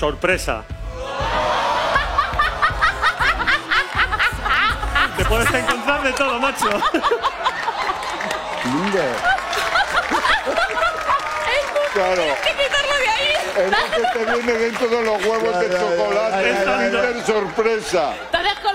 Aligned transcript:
Sorpresa. 0.00 0.64
Te 5.18 5.24
puedes 5.26 5.52
encontrar 5.52 6.02
de 6.02 6.12
todo, 6.14 6.38
macho. 6.40 6.70
Lindo. 8.64 9.02
Claro. 11.92 12.22
que 12.42 12.50
quitarlo 12.62 12.94
de 12.98 13.08
ahí. 13.10 13.32
Es 13.58 13.70
lo 13.70 13.76
que 13.90 14.18
te 14.18 14.24
viene 14.24 14.52
dentro 14.54 14.88
de 14.88 15.02
los 15.02 15.22
huevos 15.26 15.60
de 15.60 15.68
chocolate. 15.68 16.50
ya, 16.50 16.64
ya. 16.64 16.78
Kinder 16.78 17.26
sorpresa. 17.26 18.14
Descolocado, 18.32 18.38
¿eh? 18.38 18.69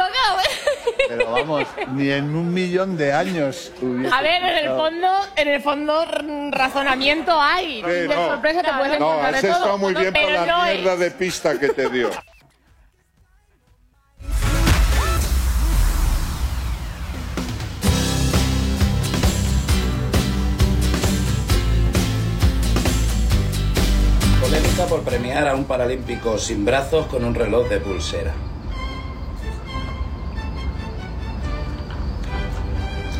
Pero 1.07 1.31
vamos, 1.31 1.67
ni 1.93 2.09
en 2.11 2.35
un 2.35 2.53
millón 2.53 2.97
de 2.97 3.13
años 3.13 3.71
hubiese 3.81 4.13
A 4.15 4.21
ver, 4.21 4.41
en 4.43 4.65
el 4.65 4.69
fondo, 4.75 5.07
en 5.35 5.47
el 5.47 5.61
fondo 5.61 6.05
razonamiento 6.51 7.39
hay. 7.39 7.81
Sí, 7.83 7.89
de 7.89 8.07
no. 8.07 8.27
sorpresa 8.29 8.63
te 8.63 8.71
puedes 8.73 8.99
No, 8.99 9.07
encontrar 9.09 9.35
has 9.35 9.41
de 9.41 9.47
todo. 9.47 9.57
estado 9.59 9.77
muy 9.77 9.93
bien 9.93 10.13
por 10.13 10.31
la 10.31 10.45
no 10.45 10.65
es. 10.65 10.73
mierda 10.79 10.95
de 10.97 11.11
pista 11.11 11.59
que 11.59 11.69
te 11.69 11.89
dio. 11.89 12.09
Polémica 24.41 24.85
por 24.85 25.01
premiar 25.03 25.47
a 25.47 25.55
un 25.55 25.65
paralímpico 25.65 26.37
sin 26.37 26.65
brazos 26.65 27.07
con 27.07 27.23
un 27.25 27.33
reloj 27.33 27.67
de 27.69 27.79
pulsera. 27.79 28.33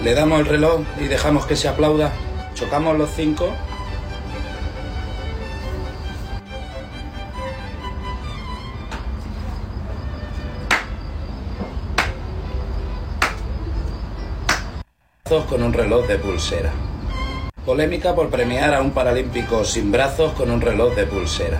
Le 0.06 0.14
damos 0.14 0.40
el 0.40 0.46
reloj 0.46 0.82
y 1.02 1.06
dejamos 1.06 1.48
que 1.48 1.56
se 1.56 1.68
aplauda. 1.68 2.14
Chocamos 2.54 2.96
los 2.96 3.10
cinco. 3.10 3.50
Con 15.50 15.64
un 15.64 15.74
reloj 15.74 16.06
de 16.06 16.20
pulsera. 16.20 16.72
Polémica 17.66 18.14
por 18.14 18.30
premiar 18.30 18.76
a 18.76 18.84
un 18.84 18.92
paralímpico 18.92 19.66
sin 19.66 19.92
brazos 19.92 20.34
con 20.34 20.52
un 20.52 20.62
reloj 20.62 20.94
de 20.94 21.08
pulsera. 21.08 21.60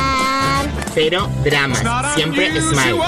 Cero 0.93 1.29
dramas. 1.43 1.81
Siempre 2.15 2.51
smile. 2.61 2.99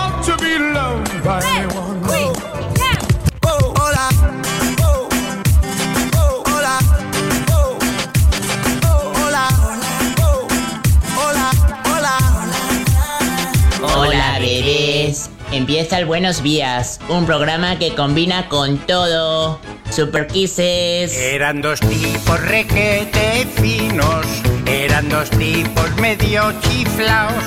Hola, 13.82 14.40
bebés. 14.40 15.30
Empieza 15.52 16.00
el 16.00 16.06
Buenos 16.06 16.42
Días, 16.42 17.00
un 17.10 17.26
programa 17.26 17.78
que 17.78 17.94
combina 17.96 18.48
con 18.48 18.78
todo. 18.78 19.60
Super 19.94 20.26
Kisses. 20.26 21.16
Eran 21.16 21.62
dos 21.62 21.80
tipos 21.80 22.42
requete 22.48 23.46
finos, 23.54 24.26
eran 24.66 25.08
dos 25.08 25.30
tipos 25.30 25.96
medio 26.02 26.52
chiflaos, 26.62 27.44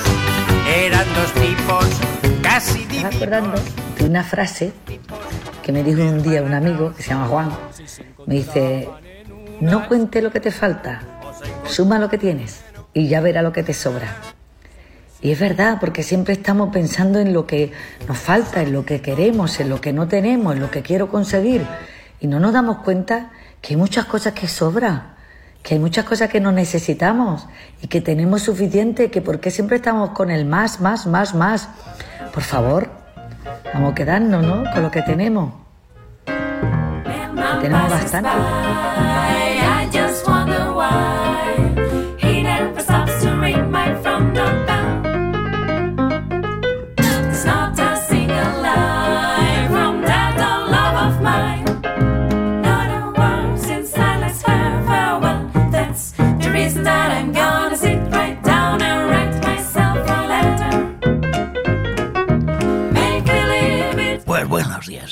eran 0.73 1.05
dos 1.13 1.33
tipos 1.33 1.85
casi 2.41 2.83
Estaba 2.83 3.09
acordando 3.13 3.61
de 3.99 4.05
una 4.05 4.23
frase 4.23 4.71
que 5.61 5.73
me 5.73 5.83
dijo 5.83 6.01
un 6.01 6.23
día 6.23 6.41
un 6.41 6.53
amigo 6.53 6.93
que 6.95 7.03
se 7.03 7.09
llama 7.09 7.27
Juan. 7.27 7.51
Me 8.25 8.35
dice, 8.35 8.87
no 9.59 9.85
cuente 9.89 10.21
lo 10.21 10.31
que 10.31 10.39
te 10.39 10.51
falta, 10.51 11.01
suma 11.65 11.99
lo 11.99 12.09
que 12.09 12.17
tienes 12.17 12.61
y 12.93 13.09
ya 13.09 13.19
verá 13.19 13.41
lo 13.41 13.51
que 13.51 13.63
te 13.63 13.73
sobra. 13.73 14.15
Y 15.19 15.31
es 15.31 15.39
verdad, 15.41 15.79
porque 15.81 16.01
siempre 16.01 16.35
estamos 16.35 16.69
pensando 16.71 17.19
en 17.19 17.33
lo 17.33 17.45
que 17.45 17.73
nos 18.07 18.17
falta, 18.17 18.61
en 18.61 18.71
lo 18.71 18.85
que 18.85 19.01
queremos, 19.01 19.59
en 19.59 19.67
lo 19.67 19.81
que 19.81 19.91
no 19.91 20.07
tenemos, 20.07 20.53
en 20.53 20.61
lo 20.61 20.71
que 20.71 20.81
quiero 20.81 21.09
conseguir. 21.09 21.65
Y 22.19 22.27
no 22.27 22.39
nos 22.39 22.53
damos 22.53 22.77
cuenta 22.79 23.31
que 23.61 23.73
hay 23.73 23.77
muchas 23.77 24.05
cosas 24.05 24.33
que 24.33 24.47
sobran, 24.47 25.15
que 25.63 25.75
hay 25.75 25.79
muchas 25.79 26.05
cosas 26.05 26.29
que 26.29 26.39
no 26.39 26.51
necesitamos 26.51 27.47
y 27.81 27.87
que 27.87 28.01
tenemos 28.01 28.43
suficiente, 28.43 29.11
que 29.11 29.21
por 29.21 29.39
qué 29.39 29.51
siempre 29.51 29.77
estamos 29.77 30.11
con 30.11 30.31
el 30.31 30.45
más, 30.45 30.79
más, 30.81 31.05
más, 31.05 31.35
más. 31.35 31.69
Por 32.33 32.43
favor, 32.43 32.89
vamos 33.73 33.91
a 33.91 33.95
quedarnos, 33.95 34.43
¿no? 34.43 34.63
Con 34.71 34.83
lo 34.83 34.91
que 34.91 35.01
tenemos. 35.01 35.53
Tenemos 37.61 37.89
bastante. 37.89 38.29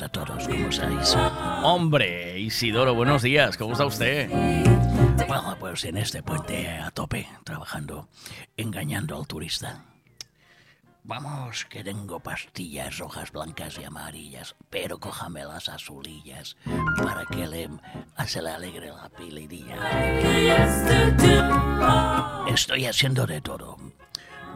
A 0.05 0.09
todos, 0.09 0.47
¿cómo 0.47 0.69
estáis? 0.69 1.15
Hombre, 1.63 2.39
Isidoro, 2.39 2.93
buenos 2.93 3.23
días, 3.23 3.57
¿cómo 3.57 3.71
está 3.73 3.85
usted? 3.85 4.29
Bueno, 5.27 5.57
pues 5.59 5.83
en 5.85 5.97
este 5.97 6.21
puente 6.21 6.69
a 6.69 6.91
tope, 6.91 7.27
trabajando, 7.43 8.07
engañando 8.55 9.17
al 9.17 9.25
turista. 9.25 9.83
Vamos, 11.03 11.65
que 11.65 11.83
tengo 11.83 12.19
pastillas 12.19 12.99
rojas, 12.99 13.31
blancas 13.31 13.79
y 13.79 13.83
amarillas, 13.83 14.55
pero 14.69 14.99
cójame 14.99 15.43
las 15.43 15.69
azulillas 15.69 16.55
para 16.97 17.25
que 17.25 17.47
le, 17.47 17.69
se 18.27 18.41
le 18.41 18.49
alegre 18.49 18.89
la 18.89 19.09
pilidilla. 19.09 19.75
Estoy 22.47 22.85
haciendo 22.85 23.25
de 23.25 23.41
todo. 23.41 23.77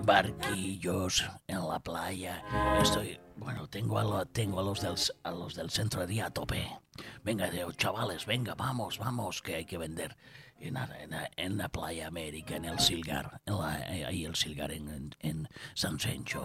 Barquillos 0.03 1.25
en 1.47 1.67
la 1.67 1.79
playa. 1.79 2.43
Estoy, 2.81 3.19
bueno, 3.37 3.67
tengo 3.67 3.99
a, 3.99 4.03
lo- 4.03 4.25
tengo 4.25 4.59
a 4.59 4.63
los 4.63 4.81
del, 4.81 4.95
a 5.23 5.31
los 5.31 5.55
del 5.55 5.69
centro 5.69 6.01
de 6.01 6.07
día 6.07 6.27
a 6.27 6.31
tope. 6.31 6.67
Venga, 7.23 7.49
chavales, 7.77 8.25
venga, 8.25 8.55
vamos, 8.55 8.97
vamos, 8.97 9.41
que 9.41 9.55
hay 9.55 9.65
que 9.65 9.77
vender. 9.77 10.17
En, 10.59 10.73
la- 10.73 10.89
playa 11.69 12.07
América, 12.07 12.55
en 12.57 12.65
el 12.65 12.79
Silgar, 12.79 13.41
eh, 13.45 14.03
ahí 14.05 14.25
el 14.25 14.35
Silgar 14.35 14.71
en, 14.71 15.15
en 15.21 15.47
San 15.73 15.97
Sencho. 15.99 16.43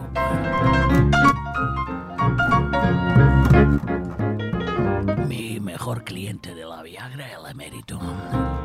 Mi 5.27 5.59
mejor 5.59 6.03
cliente 6.03 6.55
de 6.55 6.65
la 6.65 6.81
Viagra, 6.81 7.27
el 7.31 7.45
emérito. 7.51 7.99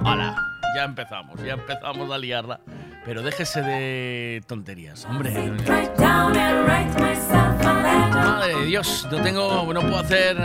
Hola, 0.02 0.34
ya 0.74 0.84
empezamos, 0.84 1.42
ya 1.42 1.52
empezamos 1.52 2.10
a 2.10 2.16
liarla. 2.16 2.60
Pero 3.04 3.22
déjese 3.22 3.60
de 3.60 4.42
tonterías, 4.46 5.04
hombre. 5.04 5.52
Madre 8.14 8.54
de 8.54 8.64
Dios, 8.66 9.06
no 9.10 9.22
tengo, 9.22 9.72
no 9.72 9.80
puedo 9.80 9.98
hacer. 9.98 10.38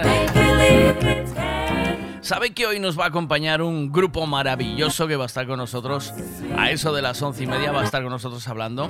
¿Sabe 2.20 2.54
que 2.54 2.66
hoy 2.66 2.80
nos 2.80 3.00
va 3.00 3.06
a 3.06 3.08
acompañar 3.08 3.62
un 3.62 3.92
grupo 3.92 4.26
maravilloso 4.26 5.08
que 5.08 5.16
va 5.16 5.24
a 5.24 5.28
estar 5.28 5.48
con 5.48 5.58
nosotros? 5.58 6.14
A 6.58 6.72
eso 6.72 6.92
de 6.92 7.02
las 7.02 7.22
once 7.22 7.44
y 7.44 7.48
media 7.48 7.72
va 7.72 7.82
a 7.82 7.86
estar 7.86 8.02
con 8.02 8.12
nosotros 8.12 8.46
hablando. 8.50 8.90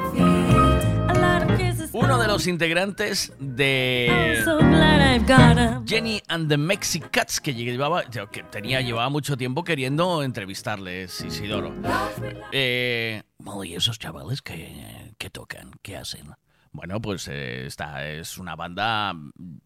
Uno 1.94 2.18
de 2.20 2.28
los 2.28 2.46
integrantes 2.48 3.32
de 3.40 4.42
Jenny 5.88 6.22
and 6.28 6.50
the 6.50 6.58
Mexicats 6.58 7.40
que 7.40 7.54
llevaba, 7.54 8.04
que 8.04 8.44
tenía, 8.44 8.82
llevaba 8.82 9.10
mucho 9.10 9.38
tiempo 9.38 9.64
queriendo 9.64 10.22
entrevistarles, 10.24 11.22
Isidoro. 11.22 11.74
Eh, 12.52 13.24
Bueno, 13.38 13.64
¿y 13.64 13.76
esos 13.76 13.98
chavales 13.98 14.42
que, 14.42 15.14
que 15.18 15.30
tocan? 15.30 15.72
¿Qué 15.82 15.96
hacen? 15.96 16.28
Bueno, 16.72 17.00
pues 17.02 17.30
eh, 17.30 17.66
esta 17.66 18.06
es 18.06 18.38
una 18.38 18.56
banda 18.58 19.14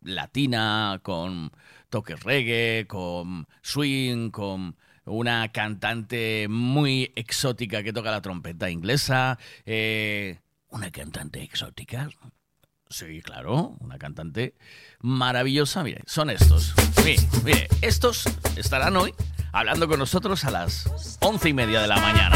latina 0.04 1.00
con 1.02 1.52
toques 1.90 2.22
reggae, 2.24 2.86
con 2.88 3.48
swing, 3.64 4.30
con 4.30 4.76
una 5.06 5.52
cantante 5.52 6.46
muy 6.48 7.12
exótica 7.16 7.82
que 7.82 7.92
toca 7.94 8.12
la 8.12 8.22
trompeta 8.22 8.70
inglesa. 8.70 9.40
eh, 9.66 10.38
¿Una 10.70 10.92
cantante 10.92 11.42
exótica? 11.42 12.10
Sí, 12.90 13.22
claro, 13.22 13.76
una 13.80 13.98
cantante 13.98 14.56
maravillosa. 15.00 15.84
Mire, 15.84 16.02
son 16.06 16.30
estos. 16.30 16.74
Mire, 17.04 17.18
mire, 17.44 17.68
estos 17.82 18.26
estarán 18.56 18.96
hoy 18.96 19.14
hablando 19.52 19.88
con 19.88 20.00
nosotros 20.00 20.46
a 20.46 20.52
las 20.52 21.18
once 21.22 21.50
y 21.50 21.54
media 21.54 21.82
de 21.82 21.88
la 21.88 22.00
mañana. 22.00 22.36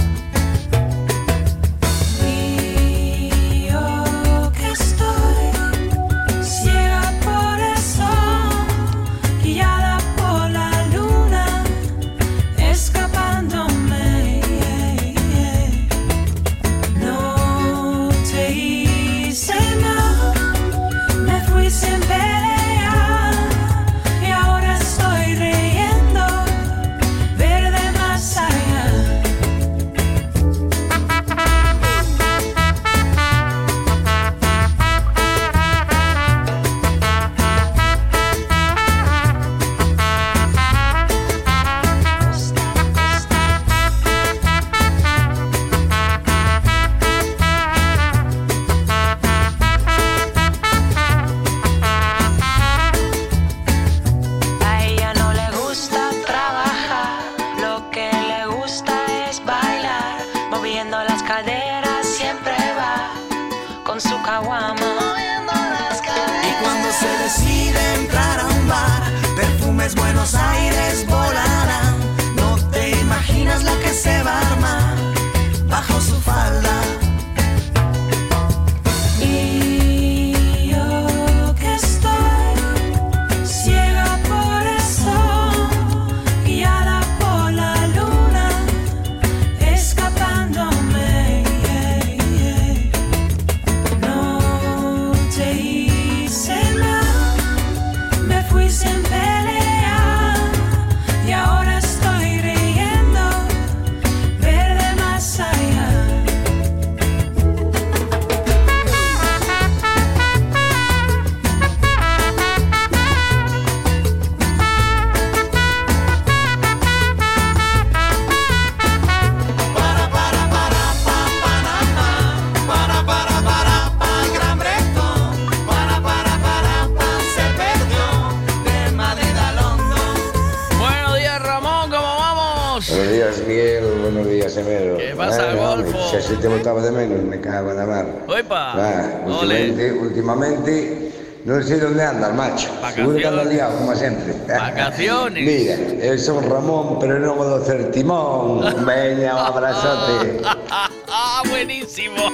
Así 136.31 136.39
te 136.39 136.47
botaba 136.47 136.81
de 136.81 136.91
menos, 136.91 137.23
me 137.25 137.41
cago 137.41 137.71
en 137.71 137.77
la 137.77 137.85
mar. 137.85 138.05
¡Oipa! 138.25 138.73
Va, 138.73 139.21
últimamente, 139.25 139.91
últimamente, 139.91 141.11
no 141.43 141.61
sé 141.61 141.77
dónde 141.77 142.05
andas, 142.05 142.33
macho. 142.33 142.69
Seguro 142.95 143.17
que 143.17 143.27
andas 143.27 143.47
liado, 143.47 143.77
como 143.77 143.93
siempre. 143.93 144.33
Vacaciones. 144.47 145.43
Mira, 145.45 145.75
eu 145.99 146.17
son 146.17 146.49
Ramón, 146.49 146.99
pero 147.03 147.19
non 147.19 147.35
vou 147.35 147.51
hacer 147.59 147.91
timón. 147.91 148.63
Veña, 148.87 149.35
un 149.35 149.43
abrazote. 149.43 150.39
¡Ah, 151.11 151.43
buenísimo! 151.49 152.15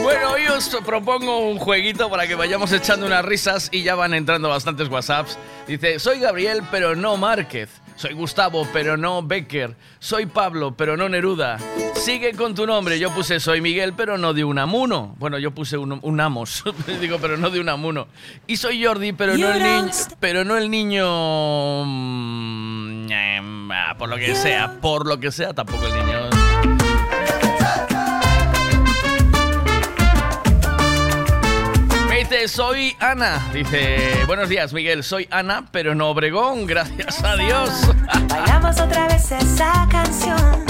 Bueno, 0.00 0.30
hoy 0.30 0.46
os 0.46 0.70
propongo 0.86 1.50
un 1.50 1.58
jueguito 1.58 2.08
para 2.08 2.26
que 2.26 2.34
vayamos 2.34 2.72
echando 2.72 3.04
unas 3.04 3.22
risas 3.22 3.68
y 3.72 3.82
ya 3.82 3.94
van 3.94 4.14
entrando 4.14 4.48
bastantes 4.48 4.88
WhatsApps. 4.88 5.36
Dice, 5.66 5.98
soy 5.98 6.20
Gabriel, 6.20 6.62
pero 6.70 6.96
no 6.96 7.18
Márquez. 7.18 7.68
Soy 7.98 8.14
Gustavo, 8.14 8.64
pero 8.72 8.96
no 8.96 9.24
Becker. 9.24 9.74
Soy 9.98 10.26
Pablo, 10.26 10.76
pero 10.76 10.96
no 10.96 11.08
Neruda. 11.08 11.58
Sigue 11.94 12.32
con 12.34 12.54
tu 12.54 12.64
nombre. 12.64 13.00
Yo 13.00 13.10
puse 13.12 13.40
soy 13.40 13.60
Miguel, 13.60 13.92
pero 13.92 14.16
no 14.16 14.32
de 14.34 14.44
Unamuno. 14.44 15.16
Bueno, 15.18 15.36
yo 15.36 15.50
puse 15.50 15.76
un, 15.76 15.98
un 16.00 16.20
Amos. 16.20 16.62
Digo, 17.00 17.18
pero 17.20 17.36
no 17.36 17.50
de 17.50 17.58
Unamuno. 17.58 18.06
Y 18.46 18.56
soy 18.56 18.84
Jordi, 18.84 19.12
pero 19.14 19.36
no 19.36 19.52
el 19.52 19.60
niño. 19.60 19.90
Pero 20.20 20.44
no 20.44 20.56
el 20.56 20.70
niño. 20.70 21.84
mm, 21.84 23.70
ah, 23.72 23.96
Por 23.98 24.08
lo 24.10 24.16
que 24.16 24.36
sea, 24.36 24.78
por 24.80 25.08
lo 25.08 25.18
que 25.18 25.32
sea, 25.32 25.52
tampoco 25.52 25.84
el 25.84 25.92
niño. 25.94 26.47
Dice, 32.28 32.48
soy 32.48 32.96
Ana. 33.00 33.48
Dice, 33.52 34.24
buenos 34.26 34.48
días, 34.48 34.72
Miguel. 34.72 35.02
Soy 35.02 35.26
Ana, 35.30 35.64
pero 35.70 35.94
no 35.94 36.08
Obregón. 36.08 36.66
Gracias 36.66 37.22
a 37.24 37.36
Dios. 37.36 37.70
Bailamos 38.28 38.78
otra 38.80 39.08
vez 39.08 39.32
esa 39.32 39.86
canción. 39.90 40.64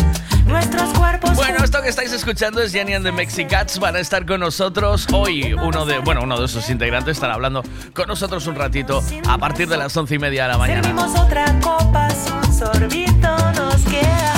Nuestros 0.46 0.88
cuerpos. 0.96 1.34
Bueno, 1.34 1.62
esto 1.62 1.82
que 1.82 1.88
estáis 1.88 2.12
escuchando 2.12 2.62
es 2.62 2.72
Jenny 2.72 2.94
and 2.94 3.04
the 3.04 3.12
Mexicats. 3.12 3.78
Van 3.78 3.96
a 3.96 3.98
estar 3.98 4.24
con 4.24 4.40
nosotros 4.40 5.06
hoy. 5.12 5.52
Uno 5.52 5.84
de, 5.84 5.98
bueno, 5.98 6.22
uno 6.22 6.40
de 6.40 6.48
sus 6.48 6.70
integrantes 6.70 7.16
estará 7.16 7.34
hablando 7.34 7.62
con 7.92 8.06
nosotros 8.06 8.46
un 8.46 8.54
ratito 8.54 9.02
a 9.28 9.38
partir 9.38 9.68
de 9.68 9.76
las 9.76 9.96
once 9.96 10.14
y 10.14 10.18
media 10.18 10.44
de 10.44 10.52
la 10.52 10.58
mañana. 10.58 10.82
Servimos 10.82 11.18
otra 11.18 11.44
copa, 11.60 12.08
un 12.42 12.54
sorbito 12.54 13.36
nos 13.52 13.82
queda. 13.82 14.37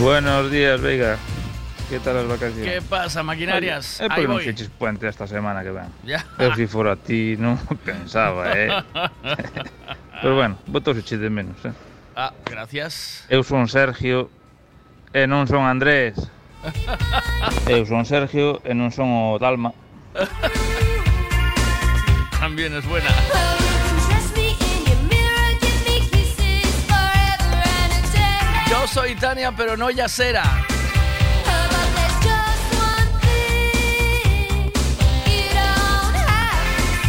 Buenos 0.00 0.50
días, 0.50 0.80
Veiga. 0.80 1.16
¿Qué 1.88 1.98
tal 2.00 2.16
las 2.16 2.26
vacaciones? 2.26 2.64
¿Qué 2.64 2.82
pasa, 2.82 3.22
maquinarias? 3.22 4.00
Eh, 4.00 4.08
Ahí 4.10 4.26
voy. 4.26 4.52
puente 4.78 5.08
esta 5.08 5.26
semana 5.26 5.62
que 5.62 5.70
ven. 5.70 5.86
Ya. 6.04 6.26
Eu 6.38 6.52
si 6.54 6.66
fora 6.66 6.96
ti 6.96 7.36
non 7.38 7.56
pensaba, 7.86 8.52
eh. 8.52 8.68
Pero 10.20 10.34
bueno, 10.34 10.58
votos 10.66 10.98
eche 10.98 11.16
de 11.16 11.30
menos, 11.30 11.56
eh. 11.64 11.72
Ah, 12.16 12.32
gracias. 12.44 13.24
Eu 13.28 13.44
son 13.44 13.68
Sergio 13.68 14.28
e 15.14 15.24
non 15.26 15.46
son 15.46 15.64
Andrés. 15.64 16.18
Eu 17.70 17.86
son 17.86 18.04
Sergio 18.04 18.60
e 18.66 18.74
non 18.74 18.90
son 18.90 19.08
o 19.08 19.38
Dalma. 19.38 19.70
También 22.40 22.74
es 22.74 22.84
buena. 22.84 23.08
Soy 28.96 29.14
Tania, 29.14 29.52
pero 29.54 29.76
no 29.76 29.90
Yasera. 29.90 30.42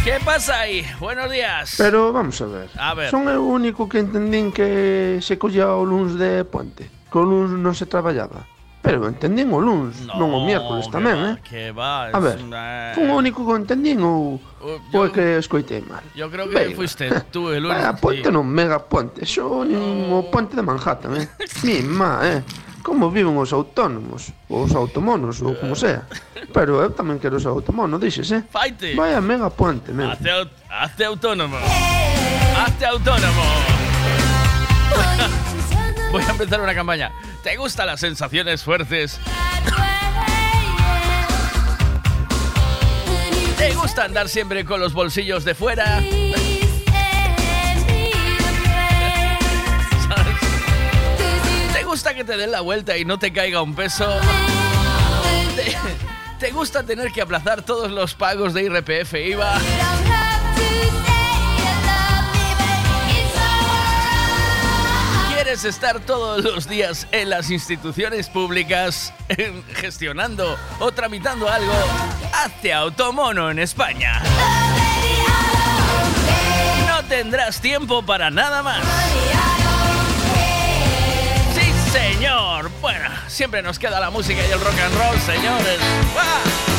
¿Qué 0.04 0.20
pasa 0.22 0.60
aí? 0.60 0.84
Buenos 1.00 1.30
días. 1.30 1.76
Pero 1.78 2.12
vamos 2.12 2.38
a 2.42 2.44
ver. 2.44 2.68
A 2.76 2.92
ver. 2.92 3.10
Son 3.10 3.26
o 3.26 3.40
único 3.40 3.88
que 3.88 4.00
entendín 4.00 4.52
que 4.52 5.20
se 5.22 5.38
collía 5.38 5.72
o 5.72 5.86
luns 5.86 6.18
de 6.18 6.44
puente. 6.44 6.90
Que 7.10 7.16
o 7.16 7.24
luns 7.24 7.56
non 7.56 7.72
se 7.72 7.88
traballaba. 7.88 8.44
Pero 8.88 9.04
entendín 9.04 9.52
o 9.52 9.60
luns, 9.60 10.00
no, 10.08 10.16
non 10.16 10.32
o 10.32 10.40
miércoles 10.48 10.88
tamén, 10.88 11.20
va, 11.20 11.36
eh? 11.36 11.44
Que 11.44 11.76
va, 11.76 12.08
a 12.08 12.16
ver, 12.16 12.40
una... 12.40 12.64
Eh. 12.88 12.96
fun 12.96 13.12
o 13.12 13.20
único 13.20 13.44
que 13.44 13.52
entendín 13.52 14.00
ou 14.00 14.40
uh, 14.40 15.08
que 15.12 15.36
escoitei 15.36 15.84
mal. 15.84 16.00
Yo 16.16 16.32
creo 16.32 16.48
que 16.48 16.56
Venga. 16.56 16.72
fuiste 16.72 17.04
tú 17.28 17.52
el 17.52 17.64
único. 17.68 17.76
Vaya, 17.76 17.92
ponte 17.92 18.32
non 18.32 18.48
mega 18.48 18.80
ponte, 18.80 19.28
xo 19.28 19.68
no. 19.68 20.16
o 20.16 20.24
ponte 20.32 20.56
de 20.56 20.64
Manhattan, 20.64 21.20
eh? 21.20 21.28
Mi 21.68 21.84
má, 21.84 22.24
eh? 22.24 22.40
Como 22.80 23.12
viven 23.12 23.36
os 23.36 23.52
autónomos, 23.52 24.32
os 24.48 24.72
automonos, 24.72 25.44
ou 25.44 25.52
como 25.60 25.76
eh. 25.76 25.84
sea. 25.84 26.08
Pero 26.56 26.80
eu 26.80 26.88
tamén 26.88 27.20
quero 27.20 27.36
ser 27.36 27.52
automono, 27.52 28.00
dixes, 28.00 28.32
eh? 28.32 28.40
Faite. 28.48 28.96
Vaya 28.96 29.20
mega 29.20 29.52
ponte, 29.52 29.92
meu. 29.92 30.08
Hazte, 30.08 30.32
aut 30.32 30.48
hazte 30.72 31.04
autónomo. 31.04 31.60
Hazte 32.56 32.88
autónomo. 32.88 33.44
Voy 36.08 36.24
a 36.24 36.32
empezar 36.32 36.56
una 36.64 36.72
campaña. 36.72 37.12
¿Te 37.42 37.56
gustan 37.56 37.86
las 37.86 38.00
sensaciones 38.00 38.62
fuertes? 38.62 39.18
¿Te 43.56 43.74
gusta 43.74 44.04
andar 44.04 44.28
siempre 44.28 44.64
con 44.64 44.80
los 44.80 44.92
bolsillos 44.92 45.44
de 45.44 45.54
fuera? 45.54 46.02
¿Te 51.72 51.84
gusta 51.84 52.14
que 52.14 52.24
te 52.24 52.36
den 52.36 52.50
la 52.50 52.60
vuelta 52.60 52.96
y 52.96 53.04
no 53.04 53.18
te 53.18 53.32
caiga 53.32 53.62
un 53.62 53.74
peso? 53.74 54.08
¿Te, 55.56 55.76
te 56.38 56.52
gusta 56.52 56.82
tener 56.84 57.12
que 57.12 57.22
aplazar 57.22 57.62
todos 57.62 57.90
los 57.90 58.14
pagos 58.14 58.54
de 58.54 58.64
IRPF 58.64 59.14
IVA? 59.14 59.58
¿Quieres 65.48 65.64
estar 65.64 65.98
todos 66.00 66.44
los 66.44 66.68
días 66.68 67.06
en 67.10 67.30
las 67.30 67.50
instituciones 67.50 68.28
públicas 68.28 69.14
eh, 69.30 69.62
gestionando 69.76 70.58
o 70.78 70.92
tramitando 70.92 71.48
algo? 71.48 71.72
Hazte 72.34 72.70
automono 72.70 73.50
en 73.50 73.58
España. 73.58 74.20
No 76.86 77.02
tendrás 77.04 77.62
tiempo 77.62 78.04
para 78.04 78.30
nada 78.30 78.62
más. 78.62 78.84
Sí, 81.54 81.72
señor. 81.98 82.70
Bueno, 82.82 83.08
siempre 83.26 83.62
nos 83.62 83.78
queda 83.78 84.00
la 84.00 84.10
música 84.10 84.46
y 84.46 84.52
el 84.52 84.60
rock 84.60 84.78
and 84.78 84.98
roll, 84.98 85.18
señores. 85.20 85.78
¡Ah! 86.14 86.77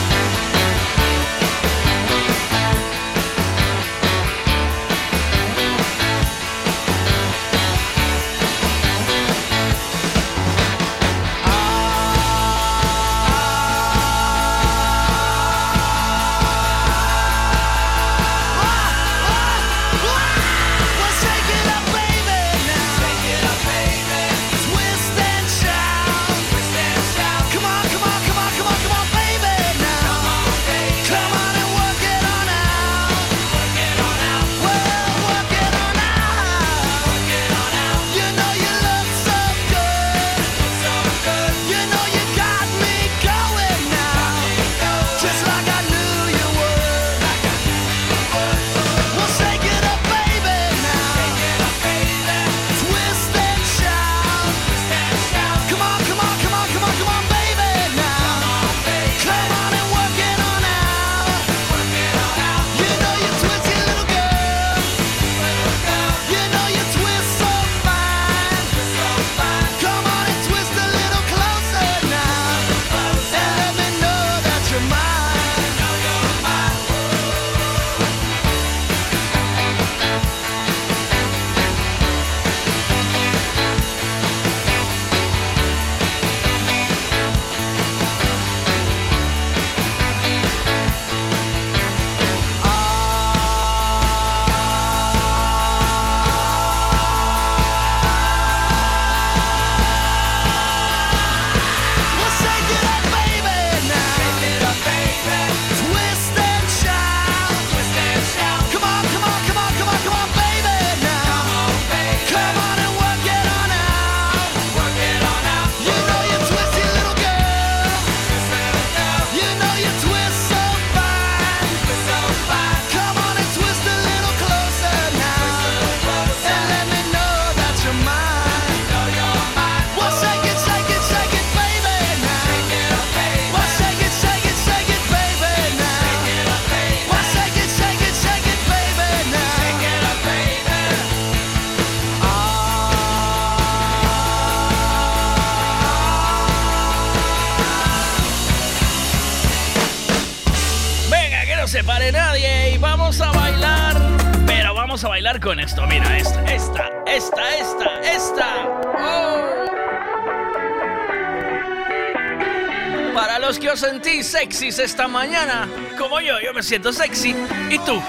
6 164.72 164.86
esta 164.86 165.08
mañana. 165.08 165.68
Como 165.98 166.20
yo, 166.22 166.40
yo 166.40 166.54
me 166.54 166.62
siento 166.62 166.94
sexy. 166.94 167.36
¿Y 167.72 167.80
tú? 167.80 168.00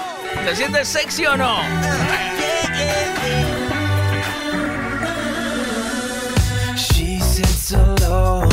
¿Te 0.45 0.55
sientes 0.55 0.87
sexy 0.87 1.25
o 1.25 1.35
no? 1.35 1.57
She 6.75 7.19
sits 7.19 7.71
alone, 7.73 8.47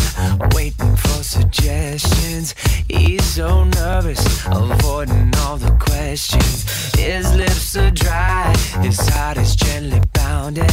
waiting 0.55 0.97
for 0.97 1.23
suggestions. 1.23 2.55
He's 2.89 3.25
so 3.25 3.65
nervous, 3.65 4.21
avoiding 4.47 5.31
all 5.45 5.59
the 5.59 5.73
questions. 5.79 6.65
His 6.97 7.35
lips 7.35 7.77
are 7.77 7.91
dry, 7.91 8.55
his 8.81 8.99
heart 9.11 9.37
is 9.37 9.55
gently 9.55 10.01
pounding. 10.15 10.65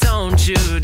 Don't 0.00 0.40
you 0.48 0.80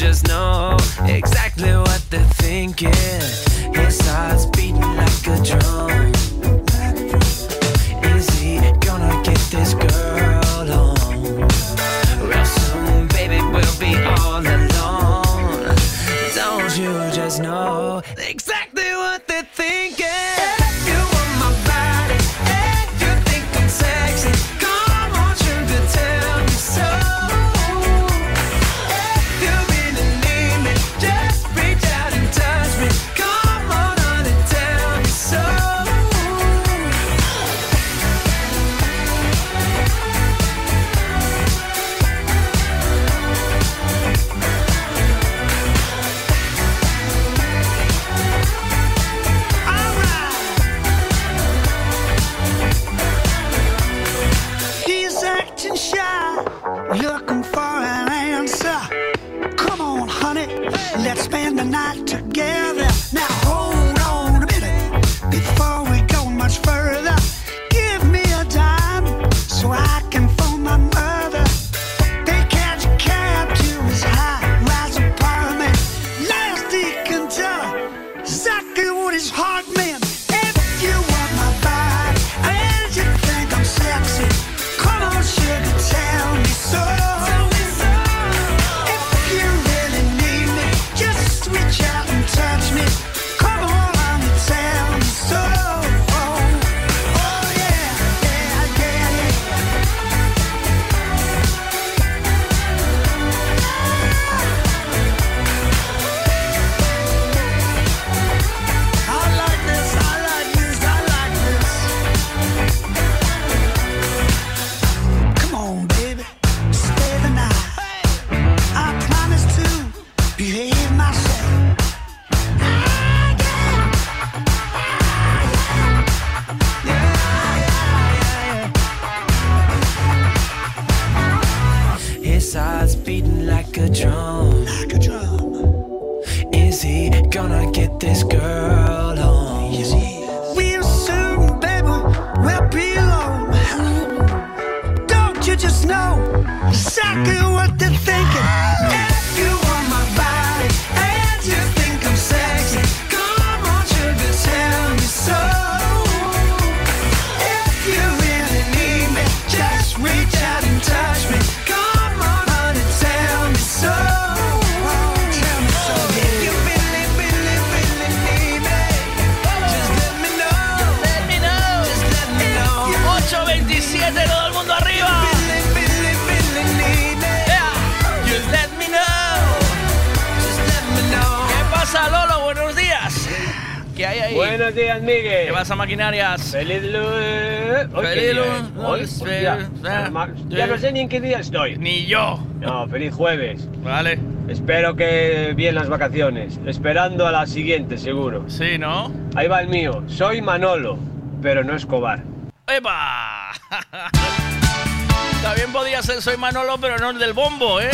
Feliz 186.51 186.83
lunes. 186.83 187.89
Feliz 187.93 188.35
lunes. 188.35 188.63
Hoy, 188.77 189.07
ya, 189.43 189.57
eh, 189.57 189.69
ya 189.81 190.11
ah, 190.15 190.29
eh, 190.51 190.67
no 190.67 190.79
sé 190.79 190.93
ni 190.93 191.01
en 191.01 191.09
qué 191.09 191.21
día 191.21 191.39
estoy. 191.39 191.77
Ni 191.79 192.07
yo. 192.07 192.39
No, 192.61 192.87
feliz 192.89 193.15
jueves. 193.15 193.69
Vale. 193.83 194.19
Espero 194.49 194.95
que 194.95 195.55
bien 195.57 195.75
las 195.75 195.89
vacaciones. 195.89 196.61
Esperando 196.67 197.27
a 197.27 197.33
la 197.33 197.47
siguiente, 197.47 197.97
seguro. 197.97 198.45
Sí, 198.49 198.79
¿no? 198.79 199.13
Ahí 199.35 199.49
va 199.49 199.61
el 199.61 199.69
mío. 199.69 200.05
Soy 200.07 200.43
Manolo, 200.43 200.99
pero 201.41 201.65
no 201.65 201.75
Escobar. 201.75 202.23
¡Epa! 202.67 203.53
También 205.43 205.73
podía 205.73 206.03
ser 206.03 206.23
Soy 206.23 206.37
Manolo, 206.37 206.79
pero 206.79 206.99
no 206.99 207.11
el 207.11 207.19
del 207.19 207.33
bombo, 207.33 207.81
¿eh? 207.81 207.91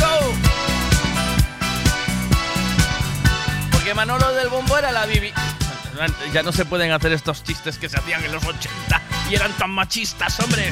¡Go! 0.00 0.32
Porque 3.72 3.94
Manolo 3.94 4.32
del 4.34 4.48
bombo 4.48 4.78
era 4.78 4.92
la 4.92 5.06
Bibi 5.06 5.32
ya 6.32 6.42
no 6.42 6.52
se 6.52 6.64
pueden 6.64 6.92
hacer 6.92 7.12
estos 7.12 7.42
chistes 7.44 7.78
que 7.78 7.88
se 7.88 7.98
hacían 7.98 8.24
en 8.24 8.32
los 8.32 8.44
80 8.44 9.02
y 9.30 9.34
eran 9.34 9.52
tan 9.52 9.70
machistas, 9.70 10.38
hombre. 10.40 10.70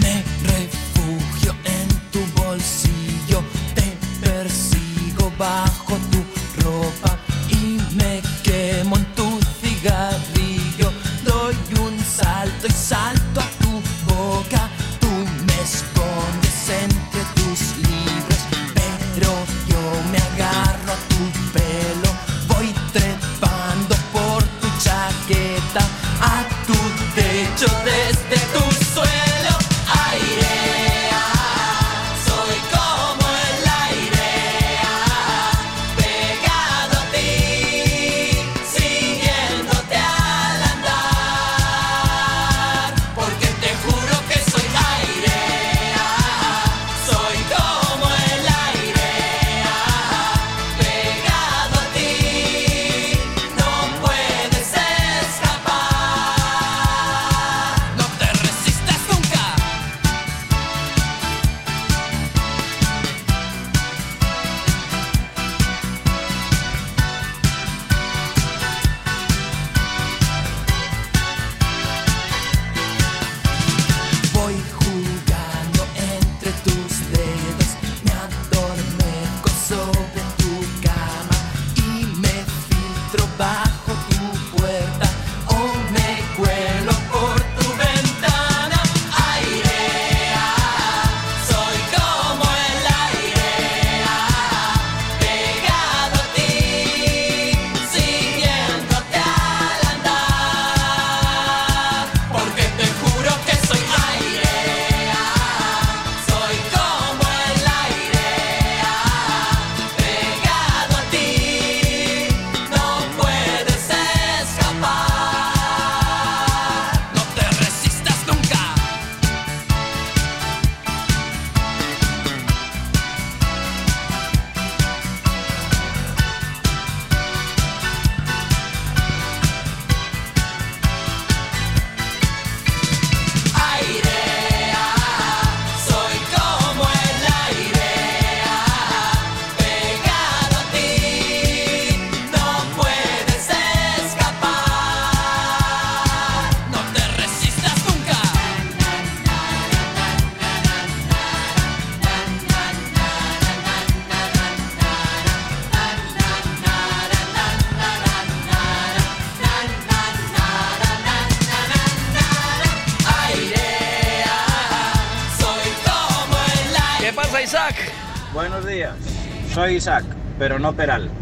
Pero 170.50 170.58
no 170.58 170.74
Peral. 170.74 171.08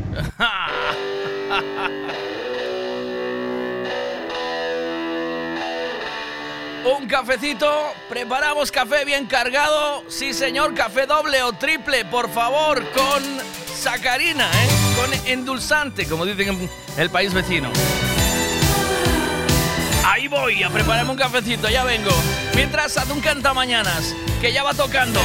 Un 6.99 7.07
cafecito, 7.07 7.93
preparamos 8.09 8.73
café 8.73 9.05
bien 9.05 9.27
cargado. 9.27 10.03
Sí, 10.09 10.33
señor, 10.33 10.73
café 10.73 11.05
doble 11.05 11.43
o 11.43 11.53
triple, 11.53 12.07
por 12.07 12.31
favor, 12.31 12.83
con 12.93 13.23
sacarina, 13.77 14.47
¿eh? 14.47 14.69
con 14.97 15.13
endulzante, 15.27 16.09
como 16.09 16.25
dicen 16.25 16.49
en 16.49 16.71
el 16.97 17.11
país 17.11 17.35
vecino. 17.35 17.69
Ahí 20.07 20.27
voy 20.27 20.63
a 20.63 20.71
prepararme 20.71 21.11
un 21.11 21.19
cafecito, 21.19 21.69
ya 21.69 21.85
vengo. 21.85 22.13
Mientras, 22.55 22.97
haz 22.97 23.11
un 23.11 23.21
cantamañanas, 23.21 24.15
que 24.41 24.55
ya 24.55 24.63
va 24.63 24.73
tocando. 24.73 25.21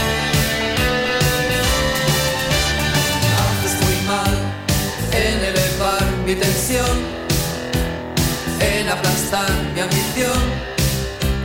En 5.16 5.46
elevar 5.46 6.06
mi 6.26 6.36
tensión, 6.36 6.98
en 8.60 8.90
aplastar 8.90 9.52
mi 9.74 9.80
ambición. 9.82 10.42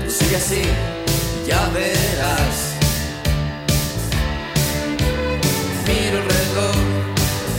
Tú 0.04 0.10
sigue 0.10 0.36
así, 0.36 0.62
ya 1.46 1.68
verás. 1.74 2.56
Miro 5.86 6.18
el 6.18 6.28
reloj 6.36 6.76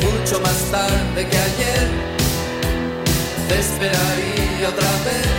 mucho 0.05 0.39
más 0.41 0.59
tarde 0.71 1.27
que 1.29 1.37
ayer. 1.37 1.87
Te 3.47 3.59
esperaría 3.59 4.69
otra 4.69 4.91
vez. 5.05 5.38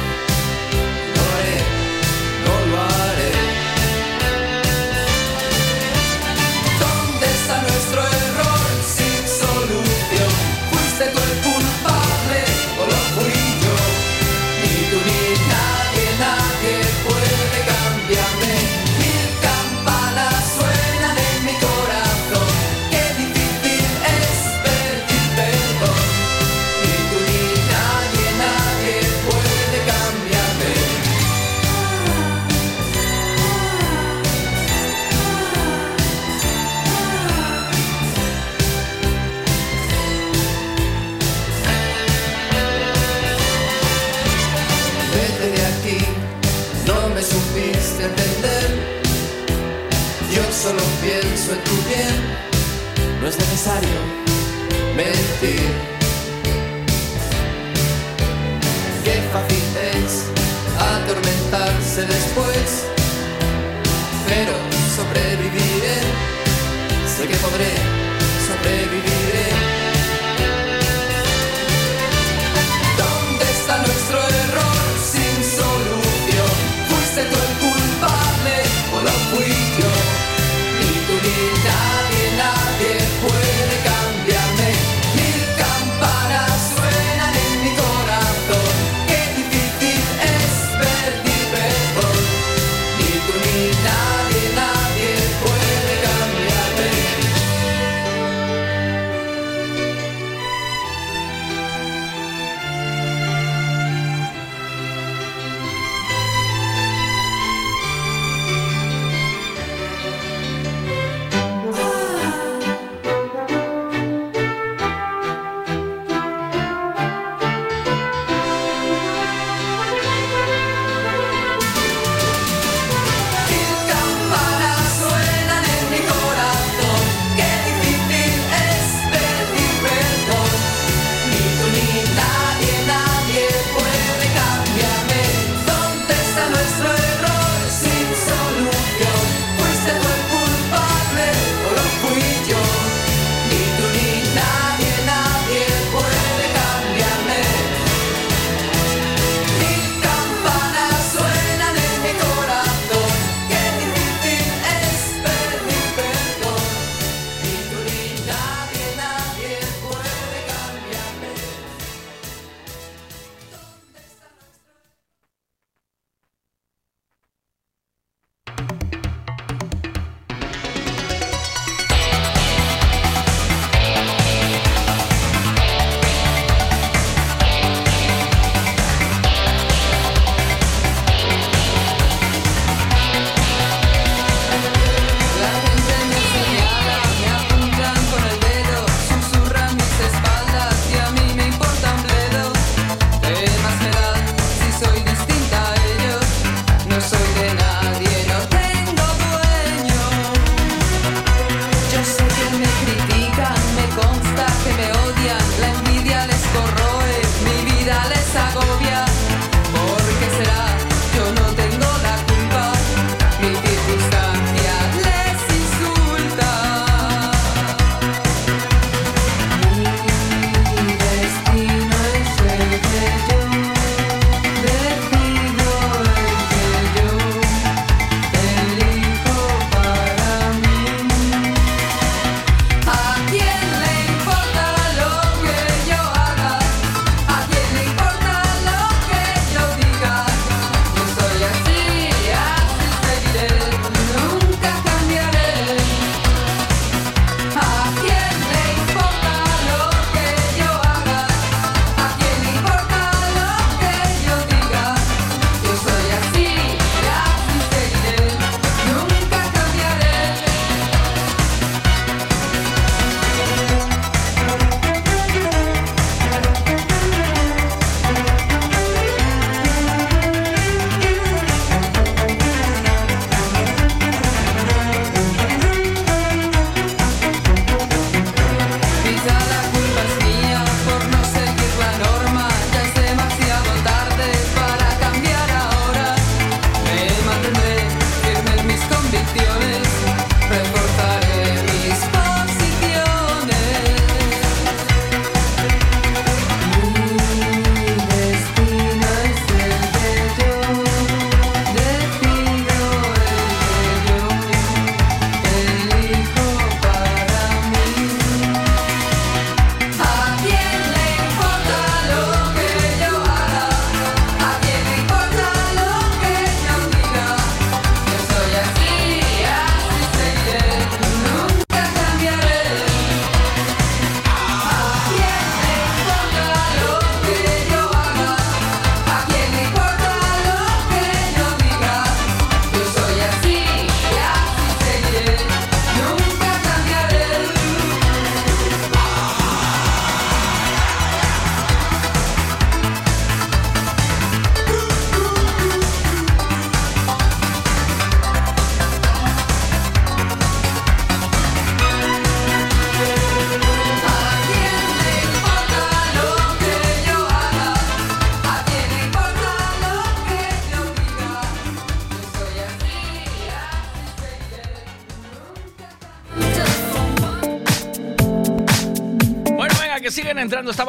Mentir. 54.97 55.61
Qué 59.05 59.21
fácil 59.33 59.65
es 59.97 60.25
atormentarse 60.79 62.07
después, 62.07 62.87
pero 64.27 64.55
sobreviviré, 64.97 65.99
sé 67.07 67.29
que 67.29 67.37
podré, 67.37 67.73
sobreviviré. 68.49 69.49
¿Dónde 72.97 73.45
está 73.45 73.77
nuestro 73.77 74.19
error 74.45 74.85
sin 75.13 75.37
solución? 75.61 76.57
¿Fuiste 76.89 77.23
tú 77.25 77.37
el 77.47 77.55
culpable 77.67 78.57
o 78.95 79.03
lo 79.03 79.15
fui 79.31 79.53
yo? 79.79 79.93
Ni 80.81 80.93
tú 81.07 81.15
ni 81.25 81.90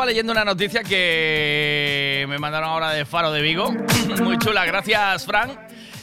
estaba 0.01 0.09
leyendo 0.09 0.31
una 0.31 0.43
noticia 0.43 0.81
que 0.81 2.25
me 2.27 2.39
mandaron 2.39 2.69
ahora 2.69 2.89
de 2.89 3.05
Faro 3.05 3.31
de 3.31 3.39
Vigo. 3.39 3.71
Muy 4.23 4.35
chula, 4.39 4.65
gracias, 4.65 5.27
Fran. 5.27 5.59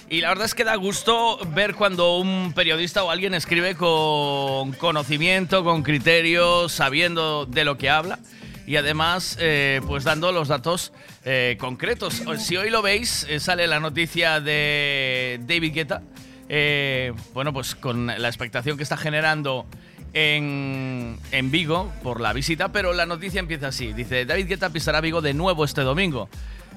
Y 0.08 0.20
la 0.20 0.28
verdad 0.28 0.44
es 0.44 0.54
que 0.54 0.62
da 0.62 0.76
gusto 0.76 1.40
ver 1.48 1.74
cuando 1.74 2.18
un 2.18 2.52
periodista 2.54 3.02
o 3.02 3.10
alguien 3.10 3.34
escribe 3.34 3.74
con 3.74 4.70
conocimiento, 4.74 5.64
con 5.64 5.82
criterio, 5.82 6.68
sabiendo 6.68 7.44
de 7.44 7.64
lo 7.64 7.76
que 7.76 7.90
habla 7.90 8.20
y 8.68 8.76
además 8.76 9.36
eh, 9.40 9.80
pues 9.84 10.04
dando 10.04 10.30
los 10.30 10.46
datos 10.46 10.92
eh, 11.24 11.56
concretos. 11.58 12.22
Si 12.38 12.56
hoy 12.56 12.70
lo 12.70 12.82
veis, 12.82 13.26
eh, 13.28 13.40
sale 13.40 13.66
la 13.66 13.80
noticia 13.80 14.38
de 14.40 15.40
David 15.42 15.74
Guetta, 15.74 16.02
eh, 16.48 17.12
bueno 17.34 17.52
pues 17.52 17.74
con 17.74 18.06
la 18.06 18.28
expectación 18.28 18.76
que 18.76 18.84
está 18.84 18.96
generando 18.96 19.66
en, 20.12 20.87
en 21.32 21.50
Vigo 21.50 21.92
por 22.02 22.20
la 22.20 22.32
visita, 22.32 22.70
pero 22.70 22.92
la 22.92 23.06
noticia 23.06 23.40
empieza 23.40 23.68
así. 23.68 23.92
Dice, 23.92 24.24
David 24.24 24.48
Guetta 24.48 24.70
pisará 24.70 25.00
Vigo 25.00 25.20
de 25.20 25.34
nuevo 25.34 25.64
este 25.64 25.82
domingo. 25.82 26.28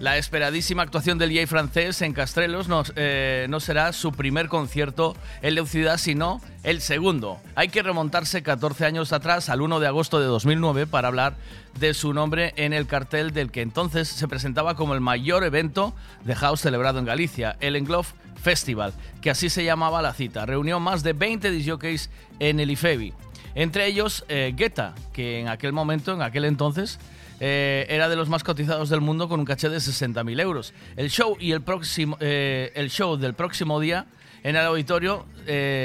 La 0.01 0.17
esperadísima 0.17 0.81
actuación 0.81 1.19
del 1.19 1.29
DJ 1.29 1.45
francés 1.45 2.01
en 2.01 2.13
Castrelos 2.13 2.67
no, 2.67 2.81
eh, 2.95 3.45
no 3.49 3.59
será 3.59 3.93
su 3.93 4.11
primer 4.11 4.47
concierto 4.47 5.15
en 5.43 5.53
la 5.53 5.65
ciudad, 5.67 5.97
sino 5.97 6.41
el 6.63 6.81
segundo. 6.81 7.39
Hay 7.53 7.67
que 7.67 7.83
remontarse 7.83 8.41
14 8.41 8.85
años 8.85 9.13
atrás, 9.13 9.49
al 9.49 9.61
1 9.61 9.79
de 9.79 9.85
agosto 9.85 10.19
de 10.19 10.25
2009, 10.25 10.87
para 10.87 11.07
hablar 11.07 11.35
de 11.79 11.93
su 11.93 12.13
nombre 12.13 12.53
en 12.55 12.73
el 12.73 12.87
cartel 12.87 13.31
del 13.31 13.51
que 13.51 13.61
entonces 13.61 14.07
se 14.07 14.27
presentaba 14.27 14.75
como 14.75 14.95
el 14.95 15.01
mayor 15.01 15.43
evento 15.43 15.93
de 16.23 16.33
house 16.33 16.61
celebrado 16.61 16.97
en 16.97 17.05
Galicia, 17.05 17.57
el 17.59 17.75
Englof 17.75 18.13
Festival, 18.41 18.93
que 19.21 19.29
así 19.29 19.51
se 19.51 19.63
llamaba 19.63 20.01
la 20.01 20.13
cita. 20.13 20.47
Reunió 20.47 20.79
más 20.79 21.03
de 21.03 21.13
20 21.13 21.51
disjockeys 21.51 22.09
en 22.39 22.59
el 22.59 22.71
IFEBI. 22.71 23.13
Entre 23.55 23.87
ellos, 23.87 24.25
eh, 24.29 24.53
Guetta, 24.55 24.95
que 25.13 25.39
en 25.39 25.47
aquel 25.47 25.73
momento, 25.73 26.13
en 26.13 26.21
aquel 26.21 26.45
entonces, 26.45 26.99
eh, 27.39 27.85
era 27.89 28.07
de 28.07 28.15
los 28.15 28.29
más 28.29 28.43
cotizados 28.43 28.89
del 28.89 29.01
mundo 29.01 29.27
con 29.27 29.39
un 29.39 29.45
caché 29.45 29.69
de 29.69 29.77
60.000 29.77 30.39
euros. 30.39 30.73
El 30.95 31.09
show, 31.09 31.35
y 31.39 31.51
el, 31.51 31.61
próximo, 31.61 32.17
eh, 32.19 32.71
el 32.75 32.89
show 32.89 33.17
del 33.17 33.33
próximo 33.33 33.79
día 33.79 34.05
en 34.43 34.55
el 34.55 34.65
auditorio 34.65 35.25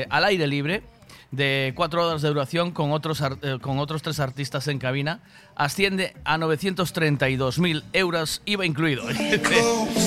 al 0.08 0.24
aire 0.24 0.46
libre 0.46 0.82
de 1.30 1.72
cuatro 1.76 2.06
horas 2.06 2.22
de 2.22 2.28
duración 2.28 2.70
con 2.70 2.92
otros, 2.92 3.22
con 3.60 3.78
otros 3.78 4.00
tres 4.00 4.20
artistas 4.20 4.68
en 4.68 4.78
cabina 4.78 5.20
asciende 5.56 6.14
a 6.24 6.38
932.000 6.38 7.82
euros, 7.92 8.42
IVA 8.46 8.64
incluido. 8.64 9.08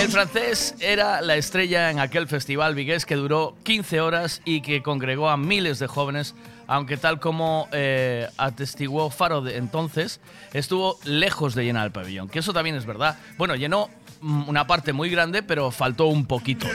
El 0.00 0.08
francés 0.08 0.74
era 0.80 1.20
la 1.20 1.36
estrella 1.36 1.90
en 1.90 1.98
aquel 1.98 2.26
festival 2.26 2.74
vigués 2.74 3.06
que 3.06 3.14
duró 3.14 3.56
15 3.62 4.00
horas 4.00 4.42
y 4.44 4.60
que 4.60 4.82
congregó 4.82 5.28
a 5.28 5.36
miles 5.36 5.78
de 5.78 5.86
jóvenes, 5.86 6.34
aunque 6.66 6.96
tal 6.96 7.20
como 7.20 7.68
eh, 7.72 8.28
atestiguó 8.36 9.10
Faro 9.10 9.42
de 9.42 9.56
entonces, 9.56 10.20
estuvo 10.52 10.98
lejos 11.04 11.54
de 11.54 11.64
llenar 11.64 11.86
el 11.86 11.92
pabellón, 11.92 12.28
que 12.28 12.38
eso 12.38 12.52
también 12.52 12.76
es 12.76 12.86
verdad. 12.86 13.18
Bueno, 13.36 13.54
llenó 13.54 13.90
mm, 14.20 14.48
una 14.48 14.66
parte 14.66 14.92
muy 14.92 15.10
grande, 15.10 15.42
pero 15.42 15.70
faltó 15.70 16.06
un 16.06 16.26
poquito. 16.26 16.66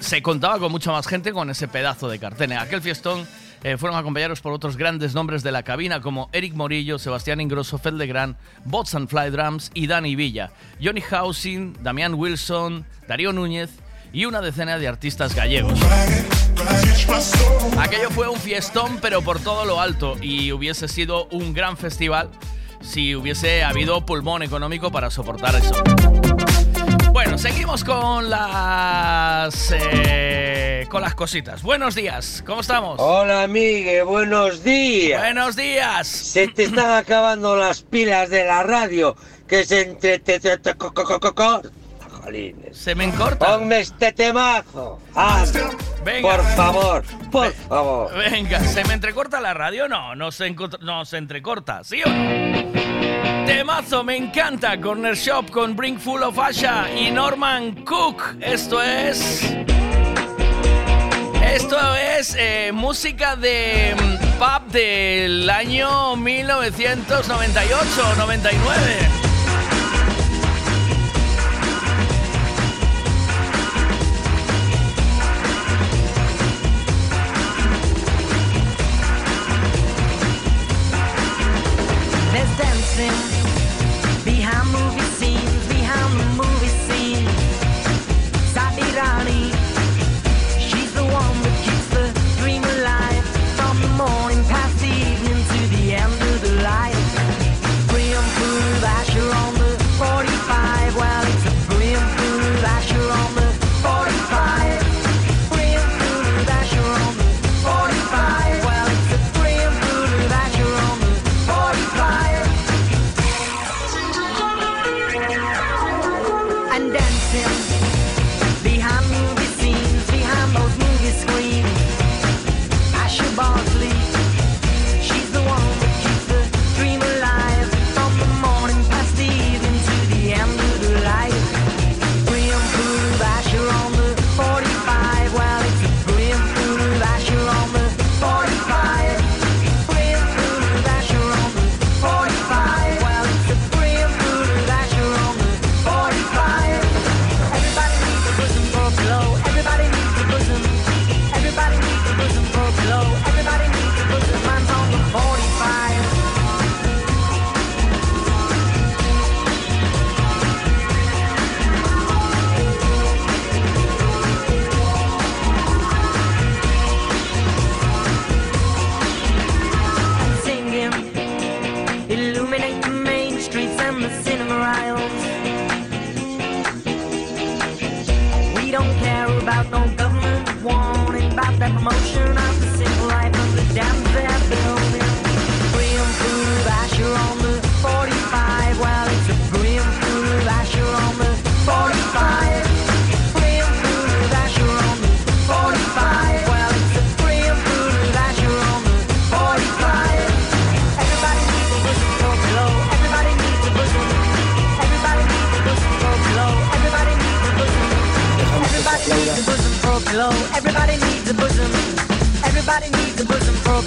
Se 0.00 0.22
contaba 0.22 0.58
con 0.58 0.72
mucha 0.72 0.92
más 0.92 1.06
gente 1.06 1.32
con 1.32 1.50
ese 1.50 1.68
pedazo 1.68 2.08
de 2.08 2.18
cartel. 2.18 2.52
En 2.52 2.58
aquel 2.58 2.80
fiestón 2.80 3.26
eh, 3.62 3.76
fueron 3.76 3.98
acompañados 3.98 4.40
por 4.40 4.52
otros 4.52 4.76
grandes 4.76 5.14
nombres 5.14 5.42
de 5.42 5.52
la 5.52 5.62
cabina 5.62 6.00
como 6.00 6.28
Eric 6.32 6.54
Morillo, 6.54 6.98
Sebastián 6.98 7.40
Ingrosso, 7.40 7.78
Fel 7.78 7.98
de 7.98 8.06
Gran, 8.06 8.36
Bots 8.64 8.94
and 8.94 9.08
Fly 9.08 9.30
Drums 9.30 9.70
y 9.74 9.86
Dani 9.86 10.14
Villa, 10.14 10.52
Johnny 10.82 11.00
Housing, 11.00 11.76
Damián 11.82 12.14
Wilson, 12.14 12.86
Darío 13.08 13.32
Núñez 13.32 13.70
y 14.12 14.24
una 14.24 14.40
decena 14.40 14.78
de 14.78 14.88
artistas 14.88 15.34
gallegos. 15.34 15.78
Aquello 17.78 18.10
fue 18.10 18.28
un 18.28 18.38
fiestón, 18.38 18.98
pero 19.00 19.22
por 19.22 19.40
todo 19.40 19.64
lo 19.64 19.80
alto, 19.80 20.16
y 20.20 20.52
hubiese 20.52 20.88
sido 20.88 21.26
un 21.30 21.52
gran 21.52 21.76
festival 21.76 22.30
si 22.80 23.14
hubiese 23.14 23.64
habido 23.64 24.04
pulmón 24.04 24.42
económico 24.42 24.90
para 24.90 25.10
soportar 25.10 25.54
eso. 25.56 25.74
Bueno, 27.12 27.38
seguimos 27.38 27.82
con 27.82 28.28
las 28.28 29.72
eh, 29.72 30.86
con 30.90 31.00
las 31.02 31.14
cositas. 31.14 31.62
Buenos 31.62 31.94
días, 31.94 32.42
¿cómo 32.46 32.60
estamos? 32.60 33.00
Hola, 33.00 33.46
Migue, 33.46 34.02
buenos 34.02 34.62
días. 34.62 35.20
Buenos 35.20 35.56
días. 35.56 36.06
Se 36.06 36.48
te 36.48 36.64
están 36.64 36.90
acabando 36.90 37.56
las 37.56 37.82
pilas 37.82 38.30
de 38.30 38.44
la 38.44 38.62
radio, 38.62 39.16
que 39.46 39.64
se 39.64 39.82
entre... 39.82 40.20
jolines. 42.26 42.76
Se 42.76 42.94
me 42.94 43.04
encorta. 43.04 43.46
Ponme 43.46 43.80
este 43.80 44.12
temazo. 44.12 45.00
Venga. 46.04 46.36
por 46.36 46.44
favor, 46.54 47.02
por 47.30 47.50
favor. 47.52 48.14
Venga, 48.16 48.60
¿se 48.60 48.84
me 48.84 48.92
entrecorta 48.94 49.40
la 49.40 49.54
radio? 49.54 49.88
No, 49.88 50.14
no 50.14 50.30
se, 50.30 50.54
no 50.80 51.04
se 51.04 51.16
entrecorta, 51.16 51.82
¿sí 51.82 52.00
o 52.04 52.08
no? 52.08 53.46
Temazo, 53.46 54.04
me 54.04 54.16
encanta. 54.16 54.80
Corner 54.80 55.16
Shop 55.16 55.50
con 55.50 55.74
Bring 55.76 55.98
Full 55.98 56.22
of 56.22 56.38
Asha 56.38 56.86
y 56.94 57.10
Norman 57.10 57.84
Cook. 57.84 58.36
Esto 58.40 58.80
es. 58.82 59.42
Esto 61.42 61.78
es 61.94 62.36
eh, 62.38 62.70
música 62.72 63.34
de 63.36 63.94
mm, 63.96 64.16
pub 64.38 64.66
del 64.72 65.48
año 65.48 66.16
1998-99. 66.16 69.06
There's 69.08 69.25
dancing 82.96 83.35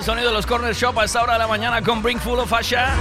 sonido 0.08 0.28
de 0.28 0.34
los 0.36 0.46
Corner 0.46 0.74
Shop 0.74 0.98
a 0.98 1.04
esta 1.04 1.22
hora 1.22 1.34
de 1.34 1.40
la 1.40 1.46
mañana 1.46 1.82
con 1.82 2.00
Bring 2.00 2.18
Full 2.18 2.38
of 2.38 2.50
Asha. 2.50 2.94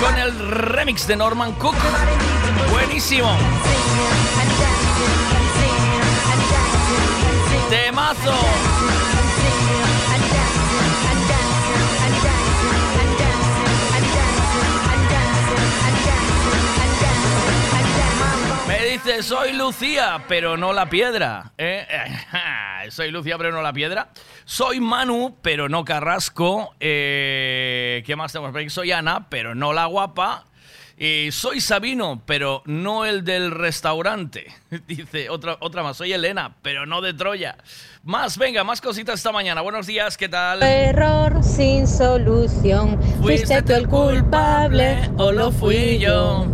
Con 0.00 0.16
el 0.16 0.38
remix 0.38 1.04
de 1.08 1.16
Norman 1.16 1.50
Cook. 1.54 1.74
Buenísimo. 2.70 3.36
Temazo. 7.68 8.34
Me 18.68 18.84
dice, 18.86 19.24
soy 19.24 19.54
Lucía, 19.54 20.22
pero 20.28 20.56
no 20.56 20.72
la 20.72 20.88
piedra. 20.88 21.50
¿eh? 21.58 21.84
soy 22.90 23.10
Lucía, 23.10 23.36
pero 23.38 23.50
no 23.50 23.60
la 23.60 23.72
piedra. 23.72 24.08
Soy 24.48 24.78
Manu, 24.78 25.36
pero 25.42 25.68
no 25.68 25.84
Carrasco. 25.84 26.72
Eh, 26.78 28.04
¿Qué 28.06 28.14
más 28.14 28.30
tenemos 28.30 28.52
por 28.52 28.60
aquí? 28.60 28.70
Soy 28.70 28.92
Ana, 28.92 29.26
pero 29.28 29.56
no 29.56 29.72
la 29.72 29.86
guapa. 29.86 30.44
Soy 31.32 31.60
Sabino, 31.60 32.22
pero 32.24 32.62
no 32.64 33.04
el 33.04 33.24
del 33.24 33.50
restaurante. 33.50 34.46
Dice 34.86 35.30
otra, 35.30 35.56
otra 35.58 35.82
más. 35.82 35.96
Soy 35.96 36.12
Elena, 36.12 36.54
pero 36.62 36.86
no 36.86 37.00
de 37.00 37.12
Troya. 37.12 37.56
Más, 38.04 38.38
venga, 38.38 38.62
más 38.62 38.80
cositas 38.80 39.16
esta 39.16 39.32
mañana. 39.32 39.62
Buenos 39.62 39.88
días, 39.88 40.16
¿qué 40.16 40.28
tal? 40.28 40.62
Error 40.62 41.42
sin 41.42 41.88
solución. 41.88 43.02
¿Fuiste 43.20 43.60
tú 43.62 43.72
el 43.72 43.88
culpable 43.88 45.10
o 45.18 45.32
lo 45.32 45.50
fui 45.50 45.98
yo? 45.98 46.46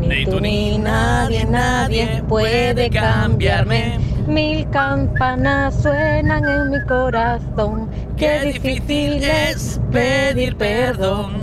Ni 0.00 0.24
tú 0.24 0.40
ni 0.40 0.78
nadie, 0.78 1.44
nadie 1.44 2.22
puede 2.26 2.88
cambiarme. 2.88 4.13
Mil 4.26 4.68
campanas 4.70 5.82
suenan 5.82 6.44
en 6.44 6.70
mi 6.70 6.86
corazón. 6.86 7.90
Qué 8.16 8.40
difícil 8.40 9.22
es 9.22 9.80
pedir 9.92 10.56
perdón. 10.56 11.42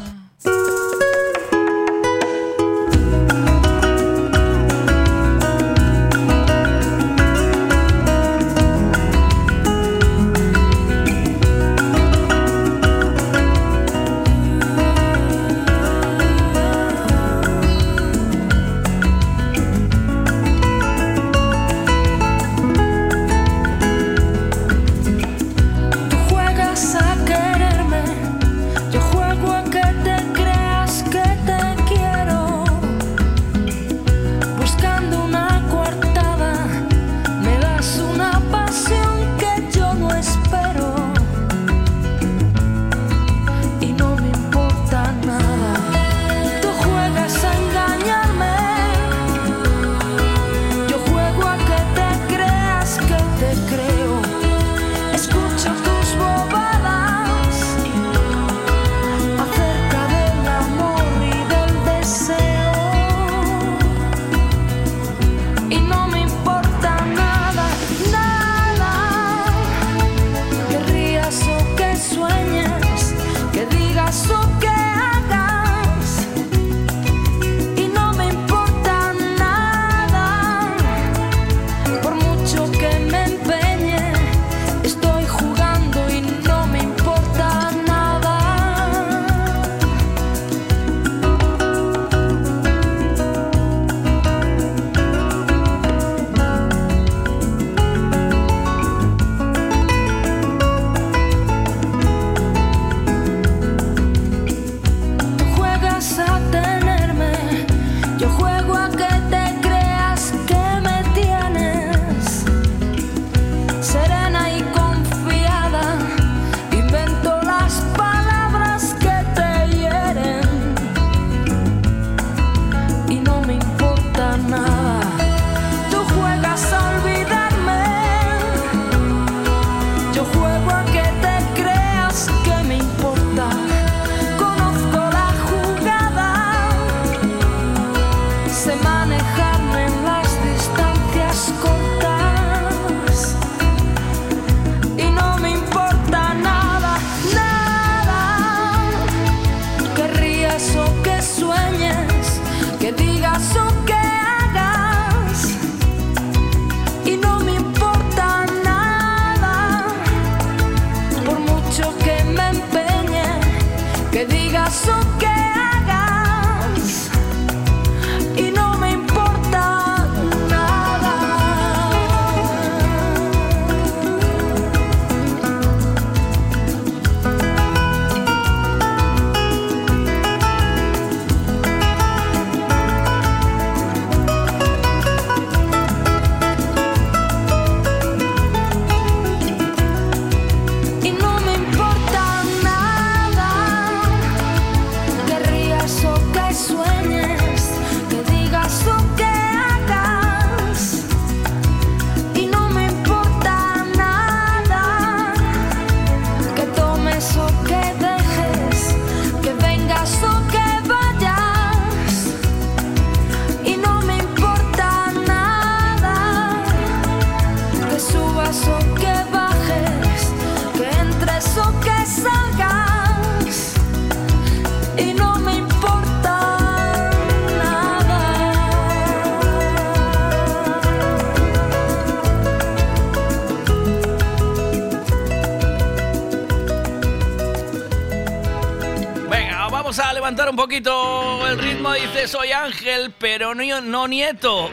Pero 243.54 243.82
no, 243.82 243.82
no 243.82 244.08
nieto. 244.08 244.70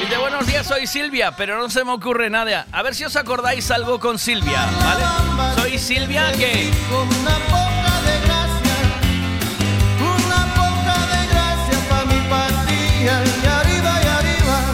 Dice, 0.00 0.16
buenos 0.18 0.46
días, 0.46 0.66
soy 0.66 0.86
Silvia, 0.86 1.34
pero 1.36 1.58
no 1.58 1.68
se 1.68 1.84
me 1.84 1.92
ocurre 1.92 2.30
nada. 2.30 2.66
A 2.70 2.82
ver 2.82 2.94
si 2.94 3.04
os 3.04 3.16
acordáis 3.16 3.70
algo 3.70 3.98
con 3.98 4.18
Silvia, 4.18 4.68
¿vale? 4.78 5.60
Soy 5.60 5.78
Silvia 5.78 6.30
que... 6.32 6.70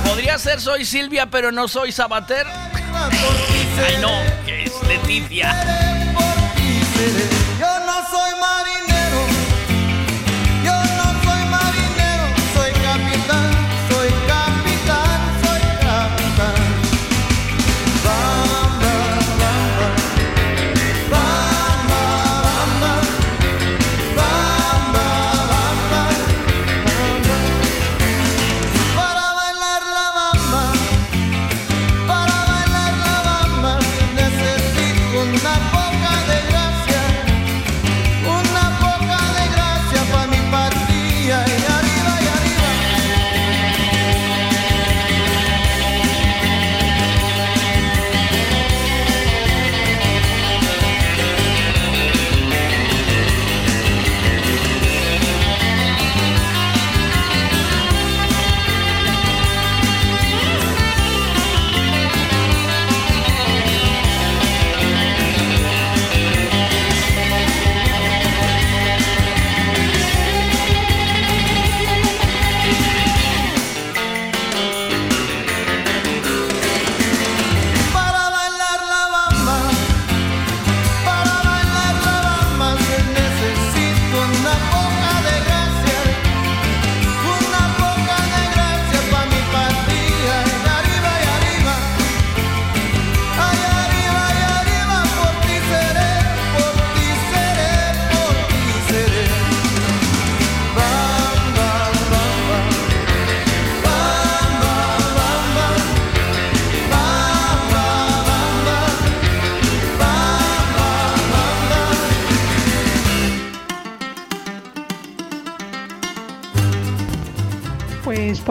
Podría 0.05 0.39
ser 0.39 0.61
soy 0.61 0.85
Silvia, 0.85 1.27
pero 1.27 1.51
no 1.51 1.69
soy 1.69 1.93
Sabater. 1.93 2.47
Ay, 2.47 3.97
no, 4.01 4.11
que 4.45 4.65
es 4.65 4.73
Leticia. 4.87 5.55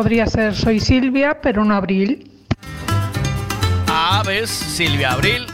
Podría 0.02 0.26
ser 0.26 0.56
Soy 0.56 0.80
Silvia, 0.80 1.42
pero 1.44 1.64
no 1.64 1.76
Abril. 1.76 2.28
Ah, 3.88 4.24
ves, 4.26 4.50
Silvia 4.50 5.12
Abril. 5.12 5.46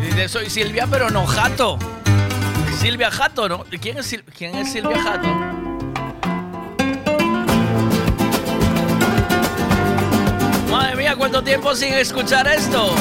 Dice, 0.00 0.28
soy 0.28 0.50
Silvia, 0.50 0.88
pero 0.90 1.08
no 1.08 1.24
Jato. 1.24 1.78
Silvia 2.80 3.12
Jato, 3.12 3.48
¿no? 3.48 3.64
¿Quién 3.80 3.98
es, 3.98 4.06
Silvia 4.08 5.00
Jato? 5.00 5.28
Madre 10.68 10.96
mía, 10.96 11.14
¿cuánto 11.16 11.44
tiempo 11.44 11.72
sin 11.76 11.94
escuchar 11.94 12.48
esto? 12.48 12.92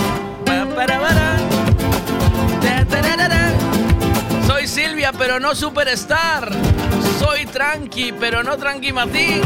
Soy 4.45 4.67
Silvia, 4.67 5.11
pero 5.17 5.39
no 5.39 5.55
Superstar. 5.55 6.51
Soy 7.17 7.47
Tranqui, 7.47 8.11
pero 8.11 8.43
no 8.43 8.55
Tranqui 8.55 8.93
Martín. 8.93 9.41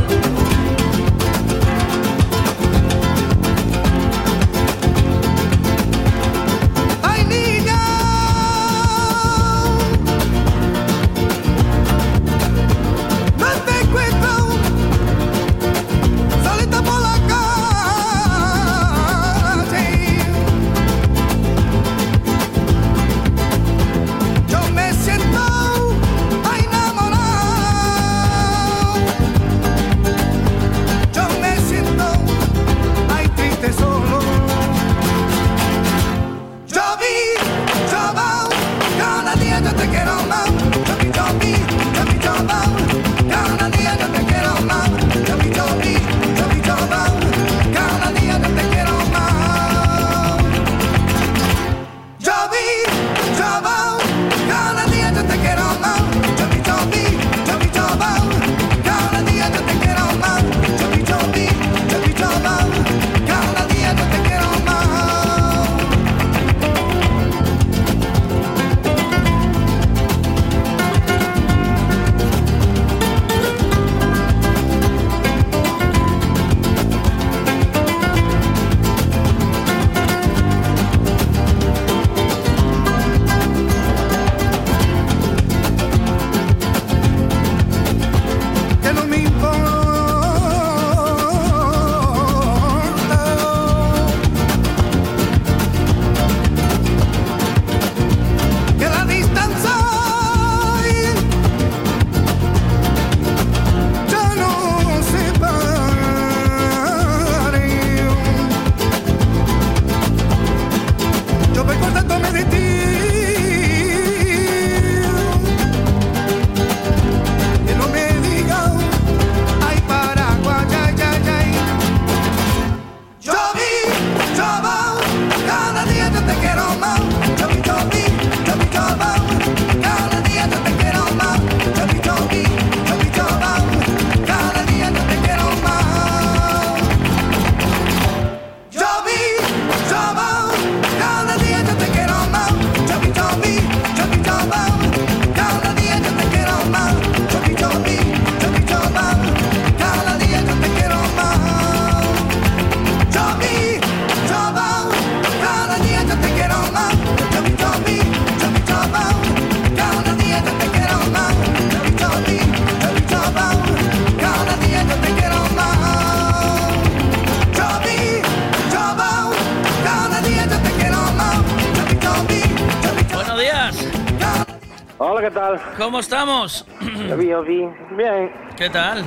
¿Cómo 175.77 175.99
estamos? 175.99 176.65
Bien. 176.79 178.31
¿Qué 178.55 178.69
tal? 178.69 179.03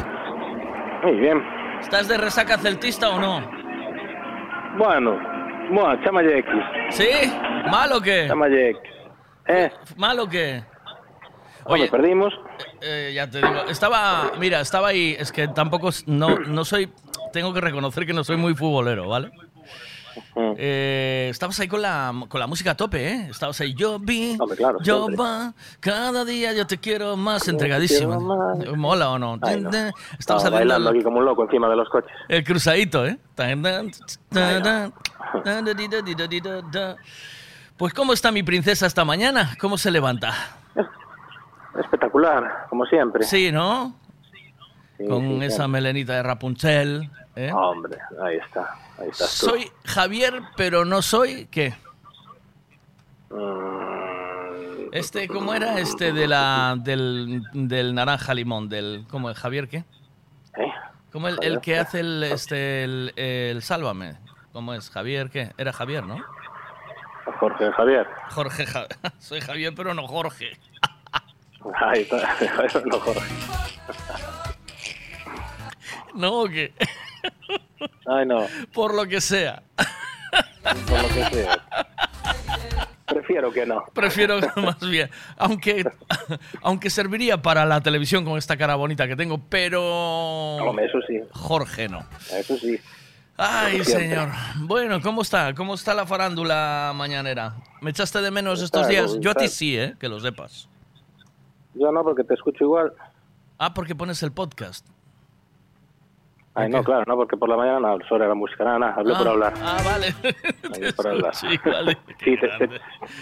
Muy 1.03 1.17
bien. 1.17 1.43
¿Estás 1.81 2.09
de 2.09 2.19
resaca 2.19 2.59
celtista 2.59 3.09
o 3.09 3.19
no? 3.19 3.41
Bueno, 4.77 5.19
bueno, 5.71 6.03
chámalle 6.05 6.39
X. 6.41 6.51
¿Sí? 6.91 7.09
¿Mal 7.71 7.93
o 7.93 8.01
qué? 8.01 8.27
Chámalle 8.29 8.71
X. 8.71 8.83
¿Eh? 9.47 9.71
¿Mal 9.97 10.19
o 10.21 10.29
qué? 10.29 10.63
Oye, 11.65 11.89
perdimos. 11.89 12.35
Eh, 12.83 13.13
ya 13.15 13.29
te 13.29 13.39
digo, 13.39 13.65
estaba, 13.69 14.33
mira, 14.39 14.61
estaba 14.61 14.89
ahí, 14.89 15.17
es 15.19 15.33
que 15.33 15.49
tampoco, 15.49 15.91
no, 16.07 16.39
no 16.39 16.65
soy, 16.65 16.91
tengo 17.33 17.53
que 17.53 17.61
reconocer 17.61 18.07
que 18.07 18.13
no 18.13 18.25
soy 18.25 18.37
muy 18.37 18.55
futbolero, 18.55 19.09
¿vale? 19.09 19.31
Eh, 20.61 21.29
estabas 21.31 21.61
ahí 21.61 21.69
con 21.69 21.81
la, 21.81 22.13
con 22.29 22.41
la 22.41 22.49
música 22.49 22.73
a 22.73 22.77
tope, 22.77 23.09
¿eh? 23.13 23.29
Estabas 23.31 23.61
ahí, 23.61 23.75
yo 23.75 24.01
vi, 24.01 24.37
claro, 24.57 24.79
yo 24.83 25.05
siempre. 25.05 25.25
va, 25.25 25.55
cada 25.79 26.25
día 26.25 26.53
yo 26.53 26.67
te 26.67 26.79
quiero 26.79 27.17
más, 27.17 27.47
Yo 27.47 27.53
entregadísimo. 27.53 28.19
quiero 28.19 28.67
más. 28.67 28.77
¿Mola 28.77 29.11
o 29.11 29.19
no? 29.21 29.39
Ay, 29.43 29.61
no. 29.61 29.69
Estabas 29.71 29.95
Estaba 30.19 30.39
haciendo 30.41 30.57
bailando 30.59 30.91
aquí 30.91 31.03
como 31.05 31.19
un 31.19 31.25
loco 31.27 31.45
encima 31.45 31.69
de 31.69 31.77
los 31.77 31.89
coches. 31.89 32.11
el 32.29 32.43
cruzadito, 32.43 33.07
¿eh? 33.07 33.19
Pues, 37.77 37.95
¿cómo 37.95 38.13
está 38.13 38.33
mi 38.33 38.43
princesa 38.43 38.87
esta 38.87 39.05
mañana? 39.05 39.55
¿Cómo 39.61 39.79
se 39.79 39.93
levanta? 39.93 40.35
Espectacular, 41.79 42.67
como 42.69 42.85
siempre. 42.87 43.23
Sí, 43.23 43.53
¿no? 43.53 43.95
Sí, 44.97 45.07
Con 45.07 45.39
sí, 45.39 45.45
esa 45.45 45.69
melenita 45.69 46.15
de 46.15 46.23
Rapunzel. 46.25 47.09
¿eh? 47.37 47.53
Hombre, 47.53 47.97
ahí 48.21 48.37
está. 48.39 48.75
Ahí 48.99 49.09
estás 49.11 49.39
tú. 49.39 49.47
Soy 49.51 49.71
Javier, 49.85 50.43
pero 50.57 50.85
no 50.85 51.03
soy. 51.03 51.47
¿Qué? 51.51 51.75
Mm, 53.31 54.89
Este, 54.93 55.29
¿cómo 55.29 55.55
era? 55.55 55.79
Este 55.81 56.13
de 56.13 56.27
la 56.27 56.75
del, 56.79 57.43
del 57.53 57.95
naranja 57.95 58.35
limón, 58.35 58.69
del. 58.69 59.05
¿Cómo 59.11 59.31
es? 59.31 59.39
¿Javier 59.39 59.69
qué? 59.69 59.79
¿Eh? 60.57 60.73
¿Cómo 61.13 61.29
el, 61.29 61.39
el 61.43 61.61
que 61.61 61.79
hace 61.79 62.01
el 62.01 62.23
este 62.25 62.85
el, 62.85 63.13
el 63.17 63.63
sálvame? 63.63 64.17
¿Cómo 64.53 64.75
es? 64.75 64.91
¿Javier 64.91 65.31
qué? 65.31 65.53
Era 65.59 65.73
Javier, 65.73 66.05
¿no? 66.07 66.17
Jorge 67.39 67.71
Javier. 67.73 68.07
Jorge 68.31 68.67
Ja- 68.67 68.87
Soy 69.19 69.41
Javier, 69.41 69.75
pero 69.77 69.95
no 69.95 70.09
Jorge. 70.09 70.59
Ahí 71.81 72.01
está. 72.03 72.17
no, 72.87 72.99
Jorge. 73.01 73.35
No, 76.15 76.45
que 76.49 76.73
Ay, 78.07 78.27
no. 78.27 78.47
por 78.73 78.95
lo 78.95 79.07
que 79.07 79.21
sea. 79.21 79.63
Por 80.87 81.03
lo 81.03 81.09
que 81.09 81.25
sea. 81.37 81.59
Prefiero 83.07 83.51
que 83.51 83.65
no. 83.67 83.85
Prefiero 83.95 84.39
más 84.57 84.81
bien. 84.81 85.11
Aunque, 85.37 85.85
aunque 86.63 86.91
serviría 86.91 87.41
para 87.41 87.65
la 87.65 87.81
televisión 87.81 88.25
con 88.25 88.37
esta 88.37 88.57
cara 88.57 88.75
bonita 88.75 89.07
que 89.09 89.17
tengo, 89.17 89.41
pero. 89.49 90.59
Eso 90.81 90.99
sí. 91.07 91.21
Jorge 91.33 91.89
no. 91.89 92.05
Eso 92.33 92.57
sí. 92.59 92.79
Ay, 93.37 93.85
señor. 93.85 94.31
Bueno, 94.57 95.01
¿cómo 95.01 95.23
está? 95.23 95.55
¿Cómo 95.55 95.75
está 95.75 95.95
la 95.95 96.07
farándula 96.07 96.93
mañanera? 96.95 97.55
¿Me 97.81 97.91
echaste 97.91 98.21
de 98.21 98.31
menos 98.33 98.61
estos 98.61 98.83
Está, 98.83 98.91
días? 98.91 99.19
Yo 99.21 99.31
a 99.31 99.35
ti 99.35 99.47
sí, 99.49 99.79
¿eh? 99.79 99.95
Que 99.99 100.09
lo 100.09 100.19
sepas. 100.19 100.69
Yo 101.75 101.93
no, 101.93 102.03
porque 102.03 102.25
te 102.25 102.35
escucho 102.35 102.65
igual. 102.65 102.93
Ah, 103.59 103.73
porque 103.75 103.95
pones 103.95 104.23
el 104.25 104.33
podcast. 104.33 104.85
Ay, 106.61 106.69
no, 106.71 106.83
claro, 106.83 107.05
no, 107.07 107.17
porque 107.17 107.37
por 107.37 107.49
la 107.49 107.57
mañana 107.57 107.79
no 107.81 107.89
hablo 107.89 108.07
sobre 108.09 108.27
la 108.27 108.35
música, 108.35 108.65
nada, 108.65 108.79
nada, 108.79 108.95
hablé 108.97 109.15
Ah, 109.15 109.19
por 109.19 109.29
hablar. 109.29 109.55
Ah, 109.63 109.83
vale. 109.85 110.15
Hablé 110.75 110.93
por 110.93 111.07
hablar. 111.13 111.35
Sí, 111.35 111.47
vale. 111.65 111.97
Sí, 112.25 112.37
te, 112.37 112.49
te, 112.49 112.69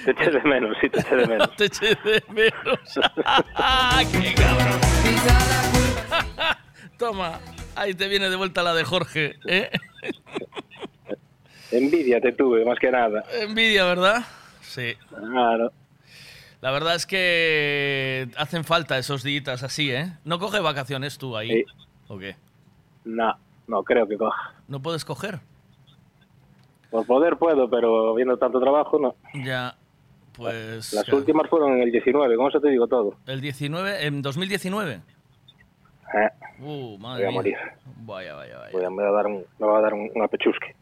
te 0.05 0.11
eché 0.11 0.31
de 0.31 0.41
menos, 0.43 0.77
sí, 0.81 0.89
te 0.89 1.01
eché 1.01 1.17
de 1.17 1.27
menos. 1.27 1.51
Te 1.57 1.65
eché 1.67 1.87
de 2.05 2.25
menos. 2.31 2.81
¡Qué 4.13 4.35
cabrón! 4.35 4.81
Toma, 6.99 7.39
ahí 7.75 7.95
te 7.95 8.09
viene 8.09 8.31
de 8.31 8.37
vuelta 8.37 8.63
la 8.63 8.73
de 8.75 8.85
Jorge, 8.85 9.35
¿eh? 9.47 9.71
Envidia 11.73 12.21
te 12.21 12.33
tuve, 12.33 12.65
más 12.65 12.79
que 12.79 12.91
nada. 12.91 13.23
Envidia, 13.41 13.85
¿verdad? 13.85 14.23
Sí. 14.63 14.95
Claro. 15.11 15.73
La 16.63 16.71
verdad 16.71 16.95
es 16.95 17.07
que 17.07 18.29
hacen 18.37 18.65
falta 18.65 18.97
esos 18.99 19.23
días 19.23 19.63
así, 19.63 19.91
¿eh? 19.93 20.13
¿No 20.25 20.39
coge 20.39 20.61
vacaciones 20.61 21.19
tú 21.19 21.37
ahí? 21.37 21.51
Sí. 21.51 21.65
¿O 22.09 22.19
qué? 22.19 22.37
No, 23.07 23.33
no 23.69 23.83
creo 23.83 24.07
que 24.07 24.19
coja. 24.19 24.53
¿No 24.69 24.81
puedes 24.83 25.05
coger? 25.05 25.41
Por 26.91 27.07
poder 27.07 27.37
puedo, 27.37 27.69
pero 27.71 28.15
viendo 28.15 28.37
tanto 28.37 28.61
trabajo, 28.61 28.99
no. 28.99 29.15
Ya, 29.45 29.75
pues... 30.33 30.93
Las 30.93 31.05
claro. 31.05 31.19
últimas 31.19 31.49
fueron 31.49 31.73
en 31.77 31.83
el 31.83 31.91
19, 31.93 32.37
con 32.37 32.49
eso 32.49 32.61
te 32.61 32.69
digo 32.69 32.87
todo. 32.87 33.15
¿El 33.27 33.41
19? 33.41 34.07
¿En 34.07 34.21
2019? 34.23 34.95
Eh, 36.15 36.29
Uh, 36.59 36.97
voy 36.97 36.99
madre 36.99 37.25
a 37.27 37.29
mía. 37.29 37.35
morir. 37.37 37.57
Vaya, 37.99 38.35
vaya, 38.35 38.57
vaya. 38.59 38.73
Voy 38.73 38.83
a, 38.85 38.89
me 38.89 39.03
va 39.03 39.09
a 39.11 39.13
dar 39.13 39.27
un, 39.27 39.45
me 39.59 39.67
va 39.67 39.79
a 39.79 39.83
dar 39.83 39.93
un, 39.93 40.11
un 40.15 40.23
apechusque. 40.23 40.75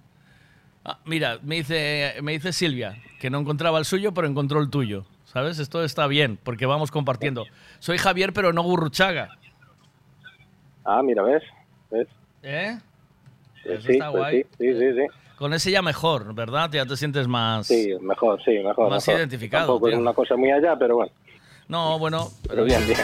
Ah, 0.84 0.98
mira, 1.04 1.38
me 1.42 1.56
dice, 1.56 2.14
me 2.22 2.30
dice 2.32 2.52
Silvia 2.52 2.96
que 3.18 3.28
no 3.28 3.40
encontraba 3.40 3.78
el 3.80 3.84
suyo, 3.84 4.12
pero 4.14 4.28
encontró 4.28 4.60
el 4.60 4.70
tuyo. 4.70 5.04
¿Sabes? 5.24 5.58
Esto 5.58 5.82
está 5.82 6.06
bien, 6.06 6.38
porque 6.44 6.66
vamos 6.66 6.92
compartiendo. 6.92 7.44
Soy 7.80 7.98
Javier, 7.98 8.32
pero 8.32 8.52
no 8.52 8.62
Gurruchaga. 8.62 9.30
Ah, 10.84 11.02
mira, 11.02 11.22
¿ves? 11.24 11.42
¿Ves? 11.94 12.08
¿Eh? 12.42 12.78
Pues 13.62 13.78
Eso 13.78 13.86
sí, 13.86 13.92
está 13.92 14.10
pues 14.10 14.20
guay. 14.22 14.42
sí, 14.42 14.48
sí, 14.58 14.78
sí, 14.78 14.92
sí. 14.94 15.06
Con 15.36 15.52
ese 15.54 15.70
ya 15.70 15.82
mejor, 15.82 16.34
¿verdad? 16.34 16.70
Ya 16.72 16.84
te 16.86 16.96
sientes 16.96 17.26
más... 17.28 17.66
Sí, 17.66 17.92
mejor, 18.00 18.42
sí, 18.44 18.50
mejor. 18.64 18.90
Más 18.90 19.06
mejor. 19.06 19.20
identificado, 19.20 19.66
Tampoco 19.66 19.88
es 19.88 19.92
tío. 19.94 20.00
una 20.00 20.12
cosa 20.12 20.36
muy 20.36 20.50
allá, 20.50 20.76
pero 20.78 20.96
bueno. 20.96 21.12
No, 21.68 21.98
bueno, 21.98 22.28
Pero 22.48 22.64
bien, 22.64 22.84
bien. 22.86 22.98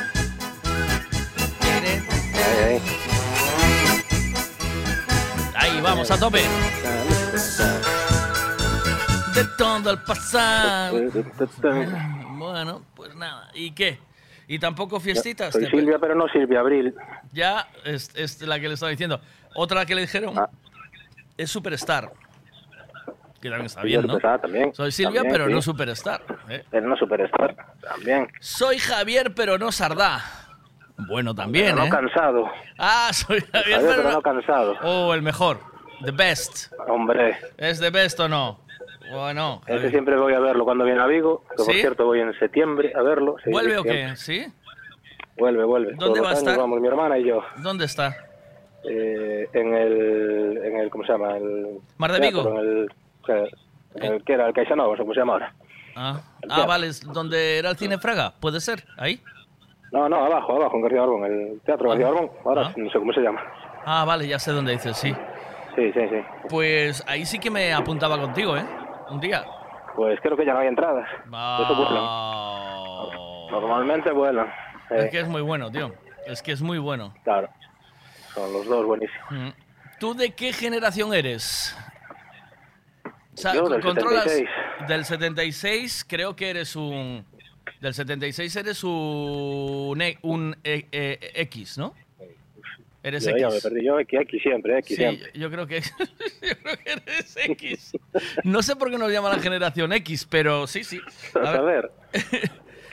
Ahí, 2.34 2.64
ahí. 2.74 2.82
Ahí, 5.54 5.80
vamos, 5.80 6.10
a 6.10 6.18
tope. 6.18 6.42
De 9.34 9.44
todo 9.56 9.90
el 9.90 9.98
pasado. 10.02 10.98
Bueno, 12.40 12.80
pues 12.96 13.14
nada. 13.16 13.50
¿Y 13.52 13.72
qué? 13.72 13.98
¿Y 14.52 14.58
tampoco 14.58 14.98
fiestitas? 14.98 15.52
Soy 15.52 15.66
Silvia, 15.66 15.96
pero 16.00 16.16
no 16.16 16.26
Silvia 16.26 16.58
Abril. 16.58 16.92
Ya 17.32 17.68
es, 17.84 18.10
es 18.16 18.42
la 18.42 18.58
que 18.58 18.66
le 18.66 18.74
estaba 18.74 18.90
diciendo. 18.90 19.20
Otra 19.54 19.86
que 19.86 19.94
le 19.94 20.00
dijeron 20.00 20.36
Ah. 20.36 20.48
es 21.36 21.48
Superstar. 21.52 22.10
Que 23.40 23.48
también 23.48 23.66
está 23.66 23.82
bien, 23.82 24.04
¿no? 24.08 24.18
También. 24.18 24.74
Soy 24.74 24.90
Silvia, 24.90 25.20
También, 25.20 25.32
pero 25.32 25.46
sí. 25.46 25.52
no 25.52 25.62
Superstar. 25.62 26.22
¿eh? 26.48 26.64
Pero 26.68 26.88
no 26.88 26.96
Superstar, 26.96 27.54
también. 27.80 28.26
Soy 28.40 28.78
Javier, 28.78 29.32
pero 29.36 29.56
no 29.56 29.70
Sardá. 29.70 30.20
Bueno, 31.08 31.32
también, 31.32 31.66
Pero 31.66 31.76
no 31.76 31.84
¿eh? 31.84 31.88
cansado. 31.90 32.50
Ah, 32.76 33.10
soy 33.12 33.40
Javier, 33.52 33.52
Javier, 33.76 33.80
pero 33.82 33.96
pero 34.02 34.10
no 34.14 34.20
cansado. 34.20 34.74
Oh, 34.82 35.14
el 35.14 35.22
mejor. 35.22 35.60
The 36.04 36.10
best. 36.10 36.72
Hombre, 36.88 37.38
¿Es 37.56 37.78
the 37.78 37.90
best 37.90 38.18
o 38.18 38.28
no? 38.28 38.58
Bueno. 39.10 39.60
ese 39.66 39.90
siempre 39.90 40.16
voy 40.16 40.32
a 40.34 40.40
verlo 40.40 40.64
cuando 40.64 40.84
viene 40.84 41.00
a 41.00 41.06
Vigo. 41.06 41.44
Que 41.50 41.56
por 41.64 41.74
cierto 41.74 42.06
voy 42.06 42.20
en 42.20 42.32
septiembre 42.38 42.92
a 42.94 43.02
verlo. 43.02 43.36
sí, 43.44 43.50
¿Vuelve 43.50 43.78
o 43.78 43.82
qué? 43.82 44.14
¿Sí? 44.16 44.46
Vuelve, 45.38 45.64
vuelve. 45.64 45.92
¿Dónde 45.94 46.20
Todos 46.20 46.26
va 46.26 46.30
a 46.30 46.38
estar? 46.38 46.58
Vamos 46.58 46.80
mi 46.80 46.88
hermana 46.88 47.18
y 47.18 47.24
yo. 47.24 47.42
¿Dónde 47.58 47.86
está? 47.86 48.14
Eh, 48.84 49.48
en 49.52 49.74
el, 49.74 50.60
en 50.64 50.76
el, 50.78 50.90
¿cómo 50.90 51.04
se 51.04 51.12
llama? 51.12 51.36
El, 51.36 51.78
Mar 51.98 52.12
de 52.12 52.20
teatro, 52.20 52.42
Vigo. 52.44 52.60
En 52.60 52.66
el, 52.66 52.90
en 53.96 54.12
el 54.12 54.24
que 54.24 54.32
era 54.32 54.46
el 54.46 54.54
Caixanova, 54.54 54.96
¿cómo 54.96 55.12
se 55.12 55.20
llama 55.20 55.32
ahora? 55.34 55.54
Ah, 55.96 56.20
ah 56.20 56.40
teatro. 56.46 56.66
vale, 56.66 56.86
es 56.88 57.00
donde 57.12 57.58
era 57.58 57.70
el 57.70 57.76
cine 57.76 57.98
Fraga. 57.98 58.32
¿Puede 58.40 58.60
ser? 58.60 58.84
¿Ahí? 58.96 59.20
No, 59.92 60.08
no, 60.08 60.24
abajo, 60.24 60.56
abajo, 60.56 60.76
en 60.76 60.82
García 60.82 61.00
Barbón, 61.00 61.24
el 61.24 61.60
Teatro 61.62 61.88
García 61.88 62.08
Barbón. 62.10 62.30
Ahora 62.44 62.66
Ah. 62.68 62.72
no 62.76 62.90
sé 62.90 62.98
cómo 62.98 63.12
se 63.12 63.20
llama. 63.20 63.42
Ah, 63.84 64.04
vale, 64.06 64.28
ya 64.28 64.38
sé 64.38 64.52
dónde 64.52 64.72
dices, 64.72 64.96
sí. 64.96 65.12
Sí, 65.74 65.92
sí, 65.92 66.00
sí. 66.10 66.16
Pues 66.48 67.02
ahí 67.08 67.24
sí 67.24 67.38
que 67.38 67.50
me 67.50 67.72
apuntaba 67.72 68.18
contigo, 68.20 68.56
¿eh? 68.56 68.64
Un 69.10 69.20
día. 69.20 69.44
Pues 69.96 70.18
creo 70.20 70.36
que 70.36 70.44
ya 70.46 70.52
no 70.54 70.60
hay 70.60 70.68
entradas. 70.68 71.08
Eso 71.24 71.74
vuelan. 71.76 71.96
Ah, 71.98 73.04
Normalmente 73.50 74.10
vuelan. 74.12 74.46
Eh, 74.90 75.04
Es 75.04 75.10
que 75.10 75.20
es 75.20 75.28
muy 75.28 75.42
bueno, 75.42 75.70
tío. 75.70 75.92
Es 76.26 76.42
que 76.42 76.52
es 76.52 76.62
muy 76.62 76.78
bueno. 76.78 77.12
Claro. 77.24 77.48
Son 78.34 78.52
los 78.52 78.66
dos 78.66 78.86
buenísimos. 78.86 79.30
Mm. 79.30 79.48
¿Tú 79.98 80.14
de 80.14 80.30
qué 80.32 80.52
generación 80.52 81.12
eres? 81.12 81.76
O 83.04 83.36
sea, 83.36 83.54
Yo 83.54 83.68
del 83.68 83.80
controlas 83.82 84.24
76. 84.24 84.88
del 84.88 85.04
76, 85.04 86.04
creo 86.08 86.36
que 86.36 86.50
eres 86.50 86.76
un 86.76 87.24
del 87.80 87.94
76 87.94 88.54
eres 88.56 88.84
un 88.84 89.98
e- 90.02 90.18
un 90.22 90.56
eh, 90.64 90.86
eh, 90.92 91.32
X, 91.36 91.78
¿no? 91.78 91.94
Eres 93.02 93.24
Yo 93.24 93.30
ya 93.36 93.48
me 93.48 93.54
X. 93.54 93.62
perdí. 93.62 93.84
Yo 93.84 93.98
X, 94.00 94.20
X 94.20 94.42
siempre, 94.42 94.78
X 94.78 94.88
Sí, 94.88 94.96
siempre. 94.96 95.30
yo 95.34 95.50
creo 95.50 95.66
que 95.66 95.80
yo 96.42 96.58
creo 96.62 96.76
que 96.84 96.90
eres 96.92 97.36
X. 97.36 97.92
No 98.44 98.62
sé 98.62 98.76
por 98.76 98.90
qué 98.90 98.98
nos 98.98 99.10
llama 99.10 99.30
la 99.30 99.38
generación 99.38 99.92
X, 99.94 100.26
pero 100.28 100.66
sí, 100.66 100.84
sí. 100.84 101.00
A 101.34 101.60
ver. 101.62 101.90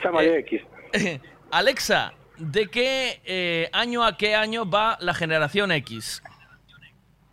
Chámale 0.02 0.38
X. 0.40 0.62
Alexa, 1.50 2.14
¿de 2.38 2.68
qué 2.68 3.20
eh, 3.24 3.68
año 3.72 4.04
a 4.04 4.16
qué 4.16 4.34
año 4.34 4.68
va 4.68 4.96
la 5.00 5.12
generación 5.14 5.72
X? 5.72 6.22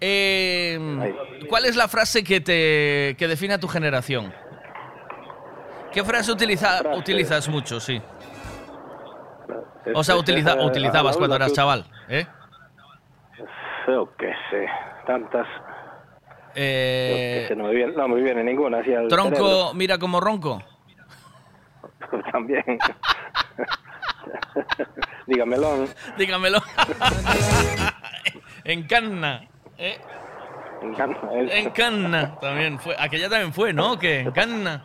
Eh, 0.00 1.14
¿Cuál 1.48 1.64
es 1.64 1.74
la 1.76 1.88
frase 1.88 2.22
que 2.22 2.40
te 2.40 3.16
que 3.18 3.26
define 3.28 3.54
a 3.54 3.58
tu 3.60 3.66
generación? 3.68 4.32
¿Qué 5.92 6.04
frase 6.04 6.30
utiliza, 6.30 6.82
utilizas 6.96 7.48
mucho, 7.48 7.80
sí? 7.80 8.00
O 9.94 10.04
sea, 10.04 10.16
utiliza- 10.16 10.54
utilizabas 10.64 11.16
cuando 11.16 11.34
eras 11.36 11.52
chaval, 11.52 11.84
¿eh? 12.08 12.26
Yo 13.88 14.08
qué 14.18 14.32
sé, 14.50 14.66
tantas. 15.06 15.46
Eh, 16.54 17.46
sé, 17.48 17.56
no, 17.56 17.64
me 17.64 17.74
viene, 17.74 17.92
no 17.92 18.08
me 18.08 18.20
viene 18.20 18.44
ninguna. 18.44 18.82
Tronco, 19.08 19.72
mira 19.74 19.98
como 19.98 20.20
ronco. 20.20 20.62
También. 22.32 22.78
Dígamelo. 25.26 25.86
Dígamelo. 26.18 26.58
Encanna. 28.64 29.48
¿eh? 29.78 29.98
Encanna 30.82 32.38
también 32.40 32.78
fue. 32.78 32.94
Aquella 32.98 33.28
también 33.28 33.52
fue, 33.52 33.72
¿no? 33.72 33.98
Que 33.98 34.20
encanna. 34.20 34.84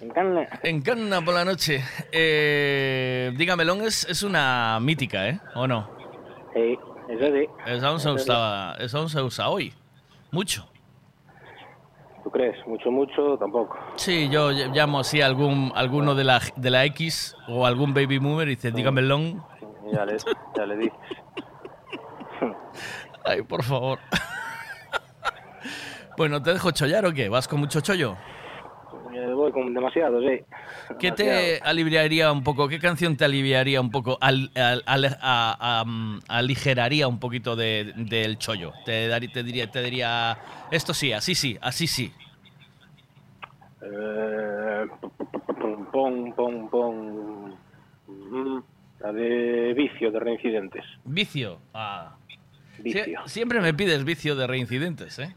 Encanna. 0.00 0.48
Encanna 0.62 1.22
por 1.22 1.34
la 1.34 1.44
noche. 1.44 1.82
Eh, 2.12 3.32
dígamelón 3.36 3.82
es, 3.82 4.08
es 4.08 4.22
una 4.22 4.78
mítica, 4.80 5.28
¿eh? 5.28 5.40
¿O 5.54 5.66
no? 5.66 5.90
Sí, 6.54 6.78
eso 7.08 7.34
sí. 7.34 7.48
Esa 7.66 7.88
aún 7.88 8.00
se 8.00 8.08
Eso 8.10 8.18
sí. 8.18 8.84
esa 8.84 8.98
aún 8.98 9.08
se 9.08 9.22
usa 9.22 9.48
hoy. 9.48 9.72
Mucho. 10.30 10.68
¿Tú 12.24 12.30
crees? 12.30 12.56
Mucho, 12.66 12.90
mucho, 12.90 13.38
tampoco. 13.38 13.78
Sí, 13.96 14.28
yo 14.28 14.50
ll- 14.52 14.72
llamo 14.74 15.00
así 15.00 15.22
a 15.22 15.26
algún, 15.26 15.72
alguno 15.74 16.14
de 16.14 16.24
la, 16.24 16.40
de 16.56 16.70
la 16.70 16.84
X 16.84 17.34
o 17.48 17.64
algún 17.64 17.94
baby 17.94 18.18
boomer 18.18 18.48
y 18.48 18.56
dice, 18.56 18.70
dígamelón. 18.70 19.42
Ya 19.92 20.04
le, 20.04 20.16
ya 20.56 20.66
le 20.66 20.76
di. 20.76 20.90
Ay, 23.24 23.42
por 23.42 23.62
favor. 23.62 23.98
bueno, 26.16 26.42
¿te 26.42 26.52
dejo 26.52 26.70
chollar 26.72 27.06
o 27.06 27.12
qué? 27.12 27.28
¿Vas 27.28 27.48
con 27.48 27.60
mucho 27.60 27.80
chollo? 27.80 28.16
Eh, 29.20 29.32
voy 29.32 29.50
con 29.50 29.74
demasiado, 29.74 30.20
sí. 30.20 30.40
¿Qué 31.00 31.10
te 31.10 31.58
aliviaría 31.60 32.30
un 32.30 32.44
poco? 32.44 32.68
¿Qué 32.68 32.78
canción 32.78 33.16
te 33.16 33.24
aliviaría 33.24 33.80
un 33.80 33.90
poco? 33.90 34.16
Al, 34.20 34.50
al- 34.54 34.82
al- 34.86 35.18
a- 35.20 35.82
mm, 35.84 36.20
aligeraría 36.28 37.08
un 37.08 37.18
poquito 37.18 37.56
de- 37.56 37.92
del 37.96 38.38
chollo. 38.38 38.72
Te, 38.84 39.08
daría- 39.08 39.32
te 39.32 39.42
diría, 39.42 39.68
te 39.70 39.82
diría, 39.82 40.38
esto 40.70 40.94
sí, 40.94 41.12
así 41.12 41.34
sí, 41.34 41.58
así 41.60 41.86
sí. 41.88 42.12
Eh, 43.82 44.86
pum, 45.92 46.32
pum. 46.70 47.52
Mm, 48.06 48.58
La 49.00 49.12
de 49.12 49.74
vicio, 49.74 50.10
de 50.10 50.18
reincidentes. 50.20 50.84
Vicio. 51.04 51.58
Ah. 51.74 52.16
Vicio. 52.78 53.04
Sie- 53.04 53.16
siempre 53.28 53.60
me 53.60 53.72
pides 53.74 54.04
vicio 54.04 54.34
de 54.36 54.46
reincidentes, 54.46 55.18
¿eh? 55.20 55.34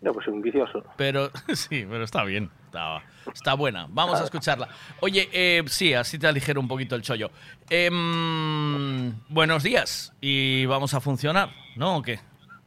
Yo, 0.00 0.12
pues 0.12 0.26
un 0.28 0.40
vicioso. 0.40 0.84
Pero 0.96 1.30
sí, 1.54 1.86
pero 1.88 2.04
está 2.04 2.24
bien. 2.24 2.50
Está, 2.66 3.02
está 3.32 3.54
buena. 3.54 3.86
Vamos 3.88 4.20
a 4.20 4.24
escucharla. 4.24 4.68
Oye, 5.00 5.28
eh, 5.32 5.62
sí, 5.66 5.94
así 5.94 6.18
te 6.18 6.26
aligero 6.26 6.60
un 6.60 6.68
poquito 6.68 6.94
el 6.94 7.02
chollo. 7.02 7.30
Em, 7.70 9.12
buenos 9.28 9.62
días. 9.62 10.12
Y 10.20 10.66
vamos 10.66 10.94
a 10.94 11.00
funcionar, 11.00 11.50
¿no? 11.76 11.96
¿O 11.96 12.02
qué? 12.02 12.20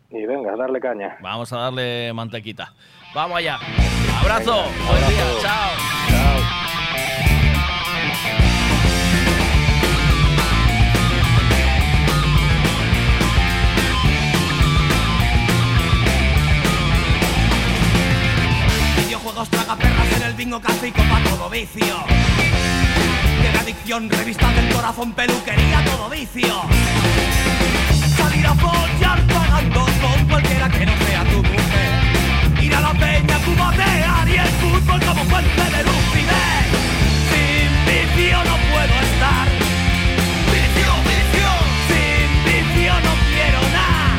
Y 0.09 0.25
venga, 0.25 0.55
darle 0.57 0.79
caña. 0.79 1.17
Vamos 1.21 1.53
a 1.53 1.57
darle 1.57 2.11
mantequita. 2.13 2.73
Vamos 3.13 3.38
allá. 3.38 3.59
Abrazo. 4.19 4.63
Buen 4.88 5.07
día. 5.09 5.23
Chao. 5.41 5.71
Videojuegos 6.21 6.70
café 20.50 20.88
y 20.88 20.92
copa 20.92 21.22
todo 21.24 21.50
vicio. 21.52 21.86
La 23.54 23.60
adicción, 23.60 24.10
revista 24.10 24.52
del 24.54 24.74
corazón, 24.74 25.14
peluquería, 25.14 25.86
todo 25.86 26.10
vicio. 26.10 26.64
Salir 28.18 28.48
a 28.48 28.56
follar 28.56 29.22
pagando 29.28 29.86
con 30.02 30.28
cualquiera 30.28 30.68
que 30.70 30.86
no 30.86 30.94
sea 30.98 31.24
tu 31.26 31.38
mujer. 31.44 32.64
Ir 32.64 32.76
a 32.76 32.82
la 32.82 32.92
peña, 32.94 33.38
cubatear 33.46 34.28
y 34.28 34.38
el 34.38 34.48
fútbol 34.48 35.00
como 35.06 35.24
fuente 35.26 35.64
de 35.64 35.84
lucidez. 35.84 36.66
Sin 37.30 37.70
vicio 37.86 38.38
no 38.44 38.58
puedo 38.72 38.96
estar. 39.08 39.48
Vicio, 40.50 40.92
vicio. 41.12 41.50
Sin 41.88 42.30
vicio 42.46 42.94
no 43.06 43.14
quiero 43.30 43.62
nada. 43.78 44.18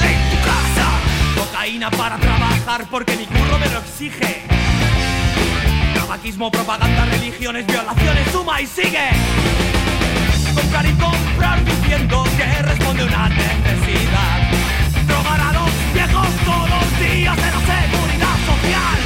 En 0.00 0.30
tu 0.30 0.36
casa. 0.48 0.88
Cocaína 1.36 1.90
para 1.90 2.16
trabajar 2.16 2.86
porque 2.90 3.16
mi 3.16 3.26
curro 3.26 3.58
me 3.58 3.68
lo 3.68 3.80
exige. 3.80 4.50
Tabaquismo, 6.10 6.50
propaganda, 6.50 7.04
religiones, 7.04 7.64
violaciones, 7.68 8.32
suma 8.32 8.60
y 8.60 8.66
sigue. 8.66 9.10
Comprar 10.56 10.84
y 10.84 10.92
comprar 10.94 11.64
diciendo 11.64 12.24
que 12.36 12.62
responde 12.62 13.04
una 13.04 13.28
necesidad. 13.28 14.50
Drogar 15.06 15.40
a 15.40 15.52
los 15.52 15.70
viejos 15.94 16.26
todos 16.44 16.68
los 16.68 16.98
días 16.98 17.36
de 17.36 17.42
la 17.42 17.60
seguridad 17.60 18.36
social. 18.44 18.99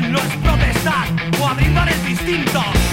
También 0.00 0.12
lo 0.12 0.20
es 0.20 0.36
protestar 0.36 1.08
o 1.40 1.48
abrir 1.48 1.74
bares 1.74 2.06
distintos. 2.06 2.62
Fumar 2.62 2.87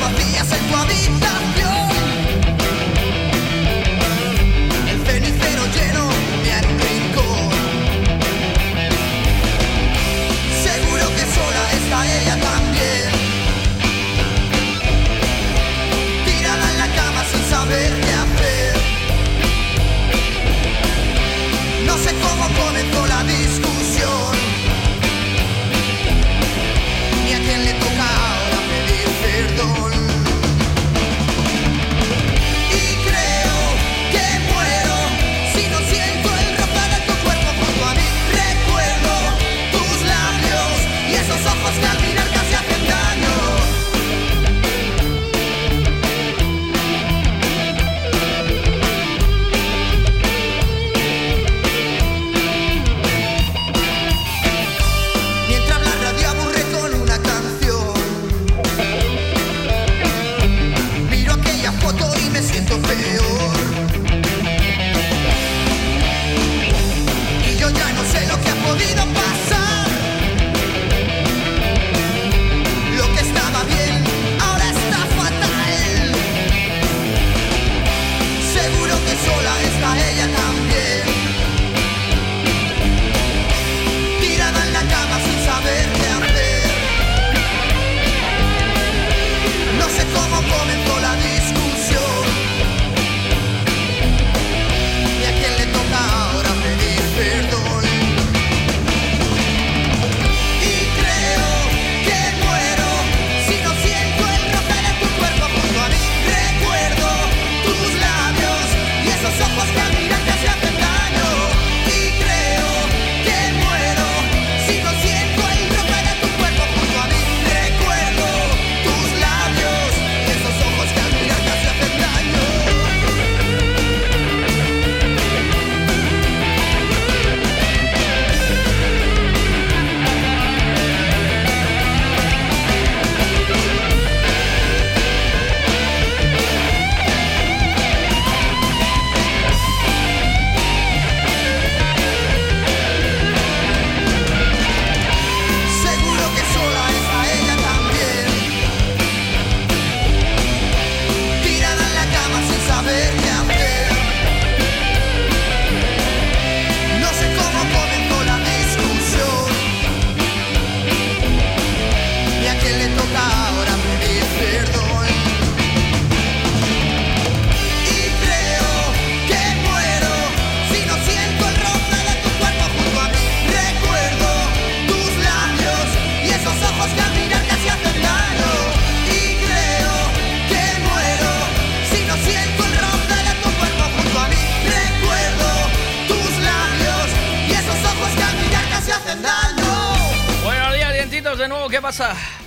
vacías 0.00 0.52
en 0.52 0.68
tu 0.68 0.76
habitación. 0.76 1.69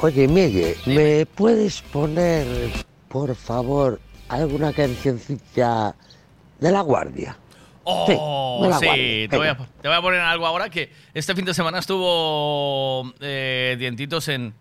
Oye, 0.03 0.27
Miguel, 0.27 0.75
¿me 0.85 1.25
puedes 1.25 1.81
poner, 1.81 2.45
por 3.07 3.33
favor, 3.37 4.01
alguna 4.27 4.73
cancioncita 4.73 5.95
de 6.59 6.71
La 6.71 6.81
Guardia? 6.81 7.37
Oh, 7.85 8.05
sí, 8.05 8.13
Guardia, 8.13 9.29
te, 9.29 9.37
voy 9.37 9.47
a, 9.47 9.53
venga. 9.53 9.69
te 9.81 9.87
voy 9.87 9.95
a 9.95 10.01
poner 10.01 10.19
algo 10.19 10.45
ahora 10.45 10.69
que 10.69 10.91
este 11.13 11.33
fin 11.33 11.45
de 11.45 11.53
semana 11.53 11.79
estuvo 11.79 13.13
eh, 13.21 13.77
Dientitos 13.79 14.27
en, 14.27 14.53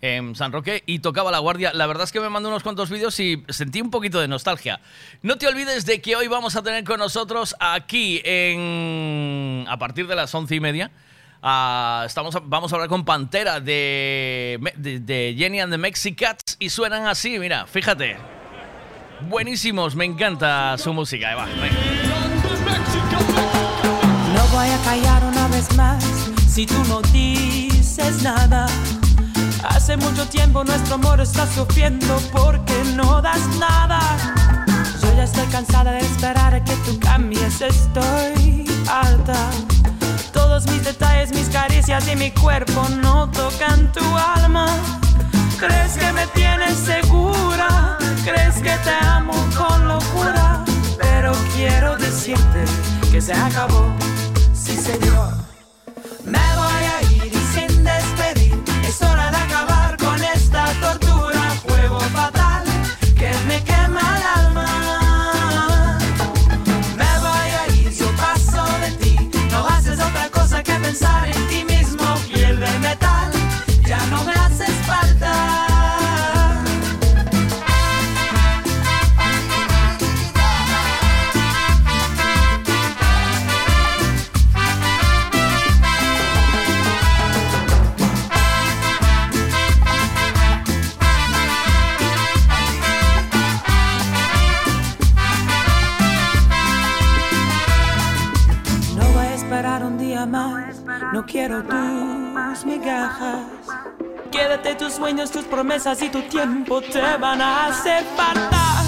en 0.00 0.34
San 0.34 0.50
Roque 0.50 0.82
y 0.84 0.98
tocaba 0.98 1.30
la 1.30 1.38
guardia. 1.38 1.72
La 1.74 1.86
verdad 1.86 2.02
es 2.02 2.10
que 2.10 2.18
me 2.18 2.28
mandó 2.28 2.48
unos 2.48 2.64
cuantos 2.64 2.90
vídeos 2.90 3.20
y 3.20 3.44
sentí 3.50 3.80
un 3.80 3.92
poquito 3.92 4.20
de 4.20 4.26
nostalgia. 4.26 4.80
No 5.22 5.38
te 5.38 5.46
olvides 5.46 5.86
de 5.86 6.00
que 6.00 6.16
hoy 6.16 6.26
vamos 6.26 6.56
a 6.56 6.62
tener 6.64 6.82
con 6.82 6.98
nosotros 6.98 7.54
aquí 7.60 8.20
en 8.24 9.64
a 9.68 9.78
partir 9.78 10.08
de 10.08 10.16
las 10.16 10.34
once 10.34 10.56
y 10.56 10.60
media. 10.60 10.90
A- 11.42 12.06
vamos 12.44 12.72
a 12.72 12.76
hablar 12.76 12.88
con 12.88 13.04
Pantera 13.04 13.60
de, 13.60 14.58
de, 14.76 15.00
de 15.00 15.34
Jenny 15.38 15.60
and 15.60 15.72
the 15.72 15.78
Mexicats 15.78 16.56
y 16.58 16.68
suenan 16.70 17.06
así, 17.06 17.38
mira, 17.38 17.66
fíjate. 17.66 18.16
Buenísimos, 19.28 19.94
me 19.96 20.04
encanta 20.04 20.78
su 20.78 20.92
música. 20.92 21.30
Ahí 21.30 21.34
va. 21.36 21.46
No 24.34 24.46
voy 24.52 24.68
a 24.68 24.78
callar 24.84 25.24
una 25.24 25.48
vez 25.48 25.74
más 25.76 26.04
si 26.48 26.66
tú 26.66 26.74
no 26.88 27.00
dices 27.02 28.22
nada. 28.22 28.66
Hace 29.64 29.96
mucho 29.96 30.24
tiempo 30.28 30.62
nuestro 30.64 30.94
amor 30.94 31.20
está 31.20 31.46
sufriendo 31.46 32.20
porque 32.32 32.74
no 32.94 33.20
das 33.20 33.40
nada. 33.58 33.98
Yo 35.02 35.16
ya 35.16 35.24
estoy 35.24 35.46
cansada 35.46 35.92
de 35.92 35.98
esperar 35.98 36.54
a 36.54 36.62
que 36.64 36.74
tú 36.86 36.98
cambies, 37.00 37.60
estoy 37.60 38.64
harta. 38.88 39.50
Mis 40.66 40.82
detalles, 40.82 41.32
mis 41.32 41.48
caricias 41.50 42.08
y 42.08 42.16
mi 42.16 42.32
cuerpo 42.32 42.88
no 43.00 43.30
tocan 43.30 43.92
tu 43.92 44.04
alma. 44.16 44.66
¿Crees 45.56 45.96
que 45.96 46.12
me 46.12 46.26
tienes 46.28 46.76
segura? 46.78 47.96
¿Crees 48.24 48.56
que 48.56 48.76
te 48.82 49.06
amo 49.06 49.34
con 49.56 49.86
locura? 49.86 50.64
Pero 51.00 51.32
quiero 51.54 51.96
decirte 51.96 52.64
que 53.12 53.20
se 53.20 53.34
acabó, 53.34 53.86
sí 54.52 54.76
señor. 54.76 55.32
Me 56.24 56.40
voy 56.56 56.84
a 56.92 57.02
ir 57.02 57.07
pensare 70.88 71.28
in 71.34 71.46
te 71.66 71.77
quiero 101.30 101.62
tus 101.62 102.64
migajas. 102.64 103.44
Quédate 104.32 104.74
tus 104.74 104.94
sueños, 104.94 105.30
tus 105.30 105.44
promesas 105.44 106.00
y 106.02 106.08
tu 106.08 106.22
tiempo 106.22 106.80
te 106.80 107.00
van 107.18 107.40
a 107.40 107.66
hacer 107.66 108.04
falta. 108.16 108.82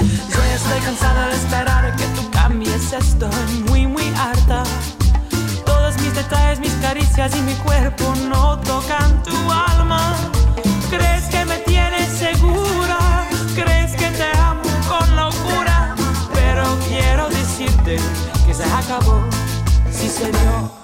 Yo 0.00 0.38
ya 0.38 0.54
estoy 0.54 0.80
cansada 0.80 1.28
de 1.28 1.34
esperar 1.34 1.96
que 1.96 2.04
tú 2.16 2.30
cambies, 2.30 2.92
estoy 2.92 3.64
muy, 3.68 3.86
muy 3.86 4.12
harta. 4.18 4.64
Todos 5.64 5.96
mis 6.00 6.14
detalles, 6.14 6.60
mis 6.60 6.74
caricias 6.74 7.36
y 7.36 7.40
mi 7.42 7.54
cuerpo 7.54 8.12
no 8.28 8.58
tocan 8.60 9.22
tu 9.22 9.36
alma. 9.50 10.16
¿Crees 10.90 11.24
que 11.28 11.44
me 11.44 11.58
tienes 11.58 12.08
segura? 12.08 13.28
¿Crees 13.54 13.92
que 13.92 14.08
te 14.10 14.38
amo 14.38 14.62
con 14.88 15.16
locura? 15.16 15.94
Pero 16.34 16.64
quiero 16.88 17.28
decirte 17.28 17.96
que 18.46 18.54
se 18.54 18.64
acabó, 18.64 19.22
sí 19.90 20.08
señor. 20.08 20.83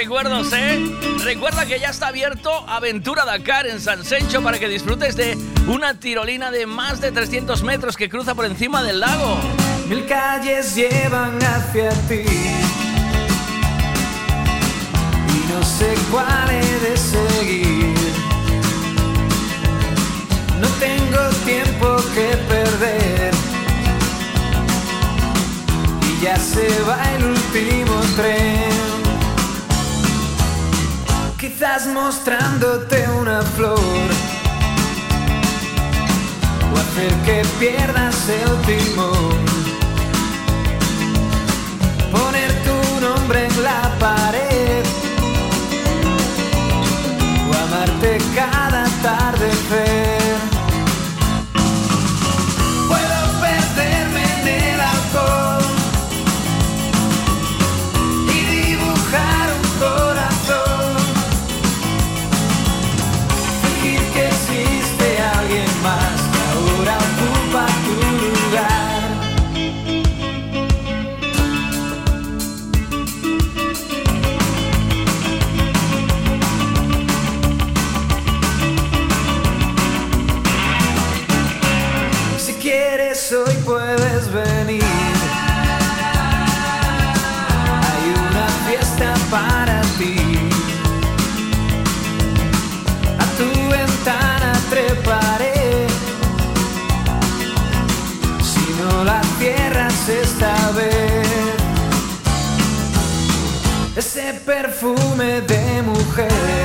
recuerdos, 0.00 0.50
¿eh? 0.54 0.80
Recuerda 1.24 1.66
que 1.66 1.78
ya 1.78 1.90
está 1.90 2.08
abierto 2.08 2.50
Aventura 2.66 3.26
Dakar 3.26 3.66
en 3.66 3.78
San 3.80 4.02
Sencho 4.02 4.42
para 4.42 4.58
que 4.58 4.66
disfrutes 4.66 5.14
de 5.14 5.36
una 5.68 6.00
tirolina 6.00 6.50
de 6.50 6.64
más 6.64 7.02
de 7.02 7.12
300 7.12 7.62
metros 7.64 7.98
que 7.98 8.08
cruza 8.08 8.34
por 8.34 8.46
encima 8.46 8.82
del 8.82 9.00
lago. 9.00 9.38
Mil 9.90 10.06
calles 10.06 10.74
llevan 10.74 11.38
hacia 11.42 11.90
ti 12.08 12.24
y 15.28 15.52
no 15.52 15.62
sé 15.62 15.94
cuál 16.10 16.48
he 16.48 16.90
de 16.90 16.96
seguir. 16.96 17.94
No 20.62 20.68
tengo 20.78 21.28
tiempo 21.44 21.96
que 22.14 22.38
perder 22.48 23.34
y 26.08 26.24
ya 26.24 26.36
se 26.36 26.68
va 26.88 26.98
el 27.16 27.24
último 27.26 28.00
tren. 28.16 28.89
Quizás 31.40 31.86
mostrándote 31.86 33.08
una 33.18 33.40
flor 33.40 33.78
o 36.70 36.76
hacer 36.76 37.12
que 37.24 37.42
pierdas 37.58 38.28
el 38.28 38.60
timón. 38.66 39.46
Poner 42.12 42.52
tu 42.62 43.00
nombre 43.00 43.46
en 43.46 43.62
la 43.62 43.90
pared 43.98 44.84
o 47.48 47.56
amarte 47.64 48.18
cada 48.34 48.59
perfume 104.38 105.40
de 105.40 105.82
mujer 105.82 106.59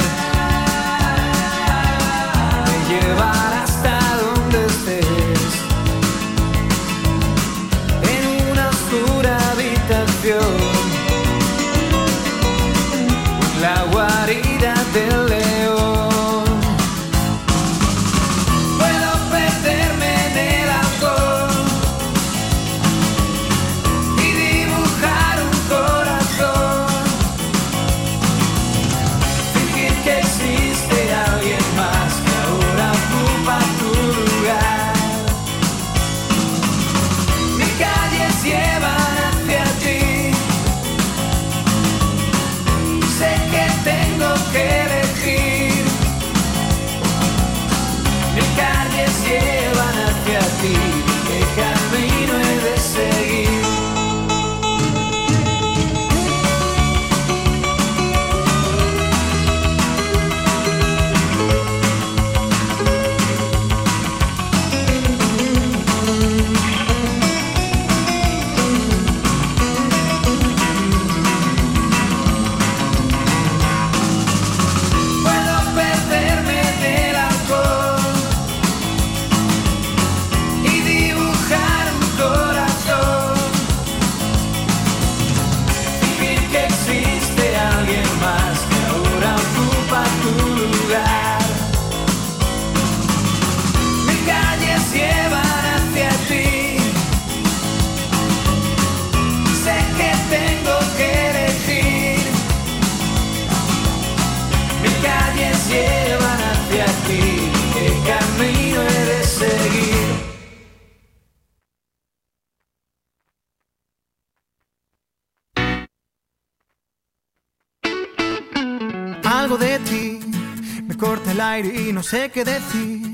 sé 122.16 122.30
qué 122.32 122.46
decir. 122.46 123.14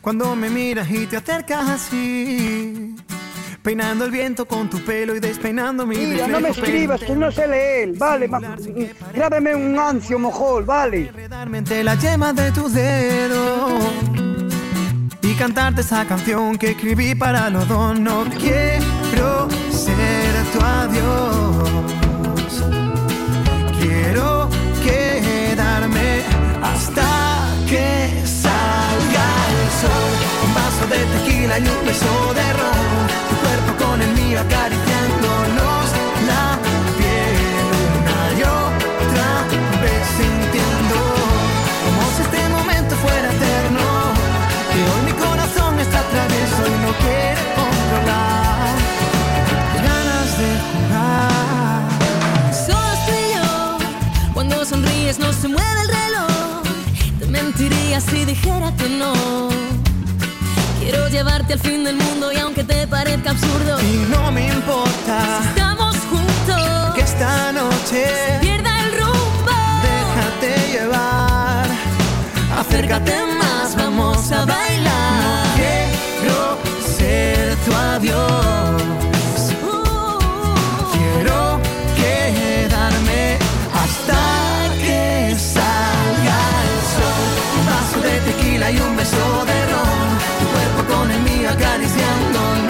Cuando 0.00 0.34
me 0.34 0.50
miras 0.50 0.90
y 0.90 1.06
te 1.06 1.16
acercas 1.18 1.68
así. 1.68 2.96
Peinando 3.62 4.06
el 4.06 4.10
viento 4.10 4.46
con 4.46 4.68
tu 4.70 4.78
pelo 4.80 5.14
y 5.14 5.20
despeinando 5.20 5.86
mi 5.86 5.96
Mira, 5.96 6.26
no 6.26 6.40
me 6.40 6.48
escribas, 6.48 7.00
que 7.02 7.14
no 7.14 7.30
sé 7.30 7.46
leer. 7.46 7.92
Vale, 7.98 8.26
ma- 8.26 8.56
grábeme 9.14 9.54
un 9.54 9.78
ancio 9.78 10.18
mojol, 10.18 10.64
vale. 10.64 11.12
Entre 11.52 11.84
las 11.84 12.00
yemas 12.00 12.34
de 12.34 12.50
tus 12.52 12.72
dedos 12.72 13.82
y 15.22 15.34
cantarte 15.34 15.82
esa 15.82 16.06
canción 16.06 16.56
que 16.56 16.70
escribí 16.70 17.14
para 17.14 17.50
los 17.50 17.68
dos. 17.68 18.00
No 18.00 18.24
quiero 18.40 19.48
ser 19.70 20.34
tu 20.52 20.60
adiós, 20.64 21.68
quiero 23.78 24.48
quedarme 24.82 26.22
hasta 26.62 27.39
que 27.70 28.10
salga 28.26 29.26
el 29.54 29.62
sol. 29.80 30.12
Un 30.44 30.52
vaso 30.54 30.84
de 30.92 31.00
tequila 31.14 31.58
y 31.60 31.66
un 31.68 31.86
beso 31.86 32.14
de 32.34 32.46
ron, 32.58 33.06
tu 33.28 33.34
cuerpo 33.44 33.84
con 33.84 34.02
el 34.02 34.12
mío 34.20 34.40
acariciándonos 34.40 34.69
mentiría 57.60 58.00
si 58.00 58.24
dijera 58.24 58.72
que 58.76 58.88
no. 58.88 59.12
Quiero 60.80 61.08
llevarte 61.08 61.52
al 61.54 61.58
fin 61.58 61.84
del 61.84 61.96
mundo 61.96 62.32
y 62.32 62.38
aunque 62.38 62.64
te 62.64 62.86
parezca 62.86 63.30
absurdo. 63.30 63.78
Y 63.80 64.06
no 64.10 64.32
me 64.32 64.48
importa 64.48 65.42
si 65.42 65.48
estamos 65.48 65.96
juntos. 66.10 66.94
que 66.94 67.02
esta 67.02 67.52
noche 67.52 68.06
pierda 68.40 68.70
el 68.80 68.92
rumbo. 68.98 69.52
déjate 69.82 70.72
llevar. 70.72 71.66
Acércate 72.58 73.14
más, 73.38 73.76
vamos 73.76 74.32
a 74.32 74.46
bailar. 74.46 75.46
No 75.46 75.56
quiero 75.56 76.58
ser 76.96 77.56
tu 77.64 77.74
adiós. 77.74 78.79
Y 88.72 88.80
un 88.80 88.96
beso 88.96 89.44
de 89.46 89.66
ron. 89.70 90.18
Tu 90.38 90.46
cuerpo 90.54 90.94
con 90.94 91.10
el 91.10 91.22
mío 91.22 91.50
acariciándonos 91.50 92.69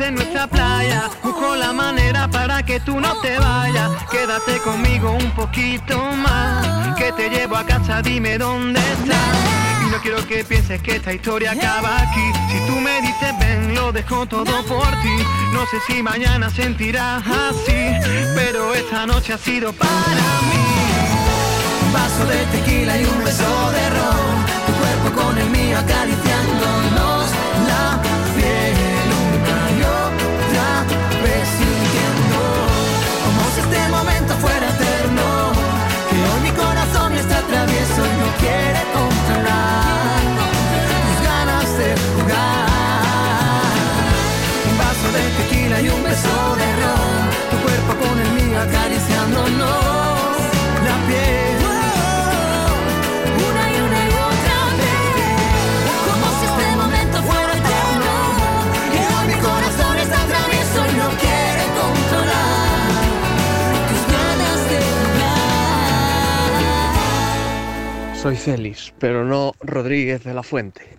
en 0.00 0.14
nuestra 0.14 0.46
playa. 0.46 1.10
Busco 1.22 1.56
la 1.56 1.72
manera 1.72 2.28
para 2.28 2.62
que 2.62 2.80
tú 2.80 3.00
no 3.00 3.14
te 3.20 3.38
vayas. 3.38 3.90
Quédate 4.10 4.58
conmigo 4.58 5.12
un 5.12 5.30
poquito 5.32 5.98
más. 5.98 6.96
Que 6.96 7.12
te 7.12 7.28
llevo 7.30 7.56
a 7.56 7.64
casa, 7.64 8.02
dime 8.02 8.38
dónde 8.38 8.80
estás. 8.80 9.86
Y 9.86 9.90
no 9.90 9.98
quiero 9.98 10.26
que 10.26 10.44
pienses 10.44 10.82
que 10.82 10.96
esta 10.96 11.12
historia 11.12 11.52
acaba 11.52 11.96
aquí. 11.96 12.32
Si 12.50 12.58
tú 12.66 12.78
me 12.80 13.00
dices 13.00 13.38
ven, 13.38 13.74
lo 13.74 13.92
dejo 13.92 14.26
todo 14.26 14.64
por 14.64 14.90
ti. 15.02 15.16
No 15.52 15.64
sé 15.66 15.78
si 15.86 16.02
mañana 16.02 16.50
sentirás 16.50 17.22
así, 17.26 17.92
pero 18.34 18.74
esta 18.74 19.06
noche 19.06 19.32
ha 19.32 19.38
sido 19.38 19.72
para 19.72 19.88
mí. 19.90 20.66
Un 21.86 21.92
vaso 21.92 22.26
de 22.26 22.44
tequila 22.46 22.98
y 22.98 23.04
un 23.04 23.24
beso 23.24 23.70
de 23.72 23.90
ron. 23.90 24.46
Tu 24.66 24.72
cuerpo 24.72 25.22
con 25.22 25.38
el 25.38 25.50
mío 25.50 25.78
acariciándonos 25.78 27.30
la 27.68 28.15
travieso 37.48 38.00
y 38.12 38.14
no 38.20 38.28
quiere 38.38 38.80
controlar 38.92 40.20
tus 40.90 41.18
ganas 41.26 41.78
de 41.78 41.88
jugar. 42.14 42.68
Un 44.70 44.78
vaso 44.78 45.06
de 45.16 45.22
tequila 45.38 45.80
y 45.80 45.88
un 45.88 46.02
beso 46.02 46.56
de 46.60 46.68
ron. 46.82 47.22
Tu 47.50 47.56
cuerpo 47.64 47.92
con 48.02 48.18
el 48.18 48.30
mío 48.38 48.60
acariciándonos 48.60 49.95
Soy 68.26 68.34
Félix, 68.34 68.92
pero 68.98 69.24
no 69.24 69.52
Rodríguez 69.60 70.24
de 70.24 70.34
la 70.34 70.42
Fuente. 70.42 70.98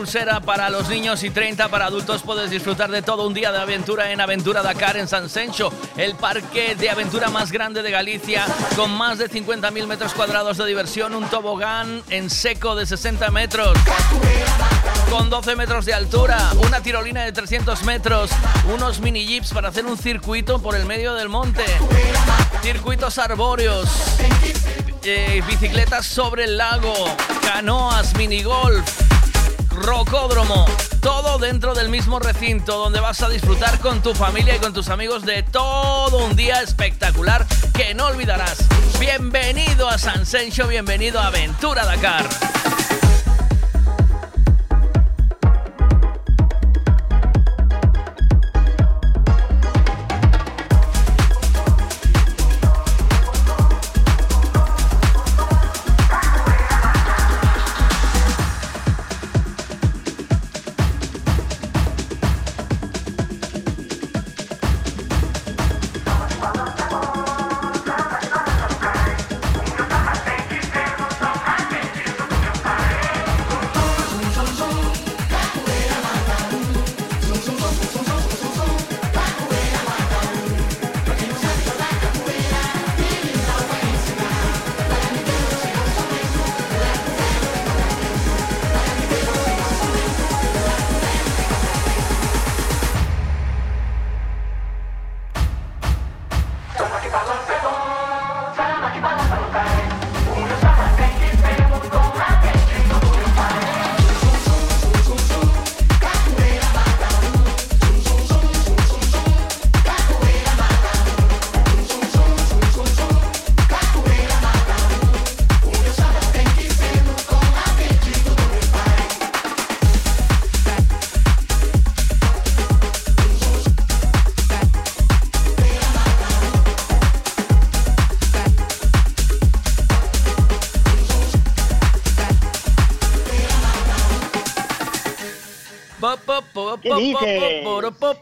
Pulsera 0.00 0.40
para 0.40 0.70
los 0.70 0.88
niños 0.88 1.22
y 1.24 1.28
30 1.28 1.68
para 1.68 1.84
adultos. 1.84 2.22
Puedes 2.22 2.50
disfrutar 2.50 2.90
de 2.90 3.02
todo 3.02 3.26
un 3.26 3.34
día 3.34 3.52
de 3.52 3.58
aventura 3.58 4.10
en 4.10 4.18
Aventura 4.22 4.62
Dakar 4.62 4.96
en 4.96 5.06
San 5.06 5.28
Sencho, 5.28 5.70
el 5.98 6.14
parque 6.14 6.74
de 6.74 6.88
aventura 6.88 7.28
más 7.28 7.52
grande 7.52 7.82
de 7.82 7.90
Galicia, 7.90 8.46
con 8.76 8.90
más 8.96 9.18
de 9.18 9.28
50.000 9.28 9.86
metros 9.86 10.14
cuadrados 10.14 10.56
de 10.56 10.64
diversión, 10.64 11.14
un 11.14 11.28
tobogán 11.28 12.02
en 12.08 12.30
seco 12.30 12.74
de 12.76 12.86
60 12.86 13.30
metros, 13.30 13.76
con 15.10 15.28
12 15.28 15.54
metros 15.56 15.84
de 15.84 15.92
altura, 15.92 16.50
una 16.66 16.80
tirolina 16.80 17.22
de 17.22 17.32
300 17.32 17.82
metros, 17.82 18.30
unos 18.72 19.00
mini 19.00 19.26
jeeps 19.26 19.52
para 19.52 19.68
hacer 19.68 19.84
un 19.84 19.98
circuito 19.98 20.62
por 20.62 20.76
el 20.76 20.86
medio 20.86 21.12
del 21.12 21.28
monte, 21.28 21.64
circuitos 22.62 23.18
arbóreos, 23.18 23.86
eh, 25.02 25.42
bicicletas 25.46 26.06
sobre 26.06 26.44
el 26.44 26.56
lago, 26.56 26.94
canoas, 27.42 28.16
minigolf, 28.16 28.88
rocódromo, 29.80 30.66
todo 31.00 31.38
dentro 31.38 31.74
del 31.74 31.88
mismo 31.88 32.18
recinto 32.18 32.76
donde 32.76 33.00
vas 33.00 33.22
a 33.22 33.28
disfrutar 33.28 33.80
con 33.80 34.02
tu 34.02 34.14
familia 34.14 34.56
y 34.56 34.58
con 34.58 34.72
tus 34.72 34.88
amigos 34.88 35.24
de 35.24 35.42
todo 35.42 36.18
un 36.24 36.36
día 36.36 36.60
espectacular 36.62 37.46
que 37.72 37.94
no 37.94 38.06
olvidarás. 38.06 38.58
Bienvenido 38.98 39.88
a 39.88 39.98
San 39.98 40.26
Sencho, 40.26 40.68
bienvenido 40.68 41.18
a 41.20 41.28
Aventura 41.28 41.84
Dakar. 41.84 42.28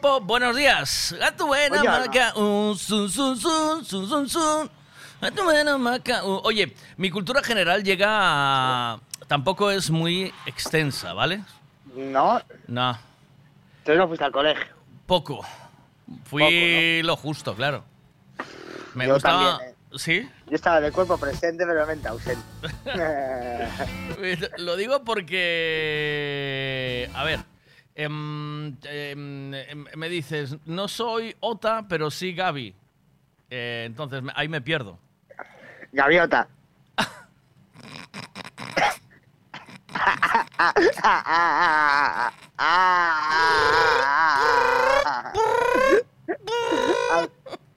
Po. 0.01 0.21
Buenos 0.21 0.55
días. 0.55 1.15
A 1.21 1.35
tu 1.35 1.47
buena 1.47 1.81
Oye, 1.81 1.89
sun, 3.39 3.85
sun, 3.85 4.07
sun, 4.07 4.29
sun. 4.29 4.71
A 5.21 5.31
tu 5.31 5.43
buena 5.43 5.77
maca. 5.77 6.23
un. 6.23 6.39
Oye, 6.43 6.73
mi 6.97 7.09
cultura 7.09 7.43
general 7.43 7.83
llega 7.83 8.07
a... 8.09 8.99
Tampoco 9.27 9.69
es 9.69 9.89
muy 9.91 10.33
extensa, 10.45 11.13
¿vale? 11.13 11.41
No, 11.95 12.41
No, 12.67 12.97
entonces 13.79 13.97
no 13.97 14.07
fuiste 14.07 14.25
al 14.25 14.31
colegio. 14.31 14.65
poco. 15.05 15.45
Fui 16.25 17.01
lo 17.03 17.15
justo, 17.15 17.55
claro. 17.55 17.83
Me 18.95 19.05
Yo 19.07 19.13
gustaba... 19.15 19.57
también, 19.57 19.71
¿eh? 19.71 19.75
¿Sí? 19.95 20.29
Yo 20.47 20.55
estaba 20.55 20.79
de 20.81 20.91
cuerpo 20.91 21.17
presente, 21.17 21.65
pero 21.65 21.79
de 21.81 21.85
mente 21.87 22.07
ausente. 22.07 22.41
Lo 24.59 24.75
digo 24.75 25.03
porque. 25.03 27.09
A 27.15 27.23
ver. 27.23 27.39
Em, 27.99 28.77
em, 28.85 29.53
em, 29.53 29.85
me 29.95 30.07
dices, 30.07 30.55
no 30.65 30.87
soy 30.87 31.35
Ota, 31.41 31.85
pero 31.87 32.09
sí 32.09 32.33
Gaby. 32.33 32.73
Eh, 33.49 33.83
entonces 33.85 34.23
ahí 34.35 34.47
me 34.47 34.61
pierdo. 34.61 34.97
Gaviota. 35.91 36.47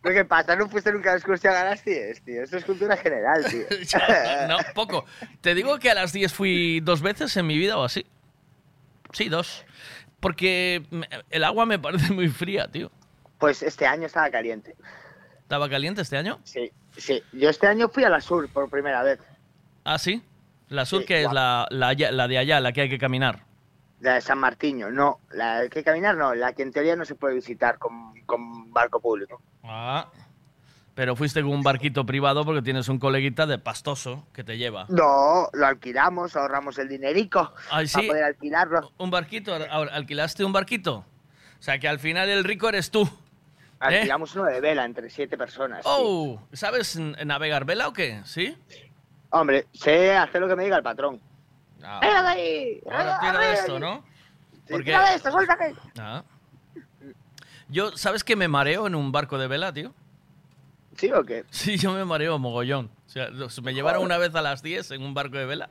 ¿Pero 0.03 0.15
qué 0.15 0.25
pasa? 0.25 0.55
¿No 0.55 0.69
fuiste 0.69 0.93
nunca 0.93 1.11
a 1.11 1.15
la 1.15 1.19
excursión 1.19 1.55
a 1.55 1.65
las 1.65 1.85
10, 1.85 2.23
tío? 2.23 2.43
Esto 2.45 2.59
es 2.59 2.65
cultura 2.65 2.97
general, 2.97 3.45
tío. 3.45 3.67
no, 4.49 4.59
poco. 4.75 5.05
Te 5.41 5.55
digo 5.55 5.79
que 5.81 5.91
a 5.91 5.95
las 5.95 6.13
10 6.13 6.33
fui 6.33 6.81
dos 6.81 7.03
veces 7.03 7.37
en 7.37 7.47
mi 7.47 7.59
vida 7.59 7.77
o 7.77 7.85
así. 7.85 8.07
Sí, 9.13 9.29
dos. 9.29 9.65
Porque 10.23 10.87
el 11.31 11.43
agua 11.43 11.67
me 11.67 11.81
parece 11.81 12.13
muy 12.13 12.29
fría, 12.29 12.69
tío. 12.69 12.93
Pues 13.39 13.61
este 13.61 13.87
año 13.87 14.07
estaba 14.07 14.31
caliente. 14.31 14.77
¿Estaba 15.41 15.69
caliente 15.69 16.01
este 16.01 16.17
año? 16.17 16.39
Sí, 16.45 16.71
sí. 16.97 17.21
Yo 17.33 17.51
este 17.51 17.67
año 17.67 17.89
fui 17.89 18.05
a 18.05 18.09
la 18.09 18.21
sur 18.21 18.49
por 18.49 18.71
primera 18.71 19.03
vez. 19.03 19.19
Ah, 19.83 19.99
sí. 19.99 20.23
La 20.69 20.87
sur, 20.87 21.01
Sí, 21.01 21.07
que 21.07 21.25
es 21.25 21.33
la, 21.33 21.67
la, 21.71 21.93
de 21.97 22.39
allá, 22.39 22.61
la 22.61 22.73
que 22.73 22.83
hay 22.83 22.89
que 22.89 22.99
caminar. 22.99 23.45
La 23.99 24.15
de 24.15 24.21
San 24.21 24.39
Martiño, 24.39 24.93
no. 24.93 25.19
La 25.33 25.69
que 25.69 25.83
caminar, 25.83 26.17
no. 26.17 26.37
La 26.37 26.53
que 26.53 26.63
en 26.63 26.71
teoría 26.71 26.95
no 26.95 27.05
se 27.05 27.17
puede 27.17 27.35
visitar 27.35 27.79
con, 27.79 28.15
con 28.25 28.73
barco 28.73 29.01
público. 29.01 29.43
Ah. 29.65 30.09
Pero 30.95 31.17
fuiste 31.17 31.41
con 31.41 31.53
un 31.53 31.63
barquito 31.63 32.05
privado 32.05 32.45
porque 32.45 32.61
tienes 32.61 32.89
un 32.89 32.99
coleguita 32.99 33.47
de 33.47 33.59
pastoso 33.59 34.27
que 34.35 34.45
te 34.45 34.59
lleva. 34.59 34.85
No, 34.91 35.49
lo 35.53 35.67
alquilamos, 35.67 36.37
ahorramos 36.37 36.79
el 36.79 36.89
dinerico 36.89 37.55
sí. 37.87 37.93
para 37.95 38.07
poder 38.09 38.25
alquilarlo. 38.25 38.93
¿Un 38.99 39.11
barquito? 39.11 39.55
Ahora, 39.71 39.95
¿Alquilaste 39.95 40.45
un 40.45 40.53
barquito? 40.53 40.97
O 41.59 41.63
sea, 41.63 41.79
que 41.79 41.89
al 41.89 41.99
final 41.99 42.29
el 42.29 42.45
rico 42.45 42.69
eres 42.69 42.91
tú. 42.91 43.09
Alquilamos 43.81 44.35
uno 44.37 44.45
de 44.45 44.61
vela 44.61 44.85
entre 44.85 45.09
siete 45.09 45.39
personas. 45.39 45.81
Oh, 45.85 46.41
¿sabes 46.53 46.97
navegar 46.97 47.65
vela 47.65 47.89
o 47.89 47.93
qué? 47.93 48.21
¿Sí? 48.25 48.57
Hombre, 49.31 49.67
sé 49.73 50.15
hacer 50.15 50.41
lo 50.43 50.49
que 50.49 50.57
me 50.57 50.65
diga 50.65 50.77
el 50.77 50.83
patrón. 50.83 51.21
Ah, 51.83 51.99
¡Venga 52.03 52.23
de 52.23 52.29
ahí! 52.29 52.81
ahora 52.85 53.19
tira 53.19 53.39
de 53.41 53.53
esto, 53.55 53.81
¿no? 53.81 54.05
Porque- 54.69 54.85
Tira 54.85 55.09
de 55.11 55.17
esto, 55.17 55.33
suéltate. 55.33 55.75
Ah. 55.99 56.23
Yo, 57.69 57.97
¿sabes 57.97 58.23
que 58.23 58.37
me 58.37 58.47
mareo 58.47 58.87
en 58.87 58.95
un 58.95 59.11
barco 59.11 59.39
de 59.39 59.49
vela, 59.49 59.73
tío? 59.73 59.95
¿Sí 60.97 61.11
o 61.13 61.25
qué? 61.25 61.45
Sí, 61.51 61.77
yo 61.79 61.93
me 61.93 62.05
mareo 62.05 62.39
mogollón. 62.39 62.91
O 63.07 63.11
sea, 63.11 63.29
me 63.63 63.75
llevaron 63.75 64.03
una 64.05 64.19
vez 64.19 64.35
a 64.35 64.43
las 64.43 64.63
10 64.63 64.91
en 64.93 65.03
un 65.03 65.15
barco 65.15 65.37
de 65.37 65.47
vela 65.47 65.69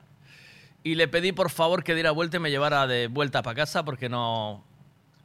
y 0.84 0.96
le 0.96 1.08
pedí 1.08 1.32
por 1.32 1.50
favor 1.52 1.84
que 1.84 1.94
diera 1.94 2.12
vuelta 2.12 2.38
y 2.38 2.40
me 2.40 2.50
llevara 2.52 2.88
de 2.88 3.08
vuelta 3.08 3.42
para 3.44 3.56
casa 3.56 3.86
porque 3.86 4.10
no, 4.10 4.64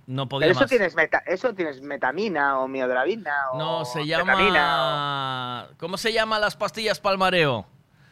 no 0.07 0.29
podía 0.29 0.47
Pero 0.47 0.53
eso 0.53 0.61
más. 0.61 0.69
tienes, 0.71 0.95
meta, 0.95 1.23
eso 1.27 1.55
tienes 1.55 1.81
metamina 1.81 2.59
o 2.59 2.69
miodravina 2.69 3.33
o 3.53 3.59
No, 3.59 3.85
se 3.87 4.07
llama... 4.07 5.69
¿Cómo 5.79 5.97
se 5.99 6.13
llama 6.13 6.39
las 6.39 6.57
pastillas 6.57 7.01
para 7.01 7.13
el 7.15 7.19
mareo? 7.19 7.55
o 7.61 7.67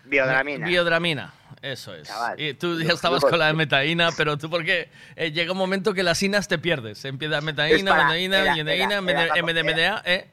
biodramina. 0.07 0.67
Biodramina, 0.67 1.33
eso 1.63 1.95
es. 1.95 2.09
Chaval, 2.09 2.39
y 2.41 2.53
tú 2.55 2.79
ya 2.81 2.93
estabas 2.93 3.23
yo- 3.23 3.29
con 3.31 3.39
la 3.39 3.53
metaína, 3.55 4.11
pero 4.17 4.37
tú 4.37 4.51
porque 4.51 4.91
eh, 5.17 5.33
llega 5.33 5.53
un 5.53 5.59
momento 5.59 5.95
que 5.95 6.03
las 6.03 6.23
inas 6.23 6.47
te 6.47 6.59
pierdes. 6.59 7.05
Empieza 7.07 7.41
metaína, 7.41 7.95
metaína, 8.05 8.55
metaína, 9.01 9.01
MDMA, 9.01 10.03
¿eh? 10.05 10.31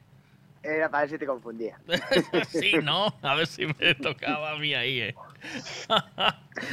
Era 0.64 0.90
para 0.90 1.02
ver 1.02 1.10
si 1.10 1.18
te 1.18 1.26
confundía. 1.26 1.80
sí, 2.50 2.74
¿no? 2.84 3.08
A 3.22 3.34
ver 3.36 3.48
si 3.48 3.66
me 3.66 3.96
tocaba 3.96 4.52
a 4.52 4.58
mí 4.58 4.74
ahí, 4.76 5.02
¿eh? 5.02 5.16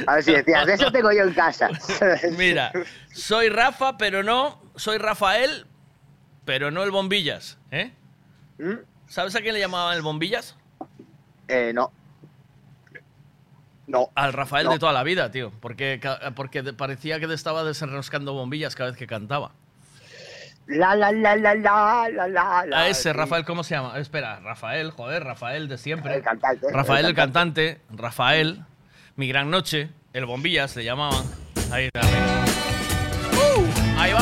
A 0.05 0.15
ver 0.15 0.23
si 0.23 0.31
decías, 0.31 0.65
de 0.67 0.73
eso 0.75 0.91
tengo 0.91 1.11
yo 1.11 1.23
en 1.23 1.33
casa. 1.33 1.69
Mira, 2.37 2.71
soy 3.11 3.49
Rafa, 3.49 3.97
pero 3.97 4.21
no. 4.21 4.61
Soy 4.75 4.97
Rafael, 4.99 5.65
pero 6.45 6.69
no 6.69 6.83
el 6.83 6.91
Bombillas, 6.91 7.57
¿eh? 7.71 7.91
¿Sabes 9.07 9.35
a 9.35 9.41
quién 9.41 9.53
le 9.55 9.59
llamaban 9.59 9.95
el 9.95 10.03
Bombillas? 10.03 10.55
Eh, 11.47 11.71
no. 11.73 11.91
No. 13.87 14.11
Al 14.13 14.33
Rafael 14.33 14.67
No. 14.67 14.73
de 14.73 14.79
toda 14.79 14.93
la 14.93 15.01
vida, 15.01 15.31
tío. 15.31 15.51
Porque, 15.59 15.99
porque 16.35 16.61
parecía 16.73 17.19
que 17.19 17.27
te 17.27 17.33
estaba 17.33 17.63
desenroscando 17.63 18.33
bombillas 18.33 18.75
cada 18.75 18.91
vez 18.91 18.99
que 18.99 19.07
cantaba. 19.07 19.51
La 20.69 20.95
la 20.95 21.11
la 21.11 21.35
la 21.35 21.55
la 21.55 22.07
la 22.09 22.65
la. 22.65 22.79
A 22.79 22.87
ese, 22.89 23.03
sí. 23.03 23.11
Rafael, 23.11 23.43
¿cómo 23.43 23.63
se 23.63 23.73
llama? 23.75 23.97
Espera, 23.99 24.39
Rafael, 24.39 24.91
joder, 24.91 25.23
Rafael 25.23 25.67
de 25.67 25.77
siempre. 25.77 26.15
El 26.15 26.21
cantante, 26.21 26.67
Rafael, 26.71 27.05
el 27.05 27.09
el 27.11 27.15
cantante. 27.15 27.81
Rafael, 27.89 28.63
mi 29.15 29.27
gran 29.27 29.49
noche, 29.49 29.89
el 30.13 30.25
bombillas 30.27 30.75
le 30.75 30.83
llamaban. 30.83 31.23
Ahí 31.71 31.85
está. 31.85 32.01
¡Uh! 32.01 33.65
ahí 33.99 34.13
va. 34.13 34.21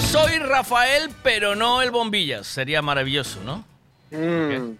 Soy 0.00 0.38
Rafael, 0.38 1.10
pero 1.22 1.54
no 1.54 1.82
el 1.82 1.90
bombillas. 1.90 2.46
Sería 2.46 2.80
maravilloso, 2.82 3.40
¿no? 3.44 3.64
Mm, 4.10 4.76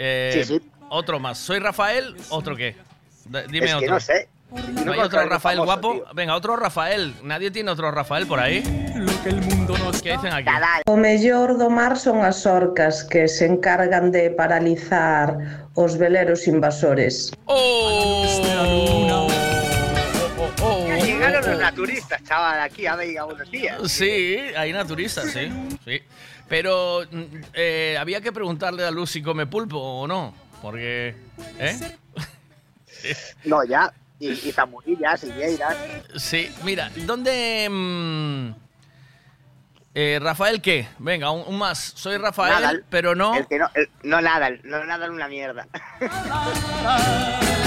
Eh, 0.00 0.30
Sí, 0.34 0.58
sí. 0.58 0.70
Otro 0.90 1.18
más. 1.18 1.38
¿Soy 1.38 1.58
Rafael? 1.60 2.14
¿Otro 2.28 2.54
qué? 2.56 2.76
D- 3.24 3.46
Dime 3.48 3.66
es 3.66 3.74
otro. 3.74 3.86
que 3.86 3.92
no 3.92 4.00
sé. 4.00 4.28
¿No 4.84 4.92
hay 4.92 5.00
otro 5.00 5.20
Rafael 5.26 5.58
famoso, 5.58 5.64
guapo? 5.64 5.92
tío. 5.92 6.04
Venga, 6.14 6.34
otro 6.34 6.56
Rafael. 6.56 7.14
¿Nadie 7.22 7.50
tiene 7.50 7.70
otro 7.70 7.90
Rafael 7.90 8.26
por 8.26 8.40
ahí? 8.40 8.62
Que 9.22 9.30
el 9.30 9.40
mundo 9.42 9.76
nos... 9.78 10.00
¿Qué 10.00 10.12
dicen 10.12 10.32
aquí? 10.32 10.48
O 10.86 10.96
mellor 10.96 11.58
do 11.58 11.68
mar 11.70 11.98
son 11.98 12.22
as 12.22 12.46
orcas 12.46 13.02
que 13.02 13.26
se 13.26 13.46
encargan 13.46 14.12
de 14.12 14.30
paralizar 14.30 15.66
os 15.74 15.98
veleros 15.98 16.46
invasores. 16.46 17.32
¡Oh! 17.46 18.24
Llegaron 21.02 21.50
los 21.50 21.58
naturistas, 21.58 22.22
chaval, 22.22 22.60
aquí 22.60 22.86
a 22.86 22.94
ver 22.94 23.20
unos 23.22 23.50
días. 23.50 23.90
Sí, 23.90 24.38
hay 24.56 24.72
naturistas, 24.72 25.32
sí. 25.32 25.50
sí. 25.84 26.00
Pero 26.48 27.02
mm, 27.10 27.24
eh, 27.54 27.96
había 27.98 28.20
que 28.20 28.30
preguntarle 28.30 28.84
a 28.84 28.90
Luz 28.90 29.10
si 29.10 29.22
come 29.22 29.46
pulpo 29.46 29.78
o 29.78 30.06
no. 30.06 30.32
Porque... 30.62 31.16
¿Eh? 31.58 31.76
No, 33.44 33.64
ya. 33.64 33.92
Y, 34.20 34.30
y 34.30 34.52
zamurillas, 34.52 35.24
y 35.24 35.32
vieiras. 35.32 35.76
Sí, 36.16 36.50
mira, 36.62 36.90
¿dónde... 37.04 37.68
mm, 37.68 38.67
eh, 40.00 40.18
Rafael, 40.22 40.62
¿qué? 40.62 40.86
Venga, 41.00 41.30
un, 41.32 41.42
un 41.46 41.58
más. 41.58 41.78
Soy 41.96 42.16
Rafael, 42.18 42.54
Nadal. 42.54 42.84
pero 42.88 43.14
no... 43.16 43.34
El 43.34 43.46
que 43.48 43.58
no, 43.58 43.68
el- 43.74 43.88
no 44.04 44.20
nada, 44.20 44.48
no 44.62 44.84
nada 44.84 45.06
en 45.06 45.12
una 45.12 45.26
mierda. 45.28 45.66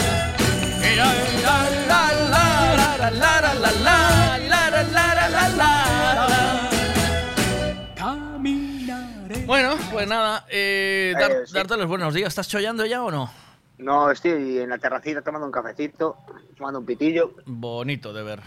Bueno, 9.45 9.75
pues 9.91 10.07
nada, 10.07 10.45
eh, 10.49 11.13
dar- 11.17 11.31
Eh, 11.31 11.35
sí. 11.45 11.53
darte 11.53 11.77
los 11.77 11.87
buenos 11.87 12.13
días. 12.13 12.29
¿Estás 12.29 12.47
chollando 12.47 12.85
ya 12.85 13.03
o 13.03 13.11
no? 13.11 13.31
No, 13.77 14.11
estoy 14.11 14.59
en 14.59 14.69
la 14.69 14.77
terracita 14.77 15.21
tomando 15.21 15.45
un 15.45 15.51
cafecito, 15.51 16.17
tomando 16.57 16.79
un 16.79 16.85
pitillo. 16.85 17.33
Bonito 17.45 18.13
de 18.13 18.23
ver. 18.23 18.39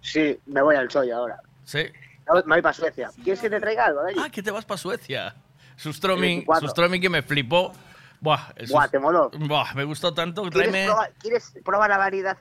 Sí, 0.00 0.38
me 0.46 0.62
voy 0.62 0.76
al 0.76 0.90
Soy 0.90 1.10
ahora. 1.10 1.38
Sí. 1.64 1.80
Me 2.34 2.42
voy 2.42 2.62
para 2.62 2.72
Suecia. 2.72 3.10
¿Quieres 3.22 3.40
que 3.40 3.50
te 3.50 3.60
traiga 3.60 3.86
algo 3.86 4.02
de 4.02 4.10
allí? 4.10 4.20
Ah, 4.22 4.30
que 4.30 4.42
te 4.42 4.50
vas 4.50 4.64
para 4.64 4.78
Suecia. 4.78 5.34
Sustroming, 5.76 6.38
24. 6.38 6.68
Sustroming 6.68 7.00
que 7.00 7.08
me 7.08 7.22
flipó. 7.22 7.72
Buah, 8.18 8.40
el 8.56 8.66
Buah, 8.66 8.88
te 8.88 8.98
moló. 8.98 9.30
Buah, 9.30 9.74
me 9.74 9.84
gustó 9.84 10.12
tanto. 10.14 10.42
¿Quieres 10.42 10.70
Tráeme... 10.70 10.86
probar, 10.86 11.12
¿Quieres 11.20 11.52
probar 11.64 11.90
la 11.90 11.98
variedad 11.98 12.36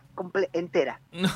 entera? 0.53 0.99
No. 1.11 1.29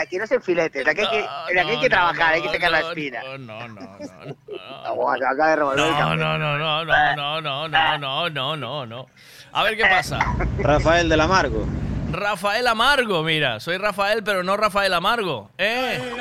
Aquí 0.00 0.18
no 0.18 0.26
se 0.26 0.34
en 0.34 0.42
filetes, 0.42 0.86
aquí 0.86 1.00
hay 1.00 1.08
que, 1.08 1.20
en 1.20 1.58
aquí 1.58 1.70
hay 1.70 1.80
que 1.80 1.88
no, 1.88 1.94
trabajar, 1.94 2.34
hay 2.34 2.40
que 2.42 2.48
no, 2.48 2.52
sacar 2.54 2.70
la 2.72 2.80
no, 2.80 2.88
espina. 2.88 3.22
No, 3.22 3.38
no, 3.38 3.68
no, 3.68 3.80
no. 3.80 4.36
Ah, 4.84 4.92
buah, 4.92 5.16
se 5.16 5.24
acaba 5.24 5.50
de 5.50 5.56
revolver 5.56 5.86
el 5.86 5.92
No, 5.92 6.16
no, 6.16 6.38
no, 6.38 6.58
no, 6.58 6.84
no, 6.84 7.14
no, 7.14 7.40
no, 7.40 7.68
no, 7.68 7.98
no, 7.98 8.30
no, 8.30 8.56
no, 8.56 8.86
no. 8.86 9.06
A 9.52 9.62
ver 9.62 9.76
qué 9.76 9.84
pasa. 9.86 10.18
Rafael 10.58 11.08
del 11.08 11.20
Amargo. 11.20 11.64
Rafael 12.10 12.66
Amargo, 12.66 13.22
mira. 13.22 13.60
Soy 13.60 13.78
Rafael, 13.78 14.24
pero 14.24 14.42
no 14.42 14.56
Rafael 14.56 14.92
Amargo. 14.92 15.50
¿Eh? 15.56 16.14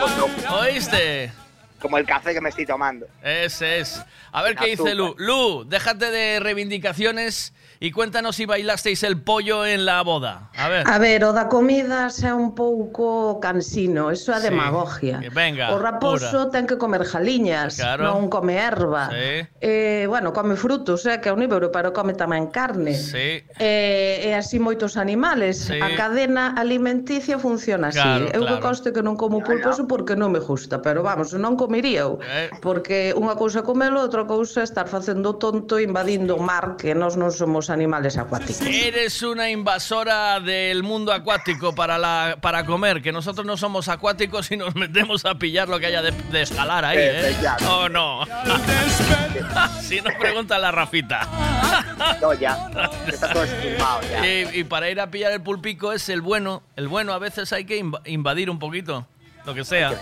¿Oíste? 0.61 1.31
Como 1.79 1.97
el 1.97 2.05
café 2.05 2.33
que 2.33 2.41
me 2.41 2.49
estoy 2.49 2.65
tomando. 2.65 3.07
Ese 3.21 3.79
es. 3.79 4.03
A 4.31 4.41
ver 4.41 4.55
qué 4.55 4.67
dice. 4.67 4.95
Lu. 4.95 5.15
Lu, 5.17 5.63
déjate 5.65 6.09
de 6.11 6.39
reivindicaciones 6.39 7.53
e 7.79 7.93
cuéntanos 7.93 8.35
si 8.35 8.49
bailasteis 8.49 9.05
el 9.05 9.21
pollo 9.21 9.65
en 9.65 9.85
la 9.85 10.01
boda. 10.01 10.49
A 10.57 10.69
ver. 10.69 10.83
A 10.87 10.97
ver, 10.97 11.21
o 11.23 11.31
da 11.33 11.45
comida 11.45 12.09
xa 12.09 12.33
un 12.33 12.57
pouco 12.57 13.37
cansino, 13.37 14.09
eso 14.09 14.33
é 14.33 14.41
sí. 14.41 14.49
demagogia. 14.49 15.21
Eh, 15.21 15.29
venga, 15.29 15.69
o 15.73 15.77
raposo 15.77 16.49
pura. 16.49 16.51
ten 16.53 16.65
que 16.65 16.81
comer 16.81 17.05
jaliñas, 17.05 17.77
claro. 17.77 18.09
non 18.09 18.33
come 18.33 18.57
erva. 18.57 19.13
Sí. 19.13 19.45
Eh, 19.61 20.05
bueno, 20.09 20.33
come 20.33 20.57
frutos, 20.57 21.05
é 21.05 21.15
eh, 21.15 21.17
que 21.21 21.29
é 21.29 21.33
onívoro, 21.33 21.69
pero 21.69 21.93
come 21.93 22.17
tamén 22.17 22.49
carne. 22.49 22.97
Sí. 22.97 23.45
Eh, 23.61 24.25
e 24.25 24.29
así 24.33 24.57
moitos 24.57 24.97
animales. 24.97 25.69
Sí. 25.69 25.77
A 25.77 25.93
cadena 25.93 26.57
alimenticia 26.57 27.37
funciona 27.37 27.93
así. 27.93 28.01
Claro, 28.01 28.33
eu 28.33 28.41
claro. 28.41 28.57
que 28.57 28.57
conste 28.65 28.87
que 28.89 29.05
non 29.05 29.13
como 29.13 29.45
pulpo, 29.45 29.69
eso 29.69 29.85
porque 29.85 30.17
non 30.17 30.33
me 30.33 30.41
gusta, 30.41 30.81
pero 30.81 31.05
vamos, 31.05 31.29
non 31.37 31.53
comería 31.53 32.09
eu. 32.09 32.17
Eh. 32.25 32.49
Porque 32.57 33.13
unha 33.13 33.37
cousa 33.37 33.61
comelo, 33.61 34.01
outra 34.01 34.25
cousa 34.25 34.65
estar 34.65 34.89
facendo 34.89 35.37
tonto 35.37 35.77
invadindo 35.77 36.37
o 36.37 36.41
mar, 36.41 36.73
que 36.81 36.97
nós 36.97 37.13
non 37.13 37.29
somos 37.29 37.66
animales 37.69 38.17
acuáticos. 38.17 38.61
Eres 38.61 39.21
una 39.23 39.49
invasora 39.49 40.39
del 40.39 40.83
mundo 40.83 41.11
acuático 41.13 41.73
para, 41.75 41.97
la, 41.97 42.37
para 42.41 42.65
comer, 42.65 43.01
que 43.01 43.11
nosotros 43.11 43.45
no 43.45 43.57
somos 43.57 43.87
acuáticos 43.87 44.51
y 44.51 44.57
nos 44.57 44.75
metemos 44.75 45.25
a 45.25 45.35
pillar 45.35 45.67
lo 45.69 45.79
que 45.79 45.87
haya 45.87 46.01
de, 46.01 46.11
de 46.11 46.41
escalar 46.41 46.85
ahí, 46.85 46.97
¿eh? 46.99 47.35
¿O 47.69 47.89
no? 47.89 48.25
si 49.81 50.01
no, 50.01 50.09
pregunta 50.19 50.57
la 50.59 50.71
Rafita. 50.71 51.27
No, 52.21 52.33
ya. 52.33 52.69
Está 53.07 53.33
todo 53.33 53.45
ya. 53.45 54.25
Y, 54.25 54.59
y 54.59 54.63
para 54.63 54.89
ir 54.89 54.99
a 54.99 55.09
pillar 55.09 55.31
el 55.31 55.41
pulpico 55.41 55.91
es 55.93 56.09
el 56.09 56.21
bueno. 56.21 56.63
El 56.75 56.87
bueno 56.87 57.13
a 57.13 57.19
veces 57.19 57.51
hay 57.53 57.65
que 57.65 57.79
inv- 57.83 58.01
invadir 58.05 58.49
un 58.49 58.59
poquito, 58.59 59.07
lo 59.45 59.53
que 59.53 59.63
sea. 59.63 59.93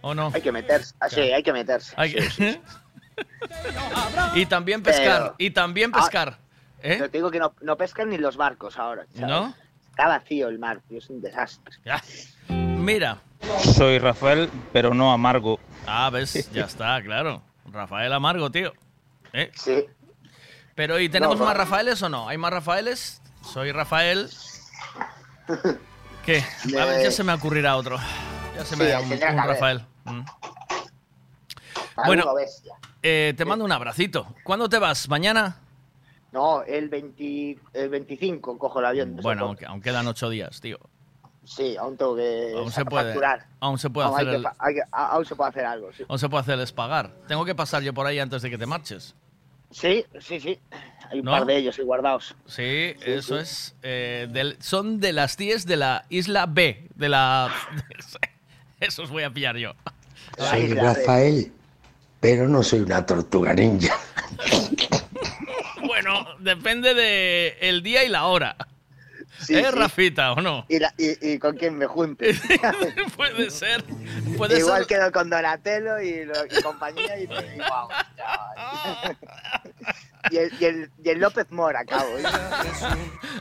¿O 0.00 0.14
no? 0.14 0.30
Hay 0.34 0.40
que 0.42 0.52
meterse. 0.52 0.94
Ah, 1.00 1.08
sí, 1.08 1.20
hay 1.20 1.42
que 1.42 1.52
meterse. 1.52 1.92
Hay 1.96 2.12
que- 2.14 2.22
Sí, 2.22 2.30
sí, 2.30 2.52
sí. 2.52 2.60
y 4.40 4.46
también 4.46 4.82
pescar. 4.82 5.22
Pero- 5.22 5.34
Y 5.38 5.50
también 5.50 5.90
Ah, 5.94 5.98
pescar. 6.00 6.38
¿Eh? 6.82 6.96
Pero 6.98 7.10
te 7.10 7.18
digo 7.18 7.30
que 7.30 7.38
no, 7.38 7.54
no 7.60 7.76
pescan 7.76 8.10
ni 8.10 8.18
los 8.18 8.36
barcos 8.36 8.78
ahora. 8.78 9.06
¿sabes? 9.14 9.28
¿No? 9.28 9.54
Está 9.90 10.08
vacío 10.08 10.48
el 10.48 10.58
mar, 10.58 10.80
tío, 10.88 10.98
es 10.98 11.10
un 11.10 11.20
desastre. 11.20 11.76
Mira. 12.48 13.18
Soy 13.60 13.98
Rafael, 13.98 14.50
pero 14.72 14.94
no 14.94 15.12
amargo. 15.12 15.58
Ah, 15.86 16.10
ves, 16.10 16.50
ya 16.52 16.64
está, 16.64 17.00
claro. 17.02 17.42
Rafael 17.70 18.12
Amargo, 18.12 18.50
tío. 18.50 18.72
¿Eh? 19.32 19.50
Sí. 19.54 19.84
Pero 20.74 20.98
¿y 20.98 21.08
tenemos 21.08 21.38
No, 21.38 21.44
más 21.44 21.56
Rafaeles 21.56 22.00
o 22.02 22.08
no? 22.08 22.28
¿Hay 22.28 22.38
más 22.38 22.52
Rafaeles? 22.52 23.20
Soy 23.42 23.72
Rafael. 23.72 24.30
¿Qué? 26.24 26.44
A 26.78 26.84
ver, 26.84 27.02
ya 27.02 27.10
se 27.10 27.24
me 27.24 27.32
ocurrirá 27.32 27.76
otro. 27.76 27.98
Ya 28.56 28.64
se 28.64 28.76
me 28.76 28.84
Sí, 28.84 28.90
da 28.90 29.00
un, 29.00 29.12
un. 29.12 29.20
Rafael. 29.20 29.84
Mm. 30.04 30.20
Bueno, 32.06 32.24
eh, 33.02 33.34
te 33.36 33.44
mando 33.44 33.64
un 33.64 33.72
abracito. 33.72 34.34
¿Cuándo 34.44 34.68
te 34.68 34.78
vas? 34.78 35.08
¿Mañana? 35.08 35.56
No, 36.32 36.62
el, 36.62 36.88
20, 36.88 37.58
el 37.72 37.88
25 37.88 38.58
cojo 38.58 38.80
el 38.80 38.86
avión. 38.86 39.16
Bueno, 39.22 39.46
aunque, 39.46 39.64
aún 39.66 39.80
quedan 39.80 40.06
ocho 40.06 40.28
días, 40.28 40.60
tío. 40.60 40.78
Sí, 41.44 41.76
aún 41.78 41.96
tengo 41.96 42.14
que 42.14 42.52
Aún 42.54 42.70
se 42.70 42.84
puede, 42.84 43.06
facturar. 43.06 43.46
aún 43.60 43.78
se 43.78 43.88
puede 43.88 44.06
Aún 44.08 44.16
hacer 44.16 44.28
el, 44.34 44.46
hay 44.58 44.74
aún 44.92 45.24
se 45.24 45.34
puede 45.34 45.48
hacer 45.48 45.64
algo, 45.64 45.90
sí. 45.94 46.04
aún 46.06 46.18
se 46.18 46.28
puede 46.28 46.42
hacer 46.42 46.54
el 46.54 46.60
espagar. 46.60 47.10
Tengo 47.26 47.46
que 47.46 47.54
pasar 47.54 47.82
yo 47.82 47.94
por 47.94 48.06
ahí 48.06 48.18
antes 48.18 48.42
de 48.42 48.50
que 48.50 48.58
te 48.58 48.66
marches. 48.66 49.14
Sí, 49.70 50.04
sí, 50.20 50.40
sí. 50.40 50.58
Hay 51.10 51.20
un 51.20 51.24
¿No? 51.24 51.30
par 51.32 51.46
de 51.46 51.56
ellos 51.56 51.78
ahí 51.78 51.84
guardados. 51.86 52.34
Sí, 52.46 52.94
Sí, 52.98 53.10
eso 53.10 53.36
sí. 53.36 53.42
es. 53.42 53.74
eh, 53.82 54.28
del- 54.30 54.56
son 54.60 55.00
de 55.00 55.14
las 55.14 55.38
10 55.38 55.64
de 55.64 55.76
la 55.78 56.04
isla 56.10 56.44
B. 56.44 56.88
De 56.94 57.08
la. 57.08 57.50
Esos 58.80 59.10
voy 59.10 59.22
a 59.22 59.30
pillar 59.30 59.56
yo. 59.56 59.72
Soy 60.36 60.74
Rafael, 60.74 61.50
pero 62.20 62.46
no 62.46 62.62
soy 62.62 62.80
una 62.80 63.04
tortuga 63.06 63.54
ninja. 63.54 63.94
Bueno, 66.02 66.26
depende 66.38 66.94
de 66.94 67.56
el 67.60 67.82
día 67.82 68.04
y 68.04 68.08
la 68.08 68.26
hora. 68.26 68.56
Sí, 69.40 69.54
¿Eh, 69.54 69.64
sí. 69.70 69.76
Rafita, 69.76 70.32
o 70.32 70.40
no? 70.40 70.64
Y, 70.68 70.80
la- 70.80 70.92
y- 70.98 71.32
y 71.34 71.38
con 71.38 71.56
quién 71.56 71.78
me 71.78 71.86
junte. 71.86 72.34
Puede 73.16 73.50
ser. 73.50 73.84
Puede 74.36 74.58
Igual 74.58 74.78
ser. 74.78 74.86
quedo 74.88 75.12
con 75.12 75.30
Donatello 75.30 76.00
y, 76.00 76.24
lo- 76.24 76.44
y 76.46 76.62
compañía 76.62 77.18
y, 77.20 77.24
y, 80.32 80.36
el, 80.36 80.52
y, 80.60 80.64
el, 80.64 80.90
y 81.04 81.08
el 81.10 81.20
López 81.20 81.46
Mora, 81.50 81.84
cabo. 81.84 82.08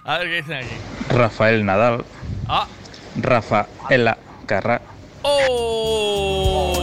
A 0.04 0.18
ver 0.20 0.28
qué 0.30 0.36
dicen 0.42 0.54
aquí. 0.58 0.76
Rafael 1.10 1.66
Nadal. 1.66 2.06
Ah. 2.48 2.68
Rafaela 3.20 4.18
Carrá. 4.46 4.80
¡Oh! 5.24 6.74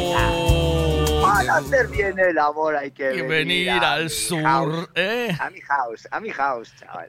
Para 1.26 1.56
hacer 1.56 1.88
bien 1.88 2.18
el 2.18 2.38
amor 2.38 2.76
hay 2.76 2.90
que 2.90 3.14
Y 3.14 3.22
venir, 3.22 3.70
al 3.70 4.10
sur, 4.10 4.42
house. 4.42 4.88
¿eh? 4.94 5.36
A 5.40 5.50
mi 5.50 5.60
house, 5.60 6.08
a 6.10 6.20
mi 6.20 6.30
house, 6.30 6.72
chaval. 6.78 7.08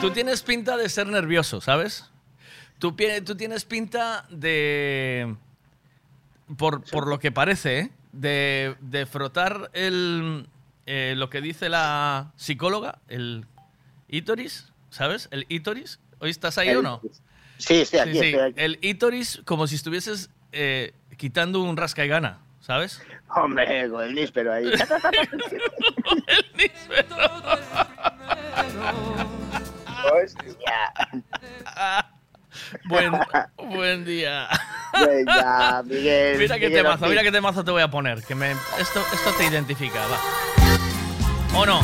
Tú 0.00 0.10
tienes 0.10 0.42
pinta 0.42 0.76
de 0.76 0.88
ser 0.88 1.06
nervioso, 1.06 1.60
¿sabes? 1.60 2.10
Tú, 2.78 2.92
tienes 2.94 3.64
pinta 3.64 4.26
de. 4.28 5.34
Por, 6.58 6.82
por 6.84 7.06
lo 7.06 7.18
que 7.18 7.32
parece, 7.32 7.78
¿eh? 7.78 7.90
De, 8.12 8.76
de 8.80 9.06
frotar 9.06 9.70
el. 9.72 10.46
eh, 10.86 11.14
lo 11.16 11.30
que 11.30 11.40
dice 11.40 11.68
la 11.70 12.32
psicóloga, 12.36 12.98
el 13.08 13.46
ítoris, 14.08 14.70
¿sabes? 14.90 15.28
El 15.30 15.46
ítoris. 15.48 15.98
¿Hoy 16.18 16.30
estás 16.30 16.58
ahí 16.58 16.68
El- 16.68 16.78
o 16.78 16.82
no? 16.82 17.00
Sí, 17.56 17.80
estoy 17.82 18.00
aquí, 18.00 18.10
estoy 18.18 18.34
aquí. 18.34 18.54
El 18.56 18.78
ítoris 18.82 19.40
como 19.46 19.66
si 19.66 19.76
estuvieses 19.76 20.28
eh, 20.52 20.92
quitando 21.16 21.62
un 21.62 21.76
rasca 21.76 22.04
y 22.04 22.08
gana, 22.08 22.38
¿sabes? 22.60 23.02
Hombre, 23.34 23.88
con 23.90 24.04
el 24.04 24.14
níspero 24.14 24.52
ahí. 24.52 24.66
Hostia. 30.12 30.92
Buen, 32.84 33.12
buen 33.56 34.04
día. 34.04 34.48
Venga, 35.04 35.82
Miguel. 35.84 36.38
Mira 36.38 36.54
qué 36.54 36.68
Miguel 36.68 36.84
temazo, 36.84 37.06
mira 37.06 37.22
qué 37.22 37.32
temazo 37.32 37.64
te 37.64 37.70
voy 37.72 37.82
a 37.82 37.90
poner. 37.90 38.22
Que 38.22 38.36
me, 38.36 38.52
esto, 38.78 39.04
esto 39.12 39.32
te 39.36 39.46
identifica, 39.46 39.98
va. 40.06 41.58
¿O 41.58 41.66
no? 41.66 41.82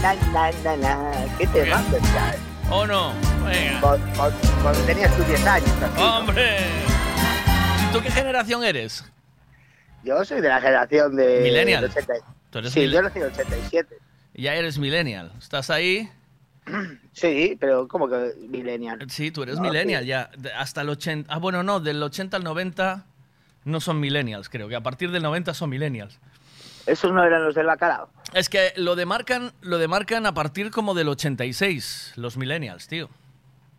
Na, 0.00 0.14
na, 0.32 0.52
na, 0.62 0.76
na. 0.76 1.12
¿Qué 1.38 1.46
te 1.48 1.62
Bien. 1.62 1.74
mando, 1.74 1.98
chaval? 1.98 2.36
¿O 2.70 2.86
no? 2.86 3.12
Venga. 3.44 3.80
Cuando, 3.80 4.80
tenías 4.86 5.14
tus 5.16 5.26
10 5.26 5.46
años. 5.46 5.68
así, 5.82 6.00
¿no? 6.00 6.32
¿Tú 7.94 8.02
qué 8.02 8.10
generación 8.10 8.64
eres? 8.64 9.04
Yo 10.02 10.24
soy 10.24 10.40
de 10.40 10.48
la 10.48 10.60
generación 10.60 11.14
de. 11.14 11.42
Millennial. 11.42 11.82
del 11.82 11.90
80. 11.92 12.14
Tú 12.50 12.58
eres 12.58 12.72
Sí, 12.72 12.80
mil- 12.80 12.90
yo 12.90 13.02
nací 13.02 13.18
en 13.20 13.24
el 13.26 13.30
87. 13.30 13.96
Ya 14.34 14.54
eres 14.56 14.78
millennial. 14.78 15.30
¿Estás 15.38 15.70
ahí? 15.70 16.10
Sí, 17.12 17.56
pero 17.60 17.86
¿cómo 17.86 18.08
que 18.08 18.32
millennial? 18.48 18.98
Sí, 19.08 19.30
tú 19.30 19.44
eres 19.44 19.56
No, 19.56 19.62
millennial 19.62 20.02
sí. 20.02 20.08
ya. 20.08 20.30
De- 20.36 20.52
Hasta 20.52 20.80
el 20.80 20.88
80. 20.88 21.32
Ah, 21.32 21.38
bueno, 21.38 21.62
no, 21.62 21.78
del 21.78 22.02
80 22.02 22.36
al 22.36 22.42
90 22.42 23.06
no 23.64 23.80
son 23.80 24.00
millennials, 24.00 24.48
creo 24.48 24.66
que 24.68 24.74
a 24.74 24.80
partir 24.82 25.12
del 25.12 25.22
90 25.22 25.54
son 25.54 25.70
millennials. 25.70 26.18
¿Esos 26.86 27.12
no 27.12 27.22
eran 27.24 27.44
los 27.44 27.54
del 27.54 27.66
bacalao? 27.66 28.10
Es 28.32 28.48
que 28.48 28.72
lo 28.76 28.96
demarcan, 28.96 29.52
lo 29.62 29.78
demarcan 29.78 30.26
a 30.26 30.34
partir 30.34 30.72
como 30.72 30.94
del 30.94 31.08
86, 31.08 32.14
los 32.16 32.36
millennials, 32.36 32.88
tío. 32.88 33.08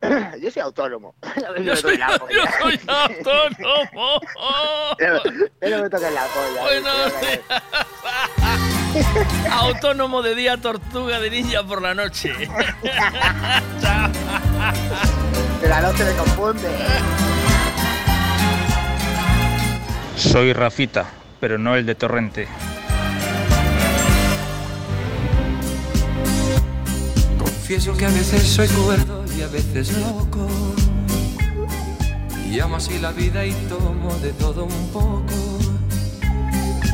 Yo 0.42 0.52
soy 0.52 0.62
autónomo. 0.62 1.16
Yo 1.42 1.54
me 1.64 1.76
soy, 1.76 1.98
la 1.98 2.20
polla. 2.20 2.36
yo 2.36 2.44
soy 2.62 2.80
autónomo. 2.88 4.20
Pero 4.98 5.22
pero 5.60 5.84
me 5.84 5.90
toca 5.90 6.10
la 6.12 6.26
polla. 6.28 6.62
Bueno. 6.62 6.90
Autónomo 9.52 10.22
de 10.22 10.36
día, 10.36 10.56
tortuga 10.58 11.20
de 11.20 11.30
ninja 11.30 11.64
por 11.64 11.82
la 11.82 11.94
noche. 11.94 12.34
De 15.62 15.68
la 15.70 15.82
noche 15.82 16.04
me 16.06 16.12
confunde. 16.14 16.70
Soy 20.16 20.54
Rafita, 20.54 21.06
pero 21.40 21.58
no 21.58 21.76
el 21.76 21.86
de 21.86 21.96
Torrente. 21.96 22.48
Confieso 27.38 27.98
que 27.98 28.06
a 28.06 28.10
veces 28.10 28.44
soy 28.44 28.68
cuerdo 28.70 29.15
y 29.38 29.42
a 29.42 29.48
veces 29.48 29.98
loco. 29.98 30.48
Y 32.50 32.60
amo 32.60 32.78
así 32.78 33.00
la 33.00 33.12
vida 33.12 33.46
y 33.46 33.52
tomo 33.68 34.14
de 34.22 34.32
todo 34.34 34.66
un 34.66 34.90
poco. 34.92 35.34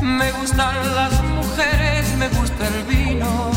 Me 0.02 0.32
gustan 0.32 0.74
las 0.94 1.22
mujeres, 1.22 2.16
me 2.18 2.28
gusta 2.28 2.68
el 2.68 2.84
vino. 2.84 3.50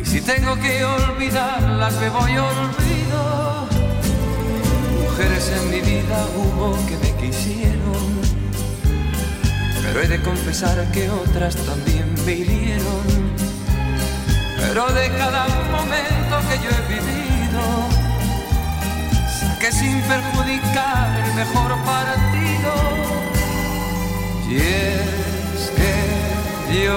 Y 0.00 0.04
si 0.04 0.20
tengo 0.20 0.56
que 0.56 0.84
olvidarlas, 0.84 1.94
me 2.00 2.08
voy 2.10 2.36
olvido. 2.36 3.68
Mujeres 5.04 5.52
en 5.56 5.70
mi 5.70 5.80
vida 5.80 6.26
hubo 6.36 6.74
que 6.86 6.96
me 6.98 7.12
quisieron. 7.20 8.06
Pero 9.82 10.00
he 10.00 10.08
de 10.08 10.20
confesar 10.20 10.90
que 10.90 11.08
otras 11.10 11.54
también 11.56 12.12
me. 12.24 12.36
Pero 14.58 14.86
de 14.92 15.08
cada 15.10 15.46
momento 15.70 16.34
que 16.48 16.56
yo 16.58 16.70
he 16.70 16.82
vivido, 16.88 17.25
saqué 19.38 19.72
sin 19.72 20.00
perjudicar 20.02 21.08
el 21.24 21.34
mejor 21.34 21.70
partido. 21.84 22.72
Y 24.48 24.56
es 24.56 25.70
que 25.76 26.84
yo 26.84 26.96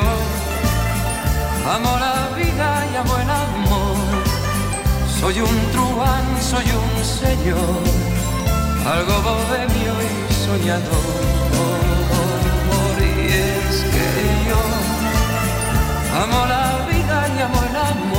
Amo 1.75 1.97
la 1.99 2.35
vida 2.35 2.83
y 2.91 2.95
amo 2.95 3.15
el 3.17 3.29
amor. 3.29 3.95
Soy 5.19 5.39
un 5.39 5.71
truán, 5.71 6.25
soy 6.41 6.65
un 6.65 7.05
señor, 7.05 7.83
algo 8.91 9.21
bohemio 9.21 9.93
y 10.01 10.33
soñador. 10.33 11.19
Y 12.99 13.27
es 13.27 13.83
que 13.93 14.07
yo 14.49 14.61
amo 16.23 16.45
la 16.47 16.87
vida 16.89 17.27
y 17.37 17.41
amo 17.41 17.61
el 17.69 17.75
amor. 17.75 18.18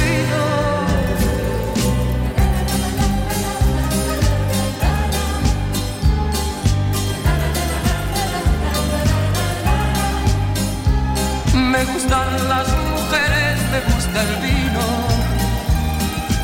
Me 11.71 11.85
gustan 11.85 12.49
las 12.49 12.67
mujeres, 12.67 13.57
me 13.71 13.79
gusta 13.93 14.21
el 14.23 14.35
vino. 14.45 14.85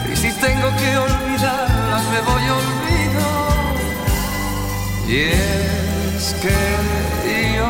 Y 0.09 0.15
si 0.15 0.31
tengo 0.31 0.69
que 0.79 0.97
olvidarlas, 0.97 2.03
me 2.13 2.21
voy 2.21 2.43
olvido. 2.59 3.27
Y 5.05 5.17
es 5.17 6.33
que 6.41 6.57
yo 7.57 7.69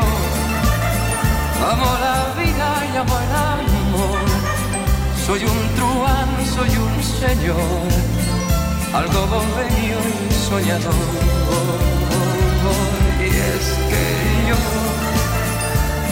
amo 1.72 1.90
la 2.06 2.18
vida 2.40 2.68
y 2.92 2.96
amo 2.96 3.16
el 3.24 3.32
amor. 3.56 4.26
Soy 5.26 5.40
un 5.42 5.60
truán, 5.74 6.30
soy 6.54 6.72
un 6.76 7.02
señor, 7.02 7.88
algo 8.94 9.20
bohemio 9.26 9.98
y 10.14 10.32
soñador. 10.48 10.94
Y 13.20 13.26
es 13.26 13.66
que 13.90 14.04
yo 14.48 14.87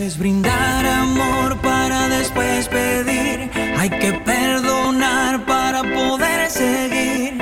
Es 0.00 0.18
brindar 0.18 0.84
amor 0.84 1.56
para 1.62 2.08
después 2.08 2.66
pedir. 2.68 3.48
Hay 3.78 3.88
que 3.88 4.12
perdonar 4.24 5.46
para 5.46 5.82
poder 5.82 6.50
seguir. 6.50 7.38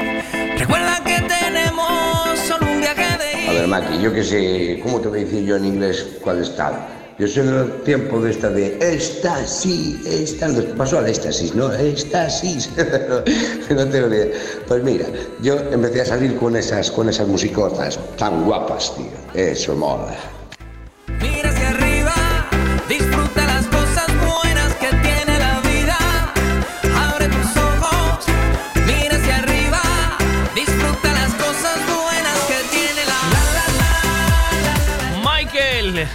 Recuerda 0.59 1.03
que 1.03 1.17
tenemos 1.23 2.39
solo 2.47 2.71
un 2.71 2.81
viaje 2.81 3.17
de 3.19 3.49
A 3.49 3.53
ver, 3.53 3.69
Maki, 3.69 4.03
yo 4.03 4.13
que 4.13 4.23
sé, 4.23 4.81
¿cómo 4.83 5.01
te 5.01 5.09
voy 5.09 5.21
a 5.21 5.25
decir 5.25 5.45
yo 5.45 5.57
en 5.57 5.65
inglés 5.65 6.07
cuál 6.23 6.43
estado? 6.43 6.77
Yo 7.19 7.27
soy 7.27 7.47
del 7.47 7.83
tiempo 7.85 8.21
de 8.21 8.33
esta 8.33 8.51
de 8.51 8.77
éxtasis, 8.81 10.05
éxtasis, 10.05 10.65
pasó 10.77 10.99
al 10.99 11.09
éxtasis, 11.09 11.55
¿no? 11.55 11.73
Éxtasis, 11.73 12.69
no 13.71 13.89
tengo 13.89 14.09
ni 14.09 14.17
idea. 14.17 14.29
Pues 14.69 14.85
mira, 14.85 15.07
yo 15.41 15.59
empecé 15.73 16.03
a 16.03 16.05
salir 16.05 16.37
con 16.37 16.55
esas, 16.57 16.91
con 16.91 17.09
esas 17.09 17.27
musicotas 17.27 17.99
tan 18.19 18.45
guapas, 18.45 18.95
tío. 18.95 19.07
Eso 19.35 19.75
mola. 19.75 20.42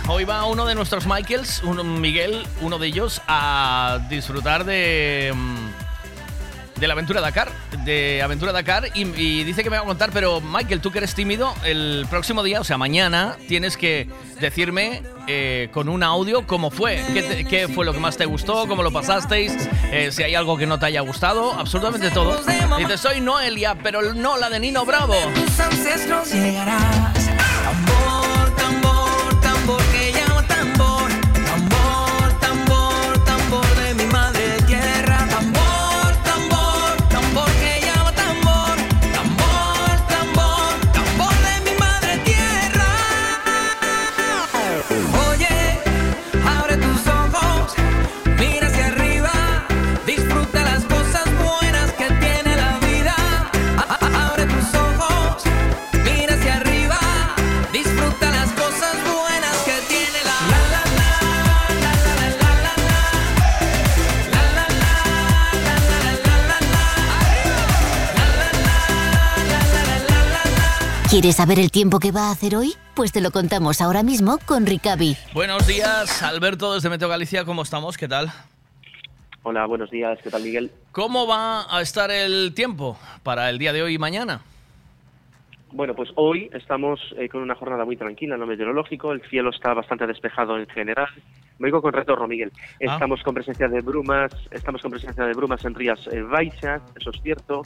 Hoy 0.08 0.24
va 0.24 0.46
uno 0.46 0.66
de 0.66 0.76
nuestros 0.76 1.06
Michaels, 1.06 1.64
Miguel, 1.64 2.46
uno 2.62 2.78
de 2.80 2.88
ellos, 2.88 3.22
a 3.28 4.00
disfrutar 4.10 4.66
de, 4.66 5.34
mm, 5.36 6.82
la 6.82 6.94
aventura 6.94 7.22
Dakar, 7.22 7.52
de 7.84 8.22
aventura 8.22 8.52
Dakar, 8.52 8.90
y, 8.94 9.44
dice 9.44 9.64
que 9.64 9.70
me 9.70 9.78
va 9.78 9.84
a 9.84 9.86
contar, 9.86 10.12
pero 10.12 10.42
Michael, 10.42 10.82
tú 10.82 10.92
que 10.92 10.98
eres 11.00 11.16
tímido, 11.16 11.54
el 11.64 12.06
próximo 12.10 12.44
día, 12.44 12.60
o 12.62 12.64
sea, 12.64 12.78
mañana, 12.78 13.36
tienes 13.48 13.78
que 13.78 14.10
decirme 14.40 15.04
eh, 15.28 15.70
con 15.72 15.90
un 15.90 16.04
audio 16.04 16.46
cómo 16.46 16.70
fue, 16.70 17.04
qué 17.50 17.68
fue 17.74 17.86
lo 17.86 17.94
que 17.94 18.00
más 18.00 18.18
te 18.18 18.26
gustó, 18.26 18.68
cómo 18.68 18.84
lo 18.84 18.92
pasasteis, 18.92 19.54
eh, 19.92 20.10
si 20.12 20.24
hay 20.24 20.36
algo 20.36 20.58
que 20.58 20.66
no 20.68 20.80
te 20.80 20.88
haya 20.88 21.02
gustado, 21.02 21.54
absolutamente 21.54 22.12
todo. 22.12 22.42
Dice, 22.78 22.98
soy 22.98 23.22
Noelia, 23.22 23.76
pero 23.76 24.14
no 24.14 24.38
la 24.38 24.50
de 24.50 24.60
Nino 24.60 24.86
Bravo. 24.86 25.16
¿Quieres 71.18 71.38
saber 71.38 71.58
el 71.58 71.72
tiempo 71.72 71.98
que 71.98 72.12
va 72.12 72.28
a 72.28 72.32
hacer 72.32 72.56
hoy? 72.56 72.76
Pues 72.96 73.12
te 73.12 73.22
lo 73.22 73.32
contamos 73.32 73.82
ahora 73.82 74.04
mismo 74.04 74.38
con 74.46 74.68
Ricavi. 74.68 75.18
Buenos 75.34 75.66
días, 75.66 76.22
Alberto 76.22 76.76
desde 76.76 76.92
Meteo 76.92 77.10
Galicia, 77.10 77.44
¿cómo 77.44 77.64
estamos? 77.64 77.98
¿Qué 77.98 78.08
tal? 78.08 78.32
Hola, 79.42 79.66
buenos 79.66 79.90
días, 79.90 80.20
¿qué 80.22 80.30
tal 80.30 80.44
Miguel? 80.44 80.70
¿Cómo 80.92 81.26
va 81.26 81.76
a 81.76 81.82
estar 81.82 82.12
el 82.12 82.54
tiempo 82.54 83.00
para 83.24 83.50
el 83.50 83.58
día 83.58 83.74
de 83.74 83.82
hoy 83.82 83.96
y 83.96 83.98
mañana? 83.98 84.42
Bueno, 85.72 85.96
pues 85.96 86.12
hoy 86.14 86.52
estamos 86.54 87.00
eh, 87.18 87.28
con 87.30 87.42
una 87.42 87.56
jornada 87.56 87.84
muy 87.84 87.98
tranquila 87.98 88.36
en 88.36 88.42
lo 88.42 88.46
meteorológico, 88.46 89.12
el 89.12 89.28
cielo 89.28 89.50
está 89.50 89.74
bastante 89.74 90.06
despejado 90.06 90.60
en 90.60 90.68
general. 90.68 91.10
Me 91.58 91.70
digo 91.70 91.82
con 91.82 91.94
retorno, 91.94 92.28
Miguel. 92.28 92.52
Ah. 92.56 92.94
Estamos 92.94 93.24
con 93.24 93.34
presencia 93.34 93.68
de 93.68 93.82
brumas, 93.82 94.32
estamos 94.52 94.84
con 94.84 94.92
presencia 94.92 95.26
de 95.26 95.34
brumas 95.34 95.66
en 95.66 95.74
Rías 95.74 96.00
eh, 96.12 96.22
Baixas, 96.22 96.84
eso 96.96 97.10
es 97.10 97.20
cierto. 97.24 97.64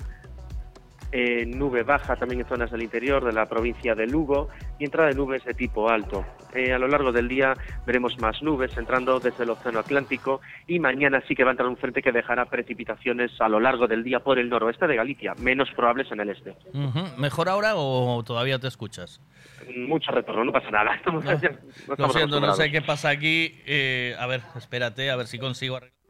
Eh, 1.13 1.45
nube 1.45 1.83
baja 1.83 2.15
también 2.15 2.39
en 2.41 2.47
zonas 2.47 2.71
del 2.71 2.83
interior 2.83 3.25
de 3.25 3.33
la 3.33 3.49
provincia 3.49 3.95
de 3.95 4.07
Lugo 4.07 4.47
y 4.79 4.85
entrada 4.85 5.09
de 5.09 5.15
nubes 5.15 5.43
de 5.43 5.53
tipo 5.53 5.89
alto. 5.89 6.25
Eh, 6.53 6.71
a 6.71 6.79
lo 6.79 6.87
largo 6.87 7.11
del 7.11 7.27
día 7.27 7.53
veremos 7.85 8.17
más 8.19 8.41
nubes 8.41 8.75
entrando 8.77 9.19
desde 9.19 9.43
el 9.43 9.49
Océano 9.49 9.79
Atlántico 9.79 10.39
y 10.67 10.79
mañana 10.79 11.21
sí 11.27 11.35
que 11.35 11.43
va 11.43 11.49
a 11.49 11.53
entrar 11.53 11.67
un 11.67 11.75
frente 11.75 12.01
que 12.01 12.11
dejará 12.13 12.45
precipitaciones 12.45 13.31
a 13.41 13.49
lo 13.49 13.59
largo 13.59 13.87
del 13.87 14.03
día 14.05 14.21
por 14.21 14.39
el 14.39 14.49
noroeste 14.49 14.87
de 14.87 14.95
Galicia, 14.95 15.33
menos 15.37 15.69
probables 15.75 16.09
en 16.11 16.21
el 16.21 16.29
este. 16.29 16.51
Ujú. 16.73 17.03
¿Mejor 17.17 17.49
ahora 17.49 17.73
o 17.75 18.23
todavía 18.23 18.57
te 18.59 18.67
escuchas? 18.67 19.19
Mucho 19.75 20.11
retorno, 20.11 20.45
no 20.45 20.51
pasa 20.53 20.71
nada. 20.71 20.95
Estamos, 20.95 21.25
No, 21.25 21.39
ya- 21.41 21.51
no 21.87 21.95
Lo 21.97 22.09
siento, 22.09 22.39
no 22.39 22.53
sé 22.53 22.71
qué 22.71 22.81
pasa 22.81 23.09
aquí. 23.09 23.59
Eh, 23.65 24.15
a 24.17 24.27
ver, 24.27 24.41
espérate, 24.55 25.11
a 25.11 25.15
ver 25.17 25.27
si 25.27 25.39
consigo 25.39 25.75
arreglarlo. 25.75 26.00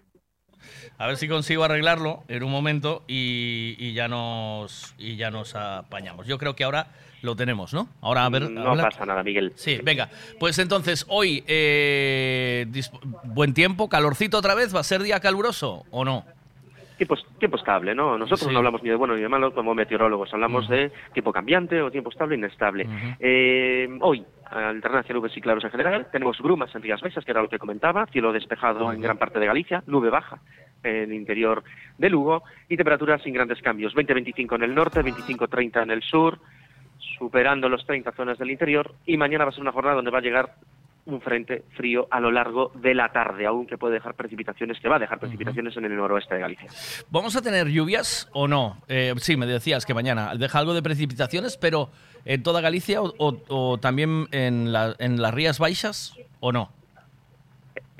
A 1.01 1.07
ver 1.07 1.17
si 1.17 1.27
consigo 1.27 1.63
arreglarlo 1.63 2.23
en 2.27 2.43
un 2.43 2.51
momento 2.51 3.01
y, 3.07 3.75
y 3.79 3.93
ya 3.93 4.07
nos 4.07 4.93
y 4.99 5.15
ya 5.15 5.31
nos 5.31 5.55
apañamos. 5.55 6.27
Yo 6.27 6.37
creo 6.37 6.55
que 6.55 6.63
ahora 6.63 6.89
lo 7.23 7.35
tenemos, 7.35 7.73
¿no? 7.73 7.89
Ahora 8.01 8.23
a 8.23 8.29
ver. 8.29 8.51
No 8.51 8.77
pasa 8.77 9.03
nada, 9.07 9.23
Miguel. 9.23 9.51
Sí, 9.55 9.79
venga. 9.83 10.11
Pues 10.39 10.59
entonces, 10.59 11.05
hoy, 11.07 11.43
eh, 11.47 12.67
buen 13.23 13.55
tiempo, 13.55 13.89
calorcito 13.89 14.37
otra 14.37 14.53
vez, 14.53 14.75
¿va 14.75 14.81
a 14.81 14.83
ser 14.83 15.01
día 15.01 15.19
caluroso 15.19 15.87
o 15.89 16.05
no? 16.05 16.23
Tiempo, 17.05 17.15
tiempo 17.39 17.57
estable, 17.57 17.95
¿no? 17.95 18.17
Nosotros 18.17 18.41
Sí. 18.41 18.51
no 18.51 18.59
hablamos 18.59 18.83
ni 18.83 18.89
de 18.89 18.95
bueno 18.95 19.15
ni 19.15 19.21
de 19.21 19.29
malo 19.29 19.53
como 19.53 19.73
meteorólogos, 19.73 20.31
hablamos 20.33 20.67
de 20.69 20.91
tiempo 21.13 21.31
cambiante 21.33 21.81
o 21.81 21.89
tiempo 21.89 22.11
estable 22.11 22.35
e 22.35 22.37
inestable. 22.37 22.87
Eh, 23.19 23.89
hoy, 24.01 24.23
alternancia 24.45 25.13
nubes 25.15 25.35
y 25.35 25.41
claros 25.41 25.63
en 25.63 25.71
general, 25.71 26.07
tenemos 26.11 26.37
brumas 26.39 26.73
en 26.75 26.83
Rías 26.83 27.01
Baixas, 27.01 27.25
que 27.25 27.31
era 27.31 27.41
lo 27.41 27.49
que 27.49 27.57
comentaba, 27.57 28.05
cielo 28.07 28.31
despejado 28.31 28.91
en 28.93 29.01
gran 29.01 29.17
parte 29.17 29.39
de 29.39 29.47
Galicia, 29.47 29.83
nube 29.87 30.09
baja 30.11 30.39
en 30.83 30.95
el 30.95 31.13
interior 31.13 31.63
de 31.97 32.09
Lugo 32.09 32.43
y 32.69 32.77
temperaturas 32.77 33.21
sin 33.23 33.33
grandes 33.33 33.61
cambios, 33.61 33.95
20-25 33.95 34.55
en 34.55 34.63
el 34.63 34.75
norte, 34.75 35.01
25-30 35.01 35.81
en 35.83 35.91
el 35.91 36.03
sur, 36.03 36.37
superando 37.17 37.67
los 37.69 37.85
30 37.85 38.11
zonas 38.11 38.37
del 38.37 38.51
interior 38.51 38.93
y 39.07 39.17
mañana 39.17 39.45
va 39.45 39.49
a 39.49 39.53
ser 39.53 39.61
una 39.61 39.71
jornada 39.71 39.95
donde 39.95 40.11
va 40.11 40.19
a 40.19 40.21
llegar 40.21 40.53
un 41.05 41.19
frente 41.21 41.63
frío 41.75 42.07
a 42.11 42.19
lo 42.19 42.31
largo 42.31 42.71
de 42.75 42.93
la 42.93 43.11
tarde, 43.11 43.45
aunque 43.47 43.77
puede 43.77 43.95
dejar 43.95 44.13
precipitaciones, 44.15 44.79
que 44.79 44.87
va 44.87 44.97
a 44.97 44.99
dejar 44.99 45.19
precipitaciones 45.19 45.75
en 45.77 45.85
el 45.85 45.95
noroeste 45.95 46.35
de 46.35 46.41
Galicia. 46.41 46.67
¿Vamos 47.09 47.35
a 47.35 47.41
tener 47.41 47.67
lluvias 47.67 48.29
o 48.33 48.47
no? 48.47 48.77
Eh, 48.87 49.13
sí, 49.17 49.35
me 49.37 49.45
decías 49.47 49.85
que 49.85 49.93
mañana 49.93 50.35
deja 50.35 50.59
algo 50.59 50.73
de 50.73 50.83
precipitaciones, 50.83 51.57
pero 51.57 51.89
en 52.25 52.43
toda 52.43 52.61
Galicia 52.61 53.01
o, 53.01 53.13
o- 53.17 53.41
o 53.49 53.77
también 53.79 54.27
en, 54.31 54.71
la- 54.71 54.95
en 54.99 55.21
las 55.21 55.33
Rías 55.33 55.57
Baixas 55.59 56.15
o 56.39 56.51
no. 56.51 56.71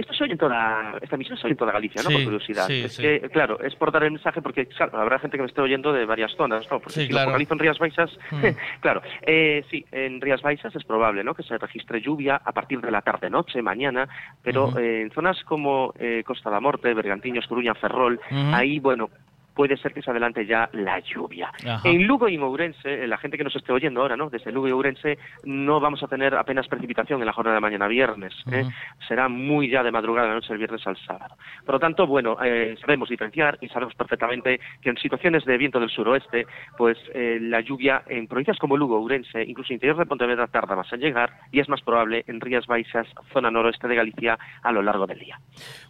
Esto 0.02 0.14
se 0.14 0.23
oye 0.26 0.34
en 0.34 0.40
toda, 0.40 0.94
esta 1.02 1.15
emisión 1.15 1.38
se 1.38 1.48
oye 1.48 1.53
en 1.53 1.57
toda 1.57 1.72
Galicia, 1.72 2.02
¿no? 2.03 2.10
Sí, 2.10 2.15
por 2.15 2.23
curiosidad. 2.26 2.68
sí, 2.68 2.82
es 2.84 2.94
sí. 2.95 3.02
que, 3.02 3.22
claro, 3.30 3.60
es 3.61 3.76
por 3.76 3.91
dar 3.91 4.03
el 4.03 4.11
mensaje 4.11 4.41
porque 4.41 4.65
claro, 4.68 4.98
habrá 4.99 5.19
gente 5.19 5.38
que 5.38 5.44
me 5.44 5.48
esté 5.48 5.61
oyendo 5.61 5.94
de 5.94 6.06
varias 6.06 6.32
zonas, 6.36 6.65
¿no? 6.72 6.80
Porque 6.80 6.94
Sí, 6.94 7.02
si 7.03 7.07
claro. 7.10 7.26
lo 7.26 7.32
focalizo 7.32 7.53
en 7.53 7.60
Rías 7.60 7.80
Baixas, 7.80 8.11
Mm. 8.32 8.41
claro, 8.82 9.02
eh, 9.22 9.64
sí, 9.69 9.86
en 9.91 10.19
Rías 10.22 10.41
Baixas 10.41 10.76
es 10.76 10.84
probable, 10.84 11.23
¿no? 11.23 11.34
Que 11.34 11.44
se 11.44 11.57
registre 11.57 12.02
lluvia 12.02 12.41
a 12.44 12.52
partir 12.52 12.82
de 12.82 12.91
la 12.91 13.02
tarde-noche, 13.02 13.61
mañana, 13.61 14.07
pero 14.44 14.78
eh, 14.78 15.02
en 15.02 15.11
zonas 15.11 15.41
como 15.45 15.94
eh, 15.99 16.23
Costa 16.26 16.49
da 16.49 16.60
Morte, 16.60 16.94
Bergantiños, 16.94 17.48
Coruña, 17.48 17.73
Ferrol, 17.76 18.19
ahí, 18.53 18.80
bueno, 18.80 19.10
puede 19.53 19.78
ser 19.78 19.94
que 19.94 20.02
se 20.02 20.11
adelante 20.11 20.45
ya 20.45 20.69
la 20.73 20.99
lluvia. 20.99 21.52
Ajá. 21.68 21.88
En 21.88 22.07
Lugo 22.07 22.28
y 22.28 22.36
en 22.36 22.44
Ourense, 22.44 23.03
eh, 23.03 23.07
la 23.07 23.18
gente 23.18 23.38
que 23.38 23.44
nos 23.44 23.56
esté 23.56 23.72
oyendo 23.72 24.02
ahora, 24.02 24.15
¿no? 24.15 24.30
Desde 24.30 24.52
Lugo 24.52 24.68
y 24.68 24.72
Ourense, 24.72 25.18
no 25.44 25.80
vamos 25.80 26.03
a 26.03 26.07
tener 26.07 26.36
apenas 26.36 26.68
precipitación 26.68 27.19
en 27.19 27.26
la 27.26 27.34
jornada 27.34 27.56
de 27.56 27.61
mañana 27.61 27.88
viernes. 27.88 28.34
¿eh? 28.52 28.65
Será 29.07 29.28
muy 29.28 29.69
ya 29.69 29.84
de 29.84 29.91
madrugada 29.91 30.28
la 30.28 30.36
noche 30.36 30.49
del 30.49 30.60
viernes 30.60 30.86
al 30.86 30.98
sábado. 31.06 31.36
Por 31.65 31.76
lo 31.76 31.80
tanto, 31.80 32.07
bueno, 32.07 32.38
eh, 32.44 32.76
sabemos 32.82 33.10
diferenciar 33.10 33.57
y 33.61 33.68
sabemos 33.69 33.95
perfectamente 33.95 34.60
que 34.82 34.90
en 34.90 34.98
situaciones 34.98 35.45
de 35.45 35.57
viento 35.57 35.80
del 35.80 35.90
suroeste, 35.90 36.45
pues 36.78 36.98
eh, 37.14 37.40
la 37.41 37.61
lluvia 37.61 38.03
en 38.07 38.28
provincias 38.28 38.57
como 38.57 38.78
Lugo, 38.78 38.98
Ourense, 38.98 39.44
incluso 39.44 39.73
interior 39.73 39.98
de 39.98 40.06
Pontevedra 40.06 40.48
tarda 40.48 40.76
más 40.76 40.91
en 40.94 40.99
llegar 40.99 41.32
y 41.52 41.60
es 41.60 41.69
más 41.69 41.82
probable 41.82 42.23
en 42.28 42.41
Rías 42.41 42.68
Baixas, 42.68 43.07
zona 43.34 43.52
noroeste 43.52 43.88
de 43.88 43.95
Galicia, 43.95 44.38
a 44.64 44.72
lo 44.72 44.82
largo 44.82 45.07
del 45.07 45.19
día. 45.19 45.40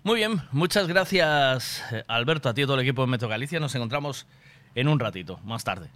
Muy 0.04 0.18
bien, 0.18 0.38
muchas 0.52 0.88
gracias 0.88 1.84
Alberto, 2.08 2.50
a 2.50 2.54
ti 2.54 2.62
y 2.62 2.66
todo 2.66 2.76
el 2.76 2.82
equipo 2.82 3.02
de 3.02 3.12
Metro 3.12 3.28
Galicia. 3.28 3.51
Nos 3.60 3.76
encontramos 3.76 4.26
en 4.76 4.88
un 4.88 5.00
ratito, 5.00 5.40
más 5.44 5.64
tarde. 5.64 5.90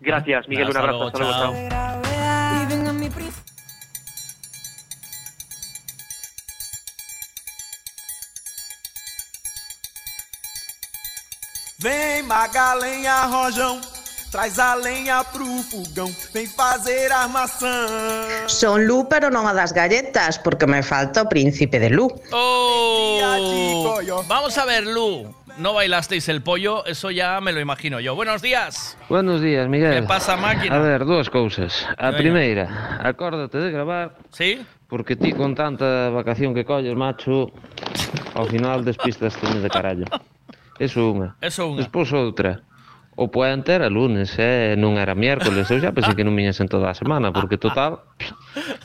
Gracias, 0.00 0.48
Miguel, 0.48 0.70
un 0.70 0.76
Hasta 0.76 0.80
abrazo. 0.80 0.98
luego, 0.98 1.06
hasta 1.06 1.18
luego, 1.18 1.68
chao. 1.68 1.68
chao. 1.70 3.16
Vem 11.78 12.22
Magalenha 12.22 13.24
Rojão, 13.26 13.80
traz 14.32 14.58
a 14.58 14.74
lenha 14.74 15.22
pro 15.24 15.44
fogão, 15.64 16.10
vem 16.32 16.46
fazer 16.46 17.12
armação. 17.12 17.68
Son 18.48 18.78
Lu, 18.86 19.04
pero 19.04 19.30
non 19.30 19.44
a 19.46 19.52
das 19.52 19.72
galletas, 19.72 20.38
porque 20.40 20.64
me 20.66 20.82
falta 20.82 21.22
o 21.22 21.28
príncipe 21.28 21.78
de 21.78 21.90
Lu. 21.92 22.08
¡Oh! 22.32 23.20
Vamos 24.26 24.56
a 24.56 24.64
ver, 24.64 24.86
Lu. 24.86 25.28
No 25.58 25.72
bailasteis 25.72 26.28
el 26.28 26.42
pollo, 26.42 26.84
eso 26.84 27.10
ya 27.10 27.40
me 27.40 27.50
lo 27.50 27.60
imagino 27.60 27.98
yo. 27.98 28.14
Buenos 28.14 28.42
días. 28.42 28.98
Buenos 29.08 29.40
días, 29.40 29.66
Miguel. 29.68 30.00
¿Qué 30.00 30.02
pasa, 30.02 30.36
máquina? 30.36 30.76
A 30.76 30.80
ver, 30.80 31.06
dúas 31.06 31.30
cousas. 31.30 31.86
A 31.96 32.10
Veña. 32.10 32.18
primeira, 32.18 33.00
acórdate 33.02 33.56
de 33.56 33.70
gravar. 33.70 34.18
Sí? 34.30 34.60
Porque 34.86 35.16
ti 35.16 35.32
con 35.32 35.54
tanta 35.54 36.10
vacación 36.10 36.52
que 36.54 36.66
colles, 36.66 36.94
macho, 36.94 37.50
ao 38.34 38.44
final 38.44 38.84
despistas 38.84 39.32
de 39.40 39.70
carallo. 39.70 40.04
Eso 40.78 41.08
unha. 41.08 41.40
Eso 41.40 41.72
unha. 41.72 41.80
Despois 41.80 42.12
outra. 42.12 42.60
O 43.18 43.30
puente 43.30 43.72
era 43.72 43.88
lunes, 43.88 44.36
eh, 44.36 44.76
non 44.76 45.00
era 45.00 45.16
miércoles. 45.16 45.72
Eu 45.72 45.80
xa 45.80 45.96
pensei 45.96 46.12
que 46.12 46.20
non 46.20 46.36
viñas 46.36 46.60
en 46.60 46.68
toda 46.68 46.92
a 46.92 46.94
semana, 46.94 47.32
porque 47.32 47.56
total, 47.56 48.04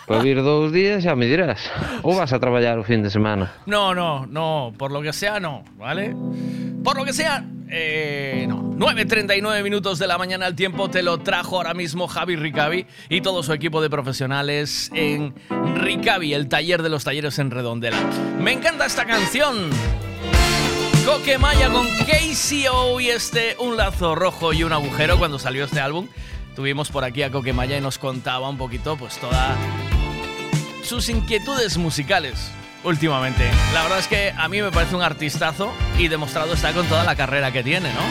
para 0.08 0.24
vir 0.24 0.40
dous 0.40 0.72
días 0.72 1.04
xa 1.04 1.20
me 1.20 1.28
dirás. 1.28 1.60
Ou 2.00 2.16
vas 2.16 2.32
a 2.32 2.40
traballar 2.40 2.80
o 2.80 2.84
fin 2.88 3.04
de 3.04 3.12
semana. 3.12 3.52
No, 3.68 3.92
no, 3.92 4.24
no, 4.32 4.72
por 4.80 4.96
lo 4.96 5.04
que 5.04 5.12
sea, 5.12 5.44
no, 5.44 5.68
¿vale? 5.76 6.16
Por 6.80 6.96
lo 6.96 7.04
que 7.04 7.12
sea, 7.12 7.44
eh, 7.68 8.48
no. 8.48 8.72
9.39 8.80 9.64
minutos 9.64 10.00
de 10.00 10.08
la 10.08 10.18
mañana 10.18 10.48
al 10.48 10.56
tiempo 10.56 10.90
te 10.90 11.04
lo 11.04 11.20
trajo 11.20 11.58
ahora 11.58 11.74
mismo 11.74 12.08
Javi 12.08 12.36
Ricavi 12.36 12.88
y 13.10 13.20
todo 13.20 13.44
su 13.44 13.52
equipo 13.52 13.82
de 13.82 13.90
profesionales 13.90 14.90
en 14.96 15.36
Ricavi, 15.76 16.34
el 16.34 16.48
taller 16.48 16.82
de 16.82 16.90
los 16.90 17.04
talleres 17.04 17.38
en 17.38 17.52
Redondela. 17.52 17.98
Me 18.40 18.54
encanta 18.54 18.86
esta 18.86 19.06
canción. 19.06 19.70
Coque 21.06 21.38
Maya 21.38 21.70
con 21.70 21.88
KCO 21.88 23.00
y 23.00 23.10
este 23.10 23.56
Un 23.60 23.76
lazo 23.76 24.14
rojo 24.14 24.54
y 24.54 24.64
un 24.64 24.72
agujero 24.72 25.18
cuando 25.18 25.40
salió 25.40 25.66
este 25.66 25.80
álbum. 25.80 26.08
Tuvimos 26.56 26.90
por 26.90 27.04
aquí 27.04 27.24
a 27.24 27.32
Coque 27.32 27.54
Maya 27.54 27.78
y 27.78 27.82
nos 27.82 27.98
contaba 27.98 28.48
un 28.50 28.58
poquito 28.58 28.98
pues 28.98 29.18
toda 29.18 29.56
sus 30.84 31.10
inquietudes 31.10 31.78
musicales 31.78 32.52
últimamente. 32.84 33.50
La 33.74 33.84
verdad 33.84 34.00
es 34.00 34.08
que 34.08 34.34
a 34.38 34.48
mí 34.48 34.62
me 34.62 34.72
parece 34.72 34.96
un 34.96 35.02
artistazo 35.02 35.72
y 35.98 36.08
demostrado 36.08 36.54
está 36.54 36.74
con 36.74 36.86
toda 36.88 37.04
la 37.04 37.16
carrera 37.16 37.52
que 37.52 37.64
tiene, 37.64 37.92
¿no? 37.94 38.02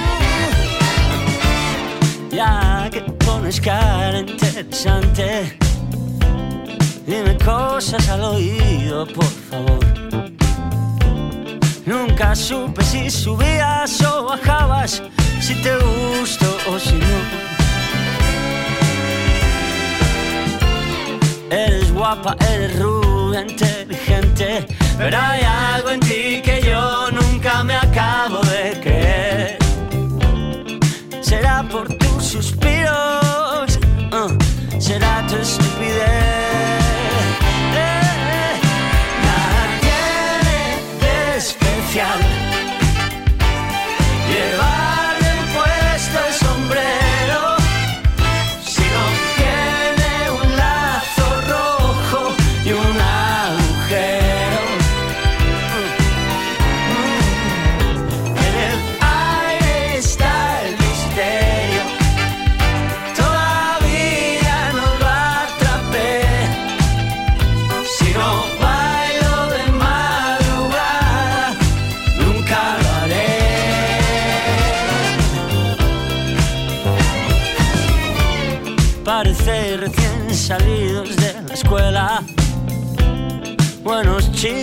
Ya 2.31 2.89
que 2.91 3.03
pones 3.03 3.61
cara 3.61 4.21
interesante, 4.21 5.59
dime 7.07 7.37
cosas 7.45 8.09
al 8.09 8.25
oído, 8.25 9.07
por 9.07 9.25
favor. 9.51 10.00
Nunca 11.91 12.37
supe 12.37 12.85
si 12.85 13.11
subías 13.11 14.01
o 14.03 14.27
bajabas, 14.27 15.03
si 15.41 15.57
te 15.57 15.75
gusto 15.75 16.47
o 16.69 16.79
si 16.79 16.95
no. 16.95 17.19
Eres 21.51 21.93
guapa, 21.93 22.37
eres 22.53 22.79
rubia, 22.79 23.41
inteligente, 23.41 24.69
pero 24.99 25.19
hay 25.19 25.43
algo 25.43 25.91
en 25.91 25.99
ti 25.99 26.41
que 26.45 26.63
yo 26.65 27.11
nunca 27.11 27.65
me 27.65 27.75
acabo 27.75 28.39
de 28.43 28.79
creer. 28.81 28.90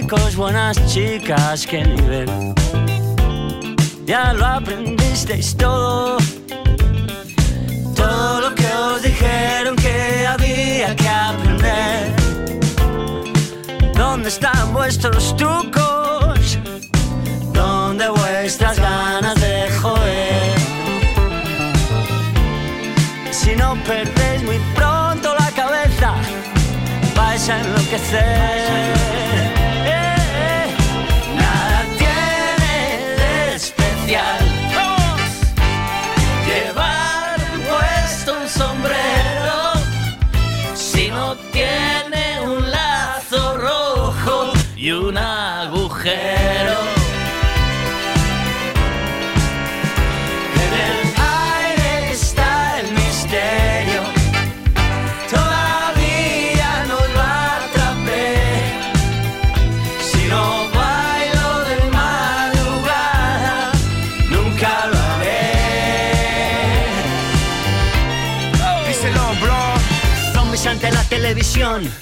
Chicos, 0.07 0.35
buenas 0.37 0.77
chicas, 0.87 1.67
qué 1.67 1.83
nivel. 1.83 2.29
Ya 4.05 4.31
lo 4.31 4.45
aprendisteis 4.45 5.55
todo. 5.55 6.17
Todo 7.93 8.41
lo 8.41 8.55
que 8.55 8.67
os 8.67 9.01
dijeron 9.01 9.75
que 9.75 10.25
había 10.25 10.95
que 10.95 11.09
aprender. 11.09 12.15
¿Dónde 13.95 14.29
están 14.29 14.71
vuestros 14.71 15.35
trucos? 15.35 16.57
¿Dónde 17.51 18.07
vuestras 18.09 18.79
ganas 18.79 19.35
de 19.35 19.69
joder? 19.81 20.55
Si 23.31 23.55
no 23.57 23.75
perdéis 23.83 24.43
muy 24.43 24.59
pronto 24.73 25.35
la 25.37 25.51
cabeza, 25.51 26.13
vais 27.13 27.49
a 27.49 27.59
enloquecer. 27.59 29.36
Eh, 34.09 34.46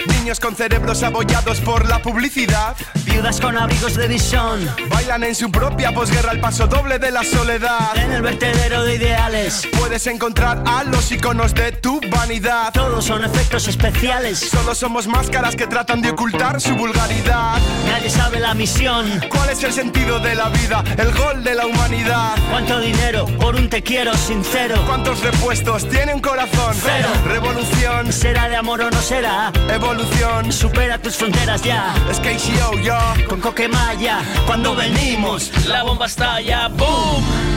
Niños 0.08 0.40
con 0.40 0.56
cerebros 0.56 1.04
abollados 1.04 1.60
por 1.60 1.88
la 1.88 2.02
publicidad. 2.02 2.76
Viudas 3.16 3.40
con 3.40 3.58
abrigos 3.58 3.96
de 3.96 4.10
visión. 4.10 4.70
Bailan 4.90 5.24
en 5.24 5.36
su 5.36 5.50
propia 5.50 5.94
posguerra 5.94 6.34
el 6.34 6.42
paso 6.42 6.68
doble 6.68 7.00
de 7.00 7.12
la 7.12 7.24
soledad. 7.24 7.96
En 7.96 8.12
el 8.12 8.22
vertedero 8.22 8.84
de 8.84 8.96
ideales. 8.96 9.66
Puedes 9.80 10.06
encontrar 10.08 10.62
a 10.66 10.84
los 10.84 11.10
iconos 11.14 11.54
de 11.54 11.72
tu 11.72 12.02
vanidad. 12.10 12.74
Todos 12.74 13.06
son 13.06 13.24
efectos 13.24 13.70
especiales. 13.70 14.40
Solo 14.40 14.76
somos 14.76 15.08
máscaras 15.08 15.56
que 15.56 15.66
tratan 15.66 16.02
de 16.02 16.10
ocultar 16.10 16.60
su 16.60 16.76
vulgaridad. 16.76 17.58
Nadie 17.88 18.10
sabe 18.10 18.42
la 18.42 18.54
misión. 18.54 19.06
¿Cuál 19.30 19.50
es 19.50 19.64
el 19.64 19.72
sentido 19.72 20.20
de 20.20 20.36
la 20.36 20.50
vida? 20.50 20.84
El 20.98 21.14
gol 21.14 21.42
de 21.42 21.56
la 21.56 21.68
humanidad. 21.68 22.36
¿Cuánto 22.52 22.82
dinero 22.82 23.28
por 23.40 23.56
un 23.56 23.70
te 23.70 23.82
quiero 23.82 24.14
sincero? 24.16 24.76
¿Cuántos 24.88 25.22
repuestos 25.22 25.88
tiene 25.88 26.14
un 26.14 26.20
corazón? 26.20 26.76
Cero. 26.84 27.08
Revolución. 27.24 28.12
¿Será 28.12 28.50
de 28.50 28.58
amor 28.58 28.82
o 28.82 28.92
no 28.92 29.02
será? 29.02 29.54
Evolución. 29.70 30.52
Supera 30.52 30.98
tus 30.98 31.16
fronteras 31.16 31.62
ya. 31.62 31.96
Es 32.12 32.20
KCO, 32.20 32.78
yo. 32.80 33.05
Con 33.28 33.40
Coquemaya, 33.40 34.20
cuando 34.46 34.76
venimos, 34.76 35.52
La 35.68 35.84
bomba 35.84 36.06
estalla, 36.06 36.68
¡boom! 36.70 37.55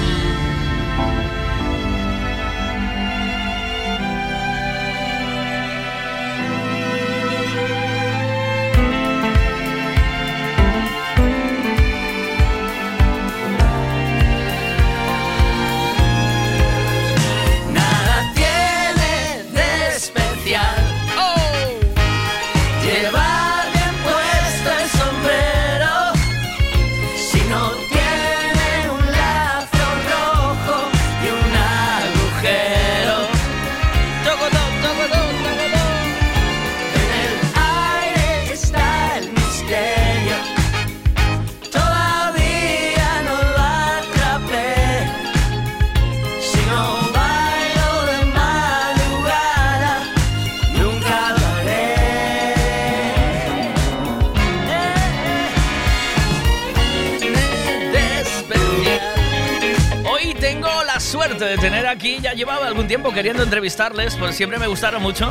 Aquí, 61.89 62.19
ya 62.21 62.35
llevaba 62.35 62.67
algún 62.67 62.87
tiempo 62.87 63.13
queriendo 63.13 63.43
entrevistarles, 63.43 64.17
pues 64.17 64.37
siempre 64.37 64.59
me 64.59 64.67
gustaron 64.67 65.03
mucho. 65.03 65.31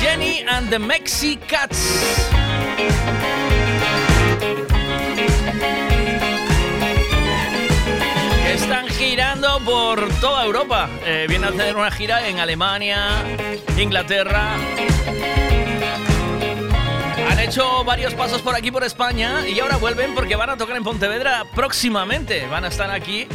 Jenny 0.00 0.44
and 0.48 0.70
the 0.70 0.78
Mexi 0.78 1.36
Cats. 1.36 2.30
que 8.42 8.54
Están 8.54 8.88
girando 8.88 9.60
por 9.60 10.08
toda 10.20 10.44
Europa. 10.44 10.88
Eh, 11.04 11.26
vienen 11.28 11.50
a 11.50 11.52
hacer 11.52 11.76
una 11.76 11.90
gira 11.90 12.28
en 12.28 12.38
Alemania, 12.38 13.08
Inglaterra, 13.78 14.56
han 17.30 17.38
hecho 17.40 17.84
varios 17.84 18.14
pasos 18.14 18.42
por 18.42 18.54
aquí, 18.54 18.70
por 18.70 18.84
España, 18.84 19.46
y 19.48 19.58
ahora 19.58 19.76
vuelven 19.76 20.14
porque 20.14 20.36
van 20.36 20.50
a 20.50 20.56
tocar 20.56 20.76
en 20.76 20.84
Pontevedra 20.84 21.44
próximamente. 21.54 22.46
Van 22.46 22.64
a 22.64 22.68
estar 22.68 22.90
aquí 22.90 23.26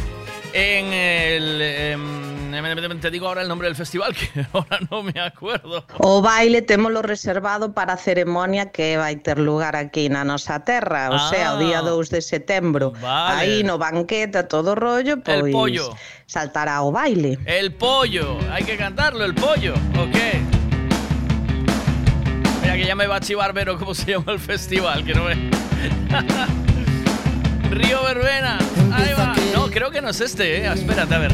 en 0.52 0.92
el... 0.92 1.62
em, 1.62 3.00
te 3.00 3.10
digo 3.10 3.28
ahora 3.28 3.42
el 3.42 3.48
nombre 3.48 3.68
del 3.68 3.76
festival, 3.76 4.14
que 4.34 4.46
ahora 4.52 4.78
no 4.90 5.02
me 5.02 5.18
acuerdo. 5.20 5.84
O 5.98 6.20
baile 6.20 6.62
témolo 6.62 7.02
reservado 7.02 7.72
para 7.72 7.94
a 7.94 7.96
ceremonia 7.96 8.70
que 8.70 8.96
vai 8.98 9.16
ter 9.16 9.38
lugar 9.38 9.76
aquí 9.76 10.08
na 10.08 10.24
nosa 10.24 10.60
terra, 10.60 11.10
o 11.10 11.14
Ah. 11.14 11.30
sea, 11.30 11.54
o 11.54 11.58
día 11.58 11.80
2 11.80 12.10
de 12.10 12.20
setembro. 12.20 12.92
Vale. 13.00 13.40
Aí 13.40 13.62
no 13.64 13.78
banquete 13.78 14.38
a 14.38 14.48
todo 14.48 14.74
rollo, 14.74 15.22
pois 15.22 15.44
El 15.44 15.50
pollo. 15.52 15.96
saltará 16.26 16.82
o 16.82 16.92
baile. 16.92 17.38
El 17.46 17.72
pollo, 17.74 18.38
hay 18.52 18.64
que 18.64 18.76
cantarlo, 18.76 19.24
el 19.24 19.34
pollo, 19.34 19.74
¿ok? 19.96 20.16
Mira 22.62 22.76
que 22.76 22.84
ya 22.84 22.94
me 22.94 23.06
va 23.06 23.16
a 23.16 23.20
chivar 23.20 23.52
Vero 23.52 23.78
cómo 23.78 23.94
se 23.94 24.12
llama 24.12 24.32
el 24.32 24.38
festival, 24.38 25.04
que 25.04 25.14
no 25.14 25.24
me... 25.24 25.34
Río 27.70 28.02
Verbena, 28.02 28.58
ahí 28.92 29.12
va. 29.16 29.34
Creo 29.72 29.90
que 29.90 30.02
no 30.02 30.08
es 30.10 30.20
este, 30.20 30.64
eh. 30.66 30.72
Espérate, 30.72 31.14
a 31.14 31.18
ver. 31.18 31.32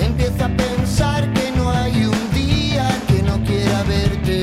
Empieza 0.00 0.46
a 0.46 0.56
pensar 0.56 1.30
que 1.34 1.50
no 1.52 1.70
hay 1.70 2.06
un 2.06 2.30
día 2.32 2.88
que 3.06 3.22
no 3.22 3.42
quiera 3.44 3.82
verte 3.82 4.42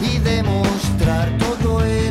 y 0.00 0.18
demostrar 0.18 1.36
todo 1.38 1.84
el 1.84 2.03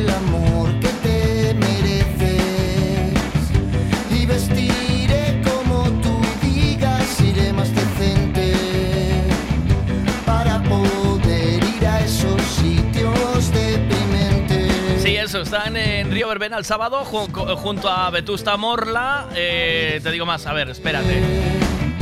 están 15.56 15.76
en 15.76 16.10
Río 16.10 16.26
Verbena 16.26 16.58
el 16.58 16.64
sábado 16.64 17.04
junto 17.04 17.88
a 17.88 18.10
Vetusta 18.10 18.56
Morla. 18.56 19.28
Eh, 19.36 20.00
te 20.02 20.10
digo 20.10 20.26
más, 20.26 20.48
a 20.48 20.52
ver, 20.52 20.68
espérate. 20.68 21.22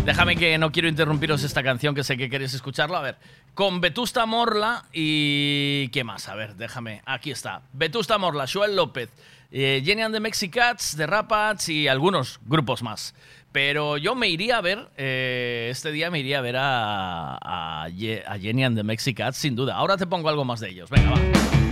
Déjame 0.06 0.36
que 0.36 0.56
no 0.56 0.72
quiero 0.72 0.88
interrumpiros 0.88 1.42
esta 1.42 1.62
canción 1.62 1.94
que 1.94 2.02
sé 2.02 2.16
que 2.16 2.30
queréis 2.30 2.54
escucharla. 2.54 3.00
A 3.00 3.02
ver, 3.02 3.16
con 3.52 3.82
Vetusta 3.82 4.24
Morla 4.24 4.86
y... 4.90 5.88
¿Qué 5.88 6.02
más? 6.02 6.30
A 6.30 6.34
ver, 6.34 6.56
déjame. 6.56 7.02
Aquí 7.04 7.30
está. 7.30 7.60
Vetusta 7.74 8.16
Morla, 8.16 8.46
Joel 8.50 8.74
López, 8.74 9.10
eh, 9.50 9.82
Jenny 9.84 10.00
and 10.00 10.14
the 10.14 10.20
Mexicats, 10.20 10.96
The 10.96 11.06
Rapats 11.06 11.68
y 11.68 11.88
algunos 11.88 12.40
grupos 12.46 12.82
más. 12.82 13.14
Pero 13.52 13.98
yo 13.98 14.14
me 14.14 14.28
iría 14.28 14.56
a 14.56 14.60
ver, 14.62 14.88
eh, 14.96 15.68
este 15.70 15.92
día 15.92 16.10
me 16.10 16.20
iría 16.20 16.38
a 16.38 16.40
ver 16.40 16.56
a, 16.56 17.36
a 17.36 17.84
a 17.84 18.38
Jenny 18.38 18.64
and 18.64 18.78
the 18.78 18.82
Mexicats, 18.82 19.36
sin 19.36 19.54
duda. 19.54 19.74
Ahora 19.74 19.98
te 19.98 20.06
pongo 20.06 20.30
algo 20.30 20.46
más 20.46 20.60
de 20.60 20.70
ellos. 20.70 20.88
Venga, 20.88 21.10
va. 21.10 21.71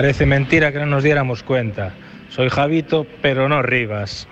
Parece 0.00 0.24
mentira 0.24 0.72
que 0.72 0.78
no 0.78 0.86
nos 0.86 1.02
diéramos 1.04 1.42
cuenta. 1.42 1.92
Soy 2.30 2.48
Javito, 2.48 3.06
pero 3.20 3.50
no 3.50 3.60
Rivas. 3.60 4.26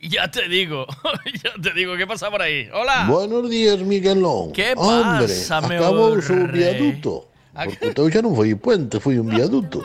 Ya 0.00 0.30
te 0.30 0.48
digo, 0.48 0.86
ya 1.44 1.52
te 1.62 1.74
digo, 1.74 1.94
¿qué 1.98 2.06
pasa 2.06 2.30
por 2.30 2.40
ahí? 2.40 2.70
Hola. 2.72 3.04
Buenos 3.06 3.50
días, 3.50 3.80
Miguelón. 3.80 4.50
¿Qué 4.52 4.72
Hombre, 4.74 5.28
pasa, 5.28 5.60
meu 5.60 5.76
acabou 5.76 6.16
o 6.16 6.22
seu 6.22 6.46
rei? 6.46 6.72
viaduto. 6.72 7.28
Porque 7.52 8.00
eu 8.00 8.08
xa 8.08 8.24
non 8.24 8.32
foi 8.32 8.56
puente, 8.56 8.96
foi 8.96 9.20
un 9.20 9.28
viaduto. 9.28 9.84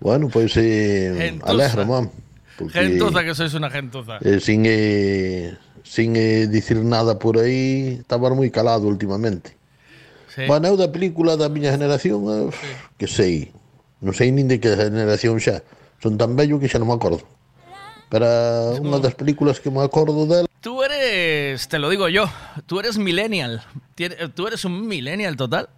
Bueno, 0.00 0.32
pois 0.32 0.56
eh, 0.56 1.36
alegra, 1.44 1.84
mam. 1.84 2.08
Porque 2.56 2.72
Gentuza, 2.80 3.20
que 3.20 3.36
sois 3.36 3.52
una 3.52 3.68
gentuza. 3.68 4.16
eh, 4.24 4.40
sin, 4.40 4.64
eh, 4.64 5.60
sin 5.84 6.16
eh, 6.16 6.48
dicir 6.48 6.80
nada 6.80 7.20
por 7.20 7.36
aí, 7.36 8.00
estaba 8.00 8.32
moi 8.32 8.48
calado 8.48 8.88
últimamente. 8.88 9.52
Sí. 10.32 10.48
Bueno, 10.48 10.72
eu 10.72 10.80
da 10.80 10.88
película 10.88 11.36
da 11.36 11.52
miña 11.52 11.68
generación, 11.68 12.24
eh, 12.32 12.48
que 12.96 13.04
sei, 13.04 13.52
non 14.04 14.12
sei 14.12 14.28
nin 14.30 14.46
de 14.46 14.60
que 14.60 14.76
generación 14.76 15.40
xa. 15.40 15.64
Son 16.04 16.20
tan 16.20 16.36
bello 16.36 16.60
que 16.60 16.68
xa 16.68 16.76
non 16.76 16.92
me 16.92 16.96
acordo. 17.00 17.24
Pero 18.12 18.28
unha 18.84 19.00
das 19.00 19.16
películas 19.16 19.58
que 19.58 19.72
me 19.72 19.80
acordo 19.80 20.28
dela 20.28 20.46
Tú 20.60 20.80
eres, 20.80 21.68
te 21.68 21.76
lo 21.78 21.88
digo 21.92 22.08
yo, 22.08 22.24
tú 22.64 22.80
eres 22.80 22.96
millennial. 22.96 23.60
Tú 24.36 24.46
eres 24.48 24.64
un 24.64 24.86
millennial 24.88 25.36
total. 25.36 25.68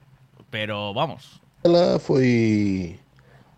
Pero 0.50 0.94
vamos. 0.94 1.42
Ela 1.66 1.98
foi 1.98 2.94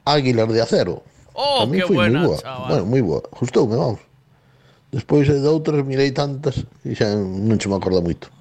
Águilas 0.09 0.49
de 0.49 0.61
Acero. 0.65 1.05
Oh, 1.37 1.69
Para 1.69 1.73
qué 1.77 1.85
foi 1.85 1.97
buena, 1.97 2.21
moi 2.25 2.29
boa. 2.33 2.39
chaval. 2.41 2.69
Bueno, 2.69 2.85
moi 2.89 3.03
boa. 3.05 3.23
Gustoume, 3.29 3.77
vamos. 3.77 4.01
Despois 4.89 5.29
de 5.29 5.37
outras 5.45 5.85
mirei 5.85 6.17
tantas 6.17 6.65
e 6.81 6.97
xa 6.97 7.13
non 7.13 7.61
se 7.61 7.69
me 7.69 7.77
acorda 7.77 8.01
moito. 8.01 8.33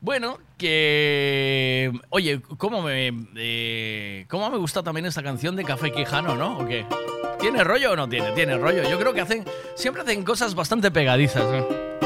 Bueno, 0.00 0.40
que. 0.56 1.92
Oye, 2.10 2.40
¿cómo 2.58 2.82
me. 2.82 3.12
eh, 3.36 4.26
¿Cómo 4.28 4.50
me 4.50 4.58
gusta 4.58 4.82
también 4.82 5.06
esta 5.06 5.22
canción 5.22 5.56
de 5.56 5.64
Café 5.64 5.92
Quijano, 5.92 6.36
no? 6.36 6.58
¿O 6.58 6.66
qué? 6.66 6.84
¿Tiene 7.40 7.62
rollo 7.64 7.92
o 7.92 7.96
no 7.96 8.08
tiene? 8.08 8.32
Tiene 8.32 8.56
rollo. 8.56 8.88
Yo 8.88 8.98
creo 8.98 9.12
que 9.12 9.20
hacen. 9.20 9.44
Siempre 9.74 10.02
hacen 10.02 10.24
cosas 10.24 10.54
bastante 10.54 10.90
pegadizas. 10.90 11.44
¿no? 11.44 12.03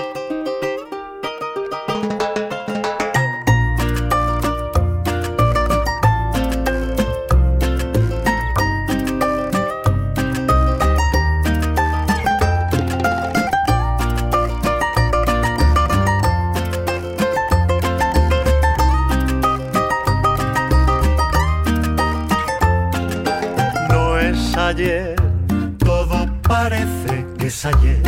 Todo 25.78 26.26
parece 26.42 27.26
que 27.36 27.48
es 27.48 27.64
ayer. 27.66 28.00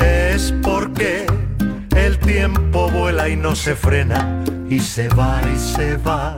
Es 0.00 0.52
porque 0.62 1.24
el 1.94 2.18
tiempo 2.18 2.90
vuela 2.90 3.28
y 3.28 3.36
no 3.36 3.54
se 3.54 3.76
frena. 3.76 4.42
Y 4.68 4.80
se 4.80 5.08
va 5.08 5.40
y 5.54 5.56
se 5.56 5.96
va. 5.98 6.36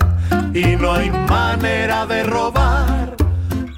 Y 0.53 0.77
no 0.77 0.93
hay 0.93 1.11
manera 1.11 2.07
de 2.07 2.23
robar 2.25 3.17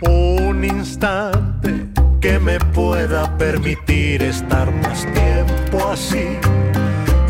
un 0.02 0.64
instante 0.64 1.86
que 2.20 2.40
me 2.40 2.58
pueda 2.58 3.36
permitir 3.38 4.22
estar 4.22 4.72
más 4.82 5.06
tiempo 5.12 5.90
así, 5.90 6.38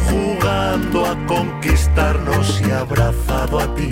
jugando 0.08 1.06
a 1.06 1.16
conquistarnos 1.26 2.62
y 2.66 2.70
abrazado 2.70 3.60
a 3.60 3.74
ti. 3.74 3.90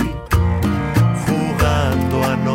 Jugando 1.27 2.25
a 2.25 2.37
no 2.37 2.55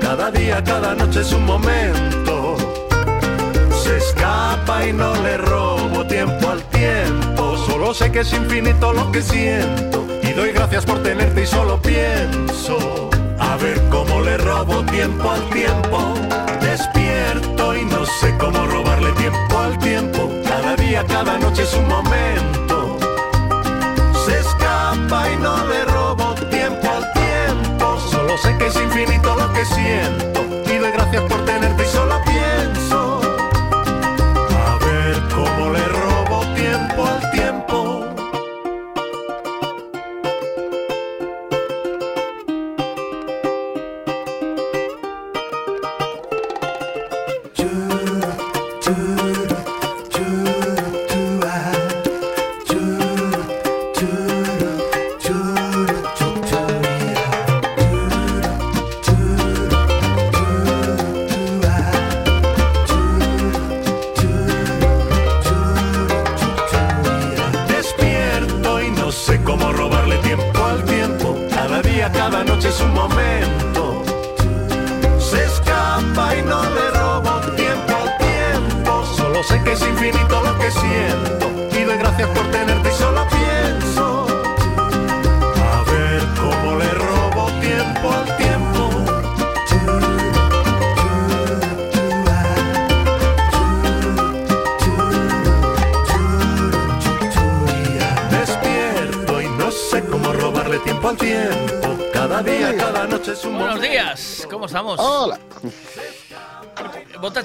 Cada 0.00 0.30
día, 0.30 0.62
cada 0.64 0.94
noche 0.94 1.20
es 1.20 1.32
un 1.32 1.44
momento. 1.44 2.56
Se 3.70 3.96
escapa 3.96 4.86
y 4.86 4.92
no 4.92 5.14
le 5.22 5.36
robo 5.36 6.06
tiempo 6.06 6.48
al 6.48 6.62
tiempo. 6.64 7.56
Solo 7.66 7.94
sé 7.94 8.10
que 8.10 8.20
es 8.20 8.32
infinito 8.32 8.92
lo 8.92 9.12
que 9.12 9.22
siento. 9.22 10.06
Y 10.22 10.32
doy 10.32 10.52
gracias 10.52 10.84
por 10.84 11.02
tenerte 11.02 11.42
y 11.42 11.46
solo 11.46 11.80
pienso. 11.80 13.10
A 13.38 13.56
ver 13.56 13.80
cómo 13.90 14.20
le 14.20 14.36
robo 14.38 14.82
tiempo 14.84 15.30
al 15.30 15.48
tiempo. 15.50 16.14
Despierto 16.60 17.76
y 17.76 17.84
no 17.84 18.04
sé 18.06 18.36
cómo 18.38 18.66
robarle 18.66 19.12
tiempo 19.12 19.58
al 19.58 19.78
tiempo. 19.78 20.30
Cada 20.44 20.76
día, 20.76 21.04
cada 21.06 21.38
noche 21.38 21.62
es 21.62 21.74
un 21.74 21.86
momento. 21.88 22.98
Se 24.24 24.38
escapa 24.38 25.30
y 25.30 25.36
no 25.36 25.66
le 25.66 25.89
que 29.60 29.66
siento. 29.66 30.39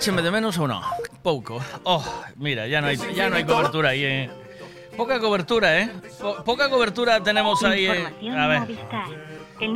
¿Votácheme 0.06 0.22
de 0.22 0.30
menos 0.30 0.56
o 0.60 0.68
no? 0.68 0.84
Pouco. 1.24 1.60
Oh, 1.84 2.06
mira, 2.36 2.68
ya 2.68 2.80
no 2.80 2.86
hay, 2.90 2.98
ya 3.16 3.28
no 3.28 3.38
hay 3.38 3.44
cobertura 3.44 3.90
ahí. 3.90 4.04
Eh. 4.04 4.30
Poca 4.96 5.20
cobertura, 5.20 5.80
¿eh? 5.80 5.90
Po- 6.22 6.44
poca 6.44 6.70
cobertura 6.70 7.24
tenemos 7.24 7.64
ahí. 7.64 7.88
eh. 7.88 8.08
A 8.38 8.46
ver. 8.46 8.62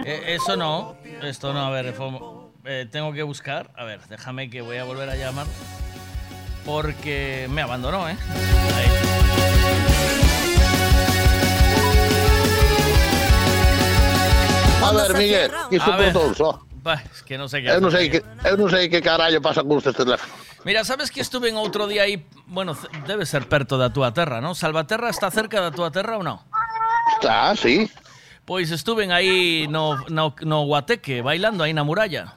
Eh, 0.05 0.35
eso 0.35 0.55
no, 0.55 0.95
esto 1.23 1.51
no, 1.51 1.65
a 1.65 1.71
ver, 1.71 1.95
eh, 2.65 2.85
tengo 2.91 3.11
que 3.11 3.23
buscar. 3.23 3.71
A 3.75 3.85
ver, 3.85 4.01
déjame 4.07 4.51
que 4.51 4.61
voy 4.61 4.77
a 4.77 4.83
volver 4.83 5.09
a 5.09 5.15
llamar. 5.15 5.47
Porque 6.63 7.47
me 7.49 7.63
abandonó, 7.63 8.07
¿eh? 8.07 8.15
A 14.83 14.91
ver, 14.93 15.17
Miguel, 15.17 15.51
isto 15.71 15.91
A 15.91 15.97
Bah, 16.81 17.03
es 17.11 17.23
que 17.23 17.37
no 17.37 17.47
sé 17.49 17.61
qué 17.61 17.69
Eu 17.75 17.81
non 17.81 17.91
sei 17.91 18.07
que, 18.07 18.23
eu 18.23 18.55
non 18.55 18.71
sei 18.71 18.87
que 18.87 19.03
carallo 19.03 19.43
pasa 19.43 19.63
con 19.67 19.83
estes 19.83 19.95
teléfonos. 19.95 20.31
Mira, 20.63 20.83
sabes 20.83 21.11
que 21.11 21.19
estuve 21.19 21.51
en 21.51 21.59
outro 21.59 21.87
día 21.87 22.03
aí, 22.03 22.23
bueno, 22.47 22.75
debe 23.07 23.25
ser 23.27 23.47
perto 23.47 23.75
da 23.75 23.91
túa 23.91 24.11
terra, 24.15 24.39
¿no? 24.39 24.55
Salvaterra 24.55 25.11
está 25.11 25.31
cerca 25.31 25.59
da 25.59 25.71
túa 25.71 25.91
terra 25.91 26.15
ou 26.15 26.23
non? 26.23 26.39
Está, 27.15 27.51
sí. 27.55 27.91
Pois 28.47 28.71
estuve 28.71 29.11
aí 29.11 29.67
no, 29.67 29.99
no, 30.07 30.35
no 30.41 30.57
Guateque, 30.65 31.21
bailando 31.21 31.63
aí 31.63 31.75
na 31.75 31.83
muralla. 31.83 32.33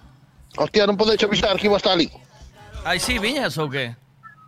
Hostia, 0.59 0.87
non 0.91 0.99
podes 0.99 1.23
avisar 1.23 1.55
que 1.55 1.71
iba 1.71 1.79
hasta 1.79 1.95
ali. 1.95 2.11
Aí 2.83 2.99
sí, 2.99 3.23
viñas 3.23 3.57
ou 3.63 3.71
que? 3.71 3.95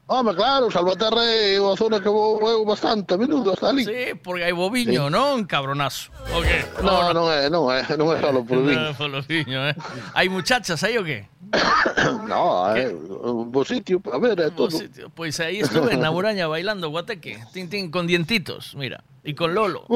Home, 0.07 0.35
claro, 0.37 0.69
Salvaterra 0.69 1.25
unha 1.65 1.77
zona 1.81 1.97
que 1.97 2.13
eu 2.13 2.61
bastante 2.69 3.15
a 3.15 3.17
menudo 3.17 3.57
hasta 3.57 3.73
ali. 3.73 3.89
Sí, 3.89 4.13
porque 4.21 4.45
hai 4.45 4.53
boviño, 4.53 5.09
non? 5.09 5.49
Cabronazo. 5.49 6.13
O 6.29 6.45
que? 6.45 6.61
No, 6.85 7.17
non 7.17 7.33
é, 7.33 7.49
non 7.49 7.73
é, 7.73 7.89
non 7.97 8.13
é 8.13 8.21
solo 8.21 8.45
por 8.45 8.61
mí. 8.61 8.77
No, 8.77 8.93
polo 8.93 9.25
viño, 9.25 9.65
eh. 9.65 9.73
Hai 10.13 10.29
muchachas 10.29 10.85
aí 10.85 11.01
o 11.01 11.05
que? 11.09 11.25
No, 12.29 12.69
é 12.77 12.93
un 12.93 13.49
bo 13.49 13.65
sitio, 13.65 14.05
a 14.13 14.21
ver, 14.21 14.37
é 14.45 14.53
todo. 14.53 14.77
Pois 15.17 15.41
aí 15.41 15.65
estuve 15.65 15.97
na 15.97 16.13
muralla 16.13 16.53
bailando 16.53 16.93
Guateque, 16.93 17.41
tin 17.57 17.73
tin 17.73 17.89
con 17.89 18.05
dientitos, 18.05 18.77
mira, 18.77 19.01
e 19.25 19.33
con 19.33 19.57
Lolo. 19.57 19.89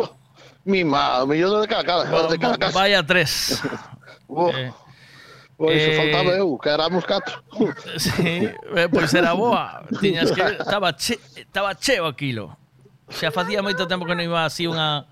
Mi 0.64 0.88
ma, 0.88 1.20
o 1.20 1.28
millón 1.28 1.60
de 1.60 1.68
casa. 1.68 2.08
Vaya 2.72 3.04
tres. 3.04 3.60
Eh, 4.28 4.70
Pois, 5.58 5.74
eh, 5.74 5.96
faltaba 5.98 6.38
eu, 6.38 6.56
que 6.56 6.70
éramos 6.70 7.04
catro. 7.04 7.42
Sí, 7.98 8.46
pois 8.94 9.12
era 9.12 9.34
boa. 9.34 9.82
Tiñas 9.98 10.30
que... 10.30 10.40
Estaba, 10.40 10.94
che, 10.94 11.18
estaba 11.34 11.74
cheo 11.74 12.06
aquilo. 12.06 12.54
Xa 13.10 13.34
facía 13.34 13.58
moito 13.58 13.90
tempo 13.90 14.06
que 14.06 14.14
non 14.14 14.22
iba 14.22 14.46
así 14.46 14.70
unha 14.70 15.02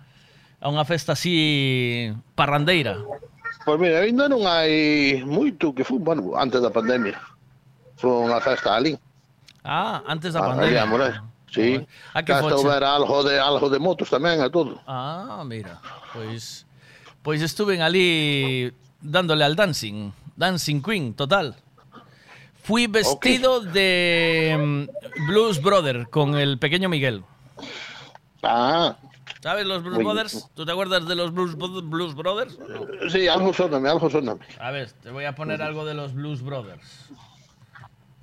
a 0.62 0.66
unha 0.70 0.86
festa 0.86 1.18
así 1.18 2.14
parrandeira. 2.38 3.02
Pois 3.66 3.82
mira, 3.82 4.06
ainda 4.06 4.30
non 4.30 4.46
hai 4.46 5.18
moito 5.26 5.74
que 5.74 5.82
foi, 5.82 5.98
bueno, 5.98 6.38
antes 6.38 6.62
da 6.62 6.70
pandemia. 6.70 7.18
Foi 7.98 8.30
unha 8.30 8.38
festa 8.38 8.78
ali. 8.78 8.94
Ah, 9.66 10.06
antes 10.06 10.30
da 10.30 10.46
ah, 10.46 10.54
pandemia. 10.54 10.86
Ali, 10.86 11.18
Sí. 11.50 11.80
A 12.12 12.22
que 12.22 12.32
Hasta 12.32 12.54
houbera 12.54 12.94
algo 12.94 13.24
de, 13.24 13.40
algo 13.40 13.70
de 13.70 13.78
motos 13.78 14.10
tamén 14.12 14.44
e 14.44 14.48
todo. 14.52 14.78
Ah, 14.84 15.42
mira. 15.42 15.80
Pois, 16.12 16.68
pois 17.24 17.40
estuven 17.40 17.80
ali 17.80 18.70
dándole 19.00 19.42
al 19.42 19.56
dancing. 19.56 20.12
Dancing 20.36 20.80
queen 20.80 21.14
total. 21.14 21.56
Fui 22.62 22.86
vestido 22.86 23.60
de 23.60 24.88
mm, 24.88 25.26
Blues 25.28 25.62
Brother 25.62 26.08
con 26.10 26.36
el 26.36 26.58
pequeño 26.58 26.88
Miguel. 26.88 27.22
Ah, 28.42 28.96
¿Sabes 29.40 29.66
los 29.66 29.82
Blues 29.82 29.98
Brothers? 29.98 30.50
¿Tú 30.54 30.66
te 30.66 30.72
acuerdas 30.72 31.06
de 31.06 31.14
los 31.14 31.32
Blues, 31.32 31.56
Blues 31.56 32.14
Brothers? 32.16 32.58
sí, 33.10 33.28
algo 33.28 33.52
soname, 33.52 33.88
algo 33.88 34.10
soname. 34.10 34.44
A 34.58 34.72
ver, 34.72 34.90
te 34.90 35.10
voy 35.10 35.24
a 35.24 35.36
poner 35.36 35.62
algo 35.62 35.84
de 35.84 35.94
los 35.94 36.14
Blues 36.14 36.42
Brothers. 36.42 37.10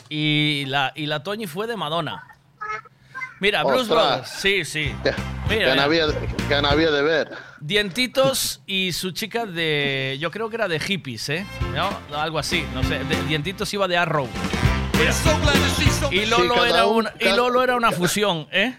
Y 0.10 0.66
la, 0.68 0.92
y 0.96 1.06
la 1.06 1.24
Toñi 1.24 1.48
fue 1.48 1.66
de 1.66 1.78
Madonna. 1.78 2.33
Mira, 3.44 3.62
Blues. 3.66 3.90
Brothers, 3.90 4.30
sí, 4.30 4.64
sí. 4.64 4.96
Había 6.64 6.92
de 6.92 7.02
ver. 7.02 7.30
Dientitos 7.60 8.62
y 8.66 8.94
su 8.94 9.12
chica 9.12 9.46
de. 9.46 10.16
Yo 10.18 10.32
creo 10.32 10.50
que 10.50 10.56
era 10.56 10.70
de 10.70 10.80
hippies, 10.80 11.28
¿eh? 11.28 11.46
¿No? 11.76 11.90
Algo 12.18 12.40
así, 12.40 12.66
no 12.74 12.82
sé. 12.84 13.04
de- 13.04 13.22
Dientitos 13.28 13.74
iba 13.74 13.86
de 13.90 13.98
Arrow. 13.98 14.30
Y 16.12 16.26
Lolo, 16.26 16.54
Sí, 16.54 16.70
era 16.70 16.86
un- 16.86 16.96
una, 16.96 17.14
y 17.20 17.36
Lolo 17.36 17.62
era 17.64 17.76
una 17.76 17.92
fusión, 17.92 18.48
¿eh? 18.50 18.78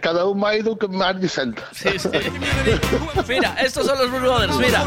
Cada 0.00 0.24
un 0.24 0.40
máis 0.40 0.64
do 0.64 0.78
que 0.78 0.88
máis 0.88 1.20
dicenta. 1.20 1.60
Sí, 1.76 1.98
sí. 1.98 2.08
Mira, 3.28 3.56
estos 3.60 3.84
son 3.84 3.98
los 3.98 4.08
Blues 4.08 4.22
Brothers, 4.22 4.56
mira. 4.56 4.86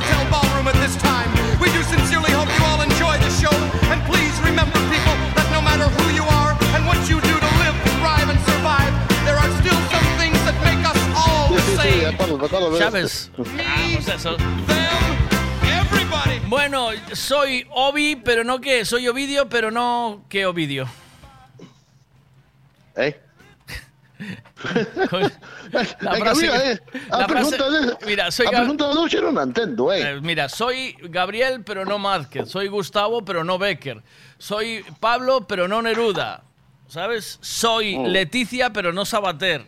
Bueno, 16.48 16.90
soy 17.14 17.66
Obi, 17.72 18.16
pero 18.16 18.44
no 18.44 18.60
que 18.62 18.86
soy 18.86 19.08
Ovidio, 19.08 19.50
pero 19.50 19.72
no 19.72 20.24
que 20.30 20.46
Ovidio. 20.46 20.88
¿Eh? 22.96 23.20
La 26.00 26.16
frase 26.16 26.42
mira, 26.42 26.72
eh, 26.72 26.80
la 27.10 27.28
frase- 27.28 27.58
soy 28.32 28.46
eh. 28.48 28.50
Eh, 30.02 30.20
Mira, 30.22 30.48
soy 30.48 30.96
Gabriel, 31.02 31.64
pero 31.66 31.84
no 31.86 32.00
Márquez. 32.00 32.50
Soy 32.50 32.68
Gustavo, 32.70 33.26
pero 33.26 33.44
no 33.44 33.58
Becker. 33.58 34.02
Soy 34.38 34.86
Pablo, 35.00 35.46
pero 35.48 35.68
no 35.68 35.82
Neruda. 35.82 36.44
¿Sabes? 36.88 37.38
Soy 37.42 37.96
Oh. 37.98 38.08
Leticia, 38.08 38.72
pero 38.72 38.94
no 38.94 39.04
Sabater. 39.06 39.66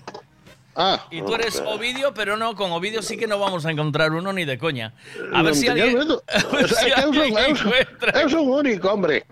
Ah, 0.79 1.07
Y 1.09 1.23
tú 1.23 1.33
eres 1.33 1.59
Ovidio, 1.65 2.13
pero 2.13 2.37
no, 2.37 2.55
con 2.55 2.71
Ovidio 2.71 3.01
sí 3.01 3.17
que 3.17 3.25
no 3.25 3.39
vamos 3.39 3.65
a 3.65 3.71
encontrar 3.71 4.11
uno 4.11 4.31
ni 4.31 4.45
de 4.45 4.59
coña. 4.59 4.93
A 5.33 5.41
ver 5.41 5.55
si 5.55 5.67
alguien, 5.67 5.97
a 6.01 6.03
É 6.03 6.67
si 6.67 6.91
alguien 6.91 7.33
encuentra, 7.33 8.21
eu 8.21 8.29
son 8.29 8.47
único, 8.47 8.87
hombre. 8.93 9.25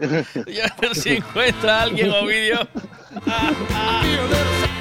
y 0.48 0.60
a 0.60 0.76
ver 0.82 0.96
si 0.96 1.18
encuentra 1.18 1.84
alguien 1.84 2.10
Ovidio. 2.12 2.68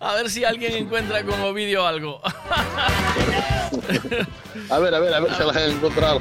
A 0.00 0.14
ver 0.14 0.30
si 0.30 0.44
alguien 0.44 0.74
encuentra 0.74 1.22
con 1.24 1.40
Ovidio 1.40 1.86
algo. 1.86 2.20
A 4.70 4.78
ver, 4.78 4.94
a 4.94 5.00
ver, 5.00 5.14
a 5.14 5.20
ver 5.20 5.34
se 5.34 5.44
la 5.44 5.60
he 5.60 5.70
encontrado. 5.70 6.20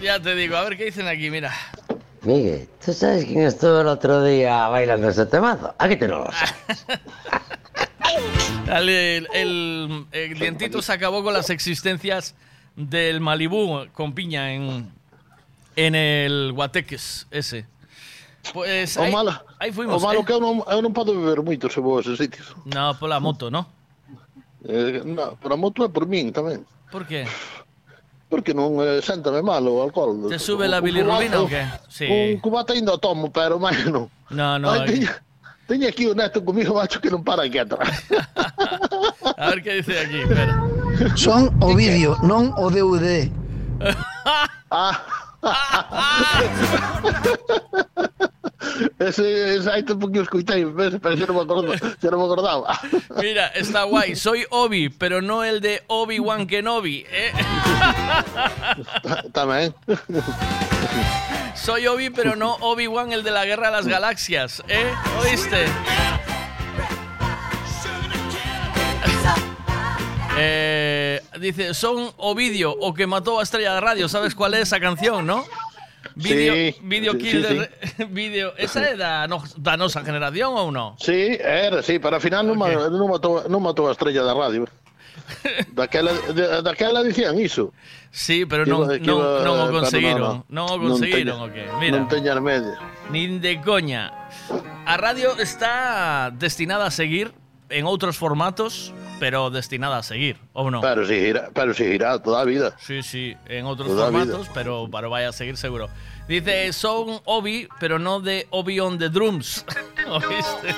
Ya 0.00 0.18
te 0.18 0.34
digo, 0.34 0.56
a 0.56 0.64
ver 0.64 0.76
qué 0.76 0.86
dicen 0.86 1.06
aquí, 1.06 1.30
mira. 1.30 1.52
Miguel, 2.24 2.68
¿tú 2.84 2.92
sabes 2.92 3.24
quién 3.26 3.42
estuvo 3.42 3.80
el 3.80 3.86
otro 3.88 4.22
día 4.24 4.68
bailando 4.68 5.08
ese 5.08 5.26
temazo? 5.26 5.74
Aquí 5.78 5.96
te 5.96 6.08
lo 6.08 6.24
sabes. 6.32 6.86
Dale, 8.66 9.16
el, 9.18 9.28
el- 9.34 10.06
el 10.12 10.38
dientito 10.38 10.80
se 10.80 10.92
acabó 10.92 11.22
con 11.22 11.34
las 11.34 11.50
existencias 11.50 12.34
del 12.76 13.20
Malibú 13.20 13.86
con 13.92 14.14
piña 14.14 14.52
en, 14.54 14.90
en 15.76 15.94
el 15.94 16.52
Guateques 16.52 17.26
ese. 17.30 17.66
Pues 18.52 18.96
O 18.96 19.02
ahí, 19.02 19.12
malo, 19.12 19.32
ahí 19.58 19.72
fuimos. 19.72 20.02
o 20.02 20.06
malo 20.06 20.20
¿eh? 20.20 20.24
que 20.26 20.32
eu 20.32 20.40
non, 20.40 20.60
eu 20.68 20.80
non 20.84 20.92
podo 20.92 21.16
beber 21.16 21.40
moito 21.40 21.68
se 21.72 21.80
vou 21.80 21.96
a 21.96 22.00
esos 22.04 22.20
sitios. 22.20 22.52
No, 22.68 22.92
por 23.00 23.08
la 23.08 23.16
moto, 23.20 23.48
¿no? 23.50 23.64
Eh, 24.68 25.00
no, 25.04 25.36
pero 25.40 25.54
a 25.54 25.56
moto 25.56 25.84
é 25.84 25.88
por 25.88 26.04
min 26.04 26.28
tamén. 26.32 26.64
¿Por 26.92 27.08
qué? 27.08 27.24
Porque 28.28 28.54
non 28.54 28.80
eh, 28.80 29.02
sentame 29.02 29.42
mal 29.42 29.66
o 29.68 29.82
alcohol. 29.82 30.28
Te 30.28 30.38
sube 30.38 30.66
la 30.66 30.80
bilirrubina 30.80 31.40
ou 31.40 31.48
que? 31.48 31.62
Sí. 31.88 32.06
Un 32.08 32.40
cubata 32.40 32.72
ainda 32.72 32.98
tomo, 32.98 33.30
pero 33.30 33.58
máis 33.60 33.84
non. 33.86 34.08
No, 34.30 34.58
no. 34.58 34.70
Ay, 34.70 34.90
teña, 34.90 35.22
teña 35.68 35.88
aquí 35.88 36.06
un 36.06 36.16
neto 36.16 36.42
comigo, 36.42 36.74
macho, 36.74 37.00
que 37.00 37.10
non 37.10 37.22
para 37.22 37.44
aquí 37.44 37.58
atrás. 37.58 38.02
A 39.38 39.50
ver 39.50 39.62
que 39.62 39.74
dice 39.82 40.00
aquí, 40.00 40.20
espera. 40.24 40.56
Son 41.14 41.52
o 41.60 41.74
vídeo, 41.74 42.16
non 42.24 42.52
o 42.56 42.70
DVD. 42.70 43.30
ah. 44.70 45.04
ese, 48.98 49.56
ese 49.56 49.68
hai 49.70 49.82
tempo 49.82 50.10
que 50.10 50.20
o 50.20 50.24
escuitei, 50.24 50.64
ves, 50.64 50.98
pero 51.00 51.14
xa 51.16 51.26
non 51.26 51.36
me 51.36 51.42
acordaba. 51.42 51.76
Xa 51.76 52.08
non 52.10 52.18
me 52.20 52.26
acordaba. 52.26 52.68
Mira, 53.20 53.48
está 53.54 53.84
guay. 53.84 54.16
Soy 54.16 54.46
Obi, 54.50 54.88
pero 54.88 55.22
no 55.22 55.44
el 55.44 55.60
de 55.60 55.82
Obi-Wan 55.86 56.46
Kenobi. 56.46 57.06
¿eh? 57.08 57.32
Tamén. 59.36 59.74
Soy 61.54 61.86
Obi, 61.86 62.10
pero 62.10 62.36
no 62.36 62.56
Obi-Wan, 62.60 63.12
el 63.12 63.22
de 63.22 63.30
la 63.30 63.44
Guerra 63.44 63.70
de 63.70 63.76
las 63.78 63.86
Galaxias. 63.86 64.62
¿eh? 64.68 64.92
¿Oíste? 65.22 65.66
Eh, 70.36 71.22
dice, 71.38 71.74
son 71.74 72.10
Ovidio 72.16 72.72
o 72.72 72.92
que 72.92 73.06
mató 73.06 73.38
a 73.38 73.42
Estrella 73.42 73.74
de 73.74 73.80
Radio. 73.80 74.08
¿Sabes 74.08 74.34
cuál 74.34 74.54
es 74.54 74.62
esa 74.62 74.80
canción, 74.80 75.26
no? 75.26 75.44
Video, 76.14 76.54
Sí, 76.54 76.76
video 76.82 77.12
sí, 77.12 77.18
Killer. 77.18 77.70
Video. 78.10 78.54
Esa 78.56 78.86
é 78.86 78.96
da, 78.96 79.26
no, 79.26 79.42
da 79.58 79.74
nosa 79.76 80.02
generación 80.06 80.54
ou 80.54 80.70
non? 80.70 80.94
Sí, 81.02 81.34
era, 81.42 81.82
sí, 81.82 81.98
pero 81.98 82.16
ao 82.16 82.22
final 82.22 82.46
non, 82.46 82.54
ma, 82.54 82.70
non, 82.70 83.10
matou, 83.10 83.42
non 83.50 83.58
matou 83.58 83.90
a 83.90 83.92
estrella 83.92 84.22
da 84.28 84.34
radio. 84.34 84.62
Daquela, 85.72 86.12
de, 86.12 86.62
daquela 86.62 87.02
dicían 87.02 87.38
iso. 87.38 87.72
Sí, 88.10 88.44
pero 88.46 88.62
non, 88.66 88.86
iba- 88.86 88.98
non, 89.02 89.18
iba- 89.18 89.42
non 89.42 89.56
o 89.58 89.66
conseguiron. 89.74 90.44
no, 90.46 90.62
Non 90.62 90.64
o 90.70 90.74
non 90.78 90.94
conseguiron 90.94 91.34
teña- 91.38 91.42
o 91.42 91.46
que. 91.50 91.62
Mira. 91.82 91.94
Non 91.98 92.06
teña 92.06 92.32
medio. 92.38 92.74
Nin 93.10 93.40
de 93.42 93.58
coña. 93.58 94.12
A 94.86 94.94
radio 95.00 95.34
está 95.40 96.30
destinada 96.30 96.86
a 96.86 96.92
seguir 96.94 97.32
en 97.74 97.84
outros 97.90 98.14
formatos, 98.14 98.94
pero 99.18 99.50
destinada 99.50 99.98
a 99.98 100.04
seguir, 100.06 100.38
ou 100.54 100.70
non? 100.70 100.78
Pero 100.78 101.02
seguirá, 101.02 101.50
pero 101.50 101.74
seguirá 101.74 102.22
toda 102.22 102.42
a 102.42 102.46
vida. 102.46 102.78
Sí, 102.78 103.02
sí, 103.02 103.34
en 103.50 103.66
otros 103.66 103.90
Toda 103.90 104.08
vida. 104.14 104.30
formatos, 104.30 104.46
pero, 104.54 104.86
pero 104.86 105.10
vaya 105.10 105.28
a 105.30 105.34
seguir 105.34 105.58
seguro. 105.58 105.90
Dice, 106.30 106.72
son 106.72 107.20
Obi, 107.26 107.66
pero 107.82 107.98
no 107.98 108.20
de 108.22 108.46
Obi 108.54 108.78
on 108.80 108.96
the 108.98 109.10
drums. 109.10 109.66
¿Oíste? 110.08 110.70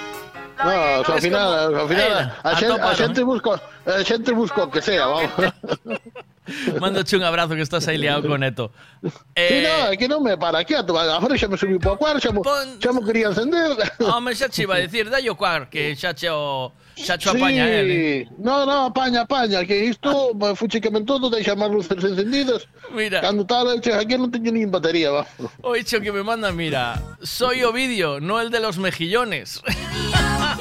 No, 0.56 1.00
o 1.00 1.04
sea, 1.04 1.16
Es 1.20 1.22
final, 1.22 1.68
como- 1.68 1.80
ao 1.84 1.86
final 1.88 2.08
Mira, 2.08 2.40
a, 2.42 2.50
xente, 2.56 2.80
a 2.80 2.92
xente 2.96 3.20
busca, 3.22 3.60
a 3.84 4.00
xente 4.02 4.32
busca 4.32 4.64
o 4.64 4.70
que 4.72 4.80
sea, 4.80 5.04
vamos. 5.06 5.30
Mándoche 6.80 7.16
un 7.16 7.24
abrazo 7.24 7.54
que 7.54 7.62
estás 7.62 7.86
aí 7.88 7.98
liado 7.98 8.22
con 8.26 8.40
Neto. 8.40 8.70
Sí, 9.36 9.60
no, 9.62 9.92
é 9.92 9.96
que 10.00 10.08
non 10.08 10.22
me 10.24 10.38
para 10.40 10.64
quieto, 10.64 10.96
agora 10.96 11.36
xa 11.36 11.44
me 11.50 11.58
subí 11.60 11.76
para 11.78 11.92
o 11.94 11.98
cuarto, 12.00 12.24
xa 12.24 12.90
mo 12.90 13.02
quería 13.04 13.28
encender. 13.28 13.76
Home, 14.00 14.32
xa 14.34 14.48
che 14.48 14.64
iba 14.64 14.74
a 14.74 14.80
decir, 14.80 15.10
dai 15.12 15.28
o 15.28 15.36
cuar, 15.36 15.68
que 15.68 15.92
xa 15.94 16.14
che 16.16 16.30
o... 16.32 16.72
Xa 16.96 17.18
che 17.20 17.28
o 17.28 17.32
Sí, 17.32 17.38
apaña 17.38 17.64
eh. 17.68 18.26
no, 18.38 18.64
no, 18.64 18.86
apaña, 18.88 19.28
apaña, 19.28 19.64
que 19.68 19.84
isto, 19.84 20.32
que 20.80 20.90
men 20.90 21.04
todo, 21.04 21.28
deixa 21.28 21.52
máis 21.54 21.68
luces 21.70 22.00
encendidas. 22.00 22.64
Mira. 22.90 23.20
Cando 23.20 23.44
tal, 23.44 23.76
che, 23.84 23.92
aquí 23.92 24.16
non 24.16 24.32
teño 24.32 24.48
nin 24.50 24.72
batería, 24.72 25.12
va. 25.12 25.28
O 25.60 25.76
hecho 25.76 26.00
que 26.00 26.08
me 26.10 26.24
manda, 26.24 26.48
mira, 26.56 26.96
soy 27.20 27.62
Ovidio, 27.68 28.18
no 28.18 28.40
el 28.40 28.48
de 28.50 28.60
los 28.60 28.78
mejillones. 28.80 29.60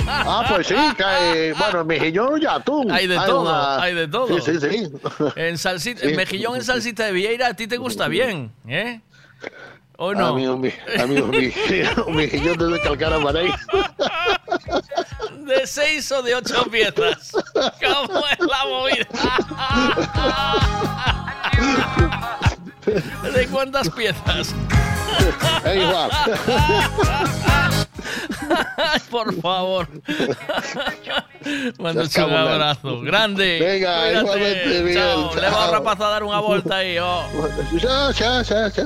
Ah, 0.07 0.45
pues 0.47 0.67
sí, 0.67 0.75
cae, 0.97 1.53
bueno, 1.53 1.83
mejillón 1.83 2.41
y 2.41 2.45
atún. 2.45 2.91
Hay 2.91 3.07
de 3.07 3.15
todo, 3.15 3.41
una- 3.41 3.81
hay 3.81 3.93
de 3.95 4.07
todo. 4.07 4.27
Sí, 4.39 4.53
sí, 4.53 4.69
sí. 4.69 4.87
En 5.35 5.57
salsita, 5.57 6.07
Sí. 6.07 6.13
mejillón 6.15 6.55
en 6.55 6.63
salsita 6.63 7.05
de 7.05 7.11
Vieira, 7.11 7.47
a 7.47 7.53
ti 7.55 7.65
te 7.67 7.77
gusta 7.77 8.07
bien, 8.07 8.51
¿eh? 8.67 9.01
¿O 9.97 10.13
no? 10.13 10.27
Amigo, 10.27 10.57
mi, 10.57 10.73
amigo, 10.99 11.27
mi, 11.27 11.51
un 12.05 12.15
mejillón 12.15 12.57
de 12.73 12.81
calcara 12.81 13.17
maray. 13.19 13.47
¿De 15.45 15.65
seis 15.65 16.11
o 16.11 16.21
de 16.21 16.35
ocho 16.35 16.65
piezas? 16.69 17.31
¿Cómo 17.53 18.23
es 18.27 18.39
la 18.39 18.65
movida? 18.65 19.07
¿De 23.35 23.47
cuántas 23.51 23.89
piezas? 23.89 24.55
Es 25.65 25.75
igual. 25.75 26.11
Por 29.09 29.33
favor. 29.41 29.87
Mando 31.79 32.03
un 32.03 32.33
abrazo. 32.33 33.01
Grande. 33.01 33.59
Venga, 33.59 34.01
Cuídate. 34.01 34.19
igualmente, 34.19 34.81
Miguel. 34.83 34.95
Chao. 34.95 35.35
Le 35.35 35.41
va 35.41 35.49
Chao. 35.51 35.61
a 35.61 35.71
rapaz 35.71 35.99
a 36.01 36.07
dar 36.09 36.23
una 36.23 36.39
vuelta 36.39 36.77
ahí. 36.77 36.97
Oh. 36.99 37.23
Ya, 37.73 38.11
ya, 38.11 38.41
ya, 38.41 38.67
ya. 38.69 38.83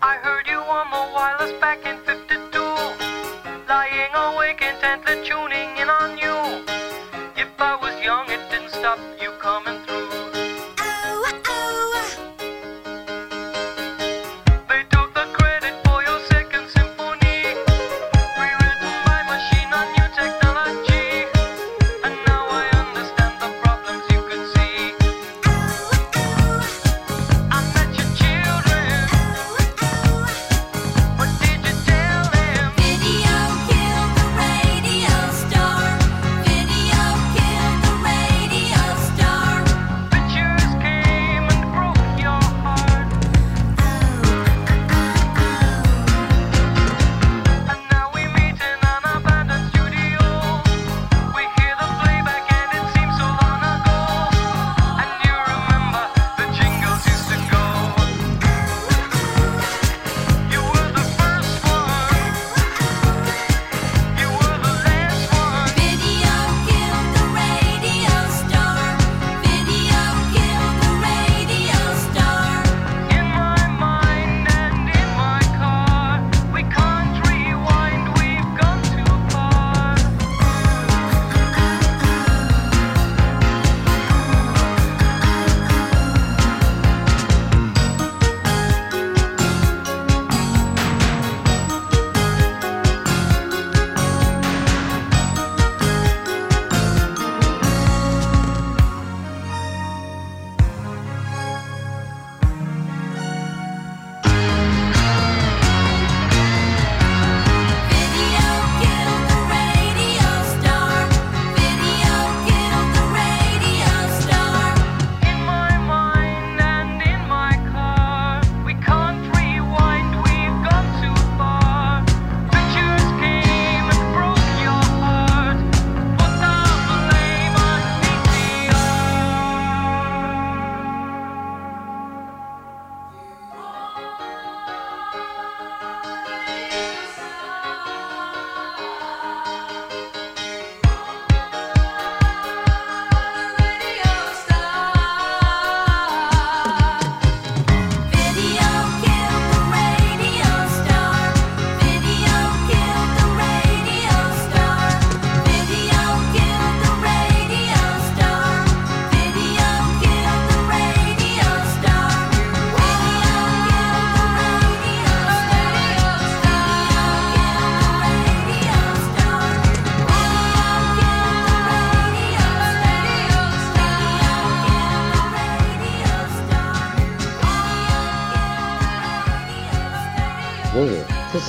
I 0.00 0.16
heard 0.22 0.46
you 0.48 0.58
on 0.58 0.90
the 0.90 1.02
wireless 1.14 1.52
back 1.60 1.84
in 1.86 1.98
52. 2.06 2.60
Lying 3.68 4.14
awake 4.14 4.62
intently 4.62 5.16
tuning 5.28 5.76
in 5.76 5.88
on 5.88 6.16
you. 6.18 6.62
If 7.36 7.48
I 7.58 7.76
was 7.80 7.94
young, 8.02 8.28
it 8.30 8.40
didn't 8.50 8.70
stop 8.70 8.98
you 9.20 9.30
coming 9.40 9.81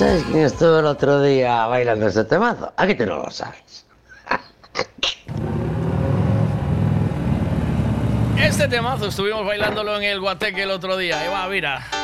¿Sabes 0.04 0.22
quién 0.24 0.44
estuvo 0.44 0.78
el 0.80 0.84
otro 0.84 1.22
día 1.22 1.66
bailando 1.66 2.06
ese 2.08 2.24
temazo? 2.24 2.70
Aquí 2.76 2.94
te 2.94 3.06
no 3.06 3.20
lo 3.20 3.30
sabes. 3.30 3.86
Este 8.38 8.68
temazo 8.68 9.06
estuvimos 9.06 9.46
bailándolo 9.46 9.96
en 9.96 10.02
el 10.02 10.20
Guateque 10.20 10.64
el 10.64 10.72
otro 10.72 10.98
día. 10.98 11.24
Y 11.24 11.28
va, 11.30 11.48
mira. 11.48 12.03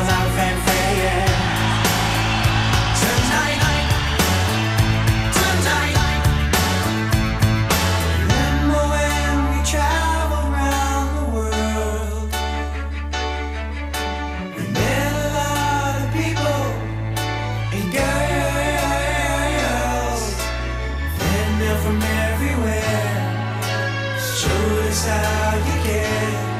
tonight. 5.35 5.97
Remember 8.21 8.81
when 8.93 9.33
we 9.51 9.59
traveled 9.65 10.53
around 10.53 11.07
the 11.17 11.25
world? 11.35 12.29
We 14.55 14.63
met 14.71 15.11
a 15.11 15.27
lot 15.39 15.93
of 16.03 16.07
people 16.13 16.63
and 17.73 17.87
from 21.83 21.99
everywhere. 22.01 23.43
Showed 24.17 24.85
us 24.87 25.05
how 25.05 25.57
you 25.67 25.75
care. 25.83 26.54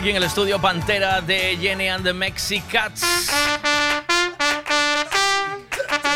aquí 0.00 0.08
en 0.08 0.16
el 0.16 0.22
estudio 0.22 0.58
Pantera 0.58 1.20
de 1.20 1.58
Jenny 1.60 1.88
and 1.88 2.02
the 2.02 2.14
Mexicats. 2.14 3.02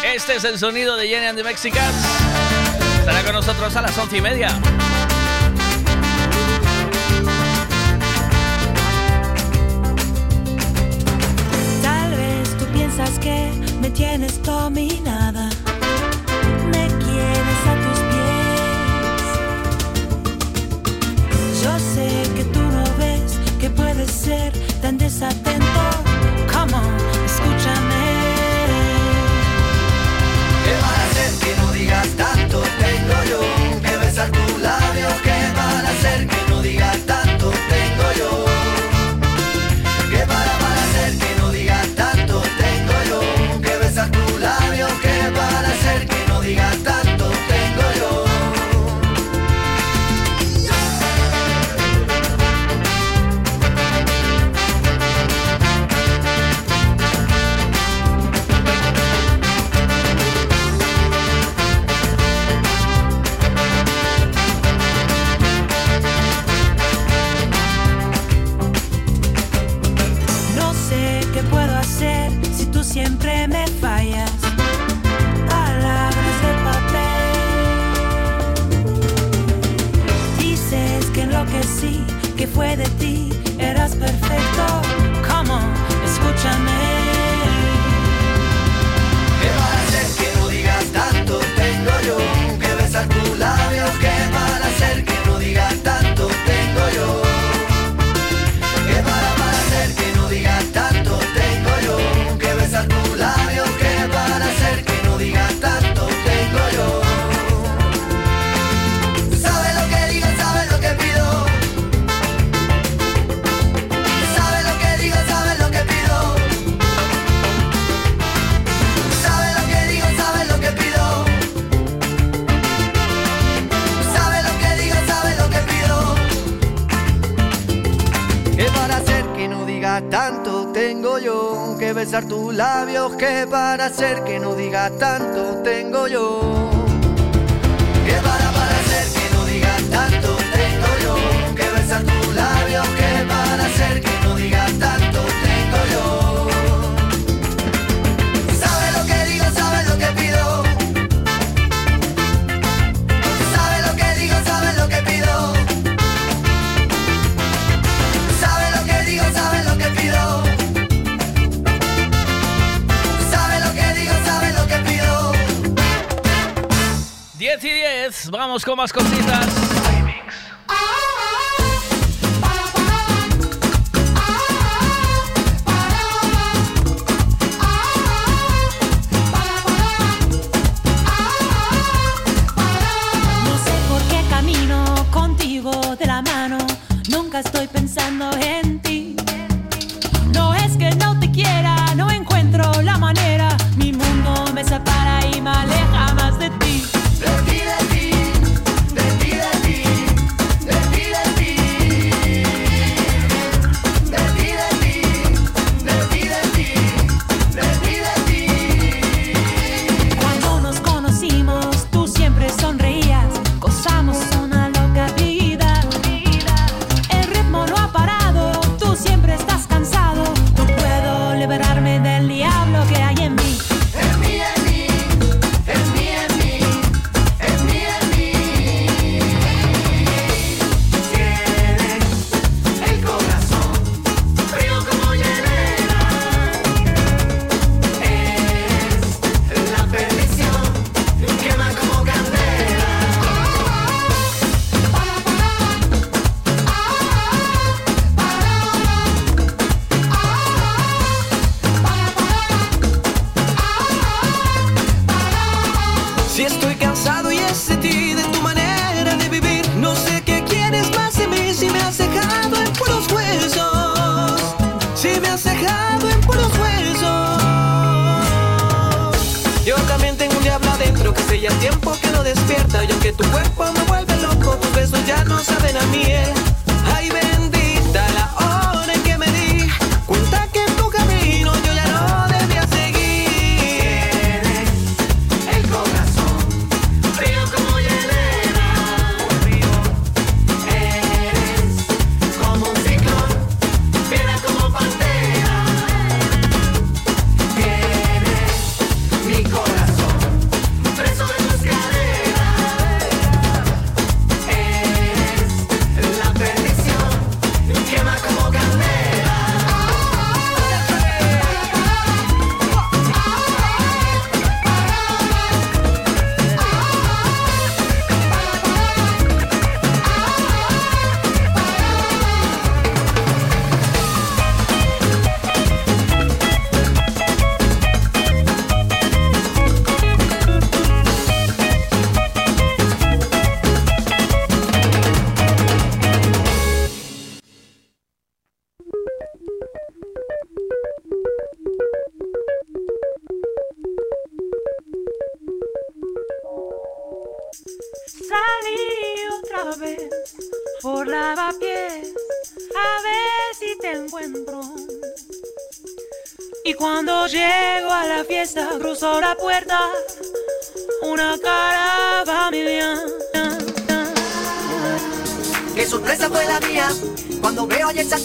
Este 0.02 0.36
es 0.36 0.44
el 0.44 0.58
sonido 0.58 0.96
de 0.96 1.06
Jenny 1.06 1.26
and 1.26 1.36
the 1.36 1.44
Mexicats. 1.44 1.94
Estará 3.00 3.22
con 3.24 3.34
nosotros 3.34 3.76
a 3.76 3.82
las 3.82 3.98
once 3.98 4.16
y 4.16 4.22
media. 4.22 4.48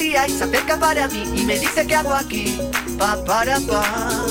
y 0.09 0.31
se 0.31 0.43
acerca 0.43 0.79
para 0.79 1.07
mí 1.07 1.23
y 1.35 1.45
me 1.45 1.59
dice 1.59 1.85
qué 1.85 1.95
hago 1.95 2.13
aquí, 2.13 2.57
pa 2.97 3.23
para 3.25 3.59
pa. 3.59 4.25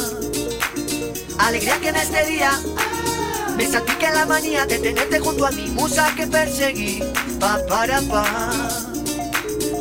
Alegría 1.38 1.78
que 1.78 1.88
en 1.90 1.96
este 1.96 2.26
día 2.26 2.50
me 3.56 3.64
salpica 3.64 4.12
la 4.12 4.26
manía 4.26 4.66
de 4.66 4.80
tenerte 4.80 5.20
junto 5.20 5.46
a 5.46 5.52
mi 5.52 5.68
musa 5.68 6.12
que 6.16 6.26
perseguí, 6.26 7.00
pa 7.38 7.60
para 7.68 8.00
pa. 8.02 8.50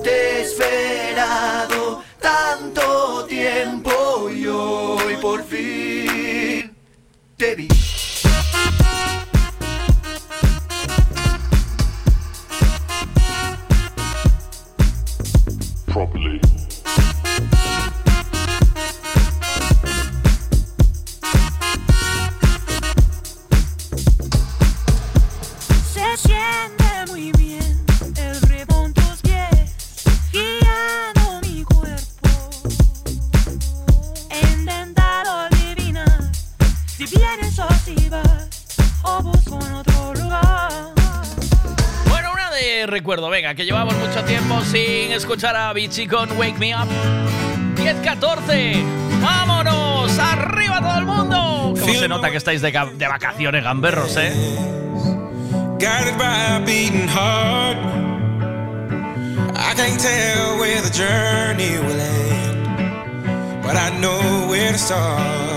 Te 0.04 0.12
he 0.12 0.42
esperado 0.44 2.04
tanto 2.22 3.26
tiempo 3.26 4.30
y 4.30 4.46
hoy 4.46 5.18
por 5.20 5.44
fin 5.46 6.76
te 7.38 7.56
vi. 7.56 7.77
vienes 37.12 37.60
o 37.60 37.68
o 39.04 39.22
busco 39.22 39.60
en 39.66 39.74
otro 39.74 40.14
lugar. 40.14 40.72
Bueno, 42.10 42.32
una 42.34 42.52
de 42.52 42.86
recuerdo, 42.88 43.30
venga, 43.30 43.56
que 43.56 43.66
llevamos 43.66 43.96
mucho 43.96 44.24
tiempo 44.26 44.62
sin 44.64 45.12
escuchar 45.12 45.56
a 45.56 45.74
Bichi 45.74 46.08
con 46.08 46.32
Wake 46.38 46.58
Me 46.60 46.76
Up. 46.76 46.88
10-14, 47.76 48.84
vámonos, 49.22 50.18
arriba 50.20 50.82
todo 50.82 51.00
el 51.00 51.06
mundo. 51.06 51.74
Como 51.80 51.94
se 51.94 52.08
nota 52.08 52.32
que 52.32 52.38
estáis 52.38 52.62
de, 52.62 52.72
de 52.72 53.08
vacaciones, 53.08 53.64
gamberros, 53.64 54.18
eh? 54.18 54.34
By 56.18 56.60
beating 56.66 57.08
heart. 57.08 57.78
I 59.56 59.74
can't 59.76 60.00
tell 60.00 60.58
where 60.60 60.82
the 60.82 60.90
journey 60.90 61.78
will 61.78 62.00
end, 62.00 63.62
but 63.62 63.76
I 63.76 63.92
know 64.00 64.48
where 64.50 64.72
to 64.72 64.78
start. 64.78 65.57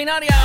maquinaria. 0.00 0.39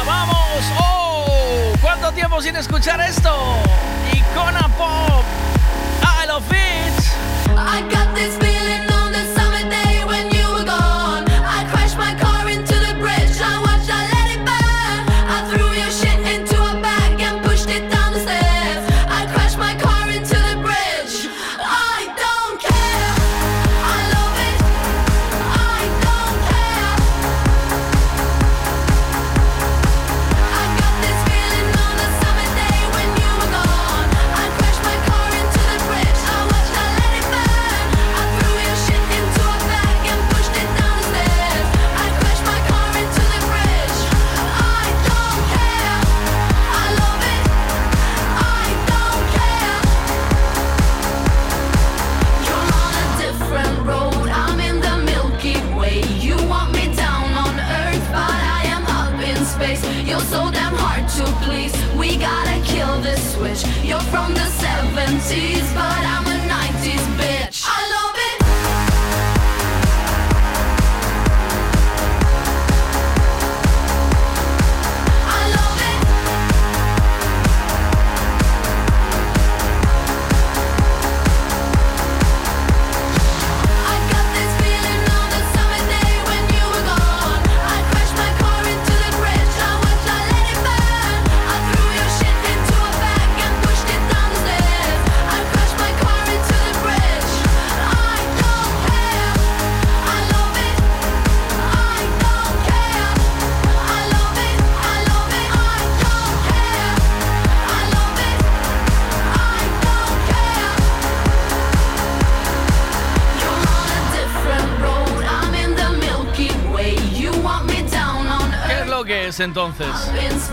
Entonces? 119.45 119.87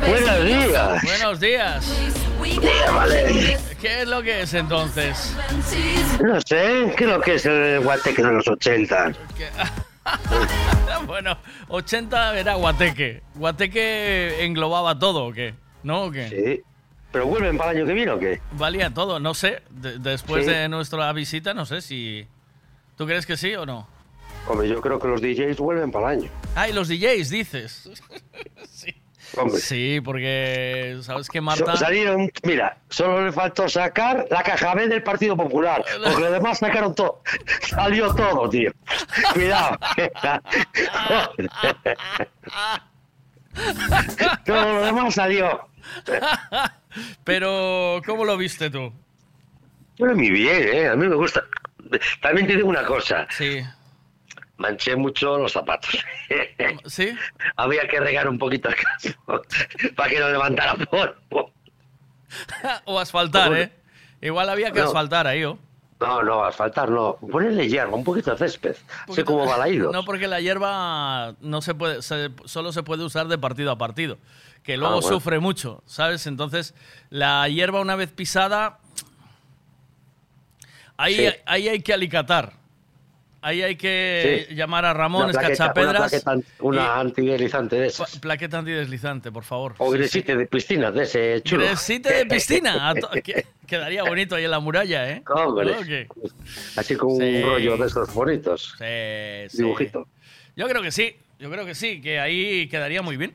Buenos 0.07 0.45
días. 0.45 1.03
Buenos 1.03 1.41
días. 1.41 2.13
¿Qué 3.81 4.03
es 4.03 4.09
lo 4.09 4.23
que 4.23 4.43
es 4.43 4.55
entonces? 4.55 5.35
No 6.23 6.41
sé, 6.43 6.95
creo 6.97 7.21
que 7.21 7.35
es 7.35 7.47
el 7.47 7.81
guateque 7.81 8.23
de 8.23 8.33
los 8.33 8.47
80. 8.47 9.13
bueno, 11.07 11.37
80 11.69 12.39
era 12.39 12.55
Guateque. 12.55 13.23
¿Guateque 13.35 14.45
englobaba 14.45 14.99
todo 14.99 15.27
o 15.27 15.33
qué? 15.33 15.55
¿No 15.83 16.05
o 16.05 16.11
qué? 16.13 16.29
Sí. 16.29 16.63
¿Pero 17.11 17.27
vuelven 17.27 17.59
para 17.59 17.73
el 17.73 17.79
año 17.79 17.87
que 17.87 17.93
viene 17.93 18.11
o 18.13 18.19
qué? 18.19 18.41
Valía 18.53 18.91
todo, 18.93 19.19
no 19.21 19.35
sé. 19.35 19.63
de- 19.71 19.99
después 19.99 20.45
Sí. 20.47 20.51
de 20.53 20.69
nuestra 20.69 21.13
visita, 21.13 21.53
no 21.55 21.67
sé 21.67 21.81
si. 21.83 22.27
¿Tú 22.97 23.07
crees 23.07 23.27
que 23.27 23.37
sí 23.37 23.55
o 23.55 23.67
no? 23.67 23.87
Hombre, 24.49 24.69
yo 24.69 24.81
creo 24.81 24.99
que 24.99 25.09
los 25.09 25.21
DJs 25.21 25.57
vuelven 25.59 25.91
para 25.93 26.13
el 26.13 26.21
año. 26.21 26.31
Ah, 26.57 26.69
y 26.69 26.73
los 26.73 26.89
DJs, 26.89 27.31
dices. 27.31 27.91
sí. 29.33 29.39
Hombre. 29.41 29.61
Sí, 29.61 30.01
porque. 30.05 30.99
¿Sabes 31.03 31.27
So- 31.33 31.43
Marta? 31.43 31.77
Salieron, 31.77 32.31
mira, 32.45 32.77
solo 32.89 33.25
le 33.25 33.33
faltó 33.33 33.69
sacar 33.69 34.27
la 34.31 34.43
caja 34.43 34.75
B 34.75 34.89
del 34.89 35.03
Partido 35.03 35.37
Popular, 35.37 35.85
porque 36.05 36.21
los 36.21 36.33
demás 36.33 36.59
sacaron 36.59 36.95
todo. 36.95 37.23
Salió 37.69 38.15
todo, 38.15 38.49
tío. 38.49 38.73
Cuidado. 39.35 39.79
todo 44.45 44.73
lo 44.75 44.85
demás 44.87 45.15
salió. 45.15 45.69
Pero, 47.25 48.01
¿cómo 48.07 48.25
lo 48.25 48.37
viste 48.37 48.71
tú? 48.71 48.93
Bueno, 49.99 50.15
muy 50.17 50.31
bien, 50.31 50.69
¿eh? 50.73 50.89
A 50.89 50.97
mí 50.97 51.07
me 51.07 51.17
gusta. 51.17 51.43
También 52.21 52.47
te 52.47 52.57
digo 52.57 52.69
una 52.69 52.85
cosa. 52.85 53.27
Sí. 53.31 53.63
Manché 54.63 54.95
mucho 54.95 55.39
los 55.39 55.53
zapatos. 55.53 55.91
¿Sí? 56.87 57.09
Había 57.57 57.89
que 57.89 57.99
regar 57.99 58.29
un 58.29 58.39
poquito 58.39 58.69
el 58.69 58.77
campo 58.77 59.43
para 59.97 60.09
que 60.09 60.21
no 60.21 60.29
levantara 60.31 60.77
polvo. 60.77 61.53
o 62.85 62.99
asfaltar, 63.01 63.53
¿eh? 63.57 63.73
Igual 64.21 64.49
había 64.49 64.71
que 64.71 64.79
No. 64.79 64.87
asfaltar 64.87 65.27
ahí, 65.27 65.43
¿o? 65.45 65.59
No, 66.01 66.23
no, 66.23 66.45
asfaltar 66.45 66.89
no. 66.91 67.17
Ponerle 67.17 67.69
hierba, 67.69 67.95
un 67.97 68.05
poquito 68.05 68.31
de 68.31 68.39
césped. 68.39 68.77
Sé 69.11 69.25
cómo 69.25 69.47
va 69.47 69.59
la 69.59 69.69
ido. 69.69 69.91
No, 69.93 70.05
porque 70.05 70.29
la 70.29 70.41
hierba 70.41 71.35
no 71.41 71.61
se 71.61 71.75
puede, 71.75 72.03
se- 72.03 72.31
solo 72.45 72.71
se 72.73 72.83
puede 72.85 73.03
usar 73.05 73.27
de 73.27 73.39
partido 73.39 73.71
a 73.73 73.79
partido, 73.79 74.19
que 74.63 74.77
luego 74.77 74.95
Ah, 74.97 75.01
bueno. 75.01 75.09
sufre 75.17 75.39
mucho, 75.41 75.83
¿sabes? 75.87 76.27
Entonces, 76.29 76.75
la 77.11 77.49
hierba 77.49 77.81
una 77.81 77.97
vez 77.97 78.11
pisada, 78.13 78.79
ahí, 80.97 81.15
Sí. 81.17 81.27
ahí 81.47 81.69
hay 81.69 81.83
que 81.83 81.93
alicatar. 81.93 82.55
Ahí 83.45 83.61
hay 83.61 83.75
que 83.75 84.47
Sí. 84.49 84.55
llamar 84.55 84.85
a 84.85 84.95
Ramón 84.95 85.25
Una 85.25 85.33
plaqueta- 85.33 85.47
Una, 85.47 85.53
Escachapedras. 85.53 86.11
plaqueta, 86.23 86.49
una 86.61 87.01
antideslizante 87.01 87.75
de 87.77 87.87
esas. 87.89 88.19
Plaqueta 88.21 88.59
antideslizante, 88.59 89.33
por 89.33 89.43
favor. 89.43 89.75
O 89.79 89.91
sí. 89.91 89.99
gresite 89.99 90.37
de 90.37 90.47
piscina, 90.47 90.93
de 90.93 91.03
ese 91.03 91.43
chulo. 91.43 91.65
Gresite 91.65 92.13
de 92.15 92.27
piscina. 92.27 92.95
quedaría 93.67 94.05
bonito 94.05 94.37
ahí 94.37 94.45
en 94.45 94.51
la 94.53 94.61
muralla, 94.61 95.11
¿eh? 95.11 95.23
Hombre. 95.29 96.07
Así 96.77 96.95
con 96.95 97.17
Sí. 97.17 97.23
un 97.23 97.43
rollo 97.43 97.77
de 97.77 97.87
esos 97.89 98.15
bonitos. 98.15 98.75
Sí. 98.79 99.57
Dibujito. 99.59 100.07
Yo 100.55 100.69
creo 100.69 100.81
que 100.83 100.93
sí, 100.93 101.17
yo 101.41 101.51
creo 101.51 101.67
que 101.67 101.75
sí, 101.75 102.01
que 102.01 102.21
ahí 102.21 102.69
quedaría 102.69 103.03
muy 103.03 103.17
bien. 103.17 103.35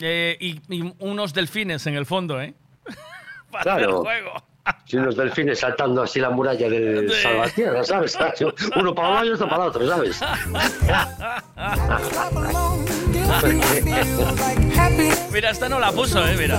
Eh, 0.00 0.36
y, 0.40 0.60
y 0.74 0.94
unos 1.00 1.34
delfines 1.34 1.86
en 1.86 1.94
el 1.96 2.06
fondo, 2.06 2.40
¿eh? 2.40 2.54
Para 3.50 3.62
Claro. 3.76 4.00
juego. 4.02 4.32
Si 4.84 4.96
unos 4.96 5.16
delfines 5.16 5.58
saltando 5.60 6.02
así 6.02 6.20
la 6.20 6.30
muralla 6.30 6.68
del 6.68 7.10
Sí. 7.10 7.22
Salvatierra, 7.22 7.82
¿sabes? 7.84 8.16
Uno 8.76 8.94
para 8.94 9.08
un 9.08 9.14
lado 9.14 9.26
y 9.26 9.30
otro 9.30 9.48
para 9.48 9.64
otro, 9.64 9.86
¿sabes? 9.88 10.20
Mira, 15.32 15.50
esta 15.50 15.68
no 15.68 15.78
la 15.80 15.90
puso, 15.92 16.26
¿eh? 16.26 16.36
Mira. 16.38 16.58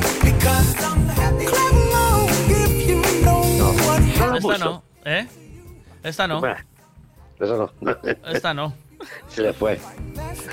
no 4.20 4.32
la 4.32 4.38
Esta 4.38 4.58
no, 4.58 4.84
¿eh? 5.06 5.28
Esta 6.04 6.28
no, 6.28 6.40
Bueno, 6.40 6.56
eso 7.40 7.58
no. 7.82 7.98
esta 8.30 8.54
no. 8.54 8.74
Se 9.28 9.42
le 9.42 9.54
fue. 9.54 9.80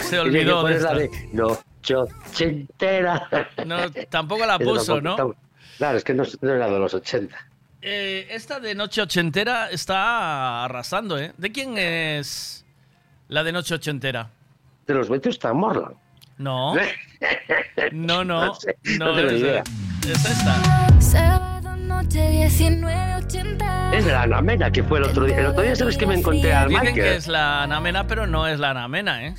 Se 0.01 0.19
olvidó 0.19 0.65
de 0.65 0.77
esta. 0.77 0.95
de 0.95 1.11
Noche 1.33 1.97
ochentera. 1.97 3.29
No, 3.67 3.79
tampoco 4.09 4.47
la 4.47 4.59
puso, 4.59 5.01
¿no? 5.01 5.35
Claro, 5.81 5.97
es 5.97 6.05
que 6.05 6.13
no, 6.13 6.25
no 6.43 6.51
era 6.55 6.69
de 6.69 6.79
los 6.79 6.93
80. 6.93 7.35
Eh, 7.81 8.27
esta 8.31 8.61
de 8.61 8.75
Noche 8.75 9.01
Ochentera 9.01 9.71
está 9.71 10.65
arrasando, 10.67 11.19
¿eh? 11.19 11.33
¿De 11.39 11.51
quién 11.51 11.79
es 11.79 12.67
la 13.29 13.43
de 13.43 13.51
Noche 13.53 13.77
Ochentera? 13.77 14.29
De 14.87 14.93
los 14.93 15.09
Vetusta 15.09 15.55
Morland. 15.55 15.97
No. 16.37 16.75
No, 17.93 18.23
no. 18.25 18.45
No 18.47 18.55
sé, 18.55 18.77
No, 18.99 19.07
no 19.07 19.15
tengo 19.15 19.29
es, 19.29 19.33
ni 19.35 19.41
idea. 19.41 19.63
es 20.03 20.25
esta. 20.27 21.01
Sábado 21.01 21.77
noche 21.77 22.29
1980. 22.31 23.97
Es 23.97 24.05
de 24.05 24.13
la 24.13 24.23
Ana 24.25 24.43
Mena, 24.43 24.71
que 24.71 24.83
fue 24.83 24.99
el 24.99 25.05
otro 25.05 25.25
día. 25.25 25.39
El 25.41 25.47
otro 25.47 25.63
día, 25.63 25.75
¿sabes 25.77 25.97
que 25.97 26.07
me 26.07 26.15
encontré 26.15 26.53
al 26.53 26.69
Dicen 26.69 26.85
que 26.85 26.93
Michael? 26.93 27.15
es 27.17 27.27
la 27.27 27.63
Anamena, 27.63 28.07
pero 28.07 28.27
no 28.27 28.47
es 28.47 28.59
la 28.61 28.71
Anamena, 28.71 29.27
¿eh? 29.27 29.35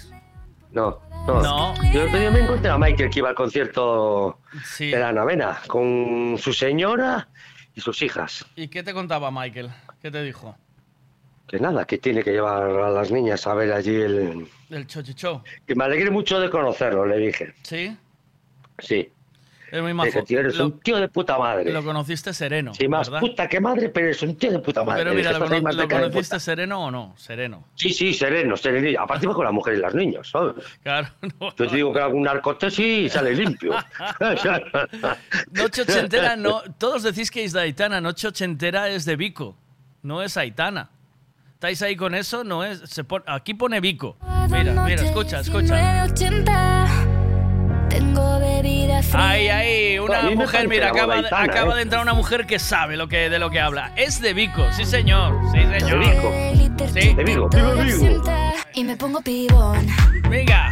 No, 0.72 1.00
no. 1.28 1.42
No. 1.42 1.74
Yo 1.92 2.02
el 2.02 2.08
otro 2.08 2.20
día 2.20 2.32
me 2.32 2.40
encontré 2.40 2.70
a 2.70 2.78
Michael 2.78 3.10
que 3.10 3.20
iba 3.20 3.30
al 3.30 3.36
concierto 3.36 4.40
Sí. 4.66 4.92
de 4.92 5.00
la 5.00 5.10
Ana 5.10 5.26
Mena 5.26 5.62
con 5.68 6.36
su 6.40 6.54
señora 6.54 7.28
y 7.76 7.82
sus 7.82 8.02
hijas. 8.02 8.46
¿Y 8.56 8.68
qué 8.68 8.84
te 8.84 8.94
contaba 8.94 9.32
Michael? 9.32 9.70
¿Qué 10.02 10.12
te 10.12 10.22
dijo? 10.24 10.56
Que 11.48 11.60
nada, 11.60 11.86
que 11.86 11.98
tiene 11.98 12.24
que 12.24 12.32
llevar 12.32 12.64
a 12.64 12.90
las 12.90 13.12
niñas 13.12 13.46
a 13.46 13.54
ver 13.54 13.74
allí 13.74 13.94
el... 13.96 14.48
Del 14.70 14.88
Chochicho. 14.88 15.44
Que 15.68 15.76
me 15.76 15.84
alegré 15.84 16.10
mucho 16.10 16.40
de 16.40 16.50
conocerlo, 16.50 17.06
le 17.06 17.18
dije. 17.18 17.54
¿Sí? 17.64 17.98
Sí. 18.80 19.12
Es 19.72 19.82
muy 19.82 19.94
majo. 19.94 20.24
tío, 20.24 20.40
eres 20.42 20.58
Lo, 20.58 20.66
un 20.66 20.80
tío 20.82 20.98
de 20.98 21.08
puta 21.08 21.38
madre. 21.38 21.72
lo 21.72 21.84
conociste 21.84 22.34
sereno, 22.34 22.74
Sí, 22.74 22.88
más 22.88 23.10
¿verdad? 23.10 23.22
puta 23.22 23.48
que 23.48 23.60
madre, 23.60 23.90
pero 23.90 24.08
eres 24.08 24.22
un 24.22 24.36
tío 24.36 24.52
de 24.52 24.60
puta 24.60 24.84
madre. 24.84 25.04
Pero 25.04 25.16
mira, 25.16 25.32
¿lo, 25.32 25.88
conociste 25.88 26.40
sereno 26.40 26.86
o 26.86 26.92
no? 26.92 27.14
Sereno. 27.18 27.64
Sí, 27.76 27.92
sí, 27.94 28.14
sereno, 28.14 28.58
sereno. 28.58 29.02
Aparte 29.02 29.26
iba 29.26 29.34
con 29.34 29.46
la 29.46 29.52
mujer 29.52 29.76
y 29.76 29.78
las 29.78 29.96
niñas, 29.96 30.28
¿sabes? 30.30 30.56
Claro. 30.84 31.08
no. 31.40 31.56
Yo 31.56 31.68
te 31.68 31.76
digo 31.76 31.94
que 31.94 32.00
algún 32.02 32.24
narcotés 32.24 32.78
y 32.80 33.08
sale 33.10 33.34
limpio. 33.34 33.72
Noche 35.52 35.82
ochentera 35.84 36.36
no. 36.36 36.62
Todos 36.78 37.04
decís 37.04 37.32
que 37.32 37.44
es 37.44 37.54
de 37.54 37.62
Aitana. 37.62 38.02
Noche 38.02 38.28
ochentera 38.28 38.90
es 38.90 39.06
de 39.06 39.16
Vico. 39.16 39.56
No 40.04 40.22
es 40.22 40.36
Aitana. 40.38 40.90
¿Estáis 41.54 41.82
ahí 41.84 41.96
con 41.96 42.16
eso? 42.16 42.44
No 42.44 42.64
es. 42.64 42.80
Se 42.90 43.04
pon- 43.04 43.24
aquí 43.28 43.54
pone 43.54 43.80
Vico. 43.80 44.18
Mira, 44.50 44.74
mira, 44.84 45.04
escucha, 45.04 45.40
escucha. 45.42 46.08
1980. 48.02 48.22
Tengo 48.22 48.40
bebida 48.40 49.04
fría. 49.04 49.30
Ahí, 49.30 49.48
ahí, 49.50 49.96
A 49.98 50.04
una 50.04 50.22
mujer, 50.32 50.68
mira, 50.68 50.90
acaba, 50.90 51.20
¿eh? 51.20 51.76
de 51.76 51.82
entrar 51.82 52.02
una 52.02 52.14
mujer 52.14 52.46
que 52.46 52.60
sabe 52.60 52.98
lo 52.98 53.08
que, 53.08 53.30
de 53.30 53.40
lo 53.40 53.50
que 53.50 53.60
habla. 53.60 53.92
Es 53.96 54.22
de 54.22 54.34
Vico, 54.34 54.66
sí 54.72 54.86
señor, 54.86 55.40
sí 55.52 55.60
señor. 55.62 56.00
De 56.00 56.56
Vico. 56.56 56.88
Sí. 56.94 57.14
De 57.14 57.24
Vigo. 57.24 57.50
Y 58.74 58.84
me 58.84 58.96
pongo 58.96 59.22
pibón. 59.22 59.86
Venga, 60.30 60.72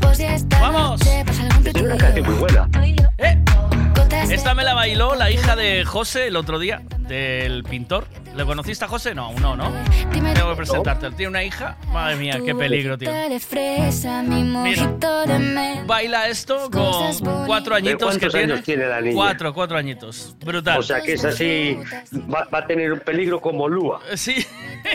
Pues 0.00 0.18
ya 0.18 0.34
está. 0.34 0.60
Vamos. 0.60 1.00
Es 1.06 1.74
una 1.74 1.96
canción 1.96 2.26
muy 2.26 2.34
buena. 2.36 2.68
eh, 3.18 3.38
esta 4.30 4.54
me 4.54 4.64
la 4.64 4.74
bailó 4.74 5.14
la 5.14 5.30
hija 5.30 5.56
de 5.56 5.84
José 5.84 6.26
el 6.28 6.36
otro 6.36 6.58
día, 6.58 6.82
del 6.98 7.62
pintor. 7.64 8.06
¿Le 8.38 8.44
conociste 8.44 8.84
a 8.84 8.88
José? 8.88 9.16
No, 9.16 9.24
aún 9.24 9.42
no, 9.42 9.56
¿no? 9.56 9.72
Tengo 10.12 10.50
que 10.50 10.56
presentarte. 10.56 11.10
Tiene 11.10 11.30
una 11.30 11.42
hija. 11.42 11.76
Madre 11.92 12.14
mía, 12.14 12.38
qué 12.44 12.54
peligro, 12.54 12.96
tío. 12.96 13.10
de 13.12 13.40
fresa, 13.40 14.22
mi 14.22 14.44
mojito 14.44 15.26
de 15.26 15.38
mel. 15.40 15.84
Baila 15.86 16.28
esto 16.28 16.70
con 16.70 17.46
cuatro 17.46 17.74
añitos 17.74 17.98
que 18.16 18.20
cuántos 18.28 18.32
tiene. 18.32 18.52
años 18.52 18.64
tiene 18.64 18.86
la 18.86 19.00
niña? 19.00 19.14
Cuatro, 19.16 19.52
cuatro 19.52 19.76
añitos. 19.76 20.36
Brutal. 20.38 20.78
O 20.78 20.82
sea 20.84 21.00
que 21.00 21.14
es 21.14 21.24
así, 21.24 21.76
va, 22.32 22.46
va 22.54 22.58
a 22.60 22.66
tener 22.68 22.92
un 22.92 23.00
peligro 23.00 23.40
como 23.40 23.68
Lua. 23.68 24.00
Sí. 24.14 24.46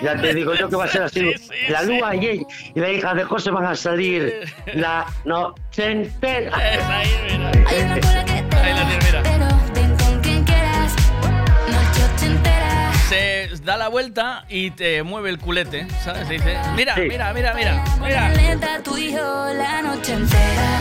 Ya 0.01 0.15
te 0.15 0.33
digo 0.33 0.53
yo 0.53 0.69
que 0.69 0.77
va 0.77 0.85
a 0.85 0.88
ser 0.88 1.03
así. 1.03 1.33
la 1.69 1.83
Lua 1.83 2.15
y, 2.15 2.25
ella- 2.25 2.47
y 2.75 2.80
la 2.80 2.89
hija 2.91 3.13
de 3.13 3.25
José 3.25 3.51
van 3.51 3.65
a 3.65 3.75
salir 3.75 4.33
la 4.73 5.05
noche 5.25 5.91
entera. 5.91 6.55
Hay 6.55 7.09
una 7.35 7.51
cola 7.99 8.23
que 8.25 8.41
te 8.41 8.55
Ahí 8.55 8.73
la 8.73 8.88
tiene, 8.88 9.05
mira. 9.05 9.42
Se 13.14 13.48
da 13.64 13.77
la 13.77 13.90
vuelta 13.90 14.43
y 14.50 14.72
te 14.72 15.03
mueve 15.03 15.30
el 15.30 15.38
culete, 15.38 15.85
¿sabes? 16.03 16.27
Se 16.27 16.33
dice, 16.33 16.58
mira, 16.75 16.95
mira, 16.95 17.32
mira, 17.32 17.53
mira, 17.53 17.83
mira. 18.01 18.33
yo 18.33 19.53
la 19.53 19.82
noche 19.83 20.14
entera. 20.14 20.80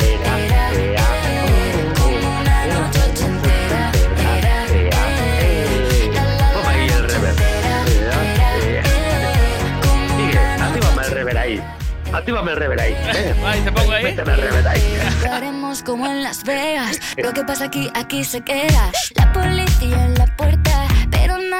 Actívame 10.58 11.02
el 11.04 11.10
rever 11.10 11.36
ahí. 11.36 11.62
Actívame 12.14 12.50
el 12.52 12.56
rever 12.56 12.80
ahí. 12.80 12.92
¿eh? 13.14 13.34
Ahí 13.44 13.60
te 13.60 13.72
pongo 13.72 13.92
ahí. 13.92 14.04
Méteme 14.04 14.32
el 14.32 14.40
rever 14.40 14.68
ahí. 14.68 14.98
Haremos 15.30 15.82
como 15.82 16.06
en 16.06 16.22
Las 16.22 16.44
Vegas. 16.44 16.98
Lo 17.18 17.34
que 17.34 17.44
pasa 17.44 17.66
aquí, 17.66 17.90
aquí 17.94 18.24
se 18.24 18.40
queda. 18.40 18.90
La 19.16 19.32
policía 19.34 20.06
en 20.06 20.14
la 20.14 20.26
puerta, 20.36 20.88
pero 20.88 20.91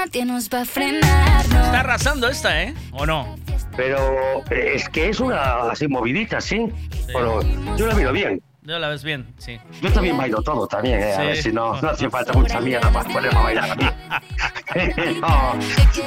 nadie 0.05 0.24
nos 0.24 0.48
va 0.48 0.62
a 0.62 0.64
frenar. 0.64 1.48
No. 1.48 1.64
Está 1.64 1.81
arrasando 1.81 2.28
esta, 2.28 2.62
¿eh? 2.62 2.74
¿O 2.92 3.06
no? 3.06 3.36
Pero 3.76 4.42
eh, 4.50 4.72
es 4.74 4.89
que 4.89 5.08
es 5.08 5.20
una 5.20 5.70
así 5.70 5.86
movidita, 5.89 6.40
¿sí? 6.40 6.66
Bueno, 7.12 7.40
yo 7.76 7.86
la 7.86 7.94
miro 7.94 8.12
bien. 8.12 8.42
Ya 8.64 8.78
la 8.78 8.89
ves 8.89 9.02
bien, 9.02 9.26
sí. 9.39 9.58
Yo 9.81 9.92
también 9.92 10.16
bailo 10.16 10.40
todo 10.42 10.66
también, 10.68 11.00
¿eh? 11.00 11.12
A 11.14 11.16
Sí. 11.20 11.26
ver 11.26 11.36
si 11.36 11.52
no, 11.52 11.81
no 11.81 11.89
hace 11.90 12.08
falta 12.10 12.32
mucha 12.32 12.60
mierda 12.60 12.92
para 12.92 13.08
ponerme 13.08 13.39
a 13.39 13.42
bailar 13.42 13.70
a 13.70 13.74
mí. 13.74 13.84
no, 15.20 15.55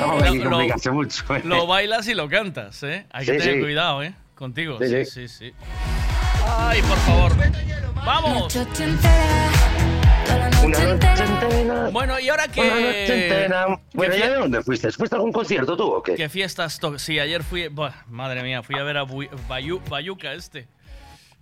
no 0.07 0.15
me 0.17 0.24
que 0.32 0.43
Lo- 0.43 0.49
complicarse 0.51 0.91
mucho. 0.91 1.35
¿eh? 1.35 1.41
Lo 1.43 1.67
bailas 1.67 2.07
y 2.07 2.14
lo 2.14 2.30
cantas, 2.30 2.82
¿eh? 2.83 3.06
Hay 3.11 3.25
que 3.25 3.33
Sí, 3.33 3.38
tener 3.40 3.56
sí. 3.56 3.61
cuidado, 3.61 4.03
¿eh? 4.03 4.14
Contigo. 4.35 4.77
Sí, 4.80 4.88
Sí, 4.88 5.06
sí. 5.06 5.27
sí, 5.27 5.27
sí. 5.27 5.53
Ay, 6.59 6.82
por 6.82 6.98
favor. 6.99 7.32
¡Vamos! 8.06 8.53
Una 10.64 10.80
noche 10.80 10.84
entera. 11.24 11.90
Bueno, 11.92 12.20
y 12.20 12.30
ahora 12.30 12.45
Una 12.58 12.64
noche 12.66 13.06
que. 13.06 13.24
entera. 13.24 13.80
Bueno, 13.94 14.14
que 14.14 14.20
¿ya 14.20 14.30
de 14.32 14.36
dónde 14.38 14.62
fuiste? 14.64 14.92
¿Fuiste 14.92 15.16
a 15.16 15.18
algún 15.18 15.32
concierto 15.32 15.78
tú 15.78 15.84
o 15.92 16.04
qué? 16.04 16.16
¿Qué 16.16 16.30
fiestas? 16.30 16.80
to- 16.80 16.98
Sí, 17.00 17.20
ayer 17.20 17.44
fui. 17.44 17.68
buah, 17.68 17.94
madre 18.08 18.42
mía, 18.44 18.64
fui 18.64 18.78
a 18.78 18.84
ver 18.84 18.98
a 18.98 19.04
Bayu- 19.06 19.82
Bayuca 19.90 20.34
este. 20.34 20.68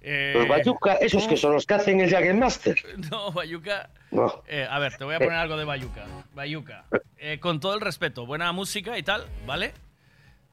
Eh, 0.06 0.34
Los 0.36 0.48
Bayuca, 0.50 0.96
esos 0.96 1.26
que 1.28 1.38
son 1.38 1.54
los 1.54 1.66
que 1.66 1.76
hacen 1.76 2.02
el 2.02 2.10
Jagger 2.10 2.36
Master. 2.36 2.76
No, 3.10 3.32
Bayuca. 3.32 3.90
No. 4.12 4.44
Eh, 4.48 4.68
a 4.70 4.78
ver, 4.80 4.98
te 4.98 5.06
voy 5.06 5.16
a 5.16 5.20
poner 5.20 5.34
algo 5.34 5.56
de 5.58 5.64
Bayuca. 5.66 6.06
Bayuca. 6.34 6.86
Eh, 7.26 7.40
con 7.40 7.62
todo 7.62 7.74
el 7.74 7.80
respeto, 7.80 8.26
buena 8.26 8.52
música 8.52 8.98
y 8.98 9.04
tal, 9.04 9.26
¿vale? 9.48 9.72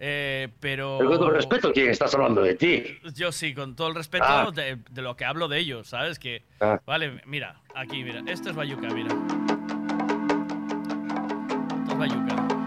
Eh, 0.02 0.48
pero. 0.60 0.96
Pero 0.98 1.10
con 1.10 1.18
todo 1.18 1.30
respeto, 1.30 1.72
¿quién 1.74 1.90
estás 1.90 2.14
hablando 2.14 2.40
de 2.40 2.54
ti? 2.54 2.82
Yo 3.14 3.30
sí, 3.32 3.52
con 3.52 3.76
todo 3.76 3.88
el 3.88 3.94
respeto 3.94 4.24
Ah. 4.26 4.50
de, 4.50 4.78
de 4.90 5.02
lo 5.02 5.14
que 5.14 5.26
hablo 5.26 5.46
de 5.46 5.58
ellos, 5.58 5.88
¿sabes? 5.88 6.18
Que, 6.18 6.42
Ah. 6.58 6.80
vale, 6.86 7.20
mira, 7.26 7.56
aquí, 7.74 8.02
mira, 8.02 8.22
esto 8.26 8.48
es 8.48 8.56
Bayuca, 8.56 8.88
mira. 8.88 9.14
Esto 11.82 11.92
es 11.92 11.98
Bayuca. 11.98 12.59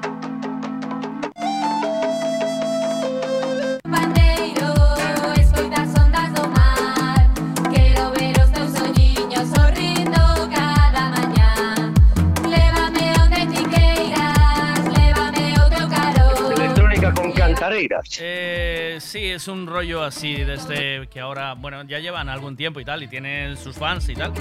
Eh, 18.21 18.97
sí, 19.01 19.25
es 19.25 19.47
un 19.47 19.67
rollo 19.67 20.03
así 20.03 20.35
desde 20.43 21.07
que 21.07 21.19
ahora, 21.19 21.53
bueno, 21.53 21.83
ya 21.83 21.99
llevan 21.99 22.29
algún 22.29 22.55
tiempo 22.55 22.79
y 22.79 22.85
tal, 22.85 23.03
y 23.03 23.07
tienen 23.07 23.57
sus 23.57 23.75
fans 23.75 24.07
y 24.09 24.13
tal, 24.15 24.31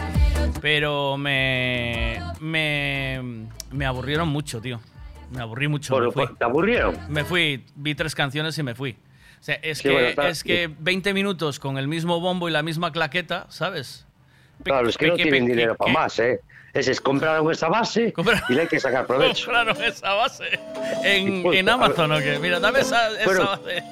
pero 0.60 1.16
me, 1.16 2.20
me, 2.40 3.46
me 3.70 3.86
aburrieron 3.86 4.28
mucho, 4.28 4.60
tío. 4.60 4.80
Me 5.30 5.40
aburrí 5.40 5.66
mucho. 5.68 5.94
Por- 5.94 6.04
me 6.06 6.12
fui. 6.12 6.26
por- 6.26 6.36
¿Te 6.36 6.44
aburrieron? 6.44 6.96
Me 7.08 7.24
fui, 7.24 7.64
vi 7.74 7.94
tres 7.94 8.14
canciones 8.14 8.56
y 8.58 8.62
me 8.62 8.74
fui. 8.74 8.92
O 9.40 9.42
sea, 9.44 9.54
es 9.56 9.78
Sí, 9.78 9.84
que, 9.84 9.90
bueno, 9.92 10.22
es 10.28 10.44
que 10.44 10.70
20 10.78 11.14
minutos 11.14 11.58
con 11.58 11.78
el 11.78 11.88
mismo 11.88 12.20
bombo 12.20 12.48
y 12.48 12.52
la 12.52 12.62
misma 12.62 12.92
claqueta, 12.92 13.46
¿sabes? 13.48 14.06
Claro, 14.62 14.88
es 14.88 14.96
que 14.96 15.08
no 15.08 15.14
tienen 15.16 15.46
dinero 15.46 15.74
para 15.74 15.92
más, 15.92 16.18
¿eh? 16.20 16.40
Ese 16.74 16.92
es 16.92 17.00
compraron 17.00 17.50
esa 17.52 17.68
base 17.68 18.14
y 18.48 18.52
le 18.54 18.62
hay 18.62 18.66
que 18.68 18.80
sacar 18.80 19.06
provecho. 19.06 19.46
Compraron 19.46 19.82
esa 19.82 20.14
base 20.14 20.58
en, 21.04 21.42
Pues, 21.42 21.58
en. 21.58 21.68
Amazon, 21.68 22.12
¿o 22.12 22.18
qué? 22.18 22.38
Mira, 22.38 22.60
dame 22.60 22.80
esa, 22.80 23.10
esa 23.10 23.24
Bueno. 23.24 23.44
base. 23.44 23.82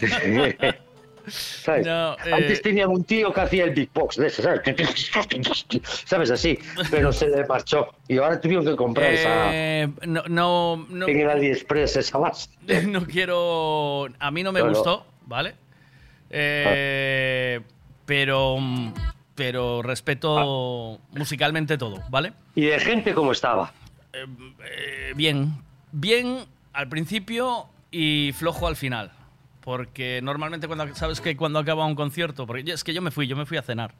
¿Sabes? 1.26 1.86
No, 1.86 2.14
eh. 2.26 2.32
Antes 2.32 2.60
tenían 2.60 2.90
un 2.90 3.02
tío 3.04 3.32
que 3.32 3.40
hacía 3.40 3.64
el 3.64 3.70
Big 3.70 3.90
Box 3.94 4.16
de 4.16 4.26
ese, 4.26 4.42
¿sabes? 4.42 4.60
¿Sabes? 6.04 6.30
Así. 6.30 6.58
Pero 6.90 7.12
se 7.12 7.28
le 7.28 7.46
marchó. 7.46 7.94
Y 8.08 8.18
ahora 8.18 8.38
tuvieron 8.40 8.64
que 8.66 8.76
comprar 8.76 9.10
esa. 9.12 9.54
Eh, 9.54 9.88
no, 10.06 10.22
no, 10.28 10.86
no, 10.90 11.08
En 11.08 11.20
el 11.20 11.30
AliExpress 11.30 11.96
esa 11.96 12.18
base. 12.18 12.50
no 12.86 13.06
quiero. 13.06 14.08
A 14.18 14.30
mí 14.30 14.42
no 14.42 14.52
me 14.52 14.60
gustó, 14.60 15.06
¿vale? 15.26 15.54
Eh, 16.30 17.60
pero, 18.04 18.58
pero 19.34 19.82
respeto 19.82 21.00
musicalmente 21.12 21.76
todo, 21.78 22.02
¿vale? 22.08 22.32
¿Y 22.54 22.66
de 22.66 22.78
gente 22.80 23.14
cómo 23.14 23.32
estaba? 23.32 23.72
Eh, 24.12 25.12
bien, 25.16 25.56
bien 25.92 26.44
al 26.72 26.88
principio 26.88 27.66
y 27.90 28.32
flojo 28.32 28.66
al 28.66 28.76
final. 28.76 29.10
Porque 29.60 30.20
normalmente 30.22 30.66
cuando 30.66 30.94
sabes 30.94 31.20
que 31.20 31.36
cuando 31.36 31.58
acaba 31.58 31.86
un 31.86 31.94
concierto, 31.94 32.46
porque 32.46 32.70
es 32.72 32.84
que 32.84 32.92
yo 32.92 33.00
me 33.00 33.10
fui, 33.10 33.26
yo 33.26 33.34
me 33.36 33.46
fui 33.46 33.56
a 33.56 33.62
cenar. 33.62 33.94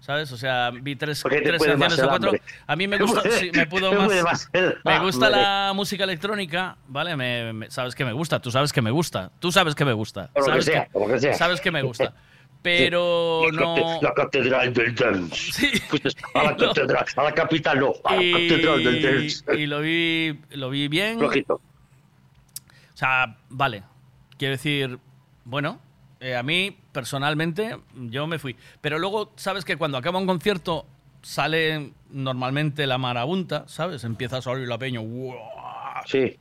¿Sabes? 0.00 0.30
O 0.30 0.36
sea, 0.36 0.70
vi 0.70 0.94
tres, 0.94 1.24
tres 1.28 1.60
canciones 1.60 1.98
o 1.98 2.08
cuatro. 2.08 2.30
A 2.68 2.76
mí 2.76 2.86
me 2.86 2.98
gusta, 2.98 3.20
sí, 3.32 3.50
me 3.52 3.66
pudo 3.66 3.90
más. 4.22 4.48
Me 4.84 5.00
gusta 5.00 5.28
la 5.28 5.72
música 5.74 6.04
electrónica, 6.04 6.76
¿vale? 6.86 7.16
Me, 7.16 7.52
me- 7.52 7.68
sabes 7.72 7.96
que 7.96 8.04
me 8.04 8.12
gusta, 8.12 8.38
tú 8.40 8.52
sabes 8.52 8.72
que 8.72 8.80
me 8.80 8.92
gusta. 8.92 9.32
Tú 9.40 9.50
sabes 9.50 9.74
que 9.74 9.84
me 9.84 9.92
gusta. 9.92 10.30
Lo 10.36 10.44
que 10.44 10.50
sabes 10.50 10.64
sea, 10.66 10.86
que 10.86 11.18
sea. 11.18 11.34
Sabes 11.34 11.60
que 11.60 11.72
me 11.72 11.82
gusta. 11.82 12.12
Pero 12.76 13.50
La 13.52 13.60
no. 13.60 13.98
La 14.02 14.12
catedral 14.14 14.72
del 14.74 14.94
dance. 14.94 15.52
Fuiste 15.88 16.10
a 16.34 16.42
la 16.44 16.56
catedral, 16.56 17.06
a 17.16 17.22
la 17.22 17.32
capital, 17.34 17.80
no, 17.80 17.92
a 18.04 18.14
la 18.16 18.32
catedral 18.32 18.84
del 18.84 18.96
Y, 18.96 19.02
dance. 19.02 19.44
y 19.56 19.66
lo 19.66 19.80
vi 19.80 20.38
lo 20.50 20.70
vi 20.70 20.88
bien. 20.88 21.18
Flojito. 21.18 21.54
O 21.54 22.96
sea, 22.96 23.36
vale. 23.48 23.82
Quiero 24.36 24.52
decir, 24.52 24.98
bueno, 25.44 25.80
eh, 26.20 26.36
a 26.36 26.42
mí 26.42 26.76
personalmente 26.92 27.76
yo 27.94 28.26
me 28.26 28.38
fui. 28.38 28.56
Pero 28.80 28.98
luego, 28.98 29.32
sabes 29.36 29.64
que 29.64 29.76
cuando 29.76 29.98
acaba 29.98 30.18
un 30.18 30.26
concierto 30.26 30.86
sale 31.22 31.92
normalmente 32.10 32.86
la 32.86 32.98
marabunta, 32.98 33.64
¿sabes? 33.68 34.04
Empieza 34.04 34.38
a 34.38 34.42
salir 34.42 34.68
la 34.68 34.78
peña. 34.78 35.00
Sí. 36.06 36.38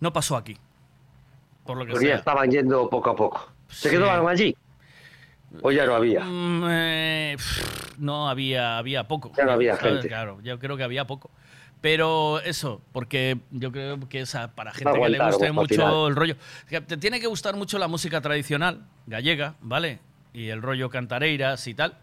No 0.00 0.12
pasó 0.12 0.36
aquí. 0.36 0.56
Por 1.64 1.76
lo 1.78 1.84
que 1.86 1.92
Porque 1.92 2.06
ya 2.06 2.10
sea. 2.12 2.18
estaban 2.18 2.50
yendo 2.50 2.88
poco 2.88 3.10
a 3.10 3.16
poco. 3.16 3.50
¿Se 3.68 3.88
Sí. 3.90 3.96
quedaban 3.96 4.26
allí? 4.28 4.56
¿O 5.62 5.70
ya 5.72 5.86
no 5.86 5.94
había? 5.94 6.20
Mm, 6.24 6.64
eh, 6.68 7.34
pff, 7.36 7.98
no 7.98 8.28
había, 8.28 8.78
había 8.78 9.06
poco. 9.08 9.32
Ya 9.36 9.44
no 9.44 9.52
había 9.52 9.76
¿sabes? 9.76 9.92
gente. 9.94 10.08
Claro, 10.08 10.38
yo 10.42 10.58
creo 10.58 10.76
que 10.76 10.82
había 10.84 11.06
poco. 11.06 11.30
Pero 11.80 12.40
eso, 12.40 12.80
porque 12.92 13.38
yo 13.50 13.70
creo 13.70 14.00
que 14.08 14.20
es 14.20 14.36
para 14.54 14.72
gente 14.72 14.92
que 15.00 15.08
le 15.08 15.18
guste 15.24 15.52
mucho 15.52 16.08
el 16.08 16.16
rollo. 16.16 16.36
Te 16.68 16.96
tiene 16.96 17.20
que 17.20 17.26
gustar 17.26 17.54
mucho 17.56 17.78
la 17.78 17.86
música 17.86 18.20
tradicional, 18.20 18.80
gallega, 19.06 19.54
¿vale? 19.60 19.98
Y 20.32 20.48
el 20.48 20.62
rollo 20.62 20.88
cantareiras 20.90 21.66
y 21.66 21.74
tal. 21.74 21.94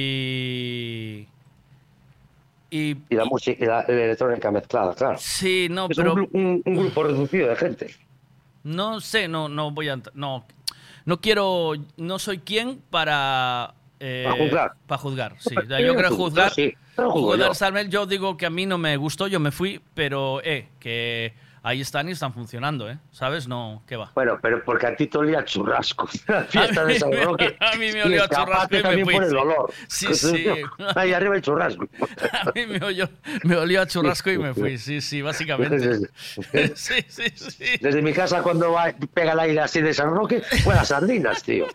Y. 0.00 1.26
Y, 2.72 2.96
Y 3.08 3.14
la 3.16 3.24
música 3.24 3.64
y 3.64 3.66
la, 3.66 3.84
la 3.88 4.04
electrónica 4.04 4.50
mezclada, 4.52 4.94
claro. 4.94 5.18
Sí, 5.18 5.66
no, 5.70 5.88
es 5.90 5.96
pero. 5.96 6.14
un, 6.14 6.28
un- 6.32 6.62
un 6.64 6.76
grupo 6.76 7.02
reducido 7.02 7.48
de 7.48 7.56
gente. 7.56 7.94
No 8.62 9.00
sé, 9.00 9.26
no, 9.26 9.48
no 9.48 9.70
voy 9.72 9.88
a. 9.88 9.98
No, 10.14 10.44
no 11.04 11.20
quiero. 11.20 11.72
No 11.96 12.18
soy 12.18 12.38
quien 12.38 12.80
para. 12.90 13.74
eh, 13.98 14.24
Para 14.26 14.36
juzgar. 14.44 14.72
Para 14.86 14.98
juzgar, 14.98 15.36
sí. 15.38 15.54
yo 15.68 15.78
yo 15.78 15.94
creo 15.94 16.10
juzgar. 16.16 16.52
sí, 16.52 16.74
juzgar 16.96 17.48
yo. 17.48 17.54
Salmel, 17.54 17.88
yo 17.90 18.06
digo 18.06 18.36
que 18.36 18.46
a 18.46 18.50
mí 18.50 18.66
no 18.66 18.78
me 18.78 18.96
gustó, 18.96 19.26
yo 19.26 19.40
me 19.40 19.50
fui, 19.50 19.80
pero, 19.94 20.40
eh, 20.44 20.68
que 20.78 21.34
ahí 21.62 21.80
están 21.80 22.08
y 22.08 22.12
están 22.12 22.32
funcionando, 22.32 22.90
¿eh? 22.90 22.98
¿Sabes? 23.10 23.46
No, 23.48 23.82
¿qué 23.86 23.96
va? 23.96 24.10
Bueno, 24.14 24.38
pero 24.40 24.62
porque 24.64 24.86
a 24.86 24.96
ti 24.96 25.06
te 25.06 25.18
olía 25.18 25.44
churrasco. 25.44 26.08
La 26.26 26.44
fiesta 26.44 26.84
de 26.84 26.98
San 26.98 27.12
Roque. 27.12 27.56
A 27.60 27.72
mí 27.76 27.92
me 27.92 27.98
y 27.98 28.02
olió 28.02 28.22
a 28.22 28.24
escapaste 28.24 28.78
churrasco 28.80 28.92
y 28.92 28.96
me 28.96 29.04
fui, 29.04 29.14
por 29.14 29.24
el 29.24 29.36
olor. 29.36 29.72
Sí, 29.88 30.06
sí. 30.14 30.46
Ahí 30.94 31.12
arriba 31.12 31.36
el 31.36 31.42
churrasco. 31.42 31.86
A 32.32 32.52
mí 32.54 32.66
me 32.66 32.84
olió, 32.84 33.08
me 33.44 33.56
olió 33.56 33.82
a 33.82 33.86
churrasco 33.86 34.30
y 34.30 34.38
me 34.38 34.54
fui, 34.54 34.78
sí, 34.78 35.00
sí, 35.00 35.22
básicamente. 35.22 35.98
Sí, 36.74 36.94
sí, 37.08 37.24
sí. 37.34 37.64
Desde 37.80 38.02
mi 38.02 38.12
casa 38.12 38.42
cuando 38.42 38.72
va- 38.72 38.94
pega 39.14 39.32
el 39.32 39.40
aire 39.40 39.60
así 39.60 39.80
de 39.80 39.92
San 39.94 40.14
Roque, 40.14 40.42
fue 40.64 40.74
las 40.74 40.88
sardinas, 40.88 41.42
tío. 41.42 41.66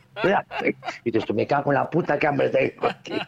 Y 1.04 1.12
dices, 1.12 1.26
tú 1.28 1.34
me 1.34 1.46
cago 1.48 1.72
en 1.72 1.76
la 1.76 1.90
puta 1.90 2.18
que 2.18 2.28
hambre 2.28 2.50
tengo, 2.50 2.90
tío. 3.04 3.20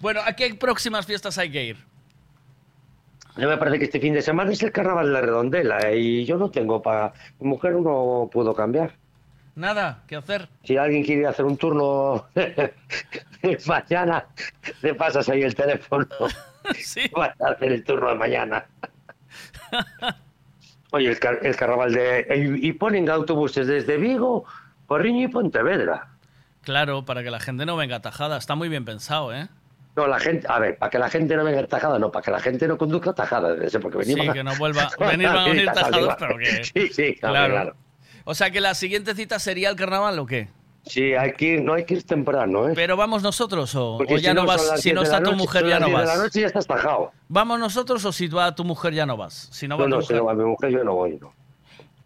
Bueno, 0.00 0.20
¿a 0.24 0.32
qué 0.34 0.54
próximas 0.54 1.06
fiestas 1.06 1.36
hay 1.38 1.50
que 1.50 1.64
ir? 1.64 1.76
Mí 3.36 3.46
me 3.46 3.56
parece 3.56 3.78
que 3.78 3.84
este 3.84 4.00
fin 4.00 4.14
de 4.14 4.22
semana 4.22 4.52
es 4.52 4.62
el 4.62 4.72
carnaval 4.72 5.06
de 5.06 5.12
la 5.12 5.20
redondela 5.20 5.78
eh, 5.90 5.98
y 5.98 6.24
yo 6.24 6.36
no 6.36 6.50
tengo 6.50 6.82
para... 6.82 7.12
Mi 7.38 7.48
mujer 7.48 7.72
no 7.74 8.28
pudo 8.32 8.54
cambiar. 8.54 8.92
Nada, 9.54 10.02
¿qué 10.06 10.16
hacer? 10.16 10.48
Si 10.64 10.76
alguien 10.76 11.04
quiere 11.04 11.26
hacer 11.26 11.44
un 11.44 11.56
turno 11.56 12.26
mañana, 13.66 14.24
le 14.82 14.94
pasas 14.94 15.28
ahí 15.28 15.42
el 15.42 15.54
teléfono. 15.54 16.06
Sí. 16.78 17.00
Vas 17.16 17.34
a 17.40 17.48
hacer 17.52 17.72
el 17.72 17.82
turno 17.82 18.10
de 18.10 18.14
mañana. 18.16 18.66
Oye, 20.92 21.08
el, 21.08 21.18
car- 21.18 21.38
el 21.42 21.56
carnaval 21.56 21.92
de... 21.92 22.58
Y, 22.60 22.72
ponen 22.74 23.08
autobuses 23.08 23.66
desde 23.66 23.96
Vigo, 23.96 24.44
Porriño 24.86 25.24
y 25.24 25.28
Pontevedra. 25.28 26.08
Claro, 26.62 27.04
para 27.04 27.22
que 27.22 27.30
la 27.30 27.40
gente 27.40 27.64
no 27.64 27.76
venga 27.76 27.96
atajada. 27.96 28.36
Está 28.36 28.56
muy 28.56 28.68
bien 28.68 28.84
pensado, 28.84 29.32
¿eh? 29.34 29.48
No, 30.00 30.06
la 30.08 30.18
gente... 30.18 30.46
A 30.48 30.58
ver, 30.58 30.76
para 30.78 30.90
que 30.90 30.98
la 30.98 31.08
gente 31.10 31.36
no 31.36 31.44
venga 31.44 31.66
tajada, 31.66 31.98
no, 31.98 32.10
para 32.10 32.24
que 32.24 32.30
la 32.30 32.40
gente 32.40 32.66
no 32.68 32.76
conduzca 32.78 33.12
tajada. 33.12 33.54
Porque 33.82 34.04
Sí, 34.04 34.14
venimos 34.14 34.34
que 34.34 34.42
no 34.44 34.54
vuelva. 34.56 34.90
Venir 34.98 35.28
van 35.28 35.36
a 35.38 35.44
venir 35.44 35.66
tajados, 35.72 36.14
pero 36.18 36.36
que. 36.38 36.64
Sí, 36.74 36.88
sí, 36.92 37.14
claro, 37.16 37.34
Claro. 37.34 37.52
claro. 37.54 37.76
O 38.24 38.34
sea 38.34 38.50
que 38.50 38.60
la 38.60 38.74
siguiente 38.74 39.14
cita 39.14 39.38
sería 39.38 39.70
el 39.70 39.76
carnaval 39.76 40.18
o 40.18 40.26
qué? 40.26 40.48
Sí, 40.86 41.12
hay 41.14 41.32
que 41.32 41.44
ir, 41.44 41.62
no 41.62 41.74
hay 41.74 41.84
que 41.84 41.94
ir 41.94 42.02
temprano, 42.04 42.68
¿eh? 42.68 42.72
Pero 42.74 42.96
vamos 42.96 43.22
nosotros 43.22 43.74
o, 43.74 43.98
ya 44.04 44.30
si 44.30 44.34
no 44.34 44.46
vas, 44.46 44.80
si 44.80 44.88
10 44.90 44.94
no 44.94 45.02
está 45.02 45.22
tu 45.22 45.32
mujer 45.34 45.66
ya 45.66 45.78
no 45.78 45.86
10 45.86 45.98
de 45.98 46.04
vas. 46.06 46.16
la 46.16 46.22
noche 46.24 46.40
ya 46.40 46.46
estás 46.46 46.66
tajado. 46.66 47.12
¿Vamos 47.28 47.58
nosotros 47.60 48.02
o 48.04 48.12
si 48.12 48.28
va 48.28 48.54
tu 48.54 48.64
mujer 48.64 48.94
ya 48.94 49.04
no 49.04 49.16
vas? 49.16 49.48
Si 49.52 49.68
no 49.68 49.76
va 49.76 49.84
No, 49.86 49.90
tu 49.90 49.96
no, 49.96 50.02
si 50.02 50.12
mujer. 50.14 50.16
no 50.18 50.24
va 50.26 50.34
mi 50.34 50.44
mujer, 50.44 50.70
yo 50.70 50.84
no 50.84 50.94
voy, 50.94 51.18
no. 51.20 51.34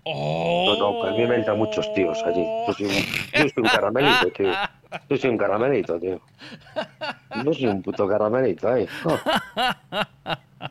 No, 0.06 0.76
no, 0.76 1.02
que 1.02 1.08
a 1.08 1.12
mí 1.12 1.26
me 1.26 1.36
entran 1.36 1.56
muchos 1.56 1.92
tíos 1.94 2.22
allí. 2.24 2.44
Yo 2.66 2.72
soy 2.74 2.86
un, 2.86 2.92
yo 2.92 3.48
soy 3.48 3.62
un 3.62 3.68
caramelito, 3.68 4.30
tío. 4.32 4.52
Yo 5.08 5.16
soy 5.16 5.30
un 5.30 5.38
caramelito, 5.38 5.98
tío. 5.98 6.20
Yo 7.42 7.54
soy 7.54 7.66
un 7.66 7.82
puto 7.82 8.06
caramelito, 8.06 8.76
¿eh? 8.76 8.86
Oh. 9.04 9.18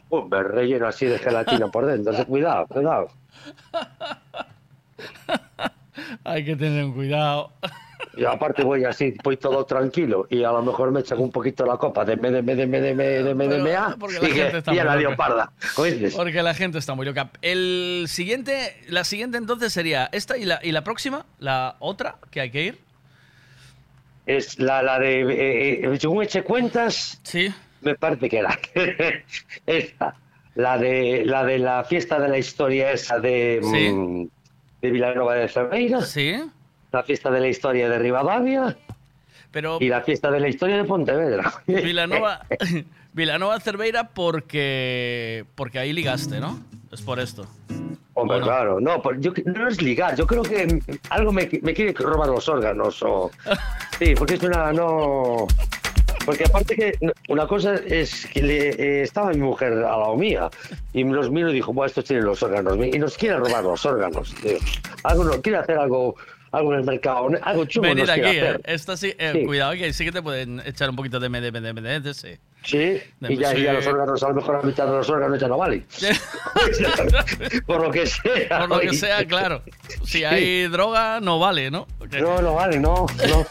Un 0.09 0.31
relleno 0.31 0.87
así 0.87 1.05
de 1.05 1.17
gelatina 1.19 1.67
por 1.67 1.85
dentro. 1.85 2.13
Cuidado, 2.25 2.67
cuidado. 2.67 3.09
Hay 6.23 6.45
que 6.45 6.55
tener 6.55 6.93
cuidado. 6.93 7.51
Y 8.15 8.25
aparte 8.25 8.63
voy 8.63 8.85
así, 8.85 9.15
voy 9.23 9.37
todo 9.37 9.65
tranquilo 9.65 10.27
y 10.29 10.43
a 10.43 10.51
lo 10.51 10.61
mejor 10.61 10.91
me 10.91 10.99
echan 10.99 11.19
un 11.19 11.31
poquito 11.31 11.65
la 11.65 11.77
copa 11.77 12.05
de 12.05 12.15
me, 12.15 12.29
de 12.29 12.43
me, 12.43 12.55
de 12.55 12.67
me, 12.67 12.79
de 12.79 12.93
me, 12.93 13.03
de 13.05 13.33
me, 13.33 13.47
de 13.47 13.57
me, 13.59 13.75
a, 13.75 13.95
y, 14.21 14.31
que, 14.31 14.63
y 14.71 14.77
a 14.79 14.83
la 14.83 14.95
leoparda. 14.95 15.51
Porque 15.75 16.43
la 16.43 16.53
gente 16.53 16.77
está 16.77 16.93
muy 16.93 17.05
loca. 17.07 17.31
El 17.41 18.05
siguiente, 18.07 18.77
la 18.87 19.03
siguiente 19.03 19.37
entonces 19.37 19.73
sería 19.73 20.09
esta 20.11 20.37
y 20.37 20.45
la, 20.45 20.59
y 20.61 20.71
la 20.71 20.83
próxima, 20.83 21.25
la 21.39 21.75
otra 21.79 22.17
que 22.29 22.41
hay 22.41 22.51
que 22.51 22.63
ir. 22.63 22.79
Es 24.25 24.59
la, 24.59 24.81
la 24.83 24.99
de, 24.99 25.21
eh, 25.21 25.93
eh, 25.93 25.97
según 25.99 26.23
eché 26.23 26.43
cuentas, 26.43 27.19
sí. 27.23 27.53
me 27.81 27.95
parece 27.95 28.29
que 28.29 28.41
la 28.41 28.57
esta, 29.65 30.15
la 30.55 30.77
de 30.77 31.23
la 31.25 31.43
de 31.43 31.59
la 31.59 31.83
fiesta 31.83 32.19
de 32.19 32.29
la 32.29 32.37
historia 32.37 32.91
esa 32.91 33.19
de, 33.19 33.59
Sí. 33.63 33.89
mm, 33.91 34.27
de 34.81 34.91
Vilanova 34.91 35.35
de 35.35 35.47
Cerveira, 35.49 36.01
sí. 36.01 36.35
La 36.93 37.03
fiesta 37.03 37.31
de 37.31 37.39
la 37.39 37.47
historia 37.47 37.89
de 37.89 37.97
Rivadavia 37.97 38.77
Pero 39.51 39.77
y 39.81 39.89
la 39.89 40.01
fiesta 40.01 40.29
de 40.31 40.39
la 40.39 40.47
historia 40.47 40.77
de 40.77 40.83
Pontevedra. 40.85 41.51
Vilanova, 41.67 42.45
Vilanova 43.13 43.59
Cerveira 43.59 44.09
porque 44.09 45.45
porque 45.55 45.79
ahí 45.79 45.91
ligaste, 45.91 46.39
¿no? 46.39 46.59
Es 46.91 47.01
por 47.01 47.19
esto. 47.19 47.47
Hombre, 48.13 48.37
¿O 48.37 48.39
no? 48.39 48.45
claro, 48.45 48.79
no, 48.79 49.01
yo, 49.19 49.33
no 49.45 49.67
es 49.67 49.81
ligar, 49.81 50.15
yo 50.15 50.27
creo 50.27 50.43
que 50.43 50.79
algo 51.09 51.31
me, 51.31 51.49
me 51.63 51.73
quiere 51.73 51.91
robar 51.93 52.29
los 52.29 52.47
órganos 52.47 53.01
o... 53.01 53.31
Sí, 53.99 54.13
porque 54.15 54.35
es 54.35 54.43
una... 54.43 54.71
no... 54.71 55.47
Porque 56.25 56.45
aparte 56.45 56.75
que 56.75 56.97
una 57.27 57.47
cosa 57.47 57.75
es 57.75 58.27
que 58.27 58.41
le, 58.41 58.69
eh, 58.69 59.01
estaba 59.01 59.31
mi 59.31 59.39
mujer 59.39 59.73
al 59.73 59.81
lado 59.81 60.15
mía 60.15 60.49
y 60.93 61.03
los 61.03 61.29
miro 61.29 61.49
y 61.49 61.55
dijo, 61.55 61.73
bueno, 61.73 61.87
estos 61.87 62.05
tienen 62.05 62.25
los 62.25 62.41
órganos 62.41 62.77
y 62.77 62.97
nos 62.97 63.17
quiere 63.17 63.37
robar 63.37 63.63
los 63.63 63.85
órganos, 63.85 64.33
tío. 64.35 64.57
Algo 65.03 65.25
no, 65.25 65.41
quiere 65.41 65.57
hacer 65.57 65.77
algo, 65.77 66.15
algo 66.53 66.71
en 66.73 66.79
el 66.79 66.85
mercado, 66.85 67.29
algo 67.41 67.65
chungo 67.65 67.87
Venir 67.89 68.09
aquí, 68.09 68.21
eh. 68.21 68.25
hacer. 68.49 68.61
Esta 68.63 68.95
sí, 68.95 69.13
eh, 69.17 69.31
Sí. 69.33 69.45
cuidado 69.45 69.73
que 69.73 69.91
sí 69.91 70.05
que 70.05 70.11
te 70.11 70.21
pueden 70.21 70.61
echar 70.65 70.89
un 70.89 70.95
poquito 70.95 71.19
de 71.19 71.27
MDMD, 71.27 72.13
sí. 72.13 72.37
Sí, 72.63 73.01
y 73.27 73.37
ya, 73.37 73.53
y 73.57 73.63
ya 73.63 73.71
Sí. 73.71 73.75
los 73.77 73.87
órganos, 73.87 74.23
a 74.23 74.29
lo 74.29 74.35
mejor 74.35 74.55
la 74.59 74.61
mitad 74.61 74.85
de 74.85 74.91
los 74.91 75.09
órganos 75.09 75.39
ya 75.39 75.47
no 75.47 75.57
valen. 75.57 75.85
Por 77.65 77.81
lo 77.81 77.91
que 77.91 78.05
sea. 78.05 78.59
Por 78.59 78.69
lo 78.69 78.79
que 78.79 78.93
sea, 78.93 79.25
claro. 79.25 79.63
Si 80.03 80.19
Sí. 80.19 80.23
hay 80.23 80.67
droga, 80.67 81.19
no 81.19 81.39
vale, 81.39 81.71
¿no? 81.71 81.87
No, 82.21 82.41
no 82.41 82.53
vale, 82.53 82.79
no, 82.79 83.07
no. 83.27 83.45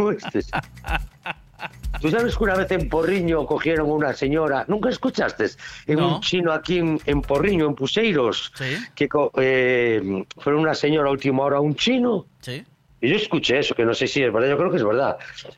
¿Tú 2.00 2.10
sabes 2.10 2.36
que 2.36 2.44
una 2.44 2.54
vez 2.56 2.70
en 2.70 2.88
Porriño 2.88 3.44
cogieron 3.46 3.90
una 3.90 4.12
señora, 4.14 4.64
nunca 4.68 4.88
escuchaste? 4.88 5.46
En 5.86 5.98
No. 5.98 6.16
un 6.16 6.20
chino 6.20 6.52
aquí 6.52 6.78
en, 6.78 7.00
en 7.06 7.22
Porriño, 7.22 7.66
en 7.66 7.74
Puseiros, 7.74 8.52
Sí. 8.54 8.76
que 8.94 9.08
eh, 9.36 10.24
fue 10.38 10.54
una 10.54 10.74
señora 10.74 11.08
a 11.08 11.12
última 11.12 11.42
hora, 11.44 11.60
un 11.60 11.74
chino. 11.74 12.26
Sí. 12.40 12.64
Y 13.02 13.08
yo 13.08 13.16
escuché 13.16 13.58
eso, 13.58 13.74
que 13.74 13.84
no 13.86 13.94
sé 13.94 14.06
si 14.06 14.22
es 14.22 14.30
verdad, 14.32 14.50
yo 14.50 14.58
creo 14.58 14.70
que 14.70 14.76
es 14.76 14.84
verdad. 14.84 15.16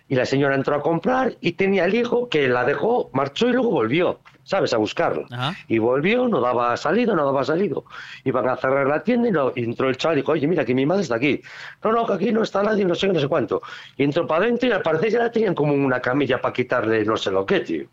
Y 0.08 0.14
la 0.14 0.24
señora 0.24 0.54
entró 0.54 0.76
a 0.76 0.80
comprar 0.80 1.34
y 1.40 1.52
tenía 1.52 1.84
el 1.86 1.94
hijo 1.94 2.28
que 2.28 2.46
la 2.46 2.64
dejó, 2.64 3.10
marchó 3.12 3.48
y 3.48 3.52
luego 3.52 3.70
volvió, 3.70 4.20
¿sabes? 4.44 4.72
A 4.74 4.76
buscarlo. 4.76 5.26
Ajá. 5.30 5.54
Y 5.68 5.78
volvió, 5.78 6.28
no 6.28 6.40
daba 6.40 6.76
salido, 6.76 7.14
no 7.14 7.24
daba 7.24 7.44
salido. 7.44 7.84
Iban 8.24 8.48
a 8.48 8.56
cerrar 8.56 8.86
la 8.86 9.02
tienda 9.02 9.28
y, 9.28 9.32
no- 9.32 9.52
y 9.54 9.64
entró 9.64 9.88
el 9.88 9.96
chaval 9.96 10.18
y 10.18 10.20
dijo, 10.22 10.32
oye, 10.32 10.46
mira, 10.46 10.64
que 10.64 10.74
mi 10.74 10.84
madre 10.86 11.02
está 11.02 11.16
aquí. 11.16 11.40
No, 11.84 11.92
no, 11.92 12.06
que 12.06 12.12
aquí 12.14 12.32
no 12.32 12.42
está 12.42 12.62
nadie, 12.62 12.84
no 12.84 12.94
sé 12.94 13.08
no 13.08 13.18
sé 13.20 13.28
cuánto. 13.28 13.62
Y 13.96 14.04
entró 14.04 14.26
para 14.26 14.44
adentro 14.44 14.68
y 14.68 14.72
al 14.72 14.82
parecer 14.82 15.10
ya 15.12 15.18
la 15.20 15.30
tenían 15.32 15.54
como 15.54 15.72
una 15.74 16.00
camilla 16.00 16.40
para 16.40 16.52
quitarle 16.52 17.04
no 17.04 17.16
sé 17.16 17.30
lo 17.30 17.44
qué, 17.46 17.60
tío. 17.60 17.84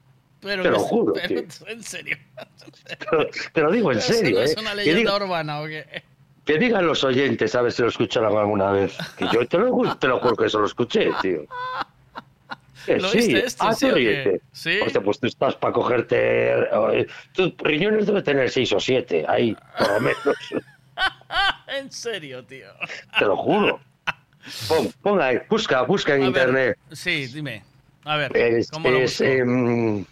Pero 0.41 0.63
Te 0.63 0.69
lo 0.69 0.77
que- 0.77 0.83
juro, 0.83 1.13
pero 1.13 1.27
tío. 1.27 1.39
en 1.67 1.83
serio. 1.83 2.17
Te 3.53 3.61
lo 3.61 3.71
digo 3.71 3.91
en 3.91 3.97
¿Eso 3.99 4.13
serio, 4.13 4.37
no 4.37 4.41
¿eh? 4.41 4.45
es 4.45 4.57
una 4.57 4.69
Que 4.71 4.75
leyenda 4.77 5.01
diga- 5.11 5.15
urbana 5.25 5.61
o 5.61 5.65
qué? 5.67 6.03
que 6.45 6.57
digan 6.57 6.87
los 6.87 7.03
oyentes, 7.03 7.53
a 7.53 7.61
ver 7.61 7.71
si 7.71 7.83
lo 7.83 7.89
escucharon 7.89 8.35
alguna 8.35 8.71
vez. 8.71 8.97
Que 9.17 9.27
yo 9.31 9.45
te 9.47 9.57
lo, 9.59 9.95
te 9.97 10.07
lo 10.07 10.19
juro 10.19 10.35
que 10.35 10.45
eso 10.47 10.59
lo 10.59 10.65
escuché, 10.65 11.11
tío. 11.21 11.41
¿Lo 12.97 13.09
sí. 13.09 13.17
viste 13.17 13.45
esto, 13.45 13.63
Ah, 13.67 13.73
sí, 13.73 13.87
tú 13.89 13.95
ríete. 13.95 14.41
Sí. 14.51 14.79
Hostia, 14.83 15.01
pues 15.01 15.19
tú 15.19 15.27
estás 15.27 15.55
para 15.55 15.73
cogerte... 15.73 16.51
eh, 16.51 17.07
Tus 17.33 17.53
riñones 17.59 18.07
debe 18.07 18.21
tener 18.23 18.49
seis 18.49 18.71
o 18.73 18.79
siete, 18.79 19.25
ahí, 19.27 19.55
por 19.77 19.87
lo 19.93 19.99
menos. 19.99 20.17
En 21.67 21.91
serio, 21.91 22.43
tío. 22.43 22.67
Te 23.17 23.25
lo 23.25 23.37
juro. 23.37 23.79
Pon, 24.67 24.91
pon 25.01 25.21
ahí, 25.21 25.37
busca, 25.49 25.83
busca 25.83 26.15
en 26.15 26.23
A 26.23 26.29
ver, 26.29 26.47
internet. 26.49 26.77
Sí, 26.91 27.27
dime. 27.27 27.63
A 28.05 28.17
ver, 28.17 28.35
Es, 28.35 28.71
¿cómo 28.71 28.89
lo 28.89 28.97
es, 28.99 29.11
busco? 29.19 29.23
em, 29.23 30.05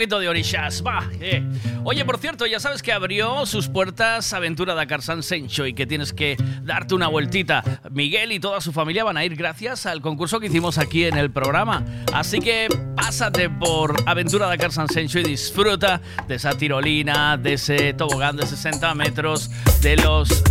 Poquito 0.00 0.18
de 0.18 0.30
orillas, 0.30 0.82
va. 0.82 1.06
eh. 1.20 1.44
Oye, 1.84 2.06
por 2.06 2.16
cierto, 2.16 2.46
ya 2.46 2.58
sabes 2.58 2.82
que 2.82 2.90
abrió 2.90 3.44
sus 3.44 3.68
puertas 3.68 4.32
Aventura 4.32 4.74
Dakar 4.74 5.02
San 5.02 5.22
Sencho 5.22 5.66
y 5.66 5.74
que 5.74 5.86
tienes 5.86 6.14
que 6.14 6.38
darte 6.62 6.94
una 6.94 7.08
vueltita. 7.08 7.62
Miguel 7.90 8.32
y 8.32 8.40
toda 8.40 8.62
su 8.62 8.72
familia 8.72 9.04
van 9.04 9.18
a 9.18 9.26
ir 9.26 9.36
gracias 9.36 9.84
al 9.84 10.00
concurso 10.00 10.40
que 10.40 10.46
hicimos 10.46 10.78
aquí 10.78 11.04
en 11.04 11.18
el 11.18 11.30
programa. 11.30 11.84
Así 12.14 12.38
que 12.38 12.68
pásate 12.96 13.50
por 13.50 13.94
Aventura 14.06 14.46
Dakar 14.46 14.72
San 14.72 14.88
Sencho 14.88 15.18
y 15.18 15.24
disfruta 15.24 16.00
de 16.26 16.36
esa 16.36 16.56
tirolina, 16.56 17.36
de 17.36 17.54
ese 17.54 17.92
tobogán 17.92 18.38
de 18.38 18.46
60 18.46 18.94
metros, 18.94 19.50
de 19.82 19.96
los, 19.96 20.42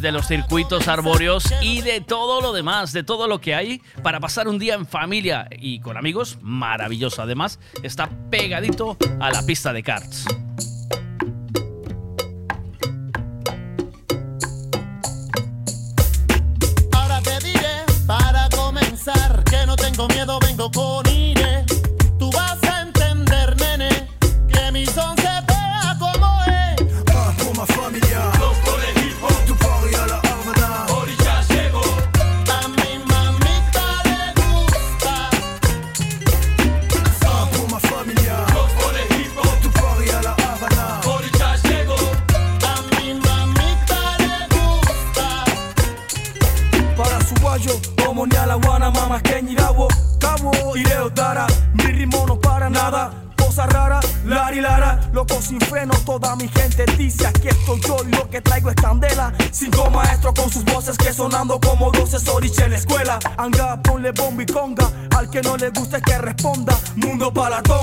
de 0.00 0.12
los 0.12 0.26
circuitos 0.26 0.88
arbóreos 0.88 1.44
y 1.60 1.82
de 1.82 2.00
todo 2.00 2.40
lo 2.40 2.52
demás, 2.52 2.92
de 2.92 3.02
todo 3.02 3.26
lo 3.28 3.40
que 3.40 3.54
hay 3.54 3.82
para 4.02 4.20
pasar 4.20 4.48
un 4.48 4.58
día 4.58 4.74
en 4.74 4.86
familia 4.86 5.48
y 5.50 5.80
con 5.80 5.96
amigos. 5.96 6.38
Maravilloso. 6.40 7.22
Además, 7.22 7.58
está 7.82 8.08
pegadito 8.30 8.96
a 9.20 9.30
la 9.30 9.44
pista 9.44 9.72
de 9.72 9.82
karts. 9.82 10.26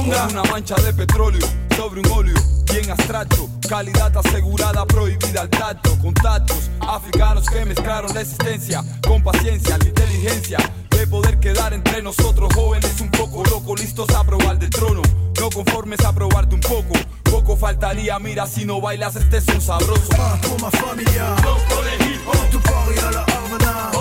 Una 0.07 0.41
mancha 0.43 0.75
de 0.75 0.93
petróleo 0.93 1.45
sobre 1.75 1.99
un 1.99 2.11
óleo 2.11 2.35
bien 2.71 2.89
abstracto. 2.89 3.49
Calidad 3.67 4.15
asegurada, 4.15 4.85
prohibida 4.85 5.41
al 5.41 5.49
tacto. 5.49 5.99
Contactos 5.99 6.69
africanos 6.79 7.45
que 7.49 7.65
mezclaron 7.65 8.13
la 8.13 8.21
existencia 8.21 8.81
con 9.05 9.21
paciencia, 9.21 9.77
la 9.77 9.85
inteligencia 9.85 10.59
de 10.91 11.07
poder 11.07 11.41
quedar 11.41 11.73
entre 11.73 12.01
nosotros 12.01 12.53
jóvenes 12.55 13.01
un 13.01 13.11
poco 13.11 13.43
locos, 13.43 13.81
listos 13.81 14.09
a 14.15 14.23
probar 14.23 14.57
del 14.57 14.69
trono. 14.69 15.01
No 15.41 15.49
conformes 15.49 15.99
a 16.05 16.13
probarte 16.13 16.55
un 16.55 16.61
poco. 16.61 16.93
Poco 17.23 17.57
faltaría, 17.57 18.17
mira, 18.17 18.47
si 18.47 18.63
no 18.63 18.79
bailas 18.79 19.17
este 19.17 19.41
son 19.41 19.59
sabroso. 19.59 20.07
Ah, 20.17 20.37
pour 20.41 20.61
ma 20.61 20.71
familia. 20.71 21.35
Tu 22.49 22.59
Paris 22.59 22.99
à 23.03 23.11
la 23.11 23.23
Havana. 23.23 23.91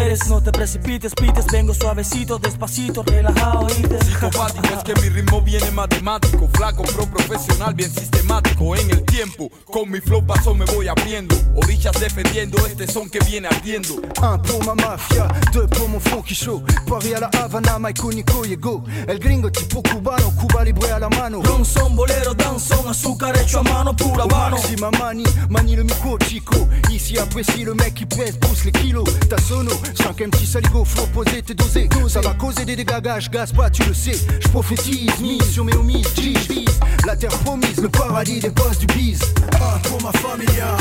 Esperes, 0.00 0.28
no 0.28 0.40
te 0.40 0.50
precipites, 0.50 1.14
pites, 1.14 1.46
vengo 1.46 1.74
suavecito, 1.74 2.38
despacito, 2.38 3.02
relajado 3.02 3.66
y 3.78 3.82
te 3.82 3.98
Psicopático 3.98 4.74
es 4.74 4.84
que 4.84 4.94
mi 5.00 5.08
ritmo 5.08 5.40
viene 5.42 5.70
matemático, 5.70 6.48
flaco, 6.54 6.82
pro 6.84 7.06
profesional, 7.06 7.74
bien 7.74 7.90
sistemático 7.92 8.76
en 8.76 8.90
el 8.90 9.02
tiempo. 9.04 9.50
Con 9.64 9.90
mi 9.90 10.00
flow 10.00 10.24
paso 10.24 10.54
me 10.54 10.64
voy 10.66 10.88
abriendo, 10.88 11.34
orillas 11.54 11.98
defendiendo 12.00 12.64
este 12.66 12.86
son 12.86 13.08
que 13.10 13.18
viene 13.20 13.48
ardiendo. 13.48 13.94
Un 14.22 14.42
pour 14.42 14.64
ma 14.64 14.74
mafia, 14.74 15.28
deux 15.52 15.68
pour 15.68 15.88
mon 15.88 16.00
funky 16.00 16.34
show. 16.34 16.62
Paris 16.86 17.14
à 17.14 17.20
la 17.20 17.30
Havana, 17.38 17.78
Michael 17.78 18.16
Nico 18.16 18.44
llegó. 18.44 18.84
El 19.06 19.18
gringo 19.18 19.50
tipo 19.50 19.82
cubano, 19.82 20.30
Cuba 20.36 20.64
libre 20.64 20.90
a 20.90 20.98
la 20.98 21.08
mano. 21.08 21.42
Ron 21.42 21.64
son, 21.64 21.94
bolero, 21.94 22.34
danzón, 22.34 22.88
azúcar 22.88 23.36
hecho 23.38 23.60
a 23.60 23.62
mano, 23.62 23.94
pura 23.94 24.26
mano. 24.26 24.56
Maxima 24.56 24.90
mani, 24.92 25.24
manie 25.48 25.76
le 25.76 25.84
micro, 25.84 26.18
chico. 26.18 26.56
Ici 26.90 27.18
apprécie 27.18 27.64
le 27.64 27.74
mec 27.74 27.94
qui 27.94 28.06
pèse, 28.06 28.38
pousse 28.38 28.64
les 28.64 28.72
kilos. 28.72 29.04
Ta 29.28 29.38
sono, 29.38 29.70
5 29.94 30.16
petit 30.30 30.46
saligo, 30.46 30.84
faut 30.84 31.06
poser, 31.06 31.42
t'es 31.42 31.54
dosé. 31.54 31.88
Ça 32.08 32.20
va 32.20 32.34
causer 32.34 32.64
des 32.64 32.76
dégagages, 32.76 33.30
gaz 33.30 33.52
pas, 33.52 33.70
tu 33.70 33.82
le 33.84 33.94
sais. 33.94 34.18
Je 34.40 34.48
prophétise, 34.48 35.18
mise 35.20 35.50
sur 35.50 35.64
mes 35.64 35.74
homies, 35.74 36.04
G, 36.16 36.34
vise. 36.48 36.80
La 37.06 37.16
terre 37.16 37.30
promise, 37.44 37.80
le 37.80 37.88
paradis 37.88 38.40
des 38.40 38.50
boss 38.50 38.78
du 38.78 38.86
bise. 38.86 39.22
Ah, 39.60 39.78
pour 39.84 40.02
ma 40.02 40.12
familia. 40.12 40.76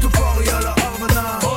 Tu 0.00 0.08
Paris 0.08 0.48
à 0.48 0.60
la 0.60 0.70
Havana. 0.70 1.47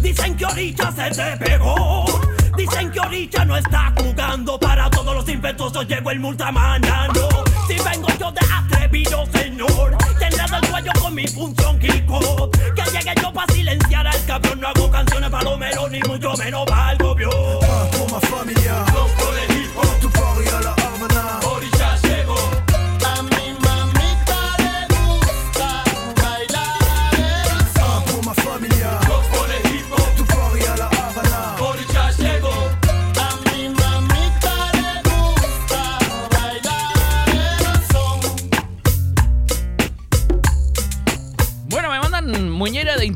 Dicen 0.00 0.34
que 0.34 0.44
ahorita 0.44 0.92
se 0.92 1.10
te 1.10 1.36
pegó. 1.36 2.04
Dicen 2.56 2.90
que 2.90 3.00
ahorita 3.00 3.44
no 3.44 3.56
está 3.56 3.92
jugando. 3.98 4.58
Para 4.58 4.88
todos 4.90 5.14
los 5.14 5.28
impetuosos 5.28 5.86
llegó 5.86 6.10
el 6.10 6.20
multamanano. 6.20 7.28
Si 7.68 7.74
vengo 7.74 8.08
yo 8.18 8.32
de 8.32 8.40
atrevido, 8.52 9.26
señor. 9.26 9.96
Tendrás 10.18 10.52
el 10.52 10.68
cuello 10.70 10.92
con 11.00 11.14
mi 11.14 11.26
función 11.26 11.78
Kiko. 11.78 12.50
Que 12.74 12.82
llegue 12.90 13.14
yo 13.22 13.32
para 13.32 13.52
silenciar 13.52 14.06
al 14.06 14.24
cabrón. 14.24 14.60
No 14.60 14.68
hago 14.68 14.90
canciones 14.90 15.30
palomero 15.30 15.88
ni 15.88 16.00
mucho 16.00 16.32
menos 16.36 16.64
para 16.66 16.92
el 16.92 16.98
gobierno. 16.98 17.69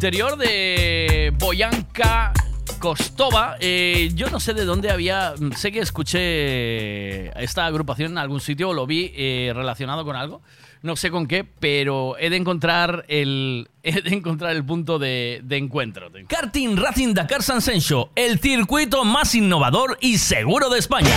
Interior 0.05 0.37
de 0.37 1.33
Boyanka 1.39 2.35
Kostova. 2.79 3.57
Eh, 3.59 4.11
yo 4.15 4.29
no 4.29 4.39
sé 4.39 4.53
de 4.53 4.67
dónde 4.67 4.91
había. 4.91 5.33
Sé 5.57 5.73
que 5.73 5.79
escuché 5.79 7.29
esta 7.43 7.65
agrupación 7.65 8.13
en 8.13 8.19
algún 8.19 8.43
sitio 8.43 8.69
o 8.69 8.75
lo 8.75 8.87
vi 8.87 9.13
eh, 9.17 9.53
relacionado 9.55 10.05
con 10.05 10.15
algo. 10.15 10.43
No 10.83 10.95
sé 10.97 11.11
con 11.11 11.27
qué, 11.27 11.43
pero 11.43 12.19
he 12.19 12.29
de 12.29 12.37
encontrar 12.37 13.07
el, 13.09 13.71
he 13.83 14.03
de 14.03 14.15
encontrar 14.15 14.55
el 14.55 14.67
punto 14.67 14.99
de, 14.99 15.41
de 15.43 15.57
encuentro. 15.57 16.11
Karting 16.29 16.77
Racing 16.77 17.15
Dakar 17.15 17.43
San 17.43 17.63
Sencho, 17.63 18.11
el 18.15 18.41
circuito 18.41 19.07
más 19.07 19.35
innovador 19.35 19.97
y 20.03 20.19
seguro 20.19 20.69
de 20.69 20.81
España. 20.81 21.17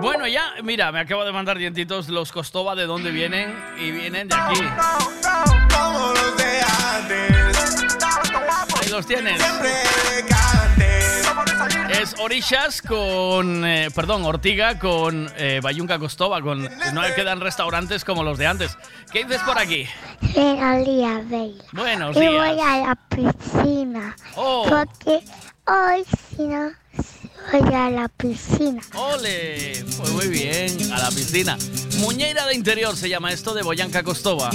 Bueno, 0.00 0.26
ya, 0.26 0.54
mira, 0.62 0.90
me 0.92 1.00
acabo 1.00 1.24
de 1.24 1.32
mandar 1.32 1.58
dientitos 1.58 2.08
los 2.08 2.32
Costova 2.32 2.74
de 2.74 2.86
dónde 2.86 3.10
vienen 3.10 3.54
y 3.78 3.90
vienen 3.90 4.28
de 4.28 4.34
aquí. 4.34 4.60
Ahí 8.80 8.88
los 8.90 9.06
tienes. 9.06 9.40
Es 11.90 12.14
Orishas 12.18 12.80
con, 12.80 13.66
eh, 13.66 13.90
perdón, 13.94 14.24
Ortiga 14.24 14.78
con 14.78 15.30
eh, 15.36 15.60
Bayunca 15.62 15.98
Costova, 15.98 16.40
con 16.40 16.62
no 16.62 17.02
quedan 17.14 17.40
restaurantes 17.40 18.04
como 18.04 18.22
los 18.22 18.38
de 18.38 18.46
antes. 18.46 18.78
¿Qué 19.12 19.24
dices 19.24 19.42
por 19.42 19.58
aquí? 19.58 19.86
Días, 20.22 21.28
Bella. 21.28 21.64
Buenos 21.72 22.16
y 22.16 22.20
días. 22.20 22.32
voy 22.32 22.60
a 22.60 22.78
la 22.78 22.98
piscina. 23.10 24.16
Oh. 24.36 24.64
Porque 24.66 25.22
hoy, 25.66 26.04
si 26.34 26.46
no, 26.46 26.70
voy 27.52 27.74
a 27.74 27.90
la 27.90 28.08
piscina. 28.08 28.82
¡Ole! 28.94 29.84
Pues 29.96 30.10
muy 30.10 30.28
bien, 30.28 30.92
a 30.92 30.98
la 30.98 31.08
piscina. 31.10 31.56
Muñeira 31.98 32.46
de 32.46 32.54
interior 32.54 32.96
se 32.96 33.08
llama 33.08 33.32
esto 33.32 33.54
de 33.54 33.62
Boyanca 33.62 34.02
Costova. 34.02 34.50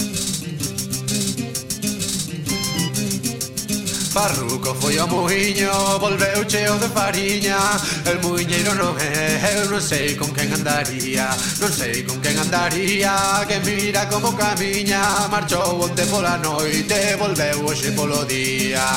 Farruco 4.16 4.74
foi 4.76 4.98
ao 4.98 5.10
muiño, 5.10 6.00
volveu 6.00 6.46
cheo 6.46 6.78
de 6.78 6.88
fariña 6.88 7.58
El 8.06 8.22
muiñeiro 8.24 8.74
non 8.74 8.96
é, 8.96 9.60
eu 9.60 9.68
non 9.68 9.82
sei 9.84 10.16
con 10.16 10.32
quen 10.32 10.54
andaría 10.56 11.28
Non 11.60 11.68
sei 11.68 12.00
con 12.08 12.24
quen 12.24 12.40
andaría, 12.40 13.12
que 13.44 13.60
mira 13.68 14.08
como 14.08 14.32
camiña 14.32 15.28
Marchou 15.28 15.84
onte 15.84 16.08
pola 16.08 16.40
noite, 16.40 17.20
volveu 17.20 17.68
hoxe 17.68 17.92
polo 17.92 18.24
día 18.24 18.88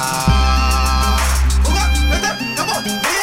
Unha, 1.67 1.85
vete, 2.15 2.31
vamos, 2.55 3.18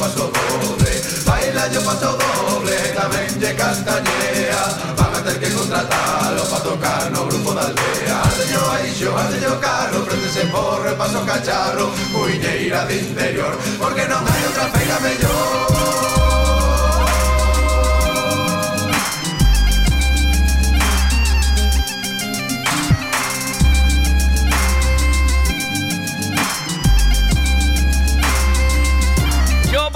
paso 0.00 0.32
doble, 0.32 0.92
baila 1.26 1.68
yo 1.68 1.80
paso 1.84 2.16
doble, 2.16 2.76
tamén 2.96 3.28
lle 3.36 3.52
castañea, 3.52 4.62
van 4.96 5.12
a 5.12 5.20
ter 5.20 5.36
que 5.36 5.52
contratalo 5.52 6.42
pa 6.48 6.58
tocar 6.64 7.12
no 7.12 7.28
grupo 7.28 7.52
da 7.52 7.68
aldea. 7.68 8.16
Ardeño 8.24 8.62
aixo, 8.80 9.12
ardeño 9.12 9.60
carro 9.60 10.00
prendese 10.08 10.48
por 10.48 10.80
paso 10.96 11.20
cacharro, 11.28 11.92
cuiñeira 12.16 12.88
de 12.88 12.96
interior, 12.96 13.52
porque 13.76 14.08
non 14.08 14.24
hai 14.24 14.40
outra 14.48 14.66
feira 14.72 14.96
mellor. 15.04 16.19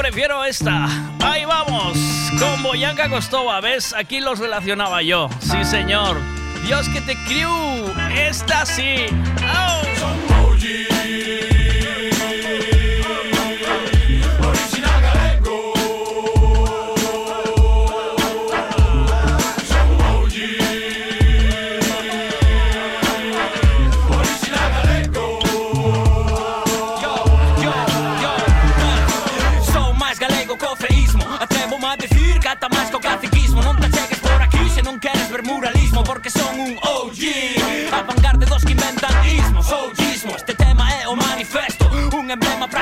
Prefiero 0.05 0.45
esta. 0.45 0.87
Ahí 1.21 1.47
vamos. 1.47 1.97
Con 2.39 2.63
Boyanca 2.63 3.09
Costova. 3.09 3.63
¿Ves? 3.63 3.95
Aquí 3.95 4.21
los 4.21 4.39
relacionaba 4.39 5.01
yo. 5.01 5.31
Sí, 5.41 5.65
señor. 5.65 6.19
Dios 6.67 6.91
que 6.91 7.01
te 7.01 7.17
crió. 7.25 7.49
Esta 8.15 8.67
sí. 8.67 9.07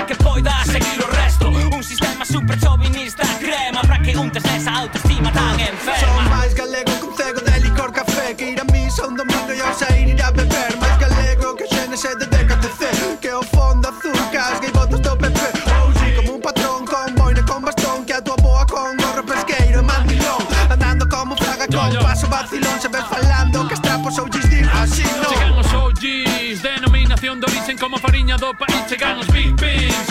Que 0.07 0.15
poidas 0.17 0.67
seguir 0.67 1.12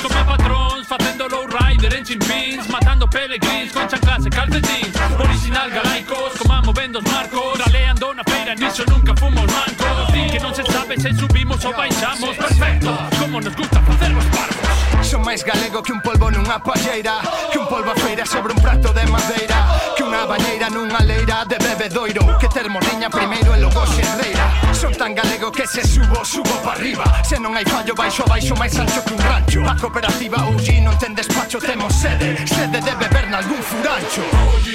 Sopra 0.01 0.25
patrons, 0.25 0.87
facendo 0.87 1.27
low 1.27 1.45
rider 1.47 1.93
en 1.93 2.03
chimpins 2.03 2.67
Matando 2.69 3.07
pelegrins 3.07 3.71
con 3.71 3.87
chanclas 3.87 4.25
e 4.25 4.29
calcetins 4.29 4.95
Original 5.19 5.69
galaicos, 5.69 6.33
comamos 6.39 6.73
vendos 6.73 7.03
marcos. 7.03 7.59
Raleando 7.59 8.13
na 8.13 8.23
feira, 8.23 8.55
niso 8.55 8.83
nunca 8.89 9.15
fomos 9.15 9.45
mancos 9.45 10.11
Din 10.13 10.29
que 10.29 10.39
non 10.39 10.53
se 10.53 10.63
sabe 10.71 10.99
se 10.99 11.13
subimos 11.13 11.63
ou 11.65 11.73
baixamos 11.73 12.35
Perfecto, 12.37 12.91
como 13.19 13.41
nos 13.41 13.55
gusta 13.55 13.81
facer 13.81 14.11
os 14.13 14.25
parvos 14.33 14.61
Son 15.01 15.25
máis 15.25 15.41
galego 15.43 15.81
que 15.81 15.91
un 15.91 16.01
polvo 16.01 16.29
nunha 16.29 16.61
palleira 16.61 17.21
Que 17.49 17.57
un 17.57 17.65
polvo 17.65 17.91
a 17.91 17.97
feira 17.97 18.25
sobre 18.25 18.53
un 18.53 18.61
prato 18.61 18.93
de 18.93 19.05
madeira 19.09 19.65
Que 19.97 20.05
unha 20.05 20.29
bañeira 20.29 20.69
nunha 20.69 21.01
leira 21.01 21.41
de 21.49 21.57
bebedoiro 21.57 22.37
Que 22.37 22.45
ter 22.49 22.69
morriña 22.69 23.09
primeira 23.09 23.40
Que 25.61 25.67
se 25.67 25.87
subo, 25.87 26.25
subo 26.25 26.49
para 26.63 26.71
arriba. 26.71 27.03
Se 27.23 27.37
non 27.37 27.53
hai 27.53 27.63
fallo, 27.63 27.93
baixo, 27.93 28.25
baixo 28.25 28.57
máis 28.57 28.73
ancho 28.81 28.97
que 29.05 29.13
un 29.13 29.21
rancho. 29.21 29.61
A 29.61 29.77
cooperativa 29.77 30.41
oh, 30.49 30.57
OG, 30.57 30.81
non 30.81 30.97
ten 30.97 31.13
despacho, 31.13 31.61
temos 31.61 31.93
sede. 31.93 32.33
Sede 32.49 32.81
de 32.81 32.93
beber 32.97 33.29
nalgún 33.29 33.61
furancho. 33.61 34.25
Oye 34.57 34.70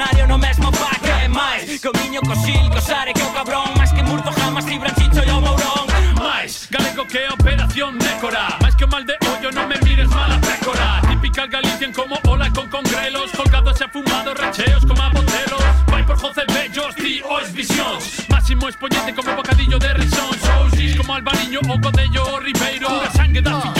dicionario 0.00 0.26
no 0.26 0.38
mesmo 0.38 0.72
pa 0.72 0.90
que 0.98 1.28
máis 1.28 1.80
Comiño 1.80 2.20
co 2.22 2.34
xil, 2.34 2.70
co 2.70 2.80
xare 2.80 3.12
que 3.12 3.22
o 3.22 3.32
cabrón. 3.32 3.68
Máis 3.76 3.92
que 3.92 4.02
murto 4.02 4.30
jamás 4.32 4.64
libran 4.66 4.94
chicho 4.94 5.22
e 5.22 5.30
o 5.30 5.40
mourón. 5.40 5.86
Máis 6.16 6.68
galego 6.70 7.06
que 7.06 7.28
operación 7.28 7.98
décora 7.98 8.56
Máis 8.62 8.74
que 8.74 8.84
o 8.84 8.88
mal 8.88 9.04
de 9.04 9.16
ollo 9.32 9.50
non 9.52 9.68
me 9.68 9.76
mires 9.84 10.08
mala 10.08 10.38
pécora. 10.40 11.00
Típica 11.08 11.46
Galician 11.46 11.92
como 11.92 12.16
ola 12.28 12.48
con 12.50 12.68
congrelos. 12.68 13.30
Colgados 13.32 13.80
e 13.80 13.88
fumados, 13.88 14.34
racheos 14.36 14.84
como 14.88 15.02
a 15.02 15.08
botelos. 15.10 15.64
Vai 15.86 16.04
por 16.04 16.16
José 16.16 16.44
Bellos, 16.48 16.94
ti 16.96 17.20
ois 17.24 17.52
visións 17.52 18.24
Máximo 18.28 18.68
expoñente 18.68 19.12
como 19.12 19.36
bocadillo 19.36 19.78
de 19.78 19.92
risón. 19.94 20.32
Sousis 20.40 20.96
como 20.96 21.14
Albariño 21.14 21.60
o 21.60 21.76
Codello 21.80 22.24
o 22.24 22.40
Ribeiro. 22.40 22.88
Pura 22.88 23.10
sangue 23.12 23.40
da 23.40 23.52
ah. 23.52 23.60
filla 23.60 23.79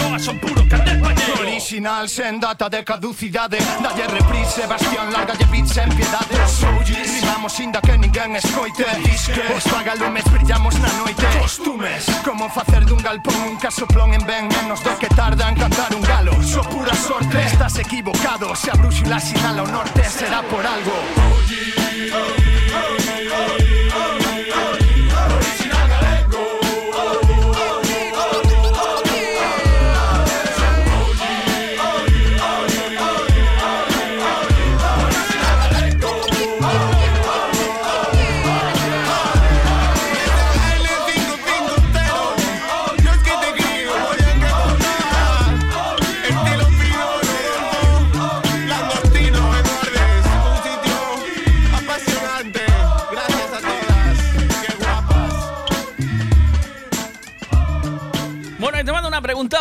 original 1.71 2.09
sen 2.09 2.41
data 2.41 2.69
de 2.69 2.83
caducidade. 2.83 3.59
Dalle 3.81 4.07
reprise, 4.09 4.63
Sebastián, 4.63 5.13
largalle 5.13 5.47
beats 5.53 5.77
en 5.77 5.89
piedade. 5.95 6.49
Soullis, 6.49 7.21
rimamos 7.21 7.61
inda 7.61 7.81
que 7.81 7.97
ninguén 7.97 8.35
escoite. 8.35 8.85
Disque, 9.05 9.41
os 9.55 9.65
vagalumes 9.71 10.25
brillamos 10.25 10.75
na 10.81 10.93
noite. 10.99 11.25
Costumes, 11.39 12.05
como 12.25 12.49
facer 12.49 12.85
dun 12.85 12.99
galpón 12.99 13.39
un 13.47 13.57
casoplón 13.57 14.15
en 14.15 14.27
ben 14.27 14.49
Menos 14.49 14.83
do 14.83 14.99
que 14.99 15.07
tarda 15.15 15.49
en 15.49 15.55
cantar 15.55 15.95
un 15.95 16.03
galo. 16.03 16.35
So 16.43 16.61
pura 16.63 16.95
sorte, 16.95 17.39
estás 17.47 17.79
equivocado. 17.79 18.51
Se 18.57 18.71
a 18.71 18.75
brúxula 18.75 19.21
sinala 19.21 19.63
o 19.63 19.69
norte, 19.71 20.03
será 20.11 20.43
por 20.43 20.67
algo. 20.67 20.95
Oye. 21.39 22.40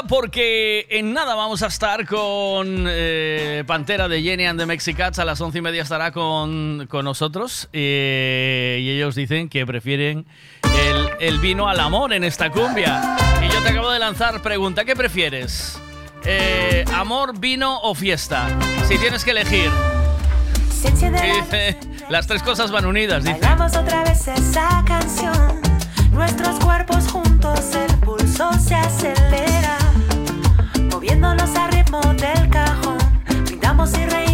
Porque 0.09 0.87
en 0.89 1.13
nada 1.13 1.35
vamos 1.35 1.61
a 1.61 1.67
estar 1.67 2.05
con 2.07 2.85
eh, 2.89 3.63
Pantera 3.67 4.07
de 4.07 4.23
Jenny 4.23 4.45
and 4.45 4.59
the 4.59 4.65
Mexicats. 4.65 5.19
A 5.19 5.25
las 5.25 5.39
once 5.39 5.59
y 5.59 5.61
media 5.61 5.83
estará 5.83 6.11
con, 6.11 6.87
con 6.89 7.05
nosotros. 7.05 7.69
eh, 7.71 8.79
y 8.81 8.89
ellos 8.89 9.13
dicen 9.13 9.47
que 9.49 9.65
prefieren 9.67 10.25
el, 10.63 11.09
el 11.19 11.39
vino 11.39 11.69
al 11.69 11.79
amor 11.79 12.11
en 12.11 12.23
esta 12.23 12.49
cumbia. 12.49 13.17
Y 13.41 13.53
yo 13.53 13.61
te 13.61 13.69
acabo 13.69 13.91
de 13.91 13.99
lanzar 13.99 14.41
pregunta: 14.41 14.83
¿qué 14.83 14.95
prefieres? 14.95 15.79
Eh, 16.25 16.83
¿Amor, 16.93 17.39
vino 17.39 17.79
o 17.81 17.93
fiesta? 17.93 18.47
Si 18.87 18.97
tienes 18.97 19.23
que 19.23 19.31
elegir. 19.31 19.69
Dice, 20.81 21.77
las 22.09 22.25
tres 22.25 22.41
cosas 22.41 22.71
van 22.71 22.85
unidas, 22.85 23.23
dice. 23.23 23.37
Otra 23.37 24.03
vez 24.03 24.27
esa 24.27 24.83
canción. 24.87 25.61
Nuestros 26.11 26.57
cuerpos 26.59 27.07
juntos, 27.11 27.75
el 27.75 27.95
pulso 27.99 28.51
se 28.53 28.75
acelera. 28.75 29.48
Moviéndonos 31.09 31.55
a 31.55 31.67
ritmo 31.69 32.01
del 32.01 32.49
cajón. 32.51 32.99
Brindamos 33.45 33.97
y 33.97 34.05
reímos 34.05 34.28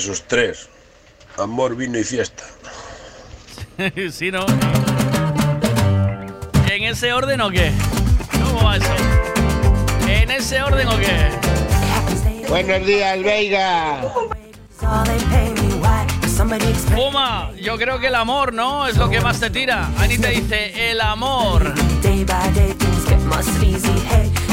Pues 0.00 0.08
os 0.08 0.22
tres. 0.26 0.66
Amor, 1.36 1.76
vino 1.76 1.98
y 1.98 2.04
fiesta. 2.04 2.42
sí, 4.10 4.30
¿no? 4.30 4.46
¿En 6.70 6.84
ese 6.84 7.12
orden 7.12 7.42
o 7.42 7.50
qué? 7.50 7.70
¿Cómo 8.32 8.64
va 8.64 8.78
eso? 8.78 8.94
¿En 10.08 10.30
ese 10.30 10.62
orden 10.62 10.88
o 10.88 10.98
qué? 10.98 12.48
Buenos 12.48 12.86
días, 12.86 13.22
Veiga. 13.22 14.00
Puma, 16.94 17.52
yo 17.60 17.76
creo 17.76 17.98
que 17.98 18.06
el 18.06 18.14
amor, 18.14 18.54
¿no? 18.54 18.86
Es 18.86 18.96
lo 18.96 19.10
que 19.10 19.20
más 19.20 19.38
te 19.38 19.50
tira. 19.50 19.90
Anita 19.98 20.28
dice, 20.28 20.90
el 20.90 21.02
amor. 21.02 21.74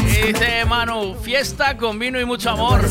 Y 0.04 0.26
dice 0.26 0.66
Manu, 0.66 1.14
fiesta 1.22 1.74
con 1.78 1.98
vino 1.98 2.20
y 2.20 2.26
mucho 2.26 2.50
amor. 2.50 2.82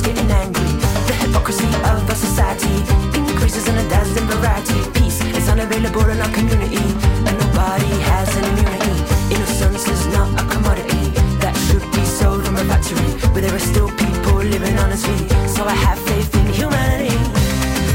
Hypocrisy 1.27 1.67
of 1.67 2.09
our 2.09 2.15
society 2.15 2.75
increases 3.15 3.67
in 3.67 3.77
a 3.77 3.89
dazzling 3.89 4.27
variety. 4.27 4.79
Peace 4.97 5.19
is 5.35 5.49
unavailable 5.49 6.07
in 6.09 6.19
our 6.21 6.31
community, 6.31 6.83
and 7.27 7.35
nobody 7.43 7.93
has 8.11 8.29
an 8.37 8.45
immunity. 8.45 8.95
Innocence 9.35 9.87
is 9.87 10.05
not 10.15 10.29
a 10.39 10.43
commodity 10.53 11.11
that 11.43 11.55
should 11.67 11.83
be 11.91 12.03
sold 12.05 12.45
from 12.45 12.55
a 12.55 12.63
factory, 12.65 13.11
but 13.33 13.41
there 13.41 13.53
are 13.53 13.65
still 13.71 13.89
people 13.89 14.37
living 14.37 14.77
honestly. 14.79 15.27
So 15.47 15.65
I 15.65 15.75
have 15.85 15.99
faith 16.07 16.33
in 16.35 16.47
humanity. 16.53 17.17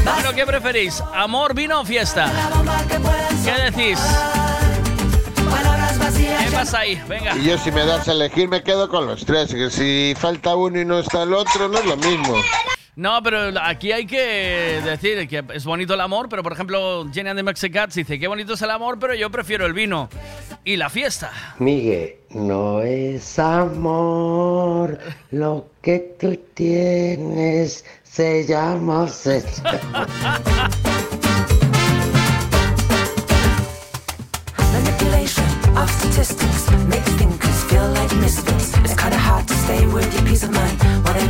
Bueno, 0.03 0.33
¿qué 0.35 0.45
preferís? 0.45 1.01
¿Amor, 1.13 1.53
vino 1.53 1.81
o 1.81 1.85
fiesta? 1.85 2.31
¿Qué 3.43 3.71
decís? 3.71 3.99
¿Qué 6.43 6.51
pasa 6.51 6.79
ahí? 6.79 7.01
Venga. 7.07 7.35
Y 7.35 7.45
yo 7.45 7.57
si 7.57 7.71
me 7.71 7.85
das 7.85 8.07
a 8.07 8.11
elegir 8.11 8.47
me 8.47 8.61
quedo 8.61 8.89
con 8.89 9.07
los 9.07 9.25
tres, 9.25 9.53
que 9.53 9.69
si 9.69 10.13
falta 10.17 10.55
uno 10.55 10.79
y 10.79 10.85
no 10.85 10.99
está 10.99 11.23
el 11.23 11.33
otro 11.33 11.67
no 11.67 11.79
es 11.79 11.85
lo 11.85 11.97
mismo. 11.97 12.35
No, 12.95 13.23
pero 13.23 13.59
aquí 13.61 13.91
hay 13.91 14.05
que 14.05 14.79
decir 14.85 15.27
que 15.27 15.43
es 15.53 15.65
bonito 15.65 15.95
el 15.95 16.01
amor, 16.01 16.29
pero 16.29 16.43
por 16.43 16.53
ejemplo, 16.53 17.07
Jenny 17.11 17.29
and 17.29 17.39
the 17.39 17.43
Mexicats 17.43 17.95
dice, 17.95 18.19
qué 18.19 18.27
bonito 18.27 18.53
es 18.53 18.61
el 18.61 18.69
amor, 18.69 18.99
pero 18.99 19.15
yo 19.15 19.31
prefiero 19.31 19.65
el 19.65 19.73
vino 19.73 20.09
y 20.63 20.75
la 20.75 20.89
fiesta. 20.89 21.31
Miguel, 21.57 22.17
no 22.29 22.81
es 22.81 23.39
amor 23.39 24.99
lo 25.31 25.69
que 25.81 26.15
tú 26.19 26.39
tienes, 26.53 27.83
se 28.03 28.45
llama 28.45 29.07
sexo. 29.07 29.63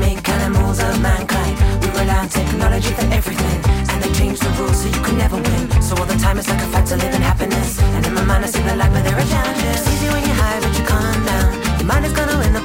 Make 0.03 0.27
animals 0.27 0.79
of 0.79 1.01
mankind. 1.01 1.55
We 1.81 1.87
rely 1.99 2.19
on 2.23 2.29
technology 2.29 2.91
for 2.97 3.07
everything, 3.19 3.59
and 3.89 3.97
they 4.03 4.11
change 4.19 4.39
the 4.39 4.49
rules 4.59 4.77
so 4.81 4.87
you 4.95 5.01
can 5.07 5.17
never 5.17 5.37
win. 5.37 5.63
So 5.81 5.95
all 5.95 6.05
the 6.05 6.19
time 6.25 6.37
it's 6.39 6.49
like 6.49 6.61
a 6.61 6.69
fight 6.73 6.85
to 6.87 6.95
live 6.97 7.13
in 7.15 7.21
happiness. 7.21 7.79
And 7.95 8.05
in 8.05 8.13
my 8.13 8.23
mind 8.23 8.43
I 8.45 8.47
see 8.47 8.61
the 8.61 8.75
light, 8.75 8.91
but 8.91 9.03
there 9.07 9.17
are 9.17 9.29
challenges. 9.33 9.79
It's 9.79 9.87
easy 9.93 10.07
when 10.13 10.23
you're 10.27 10.39
high, 10.43 10.59
but 10.63 10.73
you 10.77 10.85
calm 10.85 11.19
down. 11.31 11.51
Your 11.79 11.87
mind 11.87 12.05
is 12.05 12.13
gonna 12.19 12.37
win 12.41 12.51
the 12.53 12.63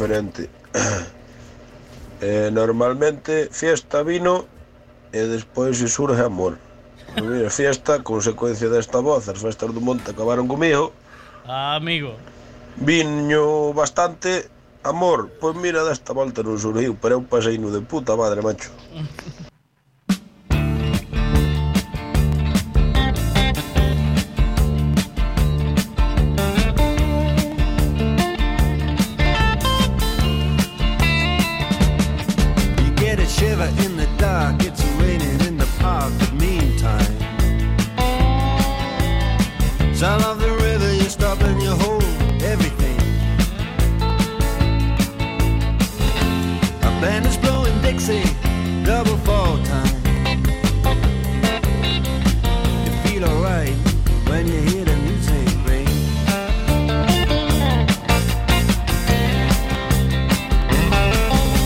diferente. 0.00 0.48
eh, 2.22 2.48
normalmente 2.50 3.48
fiesta 3.52 4.02
vino 4.02 4.46
e 5.12 5.20
despois 5.28 5.76
se 5.76 5.88
surge 5.88 6.24
amor. 6.24 6.56
Mira, 7.20 7.50
fiesta, 7.50 8.00
consecuencia 8.00 8.70
desta 8.70 9.00
voz, 9.00 9.28
as 9.28 9.36
festas 9.36 9.74
do 9.74 9.80
monte 9.80 10.08
acabaron 10.10 10.48
comigo. 10.48 10.92
Ah, 11.44 11.76
amigo. 11.76 12.16
Viño 12.80 13.74
bastante 13.74 14.48
amor, 14.84 15.28
pois 15.36 15.56
mira, 15.58 15.84
desta 15.84 16.16
volta 16.16 16.40
non 16.40 16.56
surgiu, 16.56 16.96
pero 16.96 17.20
eu 17.20 17.22
pasei 17.26 17.60
no 17.60 17.68
de 17.68 17.84
puta 17.84 18.16
madre, 18.16 18.40
macho. 18.40 18.72
Sound 40.00 40.24
of 40.24 40.40
the 40.40 40.50
river, 40.50 40.94
you 40.94 41.10
stop 41.10 41.42
and 41.42 41.60
you 41.60 41.72
hold 41.72 42.02
everything. 42.42 42.96
A 46.80 46.90
band 47.02 47.26
is 47.26 47.36
blowing 47.36 47.78
Dixie, 47.82 48.24
double 48.82 49.18
fall 49.18 49.58
time. 49.62 49.94
You 52.86 52.92
feel 53.04 53.24
alright 53.26 53.76
when 54.26 54.46
you 54.46 54.62
hear 54.62 54.86
the 54.86 54.96
music 55.04 55.48
ring. 55.68 55.86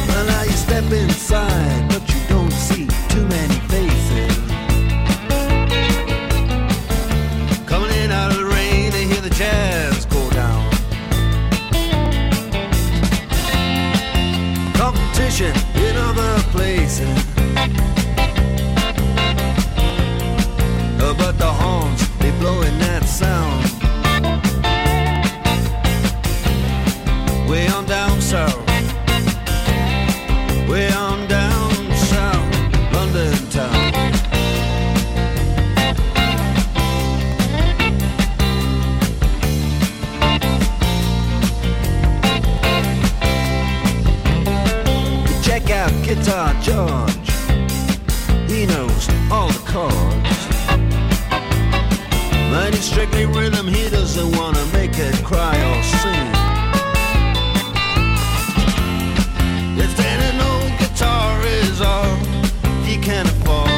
Well, 0.09 0.27
now 0.27 0.43
you 0.43 0.57
step 0.67 0.91
inside, 0.91 1.89
but 1.89 2.03
you 2.13 2.21
don't 2.29 2.51
see 2.51 2.89
too 3.11 3.25
many 3.29 3.54
George. 46.65 47.29
He 48.49 48.65
knows 48.65 49.07
all 49.31 49.49
the 49.49 49.63
chords. 49.67 50.41
But 52.51 52.73
it's 52.73 52.87
strictly 52.87 53.27
rhythm, 53.27 53.67
he 53.67 53.91
doesn't 53.91 54.35
wanna 54.39 54.65
make 54.73 54.99
it 54.99 55.15
cry 55.23 55.57
or 55.71 55.83
sing. 56.01 56.29
If 59.77 59.95
an 60.01 60.39
guitar 60.79 61.43
is 61.45 61.83
all 61.83 62.17
he 62.87 62.97
can 62.97 63.27
afford, 63.27 63.69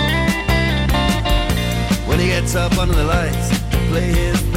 when 2.06 2.20
he 2.20 2.28
gets 2.28 2.55
up 2.55 2.78
under 2.78 2.94
the 2.94 3.05
light, 3.05 3.34
He 3.90 4.55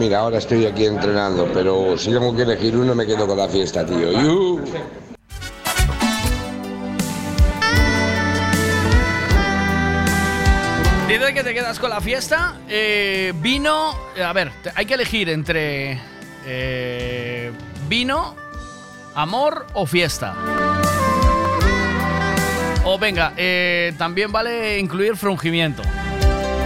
mira, 0.00 0.20
ahora 0.20 0.38
estoy 0.38 0.64
aquí 0.64 0.86
entrenando, 0.86 1.46
pero 1.52 1.96
si 1.98 2.10
tengo 2.10 2.34
que 2.34 2.42
elegir 2.42 2.74
uno 2.74 2.94
me 2.94 3.04
quedo 3.04 3.26
con 3.26 3.36
la 3.36 3.46
fiesta, 3.46 3.84
tío. 3.84 4.10
¡Yu! 4.10 4.64
Dice 11.06 11.34
que 11.34 11.44
te 11.44 11.52
quedas 11.52 11.78
con 11.78 11.90
la 11.90 12.00
fiesta. 12.00 12.56
Eh, 12.66 13.34
vino. 13.42 13.92
A 14.24 14.32
ver, 14.32 14.50
hay 14.74 14.86
que 14.86 14.94
elegir 14.94 15.28
entre 15.28 16.00
eh, 16.46 17.52
vino, 17.86 18.34
amor 19.14 19.66
o 19.74 19.84
fiesta. 19.84 20.34
O 22.84 22.98
venga, 22.98 23.34
eh, 23.36 23.92
también 23.98 24.32
vale 24.32 24.78
incluir 24.78 25.14
frungimiento. 25.16 25.82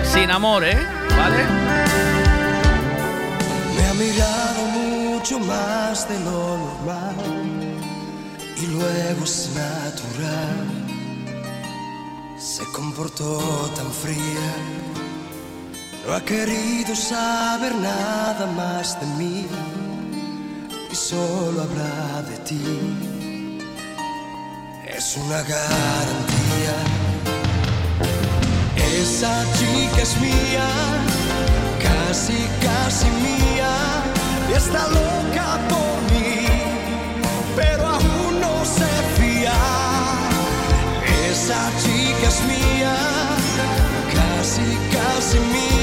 Sin 0.04 0.30
amor, 0.30 0.62
¿eh? 0.62 0.78
¿Vale? 1.16 1.63
Mirado 3.98 4.62
mucho 4.66 5.38
más 5.38 6.08
de 6.08 6.18
lo 6.20 6.58
normal 6.58 7.14
y 8.60 8.66
luego 8.66 9.24
es 9.24 9.50
natural. 9.54 10.66
Se 12.38 12.64
comportó 12.72 13.38
tan 13.76 13.90
fría, 13.92 14.50
no 16.06 16.14
ha 16.14 16.24
querido 16.24 16.94
saber 16.96 17.74
nada 17.76 18.46
más 18.56 18.98
de 19.00 19.06
mí 19.18 19.46
y 20.90 20.94
solo 20.94 21.62
habla 21.62 22.22
de 22.30 22.36
ti. 22.38 22.62
Es 24.96 25.16
una 25.16 25.40
garantía. 25.42 26.76
Esa 28.76 29.44
chica 29.58 30.02
es 30.02 30.20
mía, 30.20 30.68
casi, 31.84 32.38
casi 32.60 33.06
mía, 33.26 33.72
está 34.56 34.82
loca 34.88 35.48
por 35.70 35.94
mí, 36.12 36.46
pero 37.56 37.86
aún 37.86 38.40
no 38.40 38.54
se 38.64 38.90
fía. 39.16 39.58
Esa 41.30 41.60
chica 41.82 42.26
es 42.32 42.40
mía, 42.52 42.96
casi, 44.18 44.66
casi 44.96 45.38
mía, 45.54 45.73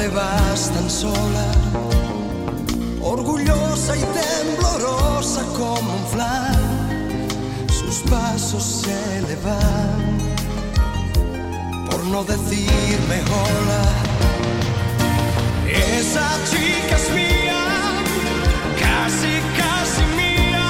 dónde 0.00 0.16
vas 0.16 0.70
tan 0.70 0.88
sola? 0.88 1.46
Orgullosa 3.02 3.96
y 3.96 4.00
temblorosa 4.00 5.42
como 5.58 5.94
un 5.94 6.06
flan, 6.06 7.28
sus 7.68 8.10
pasos 8.10 8.82
se 8.82 9.22
le 9.22 9.36
van, 9.36 10.18
por 11.90 12.04
no 12.04 12.24
decirme 12.24 13.22
hola. 13.30 13.82
Esa 15.68 16.28
chica 16.50 16.96
es 16.96 17.10
mía, 17.14 17.62
casi, 18.78 19.32
casi 19.60 20.02
mía, 20.16 20.66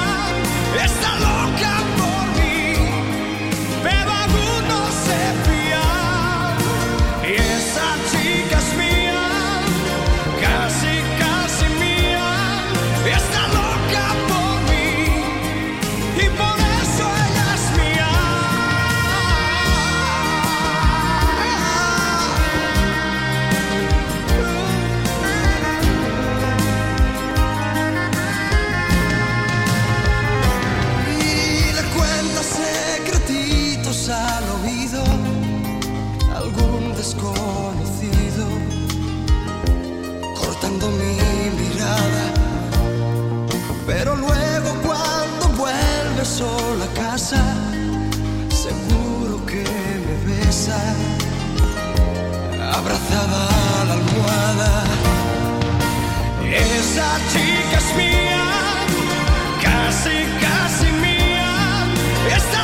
está 0.83 1.19
loca 1.19 1.30
abrazada 52.77 53.41
a 53.81 53.85
la 53.85 53.93
almohada. 53.93 54.83
Esa 56.79 57.09
chica 57.31 57.77
es 57.83 57.89
mía, 57.95 58.43
casi, 59.61 60.17
casi 60.45 60.87
mía, 61.05 61.53
está 62.35 62.61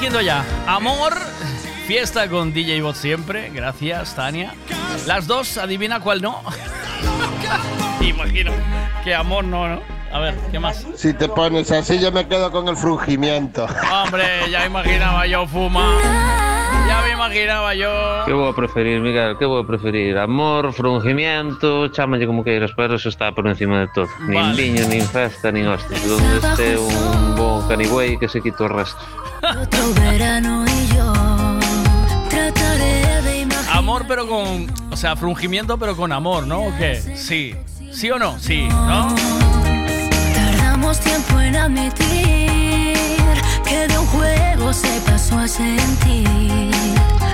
eligiendo 0.00 0.22
ya. 0.22 0.44
Amor, 0.66 1.12
fiesta 1.86 2.26
con 2.28 2.54
DJ 2.54 2.80
Bot 2.80 2.94
siempre. 2.94 3.50
Gracias, 3.50 4.14
Tania. 4.14 4.54
Las 5.06 5.26
dos, 5.26 5.58
adivina 5.58 6.00
cuál 6.00 6.22
no. 6.22 6.40
Imagino 8.00 8.50
que 9.04 9.14
amor 9.14 9.44
no, 9.44 9.68
¿no? 9.68 9.80
A 10.10 10.18
ver, 10.20 10.34
¿qué 10.50 10.58
más? 10.58 10.86
Si 10.96 11.12
te 11.12 11.28
pones 11.28 11.70
así, 11.70 12.00
yo 12.00 12.10
me 12.12 12.26
quedo 12.26 12.50
con 12.50 12.66
el 12.68 12.76
frungimiento. 12.76 13.66
Hombre, 13.92 14.50
ya 14.50 14.64
imaginaba 14.64 15.26
yo 15.26 15.46
fuma. 15.46 15.98
Ya 16.88 17.02
me 17.02 17.12
imaginaba 17.12 17.74
yo. 17.74 18.24
¿Qué 18.24 18.32
voy 18.32 18.50
a 18.50 18.56
preferir, 18.56 19.00
Miguel? 19.00 19.36
¿Qué 19.38 19.44
voy 19.44 19.62
a 19.62 19.66
preferir? 19.66 20.16
Amor, 20.16 20.72
frungimiento, 20.72 21.88
chámalle 21.88 22.26
como 22.26 22.42
queiras, 22.42 22.70
pero 22.74 22.96
eso 22.96 23.10
está 23.10 23.32
por 23.32 23.46
encima 23.46 23.80
de 23.80 23.88
todo. 23.88 24.08
Nin 24.20 24.34
Vale. 24.34 24.62
viño, 24.62 24.88
nin 24.88 25.02
festa, 25.02 25.52
nin 25.52 25.66
hostias. 25.66 26.08
Donde 26.08 26.48
esté 26.48 26.78
un 26.78 27.36
bon 27.36 27.68
canigüey 27.68 28.18
que 28.18 28.28
se 28.28 28.40
quite 28.40 28.62
o 28.62 28.68
resto. 28.68 28.98
Otro 29.42 29.94
verano 29.94 30.64
y 30.66 30.94
yo 30.94 31.12
trataré 32.28 33.22
de 33.22 33.40
imaginar. 33.40 33.76
Amor, 33.76 34.04
pero 34.06 34.28
con. 34.28 34.66
O 34.92 34.96
sea, 34.96 35.16
frungimiento, 35.16 35.78
pero 35.78 35.96
con 35.96 36.12
amor, 36.12 36.46
¿no? 36.46 36.60
¿O 36.66 36.76
qué? 36.76 37.00
Sí. 37.16 37.54
¿Sí 37.92 38.10
o 38.10 38.18
no? 38.18 38.38
Sí, 38.38 38.68
¿no? 38.68 39.14
Tardamos 40.34 41.00
tiempo 41.00 41.40
en 41.40 41.56
admitir 41.56 42.94
que 43.66 43.88
de 43.88 43.98
un 43.98 44.06
juego 44.06 44.72
se 44.72 45.00
pasó 45.06 45.38
a 45.38 45.48
sentir 45.48 46.70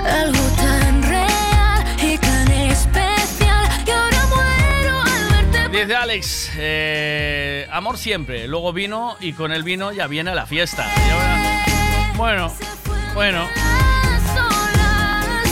algo 0.05 0.39
tan 0.55 1.03
real 1.03 1.85
y 2.01 2.17
tan 2.17 2.51
especial 2.51 3.83
que 3.85 3.91
ahora 3.91 4.25
muero 4.29 5.01
al 5.01 5.51
verte. 5.51 5.77
Dice 5.79 5.95
Alex, 5.95 6.49
eh, 6.57 7.67
amor 7.71 7.97
siempre. 7.97 8.47
Luego 8.47 8.73
vino 8.73 9.15
y 9.19 9.33
con 9.33 9.51
el 9.51 9.61
vino 9.63 9.91
ya 9.91 10.07
viene 10.07 10.33
la 10.33 10.45
fiesta. 10.47 10.85
Y 11.07 11.11
ahora- 11.11 11.46
bueno, 12.17 12.51
bueno. 13.13 13.47
solas, 14.33 15.47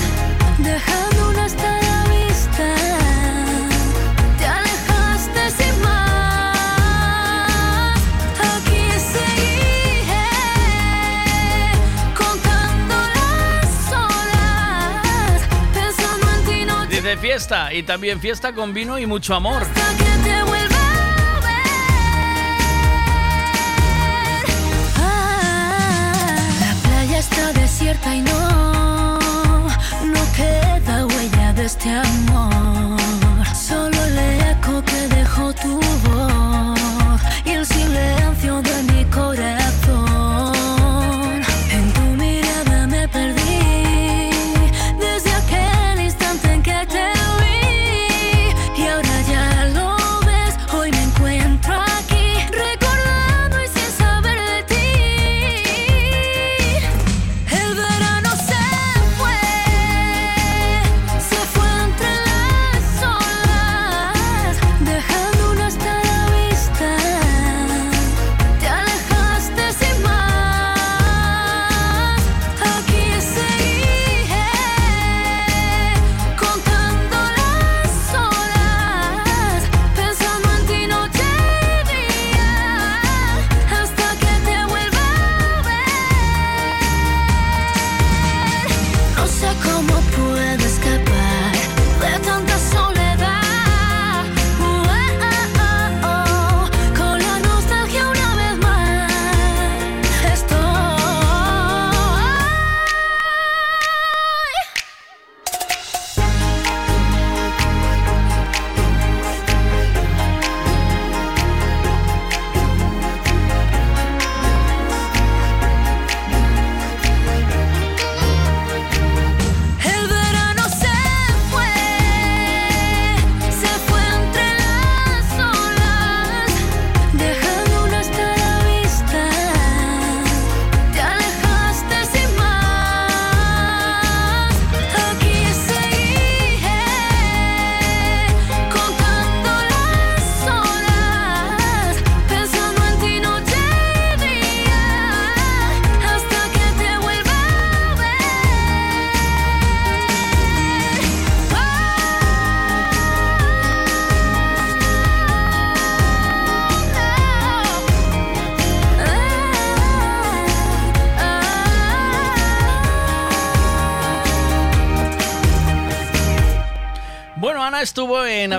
dejando 0.58 1.30
una 1.30 1.46
hasta 1.46 1.82
la 1.82 2.04
vista. 2.10 2.76
Te 4.40 4.46
alejaste 4.46 5.52
sin 5.52 5.82
más. 5.82 6.68
Aquí 8.40 8.90
seguiré 9.14 10.28
contando 12.18 12.96
las 13.16 13.94
horas, 13.94 15.42
pensando 15.74 16.28
en 16.32 16.46
ti 16.46 16.66
no 16.66 16.86
Dice 16.88 17.18
fiesta 17.18 17.74
y 17.74 17.84
también 17.84 18.20
fiesta 18.20 18.54
con 18.54 18.74
vino 18.74 18.98
y 18.98 19.06
mucho 19.06 19.36
amor. 19.36 19.64
que 19.66 20.30
te 20.30 20.55
está 27.26 27.54
desierta 27.54 28.16
y 28.16 28.22
no, 28.22 29.18
no 30.14 30.22
queda 30.36 31.06
huella 31.08 31.54
de 31.54 31.66
este 31.66 31.90
amor. 31.90 33.46
Solo 33.68 33.98
el 34.10 34.18
eco 34.52 34.84
que 34.90 35.02
dejó 35.16 35.54
tu 35.54 35.80
voz 36.06 37.22
y 37.46 37.52
el 37.52 37.66
silencio 37.66 38.62
de 38.62 38.76
mi 38.90 39.06
corazón. 39.06 39.65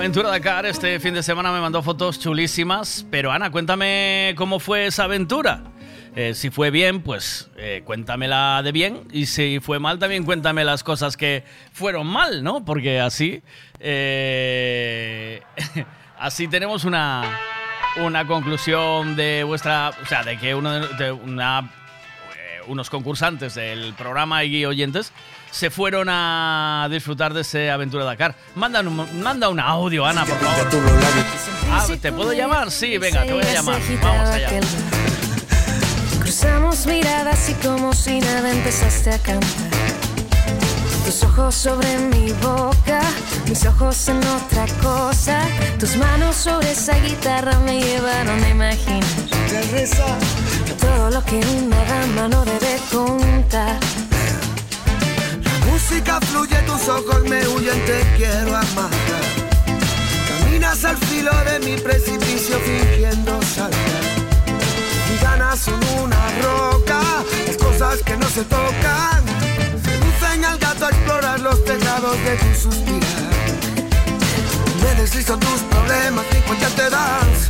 Aventura 0.06 0.30
Dakar 0.30 0.66
este 0.66 1.00
fin 1.00 1.14
de 1.14 1.22
semana, 1.24 1.50
me 1.50 1.60
mandó 1.60 1.82
fotos 1.82 2.20
chulísimas. 2.20 3.04
Pero 3.10 3.32
Ana, 3.32 3.50
cuéntame 3.50 4.34
cómo 4.36 4.60
fue 4.60 4.86
esa 4.86 5.02
aventura. 5.02 5.64
Eh, 6.14 6.32
si 6.34 6.50
fue 6.50 6.70
bien, 6.70 7.02
pues 7.02 7.50
eh, 7.56 7.82
cuéntamela 7.84 8.62
de 8.62 8.70
bien. 8.70 9.00
Y 9.10 9.26
si 9.26 9.58
fue 9.58 9.80
mal, 9.80 9.98
también 9.98 10.22
cuéntame 10.22 10.62
las 10.62 10.84
cosas 10.84 11.16
que 11.16 11.42
fueron 11.72 12.06
mal, 12.06 12.44
¿no? 12.44 12.64
Porque 12.64 13.00
así. 13.00 13.42
eh, 13.80 15.42
así 16.20 16.46
tenemos 16.46 16.84
una, 16.84 17.40
una 17.96 18.28
conclusión 18.28 19.16
de 19.16 19.42
vuestra. 19.42 19.90
O 20.04 20.06
sea, 20.06 20.22
de 20.22 20.38
que 20.38 20.54
uno 20.54 20.86
de, 20.86 21.08
eh, 21.08 22.60
unos 22.68 22.90
concursantes 22.90 23.56
del 23.56 23.92
programa 23.94 24.44
y 24.44 24.64
oyentes 24.64 25.12
se 25.50 25.70
fueron 25.70 26.08
a 26.10 26.88
disfrutar 26.90 27.32
de 27.34 27.42
ese 27.42 27.70
Aventura 27.70 28.04
Dakar. 28.04 28.34
Manda 28.54 28.80
un, 28.80 29.22
manda 29.22 29.48
un 29.48 29.60
audio, 29.60 30.04
Ana, 30.04 30.24
por 30.24 30.38
favor. 30.38 30.66
Ah, 31.70 31.86
¿te 32.00 32.12
puedo 32.12 32.32
llamar? 32.32 32.70
Sí, 32.70 32.98
venga, 32.98 33.24
te 33.24 33.32
voy 33.32 33.44
a 33.44 33.52
llamar. 33.52 33.80
Vamos 34.02 34.28
allá. 34.28 34.50
Cruzamos 36.20 36.86
miradas 36.86 37.48
y 37.48 37.54
como 37.54 37.92
si 37.92 38.20
nada 38.20 38.50
empezaste 38.50 39.10
a 39.12 39.18
cantar. 39.18 39.86
Tus 41.04 41.22
ojos 41.22 41.54
sobre 41.54 41.98
mi 41.98 42.32
boca, 42.32 43.00
mis 43.48 43.64
ojos 43.64 44.08
en 44.08 44.18
otra 44.18 44.66
cosa. 44.82 45.40
Tus 45.78 45.96
manos 45.96 46.34
sobre 46.34 46.72
esa 46.72 46.98
guitarra 46.98 47.58
me 47.60 47.80
llevaron 47.80 48.42
a 48.42 48.48
imaginar 48.48 49.04
todo 50.80 51.10
lo 51.10 51.24
que 51.24 51.36
una 51.36 51.84
dama 51.84 52.28
no 52.28 52.44
debe 52.44 52.78
contar. 52.90 53.78
Música 55.96 56.20
fluye, 56.26 56.56
tus 56.66 56.88
ojos 56.88 57.22
me 57.24 57.48
huyen, 57.48 57.82
te 57.86 58.02
quiero 58.18 58.54
amar. 58.54 58.90
Caminas 60.28 60.84
al 60.84 60.98
filo 60.98 61.32
de 61.50 61.58
mi 61.60 61.80
precipicio 61.80 62.58
fingiendo 62.58 63.40
saltar. 63.40 63.80
Mis 65.10 65.22
ganas 65.22 65.58
son 65.58 65.80
una 66.04 66.20
roca, 66.42 67.00
las 67.46 67.56
cosas 67.56 68.02
que 68.02 68.14
no 68.18 68.28
se 68.28 68.44
tocan. 68.44 69.24
Seducen 69.82 70.44
al 70.44 70.58
gato 70.58 70.84
a 70.84 70.90
explorar 70.90 71.40
los 71.40 71.64
tejados 71.64 72.22
de 72.24 72.36
tu 72.36 72.54
suspirar. 72.60 73.32
Me 74.82 75.00
deslizo 75.00 75.38
tus 75.38 75.62
problemas, 75.62 76.26
ni 76.30 76.40
cuenta 76.40 76.68
te 76.76 76.90
das. 76.90 77.48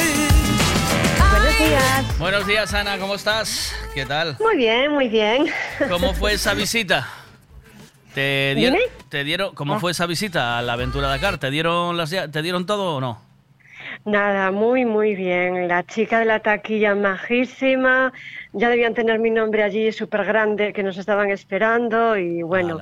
Ey. 0.00 0.28
Buenos 1.30 1.58
días. 1.58 2.18
Buenos 2.18 2.46
días, 2.48 2.74
Ana, 2.74 2.98
¿cómo 2.98 3.14
estás? 3.14 3.72
¿Qué 3.94 4.04
tal? 4.04 4.36
Muy 4.40 4.56
bien, 4.56 4.90
muy 4.90 5.08
bien. 5.08 5.46
¿Cómo 5.88 6.14
fue 6.14 6.32
esa 6.32 6.52
visita? 6.54 7.23
¿Te 8.14 8.54
dieron, 8.54 8.78
Dime. 8.78 8.90
te 9.08 9.24
dieron, 9.24 9.54
¿Cómo 9.54 9.74
Ah. 9.74 9.78
fue 9.80 9.90
esa 9.90 10.06
visita 10.06 10.58
a 10.58 10.62
la 10.62 10.74
Aventura 10.74 11.08
Dakar? 11.08 11.38
¿Te 11.38 11.50
dieron, 11.50 11.96
las, 11.96 12.10
¿Te 12.10 12.42
dieron 12.42 12.64
todo 12.66 12.96
o 12.96 13.00
no? 13.00 13.20
Nada, 14.04 14.50
muy, 14.50 14.84
muy 14.84 15.14
bien. 15.14 15.66
La 15.68 15.82
chica 15.84 16.18
de 16.20 16.24
la 16.26 16.40
taquilla 16.40 16.94
majísima. 16.94 18.12
Ya 18.52 18.68
debían 18.68 18.94
tener 18.94 19.18
mi 19.18 19.30
nombre 19.30 19.62
allí 19.62 19.90
súper 19.92 20.24
grande 20.24 20.72
que 20.72 20.82
nos 20.82 20.96
estaban 20.98 21.30
esperando 21.30 22.16
y 22.16 22.42
bueno, 22.42 22.80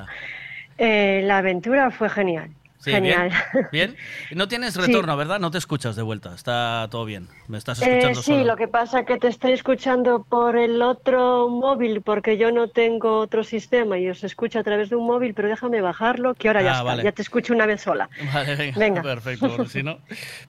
eh, 0.79 1.23
la 1.25 1.39
aventura 1.39 1.91
fue 1.91 2.09
genial. 2.11 2.51
Sí, 2.83 2.91
genial. 2.91 3.31
Bien. 3.71 3.95
bien. 3.95 3.97
No 4.33 4.49
tienes 4.49 4.75
Sí. 4.75 4.81
retorno, 4.81 5.17
¿verdad? 5.17 5.39
No 5.39 5.51
te 5.53 5.59
escuchas 5.59 5.95
de 5.95 6.03
vuelta. 6.03 6.35
Está 6.35 6.89
todo 6.91 7.05
bien. 7.05 7.29
Me 7.47 7.57
estás 7.59 7.81
Eh, 7.81 7.87
escuchando 7.99 8.23
sí, 8.23 8.33
solo. 8.33 8.45
lo 8.45 8.57
que 8.57 8.67
pasa 8.69 9.01
es 9.01 9.07
que 9.07 9.19
te 9.19 9.29
estoy 9.29 9.53
escuchando 9.53 10.25
por 10.25 10.57
el 10.57 10.83
otro 10.83 11.49
móvil 11.49 12.03
porque 12.03 12.37
yo 12.39 12.51
no 12.51 12.69
tengo 12.69 13.19
otro 13.21 13.45
sistema 13.45 13.99
y 13.99 14.09
os 14.09 14.25
escucho 14.25 14.59
a 14.59 14.65
través 14.65 14.91
de 14.91 14.97
un 14.97 15.07
móvil, 15.07 15.33
pero 15.33 15.49
déjame 15.49 15.81
bajarlo 15.81 16.35
que 16.35 16.49
ahora 16.49 16.63
ya 16.63 16.71
Ah, 16.71 16.73
está, 16.79 16.83
vale. 16.85 17.03
ya 17.05 17.13
te 17.13 17.23
escucho 17.23 17.55
una 17.55 17.67
vez 17.67 17.81
sola. 17.83 18.09
Vale, 18.35 18.57
venga. 18.57 18.79
Venga. 18.79 19.03
Perfecto, 19.03 19.65
si 19.67 19.83
no. 19.85 19.99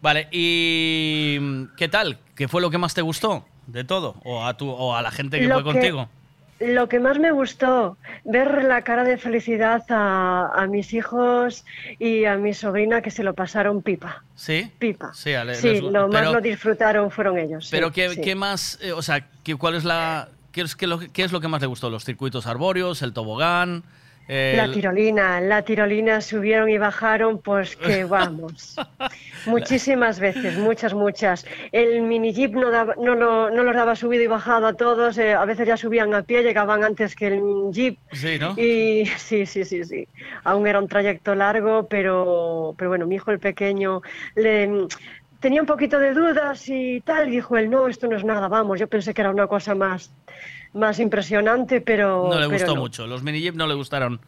Vale, 0.02 0.28
¿y 0.32 1.68
qué 1.78 1.88
tal? 1.88 2.18
¿Qué 2.36 2.48
fue 2.48 2.62
lo 2.62 2.70
que 2.72 2.78
más 2.80 2.94
te 2.94 3.02
gustó 3.03 3.45
de 3.68 3.84
todo? 3.84 4.16
¿O 4.24 4.44
a, 4.45 4.56
tu, 4.58 4.70
o 4.70 4.95
a 4.95 5.02
la 5.02 5.12
gente 5.12 5.40
que 5.40 5.48
Lo 5.48 5.56
fue 5.56 5.64
que- 5.64 5.72
contigo? 5.72 6.10
Lo 6.66 6.88
que 6.88 7.00
más 7.00 7.19
me 7.19 7.32
gustó, 7.32 7.98
ver 8.24 8.64
la 8.64 8.82
cara 8.83 9.03
de 9.03 9.17
felicidad 9.17 9.83
a, 9.90 10.51
a 10.56 10.67
mis 10.67 10.93
hijos 10.93 11.66
y 12.00 12.25
a 12.25 12.38
mi 12.38 12.53
sobrina 12.53 13.01
que 13.01 13.11
se 13.11 13.24
lo 13.24 13.33
pasaron 13.33 13.82
pipa. 13.82 14.24
¿Sí? 14.35 14.72
Pipa. 14.80 15.14
Sí, 15.14 15.33
ale- 15.33 15.56
Sí, 15.56 15.69
les- 15.69 15.82
lo 15.83 16.08
más 16.08 16.32
lo 16.32 16.42
disfrutaron 16.42 17.11
fueron 17.11 17.38
ellos. 17.38 17.66
sí, 17.66 17.72
Pero 17.72 17.92
¿qué, 17.92 18.09
sí. 18.09 18.22
qué 18.22 18.35
más, 18.35 18.80
eh, 18.82 18.93
o 18.93 19.01
sea, 19.01 19.27
qué, 19.43 19.56
cuál 19.56 19.75
es 19.75 19.83
la, 19.83 20.30
qué 20.51 20.61
es, 20.61 20.75
qué 20.75 20.88
lo- 20.88 21.00
qué 21.00 21.24
es 21.24 21.32
lo 21.32 21.42
que 21.42 21.48
más 21.48 21.61
le 21.61 21.67
gustó? 21.67 21.90
¿Los 21.90 22.06
circuitos 22.06 22.48
arbóreos, 22.48 23.01
el 23.01 23.14
tobogán? 23.14 23.83
La 24.27 24.69
tirolina, 24.72 25.42
la 25.42 25.61
tirolina 25.64 26.22
subieron 26.22 26.69
y 26.69 26.77
bajaron, 26.77 27.42
pues 27.42 27.76
que 27.76 28.03
vamos. 28.06 28.76
Muchísimas 29.45 30.19
veces, 30.19 30.58
muchas, 30.58 30.93
muchas. 30.93 31.45
El 31.72 32.02
mini 32.03 32.34
jeep 32.34 32.53
no, 32.53 32.72
daba- 32.72 32.95
no, 32.98 33.16
lo, 33.16 33.50
no 33.50 33.64
los 33.64 33.76
daba 33.76 33.95
subido 33.95 34.24
y 34.24 34.27
bajado 34.27 34.68
a 34.68 34.74
todos, 34.74 35.18
eh, 35.18 35.34
a 35.34 35.45
veces 35.45 35.68
ya 35.68 35.76
subían 35.77 36.14
a 36.14 36.24
pie, 36.24 36.43
llegaban 36.43 36.84
antes 36.84 37.16
que 37.16 37.27
el 37.27 37.42
jeep. 37.72 37.98
Sí, 38.11 38.38
¿no? 38.40 38.53
Y 38.58 39.06
sí, 39.18 39.45
sí, 39.45 39.66
sí, 39.66 39.84
sí. 39.84 40.08
Aún 40.43 40.66
era 40.68 40.80
un 40.80 40.88
trayecto 40.88 41.35
largo, 41.35 41.88
pero, 41.88 42.74
pero 42.77 42.90
bueno, 42.90 43.06
mi 43.08 43.16
hijo 43.16 43.32
el 43.32 43.40
pequeño 43.40 44.02
le, 44.35 44.88
tenía 45.40 45.61
un 45.61 45.68
poquito 45.68 46.00
de 46.00 46.14
dudas 46.14 46.64
y 46.69 47.02
tal, 47.02 47.30
dijo 47.30 47.58
él, 47.58 47.69
no, 47.69 47.88
esto 47.88 48.08
no 48.08 48.16
es 48.16 48.24
nada, 48.24 48.48
vamos, 48.48 48.80
yo 48.80 48.88
pensé 48.88 49.14
que 49.14 49.22
era 49.22 49.32
una 49.32 49.48
cosa 49.48 49.76
más, 49.76 50.16
más 50.74 51.00
impresionante, 51.00 51.82
pero... 51.82 52.27
No 52.30 52.40
le 52.40 52.48
pero 52.48 52.50
gustó 52.50 52.76
no. 52.76 52.82
mucho. 52.82 53.08
Los 53.08 53.24
mini 53.24 53.42
jeep 53.42 53.56
no 53.56 53.68
le 53.68 53.74
gustaron. 53.76 54.19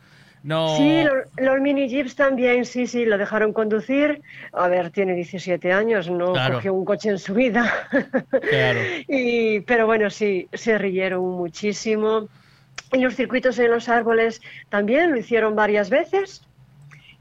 No. 0.43 0.77
Sí, 0.77 1.03
lo- 1.03 1.43
los 1.43 1.59
mini 1.59 1.89
jeeps 1.89 2.15
también, 2.15 2.65
sí, 2.65 2.85
sí, 2.85 3.03
lo 3.05 3.17
dejaron 3.17 3.51
conducir. 3.51 4.21
A 4.53 4.67
ver, 4.67 4.91
tiene 4.91 5.15
17 5.15 5.73
años, 5.73 6.07
no 6.07 6.33
Claro. 6.33 6.55
cogió 6.55 6.73
un 6.73 6.85
coche 6.85 7.09
en 7.09 7.17
su 7.19 7.33
vida. 7.33 7.71
Claro. 8.49 8.79
Y, 9.07 9.61
pero 9.61 9.87
bueno, 9.87 10.09
sí, 10.11 10.47
se 10.53 10.77
rieron 10.77 11.23
muchísimo. 11.31 12.27
Y 12.93 12.99
los 12.99 13.15
circuitos 13.15 13.57
en 13.57 13.71
los 13.71 13.89
árboles 13.89 14.39
también 14.69 15.11
lo 15.11 15.17
hicieron 15.17 15.55
varias 15.55 15.89
veces. 15.89 16.43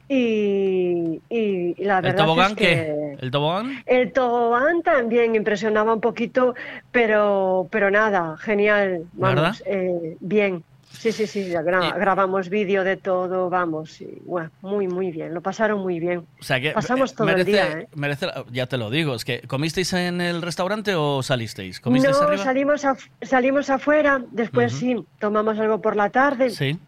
Y, 0.08 1.20
y 1.28 1.84
la 1.84 1.98
¿El 1.98 2.02
verdad 2.04 2.24
tobogán 2.24 2.50
es 2.52 2.56
que 2.56 2.64
qué? 2.64 3.16
¿El 3.20 3.30
tobogán? 3.30 3.82
el 3.86 4.12
tobogán 4.12 4.82
también 4.82 5.34
impresionaba 5.34 5.94
un 5.94 6.00
poquito, 6.00 6.54
pero, 6.90 7.66
pero 7.70 7.90
nada, 7.90 8.36
genial, 8.38 9.04
vamos, 9.14 9.62
eh, 9.66 10.16
bien. 10.20 10.62
Sí, 10.92 11.10
sí, 11.10 11.26
sí, 11.26 11.50
gra- 11.50 11.98
grabamos 11.98 12.48
vídeo 12.48 12.84
de 12.84 12.96
todo, 12.96 13.50
vamos, 13.50 14.00
y, 14.00 14.06
bueno, 14.24 14.50
muy, 14.62 14.86
muy 14.86 15.10
bien, 15.10 15.34
lo 15.34 15.40
pasaron 15.40 15.80
muy 15.80 15.98
bien. 15.98 16.24
O 16.40 16.44
sea 16.44 16.60
que 16.60 16.70
Pasamos 16.70 17.14
todo 17.14 17.28
el 17.30 17.44
día, 17.44 17.80
¿eh? 17.80 17.88
merece 17.96 18.28
ya 18.52 18.66
te 18.66 18.78
lo 18.78 18.90
digo, 18.90 19.14
es 19.16 19.24
que 19.24 19.40
¿comisteis 19.40 19.92
en 19.94 20.20
el 20.20 20.40
restaurante 20.40 20.94
o 20.94 21.22
salisteis? 21.22 21.80
¿Comisteis 21.80 22.16
No, 22.20 22.28
arriba? 22.28 22.44
salimos, 22.44 22.84
af- 22.84 23.08
salimos 23.22 23.70
afuera, 23.70 24.22
después 24.30 24.72
sí, 24.72 24.96
tomamos 25.18 25.58
algo 25.58 25.80
por 25.80 25.96
la 25.96 26.10
tarde. 26.10 26.50
Sí. 26.50 26.78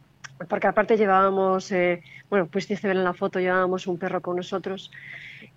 Porque 0.49 0.67
aparte 0.67 0.97
llevábamos, 0.99 1.73
eh, 1.73 2.03
bueno, 2.31 2.47
pues 2.47 2.69
dice 2.69 2.87
ver 2.89 2.97
en 2.97 3.05
la 3.05 3.15
foto, 3.15 3.39
llevábamos 3.41 3.87
un 3.87 3.99
perro 3.99 4.21
con 4.21 4.37
nosotros 4.37 4.91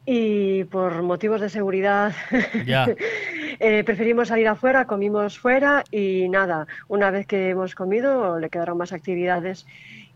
y 0.05 0.63
por 0.65 1.01
motivos 1.01 1.41
de 1.41 1.49
seguridad 1.49 2.13
Ya. 2.65 2.87
eh, 3.59 3.83
preferimos 3.83 4.29
salir 4.29 4.47
afuera, 4.47 4.85
comimos 4.85 5.39
fuera 5.39 5.83
y 5.91 6.29
nada, 6.29 6.67
una 6.87 7.11
vez 7.11 7.27
que 7.27 7.49
hemos 7.49 7.75
comido 7.75 8.39
le 8.39 8.49
quedaron 8.49 8.77
más 8.77 8.93
actividades 8.93 9.65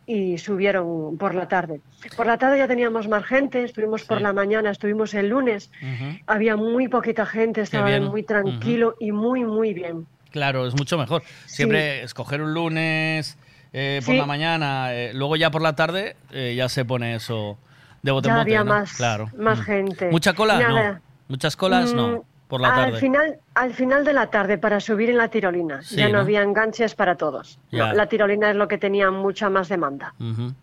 y 0.05 0.37
subieron 0.37 1.17
por 1.17 1.33
la 1.33 1.47
tarde. 1.47 1.79
Por 2.17 2.25
la 2.25 2.37
tarde 2.37 2.57
ya 2.57 2.67
teníamos 2.67 3.07
más 3.07 3.23
gente, 3.23 3.63
estuvimos 3.63 4.03
por 4.03 4.19
la 4.21 4.33
mañana, 4.33 4.69
estuvimos 4.69 5.13
el 5.13 5.29
lunes, 5.29 5.71
había 6.27 6.57
muy 6.57 6.89
poquita 6.89 7.25
gente, 7.25 7.61
estaba 7.61 7.99
muy 8.01 8.23
tranquilo 8.23 8.95
y 8.99 9.11
muy, 9.13 9.45
muy 9.45 9.73
bien. 9.73 10.05
Claro, 10.31 10.67
es 10.67 10.75
mucho 10.75 10.97
mejor. 10.97 11.23
Siempre 11.45 12.03
escoger 12.03 12.41
un 12.41 12.53
lunes 12.53 13.37
eh, 13.73 14.01
por 14.05 14.13
Sí. 14.13 14.19
la 14.19 14.25
mañana, 14.25 14.93
eh, 14.93 15.11
luego 15.13 15.35
ya 15.35 15.51
por 15.51 15.61
la 15.61 15.75
tarde 15.75 16.15
eh, 16.31 16.53
ya 16.55 16.69
se 16.69 16.85
pone 16.85 17.15
eso 17.15 17.57
de 18.03 18.11
bote 18.11 18.29
en 18.29 18.35
bote, 18.35 18.41
había 18.41 18.59
¿no? 18.63 18.65
más, 18.73 18.93
Claro. 18.93 19.29
más 19.37 19.59
Mm. 19.59 19.63
gente. 19.63 20.09
¿Mucha 20.11 20.33
cola? 20.33 20.59
Nada. 20.59 20.91
No. 20.93 21.01
¿Muchas 21.29 21.55
colas? 21.55 21.93
Mm, 21.93 21.95
No. 21.97 22.25
Por 22.49 22.61
la 22.61 22.67
al 22.69 22.75
tarde. 22.91 22.99
Final, 22.99 23.39
al 23.55 23.73
final 23.73 24.05
de 24.05 24.13
la 24.13 24.27
tarde, 24.27 24.59
para 24.59 24.79
subir 24.79 25.09
en 25.09 25.17
la 25.17 25.29
tirolina. 25.29 25.81
Sí, 25.81 25.95
ya 25.95 26.05
no, 26.07 26.13
¿no? 26.15 26.19
había 26.19 26.43
enganches 26.43 26.93
para 26.93 27.15
todos. 27.15 27.57
No, 27.71 27.93
la 27.93 28.05
tirolina 28.07 28.51
es 28.51 28.55
lo 28.55 28.67
que 28.67 28.77
tenía 28.77 29.09
mucha 29.09 29.49
más 29.49 29.69
demanda. 29.69 30.13
Ujú. 30.19 30.53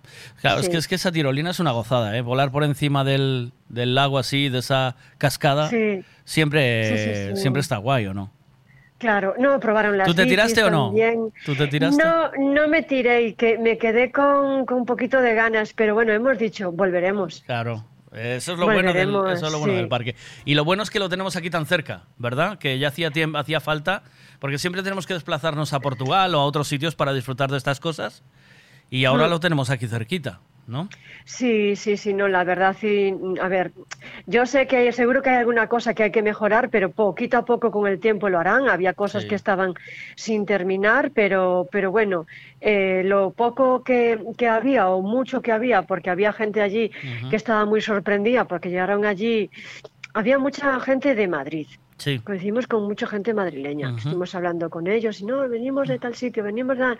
Claro, 0.41 0.61
es 0.61 0.67
Sí. 0.67 0.71
que 0.71 0.77
es 0.79 0.87
que 0.87 0.95
esa 0.95 1.11
tirolina 1.11 1.51
es 1.51 1.59
una 1.59 1.73
gozada, 1.73 2.17
¿eh? 2.17 2.21
Volar 2.21 2.53
por 2.53 2.63
encima 2.63 3.03
del, 3.03 3.53
del 3.69 3.97
lago 3.97 4.19
así, 4.19 4.49
de 4.51 4.59
esa 4.59 4.95
cascada, 5.19 5.69
Sí. 5.69 6.05
siempre, 6.25 7.35
siempre 7.37 7.61
está 7.61 7.79
guay, 7.79 8.07
¿o 8.07 8.15
no? 8.15 8.31
Claro, 9.01 9.35
no, 9.39 9.59
probaron 9.59 9.99
las 9.99 10.07
¿Tú 10.07 10.15
te 10.15 10.27
tiraste 10.27 10.63
o 10.63 10.71
no? 10.71 10.87
también. 10.89 11.33
¿Tú 11.45 11.57
te 11.57 11.67
tiraste? 11.67 12.01
No, 12.05 12.31
no 12.39 12.69
me 12.69 12.83
tiré 12.83 13.23
y 13.23 13.33
que 13.35 13.59
me 13.59 13.79
quedé 13.79 14.13
con, 14.13 14.65
con 14.67 14.77
un 14.79 14.87
poquito 14.87 15.21
de 15.21 15.35
ganas, 15.35 15.73
pero 15.73 15.95
bueno, 15.95 16.13
hemos 16.13 16.39
dicho, 16.39 16.71
volveremos. 16.71 17.43
Claro. 17.47 17.85
Eso 18.13 18.53
es 18.55 18.59
lo 18.59 18.67
bueno 18.67 18.93
del, 18.93 19.09
eso 19.33 19.47
es 19.47 19.53
lo 19.53 19.59
bueno 19.61 19.73
sí. 19.73 19.79
del 19.79 19.89
parque. 19.89 20.17
Y 20.45 20.55
lo 20.55 20.65
bueno 20.65 20.83
es 20.83 20.91
que 20.91 20.99
lo 20.99 21.09
tenemos 21.09 21.37
aquí 21.37 21.49
tan 21.49 21.65
cerca, 21.65 22.03
¿verdad? 22.19 22.59
Que 22.59 22.79
ya 22.79 22.89
hacía 22.89 23.11
tiempo, 23.11 23.39
hacía 23.39 23.61
falta, 23.61 24.03
porque 24.39 24.59
siempre 24.59 24.83
tenemos 24.83 25.07
que 25.07 25.15
desplazarnos 25.15 25.73
a 25.73 25.81
Portugal 25.81 26.35
o 26.35 26.41
a 26.41 26.45
otros 26.45 26.69
sitios 26.69 26.95
para 26.95 27.13
disfrutar 27.13 27.51
de 27.51 27.57
estas 27.57 27.81
cosas. 27.81 28.23
Y 28.91 29.05
ahora 29.07 29.29
Mm. 29.29 29.31
lo 29.31 29.41
tenemos 29.41 29.71
aquí 29.71 29.87
cerquita, 29.87 30.41
¿no? 30.71 30.95
Sí, 31.25 31.77
sí, 31.77 31.97
sí, 31.97 32.15
no, 32.15 32.29
la 32.29 32.45
verdad, 32.45 32.77
sí, 32.79 33.15
a 33.41 33.49
ver, 33.49 33.73
yo 34.27 34.47
sé 34.47 34.67
que 34.67 34.77
hay- 34.79 34.93
seguro 34.93 35.23
que 35.23 35.31
hay 35.31 35.37
alguna 35.37 35.69
cosa 35.69 35.95
que 35.95 36.05
hay 36.05 36.11
que 36.11 36.23
mejorar, 36.23 36.71
pero 36.71 36.93
poquito 36.93 37.37
a 37.39 37.45
poco 37.45 37.71
con 37.71 37.87
el 37.87 38.01
tiempo 38.01 38.29
lo 38.29 38.39
harán. 38.39 38.69
Había 38.69 38.95
cosas 38.95 39.23
Sí. 39.23 39.29
que 39.29 39.35
estaban 39.35 39.75
sin 40.17 40.47
terminar, 40.47 41.13
pero, 41.13 41.69
pero 41.71 41.91
bueno, 41.91 42.27
eh, 42.61 43.03
lo 43.05 43.33
poco 43.33 43.83
que, 43.83 44.19
que 44.37 44.49
había 44.49 44.89
o 44.89 45.03
mucho 45.03 45.43
que 45.43 45.53
había, 45.53 45.83
porque 45.83 46.11
había 46.11 46.33
gente 46.33 46.61
allí 46.63 46.91
que 47.29 47.37
estaba 47.37 47.65
muy 47.67 47.81
sorprendida, 47.81 48.47
porque 48.47 48.71
llegaron 48.71 49.05
allí, 49.05 49.51
había 50.15 50.39
mucha 50.39 50.81
gente 50.81 51.15
de 51.15 51.29
Madrid. 51.29 51.67
Sí. 52.01 52.19
Coincidimos 52.19 52.67
con 52.67 52.85
mucha 52.85 53.07
gente 53.07 53.35
madrileña. 53.35 53.89
Ujú. 53.91 53.99
Estuvimos 53.99 54.35
hablando 54.35 54.71
con 54.71 54.87
ellos 54.87 55.21
y 55.21 55.27
no, 55.27 55.47
venimos 55.49 55.87
de 55.87 55.99
tal 55.99 56.15
sitio, 56.15 56.43
venimos 56.43 56.79
de... 56.79 56.97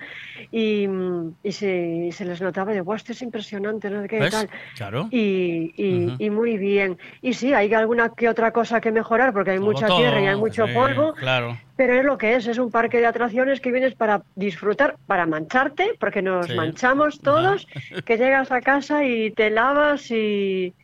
Y, 0.53 0.87
mm, 0.87 1.37
y 1.43 1.53
se, 1.53 2.07
y 2.09 2.13
se 2.13 2.27
les 2.27 2.41
notaba 2.43 2.73
de, 2.73 2.83
guau, 2.83 2.97
esto 2.97 3.13
es 3.13 3.23
impresionante, 3.23 3.89
no 3.89 4.03
sé 4.03 4.09
qué 4.09 4.19
¿Ves? 4.21 4.31
tal. 4.31 4.51
Claro. 4.77 5.09
Y, 5.11 5.73
y, 5.75 6.15
y 6.19 6.29
muy 6.29 6.59
bien. 6.59 6.99
Y 7.23 7.33
sí, 7.33 7.55
hay 7.55 7.73
alguna 7.73 8.11
que 8.11 8.29
otra 8.29 8.53
cosa 8.53 8.81
que 8.81 8.93
mejorar 8.93 9.33
porque 9.33 9.53
hay 9.53 9.59
Como 9.59 9.73
mucha 9.73 9.87
todo, 9.87 9.97
tierra 9.99 10.21
y 10.21 10.27
hay 10.27 10.37
mucho 10.37 10.67
sí, 10.67 10.75
polvo, 10.75 11.15
Claro. 11.15 11.57
pero 11.77 11.95
es 11.95 12.05
lo 12.05 12.19
que 12.19 12.35
es, 12.37 12.47
es 12.47 12.59
un 12.59 12.71
parque 12.71 12.99
de 12.99 13.07
atracciones 13.07 13.61
que 13.63 13.73
vienes 13.73 13.95
para 13.95 14.23
disfrutar, 14.35 14.97
para 15.07 15.25
mancharte, 15.25 15.97
porque 15.99 16.21
nos 16.21 16.47
Sí. 16.49 16.55
manchamos 16.55 17.21
todos, 17.21 17.67
que 18.05 18.19
llegas 18.19 18.53
a 18.53 18.61
casa 18.61 19.03
y 19.05 19.31
te 19.31 19.49
lavas 19.49 20.11
y, 20.11 20.75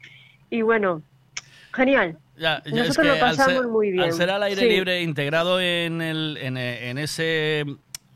y 0.49 0.63
bueno, 0.63 1.03
genial. 1.75 2.17
Ya, 2.39 2.63
ya, 2.65 2.71
Nosotros 2.71 2.89
es 2.91 2.97
que 2.99 3.05
lo 3.05 3.13
al 3.15 3.19
pasamos 3.21 3.53
ser- 3.55 3.69
muy 3.69 3.91
bien. 3.93 4.05
Al 4.05 4.13
ser 4.13 4.31
al 4.31 4.43
aire 4.43 4.61
Sí. 4.63 4.69
libre, 4.69 5.03
integrado 5.03 5.61
en, 5.61 6.03
el, 6.03 6.39
en, 6.41 6.57
en 6.57 6.99
ese, 6.99 7.65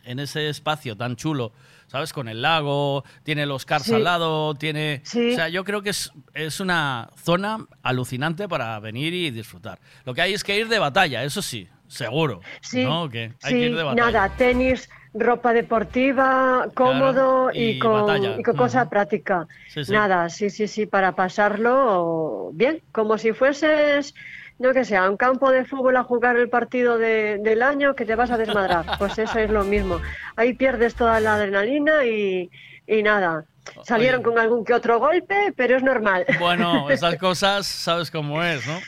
en 0.04 0.18
ese 0.18 0.48
espacio 0.48 0.96
tan 0.96 1.16
chulo, 1.16 1.52
¿sabes? 1.86 2.12
Con 2.12 2.28
el 2.28 2.42
lago, 2.42 3.04
tiene 3.22 3.46
los 3.46 3.64
cars 3.64 3.84
Sí. 3.84 3.94
al 3.94 4.04
lado, 4.04 4.54
tiene... 4.54 5.00
Sí. 5.04 5.32
O 5.32 5.34
sea, 5.36 5.48
yo 5.48 5.64
creo 5.64 5.82
que 5.82 5.90
es, 5.90 6.12
es 6.34 6.60
una 6.60 7.08
zona 7.22 7.66
alucinante 7.82 8.46
para 8.48 8.78
venir 8.80 9.14
y 9.14 9.30
disfrutar. 9.30 9.78
Lo 10.04 10.12
que 10.14 10.20
hay 10.22 10.34
es 10.34 10.44
que 10.44 10.56
ir 10.58 10.68
de 10.68 10.78
batalla, 10.78 11.24
eso 11.24 11.40
sí, 11.42 11.66
seguro. 11.88 12.40
Sí, 12.60 12.84
¿no? 12.84 13.08
Que 13.08 13.32
hay 13.42 13.52
sí, 13.52 13.58
que 13.58 13.66
ir 13.66 13.76
de 13.76 13.82
batalla. 13.82 14.10
nada, 14.12 14.36
tenis, 14.36 14.88
ropa 15.12 15.52
deportiva, 15.52 16.68
cómodo 16.74 17.50
y 17.52 17.62
y, 17.70 17.78
con, 17.78 18.06
batalla. 18.06 18.36
y 18.38 18.42
con 18.42 18.56
cosa 18.56 18.88
práctica. 18.88 19.46
Sí, 19.68 19.84
sí. 19.84 19.92
Nada, 19.92 20.28
sí, 20.28 20.50
sí, 20.50 20.68
sí, 20.68 20.86
para 20.86 21.12
pasarlo 21.16 22.50
bien, 22.52 22.80
como 22.92 23.18
si 23.18 23.32
fueses, 23.32 24.14
no 24.58 24.72
que 24.72 24.84
sea, 24.84 25.04
a 25.06 25.10
un 25.10 25.16
campo 25.16 25.50
de 25.50 25.64
fútbol 25.64 25.96
a 25.96 26.04
jugar 26.04 26.36
el 26.36 26.48
partido 26.48 26.98
de- 26.98 27.38
del 27.38 27.62
año 27.62 27.94
que 27.94 28.04
te 28.04 28.14
vas 28.14 28.30
a 28.30 28.38
desmadrar. 28.38 28.84
Pues 28.98 29.18
eso 29.18 29.38
es 29.38 29.50
lo 29.50 29.64
mismo. 29.64 30.00
Ahí 30.36 30.52
pierdes 30.54 30.94
toda 30.94 31.18
la 31.20 31.34
adrenalina 31.34 32.04
y, 32.04 32.50
y 32.86 33.02
nada. 33.02 33.44
Salieron 33.84 34.22
con 34.22 34.38
algún 34.38 34.64
que 34.64 34.74
otro 34.74 34.98
golpe, 34.98 35.52
pero 35.56 35.76
es 35.76 35.82
normal. 35.82 36.24
Bueno, 36.38 36.88
esas 36.90 37.16
cosas 37.16 37.66
sabes 37.66 38.10
cómo 38.10 38.42
es, 38.42 38.66
¿no? 38.66 38.78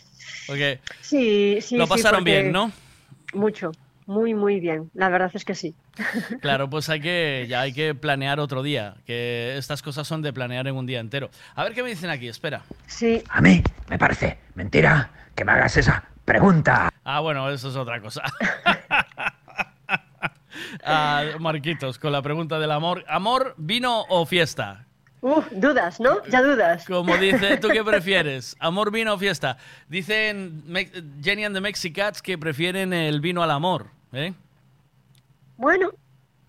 Porque 0.47 0.79
Sí, 1.01 1.59
sí, 1.61 1.77
lo 1.77 1.87
sí, 1.87 1.91
pasaron 1.91 2.21
porque- 2.21 2.31
bien, 2.43 2.53
¿no? 2.53 2.71
Mucho, 3.35 3.73
muy, 4.07 4.35
muy 4.35 4.61
bien. 4.61 4.91
La 4.95 5.09
verdad 5.09 5.31
es 5.35 5.45
que 5.45 5.55
sí. 5.55 5.75
Claro, 6.41 6.69
pues 6.69 6.89
hay 6.89 7.01
que, 7.01 7.47
ya 7.49 7.61
hay 7.61 7.73
que 7.73 7.95
planear 7.95 8.41
otro 8.41 8.63
día, 8.63 8.97
que 9.07 9.57
estas 9.57 9.83
cosas 9.83 10.07
son 10.07 10.23
de 10.23 10.33
planear 10.33 10.67
en 10.67 10.77
un 10.77 10.87
día 10.87 11.01
entero. 11.01 11.31
A 11.55 11.65
ver 11.65 11.75
qué 11.75 11.83
me 11.83 11.91
dicen 11.91 12.11
aquí, 12.11 12.29
espera. 12.29 12.63
Sí. 12.87 13.23
A 13.29 13.41
mí 13.41 13.63
me 13.89 13.99
parece 13.99 14.39
mentira 14.55 15.11
que 15.35 15.45
me 15.45 15.53
hagas 15.53 15.77
esa 15.77 16.05
pregunta. 16.25 16.91
Ah, 17.05 17.21
bueno, 17.21 17.49
eso 17.51 17.69
es 17.69 17.77
otra 17.77 18.01
cosa. 18.01 18.23
Ah, 20.85 21.25
Marquitos, 21.39 21.99
con 21.99 22.13
la 22.13 22.23
pregunta 22.23 22.59
del 22.59 22.71
amor. 22.71 23.05
¿Amor, 23.09 23.55
vino 23.57 24.03
o 24.09 24.27
fiesta? 24.27 24.87
Uf, 25.23 25.47
dudas, 25.53 26.01
¿no? 26.01 26.23
Ya 26.27 26.43
dudas. 26.43 26.85
Como 26.85 27.17
dice, 27.17 27.57
¿tú 27.59 27.69
qué 27.69 27.85
prefieres? 27.85 28.57
¿Amor, 28.59 28.91
vino 28.91 29.15
o 29.15 29.19
fiesta? 29.19 29.57
Dicen 29.89 30.65
Jenny 31.23 31.45
and 31.45 31.55
the 31.55 31.61
Mexicats 31.61 32.21
que 32.21 32.37
prefieren 32.37 32.93
el 32.93 33.21
vino 33.21 33.41
al 33.41 33.53
amor. 33.53 33.87
¿eh? 34.13 34.35
Bueno, 35.57 35.93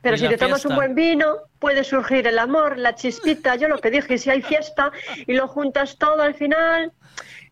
pero 0.02 0.18
si 0.18 0.28
te 0.28 0.38
tomas 0.38 0.66
un 0.66 0.76
buen 0.76 0.96
vino, 0.96 1.36
puede 1.60 1.84
surgir 1.84 2.26
el 2.26 2.40
amor, 2.40 2.80
la 2.80 2.96
chispita. 2.96 3.56
Yo 3.58 3.68
lo 3.68 3.78
que 3.78 3.92
dije, 3.92 4.18
si 4.18 4.32
hay 4.32 4.42
fiesta 4.42 4.92
y 5.28 5.34
lo 5.34 5.48
juntas 5.48 5.98
todo 6.00 6.24
al 6.24 6.34
final, 6.34 6.92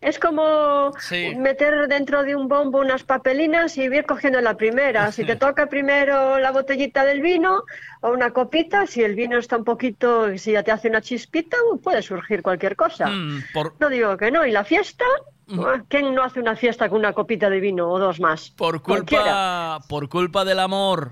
es 0.02 0.18
como 0.20 0.92
Sí. 1.00 1.36
meter 1.36 1.88
dentro 1.88 2.24
de 2.24 2.36
un 2.36 2.48
bombo 2.48 2.80
unas 2.80 3.04
papelinas 3.04 3.78
y 3.78 3.84
ir 3.84 4.06
cogiendo 4.06 4.42
la 4.42 4.58
primera. 4.58 5.12
Si 5.12 5.24
te 5.24 5.36
toca 5.38 5.68
primero 5.68 6.40
la 6.40 6.52
botellita 6.52 7.06
del 7.06 7.22
vino 7.22 7.64
o 8.02 8.10
una 8.10 8.32
copita, 8.32 8.88
si 8.88 9.04
el 9.04 9.14
vino 9.16 9.38
está 9.38 9.58
un 9.58 9.64
poquito, 9.64 10.36
si 10.38 10.54
ya 10.54 10.64
te 10.64 10.72
hace 10.72 10.90
una 10.90 11.02
chispita, 11.02 11.56
puede 11.84 12.02
surgir 12.02 12.42
cualquier 12.42 12.76
cosa. 12.76 13.08
Mm, 13.08 13.44
por, 13.54 13.76
No 13.80 13.90
digo 13.90 14.18
que 14.18 14.32
no. 14.32 14.46
¿Y 14.46 14.52
la 14.52 14.64
fiesta? 14.66 15.06
Ah, 15.54 15.82
¿Quién 15.88 16.16
no 16.16 16.24
hace 16.24 16.40
una 16.40 16.56
fiesta 16.56 16.88
con 16.90 17.00
una 17.00 17.14
copita 17.14 17.50
de 17.50 17.60
vino 17.60 17.90
o 17.90 18.00
dos 18.00 18.20
más? 18.20 18.50
por 18.52 18.82
Cualquiera. 18.82 19.24
culpa, 19.24 19.80
por 19.90 20.10
culpa 20.10 20.46
del 20.46 20.60
amor 20.60 21.12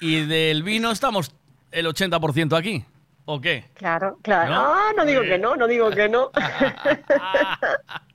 y 0.00 0.24
del 0.26 0.62
vino 0.62 0.90
estamos 0.90 1.32
el 1.70 1.86
80% 1.86 2.56
aquí. 2.56 2.84
¿O 3.26 3.42
qué? 3.42 3.66
Claro, 3.74 4.16
claro. 4.22 4.50
¿No? 4.54 4.72
Ah, 4.74 4.90
no 4.96 5.04
digo 5.04 5.20
Muy 5.20 5.28
que 5.28 5.38
no, 5.38 5.54
no 5.54 5.66
digo 5.66 5.90
que 5.90 6.08
no. 6.08 6.30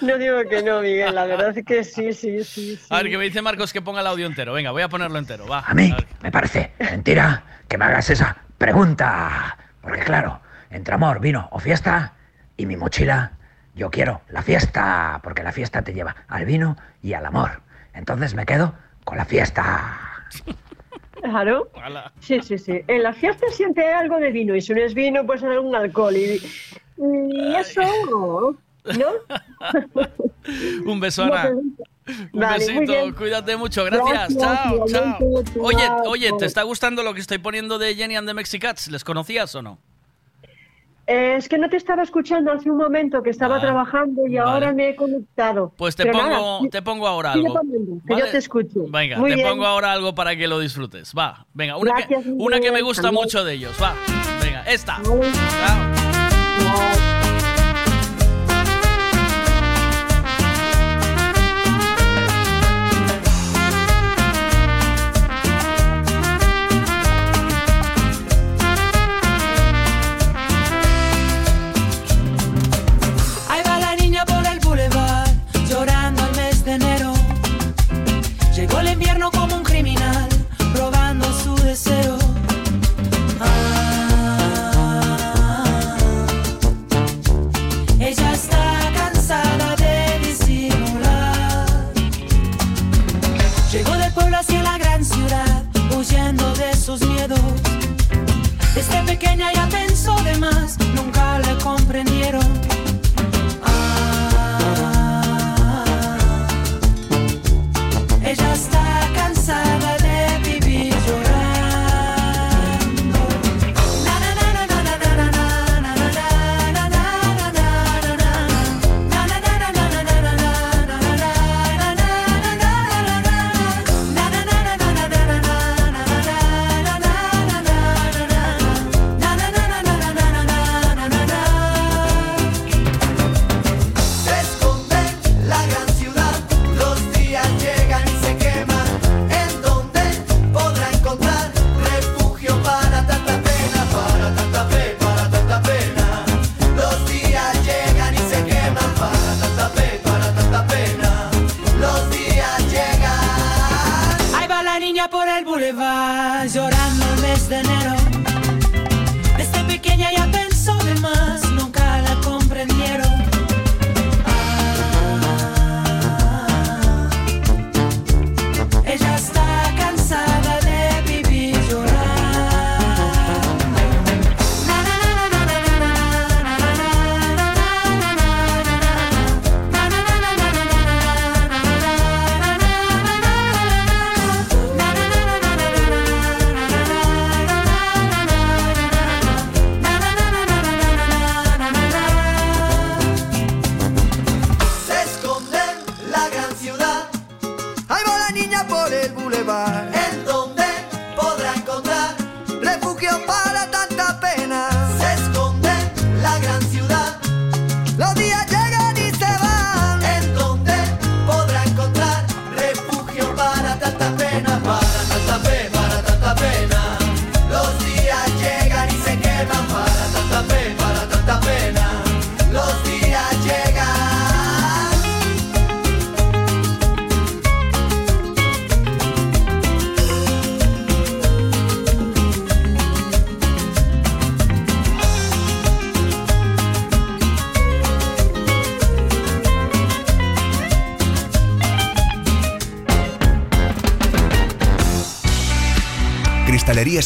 no 0.00 0.18
digo 0.18 0.42
que 0.48 0.62
no, 0.62 0.80
Miguel, 0.80 1.14
la 1.14 1.24
verdad 1.26 1.56
es 1.56 1.64
que 1.64 1.84
sí, 1.84 2.12
sí, 2.12 2.44
sí. 2.44 2.76
sí. 2.76 2.86
A 2.90 2.98
ver, 2.98 3.10
que 3.10 3.18
me 3.18 3.24
dice 3.24 3.42
Marcos 3.42 3.72
que 3.72 3.80
ponga 3.82 4.00
el 4.00 4.06
audio 4.06 4.26
entero. 4.26 4.52
Venga, 4.52 4.70
voy 4.70 4.82
a 4.82 4.88
ponerlo 4.88 5.18
entero. 5.18 5.46
Va. 5.46 5.60
A 5.60 5.74
mí 5.74 5.94
me 6.22 6.30
parece 6.30 6.72
mentira 6.78 7.44
que 7.68 7.78
me 7.78 7.84
hagas 7.84 8.10
esa 8.10 8.36
pregunta. 8.58 9.56
Porque 9.80 10.00
claro, 10.00 10.40
entre 10.70 10.94
amor, 10.94 11.20
vino 11.20 11.48
o 11.52 11.58
fiesta 11.58 12.14
y 12.56 12.66
mi 12.66 12.76
mochila, 12.76 13.32
yo 13.74 13.90
quiero 13.90 14.22
la 14.28 14.42
fiesta. 14.42 15.20
Porque 15.22 15.42
la 15.42 15.52
fiesta 15.52 15.82
te 15.82 15.92
lleva 15.92 16.16
al 16.28 16.44
vino 16.44 16.76
y 17.02 17.14
al 17.14 17.26
amor. 17.26 17.62
Entonces 17.94 18.34
me 18.34 18.46
quedo 18.46 18.74
con 19.04 19.18
la 19.18 19.24
fiesta. 19.24 19.98
Claro. 21.22 21.70
Sí, 22.20 22.40
sí, 22.42 22.58
sí. 22.58 22.82
En 22.88 23.02
la 23.04 23.12
fiesta 23.12 23.46
siempre 23.50 23.86
hay 23.86 23.94
algo 23.94 24.18
de 24.18 24.32
vino 24.32 24.56
y 24.56 24.60
si 24.60 24.74
no 24.74 24.82
es 24.82 24.94
vino, 24.94 25.24
pues 25.24 25.42
es 25.42 25.48
algún 25.48 25.74
alcohol. 25.74 26.16
Y, 26.16 26.40
y 26.96 27.54
eso, 27.54 28.56
¿no? 28.84 29.06
Un 30.92 31.00
beso, 31.00 31.22
Ana. 31.24 31.50
Un 31.50 31.76
Vale, 32.32 32.66
besito, 32.66 32.92
cuídate 33.16 33.56
mucho, 33.56 33.84
gracias. 33.84 34.34
Gracias, 34.34 34.38
chao, 34.38 34.84
chao. 34.88 35.18
Oye, 35.60 35.88
oye, 36.06 36.30
¿te 36.38 36.46
está 36.46 36.62
gustando 36.64 37.02
lo 37.04 37.14
que 37.14 37.20
estoy 37.20 37.38
poniendo 37.38 37.78
de 37.78 37.94
Jenny 37.94 38.16
and 38.16 38.26
the 38.26 38.34
Mexicats? 38.34 38.88
¿Les 38.90 39.04
conocías 39.04 39.54
o 39.54 39.62
no? 39.62 39.78
Eh, 41.06 41.34
es 41.36 41.48
que 41.48 41.58
no 41.58 41.68
te 41.68 41.76
estaba 41.76 42.02
escuchando 42.02 42.50
hace 42.52 42.70
un 42.70 42.76
momento 42.76 43.22
que 43.22 43.30
estaba 43.30 43.56
Ah, 43.56 43.60
trabajando 43.60 44.26
y 44.26 44.36
ahora 44.36 44.72
me 44.72 44.90
he 44.90 44.96
conectado. 44.96 45.72
Pues 45.76 45.94
te 45.96 46.04
Pero 46.04 46.18
pongo, 46.18 46.30
nada, 46.30 46.58
te 46.70 46.82
pongo 46.82 47.06
ahora 47.08 47.32
algo. 47.32 47.54
poniendo, 47.54 48.00
que 48.06 48.12
¿vale? 48.14 48.26
yo 48.26 48.30
te 48.32 48.38
escucho. 48.38 48.84
Venga, 48.88 49.16
Muy 49.18 49.30
te 49.30 49.36
bien. 49.36 49.48
pongo 49.48 49.66
ahora 49.66 49.92
algo 49.92 50.14
para 50.14 50.36
que 50.36 50.46
lo 50.48 50.58
disfrutes. 50.60 51.12
Va, 51.16 51.44
venga, 51.54 51.76
una, 51.76 51.92
Gracias, 51.96 52.24
que, 52.24 52.30
una 52.30 52.60
que 52.60 52.70
me 52.72 52.82
gusta 52.82 53.10
mucho 53.12 53.44
de 53.44 53.54
ellos. 53.54 53.76
Va, 53.82 53.94
venga, 54.42 54.62
esta. 54.64 55.00
Chao. 55.02 55.20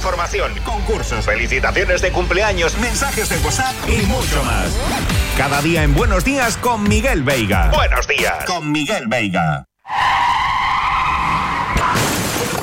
Información, 0.00 0.52
concursos, 0.64 1.26
felicitaciones 1.26 2.00
de 2.00 2.10
cumpleaños, 2.10 2.74
mensajes 2.78 3.28
de 3.28 3.36
WhatsApp 3.44 3.74
y 3.86 4.00
mucho 4.06 4.42
más. 4.44 4.74
Cada 5.36 5.60
día 5.60 5.82
en 5.82 5.92
Buenos 5.92 6.24
Días 6.24 6.56
con 6.56 6.84
Miguel 6.84 7.22
Veiga. 7.22 7.70
Buenos 7.70 8.08
días 8.08 8.42
con 8.46 8.72
Miguel 8.72 9.08
Veiga. 9.08 9.66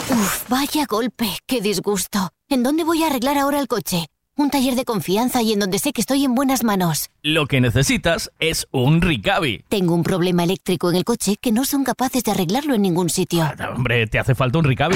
Uf, 0.09 0.49
vaya 0.49 0.87
golpe, 0.89 1.27
qué 1.45 1.61
disgusto. 1.61 2.31
¿En 2.49 2.63
dónde 2.63 2.83
voy 2.83 3.03
a 3.03 3.05
arreglar 3.05 3.37
ahora 3.37 3.59
el 3.59 3.67
coche? 3.67 4.07
Un 4.35 4.49
taller 4.49 4.73
de 4.73 4.83
confianza 4.83 5.43
y 5.43 5.53
en 5.53 5.59
donde 5.59 5.77
sé 5.77 5.93
que 5.93 6.01
estoy 6.01 6.25
en 6.25 6.33
buenas 6.33 6.63
manos. 6.63 7.11
Lo 7.21 7.45
que 7.45 7.61
necesitas 7.61 8.31
es 8.39 8.67
un 8.71 8.99
Ricavi. 8.99 9.63
Tengo 9.69 9.93
un 9.93 10.01
problema 10.01 10.43
eléctrico 10.43 10.89
en 10.89 10.95
el 10.95 11.03
coche 11.03 11.35
que 11.39 11.51
no 11.51 11.65
son 11.65 11.83
capaces 11.83 12.23
de 12.23 12.31
arreglarlo 12.31 12.73
en 12.73 12.81
ningún 12.81 13.11
sitio. 13.11 13.47
Hombre, 13.75 14.07
te 14.07 14.17
hace 14.17 14.33
falta 14.33 14.57
un 14.57 14.65
Ricavi. 14.65 14.95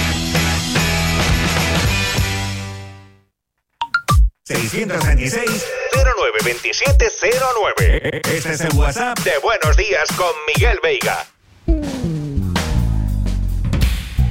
626 4.55 5.65
092709. 5.93 8.21
Este 8.33 8.51
es 8.51 8.61
el 8.61 8.75
WhatsApp 8.75 9.19
de 9.19 9.31
Buenos 9.41 9.77
Días 9.77 10.07
con 10.17 10.27
Miguel 10.47 10.79
Veiga. 10.83 11.25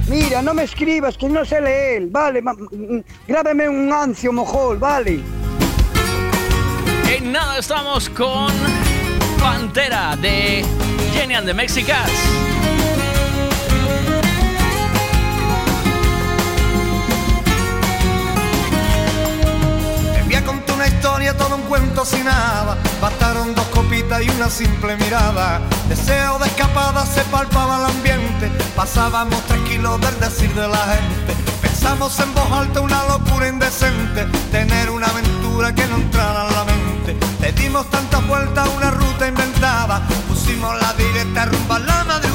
Mira, 0.07 0.41
no 0.41 0.53
me 0.53 0.63
escribas, 0.63 1.17
que 1.17 1.27
no 1.27 1.43
sé 1.45 1.61
leer, 1.61 2.03
vale, 2.07 2.43
grábeme 3.27 3.69
un 3.69 3.91
ancio 3.91 4.31
mojol, 4.31 4.77
vale. 4.77 5.19
En 7.09 7.31
nada 7.31 7.57
estamos 7.57 8.09
con 8.09 8.53
Pantera 9.39 10.15
de 10.17 10.63
Jenny 11.13 11.33
and 11.33 11.47
the 11.47 11.53
Mexicans. 11.53 12.11
Historia, 20.91 21.35
todo 21.35 21.55
un 21.55 21.63
cuento 21.63 22.05
sin 22.05 22.25
nada. 22.25 22.77
Bastaron 23.01 23.55
dos 23.55 23.65
copitas 23.67 24.21
y 24.21 24.29
una 24.29 24.49
simple 24.49 24.95
mirada. 24.97 25.61
Deseo 25.89 26.39
de 26.39 26.47
escapada 26.47 27.05
se 27.05 27.21
palpaba 27.25 27.79
el 27.79 27.85
ambiente. 27.95 28.51
pasábamos 28.75 29.41
tranquilos 29.47 29.99
del 30.01 30.19
decir 30.19 30.53
de 30.53 30.67
la 30.67 30.83
gente. 30.93 31.35
Pensamos 31.61 32.19
en 32.19 32.33
voz 32.33 32.51
alta 32.51 32.81
una 32.81 33.03
locura 33.05 33.47
indecente, 33.47 34.25
tener 34.51 34.89
una 34.89 35.07
aventura 35.07 35.73
que 35.73 35.85
no 35.87 35.95
entrara 35.95 36.47
en 36.47 36.53
la 36.53 36.63
mente. 36.65 37.17
Le 37.41 37.51
dimos 37.53 37.89
tantas 37.89 38.25
vueltas 38.27 38.67
a 38.67 38.69
una 38.69 38.91
ruta 38.91 39.27
inventada, 39.27 40.07
pusimos 40.27 40.79
la 40.79 40.93
directa 40.93 41.45
rumba 41.45 41.77
a 41.77 41.79
la 41.79 42.03
madrugada. 42.03 42.30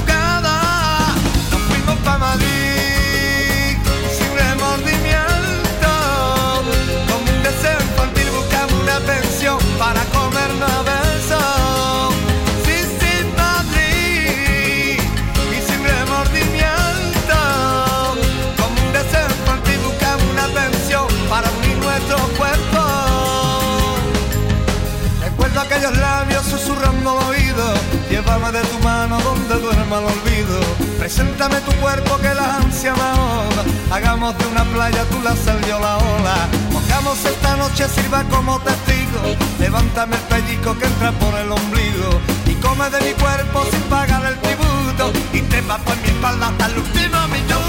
Llévame 28.16 28.50
de 28.50 28.62
tu 28.62 28.78
mano 28.78 29.20
donde 29.20 29.58
duerma 29.60 29.98
el 29.98 30.06
olvido. 30.06 30.58
Preséntame 30.98 31.60
tu 31.60 31.72
cuerpo 31.82 32.16
que 32.16 32.32
la 32.32 32.56
ansia 32.56 32.94
me 32.94 33.02
ahoga. 33.02 33.62
Hagamos 33.90 34.38
de 34.38 34.46
una 34.46 34.64
playa 34.64 35.04
tú 35.10 35.20
la 35.22 35.36
sal 35.36 35.60
yo 35.68 35.78
la 35.78 35.98
ola. 35.98 36.48
Mojamos 36.72 37.22
esta 37.26 37.56
noche, 37.58 37.86
sirva 37.90 38.24
como 38.30 38.58
testigo. 38.60 39.20
Levántame 39.58 40.16
el 40.16 40.22
pellizco 40.22 40.78
que 40.78 40.86
entra 40.86 41.12
por 41.12 41.38
el 41.38 41.52
ombligo. 41.52 42.08
Y 42.46 42.54
come 42.54 42.88
de 42.88 43.00
mi 43.02 43.12
cuerpo 43.20 43.66
sin 43.70 43.82
pagar 43.82 44.24
el 44.24 44.38
tributo. 44.38 45.12
Y 45.34 45.42
te 45.42 45.60
va 45.60 45.76
por 45.76 45.98
mi 45.98 46.08
espalda 46.08 46.48
hasta 46.48 46.66
el 46.68 46.78
último 46.78 47.28
minuto 47.28 47.65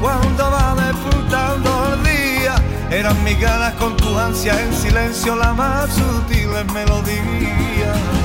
cuando 0.00 0.50
va 0.50 0.74
despuntando 0.74 1.94
el 1.94 2.02
día 2.04 2.54
eran 2.90 3.22
mis 3.24 3.38
ganas 3.40 3.74
con 3.74 3.96
tu 3.96 4.18
ansia 4.18 4.60
en 4.62 4.72
silencio 4.72 5.36
la 5.36 5.52
más 5.52 5.90
sutil 5.90 6.48
melodía. 6.72 8.17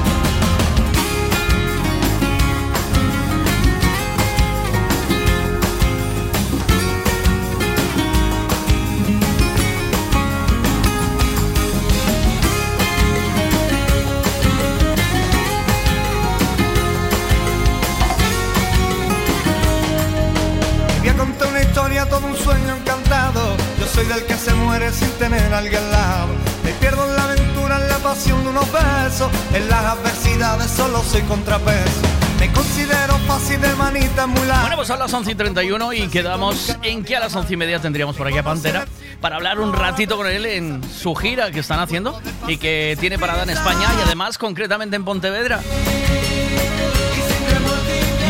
Historia, 21.74 22.06
todo 22.08 22.28
un 22.28 22.38
sueño 22.38 22.76
encantado. 22.76 23.58
Yo 23.80 23.88
soy 23.88 24.06
del 24.06 24.24
que 24.26 24.36
se 24.36 24.54
muere 24.54 24.92
sin 24.92 25.10
tener 25.14 25.52
a 25.52 25.58
alguien 25.58 25.82
al 25.84 25.92
lado. 25.92 26.28
Me 26.64 26.72
pierdo 26.74 27.04
en 27.10 27.16
la 27.16 27.24
aventura, 27.24 27.78
en 27.78 27.90
la 27.90 27.98
pasión 27.98 28.44
de 28.44 28.50
unos 28.52 28.72
besos. 28.72 29.32
En 29.56 29.68
las 29.68 29.84
adversidades 29.84 30.70
solo 30.70 31.02
soy 31.02 31.24
contrapeso. 31.24 32.02
Me 32.40 32.52
considero 32.52 33.18
fácil 33.26 33.60
de 33.60 33.74
manita 33.74 34.28
muy 34.28 34.42
larga. 34.42 34.62
Bueno, 34.62 34.76
pues 34.76 34.88
son 34.88 35.00
las 35.00 35.12
11 35.12 35.32
y 35.32 35.36
31 35.36 35.94
y 35.94 36.08
quedamos 36.10 36.78
en 36.84 37.04
que 37.04 37.16
a 37.16 37.22
las 37.22 37.36
11 37.36 37.52
y 37.52 37.58
media 37.58 37.80
tendríamos 37.80 38.16
por 38.16 38.28
aquí 38.28 38.38
a 38.38 38.44
Pantera 38.44 38.86
para 39.20 39.38
hablar 39.38 39.60
un 39.60 39.74
ratito 39.74 40.16
con 40.16 40.28
él 40.28 40.46
en 40.46 40.84
su 40.84 41.16
gira 41.16 41.50
que 41.50 41.62
están 41.62 41.80
haciendo 41.80 42.22
y 42.48 42.58
que 42.58 42.96
tiene 43.00 43.18
parada 43.18 43.42
en 43.42 43.50
España 43.50 43.88
y 43.98 44.02
además 44.06 44.38
concretamente 44.38 44.96
en 44.96 45.06
Pontevedra. 45.06 45.60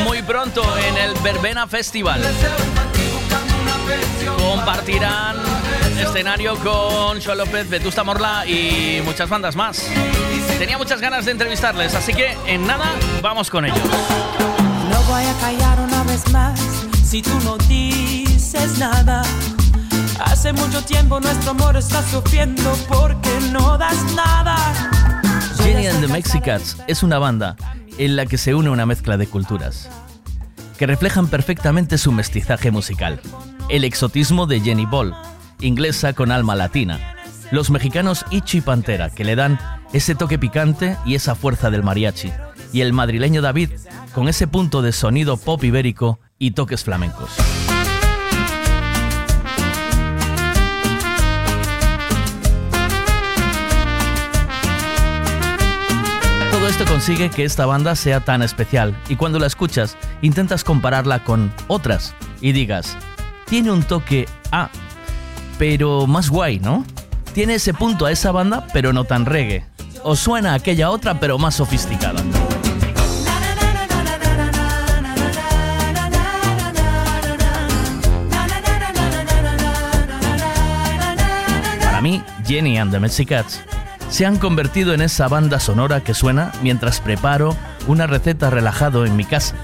Muy 0.06 0.22
pronto 0.22 0.64
en 0.78 0.98
el 0.98 1.14
Verbena 1.22 1.68
Festival. 1.68 2.22
Compartirán 4.38 5.36
escenario 6.00 6.56
con 6.58 7.22
Joan 7.22 7.38
López, 7.38 7.70
Vetusta 7.70 8.04
Morla 8.04 8.46
y 8.46 9.02
muchas 9.04 9.30
bandas 9.30 9.56
más. 9.56 9.88
Tenía 10.60 10.78
muchas 10.78 11.02
ganas 11.02 11.26
de 11.26 11.32
entrevistarles, 11.32 11.96
así 11.96 12.14
que 12.14 12.38
en 12.46 12.68
nada 12.68 12.86
vamos 13.22 13.50
con 13.50 13.66
ellos. 13.66 13.80
No 14.90 15.02
voy 15.04 15.24
a 15.24 15.34
callar 15.40 15.80
una 15.80 16.04
vez 16.04 16.30
más 16.32 16.60
si 17.04 17.22
tú 17.22 17.32
no 17.44 17.58
dices 17.58 18.78
nada. 18.78 19.24
Hace 20.24 20.54
mucho 20.54 20.84
tiempo 20.84 21.20
nuestro 21.20 21.52
amor 21.52 21.78
está 21.78 22.04
sufriendo 22.04 22.78
porque 22.88 23.30
no 23.52 23.78
das 23.78 23.98
nada. 24.16 24.56
Jenny 25.58 25.88
and 25.88 26.02
the 26.02 26.08
Mexicats 26.08 26.78
es 26.88 27.04
una 27.04 27.18
banda 27.18 27.56
en 27.98 28.16
la 28.16 28.26
que 28.26 28.38
se 28.38 28.54
une 28.56 28.70
una 28.70 28.86
mezcla 28.86 29.18
de 29.18 29.28
culturas 29.28 29.90
que 30.78 30.88
reflejan 30.88 31.28
perfectamente 31.28 31.98
su 31.98 32.12
mestizaje 32.12 32.72
musical. 32.72 33.20
El 33.74 33.86
exotismo 33.86 34.46
de 34.46 34.60
Jenny 34.60 34.86
Ball, 34.86 35.16
inglesa 35.60 36.14
con 36.14 36.32
alma 36.32 36.54
latina. 36.54 37.16
Los 37.50 37.72
mexicanos 37.72 38.24
Ichi 38.30 38.62
Pantera, 38.62 39.10
que 39.10 39.24
le 39.24 39.36
dan 39.36 39.60
ese 39.94 40.14
toque 40.14 40.38
picante 40.38 40.96
y 41.08 41.16
esa 41.16 41.34
fuerza 41.34 41.72
del 41.72 41.82
mariachi. 41.82 42.32
Y 42.72 42.82
el 42.82 42.94
madrileño 42.94 43.42
David, 43.42 43.72
con 44.14 44.28
ese 44.28 44.46
punto 44.46 44.84
de 44.84 44.92
sonido 44.92 45.38
pop 45.38 45.64
ibérico 45.64 46.20
y 46.38 46.52
toques 46.52 46.84
flamencos. 46.84 47.32
Todo 56.52 56.68
esto 56.68 56.86
consigue 56.86 57.32
que 57.32 57.44
esta 57.44 57.66
banda 57.66 57.96
sea 57.96 58.20
tan 58.20 58.44
especial 58.44 58.96
y 59.10 59.16
cuando 59.16 59.40
la 59.40 59.48
escuchas 59.48 59.98
intentas 60.22 60.64
compararla 60.64 61.24
con 61.24 61.52
otras 61.68 62.14
y 62.40 62.52
digas, 62.52 62.96
tiene 63.46 63.72
un 63.72 63.84
toque 63.84 64.28
A, 64.52 64.70
pero 65.58 66.08
más 66.08 66.30
guay, 66.30 66.60
¿no? 66.60 66.86
Tiene 67.34 67.56
ese 67.56 67.74
punto 67.74 68.06
a 68.06 68.12
esa 68.12 68.32
banda, 68.32 68.68
pero 68.74 68.94
no 68.94 69.06
tan 69.06 69.26
reggae. 69.26 69.66
O 70.04 70.16
suena 70.16 70.52
a 70.52 70.56
aquella 70.56 70.90
otra, 70.90 71.20
pero 71.20 71.38
más 71.38 71.56
sofisticada. 71.56 72.22
Para 81.82 82.02
mí, 82.02 82.22
Jenny 82.46 82.78
and 82.78 82.92
the 82.92 83.00
Mexicats 83.00 83.62
se 84.10 84.28
han 84.28 84.38
convertido 84.38 84.94
en 84.94 85.02
esa 85.02 85.28
banda 85.28 85.60
sonora 85.60 86.02
que 86.04 86.14
suena 86.14 86.52
mientras 86.62 87.00
preparo 87.00 87.56
una 87.88 88.06
receta 88.06 88.52
relajado 88.52 89.08
en 89.08 89.16
mi 89.16 89.26
casa 89.26 89.56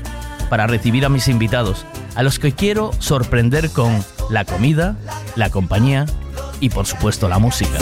para 0.50 0.66
recibir 0.66 1.06
a 1.06 1.10
mis 1.10 1.28
invitados, 1.28 1.86
a 2.20 2.22
los 2.22 2.38
que 2.38 2.52
quiero 2.52 2.92
sorprender 3.00 3.70
con 3.70 4.04
la 4.30 4.44
comida, 4.44 4.98
la 5.38 5.50
compañía 5.50 6.06
y 6.60 6.68
por 6.68 6.86
supuesto 6.86 7.30
la 7.30 7.40
música. 7.40 7.80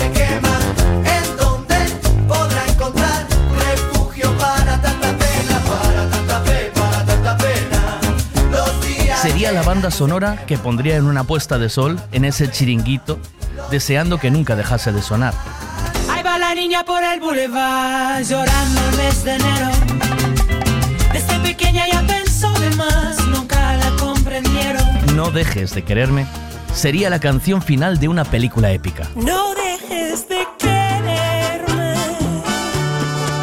Sería 9.20 9.52
la 9.52 9.64
banda 9.64 9.90
sonora 9.90 10.46
que 10.46 10.60
pondría 10.60 10.98
en 10.98 11.08
una 11.08 11.24
puesta 11.24 11.58
de 11.58 11.70
sol 11.70 12.00
en 12.12 12.24
ese 12.24 12.52
chiringuito, 12.52 13.18
deseando 13.72 14.20
que 14.20 14.30
nunca 14.30 14.56
dejase 14.56 14.92
de 14.92 15.02
sonar. 15.02 15.34
Ahí 16.12 16.22
va 16.22 16.38
la 16.38 16.54
niña 16.54 16.86
por 16.86 17.04
el 17.04 17.20
boulevard 17.20 18.22
llorando 18.22 18.82
el 18.92 18.98
mes 18.98 19.24
de 19.24 19.34
enero. 19.34 19.70
Desde 21.12 21.40
pequeña 21.40 21.88
ya 21.92 22.06
pensó 22.06 22.52
de 22.60 22.70
más, 22.76 23.18
nunca. 23.30 23.57
No 25.18 25.32
dejes 25.32 25.74
de 25.74 25.82
quererme 25.82 26.28
sería 26.76 27.10
la 27.10 27.20
canción 27.20 27.64
final 27.64 28.00
de 28.00 28.08
una 28.08 28.24
película 28.24 28.72
épica. 28.72 29.10
No 29.16 29.56
dejes 29.56 30.30
de 30.30 30.46
quererme, 30.60 31.96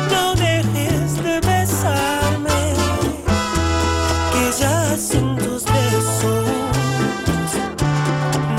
no 0.08 0.34
dejes 0.36 1.20
de 1.20 1.40
besarme, 1.40 2.74
que 4.32 4.62
ya 4.62 4.96
sin 4.96 5.36
tus 5.36 5.64
besos 5.64 6.46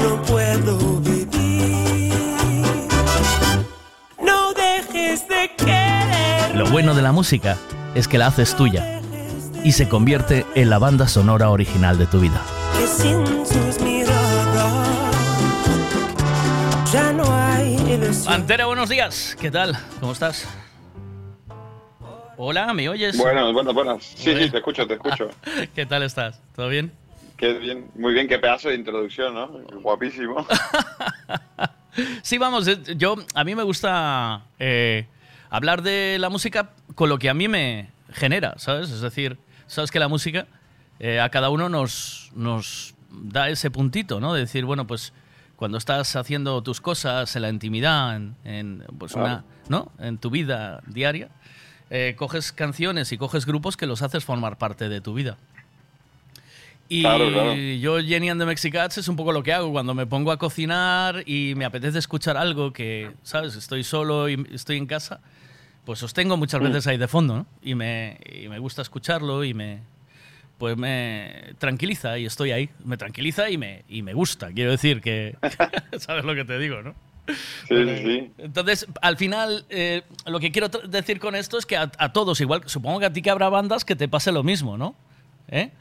no 0.03 0.21
puedo 0.23 0.99
vivir. 0.99 2.13
No 4.21 4.51
dejes 4.51 5.25
de 5.29 5.55
querer. 5.55 6.53
Lo 6.53 6.69
bueno 6.69 6.93
de 6.93 7.01
la 7.01 7.13
música 7.13 7.55
es 7.95 8.09
que 8.09 8.17
la 8.17 8.27
haces 8.27 8.57
tuya 8.57 8.99
y 9.63 9.71
se 9.71 9.87
convierte 9.87 10.45
en 10.53 10.69
la 10.69 10.79
banda 10.79 11.07
sonora 11.07 11.49
original 11.49 11.97
de 11.97 12.07
tu 12.07 12.19
vida. 12.19 12.41
Que 12.85 12.91
sin 12.91 13.45
sus 13.45 13.81
miradas 13.81 15.15
Ya 16.93 17.11
no 17.13 17.23
hay 17.35 17.73
ilusión. 17.73 18.33
Antera, 18.33 18.65
buenos 18.67 18.89
días. 18.89 19.35
¿Qué 19.41 19.49
tal? 19.49 19.75
¿Cómo 19.99 20.11
estás? 20.11 20.47
Hola, 22.37 22.71
¿me 22.73 22.87
oyes? 22.87 23.17
Buenas, 23.17 23.51
buenas, 23.53 23.73
buenas. 23.73 24.03
Sí, 24.03 24.35
sí, 24.37 24.49
te 24.51 24.57
escucho, 24.57 24.85
te 24.85 24.93
escucho. 24.99 25.29
¿Qué 25.73 25.85
tal 25.87 26.03
estás? 26.03 26.39
¿Todo 26.55 26.69
bien? 26.69 26.91
Qué 27.37 27.53
bien, 27.53 27.89
muy 27.95 28.13
bien, 28.13 28.27
qué 28.27 28.37
pedazo 28.37 28.69
de 28.69 28.75
introducción, 28.75 29.33
¿no? 29.33 29.47
Guapísimo. 29.81 30.45
Sí, 32.23 32.37
vamos, 32.37 32.67
eh, 32.67 32.77
yo 32.97 33.15
a 33.35 33.45
mí 33.45 33.55
me 33.55 33.63
gusta 33.63 34.41
eh, 34.59 35.05
hablar 35.49 35.81
de 35.81 36.17
la 36.19 36.27
música 36.27 36.71
con 36.93 37.07
lo 37.07 37.17
que 37.17 37.29
a 37.29 37.33
mí 37.33 37.47
me 37.47 37.89
genera, 38.11 38.55
¿sabes? 38.57 38.89
Es 38.89 38.99
decir, 38.99 39.37
sabes 39.67 39.91
que 39.91 39.99
la 39.99 40.09
música 40.09 40.45
eh, 40.99 41.19
a 41.19 41.29
cada 41.29 41.49
uno 41.49 41.69
nos, 41.69 42.31
nos 42.35 42.95
da 43.09 43.49
ese 43.49 43.71
puntito, 43.71 44.19
¿no? 44.19 44.33
De 44.33 44.41
decir, 44.41 44.65
bueno, 44.65 44.87
pues 44.87 45.13
cuando 45.55 45.77
estás 45.77 46.15
haciendo 46.15 46.61
tus 46.63 46.81
cosas 46.81 47.35
en 47.35 47.41
la 47.41 47.49
intimidad, 47.49 48.15
en, 48.15 48.35
en, 48.43 48.83
pues 48.97 49.13
Claro. 49.13 49.27
una, 49.27 49.45
¿no? 49.69 49.91
En 49.99 50.17
tu 50.17 50.29
vida 50.29 50.81
diaria, 50.87 51.29
eh, 51.89 52.15
coges 52.17 52.51
canciones 52.51 53.11
y 53.11 53.17
coges 53.17 53.45
grupos 53.45 53.77
que 53.77 53.85
los 53.85 54.01
haces 54.01 54.25
formar 54.25 54.57
parte 54.57 54.89
de 54.89 55.01
tu 55.01 55.13
vida. 55.13 55.37
Y 56.87 57.01
Claro, 57.01 57.31
claro. 57.31 57.55
yo, 57.55 57.99
Jenny 57.99 58.29
and 58.29 58.39
the 58.39 58.45
Mexicats, 58.45 58.97
es 58.99 59.07
un 59.07 59.15
poco 59.15 59.31
lo 59.31 59.41
que 59.41 59.53
hago 59.53 59.71
cuando 59.71 59.95
me 59.95 60.05
pongo 60.05 60.31
a 60.31 60.37
cocinar 60.37 61.23
y 61.25 61.53
me 61.55 61.65
apetece 61.65 61.97
escuchar 61.97 62.37
algo 62.37 62.73
que, 62.73 63.11
¿sabes? 63.23 63.55
Estoy 63.55 63.83
solo 63.83 64.29
y 64.29 64.45
estoy 64.53 64.77
en 64.77 64.85
casa, 64.85 65.19
pues 65.83 66.03
os 66.03 66.13
tengo 66.13 66.37
muchas 66.37 66.61
veces 66.61 66.85
ahí 66.85 66.97
de 66.97 67.07
fondo, 67.07 67.37
¿no? 67.37 67.45
Y 67.63 67.73
me, 67.73 68.19
y 68.31 68.49
me 68.49 68.59
gusta 68.59 68.83
escucharlo 68.83 69.43
y 69.43 69.55
me, 69.55 69.79
pues 70.57 70.77
me 70.77 71.53
tranquiliza 71.57 72.17
y 72.17 72.25
estoy 72.25 72.51
ahí. 72.51 72.69
Me 72.83 72.97
tranquiliza 72.97 73.49
y 73.49 73.57
me, 73.57 73.83
y 73.87 74.01
me 74.01 74.13
gusta. 74.13 74.51
Quiero 74.51 74.71
decir 74.71 75.01
que, 75.01 75.37
¿sabes 75.97 76.25
lo 76.25 76.35
que 76.35 76.45
te 76.45 76.57
digo, 76.59 76.81
no? 76.81 76.95
Sí, 77.27 77.35
sí, 77.69 77.97
sí. 78.03 78.31
Entonces, 78.37 78.87
al 79.01 79.17
final, 79.17 79.65
eh, 79.69 80.03
lo 80.27 80.39
que 80.39 80.51
quiero 80.51 80.69
decir 80.69 81.19
con 81.19 81.35
esto 81.35 81.57
es 81.57 81.65
que 81.65 81.75
a, 81.75 81.91
a 81.97 82.13
todos, 82.13 82.39
igual, 82.39 82.61
supongo 82.65 82.99
que 82.99 83.05
a 83.07 83.13
ti 83.13 83.21
que 83.21 83.31
habrá 83.31 83.49
bandas 83.49 83.83
que 83.83 83.95
te 83.95 84.07
pase 84.07 84.31
lo 84.31 84.43
mismo, 84.43 84.77
¿no? 84.77 84.95
¿Eh? 85.47 85.71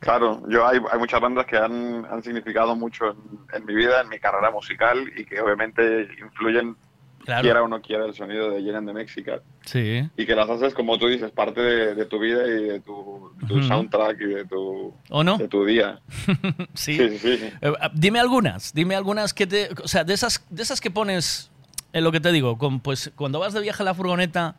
Claro, 0.00 0.42
yo 0.48 0.66
hay, 0.66 0.78
hay 0.90 0.98
muchas 0.98 1.20
bandas 1.20 1.46
que 1.46 1.56
han, 1.58 2.06
han 2.06 2.22
significado 2.22 2.74
mucho 2.74 3.10
en, 3.10 3.16
en 3.54 3.66
mi 3.66 3.74
vida, 3.74 4.00
en 4.00 4.08
mi 4.08 4.18
carrera 4.18 4.50
musical 4.50 5.10
y 5.14 5.24
que 5.24 5.40
obviamente 5.40 6.08
influyen, 6.18 6.76
Claro. 7.24 7.42
quiera 7.42 7.62
o 7.62 7.68
no 7.68 7.80
quiera, 7.82 8.06
el 8.06 8.14
sonido 8.14 8.50
de 8.50 8.62
Llenan 8.62 8.86
de 8.86 8.92
México. 8.94 9.32
Sí. 9.66 10.08
Y 10.16 10.26
que 10.26 10.34
las 10.34 10.48
haces, 10.48 10.72
como 10.74 10.98
tú 10.98 11.06
dices, 11.06 11.30
parte 11.30 11.60
de, 11.60 11.94
de 11.94 12.06
tu 12.06 12.18
vida 12.18 12.46
y 12.46 12.64
de 12.64 12.80
tu, 12.80 13.30
de 13.40 13.46
tu 13.46 13.54
Ujú. 13.58 13.62
soundtrack 13.68 14.20
y 14.20 14.26
de 14.26 14.44
tu, 14.46 14.94
¿O 15.10 15.22
no? 15.22 15.36
de 15.38 15.46
tu 15.48 15.64
día. 15.64 16.00
sí. 16.74 16.96
Sí, 16.96 17.18
sí, 17.18 17.36
sí. 17.38 17.50
Eh, 17.60 17.72
dime 17.94 18.20
algunas, 18.20 18.72
dime 18.72 18.94
algunas 18.96 19.34
que 19.34 19.46
te. 19.46 19.68
O 19.84 19.88
sea, 19.88 20.02
de 20.04 20.14
esas, 20.14 20.44
de 20.50 20.62
esas 20.62 20.80
que 20.80 20.90
pones 20.90 21.50
en 21.92 22.04
lo 22.04 22.10
que 22.12 22.20
te 22.20 22.32
digo, 22.32 22.56
con, 22.58 22.80
pues 22.80 23.12
cuando 23.16 23.38
vas 23.38 23.52
de 23.52 23.60
viaje 23.60 23.82
a 23.82 23.84
la 23.84 23.94
furgoneta 23.94 24.56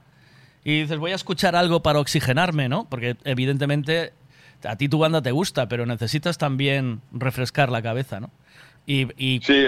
y 0.64 0.81
dices 0.81 0.99
voy 0.99 1.11
a 1.11 1.15
escuchar 1.15 1.56
algo 1.56 1.81
para 1.81 1.99
oxigenarme, 1.99 2.69
¿no? 2.69 2.88
Porque 2.90 3.15
evidentemente 3.23 4.14
a 4.64 4.75
ti 4.75 4.88
tu 4.88 4.99
banda 4.99 5.22
te 5.23 5.31
gusta, 5.31 5.67
pero 5.67 5.85
necesitas 5.88 6.38
también 6.38 7.01
refrescar 7.11 7.69
la 7.69 7.81
cabeza, 7.81 8.19
¿no? 8.19 8.30
Y, 8.85 9.07
y 9.17 9.40
Sí, 9.43 9.65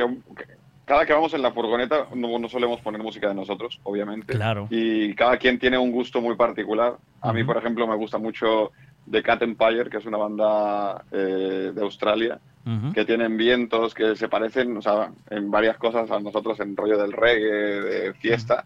cada 0.85 1.05
que 1.05 1.13
vamos 1.13 1.33
en 1.33 1.41
la 1.41 1.51
furgoneta 1.51 2.07
no, 2.13 2.37
no 2.39 2.49
solemos 2.49 2.81
poner 2.81 3.01
música 3.01 3.29
de 3.29 3.35
nosotros, 3.35 3.79
obviamente. 3.83 4.33
Claro. 4.33 4.67
Y 4.69 5.13
cada 5.15 5.37
quien 5.37 5.57
tiene 5.59 5.77
un 5.77 5.91
gusto 5.91 6.21
muy 6.21 6.35
particular. 6.35 6.97
A 7.21 7.31
mí, 7.31 7.41
Ujú. 7.41 7.47
por 7.47 7.57
ejemplo, 7.57 7.87
me 7.87 7.95
gusta 7.95 8.17
mucho 8.17 8.71
The 9.09 9.23
Cat 9.23 9.41
Empire, 9.43 9.89
que 9.89 9.97
es 9.97 10.05
una 10.05 10.17
banda 10.17 11.03
eh, 11.11 11.71
de 11.73 11.81
Australia, 11.81 12.39
Ujú. 12.65 12.93
que 12.93 13.05
tienen 13.05 13.37
vientos 13.37 13.93
que 13.93 14.15
se 14.15 14.27
parecen, 14.27 14.77
o 14.77 14.81
sea, 14.81 15.11
en 15.29 15.49
varias 15.51 15.77
cosas 15.77 16.09
a 16.11 16.19
nosotros 16.19 16.59
en 16.59 16.75
rollo 16.75 16.97
del 16.97 17.11
reggae, 17.11 17.81
de 17.81 18.13
fiesta. 18.15 18.65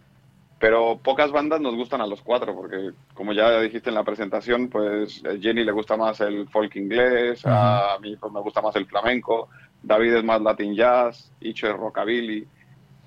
Pero 0.59 0.97
pocas 0.97 1.31
bandas 1.31 1.61
nos 1.61 1.75
gustan 1.75 2.01
a 2.01 2.07
los 2.07 2.23
cuatro, 2.23 2.55
porque 2.55 2.89
como 3.13 3.31
ya 3.31 3.61
dijiste 3.61 3.89
en 3.89 3.95
la 3.95 4.03
presentación, 4.03 4.69
pues 4.69 5.23
a 5.23 5.37
Jenny 5.39 5.63
le 5.63 5.71
gusta 5.71 5.95
más 5.97 6.19
el 6.21 6.47
folk 6.49 6.75
inglés, 6.77 7.43
a 7.45 7.97
mí 8.01 8.15
pues, 8.15 8.33
me 8.33 8.41
gusta 8.41 8.59
más 8.59 8.75
el 8.75 8.87
flamenco, 8.87 9.49
David 9.83 10.15
es 10.15 10.23
más 10.23 10.41
latin 10.41 10.75
jazz, 10.75 11.31
Icho 11.41 11.67
es 11.67 11.75
rockabilly. 11.75 12.45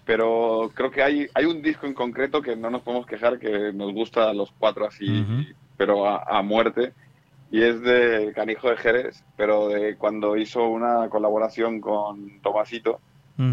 Pero 0.05 0.70
creo 0.74 0.90
que 0.90 1.02
hay, 1.02 1.26
hay 1.34 1.44
un 1.44 1.62
disco 1.62 1.86
en 1.86 1.94
concreto 1.94 2.42
que 2.42 2.57
no 2.57 2.70
nos 2.70 2.82
podemos 2.82 3.07
quejar 3.07 3.39
que 3.39 3.73
nos 3.73 3.92
gusta 3.92 4.28
a 4.28 4.34
los 4.34 4.50
cuatro 4.58 4.86
así, 4.86 5.24
pero 5.76 6.07
a, 6.07 6.24
a 6.24 6.42
muerte. 6.42 6.92
Y 7.52 7.62
es 7.62 7.81
de 7.82 8.32
Canijo 8.34 8.70
de 8.70 8.76
Jerez, 8.76 9.24
pero 9.36 9.68
de 9.68 9.97
cuando 9.97 10.36
hizo 10.36 10.68
una 10.68 11.08
colaboración 11.08 11.81
con 11.81 12.40
Tomasito, 12.40 13.00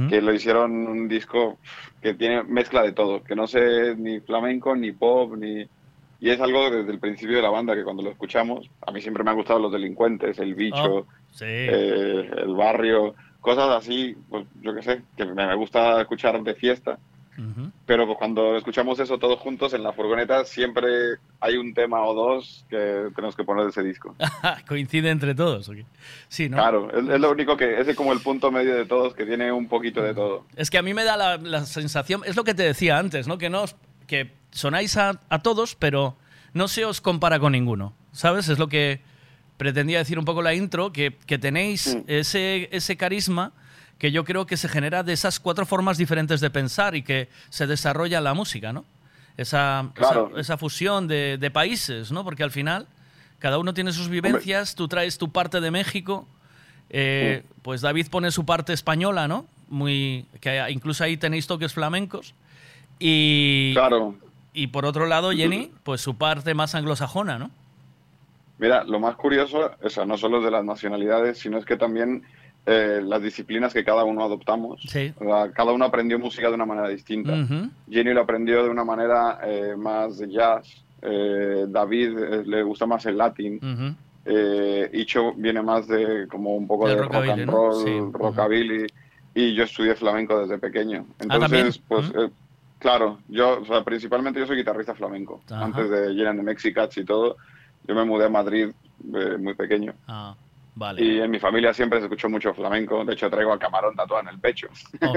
que 0.10 0.22
lo 0.22 0.34
hicieron 0.34 0.72
un 0.88 1.08
disco 1.08 1.58
que 2.02 2.14
tiene 2.14 2.44
mezcla 2.44 2.82
de 2.84 2.92
todo, 2.92 3.24
que 3.24 3.36
no 3.36 3.48
sé 3.48 3.96
ni 3.96 4.20
flamenco, 4.20 4.76
ni 4.76 4.92
pop, 4.92 5.36
ni... 5.38 5.66
Y 6.20 6.30
es 6.30 6.42
algo 6.42 6.70
desde 6.70 6.92
el 6.92 7.00
principio 7.00 7.38
de 7.38 7.44
la 7.44 7.50
banda 7.52 7.76
que 7.76 7.84
cuando 7.84 8.04
lo 8.04 8.10
escuchamos, 8.10 8.70
a 8.86 8.92
mí 8.92 9.00
siempre 9.02 9.24
me 9.24 9.30
han 9.30 9.38
gustado 9.38 9.60
los 9.60 9.72
delincuentes, 9.72 10.40
el 10.40 10.56
bicho, 10.56 10.78
Oh, 10.96 11.06
sí. 11.38 11.46
eh, 11.48 12.30
el 12.38 12.54
barrio, 12.56 13.16
cosas 13.40 13.70
así, 13.70 14.16
pues 14.30 14.46
yo 14.62 14.76
qué 14.76 14.82
sé, 14.82 15.02
que 15.16 15.26
me 15.26 15.56
gusta 15.56 16.02
escuchar 16.02 16.42
de 16.44 16.56
fiesta. 16.56 17.00
Pero 17.86 18.08
pues, 18.08 18.18
cuando 18.18 18.58
escuchamos 18.58 19.00
eso 19.00 19.20
todos 19.20 19.40
juntos 19.40 19.72
en 19.74 19.84
la 19.84 19.94
furgoneta, 19.94 20.44
siempre 20.44 20.90
hay 21.40 21.56
un 21.56 21.72
tema 21.76 22.04
o 22.04 22.16
dos 22.16 22.66
que 22.68 23.10
tenemos 23.16 23.36
que 23.36 23.44
poner 23.44 23.66
de 23.66 23.70
ese 23.70 23.84
disco. 23.84 24.16
Coincide 24.68 25.12
entre 25.12 25.36
todos. 25.36 25.70
¿o 25.70 25.74
qué? 25.74 25.86
Sí, 26.30 26.50
¿no? 26.50 26.58
Claro, 26.58 26.90
es, 26.92 27.08
es 27.08 27.20
lo 27.20 27.30
único 27.30 27.56
que, 27.56 27.80
es 27.80 27.96
como 27.96 28.12
el 28.12 28.22
punto 28.22 28.52
medio 28.52 28.76
de 28.76 28.86
todos, 28.86 29.14
que 29.14 29.26
tiene 29.26 29.52
un 29.52 29.68
poquito 29.68 30.02
de 30.02 30.16
todo. 30.16 30.46
Es 30.56 30.72
que 30.72 30.80
a 30.80 30.82
mí 30.82 30.96
me 30.96 31.04
da 31.04 31.16
la, 31.16 31.38
la 31.38 31.64
sensación, 31.66 32.24
es 32.26 32.36
lo 32.36 32.44
que 32.44 32.56
te 32.56 32.64
decía 32.64 32.98
antes, 32.98 33.28
¿no? 33.28 33.38
Que 33.38 33.52
no 33.52 33.66
que 34.08 34.32
sonáis 34.50 34.98
a, 34.98 35.22
a 35.30 35.44
todos, 35.44 35.76
pero 35.76 36.16
no 36.54 36.68
se 36.68 36.86
os 36.86 37.02
compara 37.02 37.40
con 37.40 37.52
ninguno. 37.52 37.94
¿Sabes? 38.14 38.50
Es 38.50 38.58
lo 38.58 38.68
que 38.68 39.02
pretendía 39.58 39.98
decir 40.00 40.20
un 40.20 40.26
poco 40.26 40.42
la 40.42 40.54
intro, 40.54 40.92
que, 40.94 41.16
que 41.26 41.38
tenéis 41.38 41.98
ese, 42.08 42.70
ese 42.72 42.96
carisma 42.98 43.52
que 43.98 44.12
yo 44.12 44.24
creo 44.24 44.46
que 44.46 44.58
se 44.58 44.70
genera 44.70 45.02
de 45.04 45.14
esas 45.14 45.40
cuatro 45.40 45.66
formas 45.66 45.98
diferentes 45.98 46.40
de 46.40 46.50
pensar 46.52 46.96
y 46.96 47.02
que 47.02 47.30
se 47.50 47.66
desarrolla 47.66 48.20
en 48.20 48.24
la 48.24 48.34
música, 48.36 48.72
¿no? 48.72 48.86
Esa, 49.38 49.90
Claro. 49.96 50.30
esa, 50.32 50.40
esa 50.42 50.58
fusión 50.58 51.08
de, 51.08 51.38
de 51.40 51.52
países, 51.52 52.12
¿no? 52.12 52.24
Porque 52.24 52.44
al 52.44 52.52
final 52.52 52.88
cada 53.40 53.58
uno 53.58 53.74
tiene 53.74 53.92
sus 53.94 54.08
vivencias, 54.10 54.76
tú 54.76 54.88
traes 54.88 55.18
tu 55.18 55.32
parte 55.32 55.60
de 55.62 55.72
México, 55.72 56.28
eh, 56.90 57.44
pues 57.64 57.82
David 57.82 58.08
pone 58.10 58.32
su 58.32 58.46
parte 58.46 58.74
española, 58.74 59.28
¿no? 59.28 59.46
Muy, 59.70 60.26
que 60.42 60.64
incluso 60.70 61.04
ahí 61.04 61.18
tenéis 61.18 61.48
toques 61.48 61.74
flamencos. 61.74 62.34
Y, 63.00 63.74
Claro. 63.74 64.16
y 64.54 64.68
por 64.68 64.86
otro 64.86 65.06
lado, 65.06 65.32
Jenny, 65.32 65.72
pues 65.84 66.02
su 66.02 66.18
parte 66.18 66.54
más 66.54 66.74
anglosajona, 66.76 67.38
¿no? 67.38 67.52
Mira, 68.60 68.84
lo 68.84 69.00
más 69.00 69.16
curioso, 69.16 69.72
o 69.82 69.90
sea, 69.90 70.06
no 70.06 70.18
solo 70.18 70.42
de 70.42 70.50
las 70.52 70.64
nacionalidades, 70.66 71.38
sino 71.38 71.58
es 71.58 71.66
que 71.66 71.78
también 71.78 72.24
eh, 72.66 73.02
las 73.04 73.22
disciplinas 73.22 73.74
que 73.74 73.84
cada 73.86 74.04
uno 74.04 74.24
adoptamos. 74.24 74.82
Sí. 74.88 75.14
Cada 75.54 75.72
uno 75.72 75.86
aprendió 75.86 76.18
música 76.20 76.50
de 76.50 76.56
una 76.56 76.66
manera 76.66 76.90
distinta. 76.90 77.34
Ujú. 77.34 77.70
Jenny 77.90 78.14
lo 78.14 78.22
aprendió 78.22 78.64
de 78.64 78.70
una 78.70 78.84
manera 78.84 79.40
eh, 79.44 79.76
más 79.78 80.18
de 80.18 80.30
jazz. 80.30 80.84
eh, 81.02 81.66
David 81.70 82.18
le 82.46 82.64
gusta 82.64 82.86
más 82.88 83.06
el 83.06 83.18
latín. 83.18 83.58
Ujú. 83.58 83.96
Eh, 84.26 84.90
Icho 84.94 85.34
viene 85.36 85.62
más 85.62 85.88
de 85.88 86.28
como 86.28 86.56
un 86.56 86.68
poco 86.68 86.88
De 86.88 86.96
de, 86.96 87.02
rock 87.04 87.14
rockabilly, 87.14 87.42
and 87.44 87.46
¿no? 87.46 87.52
roll, 87.52 87.84
Sí. 87.86 88.00
rockabilly. 88.12 88.88
Y 89.36 89.54
yo 89.54 89.64
estudié 89.64 89.96
flamenco 89.96 90.40
desde 90.40 90.58
pequeño. 90.58 91.06
Ah. 91.08 91.14
Entonces, 91.24 91.78
pues, 91.88 92.12
eh, 92.18 92.30
claro, 92.80 93.20
yo, 93.30 93.62
o 93.62 93.66
sea, 93.66 93.84
principalmente 93.84 94.40
yo 94.40 94.48
soy 94.48 94.58
guitarrista 94.58 94.96
flamenco. 94.96 95.42
Antes 95.52 95.90
de 95.92 96.10
Llenan 96.14 96.38
de 96.38 96.44
Mexicats 96.44 96.98
y 96.98 97.06
todo, 97.06 97.38
yo 97.88 97.96
me 97.96 98.04
mudé 98.06 98.26
a 98.26 98.30
Madrid 98.30 98.70
eh, 99.14 99.38
muy 99.40 99.54
pequeño. 99.54 99.94
Ah, 100.08 100.36
vale. 100.76 101.04
Y 101.04 101.20
en 101.20 101.32
mi 101.32 101.40
familia 101.40 101.74
siempre 101.74 102.00
se 102.00 102.06
escuchó 102.06 102.30
mucho 102.30 102.54
flamenco. 102.54 103.04
De 103.06 103.14
hecho, 103.14 103.30
traigo 103.30 103.54
a 103.54 103.60
Camarón 103.60 103.96
tatuado 103.96 104.24
en 104.24 104.30
el 104.30 104.40
pecho. 104.40 104.68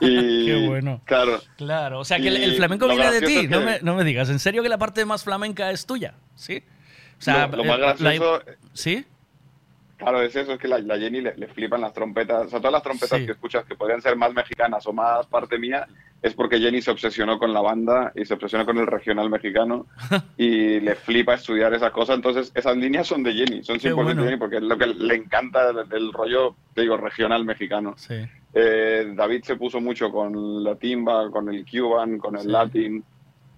Y, 0.00 0.46
Qué 0.46 0.66
bueno. 0.68 1.00
Claro. 1.04 1.40
Claro, 1.56 2.00
o 2.00 2.04
sea 2.04 2.18
que 2.18 2.28
el, 2.28 2.54
flamenco 2.56 2.86
viene 2.88 3.10
de 3.10 3.22
ti, 3.22 3.36
es 3.38 3.50
no, 3.50 3.60
me, 3.60 3.80
no 3.82 3.94
me 3.94 4.04
digas. 4.04 4.28
¿En 4.30 4.38
serio 4.38 4.62
que 4.62 4.68
la 4.68 4.78
parte 4.78 5.04
más 5.04 5.24
flamenca 5.24 5.70
es 5.70 5.86
tuya? 5.86 6.14
¿Sí? 6.34 6.62
O 7.18 7.22
sea, 7.22 7.46
lo, 7.48 7.56
lo 7.58 7.64
más 7.64 7.76
eh, 7.78 7.80
la- 7.80 7.94
gracioso, 7.96 8.42
¿Sí? 8.72 9.04
claro, 9.96 10.22
es 10.22 10.36
eso, 10.36 10.52
es 10.52 10.60
que 10.60 10.68
la, 10.68 10.78
la 10.78 10.96
Jenny 10.98 11.20
le, 11.20 11.34
le 11.36 11.48
flipan 11.48 11.80
las 11.80 11.92
trompetas. 11.92 12.46
O 12.46 12.50
sea, 12.50 12.58
todas 12.60 12.72
las 12.74 12.82
trompetas 12.82 13.18
Sí. 13.18 13.26
que 13.26 13.32
escuchas 13.32 13.64
que 13.64 13.74
podrían 13.74 14.00
ser 14.00 14.14
más 14.16 14.32
mexicanas 14.32 14.86
o 14.86 14.92
más 14.92 15.26
parte 15.26 15.58
mía, 15.58 15.86
es 16.20 16.34
porque 16.34 16.58
Jenny 16.58 16.82
se 16.82 16.90
obsesionó 16.90 17.38
con 17.38 17.52
la 17.52 17.60
banda 17.60 18.12
y 18.14 18.24
se 18.24 18.34
obsesionó 18.34 18.66
con 18.66 18.76
el 18.78 18.86
regional 18.86 19.30
mexicano 19.30 19.86
y 20.36 20.80
le 20.80 20.94
flipa 20.96 21.34
estudiar 21.34 21.72
esa 21.74 21.90
cosa. 21.92 22.14
Entonces, 22.14 22.50
esas 22.54 22.76
líneas 22.76 23.06
son 23.06 23.22
de 23.22 23.32
Jenny, 23.34 23.62
son 23.62 23.78
Qué 23.78 23.90
100% 23.92 23.94
bueno. 23.94 24.14
de 24.14 24.22
Jenny, 24.24 24.36
porque 24.38 24.56
es 24.56 24.62
lo 24.62 24.76
que 24.76 24.86
le 24.86 25.14
encanta 25.14 25.72
del 25.72 26.12
rollo, 26.12 26.56
te 26.74 26.82
digo, 26.82 26.96
regional 26.96 27.44
mexicano. 27.44 27.94
Sí. 27.96 28.14
Eh, 28.54 29.12
David 29.14 29.44
se 29.44 29.56
puso 29.56 29.80
mucho 29.80 30.10
con 30.10 30.64
la 30.64 30.74
timba, 30.74 31.30
con 31.30 31.48
el 31.54 31.64
cuban, 31.64 32.18
con 32.18 32.34
el 32.34 32.42
Sí. 32.42 32.48
latín 32.48 33.04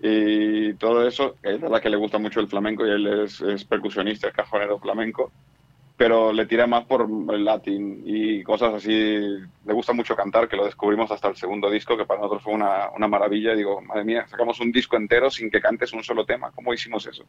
y 0.02 0.74
todo 0.74 1.06
eso. 1.06 1.36
Es 1.42 1.60
verdad 1.60 1.80
que 1.80 1.90
le 1.90 1.96
gusta 1.96 2.18
mucho 2.18 2.40
el 2.40 2.48
flamenco 2.48 2.86
y 2.86 2.90
él 2.90 3.06
es, 3.24 3.40
es 3.40 3.64
percusionista, 3.64 4.28
es 4.28 4.34
cajonero 4.34 4.78
flamenco. 4.78 5.30
Pero 6.00 6.32
le 6.32 6.46
tira 6.46 6.66
más 6.66 6.86
por 6.86 7.06
el 7.30 7.44
latín 7.44 8.02
y 8.06 8.42
cosas 8.42 8.72
así. 8.72 8.90
Le 8.90 9.72
gusta 9.74 9.92
mucho 9.92 10.16
cantar, 10.16 10.48
que 10.48 10.56
lo 10.56 10.64
descubrimos 10.64 11.10
hasta 11.10 11.28
el 11.28 11.36
segundo 11.36 11.68
disco, 11.68 11.94
que 11.94 12.06
para 12.06 12.20
nosotros 12.20 12.42
fue 12.42 12.54
una, 12.54 12.88
una 12.96 13.06
maravilla. 13.06 13.54
Digo, 13.54 13.82
madre 13.82 14.04
mía, 14.04 14.26
sacamos 14.26 14.58
un 14.60 14.72
disco 14.72 14.96
entero 14.96 15.28
sin 15.30 15.50
que 15.50 15.60
cantes 15.60 15.92
un 15.92 16.02
solo 16.02 16.24
tema. 16.24 16.52
¿Cómo 16.52 16.72
hicimos 16.72 17.06
eso? 17.06 17.26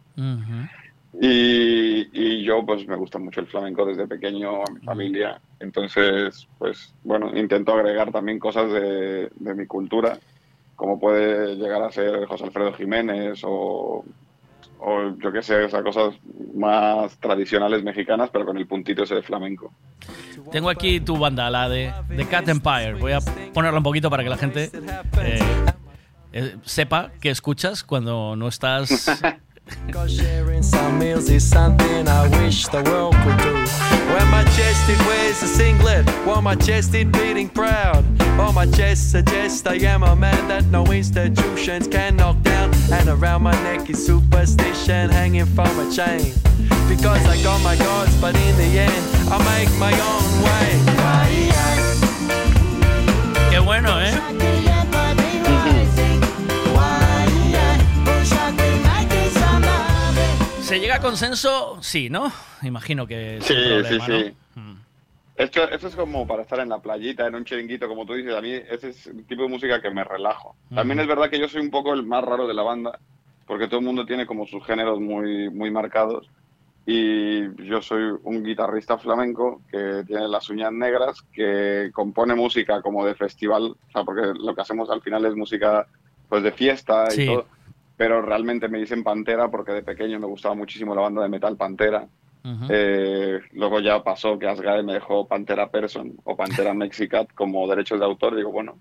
Y, 1.19 2.07
y 2.13 2.43
yo, 2.45 2.65
pues 2.65 2.87
me 2.87 2.95
gusta 2.95 3.19
mucho 3.19 3.41
el 3.41 3.47
flamenco 3.47 3.85
desde 3.85 4.07
pequeño, 4.07 4.61
a 4.63 4.71
mi 4.71 4.79
familia. 4.79 5.41
Entonces, 5.59 6.47
pues 6.57 6.95
bueno, 7.03 7.37
intento 7.37 7.73
agregar 7.73 8.09
también 8.09 8.39
cosas 8.39 8.71
de, 8.71 9.29
de 9.35 9.53
mi 9.53 9.67
cultura, 9.67 10.17
como 10.77 10.97
puede 10.97 11.57
llegar 11.57 11.83
a 11.83 11.91
ser 11.91 12.25
José 12.25 12.45
Alfredo 12.45 12.71
Jiménez 12.71 13.41
o, 13.43 14.05
o 14.81 15.15
yo 15.17 15.31
qué 15.31 15.43
sé, 15.43 15.65
esas 15.65 15.83
cosas 15.83 16.15
más 16.55 17.15
tradicionales 17.19 17.83
mexicanas, 17.83 18.29
pero 18.31 18.45
con 18.45 18.57
el 18.57 18.67
puntito 18.67 19.03
ese 19.03 19.15
de 19.15 19.21
flamenco. 19.21 19.71
Tengo 20.51 20.69
aquí 20.69 20.99
tu 20.99 21.17
banda, 21.17 21.49
la 21.49 21.69
de 21.69 21.93
The 22.15 22.25
Cat 22.25 22.49
Empire. 22.49 22.95
Voy 22.95 23.11
a 23.11 23.19
ponerla 23.53 23.77
un 23.77 23.83
poquito 23.83 24.09
para 24.09 24.23
que 24.23 24.29
la 24.29 24.37
gente 24.37 24.71
eh, 25.21 25.39
eh, 26.33 26.55
sepa 26.63 27.11
que 27.21 27.29
escuchas 27.29 27.83
cuando 27.83 28.35
no 28.35 28.47
estás 28.47 29.21
Cause 29.91 30.15
sharing 30.15 30.63
some 30.63 30.99
meals 30.99 31.29
is 31.29 31.47
something 31.47 32.07
I 32.07 32.27
wish 32.39 32.67
the 32.67 32.81
world 32.83 33.15
could 33.23 33.37
do. 33.37 33.53
When 34.13 34.27
my 34.29 34.43
chest 34.55 34.89
it 34.89 34.99
wears 35.07 35.41
a 35.43 35.47
singlet, 35.47 36.09
while 36.25 36.41
my 36.41 36.55
chest 36.55 36.93
it 36.95 37.11
beating 37.11 37.49
proud. 37.49 38.05
On 38.39 38.55
my 38.55 38.65
chest 38.65 39.11
suggests 39.11 39.65
I 39.67 39.75
am 39.75 40.03
a 40.03 40.15
man 40.15 40.47
that 40.47 40.65
no 40.65 40.85
institutions 40.85 41.87
can 41.87 42.15
knock 42.15 42.41
down. 42.41 42.73
And 42.91 43.09
around 43.09 43.43
my 43.43 43.53
neck 43.63 43.89
is 43.89 44.05
superstition 44.05 45.09
hanging 45.09 45.45
from 45.45 45.77
a 45.79 45.91
chain. 45.91 46.33
Because 46.87 47.25
I 47.25 47.41
got 47.43 47.61
my 47.61 47.75
gods, 47.75 48.15
but 48.21 48.35
in 48.35 48.55
the 48.57 48.79
end 48.79 49.03
I 49.29 49.37
make 49.53 49.69
my 49.79 49.93
own 49.93 50.41
way. 50.43 50.91
Qué 53.51 53.59
bueno, 53.59 53.99
¿eh? 53.99 54.60
¿Se 60.71 60.79
llega 60.79 60.95
a 60.95 61.01
consenso? 61.01 61.79
Sí, 61.83 62.09
¿no? 62.09 62.31
Imagino 62.61 63.05
que 63.05 63.39
Sí, 63.41 63.53
problema, 63.53 64.05
sí, 64.05 64.11
¿no? 64.11 64.19
sí. 64.19 64.33
Esto, 65.35 65.69
esto 65.69 65.87
es 65.89 65.95
como 65.97 66.25
para 66.25 66.43
estar 66.43 66.61
en 66.61 66.69
la 66.69 66.79
playita, 66.79 67.27
en 67.27 67.35
un 67.35 67.43
chiringuito, 67.43 67.89
como 67.89 68.05
tú 68.05 68.13
dices. 68.13 68.33
A 68.33 68.39
mí 68.39 68.53
ese 68.53 68.87
es 68.91 69.07
el 69.07 69.25
tipo 69.25 69.41
de 69.43 69.49
música 69.49 69.81
que 69.81 69.89
me 69.91 70.05
relajo. 70.05 70.55
También 70.73 70.99
Ujú. 70.99 71.01
es 71.01 71.07
verdad 71.09 71.29
que 71.29 71.39
yo 71.41 71.49
soy 71.49 71.59
un 71.59 71.71
poco 71.71 71.93
el 71.93 72.03
más 72.05 72.23
raro 72.23 72.47
de 72.47 72.53
la 72.53 72.63
banda, 72.63 72.97
porque 73.45 73.67
todo 73.67 73.81
el 73.81 73.85
mundo 73.85 74.05
tiene 74.05 74.25
como 74.25 74.47
sus 74.47 74.65
géneros 74.65 75.01
muy, 75.01 75.49
muy 75.49 75.71
marcados. 75.71 76.29
Y 76.85 77.53
yo 77.67 77.81
soy 77.81 78.03
un 78.23 78.41
guitarrista 78.41 78.97
flamenco 78.97 79.63
que 79.69 80.05
tiene 80.07 80.25
las 80.29 80.49
uñas 80.49 80.71
negras, 80.71 81.17
que 81.33 81.89
compone 81.93 82.33
música 82.33 82.81
como 82.81 83.05
de 83.05 83.15
festival, 83.15 83.63
o 83.87 83.91
sea, 83.91 84.05
porque 84.05 84.21
lo 84.39 84.55
que 84.55 84.61
hacemos 84.61 84.89
al 84.89 85.01
final 85.01 85.25
es 85.25 85.35
música 85.35 85.85
pues 86.29 86.43
de 86.43 86.53
fiesta 86.53 87.07
y 87.13 87.17
Sí. 87.17 87.25
todo. 87.25 87.45
Pero 88.01 88.19
realmente 88.23 88.67
me 88.67 88.79
dicen 88.79 89.03
Pantera 89.03 89.47
porque 89.51 89.73
de 89.73 89.83
pequeño 89.83 90.19
me 90.19 90.25
gustaba 90.25 90.55
muchísimo 90.55 90.95
la 90.95 91.01
banda 91.01 91.21
de 91.21 91.29
metal 91.29 91.55
Pantera. 91.55 92.07
Eh, 92.67 93.39
luego 93.51 93.79
ya 93.79 94.03
pasó 94.03 94.39
que 94.39 94.47
Asgae 94.47 94.81
me 94.81 94.93
dejó 94.93 95.27
Pantera 95.27 95.69
Person 95.69 96.13
o 96.23 96.35
Pantera 96.35 96.73
Mexicat 96.73 97.31
como 97.35 97.67
derechos 97.67 97.99
de 97.99 98.05
autor. 98.05 98.35
Digo, 98.35 98.51
bueno, 98.51 98.79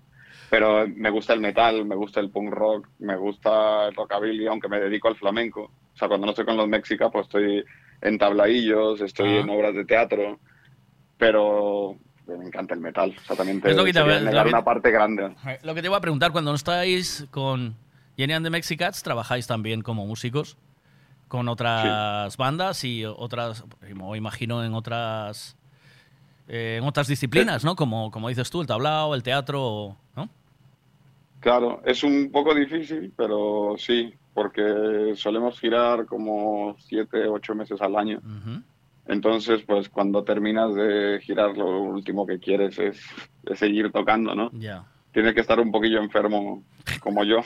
pero 0.49 0.87
me 0.87 1.11
gusta 1.11 1.33
el 1.33 1.39
metal, 1.39 1.85
me 1.85 1.93
gusta 1.95 2.19
el 2.19 2.31
punk 2.31 2.49
rock, 2.51 2.87
me 2.97 3.15
gusta 3.15 3.89
el 3.89 3.93
rockabilly, 3.95 4.47
aunque 4.47 4.67
me 4.67 4.79
dedico 4.79 5.07
al 5.07 5.15
flamenco. 5.17 5.65
O 5.93 5.97
sea, 5.97 6.07
cuando 6.07 6.25
no 6.25 6.31
estoy 6.31 6.45
con 6.45 6.57
los 6.57 6.67
Mexica, 6.67 7.11
pues 7.11 7.27
estoy 7.27 7.63
en 8.01 8.17
tablaillos, 8.17 9.01
estoy 9.01 9.29
Ah. 9.37 9.39
en 9.41 9.49
obras 9.51 9.75
de 9.75 9.85
teatro, 9.85 10.39
pero 11.17 11.95
me 12.25 12.45
encanta 12.45 12.73
el 12.73 12.79
metal. 12.79 13.13
O 13.15 13.21
sea, 13.27 13.35
también 13.35 13.61
te, 13.61 13.69
Es 13.69 13.75
lo 13.77 13.83
que 13.85 13.93
te- 13.93 14.01
una 14.01 14.63
parte 14.63 14.89
grande. 14.89 15.35
Lo 15.61 15.75
que 15.75 15.81
te 15.81 15.87
iba 15.87 15.97
a 15.97 16.01
preguntar, 16.01 16.31
cuando 16.31 16.49
no 16.51 16.55
estáis 16.55 17.27
con 17.29 17.75
Jenny 18.21 18.33
and 18.33 18.45
the 18.45 18.51
Mexicats, 18.51 19.01
¿trabajáis 19.01 19.47
también 19.47 19.81
como 19.81 20.05
músicos? 20.05 20.55
¿Con 21.27 21.49
otras 21.49 22.37
bandas 22.37 22.83
y 22.83 23.03
otras, 23.03 23.65
o 23.99 24.15
imagino 24.15 24.63
en 24.63 24.75
otras 24.75 25.57
eh, 26.47 26.77
en 26.79 26.87
otras 26.87 27.07
disciplinas, 27.07 27.65
¿no? 27.65 27.75
Como, 27.75 28.11
como 28.11 28.29
dices 28.29 28.51
tú, 28.51 28.61
el 28.61 28.67
tablao, 28.67 29.15
el 29.15 29.23
teatro, 29.23 29.97
¿no? 30.15 30.29
Claro, 31.39 31.81
es 31.83 32.03
un 32.03 32.29
poco 32.31 32.53
difícil, 32.53 33.11
pero 33.17 33.73
sí, 33.79 34.13
porque 34.35 35.13
solemos 35.15 35.59
girar 35.59 36.05
como 36.05 36.75
siete, 36.77 37.27
ocho 37.27 37.55
meses 37.55 37.81
al 37.81 37.95
año. 37.95 38.21
Entonces, 39.07 39.63
pues 39.65 39.89
cuando 39.89 40.23
terminas 40.23 40.75
de 40.75 41.19
girar, 41.23 41.57
lo 41.57 41.81
último 41.81 42.27
que 42.27 42.37
quieres 42.37 42.77
es, 42.77 43.03
es 43.45 43.57
seguir 43.57 43.91
tocando, 43.91 44.35
¿no? 44.35 44.51
Ya. 44.53 44.85
Tienes 45.13 45.33
que 45.33 45.41
estar 45.41 45.59
un 45.59 45.71
poquillo 45.71 45.99
enfermo, 46.01 46.63
como 47.01 47.23
yo. 47.25 47.39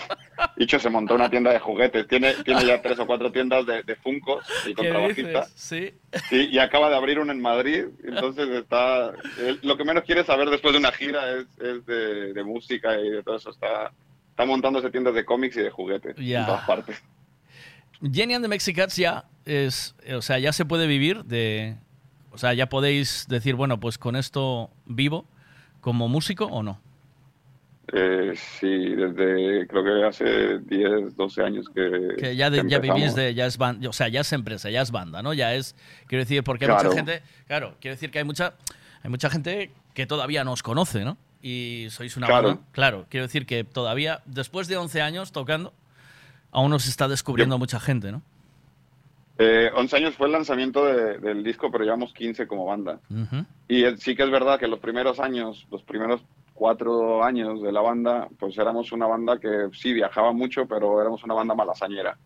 Dicho, 0.55 0.77
se 0.77 0.89
montó 0.89 1.15
una 1.15 1.29
tienda 1.31 1.51
de 1.51 1.59
juguetes. 1.59 2.07
Tiene, 2.07 2.33
tiene 2.43 2.63
ya 2.65 2.79
tres 2.81 2.99
o 2.99 3.07
cuatro 3.07 3.31
tiendas 3.31 3.65
de, 3.65 3.81
de 3.81 3.95
Funkos 3.95 4.45
y 4.65 4.67
¿Qué 4.69 4.75
contrabajista. 4.75 5.39
dices? 5.45 5.53
Sí. 5.55 5.93
Sí, 6.29 6.49
y 6.51 6.59
acaba 6.59 6.89
de 6.91 6.95
abrir 6.95 7.17
una 7.19 7.33
en 7.33 7.41
Madrid. 7.41 7.85
Entonces 8.03 8.47
está. 8.49 9.13
él 9.39 9.59
lo 9.63 9.75
que 9.77 9.83
menos 9.83 10.03
quiere 10.03 10.23
saber 10.23 10.49
después 10.49 10.73
de 10.73 10.79
una 10.79 10.91
gira 10.91 11.31
es, 11.31 11.45
es 11.59 11.85
de, 11.87 12.33
de 12.33 12.43
música 12.43 12.99
y 12.99 13.09
de 13.09 13.23
todo 13.23 13.37
eso. 13.37 13.49
Está, 13.49 13.91
está 14.29 14.45
montándose 14.45 14.91
tiendas 14.91 15.15
de 15.15 15.25
cómics 15.25 15.57
y 15.57 15.61
de 15.61 15.71
juguetes 15.71 16.15
Ya. 16.17 16.41
en 16.41 16.45
todas 16.45 16.65
partes. 16.67 17.01
Jenny 18.13 18.33
and 18.35 18.43
the 18.43 18.49
Mexicats 18.49 18.95
ya 18.97 19.25
es, 19.45 19.95
o 20.13 20.21
sea, 20.21 20.37
ya 20.37 20.53
se 20.53 20.65
puede 20.65 20.85
vivir 20.85 21.23
de, 21.23 21.77
o 22.31 22.37
sea, 22.37 22.53
ya 22.53 22.67
podéis 22.67 23.25
decir, 23.29 23.55
bueno, 23.55 23.79
pues 23.79 23.97
con 23.97 24.15
esto 24.15 24.69
vivo 24.85 25.25
como 25.81 26.07
músico 26.07 26.45
o 26.45 26.61
no. 26.61 26.79
Eh, 27.93 28.33
sí, 28.35 28.95
desde 28.95 29.67
creo 29.67 29.83
que 29.83 30.03
hace 30.05 30.59
10, 30.59 31.15
12 31.15 31.41
años 31.43 31.67
que. 31.69 32.15
Que 32.17 32.35
ya, 32.35 32.49
de- 32.49 32.63
que 32.63 32.69
ya 32.69 32.79
vivís 32.79 33.13
de, 33.15 33.33
ya 33.35 33.45
es 33.45 33.57
banda, 33.57 33.87
o 33.89 33.93
sea, 33.93 34.07
ya 34.07 34.21
es 34.21 34.33
empresa, 34.33 34.69
ya 34.71 34.81
es 34.81 34.91
banda, 34.91 35.21
¿no? 35.21 35.33
Ya 35.33 35.53
es, 35.53 35.75
quiero 36.07 36.23
decir, 36.23 36.43
porque 36.43 36.65
hay 36.65 36.71
mucha 36.71 36.91
gente, 36.91 37.21
claro, 37.47 37.75
quiero 37.79 37.93
decir 37.95 38.09
que 38.11 38.17
hay 38.19 38.23
mucha, 38.25 38.55
hay 39.03 39.09
mucha 39.09 39.29
gente 39.29 39.71
que 39.93 40.07
todavía 40.07 40.43
no 40.43 40.53
os 40.53 40.63
conoce, 40.63 41.05
¿no? 41.05 41.17
Y 41.41 41.87
sois 41.91 42.17
una 42.17 42.25
Claro. 42.27 42.47
banda, 42.47 42.63
claro, 42.71 43.05
quiero 43.09 43.27
decir 43.27 43.45
que 43.45 43.63
todavía, 43.63 44.21
después 44.25 44.67
de 44.67 44.77
11 44.77 45.01
años 45.03 45.31
tocando, 45.31 45.71
aún 46.51 46.73
os 46.73 46.87
está 46.87 47.07
descubriendo 47.07 47.59
mucha 47.59 47.79
gente, 47.79 48.11
¿no? 48.11 48.23
Eh, 49.37 49.69
11 49.75 49.97
años 49.97 50.15
fue 50.15 50.27
el 50.27 50.33
lanzamiento 50.33 50.85
de- 50.85 51.19
del 51.19 51.43
disco, 51.43 51.69
pero 51.69 51.83
llevamos 51.83 52.13
15 52.13 52.47
como 52.47 52.65
banda. 52.65 52.99
Y 53.67 53.83
sí 53.97 54.15
que 54.15 54.23
es 54.23 54.31
verdad 54.31 54.57
que 54.59 54.67
los 54.67 54.79
primeros 54.79 55.19
años, 55.19 55.67
los 55.69 55.83
primeros 55.83 56.21
cuatro 56.55 57.23
años 57.23 57.61
de 57.61 57.71
la 57.71 57.81
banda, 57.81 58.27
pues 58.39 58.57
éramos 58.57 58.91
una 58.91 59.05
banda 59.05 59.37
que 59.39 59.69
sí 59.73 59.93
viajaba 59.93 60.31
mucho, 60.31 60.65
pero 60.67 60.99
éramos 60.99 61.23
una 61.23 61.35
banda 61.35 61.53
malasañera. 61.53 62.17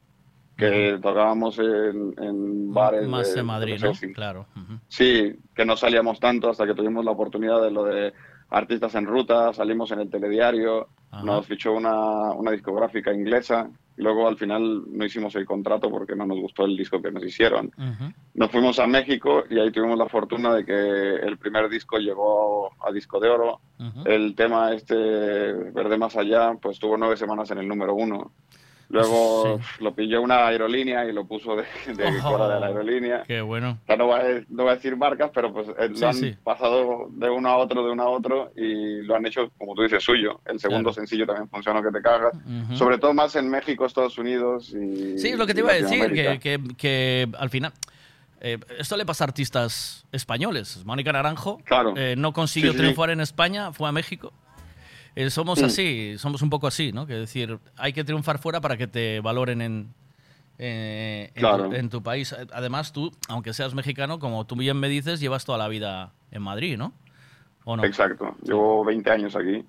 Que 0.55 0.99
tocábamos 1.01 1.57
en, 1.59 2.13
en 2.21 2.73
bares. 2.73 3.07
Más 3.07 3.33
de- 3.33 3.39
en 3.39 3.45
Madrid, 3.45 3.81
¿no? 3.81 3.91
Claro. 4.13 4.45
Sí, 4.87 5.33
que 5.55 5.65
no 5.65 5.75
salíamos 5.75 6.19
tanto 6.19 6.49
hasta 6.49 6.65
que 6.65 6.73
tuvimos 6.75 7.03
la 7.05 7.11
oportunidad 7.11 7.61
de 7.61 7.71
lo 7.71 7.83
de 7.85 8.13
artistas 8.49 8.95
en 8.95 9.05
ruta, 9.05 9.53
salimos 9.53 9.91
en 9.91 9.99
el 9.99 10.09
telediario, 10.09 10.87
Ajá. 11.11 11.23
nos 11.23 11.45
fichó 11.45 11.73
una, 11.73 12.31
una 12.33 12.51
discográfica 12.51 13.13
inglesa, 13.13 13.69
y 13.97 14.01
luego 14.01 14.27
al 14.27 14.37
final 14.37 14.83
no 14.87 15.03
hicimos 15.05 15.35
el 15.35 15.45
contrato 15.45 15.89
porque 15.89 16.15
no 16.15 16.25
nos 16.25 16.39
gustó 16.39 16.63
el 16.63 16.77
disco 16.77 17.01
que 17.01 17.11
nos 17.11 17.23
hicieron. 17.23 17.67
Ujú. 17.77 18.13
Nos 18.33 18.49
fuimos 18.49 18.79
a 18.79 18.87
México 18.87 19.43
y 19.49 19.59
ahí 19.59 19.71
tuvimos 19.71 19.97
la 19.97 20.07
fortuna 20.07 20.53
de 20.53 20.63
que 20.65 21.15
el 21.15 21.37
primer 21.37 21.69
disco 21.69 21.97
llegó 21.97 22.69
a 22.81 22.91
disco 22.93 23.19
de 23.19 23.29
oro. 23.29 23.59
El 24.05 24.35
tema 24.35 24.71
este, 24.71 24.95
Verde 24.95 25.97
Más 25.97 26.15
Allá, 26.15 26.53
pues 26.61 26.79
tuvo 26.79 26.95
nueve 26.97 27.17
semanas 27.17 27.51
en 27.51 27.57
el 27.57 27.67
número 27.67 27.93
uno. 27.93 28.31
Luego 28.89 29.59
lo 29.79 29.93
pilló 29.93 30.21
una 30.21 30.47
aerolínea 30.47 31.05
y 31.05 31.13
lo 31.13 31.25
puso 31.25 31.55
de, 31.55 31.63
de 31.93 32.07
Oh, 32.07 32.29
fuera 32.29 32.47
de 32.55 32.59
la 32.59 32.67
aerolínea. 32.67 33.23
Qué 33.27 33.39
bueno. 33.41 33.77
O 33.83 33.85
sea, 33.85 33.95
no, 33.97 34.07
voy 34.07 34.19
a, 34.19 34.23
no 34.49 34.63
voy 34.63 34.71
a 34.71 34.75
decir 34.75 34.97
marcas, 34.97 35.29
pero 35.33 35.53
pues 35.53 35.67
eh, 35.77 35.89
Sí, 35.93 36.03
han 36.05 36.13
sí. 36.13 36.35
pasado 36.43 37.07
de 37.11 37.29
uno 37.29 37.49
a 37.49 37.57
otro, 37.57 37.83
de 37.85 37.91
uno 37.91 38.03
a 38.03 38.09
otro 38.09 38.51
y 38.55 39.01
lo 39.03 39.15
han 39.15 39.25
hecho, 39.27 39.51
como 39.57 39.75
tú 39.75 39.83
dices, 39.83 40.03
suyo. 40.03 40.41
El 40.45 40.59
segundo 40.59 40.89
Claro. 40.89 40.93
sencillo 40.95 41.25
también 41.27 41.47
funciona 41.49 41.81
que 41.83 41.91
te 41.91 42.01
cagas. 42.01 42.33
Ujú. 42.35 42.75
Sobre 42.77 42.97
todo 42.97 43.13
más 43.13 43.35
en 43.35 43.47
México, 43.49 43.85
Estados 43.85 44.17
Unidos 44.17 44.69
y 44.73 45.19
Sí, 45.19 45.35
lo 45.35 45.45
que 45.45 45.53
te 45.53 45.59
iba 45.59 45.71
a 45.71 45.75
decir, 45.75 46.11
que, 46.11 46.39
que- 46.39 46.59
que 46.77 47.27
al 47.37 47.49
final... 47.49 47.71
eh, 48.41 48.57
esto 48.79 48.95
le 48.97 49.05
pasa 49.05 49.23
a 49.23 49.27
artistas 49.27 50.05
españoles. 50.11 50.83
Mónica 50.85 51.11
Naranjo 51.11 51.59
Claro. 51.65 51.93
eh, 51.95 52.15
no 52.17 52.31
consiguió 52.33 52.71
Sí, 52.71 52.77
sí, 52.77 52.77
sí. 52.79 52.83
triunfar 52.85 53.09
en 53.11 53.19
España, 53.19 53.71
fue 53.73 53.87
a 53.87 53.91
México. 53.91 54.31
Eh, 55.19 55.29
somos 55.29 55.61
así, 55.61 56.15
somos 56.17 56.41
un 56.41 56.49
poco 56.49 56.65
así, 56.67 56.93
¿no? 56.93 57.05
Que 57.05 57.13
decir, 57.13 57.59
hay 57.75 57.91
que 57.91 58.05
triunfar 58.05 58.39
fuera 58.39 58.61
para 58.61 58.77
que 58.77 58.87
te 58.87 59.19
valoren 59.19 59.61
en, 59.61 59.93
eh, 60.57 61.29
en, 61.35 61.39
Claro. 61.41 61.67
tu, 61.69 61.75
en 61.75 61.89
tu 61.89 62.01
país. 62.01 62.33
Además, 62.53 62.93
tú, 62.93 63.11
aunque 63.27 63.51
seas 63.53 63.73
mexicano, 63.73 64.19
como 64.19 64.45
tú 64.45 64.55
bien 64.55 64.77
me 64.79 64.87
dices, 64.87 65.19
llevas 65.19 65.43
toda 65.43 65.57
la 65.57 65.67
vida 65.67 66.13
en 66.31 66.41
Madrid, 66.41 66.77
¿no? 66.77 66.93
¿O 67.65 67.75
no? 67.75 67.83
Exacto, 67.83 68.33
llevo 68.43 68.85
20 68.85 69.09
años 69.11 69.35
aquí. 69.35 69.65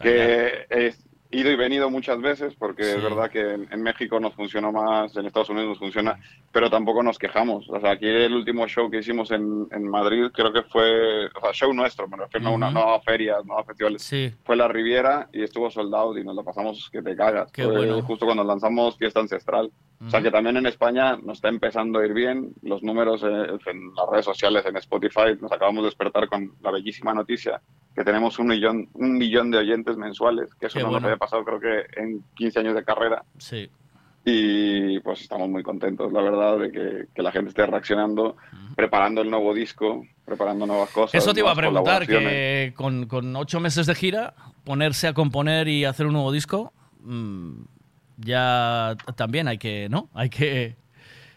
Que 0.00 0.66
es- 0.70 1.04
ido 1.30 1.50
y 1.50 1.56
venido 1.56 1.90
muchas 1.90 2.20
veces, 2.20 2.54
porque 2.54 2.84
Sí. 2.84 2.90
es 2.96 3.02
verdad 3.02 3.30
que 3.30 3.40
en, 3.40 3.68
en 3.70 3.82
México 3.82 4.18
nos 4.20 4.34
funcionó 4.34 4.72
más, 4.72 5.16
en 5.16 5.26
Estados 5.26 5.50
Unidos 5.50 5.68
nos 5.70 5.78
funciona, 5.78 6.18
pero 6.52 6.70
tampoco 6.70 7.02
nos 7.02 7.18
quejamos. 7.18 7.68
O 7.68 7.80
sea, 7.80 7.92
aquí 7.92 8.06
el 8.06 8.32
último 8.34 8.66
show 8.68 8.90
que 8.90 8.98
hicimos 8.98 9.30
en, 9.30 9.66
en 9.70 9.88
Madrid, 9.88 10.26
creo 10.32 10.52
que 10.52 10.62
fue, 10.62 11.26
o 11.26 11.40
sea, 11.40 11.52
show 11.52 11.72
nuestro, 11.72 12.06
me 12.08 12.16
refiero, 12.16 12.44
no, 12.44 12.54
una, 12.54 12.66
Ujú. 12.68 12.74
no 12.78 12.94
a 12.94 13.00
ferias, 13.00 13.44
no 13.44 13.58
a 13.58 13.64
festivales. 13.64 14.02
Sí. 14.02 14.32
Fue 14.44 14.56
la 14.56 14.68
Riviera 14.68 15.28
y 15.32 15.42
estuvo 15.42 15.70
soldado 15.70 16.16
y 16.16 16.24
nos 16.24 16.34
lo 16.36 16.44
pasamos 16.44 16.88
que 16.90 17.02
te 17.02 17.16
cagas. 17.16 17.50
Qué 17.52 17.64
Fue 17.64 17.76
bueno. 17.76 18.02
justo 18.02 18.24
cuando 18.26 18.44
lanzamos 18.44 18.96
Fiesta 18.96 19.20
Ancestral. 19.20 19.70
O 20.06 20.10
sea, 20.10 20.20
que 20.20 20.30
también 20.30 20.58
en 20.58 20.66
España 20.66 21.16
nos 21.16 21.38
está 21.38 21.48
empezando 21.48 21.98
a 22.00 22.04
ir 22.06 22.12
bien. 22.12 22.52
Los 22.62 22.82
números 22.82 23.22
eh, 23.22 23.26
en 23.66 23.94
las 23.94 24.06
redes 24.10 24.26
sociales, 24.26 24.64
en 24.66 24.76
Spotify, 24.76 25.36
nos 25.40 25.50
acabamos 25.50 25.82
de 25.84 25.86
despertar 25.88 26.28
con 26.28 26.52
la 26.60 26.70
bellísima 26.70 27.14
noticia 27.14 27.62
que 27.94 28.04
tenemos 28.04 28.38
un 28.38 28.48
millón, 28.48 28.90
un 28.92 29.16
millón 29.16 29.50
de 29.50 29.56
oyentes 29.56 29.96
mensuales, 29.96 30.54
que 30.56 30.66
eso 30.66 30.74
Qué 30.78 30.84
no 30.84 30.90
bueno. 30.90 31.06
Pasado 31.18 31.44
creo 31.44 31.60
que 31.60 31.86
en 32.00 32.22
15 32.34 32.60
años 32.60 32.74
de 32.74 32.84
carrera. 32.84 33.24
Sí. 33.38 33.70
Y 34.24 34.98
pues 35.00 35.20
estamos 35.20 35.48
muy 35.48 35.62
contentos, 35.62 36.12
la 36.12 36.20
verdad, 36.20 36.58
de 36.58 36.72
que, 36.72 37.06
que 37.14 37.22
la 37.22 37.30
gente 37.30 37.50
esté 37.50 37.64
reaccionando, 37.64 38.36
preparando 38.74 39.22
el 39.22 39.30
nuevo 39.30 39.54
disco, 39.54 40.04
preparando 40.24 40.66
nuevas 40.66 40.90
cosas. 40.90 41.14
Eso 41.14 41.32
te 41.32 41.40
iba 41.40 41.52
a 41.52 41.54
preguntar, 41.54 42.06
que 42.08 42.72
con, 42.74 43.06
con 43.06 43.34
ocho 43.36 43.60
meses 43.60 43.86
de 43.86 43.94
gira, 43.94 44.34
ponerse 44.64 45.06
a 45.06 45.14
componer 45.14 45.68
y 45.68 45.84
hacer 45.84 46.06
un 46.06 46.14
nuevo 46.14 46.32
disco, 46.32 46.72
mm, 47.02 47.52
ya 48.18 48.96
también 49.14 49.46
hay 49.46 49.58
que, 49.58 49.88
¿no? 49.88 50.08
Hay 50.12 50.28
que... 50.28 50.74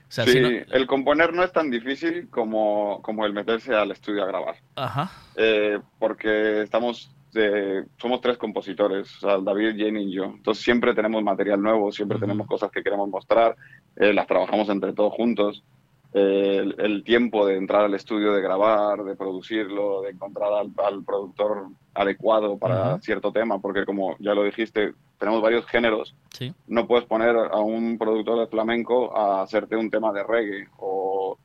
O 0.07 0.11
sea, 0.11 0.25
sí, 0.25 0.31
si 0.31 0.39
no- 0.41 0.47
el 0.49 0.87
componer 0.87 1.31
no 1.33 1.43
es 1.43 1.51
tan 1.51 1.69
difícil 1.69 2.27
como, 2.31 2.99
como 3.03 3.23
el 3.27 3.33
meterse 3.33 3.75
al 3.75 3.91
estudio 3.91 4.23
a 4.23 4.25
grabar. 4.27 4.55
Ajá. 4.75 5.11
Eh, 5.35 5.77
porque 5.99 6.63
estamos, 6.63 7.11
eh, 7.35 7.85
somos 7.97 8.21
tres 8.21 8.37
compositores, 8.37 9.15
o 9.17 9.19
sea, 9.19 9.37
David, 9.39 9.75
Jenny 9.75 10.03
y 10.03 10.13
yo. 10.13 10.25
Entonces 10.25 10.63
siempre 10.63 10.93
tenemos 10.93 11.23
material 11.23 11.61
nuevo, 11.61 11.91
siempre 11.91 12.19
tenemos 12.19 12.47
cosas 12.47 12.71
que 12.71 12.83
queremos 12.83 13.09
mostrar, 13.09 13.55
eh, 13.95 14.13
las 14.13 14.27
trabajamos 14.27 14.69
entre 14.69 14.93
todos 14.93 15.13
juntos. 15.13 15.63
Eh, 16.11 16.57
el, 16.57 16.75
el 16.79 17.03
tiempo 17.03 17.45
de 17.45 17.57
entrar 17.57 17.85
al 17.85 17.93
estudio, 17.93 18.33
de 18.33 18.41
grabar, 18.41 19.03
de 19.03 19.15
producirlo, 19.15 20.01
de 20.01 20.09
encontrar 20.09 20.51
al, 20.53 20.71
al 20.83 21.03
productor 21.03 21.67
adecuado 21.93 22.57
para 22.57 22.99
cierto 23.01 23.31
tema, 23.31 23.59
porque 23.59 23.85
como 23.85 24.15
ya 24.19 24.33
lo 24.33 24.43
dijiste, 24.43 24.93
tenemos 25.19 25.41
varios 25.41 25.65
géneros. 25.67 26.15
Sí. 26.31 26.51
No 26.65 26.87
puedes 26.87 27.05
poner 27.05 27.35
a 27.35 27.59
un 27.59 27.97
productor 27.99 28.39
de 28.39 28.47
flamenco 28.47 29.15
a 29.15 29.43
hacerte 29.43 29.75
un 29.75 29.91
tema 29.91 30.11
de 30.11 30.23
reggae 30.23 30.67
o, 30.77 31.37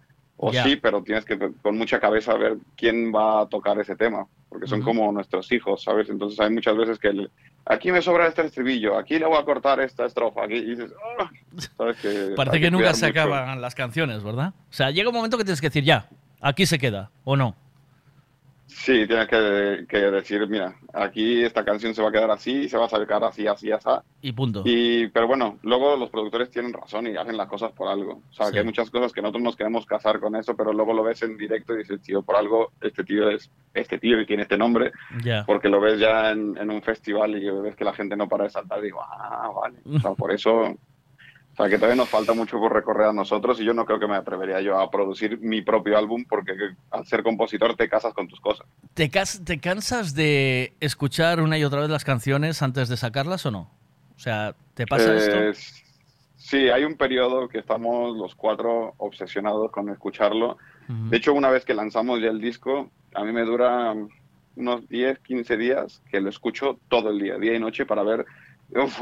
o 0.48 0.52
sí, 0.64 0.76
pero 0.76 1.02
tienes 1.02 1.24
que 1.24 1.38
con 1.62 1.76
mucha 1.78 1.98
cabeza 2.00 2.34
ver 2.34 2.56
quién 2.76 3.12
va 3.14 3.42
a 3.42 3.46
tocar 3.48 3.78
ese 3.80 3.96
tema, 3.96 4.26
porque 4.48 4.66
son 4.66 4.80
como 4.82 5.10
nuestros 5.12 5.50
hijos, 5.52 5.82
¿sabes? 5.82 6.08
Entonces 6.10 6.38
hay 6.40 6.50
muchas 6.50 6.76
veces 6.76 6.98
que 6.98 7.08
el- 7.08 7.30
aquí 7.66 7.90
me 7.92 8.02
sobra 8.02 8.26
este 8.26 8.42
estribillo, 8.42 8.98
aquí 8.98 9.18
le 9.18 9.26
voy 9.26 9.38
a 9.38 9.44
cortar 9.44 9.80
esta 9.80 10.04
estrofa, 10.06 10.44
aquí 10.44 10.54
y 10.56 10.70
dices, 10.70 10.92
"Ah", 11.18 11.30
¿sabes? 11.76 11.96
Que 11.98 12.08
Parece 12.36 12.60
que 12.60 12.70
nunca 12.70 12.94
se 12.94 13.06
mucho. 13.06 13.20
acaban 13.20 13.60
las 13.60 13.74
canciones, 13.74 14.22
¿verdad? 14.22 14.52
O 14.70 14.72
sea, 14.72 14.90
llega 14.90 15.08
un 15.08 15.14
momento 15.14 15.38
que 15.38 15.44
tienes 15.44 15.60
que 15.60 15.68
decir, 15.68 15.84
ya, 15.84 16.08
aquí 16.40 16.66
se 16.66 16.78
queda, 16.78 17.10
¿o 17.24 17.36
no? 17.36 17.56
Sí, 18.76 19.06
tienes 19.06 19.28
que, 19.28 19.86
que 19.88 19.98
decir, 19.98 20.46
mira, 20.48 20.74
aquí 20.92 21.42
esta 21.44 21.64
canción 21.64 21.94
se 21.94 22.02
va 22.02 22.08
a 22.08 22.12
quedar 22.12 22.30
así, 22.32 22.68
se 22.68 22.76
va 22.76 22.86
a 22.86 22.88
sacar 22.88 23.22
así, 23.22 23.46
así, 23.46 23.70
así. 23.70 23.88
Y 24.20 24.32
punto. 24.32 24.62
Y, 24.64 25.06
pero 25.08 25.28
bueno, 25.28 25.58
luego 25.62 25.96
los 25.96 26.10
productores 26.10 26.50
tienen 26.50 26.72
razón 26.72 27.06
y 27.06 27.16
hacen 27.16 27.36
las 27.36 27.46
cosas 27.48 27.70
por 27.70 27.86
algo. 27.88 28.20
O 28.28 28.32
sea, 28.32 28.46
Sí. 28.46 28.52
que 28.52 28.58
hay 28.58 28.64
muchas 28.64 28.90
cosas 28.90 29.12
que 29.12 29.22
nosotros 29.22 29.44
nos 29.44 29.56
queremos 29.56 29.86
casar 29.86 30.18
con 30.18 30.34
eso, 30.34 30.56
pero 30.56 30.72
luego 30.72 30.92
lo 30.92 31.04
ves 31.04 31.22
en 31.22 31.36
directo 31.36 31.72
y 31.72 31.78
dices, 31.78 32.02
tío, 32.02 32.22
por 32.22 32.34
algo 32.34 32.72
este 32.80 33.04
tío 33.04 33.30
es 33.30 33.48
este 33.72 33.98
tío 33.98 34.20
y 34.20 34.26
tiene 34.26 34.42
este 34.42 34.58
nombre, 34.58 34.90
Ya. 35.22 35.44
porque 35.46 35.68
lo 35.68 35.80
ves 35.80 36.00
ya 36.00 36.32
en, 36.32 36.56
en 36.58 36.68
un 36.70 36.82
festival 36.82 37.36
y 37.40 37.48
ves 37.48 37.76
que 37.76 37.84
la 37.84 37.92
gente 37.94 38.16
no 38.16 38.28
para 38.28 38.44
de 38.44 38.50
saltar 38.50 38.80
y 38.80 38.86
digo, 38.86 39.00
ah, 39.02 39.50
vale. 39.54 39.78
O 39.86 40.00
sea, 40.00 40.10
por 40.14 40.32
eso, 40.32 40.76
o 41.54 41.56
sea, 41.56 41.68
que 41.68 41.76
todavía 41.76 41.94
nos 41.94 42.08
falta 42.08 42.34
mucho 42.34 42.58
por 42.58 42.72
recorrer 42.72 43.06
a 43.06 43.12
nosotros 43.12 43.60
y 43.60 43.64
yo 43.64 43.72
no 43.72 43.84
creo 43.86 44.00
que 44.00 44.08
me 44.08 44.16
atrevería 44.16 44.60
yo 44.60 44.76
a 44.76 44.90
producir 44.90 45.38
mi 45.38 45.62
propio 45.62 45.96
álbum 45.96 46.24
porque 46.28 46.52
al 46.90 47.06
ser 47.06 47.22
compositor 47.22 47.76
te 47.76 47.88
casas 47.88 48.12
con 48.12 48.26
tus 48.26 48.40
cosas. 48.40 48.66
¿Te, 48.94 49.08
¿Te 49.08 49.60
cansas 49.60 50.14
de 50.16 50.74
escuchar 50.80 51.40
una 51.40 51.56
y 51.56 51.62
otra 51.62 51.80
vez 51.80 51.90
las 51.90 52.04
canciones 52.04 52.60
antes 52.60 52.88
de 52.88 52.96
sacarlas 52.96 53.46
o 53.46 53.52
no? 53.52 53.70
O 54.16 54.18
sea, 54.18 54.56
¿te 54.74 54.84
pasa 54.84 55.14
Eh, 55.14 55.50
esto? 55.50 55.62
Sí, 56.36 56.68
hay 56.68 56.82
un 56.84 56.96
periodo 56.96 57.48
que 57.48 57.58
estamos 57.58 58.16
los 58.16 58.34
cuatro 58.34 58.94
obsesionados 58.98 59.70
con 59.70 59.88
escucharlo. 59.90 60.58
De 60.88 61.16
hecho, 61.16 61.32
una 61.32 61.50
vez 61.50 61.64
que 61.64 61.72
lanzamos 61.72 62.20
ya 62.20 62.28
el 62.28 62.40
disco, 62.40 62.90
a 63.14 63.24
mí 63.24 63.32
me 63.32 63.44
dura 63.44 63.94
unos 64.56 64.88
10, 64.88 65.20
15 65.20 65.56
días 65.56 66.02
que 66.10 66.20
lo 66.20 66.28
escucho 66.28 66.78
todo 66.88 67.10
el 67.10 67.18
día, 67.18 67.38
día 67.38 67.54
y 67.54 67.58
noche, 67.60 67.86
para 67.86 68.02
ver, 68.02 68.26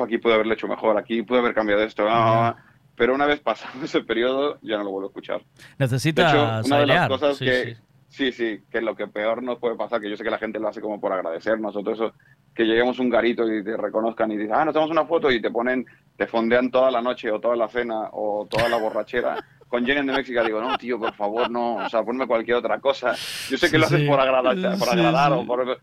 aquí 0.03 0.19
pude 0.19 0.35
haberlo 0.35 0.55
hecho 0.55 0.69
mejor, 0.69 0.97
aquí 0.99 1.23
pude 1.23 1.39
haber 1.39 1.55
cambiado 1.55 1.83
esto. 1.83 2.07
ah, 2.09 2.49
ah". 2.49 2.57
Pero 2.95 3.15
una 3.15 3.27
vez 3.27 3.41
pasado 3.41 3.73
ese 3.85 4.03
periodo, 4.03 4.59
ya 4.63 4.77
no 4.79 4.85
lo 4.85 4.91
vuelvo 4.91 5.09
a 5.09 5.11
escuchar. 5.11 5.41
De 5.41 5.45
Necesitas 5.79 6.33
hecho, 6.33 6.67
una 6.67 6.79
de 6.81 6.87
las 6.87 7.09
cosas 7.09 7.37
sí, 7.39 7.45
que, 7.47 7.65
sí. 7.65 7.77
sí, 8.09 8.33
sí, 8.33 8.61
que 8.71 8.81
lo 8.83 8.95
que 8.95 9.07
peor 9.09 9.43
nos 9.43 9.59
puede 9.59 9.77
pasar, 9.77 10.01
que 10.01 10.11
yo 10.11 10.17
sé 10.17 10.23
que 10.23 10.31
la 10.31 10.39
gente 10.39 10.61
lo 10.61 10.69
hace 10.69 10.81
como 10.83 11.01
por 11.01 11.13
agradecernos 11.13 11.75
o 11.75 11.81
todo 11.81 11.95
eso, 11.95 12.13
que 12.55 12.65
lleguemos 12.65 12.99
un 12.99 13.09
garito 13.09 13.51
y 13.51 13.65
te 13.65 13.77
reconozcan 13.79 14.31
y 14.33 14.37
dices, 14.37 14.53
ah, 14.55 14.65
nos 14.67 14.75
tomamos 14.75 14.91
una 14.93 15.07
foto 15.07 15.31
y 15.31 15.41
te 15.41 15.51
ponen, 15.51 15.87
te 16.19 16.27
fondean 16.27 16.71
toda 16.71 16.91
la 16.91 17.01
noche 17.01 17.31
o 17.31 17.41
toda 17.41 17.57
la 17.57 17.67
cena 17.69 18.11
o 18.13 18.47
toda 18.49 18.69
la 18.69 18.77
borrachera. 18.77 19.37
Con 19.69 19.87
Jenny 19.87 20.07
de 20.07 20.13
México 20.13 20.45
digo, 20.45 20.61
no, 20.61 20.77
tío, 20.77 20.99
por 20.99 21.15
favor, 21.15 21.51
no, 21.51 21.77
o 21.77 21.89
sea, 21.89 22.03
ponme 22.03 22.27
cualquier 22.27 22.59
otra 22.59 22.79
cosa. 22.79 23.13
Yo 23.49 23.57
sé 23.57 23.59
que 23.59 23.69
Sí, 23.69 23.79
lo 23.79 23.87
haces 23.87 24.01
sí. 24.03 24.07
por 24.07 24.21
agradar, 24.21 24.55
por 24.79 24.89
agradar 24.91 25.33
o 25.33 25.47
por... 25.47 25.81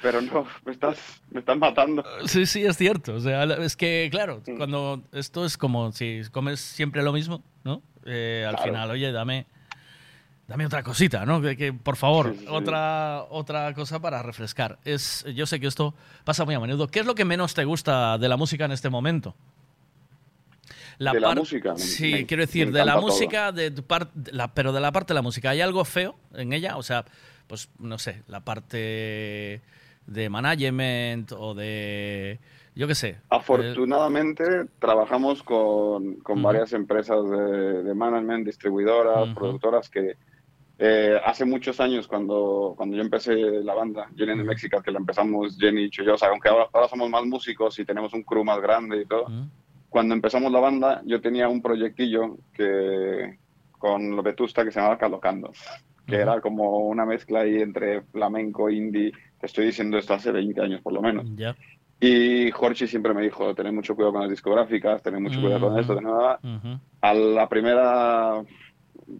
Pero 0.00 0.20
no, 0.20 0.46
me 0.64 0.72
estás, 0.72 0.96
me 1.30 1.40
estás 1.40 1.58
matando. 1.58 2.04
Sí, 2.26 2.46
sí, 2.46 2.64
es 2.64 2.76
cierto. 2.76 3.14
O 3.14 3.20
sea, 3.20 3.44
es 3.44 3.76
que, 3.76 4.08
claro, 4.10 4.42
Mm. 4.46 4.56
cuando 4.56 5.02
esto 5.12 5.44
es 5.44 5.56
como 5.56 5.90
si 5.92 6.22
comes 6.30 6.60
siempre 6.60 7.02
lo 7.02 7.12
mismo, 7.12 7.42
¿no? 7.64 7.82
Eh, 8.04 8.44
al 8.48 8.54
Claro. 8.56 8.70
final, 8.72 8.90
oye, 8.92 9.10
dame, 9.12 9.46
dame 10.46 10.66
otra 10.66 10.82
cosita, 10.82 11.26
¿no? 11.26 11.40
Que, 11.42 11.56
que, 11.56 11.72
por 11.72 11.96
favor, 11.96 12.30
Sí, 12.32 12.38
sí, 12.38 12.44
sí. 12.44 12.46
otra, 12.48 13.24
otra 13.28 13.74
cosa 13.74 14.00
para 14.00 14.22
refrescar. 14.22 14.78
Es, 14.84 15.24
yo 15.34 15.46
sé 15.46 15.58
que 15.58 15.66
esto 15.66 15.94
pasa 16.24 16.44
muy 16.44 16.54
a 16.54 16.60
menudo. 16.60 16.86
¿Qué 16.88 17.00
es 17.00 17.06
lo 17.06 17.14
que 17.16 17.24
menos 17.24 17.54
te 17.54 17.64
gusta 17.64 18.18
de 18.18 18.28
la 18.28 18.36
música 18.36 18.64
en 18.66 18.72
este 18.72 18.88
momento? 18.90 19.34
¿De 20.98 21.20
la 21.20 21.34
música? 21.34 21.76
Sí, 21.76 22.10
me- 22.12 22.26
quiero 22.26 22.42
decir, 22.42 22.72
de 22.72 22.84
la 22.84 22.94
todo. 22.94 23.02
música, 23.02 23.52
de 23.52 23.70
tu 23.70 23.84
parte, 23.84 24.12
pero 24.54 24.72
de 24.72 24.80
la 24.80 24.90
parte 24.90 25.12
de 25.12 25.14
la 25.16 25.22
música, 25.22 25.50
¿hay 25.50 25.60
algo 25.60 25.84
feo 25.84 26.16
en 26.34 26.52
ella? 26.52 26.76
O 26.76 26.82
sea, 26.82 27.04
pues 27.46 27.68
no 27.78 27.98
sé, 27.98 28.22
la 28.26 28.40
parte 28.40 29.60
de 30.08 30.30
management 30.30 31.32
o 31.32 31.54
de, 31.54 32.40
yo 32.74 32.88
qué 32.88 32.94
sé. 32.94 33.18
Afortunadamente 33.28 34.64
trabajamos 34.78 35.42
con, 35.42 36.14
con 36.16 36.42
varias 36.42 36.72
empresas 36.72 37.28
de, 37.28 37.82
de 37.82 37.94
management, 37.94 38.46
distribuidoras, 38.46 39.26
Ujú. 39.26 39.34
productoras 39.34 39.88
que 39.90 40.16
eh, 40.78 41.20
hace 41.24 41.44
muchos 41.44 41.78
años 41.80 42.06
cuando, 42.08 42.74
cuando 42.76 42.96
yo 42.96 43.02
empecé 43.02 43.34
la 43.34 43.74
banda, 43.74 44.08
Jenny 44.16 44.38
de 44.38 44.44
México, 44.44 44.80
que 44.80 44.92
la 44.92 44.98
empezamos 44.98 45.58
Jenny 45.58 45.84
y 45.84 45.90
yo, 45.90 46.14
o 46.14 46.18
sea, 46.18 46.28
aunque 46.28 46.48
ahora, 46.48 46.68
ahora 46.72 46.88
somos 46.88 47.10
más 47.10 47.24
músicos 47.24 47.78
y 47.78 47.84
tenemos 47.84 48.14
un 48.14 48.22
crew 48.22 48.44
más 48.44 48.60
grande 48.60 49.02
y 49.02 49.04
todo, 49.04 49.26
cuando 49.88 50.14
empezamos 50.14 50.50
la 50.52 50.60
banda 50.60 51.02
yo 51.04 51.20
tenía 51.20 51.48
un 51.48 51.60
proyectillo 51.60 52.38
que 52.54 53.38
con 53.72 54.16
lo 54.16 54.22
Vetusta 54.22 54.64
que 54.64 54.70
se 54.70 54.78
llamaba 54.80 54.98
Calocando, 54.98 55.52
que 56.06 56.16
era 56.16 56.40
como 56.40 56.78
una 56.78 57.04
mezcla 57.04 57.40
ahí 57.40 57.60
entre 57.60 58.02
flamenco, 58.02 58.70
indie, 58.70 59.12
te 59.40 59.46
estoy 59.46 59.66
diciendo 59.66 59.98
esto 59.98 60.14
hace 60.14 60.32
20 60.32 60.60
años 60.60 60.80
por 60.82 60.92
lo 60.92 61.02
menos. 61.02 61.26
Y 62.00 62.50
Jorge 62.52 62.86
siempre 62.86 63.12
me 63.12 63.22
dijo, 63.22 63.54
tener 63.54 63.72
mucho 63.72 63.94
cuidado 63.94 64.12
con 64.12 64.22
las 64.22 64.30
discográficas, 64.30 65.02
tener 65.02 65.20
mucho 65.20 65.40
cuidado 65.40 65.68
con 65.68 65.78
esto, 65.78 65.96
tener 65.96 66.12
nada. 66.12 66.38
Ujú. 66.42 66.80
A 67.00 67.14
la 67.14 67.48
primera, 67.48 68.38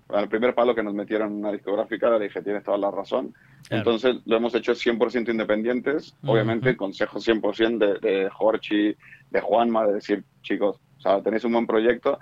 al 0.09 0.29
primer 0.29 0.55
palo 0.55 0.75
que 0.75 0.83
nos 0.83 0.95
metieron 0.95 1.33
en 1.33 1.39
una 1.39 1.53
discográfica, 1.53 2.11
le 2.11 2.25
dije, 2.25 2.41
tienes 2.43 2.63
toda 2.63 2.79
la 2.79 2.91
razón. 2.91 3.35
Claro. 3.69 3.81
Entonces 3.81 4.23
lo 4.27 4.37
hemos 4.37 4.55
hecho 4.55 4.73
100% 4.73 5.31
independientes, 5.31 6.15
obviamente 6.25 6.77
consejo 6.77 7.19
100% 7.19 7.79
de, 7.79 8.09
de 8.09 8.31
Jorge, 8.31 8.97
de 9.31 9.41
Juanma, 9.41 9.87
de 9.87 9.95
decir, 9.95 10.25
chicos, 10.43 10.81
o 10.99 11.01
sea, 11.01 11.21
tenéis 11.21 11.45
un 11.45 11.53
buen 11.53 11.67
proyecto, 11.67 12.21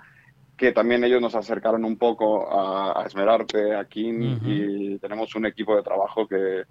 que 0.57 0.71
también 0.71 1.03
ellos 1.03 1.21
nos 1.21 1.35
acercaron 1.35 1.85
un 1.85 1.97
poco 1.97 2.51
a, 2.51 2.99
a 2.99 3.05
Esmerarte, 3.05 3.75
a 3.75 3.85
King, 3.85 4.37
Ujú. 4.37 4.49
y 4.49 4.97
tenemos 4.99 5.35
un 5.35 5.45
equipo 5.45 5.75
de 5.75 5.83
trabajo 5.83 6.27
que, 6.27 6.63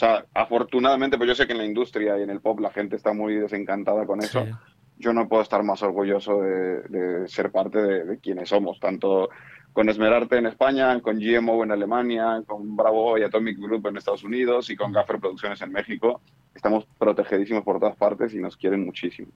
sea, 0.00 0.24
afortunadamente, 0.34 1.16
pues 1.16 1.28
yo 1.28 1.34
sé 1.34 1.46
que 1.46 1.52
en 1.52 1.58
la 1.58 1.64
industria 1.64 2.18
y 2.18 2.22
en 2.22 2.30
el 2.30 2.40
pop 2.40 2.58
la 2.60 2.70
gente 2.70 2.96
está 2.96 3.12
muy 3.12 3.34
desencantada 3.36 4.04
con 4.06 4.20
eso. 4.20 4.44
Sí. 4.44 4.50
Yo 4.98 5.12
no 5.12 5.28
puedo 5.28 5.42
estar 5.42 5.62
más 5.62 5.82
orgulloso 5.82 6.40
de, 6.42 6.82
de 6.82 7.28
ser 7.28 7.50
parte 7.50 7.80
de, 7.80 8.04
de 8.04 8.18
quienes 8.18 8.48
somos, 8.50 8.78
tanto 8.80 9.30
con 9.72 9.88
Esmerarte 9.88 10.36
en 10.36 10.46
España, 10.46 11.00
con 11.00 11.18
GMO 11.18 11.62
en 11.64 11.70
Alemania, 11.70 12.42
con 12.46 12.76
Bravo 12.76 13.16
y 13.16 13.22
Atomic 13.22 13.56
Group 13.58 13.86
en 13.86 13.96
Estados 13.96 14.24
Unidos 14.24 14.68
y 14.68 14.76
con 14.76 14.92
Gaffer 14.92 15.20
Producciones 15.20 15.62
en 15.62 15.72
México. 15.72 16.20
Estamos 16.54 16.86
protegidísimos 16.98 17.62
por 17.62 17.78
todas 17.78 17.96
partes 17.96 18.34
y 18.34 18.38
nos 18.38 18.56
quieren 18.56 18.84
muchísimo. 18.84 19.28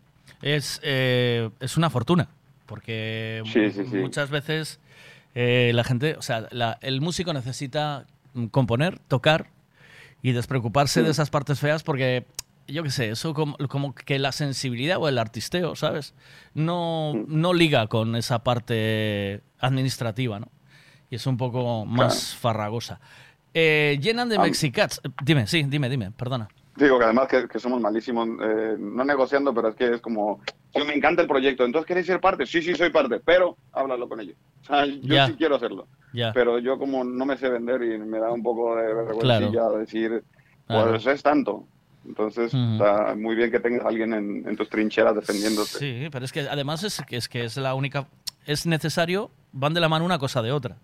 Es, 0.42 0.80
eh, 0.82 1.48
es 1.60 1.76
una 1.76 1.88
fortuna, 1.88 2.28
porque 2.66 3.42
Sí, 3.46 3.70
sí, 3.70 3.82
muchas 3.96 4.30
veces 4.30 4.80
eh, 5.34 5.70
la 5.74 5.84
gente, 5.84 6.16
o 6.16 6.22
sea, 6.22 6.46
la- 6.50 6.78
el 6.82 7.00
músico 7.00 7.32
necesita 7.32 8.04
mm, 8.34 8.46
componer, 8.46 8.98
tocar 9.08 9.46
y 10.24 10.32
despreocuparse 10.32 11.02
de 11.02 11.08
Mm. 11.08 11.10
esas 11.10 11.30
partes 11.30 11.60
feas 11.60 11.82
porque 11.84 12.26
yo 12.66 12.82
qué 12.82 12.90
sé, 12.90 13.10
eso 13.10 13.34
como, 13.34 13.58
como 13.68 13.94
que 13.94 14.18
la 14.18 14.32
sensibilidad 14.32 14.96
o 14.98 15.06
el 15.06 15.18
artisteo, 15.18 15.76
¿sabes? 15.76 16.14
No, 16.54 17.12
no 17.28 17.52
liga 17.52 17.86
con 17.88 18.16
esa 18.16 18.42
parte 18.42 19.42
administrativa, 19.60 20.40
¿no? 20.40 20.48
Y 21.10 21.16
es 21.16 21.26
un 21.26 21.36
poco 21.36 21.84
más 21.84 22.34
farragosa. 22.34 23.00
Eh, 23.52 23.98
llenan 24.00 24.30
de 24.30 24.36
Am- 24.36 24.42
Mexicats. 24.42 25.02
Dime, 25.22 25.46
sí, 25.46 25.62
dime, 25.64 25.90
dime, 25.90 26.10
perdona. 26.10 26.48
Digo 26.76 26.98
que 26.98 27.04
además 27.04 27.28
que, 27.28 27.46
que 27.46 27.58
somos 27.60 27.80
malísimos, 27.80 28.28
eh, 28.42 28.76
no 28.78 29.04
negociando, 29.04 29.54
pero 29.54 29.68
es 29.68 29.76
que 29.76 29.94
es 29.94 30.00
como, 30.00 30.40
yo 30.74 30.84
me 30.84 30.94
encanta 30.94 31.22
el 31.22 31.28
proyecto, 31.28 31.64
entonces 31.64 31.86
¿queréis 31.86 32.06
ser 32.06 32.20
parte? 32.20 32.46
Sí, 32.46 32.62
sí, 32.62 32.74
soy 32.74 32.90
parte, 32.90 33.20
pero 33.24 33.56
háblalo 33.72 34.08
con 34.08 34.20
ellos. 34.20 34.36
O 34.62 34.66
sea, 34.66 34.86
yo 34.86 35.26
sí 35.26 35.34
quiero 35.36 35.56
hacerlo. 35.56 35.86
Pero 36.32 36.58
yo 36.58 36.78
como 36.78 37.04
no 37.04 37.26
me 37.26 37.36
sé 37.36 37.48
vender 37.50 37.82
y 37.82 37.98
me 37.98 38.18
da 38.18 38.32
un 38.32 38.42
poco 38.42 38.76
de 38.76 38.94
vergüenza 38.94 39.50
Claro. 39.50 39.78
decir, 39.78 40.24
Claro. 40.66 40.90
pues 40.92 41.06
es 41.06 41.22
tanto. 41.22 41.66
Entonces 42.06 42.52
está 42.54 43.14
muy 43.14 43.34
bien 43.34 43.50
que 43.50 43.60
tengas 43.60 43.84
a 43.84 43.88
alguien 43.88 44.12
en, 44.14 44.48
en 44.48 44.56
tus 44.56 44.68
trincheras 44.70 45.14
defendiéndote. 45.14 45.68
Sí, 45.78 46.08
pero 46.10 46.24
es 46.24 46.32
que 46.32 46.40
además 46.48 46.82
es 46.82 47.02
es, 47.10 47.28
que 47.28 47.44
es 47.44 47.56
la 47.56 47.74
única. 47.74 48.06
Es 48.46 48.64
necesario, 48.66 49.30
van 49.52 49.74
de 49.74 49.80
la 49.80 49.88
mano 49.88 50.04
una 50.04 50.18
cosa 50.18 50.40
de 50.42 50.52
otra. 50.52 50.76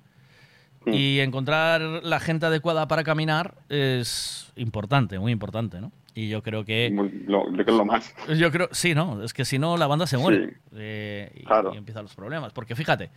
Y 0.86 1.20
encontrar 1.20 1.80
la 1.82 2.20
gente 2.20 2.46
adecuada 2.46 2.88
para 2.88 3.04
caminar 3.04 3.54
es 3.68 4.50
importante, 4.56 5.18
muy 5.18 5.30
importante, 5.32 5.80
¿no? 5.80 5.92
Y 6.14 6.28
yo 6.28 6.42
creo 6.42 6.64
que. 6.64 6.90
lo, 7.26 7.50
yo 7.54 7.64
creo 7.64 7.76
lo 7.78 7.84
más. 7.84 8.14
Yo 8.36 8.50
creo, 8.50 8.68
sí, 8.72 8.94
¿no? 8.94 9.22
Es 9.22 9.32
que 9.34 9.44
si 9.44 9.58
no, 9.58 9.76
la 9.76 9.86
banda 9.86 10.06
se 10.06 10.16
muere. 10.16 10.48
Sí. 10.48 10.56
Eh, 10.76 11.32
y, 11.36 11.44
Claro. 11.44 11.72
y 11.74 11.76
empiezan 11.76 12.02
los 12.04 12.14
problemas. 12.14 12.52
Porque 12.52 12.74
fíjate, 12.74 13.10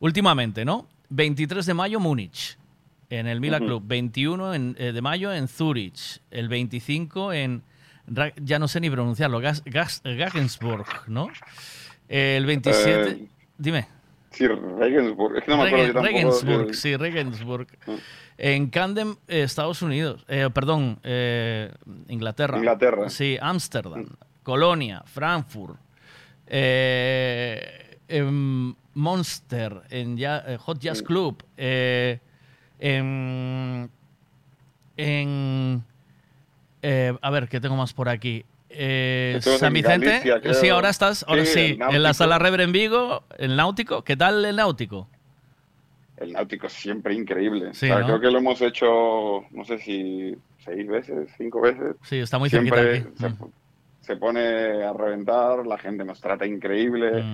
últimamente, 0.00 0.64
¿no? 0.64 0.86
23 1.10 1.64
de 1.66 1.74
mayo, 1.74 2.00
Múnich, 2.00 2.58
en 3.10 3.26
el 3.26 3.40
Mila 3.40 3.58
Ujú. 3.58 3.66
Club. 3.66 3.82
21 3.86 4.54
en- 4.54 4.74
eh, 4.78 4.92
de 4.92 5.02
mayo 5.02 5.32
en 5.32 5.46
Zurich. 5.48 6.20
El 6.30 6.48
25 6.48 7.32
en. 7.32 7.62
Ya 8.42 8.58
no 8.58 8.66
sé 8.68 8.80
ni 8.80 8.88
pronunciarlo. 8.90 9.38
Gas, 9.40 9.62
Gas- 9.66 10.00
Gagensburg, 10.02 10.86
¿no? 11.08 11.28
El 12.08 12.46
27. 12.46 13.10
Eh, 13.10 13.28
dime. 13.58 13.86
Sí, 14.30 14.46
Regensburg. 14.46 15.38
Es 15.38 15.44
que 15.44 15.50
no 15.50 15.56
me 15.58 15.64
acuerdo 15.68 15.86
yo 15.86 15.92
Regen- 15.92 15.94
tampoco. 15.94 16.06
Regensburg, 16.16 16.74
sí, 16.74 16.96
Regensburg. 16.96 17.66
En 18.36 18.68
Camden, 18.70 19.16
eh, 19.26 19.42
Estados 19.42 19.82
Unidos. 19.82 20.24
Eh, 20.28 20.48
perdón, 20.52 20.98
eh, 21.02 21.72
Inglaterra. 22.08 22.58
Inglaterra. 22.58 23.08
Sí, 23.08 23.36
Ámsterdam, 23.40 24.06
Colonia, 24.42 25.02
Frankfurt, 25.06 25.76
em, 28.08 28.74
Monster, 28.94 29.82
en 29.90 30.16
ya- 30.16 30.44
Hot 30.60 30.78
Jazz 30.78 31.02
Club, 31.02 31.42
eh, 31.56 32.18
en, 32.78 33.90
en- 34.96 35.84
a 37.20 37.30
ver, 37.30 37.48
¿qué 37.48 37.60
tengo 37.60 37.76
más 37.76 37.92
por 37.92 38.08
aquí? 38.08 38.44
Eh, 38.70 39.38
San 39.40 39.68
en 39.68 39.72
Vicente, 39.72 40.20
Galicia, 40.24 40.54
sí, 40.54 40.68
ahora 40.68 40.90
estás, 40.90 41.24
ahora 41.26 41.44
Sí, 41.46 41.78
en 41.90 42.02
la 42.02 42.12
sala 42.12 42.38
Rever 42.38 42.60
en 42.60 42.72
Vigo, 42.72 43.24
el 43.38 43.56
Náutico, 43.56 44.02
¿qué 44.02 44.16
tal 44.16 44.44
el 44.44 44.56
Náutico? 44.56 45.08
El 46.18 46.32
náutico 46.32 46.66
es 46.66 46.72
siempre 46.72 47.14
increíble. 47.14 47.72
Sí, 47.74 47.86
O 47.86 47.88
sea, 47.90 48.00
¿no? 48.00 48.06
Creo 48.06 48.20
que 48.20 48.30
lo 48.30 48.38
hemos 48.38 48.60
hecho, 48.60 49.44
no 49.52 49.64
sé 49.64 49.78
si 49.78 50.36
seis 50.64 50.86
veces, 50.86 51.30
cinco 51.38 51.60
veces. 51.60 51.94
Sí, 52.02 52.18
está 52.18 52.38
muy 52.38 52.50
Siempre 52.50 52.98
aquí. 52.98 53.08
Se, 53.16 53.30
se 54.00 54.16
pone 54.16 54.84
a 54.84 54.92
reventar, 54.92 55.64
la 55.66 55.78
gente 55.78 56.04
nos 56.04 56.20
trata 56.20 56.44
increíble. 56.44 57.24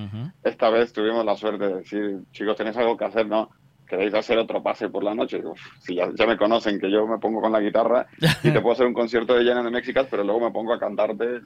Esta 0.43 0.69
vez 0.69 0.93
tuvimos 0.93 1.25
la 1.25 1.35
suerte 1.37 1.67
de 1.67 1.75
decir, 1.77 2.19
chicos, 2.33 2.57
tenéis 2.57 2.77
algo 2.77 2.97
que 2.97 3.05
hacer, 3.07 3.27
¿no? 3.27 3.51
¿Queréis 3.89 4.15
hacer 4.15 4.39
otro 4.39 4.63
pase 4.63 4.89
por 4.89 5.05
la 5.05 5.15
noche? 5.15 5.39
Uf, 5.45 5.61
si 5.81 5.95
ya, 5.97 6.09
ya 6.15 6.27
me 6.27 6.37
conocen 6.37 6.81
que 6.81 6.91
yo 6.91 7.07
me 7.07 7.19
pongo 7.19 7.41
con 7.41 7.53
la 7.53 7.61
guitarra 7.61 8.07
y 8.43 8.51
te 8.51 8.61
puedo 8.61 8.73
hacer 8.73 8.87
un 8.87 8.95
concierto 8.95 9.35
de 9.35 9.45
llena 9.45 9.63
de 9.63 9.71
Mexicas, 9.71 10.07
pero 10.11 10.25
luego 10.25 10.41
me 10.41 10.51
pongo 10.51 10.73
a 10.73 10.79
cantarte 10.81 11.41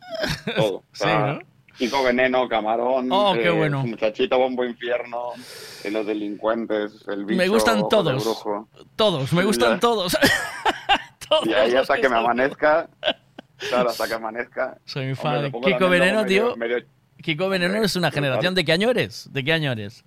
todo. 0.57 0.76
O 0.76 0.84
sea, 0.92 1.33
Sí, 1.33 1.39
¿no? 1.44 1.58
Kiko 1.78 2.02
Veneno, 2.02 2.49
Camarón, 2.49 3.08
Oh, 3.12 3.34
qué 3.34 3.47
eh, 3.47 3.50
bueno. 3.50 3.84
Muchachito 3.86 4.36
Bombo 4.39 4.65
Infierno, 4.65 5.31
eh, 5.84 5.91
los 5.92 6.05
delincuentes, 6.07 7.05
el 7.08 7.25
bicho, 7.25 7.39
Me 7.39 7.47
gustan 7.49 7.89
todos. 7.89 8.25
Brujo. 8.25 8.68
Todos, 8.97 9.33
me 9.33 9.44
gustan 9.44 9.75
ya. 9.75 9.81
todos. 9.81 10.17
Y 11.44 11.52
ahí 11.52 11.75
hasta 11.75 11.97
que 11.97 12.02
que 12.02 12.08
me 12.08 12.17
amanezca, 12.17 12.89
claro, 13.68 13.91
hasta 13.91 14.08
que 14.08 14.15
amanezca. 14.15 14.78
Soy 14.86 15.12
Hombre, 15.23 15.50
fan. 15.50 15.52
Kiko 15.60 15.89
Veneno, 15.91 16.23
medio- 16.23 16.47
tío. 16.49 16.57
medio- 16.57 16.83
Kiko 17.23 17.49
Veneno 17.50 17.83
es 17.83 17.97
una 17.97 18.10
generación. 18.10 18.55
¿De 18.55 18.65
qué 18.65 18.73
año 18.73 18.89
eres? 18.91 19.28
¿De 19.31 19.44
qué 19.44 19.52
año 19.52 19.70
eres? 19.73 20.05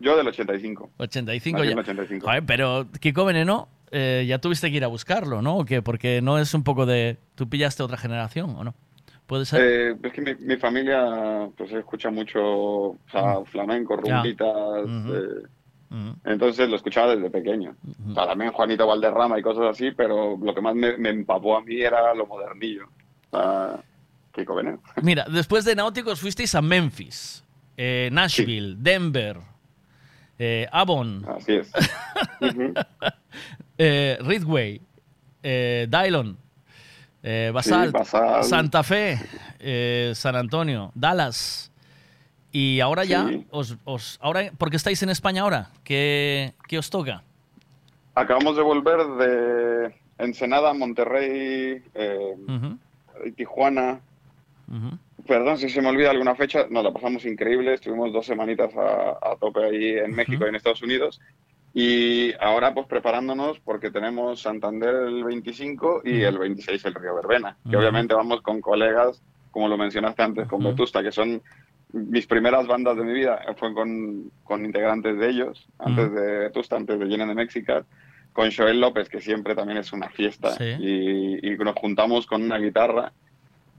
Yo 0.00 0.16
del 0.16 0.28
85. 0.28 0.90
85 0.98 1.58
Nací 1.58 1.66
ya. 1.68 1.72
en 1.72 1.78
85. 1.78 2.26
Joder, 2.26 2.44
pero 2.46 2.86
Kiko 3.00 3.24
Veneno, 3.24 3.68
eh, 3.90 4.24
ya 4.28 4.38
tuviste 4.38 4.70
que 4.70 4.76
ir 4.76 4.84
a 4.84 4.88
buscarlo, 4.88 5.42
¿no? 5.42 5.56
¿O 5.58 5.64
qué? 5.64 5.82
Porque 5.82 6.20
no 6.22 6.38
es 6.38 6.54
un 6.54 6.62
poco 6.62 6.86
de. 6.86 7.18
¿Tú 7.34 7.48
pillaste 7.48 7.82
otra 7.82 7.96
generación 7.96 8.54
o 8.56 8.64
no? 8.64 8.74
¿Puede 9.26 9.44
ser? 9.44 9.60
Eh, 9.62 9.96
es 10.02 10.12
que 10.12 10.20
mi, 10.22 10.34
mi 10.36 10.56
familia 10.56 11.48
pues 11.56 11.70
escucha 11.72 12.10
mucho 12.10 12.40
o 12.42 12.98
sea, 13.10 13.44
flamenco, 13.44 14.00
Ya. 14.04 14.14
rumbitas. 14.22 14.84
Ujú. 14.84 15.14
eh, 15.14 15.46
Ujú. 15.90 16.16
entonces 16.26 16.68
lo 16.68 16.76
escuchaba 16.76 17.14
desde 17.16 17.30
pequeño. 17.30 17.74
O 18.10 18.14
sea, 18.14 18.26
también 18.26 18.52
Juanito 18.52 18.86
Valderrama 18.86 19.38
y 19.38 19.42
cosas 19.42 19.64
así, 19.70 19.90
pero 19.92 20.36
lo 20.40 20.54
que 20.54 20.60
más 20.60 20.74
me, 20.74 20.96
me 20.98 21.08
empapó 21.10 21.56
a 21.56 21.62
mí 21.62 21.80
era 21.80 22.14
lo 22.14 22.26
modernillo. 22.26 22.84
O 23.30 23.36
sea, 23.38 23.80
Kiko 24.32 24.54
Veneno. 24.54 24.80
Mira, 25.02 25.26
después 25.30 25.64
de 25.64 25.74
Náuticos 25.74 26.20
fuisteis 26.20 26.54
a 26.54 26.62
Memphis, 26.62 27.42
eh, 27.76 28.08
Nashville, 28.12 28.76
Denver, 28.78 29.38
eh, 30.38 30.66
Avon. 30.72 31.24
Así 31.28 31.54
es. 31.54 31.70
eh, 33.78 34.18
Ridgway, 34.20 34.80
eh, 35.42 35.86
Dylon, 35.88 36.36
eh, 37.22 37.50
Basalt, 37.52 37.92
Basalt. 37.92 38.44
Santa 38.44 38.82
Fe, 38.82 39.18
San 40.14 40.36
Antonio, 40.36 40.92
Dallas. 40.94 41.70
Y 42.50 42.80
ahora 42.80 43.04
ya, 43.04 43.28
os, 43.50 43.76
os- 43.84 44.18
ahora, 44.22 44.50
¿por 44.56 44.70
qué 44.70 44.76
estáis 44.76 45.02
en 45.02 45.10
España 45.10 45.42
ahora? 45.42 45.68
¿Qué, 45.84 46.54
qué 46.66 46.78
os 46.78 46.88
toca? 46.88 47.22
Acabamos 48.14 48.56
de 48.56 48.62
volver 48.62 48.98
de 49.06 49.94
Ensenada, 50.18 50.72
Monterrey, 50.72 51.82
y 53.26 53.32
Tijuana. 53.32 54.00
Perdón 55.28 55.58
si 55.58 55.68
se 55.68 55.82
me 55.82 55.88
olvida 55.90 56.10
alguna 56.10 56.34
fecha, 56.34 56.66
nos 56.70 56.82
la 56.82 56.90
pasamos 56.90 57.26
increíble, 57.26 57.74
estuvimos 57.74 58.10
dos 58.14 58.24
semanitas 58.24 58.74
a, 58.74 59.10
a 59.20 59.36
tope 59.38 59.62
ahí 59.62 59.90
en 59.98 60.12
México 60.14 60.46
y 60.46 60.48
en 60.48 60.54
Estados 60.54 60.80
Unidos. 60.82 61.20
Y 61.74 62.32
ahora 62.40 62.72
pues 62.72 62.86
preparándonos 62.86 63.60
porque 63.60 63.90
tenemos 63.90 64.40
Santander 64.40 64.94
el 65.06 65.22
25 65.22 66.00
y 66.02 66.22
el 66.22 66.38
26 66.38 66.82
el 66.86 66.94
Río 66.94 67.14
Verbena, 67.16 67.58
que 67.62 67.68
Ujú. 67.76 67.78
obviamente 67.80 68.14
vamos 68.14 68.40
con 68.40 68.62
colegas, 68.62 69.22
como 69.50 69.68
lo 69.68 69.76
mencionaste 69.76 70.22
antes, 70.22 70.48
con 70.48 70.64
Vetusta, 70.64 71.02
que 71.02 71.12
son 71.12 71.42
mis 71.92 72.26
primeras 72.26 72.66
bandas 72.66 72.96
de 72.96 73.04
mi 73.04 73.12
vida, 73.12 73.38
fue 73.58 73.74
con, 73.74 74.30
con 74.44 74.64
integrantes 74.64 75.18
de 75.18 75.28
ellos, 75.28 75.68
antes 75.78 76.10
de 76.10 76.38
Vetusta, 76.38 76.76
antes 76.76 76.98
de 76.98 77.04
Llena 77.04 77.26
de 77.26 77.34
México, 77.34 77.84
con 78.32 78.50
Joel 78.50 78.80
López, 78.80 79.10
que 79.10 79.20
siempre 79.20 79.54
también 79.54 79.78
es 79.78 79.92
una 79.92 80.08
fiesta, 80.08 80.52
Sí. 80.52 80.64
y, 80.80 81.52
y 81.52 81.56
nos 81.58 81.74
juntamos 81.76 82.26
con 82.26 82.42
una 82.42 82.58
guitarra 82.58 83.12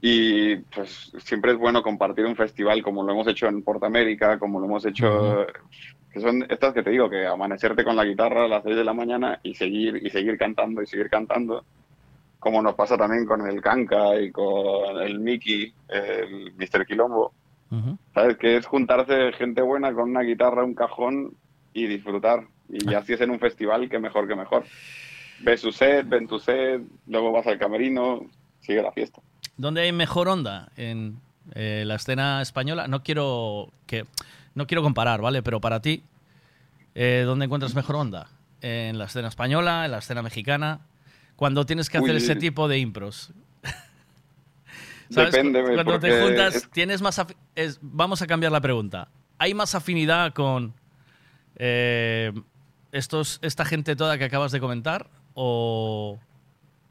y 0.00 0.56
pues 0.56 1.12
siempre 1.18 1.52
es 1.52 1.58
bueno 1.58 1.82
compartir 1.82 2.24
un 2.24 2.36
festival 2.36 2.82
como 2.82 3.02
lo 3.02 3.12
hemos 3.12 3.26
hecho 3.26 3.46
en 3.46 3.62
Portamérica, 3.62 4.38
como 4.38 4.58
lo 4.58 4.66
hemos 4.66 4.86
hecho, 4.86 5.46
que 6.12 6.20
son 6.20 6.44
estas 6.48 6.72
que 6.72 6.82
te 6.82 6.90
digo, 6.90 7.10
que 7.10 7.26
amanecerte 7.26 7.84
con 7.84 7.96
la 7.96 8.04
guitarra 8.04 8.44
a 8.44 8.48
las 8.48 8.62
6 8.62 8.76
de 8.76 8.84
la 8.84 8.94
mañana 8.94 9.40
y 9.42 9.54
seguir, 9.54 10.00
y 10.02 10.10
seguir 10.10 10.38
cantando 10.38 10.82
y 10.82 10.86
seguir 10.86 11.10
cantando, 11.10 11.64
como 12.38 12.62
nos 12.62 12.74
pasa 12.74 12.96
también 12.96 13.26
con 13.26 13.46
el 13.46 13.60
Kanka 13.60 14.18
y 14.20 14.30
con 14.30 15.00
el 15.02 15.20
Mickey, 15.20 15.72
el 15.88 16.52
Mr. 16.56 16.86
Quilombo. 16.86 17.32
¿sabes? 18.14 18.36
Que 18.36 18.56
es 18.56 18.66
juntarse 18.66 19.32
gente 19.32 19.62
buena 19.62 19.92
con 19.92 20.10
una 20.10 20.22
guitarra, 20.22 20.64
un 20.64 20.74
cajón 20.74 21.34
y 21.72 21.86
disfrutar. 21.86 22.46
Y 22.68 22.94
así 22.94 23.12
es 23.12 23.20
en 23.20 23.30
un 23.30 23.38
festival, 23.38 23.88
que 23.88 23.98
mejor 23.98 24.28
que 24.28 24.34
mejor. 24.34 24.64
Ves 25.42 25.60
su 25.60 25.72
set, 25.72 26.08
ven 26.08 26.26
tu 26.26 26.38
set, 26.38 26.82
luego 27.06 27.32
vas 27.32 27.46
al 27.46 27.58
camerino, 27.58 28.26
sigue 28.60 28.82
la 28.82 28.92
fiesta. 28.92 29.20
¿Dónde 29.60 29.82
hay 29.82 29.92
mejor 29.92 30.28
onda 30.28 30.70
en 30.76 31.20
eh, 31.54 31.84
la 31.86 31.96
escena 31.96 32.40
española? 32.40 32.88
No 32.88 33.02
quiero 33.02 33.70
que 33.86 34.06
no 34.54 34.66
quiero 34.66 34.82
comparar, 34.82 35.20
¿vale? 35.20 35.42
Pero 35.42 35.60
para 35.60 35.80
ti, 35.80 36.02
eh, 36.94 37.24
¿dónde 37.26 37.44
encuentras 37.44 37.74
mejor 37.74 37.96
onda? 37.96 38.28
¿En 38.62 38.98
la 38.98 39.04
escena 39.04 39.28
española, 39.28 39.84
en 39.84 39.90
la 39.90 39.98
escena 39.98 40.22
mexicana? 40.22 40.80
Cuando 41.36 41.66
tienes 41.66 41.90
que 41.90 41.98
hacer 41.98 42.10
Uy. 42.12 42.16
ese 42.16 42.36
tipo 42.36 42.68
de 42.68 42.78
impros. 42.78 43.32
¿Sabes? 45.10 45.32
Depende, 45.32 45.62
Cu- 45.62 45.74
Cuando 45.74 45.98
te 46.00 46.22
juntas, 46.22 46.54
es- 46.56 46.70
tienes 46.70 47.02
más... 47.02 47.20
es- 47.54 47.78
vamos 47.82 48.22
a 48.22 48.26
cambiar 48.26 48.52
la 48.52 48.60
pregunta. 48.60 49.08
¿Hay 49.38 49.54
más 49.54 49.74
afinidad 49.74 50.32
con 50.32 50.72
eh, 51.56 52.32
estos, 52.92 53.38
esta 53.42 53.64
gente 53.64 53.96
toda 53.96 54.18
que 54.18 54.24
acabas 54.24 54.52
de 54.52 54.60
comentar? 54.60 55.08
¿O, 55.34 56.18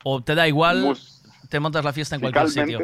o 0.03 0.21
te 0.21 0.35
da 0.35 0.47
igual, 0.47 0.81
Mus- 0.81 1.18
te 1.49 1.59
montas 1.59 1.83
la 1.83 1.91
fiesta 1.93 2.15
en 2.15 2.21
cualquier 2.21 2.49
sitio? 2.49 2.79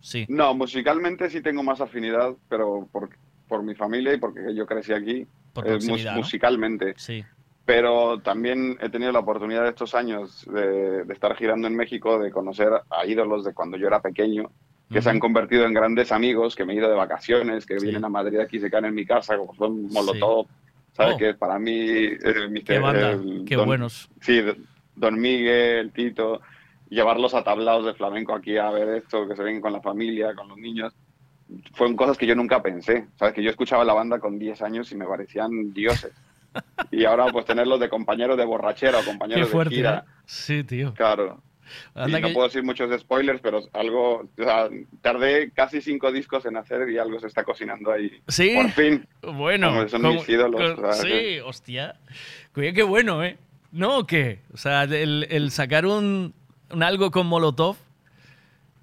Sí. 0.00 0.26
no, 0.28 0.52
musicalmente 0.54 1.30
sí 1.30 1.40
tengo 1.40 1.62
más 1.62 1.80
afinidad, 1.80 2.34
pero 2.48 2.88
por, 2.90 3.10
por 3.46 3.62
mi 3.62 3.74
familia 3.76 4.12
y 4.12 4.18
porque 4.18 4.52
yo 4.54 4.66
crecí 4.66 4.92
aquí, 4.92 5.26
Por 5.52 5.64
eh, 5.66 5.74
mus- 5.74 5.84
proximidad, 5.86 6.12
¿no? 6.12 6.18
musicalmente. 6.18 6.94
Sí. 6.96 7.24
pero 7.64 8.18
también 8.20 8.76
he 8.80 8.88
tenido 8.88 9.12
la 9.12 9.20
oportunidad 9.20 9.66
estos 9.68 9.94
años 9.94 10.44
de, 10.52 11.04
de 11.04 11.12
estar 11.14 11.36
girando 11.36 11.68
en 11.68 11.76
México, 11.76 12.18
de 12.18 12.32
conocer 12.32 12.70
a 12.90 13.06
ídolos 13.06 13.44
de 13.44 13.54
cuando 13.54 13.76
yo 13.76 13.86
era 13.86 14.02
pequeño, 14.02 14.50
que 14.90 15.00
se 15.00 15.08
han 15.08 15.20
convertido 15.20 15.64
en 15.64 15.72
grandes 15.72 16.10
amigos, 16.12 16.54
que 16.56 16.64
me 16.66 16.72
he 16.72 16.76
ido 16.76 16.88
de 16.90 16.96
vacaciones, 16.96 17.64
que 17.64 17.76
vienen 17.76 18.04
a 18.04 18.08
Madrid 18.10 18.40
aquí 18.40 18.58
se 18.58 18.68
quedan 18.68 18.86
en 18.86 18.94
mi 18.94 19.06
casa, 19.06 19.38
como 19.38 19.54
son 19.54 19.84
Molotov, 19.90 20.48
¿sabes? 20.92 21.14
Oh. 21.14 21.18
Que 21.18 21.32
para 21.34 21.58
mí 21.60 21.78
el 21.88 22.62
Qué 22.66 22.78
banda, 22.80 23.16
qué 23.46 23.54
Don- 23.56 23.66
buenos. 23.66 24.10
Sí, 24.20 24.42
Don 24.96 25.18
Miguel, 25.18 25.92
Tito, 25.92 26.42
llevarlos 26.92 27.34
a 27.34 27.42
tablaos 27.42 27.84
de 27.86 27.94
flamenco 27.94 28.34
aquí 28.34 28.56
a 28.58 28.70
ver 28.70 28.88
esto, 28.96 29.26
que 29.28 29.34
se 29.36 29.42
ven 29.42 29.60
con 29.60 29.72
la 29.72 29.80
familia, 29.80 30.34
con 30.34 30.48
los 30.48 30.58
niños. 30.58 30.92
Fueron 31.74 31.96
cosas 31.96 32.16
que 32.16 32.26
yo 32.26 32.34
nunca 32.34 32.62
pensé, 32.62 33.06
¿sabes? 33.18 33.34
Que 33.34 33.42
yo 33.42 33.50
escuchaba 33.50 33.84
la 33.84 33.92
banda 33.94 34.18
con 34.18 34.38
10 34.38 34.62
años 34.62 34.90
y 34.92 34.96
me 34.96 35.06
parecían 35.06 35.72
dioses. 35.72 36.12
Y 36.90 37.04
ahora 37.04 37.26
pues 37.32 37.46
tenerlos 37.46 37.80
de 37.80 37.88
compañeros 37.88 38.36
de 38.36 38.44
borrachera 38.44 38.98
o 38.98 39.00
Qué 39.00 39.06
compañeros 39.06 39.48
fuerte, 39.48 39.70
de 39.70 39.76
gira. 39.76 40.04
¿eh? 40.06 40.10
Sí, 40.26 40.64
tío. 40.64 40.92
Claro. 40.94 41.40
Y 42.06 42.10
no 42.12 42.20
que- 42.20 42.28
puedo 42.34 42.46
decir 42.48 42.62
muchos 42.62 42.90
spoilers, 43.00 43.40
pero 43.40 43.60
algo, 43.72 44.16
o 44.20 44.28
sea, 44.42 44.68
tardé 45.00 45.50
casi 45.52 45.80
cinco 45.80 46.12
discos 46.12 46.44
en 46.44 46.58
hacer 46.58 46.90
y 46.90 46.98
algo 46.98 47.18
se 47.20 47.26
está 47.28 47.44
cocinando 47.44 47.90
ahí. 47.90 48.10
Sí. 48.28 48.52
Por 48.54 48.70
fin. 48.72 49.06
Bueno, 49.22 49.68
Como 49.68 49.88
son 49.88 50.02
como- 50.02 50.14
mis 50.14 50.28
ídolos. 50.28 50.60
con- 50.74 50.84
o 50.84 50.92
sea, 50.92 51.02
sí, 51.02 51.08
que- 51.08 51.42
hostia. 51.42 51.96
Qué 52.54 52.82
bueno, 52.82 53.24
¿eh? 53.24 53.38
¿No 53.70 53.96
o 53.98 54.06
qué? 54.06 54.40
O 54.52 54.58
sea, 54.58 54.82
el, 54.84 55.26
el 55.30 55.50
sacar 55.50 55.86
un, 55.86 56.34
un 56.72 56.82
algo 56.82 57.10
con 57.10 57.26
Molotov. 57.26 57.76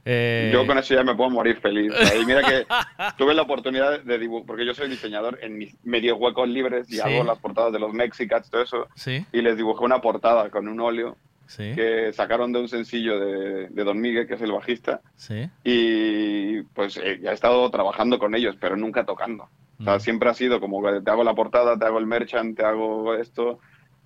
eh, 0.05 0.49
Yo 0.53 0.65
con 0.65 0.77
eso 0.77 0.93
ya 0.95 1.03
me 1.03 1.15
puedo 1.15 1.29
morir 1.29 1.57
feliz. 1.59 1.91
Y 2.19 2.25
mira 2.25 2.41
que 2.41 2.65
tuve 3.17 3.33
la 3.33 3.41
oportunidad 3.43 3.99
de 4.01 4.17
dibujar, 4.17 4.45
porque 4.47 4.65
yo 4.65 4.73
soy 4.73 4.89
diseñador 4.89 5.37
en 5.41 5.57
mis 5.57 5.75
medios 5.85 6.17
huecos 6.19 6.47
libres 6.47 6.89
y 6.89 6.95
Sí. 6.95 7.01
hago 7.01 7.23
las 7.23 7.37
portadas 7.39 7.71
de 7.73 7.79
los 7.79 7.93
Mexicats, 7.93 8.49
todo 8.49 8.61
eso. 8.63 8.87
Sí. 8.95 9.25
Y 9.31 9.41
les 9.41 9.57
dibujé 9.57 9.83
una 9.83 9.99
portada 10.01 10.49
con 10.49 10.67
un 10.67 10.79
óleo 10.79 11.17
Sí. 11.47 11.73
que 11.75 12.13
sacaron 12.13 12.53
de 12.53 12.59
un 12.59 12.67
sencillo 12.69 13.19
de, 13.19 13.67
de 13.69 13.83
Don 13.83 13.99
Miguel, 13.99 14.27
que 14.27 14.35
es 14.35 14.41
el 14.41 14.51
bajista. 14.51 15.01
Sí. 15.15 15.49
Y 15.63 16.61
pues 16.73 16.97
eh, 16.97 17.19
ya 17.21 17.31
he 17.31 17.33
estado 17.33 17.69
trabajando 17.71 18.19
con 18.19 18.35
ellos, 18.35 18.55
pero 18.59 18.77
nunca 18.77 19.05
tocando. 19.05 19.43
O 19.43 19.49
Mm. 19.79 19.85
sea, 19.85 19.99
siempre 19.99 20.29
ha 20.29 20.33
sido 20.33 20.59
como 20.59 20.83
que 20.83 21.01
te 21.01 21.09
hago 21.09 21.23
la 21.23 21.33
portada, 21.33 21.77
te 21.79 21.85
hago 21.85 21.99
el 21.99 22.05
merchant, 22.05 22.55
te 22.57 22.65
hago 22.65 23.15
esto 23.15 23.59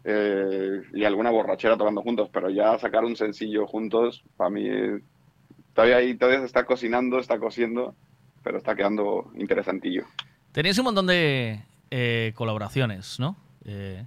eh, 0.03 0.81
y 0.93 1.03
alguna 1.03 1.29
borrachera 1.29 1.77
tocando 1.77 2.01
juntos, 2.01 2.29
pero 2.31 2.49
ya 2.49 2.77
sacar 2.79 3.03
un 3.03 3.15
sencillo 3.15 3.67
juntos, 3.67 4.23
para 4.37 4.49
mí 4.49 4.67
eh, 4.67 4.99
todavía 5.73 5.97
ahí 5.97 6.15
todavía 6.15 6.39
se 6.39 6.45
está 6.45 6.65
cocinando, 6.65 7.19
está 7.19 7.39
cociendo, 7.39 7.95
pero 8.43 8.57
está 8.57 8.75
quedando 8.75 9.31
interesantillo. 9.35 10.05
Tenéis 10.51 10.77
un 10.77 10.85
montón 10.85 11.07
de 11.07 11.63
eh, 11.89 12.33
colaboraciones, 12.35 13.19
¿no? 13.19 13.35
Eh, 13.65 14.05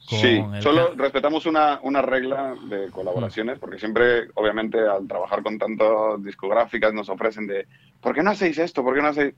Sí, 0.00 0.42
solo 0.62 0.94
respetamos 0.96 1.44
una, 1.44 1.80
una 1.82 2.00
regla 2.00 2.54
de 2.68 2.90
colaboraciones, 2.90 3.58
porque 3.58 3.78
siempre, 3.78 4.28
obviamente, 4.34 4.78
al 4.80 5.06
trabajar 5.06 5.42
con 5.42 5.58
tantas 5.58 6.22
discográficas 6.22 6.94
nos 6.94 7.10
ofrecen 7.10 7.46
de, 7.46 7.66
¿por 8.00 8.14
qué 8.14 8.22
no 8.22 8.30
hacéis 8.30 8.56
esto? 8.58 8.82
¿Por 8.82 8.94
qué 8.94 9.02
no 9.02 9.08
hacéis...? 9.08 9.34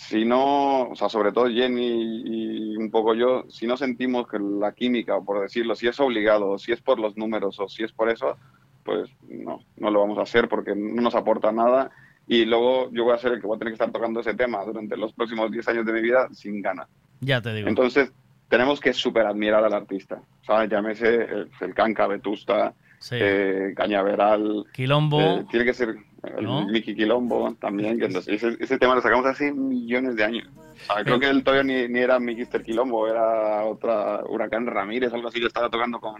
Si 0.00 0.24
no, 0.24 0.90
o 0.90 0.94
sea, 0.94 1.08
sobre 1.08 1.32
todo 1.32 1.48
Jenny 1.48 2.22
y 2.24 2.76
un 2.76 2.88
poco 2.88 3.14
yo, 3.14 3.44
si 3.48 3.66
no 3.66 3.76
sentimos 3.76 4.28
que 4.28 4.38
la 4.38 4.70
química, 4.72 5.20
por 5.20 5.40
decirlo, 5.42 5.74
si 5.74 5.88
es 5.88 5.98
obligado, 5.98 6.50
o 6.50 6.58
si 6.58 6.70
es 6.70 6.80
por 6.80 7.00
los 7.00 7.16
números, 7.16 7.58
o 7.58 7.68
si 7.68 7.82
es 7.82 7.90
por 7.92 8.08
eso, 8.08 8.36
pues 8.84 9.10
no, 9.28 9.60
no 9.76 9.90
lo 9.90 9.98
vamos 10.00 10.16
a 10.18 10.22
hacer 10.22 10.48
porque 10.48 10.72
no 10.76 11.02
nos 11.02 11.16
aporta 11.16 11.50
nada. 11.50 11.90
Y 12.28 12.44
luego 12.44 12.90
yo 12.92 13.02
voy 13.04 13.14
a 13.14 13.18
ser 13.18 13.32
el 13.32 13.40
que 13.40 13.48
voy 13.48 13.56
a 13.56 13.58
tener 13.58 13.72
que 13.72 13.74
estar 13.82 13.90
tocando 13.90 14.20
ese 14.20 14.34
tema 14.34 14.64
durante 14.64 14.96
los 14.96 15.12
próximos 15.12 15.50
10 15.50 15.66
años 15.66 15.84
de 15.84 15.92
mi 15.92 16.00
vida 16.00 16.28
sin 16.32 16.62
ganas. 16.62 16.86
Ya 17.20 17.42
te 17.42 17.52
digo. 17.52 17.68
Entonces, 17.68 18.12
tenemos 18.48 18.78
que 18.80 18.92
super 18.92 19.26
admirar 19.26 19.64
al 19.64 19.72
artista. 19.74 20.22
¿sabes? 20.46 20.70
Llámese 20.70 21.12
el, 21.24 21.50
el 21.60 21.74
Canca, 21.74 22.06
Vetusta, 22.06 22.72
Sí. 23.00 23.16
eh, 23.18 23.74
Cañaveral. 23.76 24.64
Quilombo. 24.72 25.20
eh, 25.20 25.44
tiene 25.50 25.64
que 25.64 25.74
ser 25.74 25.96
el 26.22 26.44
¿No? 26.44 26.66
Miki 26.66 26.94
Quilombo 26.94 27.54
también. 27.60 27.98
Que 27.98 28.06
ese, 28.26 28.56
ese 28.58 28.78
tema 28.78 28.94
lo 28.94 29.00
sacamos 29.02 29.26
hace 29.26 29.52
millones 29.52 30.16
de 30.16 30.24
años. 30.24 30.48
Ah, 30.88 31.02
creo 31.02 31.18
que 31.18 31.28
él 31.28 31.42
todavía 31.42 31.64
ni, 31.64 31.88
ni 31.92 31.98
era 32.00 32.18
Mikister 32.20 32.62
Quilombo, 32.62 33.08
era 33.08 33.64
otra 33.64 34.22
Huracán 34.28 34.66
Ramírez, 34.66 35.12
algo 35.12 35.28
así, 35.28 35.40
que 35.40 35.46
estaba 35.46 35.68
tocando 35.68 35.98
con 36.00 36.16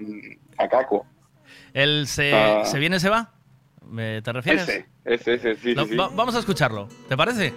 Acaco. 0.57 1.07
¿El 1.73 2.07
se, 2.07 2.33
Ah. 2.35 2.65
se 2.65 2.79
viene, 2.79 2.99
se 3.01 3.09
va? 3.09 3.31
¿Me- 3.89 4.21
¿Te 4.23 4.33
refieres? 4.33 4.69
Ese, 4.69 4.87
ese, 5.05 5.35
ese, 5.35 5.55
sí, 5.57 5.75
Lo- 5.75 5.85
sí, 5.85 5.91
sí. 5.91 5.97
va- 5.97 6.09
vamos 6.09 6.35
a 6.35 6.41
escucharlo. 6.41 6.89
¿Te 7.09 7.17
parece? 7.17 7.55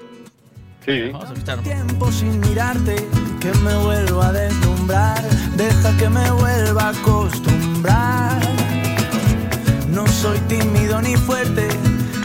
Sí. 0.86 1.10
Vamos 1.12 1.30
a 1.30 1.34
escucharlo. 1.34 1.64
tiempo 1.64 2.12
sin 2.12 2.40
mirarte, 2.40 2.96
que 3.40 3.52
me 3.60 3.76
vuelva 3.84 4.28
a 4.28 4.32
deslumbrar, 4.34 5.22
deja 5.58 5.98
que 5.98 6.10
me 6.10 6.32
vuelva 6.32 6.84
a 6.84 6.90
acostumbrar. 6.90 8.42
No 9.90 10.08
soy 10.08 10.38
tímido 10.48 11.02
ni 11.02 11.16
fuerte, 11.16 11.68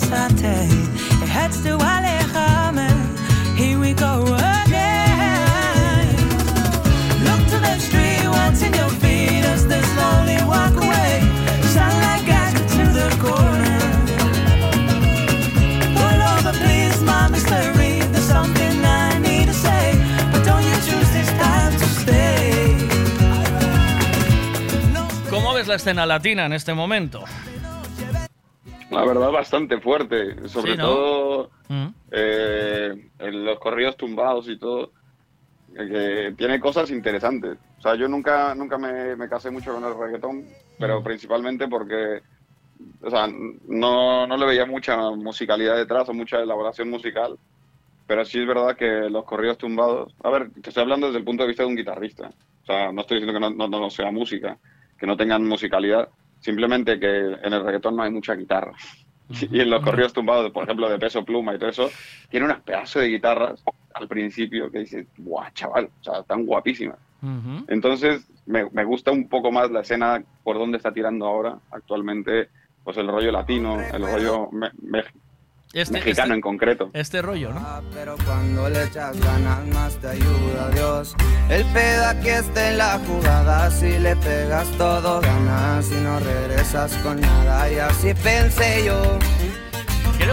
besarte. 0.00 0.68
Here 3.56 3.78
we 3.78 3.94
go. 3.94 4.24
Look 7.24 7.42
to 7.48 7.58
the 7.58 7.78
street, 7.78 8.22
in 8.62 8.74
your 8.74 8.90
feet 9.00 9.44
walk 10.46 10.76
away. 10.76 11.22
¿Cómo 25.30 25.54
ves 25.54 25.66
la 25.66 25.74
escena 25.74 26.06
latina 26.06 26.46
en 26.46 26.52
este 26.52 26.72
momento? 26.74 27.24
La 29.00 29.04
verdad, 29.06 29.30
bastante 29.32 29.80
fuerte. 29.80 30.48
Sobre 30.48 30.72
Sí, 30.72 30.78
¿no? 30.78 30.84
todo 30.84 31.50
Mm. 31.68 31.86
eh, 32.12 33.10
en 33.18 33.44
los 33.44 33.58
corridos 33.58 33.96
tumbados 33.96 34.48
y 34.48 34.58
todo. 34.58 34.92
eh, 35.78 35.86
Que 36.30 36.34
tiene 36.36 36.58
cosas 36.60 36.90
interesantes. 36.90 37.58
O 37.78 37.82
sea, 37.82 37.94
yo 37.96 38.08
nunca, 38.08 38.54
nunca 38.54 38.78
me, 38.78 39.14
me 39.16 39.28
casé 39.28 39.50
mucho 39.50 39.74
con 39.74 39.84
el 39.84 39.96
reggaetón, 39.98 40.44
pero 40.78 41.02
principalmente 41.02 41.68
porque 41.68 42.22
o 43.02 43.10
sea, 43.10 43.26
no, 43.68 44.26
no 44.26 44.36
le 44.36 44.46
veía 44.46 44.66
mucha 44.66 44.96
musicalidad 45.10 45.76
detrás 45.76 46.08
o 46.08 46.14
mucha 46.14 46.40
elaboración 46.40 46.88
musical. 46.90 47.36
Pero 48.06 48.24
sí 48.24 48.38
es 48.40 48.46
verdad 48.46 48.76
que 48.76 49.10
los 49.10 49.24
corridos 49.24 49.58
tumbados. 49.58 50.14
A 50.22 50.30
ver, 50.30 50.50
te 50.62 50.70
estoy 50.70 50.82
hablando 50.82 51.06
desde 51.08 51.18
el 51.18 51.24
punto 51.24 51.42
de 51.42 51.48
vista 51.48 51.62
de 51.64 51.68
un 51.68 51.76
guitarrista. 51.76 52.30
O 52.62 52.66
sea, 52.66 52.92
no 52.92 53.00
estoy 53.00 53.18
diciendo 53.20 53.38
que 53.38 53.54
no, 53.56 53.68
no, 53.68 53.80
no 53.80 53.90
sea 53.90 54.10
música, 54.10 54.56
que 54.98 55.06
no 55.06 55.16
tengan 55.16 55.44
musicalidad. 55.46 56.08
Simplemente 56.40 56.98
que 57.00 57.06
en 57.16 57.52
el 57.52 57.64
reggaetón 57.64 57.96
no 57.96 58.02
hay 58.02 58.10
mucha 58.10 58.34
guitarra. 58.34 58.72
Y 59.50 59.60
en 59.60 59.70
los 59.70 59.80
corridos 59.82 60.12
tumbados, 60.12 60.52
por 60.52 60.64
ejemplo, 60.64 60.88
de 60.88 60.98
peso 60.98 61.24
pluma 61.24 61.54
y 61.54 61.58
todo 61.58 61.68
eso, 61.68 61.90
tiene 62.30 62.46
unas 62.46 62.62
pedazos 62.62 63.02
de 63.02 63.08
guitarras 63.08 63.62
al 63.94 64.06
principio 64.08 64.70
que 64.70 64.80
dices, 64.80 65.08
guau, 65.16 65.44
chaval, 65.52 65.86
o 65.86 66.02
sea, 66.02 66.20
están 66.20 66.44
guapísimas. 66.46 66.98
Entonces, 67.68 68.24
me, 68.46 68.68
me 68.70 68.84
gusta 68.84 69.10
un 69.10 69.28
poco 69.28 69.50
más 69.50 69.70
la 69.70 69.80
escena 69.80 70.22
por 70.42 70.58
donde 70.58 70.76
está 70.76 70.92
tirando 70.92 71.26
ahora, 71.26 71.58
actualmente, 71.70 72.50
pues 72.84 72.96
el 72.98 73.08
rollo 73.08 73.32
latino, 73.32 73.86
el 73.92 74.02
rollo 74.02 74.48
me- 74.52 74.70
me- 74.82 75.04
Este- 75.72 75.92
mexicano 75.94 76.26
este- 76.28 76.34
en 76.34 76.40
concreto. 76.40 76.90
Este 76.92 77.20
rollo, 77.22 77.52
¿no? 77.52 77.82
Pero 77.92 78.16
cuando 78.24 78.68
le 78.68 78.84
echas 78.84 79.18
ganas 79.20 79.66
más 79.68 79.96
te 80.00 80.08
ayuda 80.08 80.70
Dios. 80.70 81.14
El 81.50 81.64
pedo 81.66 82.04
aquí 82.06 82.28
está 82.28 82.70
en 82.70 82.78
la 82.78 82.98
jugada. 83.06 83.70
Si 83.70 83.98
le 83.98 84.16
pegas 84.16 84.70
todo 84.78 85.20
ganas 85.20 85.90
y 85.90 85.96
no 85.96 86.18
regresas 86.20 86.96
con 86.98 87.20
nada. 87.20 87.70
Y 87.70 87.78
así 87.78 88.14
pensé 88.22 88.84
yo. 88.86 89.18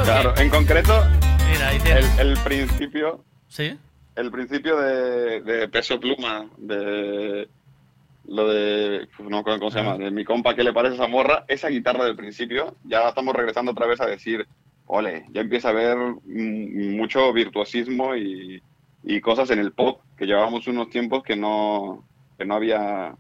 Claro, 0.05 0.33
en 0.37 0.49
concreto, 0.49 1.03
Mira, 1.51 1.67
ahí 1.69 1.75
el, 1.77 1.83
tienes. 1.83 2.19
el 2.19 2.37
principio, 2.39 3.23
¿Sí? 3.47 3.77
el 4.15 4.31
principio 4.31 4.77
de, 4.77 5.41
de 5.41 5.67
peso 5.67 5.99
pluma, 5.99 6.47
de 6.57 7.47
lo 8.25 8.47
de, 8.49 9.07
pues 9.15 9.29
no 9.29 9.43
cómo 9.43 9.69
se 9.69 9.79
llama, 9.79 9.97
de 9.97 10.09
mi 10.09 10.23
compa, 10.23 10.55
¿qué 10.55 10.63
le 10.63 10.71
parece 10.73 10.95
esa 10.95 11.07
morra? 11.07 11.43
Esa 11.47 11.67
guitarra 11.67 12.05
del 12.05 12.15
principio, 12.15 12.75
ya 12.85 13.09
estamos 13.09 13.35
regresando 13.35 13.71
otra 13.73 13.85
vez 13.85 13.99
a 14.01 14.05
decir, 14.05 14.47
ole, 14.87 15.25
ya 15.31 15.41
empieza 15.41 15.69
a 15.69 15.71
haber 15.71 15.97
mm, 15.97 16.95
mucho 16.97 17.31
virtuosismo 17.33 18.15
y, 18.15 18.61
y 19.03 19.21
cosas 19.21 19.49
en 19.51 19.59
el 19.59 19.71
pop, 19.71 20.01
que 20.17 20.25
llevábamos 20.25 20.67
unos 20.67 20.89
tiempos 20.89 21.23
que 21.23 21.35
no, 21.35 22.03
que 22.37 22.45
no 22.45 22.55
había 22.55 23.15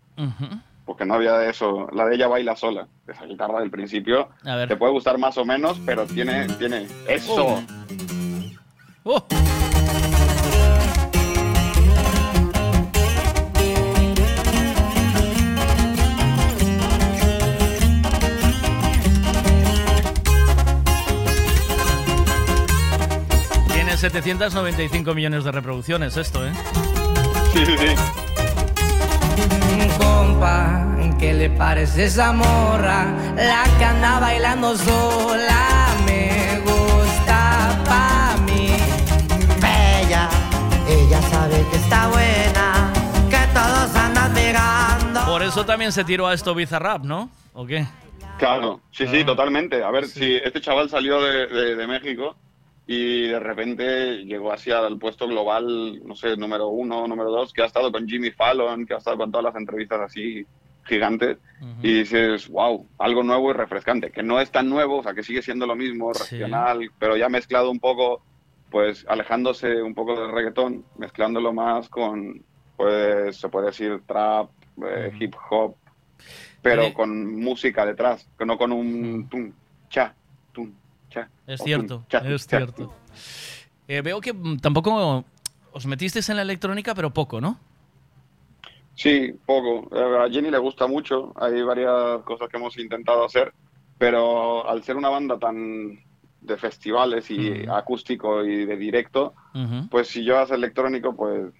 porque 0.85 1.05
no 1.05 1.15
había 1.15 1.49
eso. 1.49 1.87
La 1.93 2.05
de 2.05 2.15
ella 2.15 2.27
baila 2.27 2.55
sola. 2.55 2.87
Esa 3.07 3.25
guitarra 3.25 3.59
del 3.59 3.71
principio 3.71 4.29
A 4.43 4.55
ver. 4.55 4.67
te 4.67 4.75
puede 4.75 4.91
gustar 4.91 5.17
más 5.17 5.37
o 5.37 5.45
menos, 5.45 5.79
pero 5.85 6.05
tiene, 6.05 6.47
tiene 6.59 6.87
eso. 7.07 7.63
Oh. 9.03 9.25
795 24.09 25.13
millones 25.13 25.43
de 25.45 25.51
reproducciones 25.51 26.17
esto, 26.17 26.45
¿eh? 26.45 26.51
Sí, 27.53 27.65
sí, 27.65 27.75
sí. 27.77 27.95
Compa, 29.97 30.85
¿qué 31.19 31.33
le 31.33 31.49
parece 31.49 32.05
esa 32.05 32.31
morra? 32.33 33.05
La 33.35 33.63
que 33.77 33.85
anda 33.85 34.19
bailando 34.19 34.75
sola 34.77 35.87
me 36.05 36.59
gusta 36.65 37.81
pa' 37.85 38.35
mí. 38.45 38.69
Bella, 39.61 40.29
ella 40.87 41.21
sabe 41.29 41.65
que 41.71 41.77
está 41.77 42.07
buena, 42.09 42.91
que 43.29 43.47
todos 43.53 43.95
andan 43.95 44.33
mirando. 44.33 45.25
Por 45.25 45.43
eso 45.43 45.65
también 45.65 45.91
se 45.91 46.03
tiró 46.03 46.27
a 46.27 46.33
esto 46.33 46.53
Bizarrap, 46.53 47.03
¿no? 47.03 47.29
¿O 47.53 47.65
qué? 47.65 47.85
Claro, 48.39 48.81
sí, 48.91 49.05
Ah. 49.07 49.11
sí, 49.11 49.23
totalmente. 49.23 49.83
A 49.83 49.91
ver, 49.91 50.07
si 50.07 50.35
este 50.35 50.59
chaval 50.59 50.89
salió 50.89 51.21
de, 51.21 51.47
de- 51.47 51.75
de 51.75 51.87
México 51.87 52.35
y 52.85 53.27
de 53.27 53.39
repente 53.39 54.25
llegó 54.25 54.51
así 54.51 54.71
al 54.71 54.97
puesto 54.97 55.27
global, 55.27 56.01
no 56.05 56.15
sé, 56.15 56.35
número 56.35 56.67
uno, 56.67 57.07
número 57.07 57.31
dos, 57.31 57.53
que 57.53 57.61
ha 57.61 57.65
estado 57.65 57.91
con 57.91 58.07
Jimmy 58.07 58.31
Fallon, 58.31 58.85
que 58.85 58.93
ha 58.93 58.97
estado 58.97 59.17
con 59.17 59.31
todas 59.31 59.45
las 59.45 59.55
entrevistas 59.55 60.01
así 60.01 60.45
gigantes, 60.85 61.37
y 61.81 61.99
dices, 61.99 62.49
wow, 62.49 62.85
algo 62.97 63.23
nuevo 63.23 63.51
y 63.51 63.53
refrescante, 63.53 64.11
que 64.11 64.21
no 64.21 64.41
es 64.41 64.51
tan 64.51 64.69
nuevo, 64.69 64.97
o 64.97 65.03
sea, 65.03 65.13
que 65.13 65.23
sigue 65.23 65.41
siendo 65.41 65.65
lo 65.65 65.77
mismo, 65.77 66.11
regional, 66.11 66.91
pero 66.99 67.15
ya 67.15 67.29
mezclado 67.29 67.71
un 67.71 67.79
poco, 67.79 68.21
pues 68.69 69.05
alejándose 69.07 69.81
un 69.81 69.93
poco 69.93 70.19
del 70.19 70.33
reggaetón, 70.33 70.83
mezclándolo 70.97 71.53
más 71.53 71.87
con, 71.87 72.43
pues, 72.75 73.37
se 73.37 73.47
puede 73.47 73.67
decir 73.67 74.01
trap, 74.05 74.49
eh, 74.85 75.13
hip 75.17 75.33
hop, 75.49 75.75
pero 76.61 76.81
Oye. 76.81 76.93
con 76.93 77.39
música 77.39 77.85
detrás, 77.85 78.27
que 78.37 78.45
no 78.45 78.57
con 78.57 78.73
un 78.73 79.29
tum, 79.29 79.53
cha, 79.89 80.13
tum, 80.13 80.13
cha. 80.13 80.15
Es 81.47 81.61
cierto, 81.61 82.05
cha, 82.09 82.19
es 82.19 82.47
cha. 82.47 82.57
cierto. 82.57 82.93
Eh, 83.87 84.01
veo 84.01 84.21
que 84.21 84.33
mm, 84.33 84.59
tampoco 84.59 85.25
os 85.71 85.85
metisteis 85.85 86.29
en 86.29 86.37
la 86.37 86.41
electrónica, 86.41 86.95
pero 86.95 87.11
poco, 87.11 87.41
¿no? 87.41 87.59
Sí, 88.95 89.33
poco. 89.45 89.89
A 89.95 90.29
Jenny 90.29 90.51
le 90.51 90.57
gusta 90.59 90.87
mucho. 90.87 91.33
Hay 91.35 91.61
varias 91.63 92.21
cosas 92.23 92.47
que 92.49 92.57
hemos 92.57 92.77
intentado 92.77 93.25
hacer, 93.25 93.53
pero 93.97 94.67
al 94.69 94.83
ser 94.83 94.95
una 94.97 95.09
banda 95.09 95.39
tan 95.39 95.99
de 96.41 96.57
festivales 96.57 97.31
y 97.31 97.65
acústico 97.67 98.43
y 98.43 98.65
de 98.65 98.75
directo, 98.75 99.33
pues 99.89 100.09
si 100.09 100.23
llevas 100.23 100.51
electrónico, 100.51 101.15
pues 101.15 101.53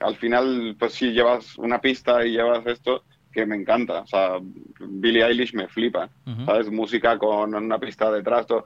al 0.00 0.16
final, 0.16 0.76
pues 0.78 0.92
sí 0.92 1.12
llevas 1.12 1.56
una 1.58 1.80
pista 1.80 2.24
y 2.24 2.32
llevas 2.32 2.66
esto 2.66 3.02
que 3.32 3.46
me 3.46 3.56
encanta. 3.56 4.00
O 4.00 4.06
sea, 4.06 4.38
Billie 4.80 5.24
Eilish 5.24 5.54
me 5.54 5.68
flipa, 5.68 6.08
Ujú. 6.26 6.44
¿sabes? 6.44 6.70
Música 6.70 7.18
con 7.18 7.54
una 7.54 7.78
pista 7.78 8.10
detrás, 8.10 8.46
todo. 8.46 8.64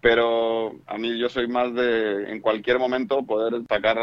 Pero 0.00 0.72
a 0.86 0.98
mí 0.98 1.18
yo 1.18 1.28
soy 1.28 1.46
más 1.46 1.72
de, 1.74 2.30
en 2.30 2.40
cualquier 2.40 2.78
momento, 2.78 3.24
poder 3.24 3.62
sacar 3.68 3.98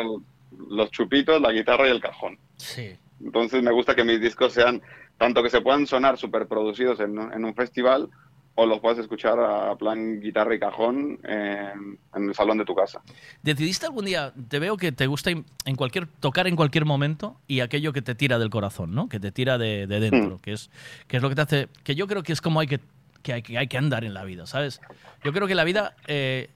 los 0.69 0.91
chupitos, 0.91 1.41
la 1.41 1.51
guitarra 1.51 1.87
y 1.87 1.91
el 1.91 2.01
cajón. 2.01 2.37
Sí. 2.55 2.95
Entonces 3.21 3.61
me 3.61 3.71
gusta 3.71 3.95
que 3.95 4.05
mis 4.05 4.21
discos 4.21 4.53
sean, 4.53 4.81
tanto 5.17 5.43
que 5.43 5.49
se 5.49 5.61
puedan 5.61 5.85
sonar 5.85 6.17
súper 6.17 6.47
producidos 6.47 6.99
en, 7.01 7.19
en 7.19 7.43
un 7.43 7.53
festival, 7.53 8.09
o 8.55 8.65
los 8.65 8.79
puedas 8.81 8.99
escuchar 8.99 9.39
a 9.39 9.75
plan 9.77 10.19
guitarra 10.19 10.53
y 10.55 10.59
cajón 10.59 11.19
en, 11.23 11.97
en 12.13 12.29
el 12.29 12.35
salón 12.35 12.57
de 12.57 12.65
tu 12.65 12.75
casa. 12.75 13.01
¿Decidiste 13.41 13.85
algún 13.85 14.03
día, 14.05 14.33
te 14.49 14.59
veo 14.59 14.75
que 14.75 14.91
te 14.91 15.07
gusta 15.07 15.29
en 15.31 15.45
cualquier, 15.77 16.07
tocar 16.07 16.45
en 16.47 16.55
cualquier 16.57 16.83
momento 16.85 17.39
y 17.47 17.61
aquello 17.61 17.93
que 17.93 18.01
te 18.01 18.15
tira 18.15 18.37
del 18.37 18.49
corazón, 18.49 18.93
¿no? 18.93 19.07
Que 19.07 19.19
te 19.19 19.31
tira 19.31 19.57
de, 19.57 19.87
de 19.87 19.99
dentro, 20.01 20.35
Mm. 20.37 20.39
que, 20.39 20.51
es, 20.53 20.69
que 21.07 21.17
es 21.17 21.23
lo 21.23 21.29
que 21.29 21.35
te 21.35 21.41
hace, 21.41 21.67
que 21.83 21.95
yo 21.95 22.05
creo 22.07 22.21
que 22.23 22.33
es 22.33 22.41
como 22.41 22.59
hay 22.59 22.67
que, 22.67 22.79
que, 23.23 23.33
hay, 23.33 23.41
que 23.41 23.57
hay 23.57 23.67
que 23.67 23.77
andar 23.77 24.03
en 24.03 24.13
la 24.13 24.25
vida, 24.25 24.45
¿sabes? 24.45 24.81
Yo 25.23 25.31
creo 25.31 25.47
que 25.47 25.55
la 25.55 25.63
vida 25.63 25.95
eh, 26.07 26.49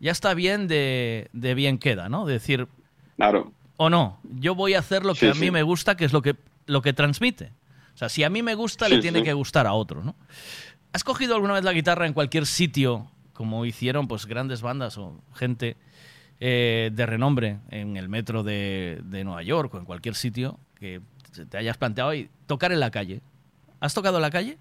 ya 0.00 0.12
está 0.12 0.34
bien 0.34 0.68
de, 0.68 1.30
de 1.32 1.54
bien 1.54 1.78
queda, 1.78 2.10
¿no? 2.10 2.26
De 2.26 2.34
decir, 2.34 2.68
Claro. 3.16 3.52
o 3.78 3.88
no, 3.88 4.20
yo 4.38 4.54
voy 4.54 4.74
a 4.74 4.80
hacer 4.80 5.04
lo 5.06 5.14
que 5.14 5.20
Sí, 5.20 5.26
a 5.28 5.34
mí 5.34 5.46
sí. 5.46 5.50
me 5.50 5.62
gusta, 5.62 5.96
que 5.96 6.04
es 6.04 6.12
lo 6.12 6.20
que, 6.20 6.36
lo 6.66 6.82
que 6.82 6.92
transmite. 6.92 7.52
O 7.94 7.98
sea, 7.98 8.08
si 8.08 8.22
a 8.22 8.30
mí 8.30 8.42
me 8.44 8.54
gusta, 8.54 8.88
le 8.88 9.00
tiene 9.00 9.24
que 9.24 9.32
gustar 9.32 9.66
a 9.66 9.72
otro, 9.72 10.04
¿no? 10.04 10.14
¿Has 10.92 11.04
cogido 11.04 11.34
alguna 11.34 11.54
vez 11.54 11.64
la 11.64 11.72
guitarra 11.72 12.06
en 12.06 12.12
cualquier 12.12 12.46
sitio, 12.46 13.10
como 13.32 13.64
hicieron 13.64 14.08
pues 14.08 14.26
grandes 14.26 14.62
bandas 14.62 14.98
o 14.98 15.20
gente 15.34 15.76
eh, 16.40 16.90
de 16.92 17.06
renombre 17.06 17.58
en 17.70 17.96
el 17.96 18.08
metro 18.08 18.42
de, 18.42 19.00
de 19.04 19.24
Nueva 19.24 19.42
York 19.42 19.74
o 19.74 19.78
en 19.78 19.84
cualquier 19.84 20.14
sitio 20.14 20.58
que 20.74 21.00
te 21.50 21.58
hayas 21.58 21.76
planteado 21.76 22.14
y 22.14 22.30
tocar 22.46 22.72
en 22.72 22.80
la 22.80 22.90
calle? 22.90 23.20
¿Has 23.80 23.94
tocado 23.94 24.16
en 24.16 24.22
la 24.22 24.30
calle? 24.30 24.58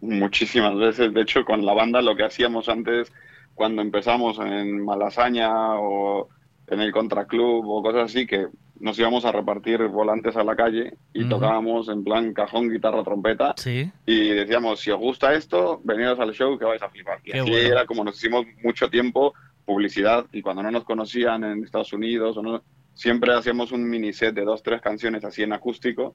Muchísimas 0.00 0.76
veces. 0.76 1.14
De 1.14 1.22
hecho, 1.22 1.44
con 1.44 1.64
la 1.64 1.72
banda 1.72 2.02
lo 2.02 2.16
que 2.16 2.24
hacíamos 2.24 2.68
antes, 2.68 3.12
cuando 3.54 3.82
empezamos 3.82 4.38
en 4.38 4.84
Malasaña 4.84 5.50
o 5.76 6.28
en 6.68 6.80
el 6.80 6.92
Contraclub 6.92 7.66
o 7.68 7.82
cosas 7.82 8.04
así, 8.04 8.26
que 8.26 8.46
nos 8.78 8.98
íbamos 8.98 9.24
a 9.24 9.32
repartir 9.32 9.82
volantes 9.88 10.36
a 10.36 10.44
la 10.44 10.54
calle 10.54 10.94
y 11.12 11.24
tocábamos 11.28 11.88
en 11.88 12.04
plan 12.04 12.34
cajón, 12.34 12.68
guitarra, 12.68 13.02
trompeta. 13.02 13.54
Sí. 13.56 13.90
Y 14.04 14.28
decíamos, 14.28 14.80
si 14.80 14.90
os 14.90 14.98
gusta 14.98 15.34
esto, 15.34 15.80
venidos 15.84 16.18
al 16.20 16.32
show 16.32 16.58
que 16.58 16.64
vais 16.64 16.82
a 16.82 16.90
flipar. 16.90 17.20
Y 17.24 17.32
Qué 17.32 17.40
así 17.40 17.50
bueno. 17.50 17.68
era 17.68 17.86
como 17.86 18.04
nos 18.04 18.16
hicimos 18.16 18.44
mucho 18.62 18.90
tiempo 18.90 19.34
publicidad 19.64 20.26
y 20.32 20.42
cuando 20.42 20.62
no 20.62 20.70
nos 20.70 20.84
conocían 20.84 21.42
en 21.44 21.64
Estados 21.64 21.92
Unidos, 21.92 22.36
o 22.36 22.42
no, 22.42 22.62
siempre 22.94 23.32
hacíamos 23.34 23.72
un 23.72 23.88
mini 23.88 24.12
set 24.12 24.34
de 24.34 24.44
dos, 24.44 24.62
tres 24.62 24.80
canciones 24.80 25.24
así 25.24 25.42
en 25.42 25.52
acústico 25.52 26.14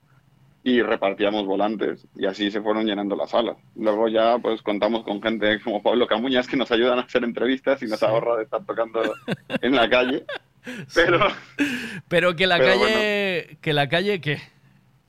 y 0.64 0.82
repartíamos 0.82 1.46
volantes 1.46 2.06
y 2.16 2.26
así 2.28 2.52
se 2.52 2.62
fueron 2.62 2.86
llenando 2.86 3.16
las 3.16 3.32
salas. 3.32 3.58
Luego 3.76 4.08
ya 4.10 4.38
pues 4.40 4.62
contamos 4.62 5.04
con 5.04 5.22
gente 5.22 5.60
como 5.62 5.82
Pablo 5.82 6.06
Camuñas 6.08 6.48
que 6.48 6.56
nos 6.58 6.72
ayudan 6.72 7.00
a 7.00 7.02
hacer 7.04 7.24
entrevistas 7.24 7.82
y 7.82 7.88
nos 7.88 8.04
ahorra 8.04 8.38
de 8.38 8.44
estar 8.44 8.64
tocando 8.66 9.02
en 9.62 9.76
la 9.76 9.90
calle. 9.90 10.24
Pero 10.94 11.20
Pero 12.08 12.36
que 12.36 12.46
la 12.48 12.58
Pero 12.60 12.80
calle, 12.80 13.58
que 13.62 13.74
la 13.74 13.90
calle, 13.90 14.22
¿qué? 14.22 14.40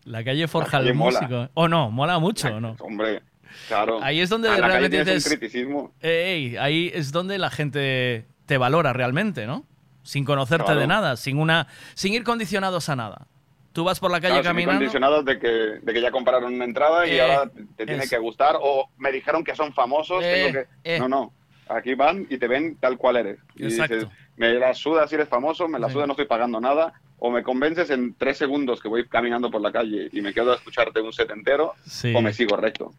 La 0.04 0.24
calle 0.24 0.48
forja 0.48 0.78
calle 0.78 0.90
al 0.90 0.94
mola. 0.96 1.20
músico. 1.20 1.48
¿O 1.54 1.68
no? 1.68 1.90
¿Mola 1.90 2.18
mucho 2.18 2.48
o 2.48 2.60
no? 2.60 2.76
hombre, 2.80 3.20
claro. 3.68 3.98
Ahí 4.02 4.20
es 4.20 4.30
donde 4.30 4.48
la 4.48 4.56
calle 4.56 4.68
realmente 4.68 5.04
tienes 5.04 5.24
dices- 5.24 5.38
criticismo. 5.38 5.92
Ey, 6.00 6.56
ahí 6.56 6.90
es 6.94 7.12
donde 7.12 7.36
la 7.38 7.50
gente 7.50 8.24
te 8.46 8.56
valora 8.58 8.92
realmente, 8.94 9.46
¿no? 9.46 9.64
Sin 10.02 10.24
conocerte 10.24 10.64
Claro. 10.64 10.80
de 10.80 10.86
nada, 10.88 11.16
sin 11.16 11.38
una, 11.38 11.68
sin 11.94 12.14
ir 12.14 12.24
condicionados 12.24 12.88
a 12.88 12.96
nada. 12.96 13.26
Tú 13.72 13.84
vas 13.84 13.98
por 14.00 14.10
la 14.10 14.20
calle 14.20 14.34
Claro, 14.34 14.44
caminando. 14.44 14.78
condicionados 14.80 15.24
de 15.24 15.38
que, 15.38 15.48
de 15.48 15.92
que 15.92 16.00
ya 16.00 16.10
compraron 16.10 16.52
una 16.54 16.64
entrada 16.64 17.06
y 17.06 17.12
Eh, 17.12 17.20
ahora 17.22 17.50
te, 17.76 17.86
tiene 17.86 18.06
que 18.06 18.18
gustar 18.18 18.56
o 18.60 18.88
me 18.98 19.10
dijeron 19.12 19.42
que 19.44 19.54
son 19.54 19.72
famosos, 19.72 20.22
Eh, 20.24 20.50
tengo 20.52 20.52
que... 20.84 20.94
eh. 20.94 20.98
No, 20.98 21.08
no, 21.08 21.32
aquí 21.68 21.94
van 21.94 22.26
y 22.28 22.38
te 22.38 22.48
ven 22.48 22.76
tal 22.78 22.98
cual 22.98 23.16
eres. 23.16 23.38
Y 23.56 23.64
Exacto. 23.64 23.94
dices, 23.94 24.10
me 24.36 24.52
la 24.54 24.74
suda 24.74 25.06
si 25.08 25.14
eres 25.14 25.28
famoso, 25.28 25.68
me 25.68 25.78
la 25.78 25.86
Sí. 25.88 25.94
suda 25.94 26.06
no 26.06 26.12
estoy 26.12 26.26
pagando 26.26 26.60
nada, 26.60 26.92
o 27.18 27.30
me 27.30 27.42
convences 27.42 27.88
en 27.90 28.14
tres 28.14 28.36
segundos 28.36 28.80
que 28.80 28.88
voy 28.88 29.06
caminando 29.08 29.50
por 29.50 29.60
la 29.60 29.70
calle 29.72 30.08
y 30.12 30.20
me 30.20 30.34
quedo 30.34 30.52
a 30.52 30.56
escucharte 30.56 31.00
un 31.00 31.12
set 31.12 31.30
entero, 31.30 31.72
Sí. 31.84 32.12
o 32.14 32.20
me 32.20 32.32
sigo 32.32 32.56
recto. 32.56 32.92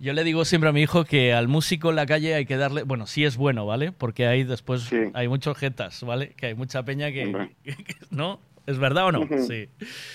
Yo 0.00 0.12
le 0.12 0.22
digo 0.22 0.44
siempre 0.44 0.70
a 0.70 0.72
mi 0.72 0.80
hijo 0.82 1.04
que 1.04 1.34
al 1.34 1.48
músico 1.48 1.90
en 1.90 1.96
la 1.96 2.06
calle 2.06 2.32
hay 2.36 2.46
que 2.46 2.56
darle, 2.56 2.84
bueno, 2.84 3.08
sí 3.08 3.24
es 3.24 3.36
bueno, 3.36 3.66
¿vale? 3.66 3.90
Porque 3.90 4.28
ahí 4.28 4.44
después 4.44 4.88
hay 5.12 5.26
muchos 5.26 5.58
jetas, 5.58 6.04
¿vale? 6.04 6.34
Que 6.36 6.46
hay 6.46 6.54
mucha 6.54 6.84
peña 6.84 7.10
que, 7.10 7.48
que- 7.64 7.96
¿no? 8.10 8.38
¿Es 8.68 8.78
verdad 8.78 9.06
o 9.06 9.12
no? 9.12 9.20
Sí. 9.46 9.68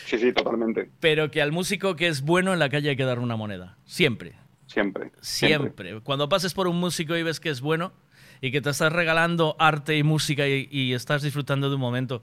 Sí, 0.06 0.17
sí, 0.19 0.32
totalmente. 0.32 0.90
Pero 0.99 1.32
que 1.32 1.41
al 1.41 1.51
músico 1.51 1.95
que 1.95 2.07
es 2.07 2.22
bueno 2.22 2.53
en 2.53 2.59
la 2.59 2.69
calle 2.69 2.90
hay 2.91 2.95
que 2.95 3.03
darle 3.03 3.23
una 3.23 3.35
moneda. 3.35 3.77
Siempre. 3.85 4.33
Siempre. 4.67 5.11
Siempre. 5.22 6.01
Cuando 6.01 6.30
pases 6.30 6.53
por 6.53 6.67
un 6.67 6.77
músico 6.80 7.15
y 7.15 7.23
ves 7.23 7.40
que 7.40 7.49
es 7.49 7.61
bueno 7.61 7.93
y 8.41 8.51
que 8.51 8.61
te 8.61 8.69
estás 8.69 8.93
regalando 8.93 9.56
arte 9.59 9.98
y 9.98 10.03
música 10.03 10.48
y, 10.48 10.67
y 10.72 10.93
estás 10.93 11.22
disfrutando 11.23 11.69
de 11.69 11.75
un 11.75 11.82
momento 11.82 12.22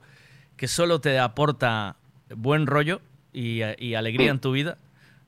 que 0.55 0.67
solo 0.67 1.01
te 1.01 1.19
aporta 1.19 1.97
buen 2.35 2.65
rollo 2.65 3.01
y, 3.33 3.61
y 3.77 3.95
alegría 3.95 4.27
Mm. 4.31 4.35
en 4.35 4.39
tu 4.39 4.51
vida, 4.53 4.77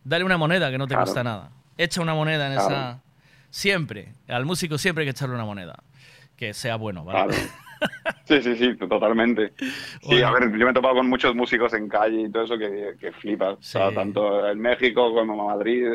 dale 0.06 0.24
una 0.24 0.38
moneda 0.38 0.72
que 0.72 0.78
no 0.78 0.86
te 0.88 0.94
Claro. 0.96 1.04
cuesta 1.06 1.24
nada. 1.24 1.52
Echa 1.78 2.02
una 2.02 2.14
moneda 2.14 2.48
en 2.48 2.54
Claro. 2.54 2.70
esa... 2.70 3.02
Siempre. 3.50 4.14
Al 4.28 4.46
músico 4.46 4.78
siempre 4.78 5.02
hay 5.04 5.08
que 5.08 5.12
echarle 5.12 5.36
una 5.36 5.46
moneda. 5.46 5.84
Que 6.38 6.54
sea 6.54 6.76
bueno, 6.78 7.04
¿vale? 7.04 7.36
Sí, 8.26 8.42
sí, 8.42 8.56
sí, 8.56 8.76
totalmente. 8.78 9.54
Sí, 9.58 9.68
Bueno. 10.08 10.28
a 10.28 10.32
ver, 10.32 10.44
yo 10.58 10.66
me 10.66 10.72
he 10.72 10.74
topado 10.74 10.96
con 10.96 11.10
muchos 11.10 11.36
músicos 11.36 11.74
en 11.74 11.88
calle 11.90 12.22
y 12.22 12.32
todo 12.32 12.44
eso 12.44 12.58
que, 12.58 12.94
que 13.00 13.12
flipas. 13.12 13.58
O 13.60 13.62
sea, 13.62 13.90
Sí. 13.90 13.96
tanto 13.96 14.48
en 14.50 14.60
México 14.60 15.14
como 15.14 15.34
en 15.34 15.48
Madrid, 15.58 15.88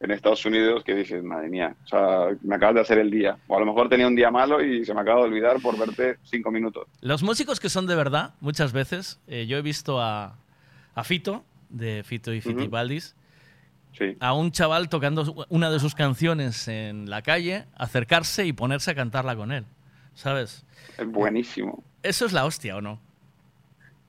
en 0.00 0.10
Estados 0.10 0.44
Unidos 0.44 0.82
que 0.84 0.94
dices, 0.94 1.22
madre 1.22 1.48
mía, 1.48 1.74
o 1.84 1.88
sea, 1.88 2.26
me 2.42 2.56
acabas 2.56 2.74
de 2.74 2.80
hacer 2.82 2.98
el 2.98 3.10
día. 3.10 3.38
O 3.46 3.56
a 3.56 3.60
lo 3.60 3.66
mejor 3.66 3.88
tenía 3.88 4.06
un 4.08 4.16
día 4.16 4.30
malo 4.30 4.62
y 4.62 4.84
se 4.84 4.92
me 4.92 5.00
acaba 5.00 5.20
de 5.20 5.28
olvidar 5.28 5.56
por 5.62 5.78
verte 5.78 6.18
cinco 6.24 6.50
minutos. 6.50 6.86
Los 7.00 7.22
músicos 7.22 7.60
que 7.60 7.68
son 7.70 7.86
de 7.86 7.94
verdad, 7.94 8.34
muchas 8.40 8.72
veces, 8.72 9.20
eh, 9.26 9.46
yo 9.46 9.56
he 9.56 9.62
visto 9.62 10.00
a, 10.02 10.36
a 10.94 11.04
Fito, 11.04 11.44
de 11.70 12.02
Fito 12.04 12.32
y 12.34 12.40
Fitipaldis, 12.40 13.16
a 14.20 14.34
un 14.34 14.50
chaval 14.52 14.90
tocando 14.90 15.46
una 15.48 15.70
de 15.70 15.80
sus 15.80 15.94
canciones 15.94 16.68
en 16.68 17.08
la 17.08 17.22
calle, 17.22 17.64
acercarse 17.78 18.44
y 18.44 18.52
ponerse 18.52 18.90
a 18.90 18.94
cantarla 18.94 19.34
con 19.34 19.52
él, 19.52 19.64
¿sabes? 20.12 20.65
Es 20.98 21.06
buenísimo. 21.06 21.82
Eso 22.02 22.26
es 22.26 22.32
la 22.32 22.44
hostia, 22.44 22.76
¿o 22.76 22.80
no? 22.80 23.00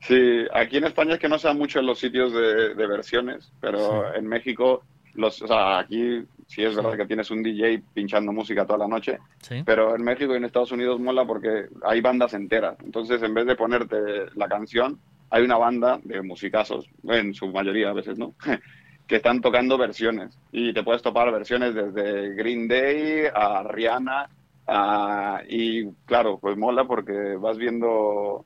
Sí, 0.02 0.46
aquí 0.54 0.78
en 0.78 0.86
España 0.86 1.16
es 1.16 1.20
que 1.20 1.28
no 1.30 1.40
se 1.40 1.52
mucho 1.54 1.80
en 1.80 1.88
los 1.88 2.00
sitios 2.00 2.32
de, 2.32 2.76
de 2.76 2.88
versiones, 2.88 3.52
pero 3.60 4.14
en 4.14 4.28
México, 4.28 4.84
los, 5.16 5.42
o 5.42 5.48
sea, 5.48 5.80
aquí 5.80 6.24
sí 6.46 6.64
es 6.64 6.76
verdad 6.76 6.96
que 6.96 7.06
tienes 7.08 7.30
un 7.32 7.42
DJ 7.44 7.82
pinchando 7.94 8.32
música 8.32 8.66
toda 8.66 8.80
la 8.80 8.88
noche, 8.88 9.18
Sí. 9.42 9.64
pero 9.66 9.96
en 9.96 10.04
México 10.04 10.34
y 10.34 10.38
en 10.38 10.46
Estados 10.46 10.72
Unidos 10.72 11.00
mola 11.00 11.26
porque 11.26 11.66
hay 11.84 12.00
bandas 12.02 12.34
enteras. 12.36 12.78
Entonces, 12.86 13.22
en 13.24 13.34
vez 13.34 13.48
de 13.48 13.56
ponerte 13.56 13.98
la 14.36 14.48
canción, 14.48 15.00
hay 15.30 15.44
una 15.44 15.58
banda 15.58 16.00
de 16.04 16.22
musicazos, 16.22 16.86
en 17.04 17.34
su 17.34 17.48
mayoría 17.52 17.90
a 17.90 17.94
veces, 17.94 18.18
¿no? 18.18 18.34
que 19.08 19.16
están 19.18 19.42
tocando 19.42 19.78
versiones. 19.78 20.38
Y 20.52 20.74
te 20.74 20.84
puedes 20.84 21.02
topar 21.02 21.32
versiones 21.32 21.74
desde 21.74 22.34
Green 22.36 22.68
Day 22.68 23.24
a 23.34 23.64
Rihanna. 23.64 24.30
A- 24.68 25.42
y 25.48 25.86
claro, 26.06 26.38
pues 26.40 26.58
mola 26.58 26.86
porque 26.86 27.36
vas 27.40 27.58
viendo... 27.58 28.46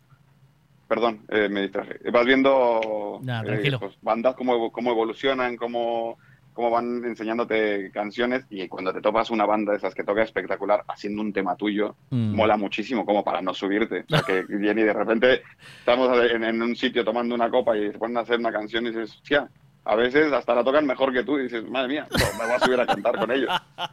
Perdón, 0.88 1.22
eh, 1.30 1.48
me 1.50 1.62
distraje. 1.62 2.00
Vas 2.12 2.26
viendo 2.26 3.20
Nah, 3.24 3.44
eh, 3.46 3.78
pues, 3.80 3.96
bandas 4.02 4.36
cómo, 4.36 4.72
cómo 4.74 4.92
evolucionan, 4.92 5.56
cómo, 5.56 6.18
cómo 6.54 6.70
van 6.70 7.06
enseñándote 7.06 7.92
canciones 7.94 8.46
y 8.50 8.68
cuando 8.68 8.92
te 8.92 9.00
topas 9.00 9.32
una 9.32 9.46
banda 9.46 9.72
de 9.72 9.78
esas 9.78 9.96
que 9.96 10.04
toca 10.04 10.22
espectacular 10.22 10.84
haciendo 10.90 11.22
un 11.22 11.32
tema 11.32 11.56
tuyo, 11.56 11.96
Mm. 12.10 12.36
mola 12.36 12.58
muchísimo 12.58 13.06
como 13.06 13.24
para 13.24 13.42
no 13.42 13.54
subirte. 13.54 14.02
O 14.02 14.10
sea, 14.10 14.22
que 14.24 14.44
viene 14.50 14.82
y 14.82 14.84
de 14.84 14.92
repente 14.94 15.44
estamos 15.80 16.10
en, 16.30 16.44
en 16.44 16.62
un 16.62 16.76
sitio 16.76 17.06
tomando 17.06 17.36
una 17.36 17.50
copa 17.50 17.78
y 17.78 17.90
se 17.90 17.98
ponen 17.98 18.18
a 18.18 18.22
hacer 18.22 18.38
una 18.40 18.52
canción 18.52 18.86
y 18.86 18.90
dices, 18.90 19.12
hostia, 19.16 19.50
a 19.86 19.96
veces 19.96 20.34
hasta 20.34 20.54
la 20.54 20.64
tocan 20.66 20.86
mejor 20.86 21.14
que 21.14 21.24
tú 21.24 21.40
y 21.40 21.44
dices, 21.44 21.64
madre 21.70 21.88
mía, 21.88 22.08
no, 22.12 22.38
me 22.38 22.46
voy 22.48 22.56
a 22.56 22.60
subir 22.60 22.80
a 22.82 22.86
cantar 22.86 23.18
con 23.18 23.32
ellos. 23.32 23.50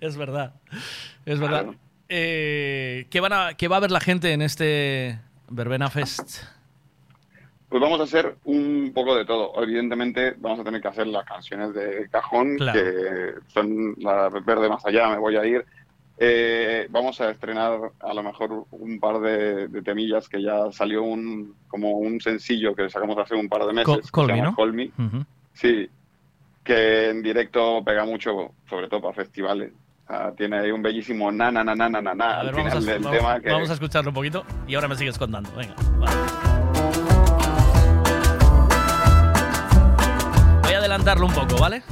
Es 0.00 0.16
verdad. 0.16 0.54
Es 1.26 1.38
verdad. 1.40 1.62
Claro. 1.64 1.78
Eh, 2.08 3.06
¿qué, 3.10 3.20
van 3.20 3.32
a, 3.32 3.54
¿Qué 3.54 3.68
va 3.68 3.76
a 3.76 3.80
ver 3.80 3.90
la 3.90 4.00
gente 4.00 4.32
en 4.32 4.42
este 4.42 5.18
Verbena 5.48 5.88
Fest? 5.90 6.44
Pues 7.68 7.80
vamos 7.80 8.00
a 8.00 8.02
hacer 8.04 8.36
un 8.44 8.92
poco 8.94 9.14
de 9.16 9.24
todo. 9.24 9.52
Evidentemente 9.62 10.34
vamos 10.38 10.60
a 10.60 10.64
tener 10.64 10.82
que 10.82 10.88
hacer 10.88 11.06
las 11.06 11.24
canciones 11.24 11.72
de 11.72 12.06
cajón, 12.10 12.56
Claro. 12.56 12.78
que 12.78 13.34
son 13.48 13.94
la 13.98 14.28
verde 14.28 14.68
más 14.68 14.84
allá, 14.84 15.08
me 15.08 15.18
voy 15.18 15.36
a 15.36 15.46
ir. 15.46 15.64
Eh, 16.18 16.86
vamos 16.90 17.18
a 17.22 17.30
estrenar 17.30 17.80
a 18.00 18.12
lo 18.14 18.22
mejor 18.22 18.66
un 18.72 19.00
par 19.00 19.18
de, 19.20 19.68
de 19.68 19.82
temillas 19.82 20.28
que 20.28 20.42
ya 20.42 20.70
salió 20.70 21.02
un 21.02 21.54
como 21.68 21.92
un 21.92 22.20
sencillo 22.20 22.74
que 22.74 22.90
sacamos 22.90 23.16
hace 23.16 23.34
un 23.34 23.48
par 23.48 23.64
de 23.64 23.72
meses. 23.72 23.86
Call- 23.86 24.02
que 24.02 24.10
Call 24.10 24.26
se 24.26 24.32
Me, 24.32 24.38
llama 24.38 24.50
¿no? 24.50 24.56
Call 24.56 24.72
Me. 24.74 24.90
Sí, 25.54 25.88
que 26.62 27.08
en 27.08 27.22
directo 27.22 27.82
pega 27.82 28.04
mucho, 28.04 28.52
sobre 28.68 28.88
todo 28.88 29.00
para 29.00 29.14
festivales. 29.14 29.72
Sea, 30.12 30.30
tiene 30.36 30.58
ahí 30.58 30.70
un 30.70 30.82
bellísimo 30.82 31.32
na 31.32 31.50
na 31.50 31.64
na 31.64 31.74
na 31.74 31.88
na 31.88 32.02
na 32.02 32.40
al 32.40 32.52
vamos 32.52 32.70
final 32.70 32.76
a, 32.76 32.80
del 32.92 33.02
vamos- 33.02 33.18
tema 33.18 33.40
que 33.40 33.50
vamos 33.50 33.70
a 33.70 33.72
escucharlo 33.72 34.10
un 34.10 34.14
poquito 34.14 34.44
y 34.68 34.74
ahora 34.74 34.86
me 34.88 34.94
sigues 34.96 35.16
contando. 35.16 35.48
Venga. 35.56 35.74
va. 35.98 36.10
Voy 40.62 40.74
a 40.74 40.78
adelantarlo 40.78 41.24
un 41.24 41.32
poco, 41.32 41.56
¿vale? 41.58 41.82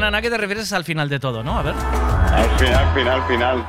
El 0.00 0.04
nanana 0.04 0.22
que 0.22 0.30
te 0.30 0.38
refieres 0.38 0.64
es 0.64 0.72
al 0.72 0.82
final 0.82 1.10
de 1.10 1.20
todo, 1.20 1.42
¿no? 1.42 1.58
A 1.58 1.62
ver. 1.62 1.74
al 1.74 2.58
final, 2.58 2.94
final, 2.94 3.22
final. 3.28 3.66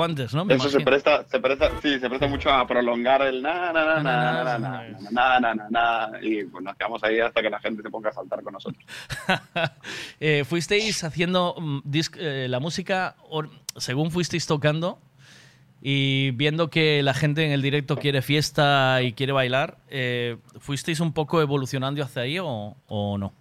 Poco 0.00 0.04
antes, 0.04 0.34
¿no? 0.34 0.44
Me 0.44 0.54
Eso 0.54 0.68
se 0.68 0.80
presta, 0.80 1.24
se 1.24 1.40
presta, 1.40 1.70
sí, 1.80 1.98
se 1.98 2.08
presta 2.08 2.26
mucho 2.26 2.50
a 2.50 2.66
prolongar 2.66 3.22
el 3.22 3.42
na 3.42 3.72
na 3.72 3.84
na 3.84 4.02
na 4.02 4.44
na 4.44 4.58
na 4.58 4.58
na 4.58 5.10
na 5.10 5.40
na 5.40 5.54
na 5.54 5.68
na 5.70 6.10
y 6.22 6.44
pues 6.44 6.64
nos 6.64 6.76
quedamos 6.76 7.02
ahí 7.04 7.20
hasta 7.20 7.42
que 7.42 7.50
la 7.50 7.60
gente 7.60 7.82
se 7.82 7.90
ponga 7.90 8.10
a 8.10 8.12
saltar 8.12 8.42
con 8.42 8.52
nosotros. 8.54 8.84
Eh, 10.20 10.44
fuisteis 10.44 11.02
haciendo 11.02 11.54
mm, 11.58 11.78
eh, 12.18 12.46
la 12.48 12.60
música 12.60 13.16
según 13.76 14.10
fuisteis 14.10 14.46
tocando 14.46 14.98
y 15.80 16.32
viendo 16.32 16.68
que 16.68 17.02
la 17.02 17.14
gente 17.14 17.44
en 17.44 17.52
el 17.52 17.62
directo 17.62 17.96
quiere 17.96 18.20
fiesta 18.20 19.02
y 19.02 19.12
quiere 19.14 19.32
bailar, 19.32 19.78
eh, 19.88 20.36
¿fuisteis 20.58 21.00
un 21.00 21.12
poco 21.12 21.40
evolucionando 21.40 22.02
hacia 22.02 22.22
ahí 22.22 22.38
o, 22.38 22.76
o 22.86 23.18
no? 23.18 23.32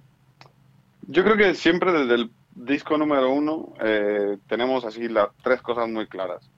Yo 1.08 1.24
creo 1.24 1.36
que 1.36 1.54
siempre 1.54 1.92
desde 1.92 2.16
el 2.16 2.32
disco 2.60 2.98
número 2.98 3.32
uno 3.32 3.74
eh, 3.82 4.38
tenemos 4.48 4.84
así 4.86 5.08
las 5.08 5.30
tres 5.44 5.62
cosas 5.62 5.88
muy 5.88 6.08
claras. 6.08 6.50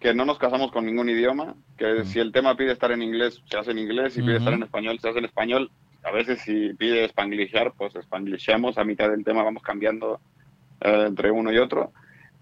Que 0.00 0.12
no 0.12 0.24
nos 0.24 0.38
casamos 0.38 0.70
con 0.70 0.84
ningún 0.84 1.08
idioma, 1.08 1.54
que 1.78 2.04
si 2.04 2.18
el 2.18 2.32
tema 2.32 2.56
pide 2.56 2.72
estar 2.72 2.92
en 2.92 3.02
inglés, 3.02 3.42
se 3.46 3.56
hace 3.56 3.70
en 3.70 3.78
inglés, 3.78 4.12
si 4.12 4.20
pide 4.20 4.36
estar 4.36 4.52
en 4.52 4.62
español, 4.62 4.98
se 5.00 5.08
hace 5.08 5.18
en 5.20 5.24
español. 5.24 5.70
A 6.02 6.10
veces 6.10 6.40
si 6.42 6.74
pide 6.74 7.08
spanglishar, 7.08 7.72
pues 7.74 7.94
spanglishamos, 7.94 8.76
a 8.76 8.84
mitad 8.84 9.08
del 9.08 9.24
tema 9.24 9.42
vamos 9.42 9.62
cambiando 9.62 10.20
eh, 10.80 11.04
entre 11.06 11.30
uno 11.30 11.50
y 11.50 11.58
otro. 11.58 11.92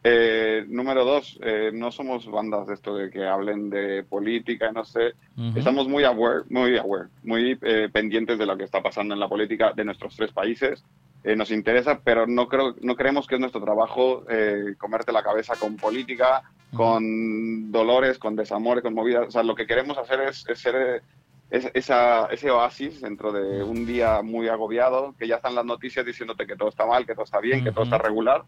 Eh, 0.05 0.64
número 0.68 1.05
dos, 1.05 1.39
eh, 1.42 1.70
no 1.72 1.92
somos 1.92 2.26
bandas 2.28 2.66
de 2.66 2.74
esto 2.74 2.97
de 2.97 3.08
que 3.10 3.24
hablen 3.24 3.70
de 3.70 4.02
política, 4.02 4.72
no 4.72 4.84
sé. 4.84 5.12
Ujú. 5.36 5.58
Estamos 5.58 5.86
muy 5.86 6.02
aware, 6.05 6.42
muy 6.50 6.76
aware, 6.76 7.08
muy 7.22 7.56
eh, 7.62 7.89
pendientes 7.92 8.36
de 8.39 8.47
lo 8.47 8.56
que 8.56 8.64
está 8.64 8.82
pasando 8.82 9.14
en 9.14 9.20
la 9.20 9.28
política 9.28 9.72
de 9.74 9.84
nuestros 9.84 10.16
tres 10.16 10.32
países. 10.32 10.84
Eh, 11.22 11.36
nos 11.36 11.52
interesa, 11.52 12.00
pero 12.02 12.26
no 12.26 12.48
creo, 12.48 12.74
no 12.81 12.97
creemos 12.97 13.28
que 13.28 13.36
es 13.36 13.40
nuestro 13.40 13.62
trabajo 13.62 14.24
eh, 14.28 14.74
comerte 14.76 15.12
la 15.12 15.22
cabeza 15.22 15.55
con 15.55 15.76
política, 15.76 16.42
con 16.74 17.70
dolores, 17.70 18.18
con 18.18 18.34
desamores, 18.34 18.82
con 18.82 18.94
movidas. 18.94 19.28
O 19.28 19.31
sea, 19.31 19.44
lo 19.44 19.55
que 19.55 19.66
queremos 19.66 19.97
hacer 19.98 20.20
es, 20.22 20.44
es 20.48 20.58
ser 20.58 21.02
es- 21.50 21.70
esa, 21.74 22.26
ese 22.26 22.50
oasis 22.50 23.02
dentro 23.02 23.31
de 23.31 23.62
un 23.62 23.86
día 23.86 24.20
muy 24.22 24.48
agobiado, 24.48 25.14
que 25.18 25.28
ya 25.28 25.36
están 25.36 25.55
las 25.55 25.64
noticias 25.66 26.05
diciéndote 26.05 26.47
que 26.47 26.56
todo 26.56 26.70
está 26.70 26.86
mal, 26.86 27.06
que 27.06 27.12
todo 27.14 27.24
está 27.24 27.39
bien, 27.40 27.62
que 27.62 27.70
todo 27.72 27.84
está 27.84 27.98
regular. 27.98 28.42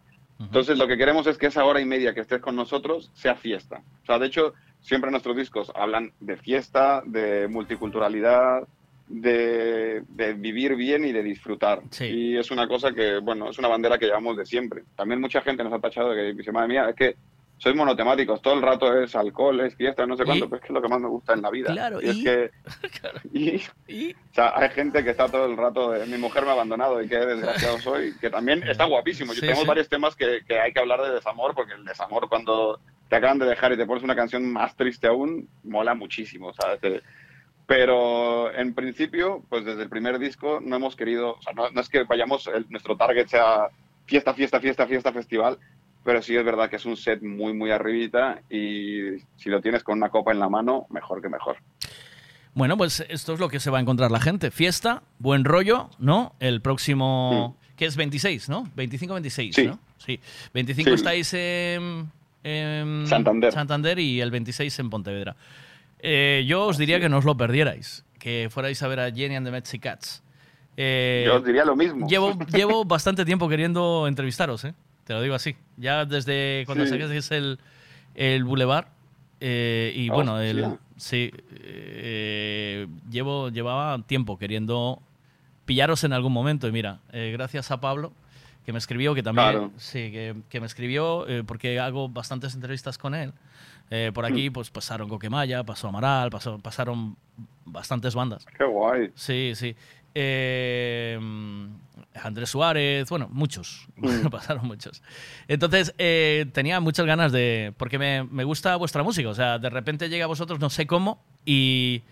Entonces, 0.44 0.78
lo 0.78 0.86
que 0.86 0.97
queremos 0.97 1.26
es 1.26 1.39
que 1.39 1.47
esa 1.47 1.64
hora 1.64 1.81
y 1.81 1.84
media 1.84 2.14
que 2.14 2.20
estés 2.20 2.40
con 2.40 2.56
nosotros 2.56 3.10
sea 3.14 3.34
fiesta. 3.34 3.82
O 4.02 4.06
sea, 4.06 4.18
de 4.18 4.26
hecho, 4.26 4.55
siempre 4.81 5.10
nuestros 5.10 5.36
discos 5.36 5.73
hablan 5.74 6.12
de 6.20 6.36
fiesta, 6.36 7.02
de 7.05 7.48
multiculturalidad, 7.48 8.66
de, 9.08 10.02
de 10.08 10.32
vivir 10.34 10.76
bien 10.76 11.05
y 11.05 11.12
de 11.12 11.23
disfrutar. 11.23 11.82
Y 12.00 12.36
es 12.36 12.50
una 12.50 12.66
cosa 12.66 12.92
que, 12.92 13.18
bueno, 13.18 13.50
es 13.50 13.58
una 13.58 13.68
bandera 13.68 13.98
que 13.98 14.06
llevamos 14.06 14.36
de 14.36 14.47
siempre. 14.47 14.84
También 14.97 15.20
mucha 15.20 15.42
gente 15.42 15.64
nos 15.64 15.73
ha 15.73 15.78
tachado 15.78 16.10
de 16.10 16.16
que 16.16 16.39
dice, 16.39 16.52
madre 16.52 16.68
mía, 16.68 16.89
es 16.89 16.97
que 16.97 17.16
sois 17.57 17.74
monotemáticos, 17.76 18.42
todo 18.42 18.55
el 18.55 18.62
rato 18.62 18.99
es 19.00 19.15
alcohol, 19.16 19.60
es 19.60 19.74
fiesta, 19.76 20.07
no 20.07 20.16
sé 20.16 20.24
cuánto, 20.24 20.47
pero 20.50 20.57
es 20.57 20.62
que 20.62 20.66
es 20.68 20.74
lo 20.74 20.83
que 20.83 20.89
más 20.89 21.00
me 21.00 21.08
gusta 21.08 21.33
en 21.34 21.42
la 21.42 21.50
vida. 21.50 21.73
Claro, 21.73 22.00
y, 22.02 22.08
es 22.08 22.16
y- 22.16 22.24
que... 22.24 22.50
y- 23.89 24.12
O 24.12 24.34
sea, 24.34 24.52
hay 24.57 24.68
gente 24.70 25.02
que 25.05 25.10
está 25.10 25.28
todo 25.28 25.47
el 25.47 25.57
rato 25.57 25.91
de 25.92 26.07
mi 26.07 26.18
mujer 26.18 26.42
me 26.44 26.50
ha 26.50 26.52
abandonado 26.52 27.02
y 27.02 27.08
qué 27.08 27.16
desgraciado 27.18 27.78
soy, 27.81 28.15
que 28.18 28.28
también 28.31 28.62
está 28.68 28.84
guapísimo. 28.84 29.33
Sí, 29.33 29.41
Tenemos 29.41 29.62
sí. 29.62 29.68
varios 29.68 29.89
temas 29.89 30.15
que, 30.16 30.41
que 30.47 30.58
hay 30.60 30.73
que 30.73 30.81
hablar 30.81 31.00
de 31.02 31.12
desamor, 31.15 31.55
porque 31.55 31.74
el 31.74 31.84
desamor 31.84 32.28
cuando 32.28 32.81
te 33.08 33.16
acaban 33.16 33.39
de 33.39 33.47
dejar 33.47 33.73
y 33.73 33.76
te 33.76 33.86
pones 33.86 34.02
una 34.02 34.16
canción 34.16 34.50
más 34.52 34.74
triste 34.76 35.07
aún, 35.07 35.49
mola 35.62 35.94
muchísimo, 35.94 36.52
¿sabes? 36.55 36.81
Te- 36.81 37.02
Pero 37.66 38.52
en 38.52 38.74
principio, 38.74 39.42
pues 39.49 39.65
desde 39.65 39.83
el 39.84 39.89
primer 39.89 40.18
disco 40.18 40.58
no 40.62 40.76
hemos 40.76 40.97
querido, 40.97 41.34
o 41.34 41.42
sea, 41.42 41.52
no, 41.55 41.70
no 41.70 41.81
es 41.81 41.89
que 41.89 42.02
vayamos, 42.05 42.47
el- 42.49 42.66
nuestro 42.68 42.97
target 42.97 43.26
sea 43.28 43.68
fiesta, 44.07 44.34
fiesta, 44.34 44.60
fiesta, 44.60 44.86
fiesta, 44.86 45.12
festival, 45.12 45.58
pero 46.05 46.23
sí 46.23 46.36
es 46.36 46.44
verdad 46.44 46.68
que 46.70 46.76
es 46.76 46.84
un 46.86 46.97
set 46.97 47.23
muy, 47.23 47.52
muy 47.55 47.70
arribita 47.70 48.41
y 48.50 49.18
si 49.36 49.49
lo 49.49 49.60
tienes 49.60 49.83
con 49.83 49.99
una 49.99 50.10
copa 50.10 50.33
en 50.33 50.39
la 50.39 50.49
mano, 50.49 50.86
mejor 50.91 51.20
que 51.23 51.28
mejor. 51.28 51.57
Bueno, 52.55 52.76
pues 52.76 53.05
esto 53.08 53.33
es 53.34 53.41
lo 53.41 53.49
que 53.49 53.58
se 53.58 53.70
va 53.70 53.78
a 53.78 53.81
encontrar 53.81 54.10
la 54.12 54.20
gente. 54.20 54.50
Fiesta, 54.52 55.02
buen 55.18 55.44
rollo, 55.44 55.91
¿no? 55.99 56.34
El 56.39 56.60
próximo, 56.60 57.57
que 57.76 57.86
es 57.86 57.97
26, 57.97 58.49
¿no? 58.49 58.65
25-26, 58.76 59.52
Sí. 59.55 59.66
¿no? 59.66 59.78
Sí. 59.99 60.20
25 60.52 60.91
Sí. 60.91 60.94
estáis 60.94 61.34
en, 61.34 62.10
en 62.44 63.07
Santander. 63.08 63.52
Santander 63.52 63.99
y 63.99 64.20
el 64.20 64.31
26 64.31 64.78
en 64.78 64.91
Pontevedra. 64.91 65.34
Eh, 65.99 66.44
yo 66.47 66.66
os 66.66 66.78
diría 66.78 67.00
que 67.00 67.08
no 67.08 67.16
os 67.18 67.24
lo 67.24 67.36
perdierais, 67.36 68.05
que 68.20 68.49
fuerais 68.50 68.81
a 68.83 68.89
ver 68.89 69.00
a 69.00 69.10
Jenny 69.10 69.34
and 69.36 69.47
the 69.47 69.50
Metsy 69.50 69.78
Cats. 69.81 70.23
Eh, 70.76 71.24
Yo 71.26 71.36
os 71.36 71.44
diría 71.44 71.65
lo 71.65 71.74
mismo. 71.76 72.07
Llevo, 72.08 72.36
llevo 72.52 72.84
bastante 72.84 73.24
tiempo 73.24 73.49
queriendo 73.49 74.07
entrevistaros, 74.07 74.65
¿eh? 74.65 74.74
Te 75.05 75.12
lo 75.12 75.23
digo 75.23 75.34
así. 75.34 75.57
Ya 75.76 76.05
desde 76.05 76.65
cuando 76.66 76.84
Sí. 76.86 76.91
saquéis 76.91 77.31
el, 77.31 77.58
el 78.15 78.44
Boulevard. 78.44 78.86
eh, 79.41 79.92
y 79.94 80.08
bueno, 80.08 80.41
el, 80.41 80.65
sí. 80.97 81.31
eh, 81.99 82.86
llevo, 83.10 83.49
llevaba 83.50 83.99
tiempo 84.07 84.39
queriendo 84.39 85.02
pillaros 85.66 86.05
en 86.05 86.12
algún 86.12 86.33
momento. 86.33 86.68
Y 86.68 86.73
mira, 86.73 87.00
eh, 87.12 87.31
gracias 87.33 87.70
a 87.70 87.81
Pablo, 87.81 88.12
que 88.65 88.73
me 88.73 88.78
escribió, 88.78 89.15
que 89.15 89.23
también. 89.23 89.50
Claro. 89.50 89.70
Sí, 89.76 90.10
que, 90.10 90.34
que 90.49 90.60
me 90.60 90.66
escribió, 90.66 91.26
eh, 91.28 91.42
porque 91.44 91.78
hago 91.81 92.08
bastantes 92.08 92.55
entrevistas 92.55 92.97
con 92.99 93.15
él. 93.15 93.33
Por 94.12 94.24
aquí 94.24 94.50
pues 94.50 94.70
pasaron 94.70 95.08
Coquemaya, 95.08 95.62
pasó 95.62 95.86
Amaral, 95.86 96.28
pasó, 96.31 96.58
pasaron 96.58 97.16
bastantes 97.65 98.15
bandas. 98.16 98.44
Qué 98.58 98.65
guay. 98.65 99.12
Sí, 99.15 99.52
sí. 99.55 99.76
Eh, 100.15 101.18
Andrés 102.23 102.51
Suárez, 102.51 103.09
bueno, 103.09 103.28
muchos, 103.31 103.89
pasaron 104.31 104.67
muchos. 104.67 105.02
Entonces, 105.49 105.94
eh, 105.99 106.47
tenía 106.52 106.81
muchas 106.81 107.07
ganas 107.07 107.33
de, 107.33 107.73
porque 107.76 107.99
me, 107.99 108.25
me 108.25 108.44
gusta 108.44 108.76
vuestra 108.76 109.02
música, 109.02 109.28
o 109.28 109.34
sea, 109.34 109.59
de 109.59 109.70
repente 109.70 110.09
llega 110.09 110.25
a 110.25 110.28
vosotros, 110.28 110.60
no 110.60 110.70
sé 110.70 110.86
cómo, 110.86 111.23
y, 111.44 112.02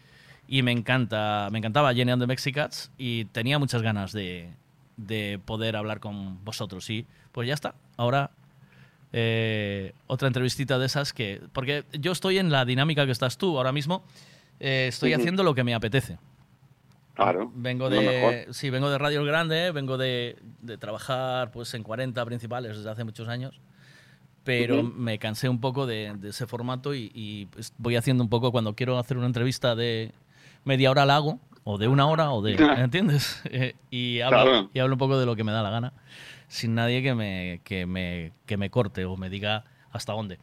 y 0.49 0.63
me 0.63 0.73
encanta, 0.73 1.49
me 1.53 1.59
encantaba 1.59 1.95
Jenny 1.95 2.11
and 2.11 2.23
the 2.23 2.27
Mexicats, 2.27 2.91
y 2.99 3.27
tenía 3.27 3.59
muchas 3.59 3.83
ganas 3.83 4.13
de, 4.13 4.51
de 4.97 5.41
poder 5.45 5.77
hablar 5.77 6.01
con 6.01 6.45
vosotros, 6.45 6.91
y 6.91 7.07
pues 7.31 7.47
ya 7.47 7.55
está, 7.55 7.75
ahora 7.97 8.33
eh, 9.13 9.93
otra 10.07 10.27
entrevistita 10.29 10.79
de 10.79 10.87
esas 10.87 11.13
que, 11.13 11.41
porque 11.53 11.85
yo 11.93 12.13
estoy 12.13 12.39
en 12.39 12.51
la 12.51 12.65
dinámica 12.65 13.07
que 13.07 13.13
estás 13.13 13.39
tú 13.39 13.57
ahora 13.57 13.73
mismo, 13.73 14.03
eh, 14.59 14.87
estoy 14.89 15.13
haciendo 15.13 15.43
lo 15.43 15.55
que 15.55 15.65
me 15.65 15.75
apetece. 15.75 16.19
Claro. 17.15 17.51
Vengo 17.55 17.91
de, 17.91 18.47
sí, 18.53 18.71
vengo 18.71 18.89
de 18.91 18.97
Radio 18.99 19.21
El 19.21 19.27
Grande, 19.27 19.71
vengo 19.71 19.99
de, 19.99 20.37
de 20.61 20.79
trabajar 20.79 21.51
pues 21.51 21.75
en 21.75 21.83
40 21.83 22.25
principales 22.25 22.77
desde 22.77 22.91
hace 22.91 23.05
muchos 23.05 23.29
años, 23.29 23.61
pero 24.45 24.81
Ujú. 24.81 24.89
me 24.97 25.19
cansé 25.19 25.49
un 25.49 25.61
poco 25.61 25.87
de, 25.87 26.15
de 26.19 26.31
ese 26.31 26.47
formato 26.47 26.95
y, 26.95 27.11
y, 27.15 27.47
pues, 27.47 27.75
voy 27.79 27.97
haciendo 27.97 28.25
un 28.25 28.31
poco 28.31 28.51
cuando 28.51 28.75
quiero 28.75 28.99
hacer 28.99 29.19
una 29.19 29.27
entrevista 29.27 29.75
de 29.77 30.13
media 30.65 30.91
hora 30.91 31.05
la 31.05 31.17
hago, 31.17 31.39
o 31.65 31.79
de 31.79 31.87
una 31.87 32.07
hora, 32.07 32.31
o 32.33 32.41
de, 32.43 32.55
¿entiendes? 32.79 33.41
Eh, 33.45 33.75
y, 33.91 34.21
hablo, 34.21 34.43
Claro. 34.43 34.71
y 34.73 34.79
hablo 34.81 34.95
un 34.95 34.99
poco 34.99 35.19
de 35.19 35.27
lo 35.27 35.37
que 35.37 35.45
me 35.45 35.53
da 35.53 35.63
la 35.63 35.71
gana, 35.71 35.93
sin 36.49 36.75
nadie 36.75 37.03
que 37.03 37.15
me, 37.15 37.61
que 37.63 37.87
me, 37.87 38.33
que 38.47 38.57
me 38.57 38.71
corte 38.71 39.05
o 39.05 39.17
me 39.17 39.29
diga 39.31 39.65
hasta 39.93 40.13
dónde. 40.13 40.39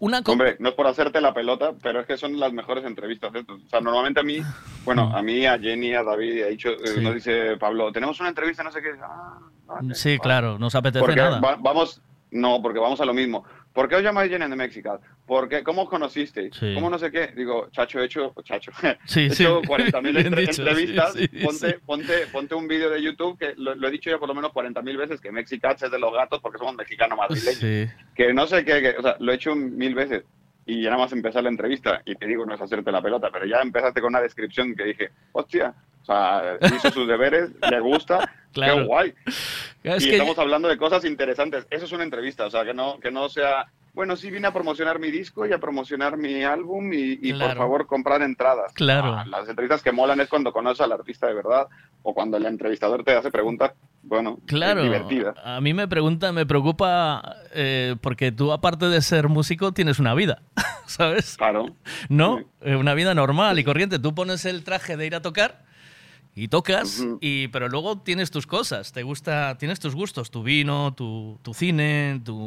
Una 0.00 0.20
Hombre, 0.26 0.56
no 0.60 0.70
es 0.70 0.74
por 0.74 0.86
hacerte 0.86 1.20
la 1.20 1.32
pelota, 1.34 1.72
pero 1.82 2.00
es 2.00 2.06
que 2.06 2.16
son 2.16 2.40
las 2.40 2.52
mejores 2.54 2.84
entrevistas. 2.84 3.34
¿eh? 3.34 3.44
O 3.48 3.68
sea, 3.68 3.80
normalmente 3.82 4.20
a 4.20 4.22
mí, 4.22 4.38
bueno, 4.84 5.14
a 5.14 5.22
mí, 5.22 5.44
a 5.44 5.58
Jenny, 5.58 5.92
a 5.94 6.02
David, 6.02 6.42
ha 6.42 6.46
dicho, 6.46 6.70
eh, 6.70 6.86
Sí. 6.94 7.00
nos 7.00 7.14
dice 7.14 7.56
Pablo, 7.58 7.92
tenemos 7.92 8.18
una 8.18 8.30
entrevista, 8.30 8.62
no 8.62 8.72
sé 8.72 8.80
qué. 8.80 8.92
Ah, 9.02 9.38
vale, 9.66 9.94
sí, 9.94 10.08
vale. 10.10 10.18
claro, 10.20 10.58
no 10.58 10.68
os 10.68 10.74
apetece 10.74 11.00
Porque 11.00 11.16
nada. 11.16 11.38
va- 11.40 11.56
vamos, 11.60 12.00
no, 12.30 12.62
porque 12.62 12.78
vamos 12.78 12.98
a 13.00 13.04
lo 13.04 13.12
mismo. 13.12 13.44
¿Por 13.72 13.88
qué 13.88 13.96
os 13.96 14.02
llamáis 14.02 14.30
Jenny 14.30 14.44
and 14.44 14.52
the 14.52 14.56
Mexican? 14.56 14.98
¿Por 15.26 15.48
qué? 15.48 15.62
¿Cómo 15.62 15.82
os 15.82 15.88
conocisteis? 15.88 16.52
Sí. 16.58 16.74
¿Cómo 16.74 16.90
no 16.90 16.98
sé 16.98 17.10
qué? 17.12 17.28
Digo, 17.36 17.68
chacho, 17.70 18.00
he 18.00 18.06
hecho, 18.06 18.34
chacho, 18.42 18.72
Sí, 19.06 19.20
he 19.26 19.30
sí. 19.30 19.42
hecho 19.44 19.62
40.000 19.62 20.26
entre- 20.26 20.40
dicho, 20.46 20.62
entrevistas. 20.62 21.12
sí, 21.12 21.28
sí, 21.32 21.44
ponte, 21.44 21.68
sí. 21.70 21.74
Ponte, 21.86 22.26
ponte 22.32 22.54
un 22.56 22.66
vídeo 22.66 22.90
de 22.90 23.00
YouTube 23.00 23.38
que 23.38 23.54
lo, 23.56 23.74
lo 23.76 23.86
he 23.88 23.90
dicho 23.92 24.10
ya 24.10 24.18
por 24.18 24.28
lo 24.28 24.34
menos 24.34 24.50
40.000 24.50 24.96
veces, 24.96 25.20
que 25.20 25.30
Mexicats 25.30 25.84
es 25.84 25.90
de 25.90 25.98
los 26.00 26.12
gatos 26.12 26.40
porque 26.40 26.58
somos 26.58 26.74
mexicanos 26.74 27.16
madrileños. 27.16 27.58
Sí. 27.58 27.86
Que 28.16 28.34
no 28.34 28.46
sé 28.48 28.64
qué, 28.64 28.80
que- 28.82 28.96
o 28.98 29.02
sea, 29.02 29.16
lo 29.20 29.30
he 29.30 29.36
hecho 29.36 29.54
mil 29.54 29.94
veces. 29.94 30.24
Y 30.66 30.82
ya 30.82 30.90
nada 30.90 31.02
más 31.02 31.12
empezar 31.12 31.42
la 31.42 31.48
entrevista, 31.48 32.00
y 32.04 32.14
te 32.14 32.26
digo, 32.26 32.44
no 32.46 32.54
es 32.54 32.60
hacerte 32.60 32.92
la 32.92 33.02
pelota, 33.02 33.28
pero 33.32 33.46
ya 33.46 33.60
empezaste 33.60 34.00
con 34.00 34.08
una 34.10 34.20
descripción 34.20 34.74
que 34.76 34.84
dije, 34.84 35.10
hostia, 35.32 35.74
o 36.02 36.04
sea, 36.04 36.58
hizo 36.74 36.90
sus 36.90 37.08
deberes, 37.08 37.50
le 37.70 37.80
gusta, 37.80 38.30
Claro. 38.52 38.76
qué 38.76 38.82
guay. 38.84 39.14
Es 39.82 40.04
y 40.04 40.08
que- 40.10 40.12
estamos 40.16 40.38
hablando 40.38 40.68
de 40.68 40.76
cosas 40.76 41.04
interesantes. 41.04 41.66
Eso 41.70 41.84
es 41.84 41.92
una 41.92 42.04
entrevista, 42.04 42.46
o 42.46 42.50
sea, 42.50 42.64
que 42.64 42.74
no, 42.74 42.98
que 43.00 43.10
no 43.10 43.28
sea, 43.28 43.66
bueno, 43.92 44.16
sí 44.16 44.30
vine 44.30 44.46
a 44.46 44.52
promocionar 44.52 44.98
mi 44.98 45.10
disco 45.10 45.46
y 45.46 45.52
a 45.52 45.58
promocionar 45.58 46.16
mi 46.16 46.42
álbum 46.44 46.92
y, 46.92 47.18
y 47.22 47.32
por 47.32 47.56
favor 47.56 47.86
comprar 47.86 48.22
entradas. 48.22 48.72
Claro. 48.74 49.14
Ah, 49.14 49.24
las 49.26 49.48
entrevistas 49.48 49.82
que 49.82 49.92
molan 49.92 50.20
es 50.20 50.28
cuando 50.28 50.52
conoces 50.52 50.80
al 50.80 50.92
artista 50.92 51.26
de 51.26 51.34
verdad 51.34 51.66
o 52.02 52.14
cuando 52.14 52.36
el 52.36 52.46
entrevistador 52.46 53.04
te 53.04 53.12
hace 53.14 53.30
preguntas, 53.30 53.72
bueno, 54.02 54.38
Claro, 54.46 54.82
divertidas. 54.82 55.36
a 55.44 55.60
mí 55.60 55.74
me 55.74 55.86
pregunta, 55.88 56.32
me 56.32 56.46
preocupa 56.46 57.36
eh, 57.52 57.96
porque 58.00 58.32
tú 58.32 58.52
aparte 58.52 58.86
de 58.86 59.02
ser 59.02 59.28
músico 59.28 59.72
tienes 59.72 59.98
una 59.98 60.14
vida, 60.14 60.40
¿sabes? 60.86 61.36
Claro. 61.36 61.74
No, 62.08 62.40
Eh, 62.62 62.76
una 62.76 62.94
vida 62.94 63.14
normal 63.14 63.58
y 63.58 63.64
corriente. 63.64 63.98
Tú 63.98 64.14
pones 64.14 64.44
el 64.44 64.64
traje 64.64 64.96
de 64.96 65.06
ir 65.06 65.14
a 65.14 65.20
tocar 65.22 65.64
y 66.34 66.48
tocas, 66.48 67.04
y 67.20 67.48
pero 67.48 67.68
luego 67.68 67.98
tienes 68.00 68.30
tus 68.30 68.46
cosas, 68.46 68.92
te 68.92 69.02
gusta, 69.02 69.58
tienes 69.58 69.80
tus 69.80 69.94
gustos, 69.96 70.30
tu 70.30 70.42
vino, 70.44 70.94
tu, 70.94 71.38
tu 71.42 71.52
cine, 71.54 72.20
tu- 72.24 72.46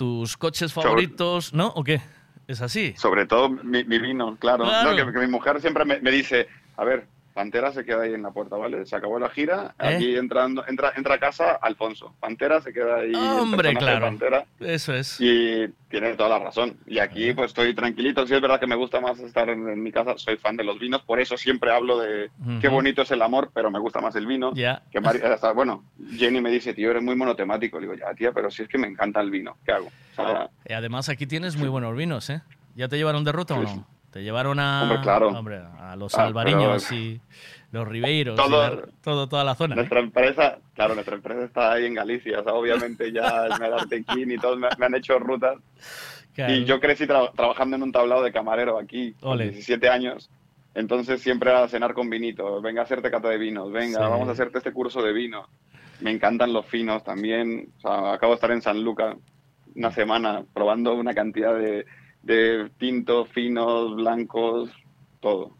tus 0.00 0.38
coches 0.38 0.72
Sobre- 0.72 0.84
favoritos, 0.88 1.52
¿no? 1.52 1.66
¿O 1.76 1.84
qué? 1.84 2.00
Es 2.48 2.62
así. 2.62 2.94
Sobre 2.96 3.26
todo 3.26 3.50
mi, 3.50 3.84
mi 3.84 3.98
vino, 3.98 4.34
claro. 4.40 4.64
Claro. 4.64 4.92
No, 4.92 4.96
que, 4.96 5.12
que 5.12 5.18
mi 5.18 5.26
mujer 5.30 5.60
siempre 5.60 5.84
me, 5.84 6.00
me 6.00 6.10
dice, 6.10 6.48
a 6.78 6.84
ver, 6.84 7.06
Pantera 7.40 7.72
se 7.72 7.86
queda 7.86 8.02
ahí 8.02 8.12
en 8.12 8.22
la 8.22 8.32
puerta, 8.32 8.56
¿vale? 8.56 8.84
Se 8.84 8.94
acabó 8.94 9.18
la 9.18 9.30
gira, 9.30 9.74
¿Eh? 9.80 9.94
aquí 9.94 10.14
entrando, 10.14 10.62
entra, 10.68 10.92
entra 10.94 11.14
a 11.14 11.18
casa 11.18 11.52
Alfonso. 11.52 12.14
Pantera 12.20 12.60
se 12.60 12.70
queda 12.70 12.96
ahí. 12.96 13.14
Hombre, 13.14 13.74
claro. 13.76 14.04
Pantera. 14.04 14.44
Eso 14.60 14.92
es. 14.92 15.18
Y 15.18 15.66
tiene 15.88 16.16
toda 16.16 16.28
la 16.28 16.38
razón. 16.38 16.76
Y 16.86 16.98
aquí 16.98 17.32
pues 17.32 17.46
estoy 17.46 17.74
tranquilito. 17.74 18.26
Sí 18.26 18.34
es 18.34 18.42
verdad 18.42 18.60
que 18.60 18.66
me 18.66 18.74
gusta 18.74 19.00
más 19.00 19.18
estar 19.20 19.48
en, 19.48 19.66
en 19.70 19.82
mi 19.82 19.90
casa. 19.90 20.18
Soy 20.18 20.36
fan 20.36 20.54
de 20.58 20.64
los 20.64 20.78
vinos. 20.78 21.00
Por 21.00 21.18
eso 21.18 21.38
siempre 21.38 21.72
hablo 21.72 21.98
de 21.98 22.30
qué 22.60 22.68
bonito 22.68 23.00
es 23.00 23.10
el 23.10 23.22
amor, 23.22 23.50
pero 23.54 23.70
me 23.70 23.78
gusta 23.78 24.02
más 24.02 24.14
el 24.16 24.26
vino. 24.26 24.52
Ya. 24.54 24.82
Hasta, 25.24 25.52
bueno, 25.52 25.84
Jenny 26.18 26.42
me 26.42 26.50
dice, 26.50 26.74
tío, 26.74 26.90
eres 26.90 27.02
muy 27.02 27.16
monotemático. 27.16 27.80
Le 27.80 27.86
digo, 27.86 27.98
ya, 27.98 28.12
tía, 28.14 28.32
pero 28.32 28.50
si 28.50 28.64
es 28.64 28.68
que 28.68 28.76
me 28.76 28.86
encanta 28.86 29.22
el 29.22 29.30
vino. 29.30 29.56
¿Qué 29.64 29.72
hago? 29.72 29.86
O 29.86 30.14
sea, 30.14 30.50
Y 30.68 30.74
además 30.74 31.08
aquí 31.08 31.26
tienes 31.26 31.56
muy 31.56 31.70
buenos 31.70 31.96
vinos, 31.96 32.28
¿eh? 32.28 32.42
¿Ya 32.76 32.88
te 32.88 32.98
llevaron 32.98 33.24
de 33.24 33.32
ruta 33.32 33.54
o 33.54 33.66
Sí, 33.66 33.76
no? 33.76 33.99
Te 34.10 34.22
llevaron 34.22 34.58
a, 34.58 34.82
Hombre, 34.82 35.00
claro. 35.02 35.28
hombre, 35.28 35.60
a 35.78 35.94
los 35.96 36.14
Ah, 36.16 36.24
albariños 36.24 36.86
pero- 36.88 37.00
y 37.00 37.20
los 37.70 37.86
ribeiros, 37.86 38.34
y 38.34 38.42
Todo- 38.42 38.62
la- 38.76 38.82
todo, 39.02 39.28
toda 39.28 39.44
la 39.44 39.54
zona. 39.54 39.74
¿eh? 39.74 39.76
Nuestra 39.76 40.00
empresa, 40.00 40.58
claro, 40.74 40.94
nuestra 40.94 41.14
empresa 41.14 41.44
está 41.44 41.72
ahí 41.72 41.86
en 41.86 41.94
Galicia. 41.94 42.40
O 42.40 42.42
sea, 42.44 42.54
obviamente 42.54 43.12
ya 43.12 43.46
el 43.46 43.60
Medartequín 43.60 44.32
y 44.32 44.38
todos 44.38 44.58
me, 44.58 44.68
me 44.78 44.86
han 44.86 44.94
hecho 44.96 45.18
rutas. 45.18 45.58
Claro. 46.34 46.52
Y 46.54 46.64
yo 46.64 46.80
crecí 46.80 47.04
tra- 47.06 47.32
trabajando 47.34 47.76
en 47.76 47.82
un 47.84 47.92
tablado 47.92 48.22
de 48.22 48.32
camarero 48.32 48.78
aquí, 48.78 49.12
con 49.20 49.32
Ole. 49.32 49.50
17 49.50 49.88
años. 49.88 50.30
Entonces 50.74 51.20
siempre 51.20 51.50
era 51.50 51.66
cenar 51.68 51.94
con 51.94 52.08
vinito. 52.08 52.60
Venga 52.62 52.80
a 52.82 52.84
hacerte 52.84 53.10
cata 53.10 53.28
de 53.28 53.38
vinos. 53.38 53.70
Venga, 53.72 53.98
Sí. 53.98 54.10
vamos 54.10 54.28
a 54.28 54.32
hacerte 54.32 54.58
este 54.58 54.72
curso 54.72 55.02
de 55.02 55.12
vino. 55.12 55.48
Me 56.00 56.10
encantan 56.12 56.52
los 56.52 56.66
finos 56.66 57.02
también. 57.04 57.72
O 57.78 57.80
sea, 57.80 58.12
acabo 58.14 58.32
de 58.32 58.36
estar 58.36 58.50
en 58.52 58.62
San 58.62 58.82
Luca 58.82 59.16
una 59.74 59.90
semana 59.90 60.42
probando 60.54 60.94
una 60.94 61.12
cantidad 61.14 61.54
de, 61.54 61.84
de 62.22 62.70
tintos, 62.78 63.28
finos, 63.30 63.96
blancos, 63.96 64.70
todo. 65.20 65.52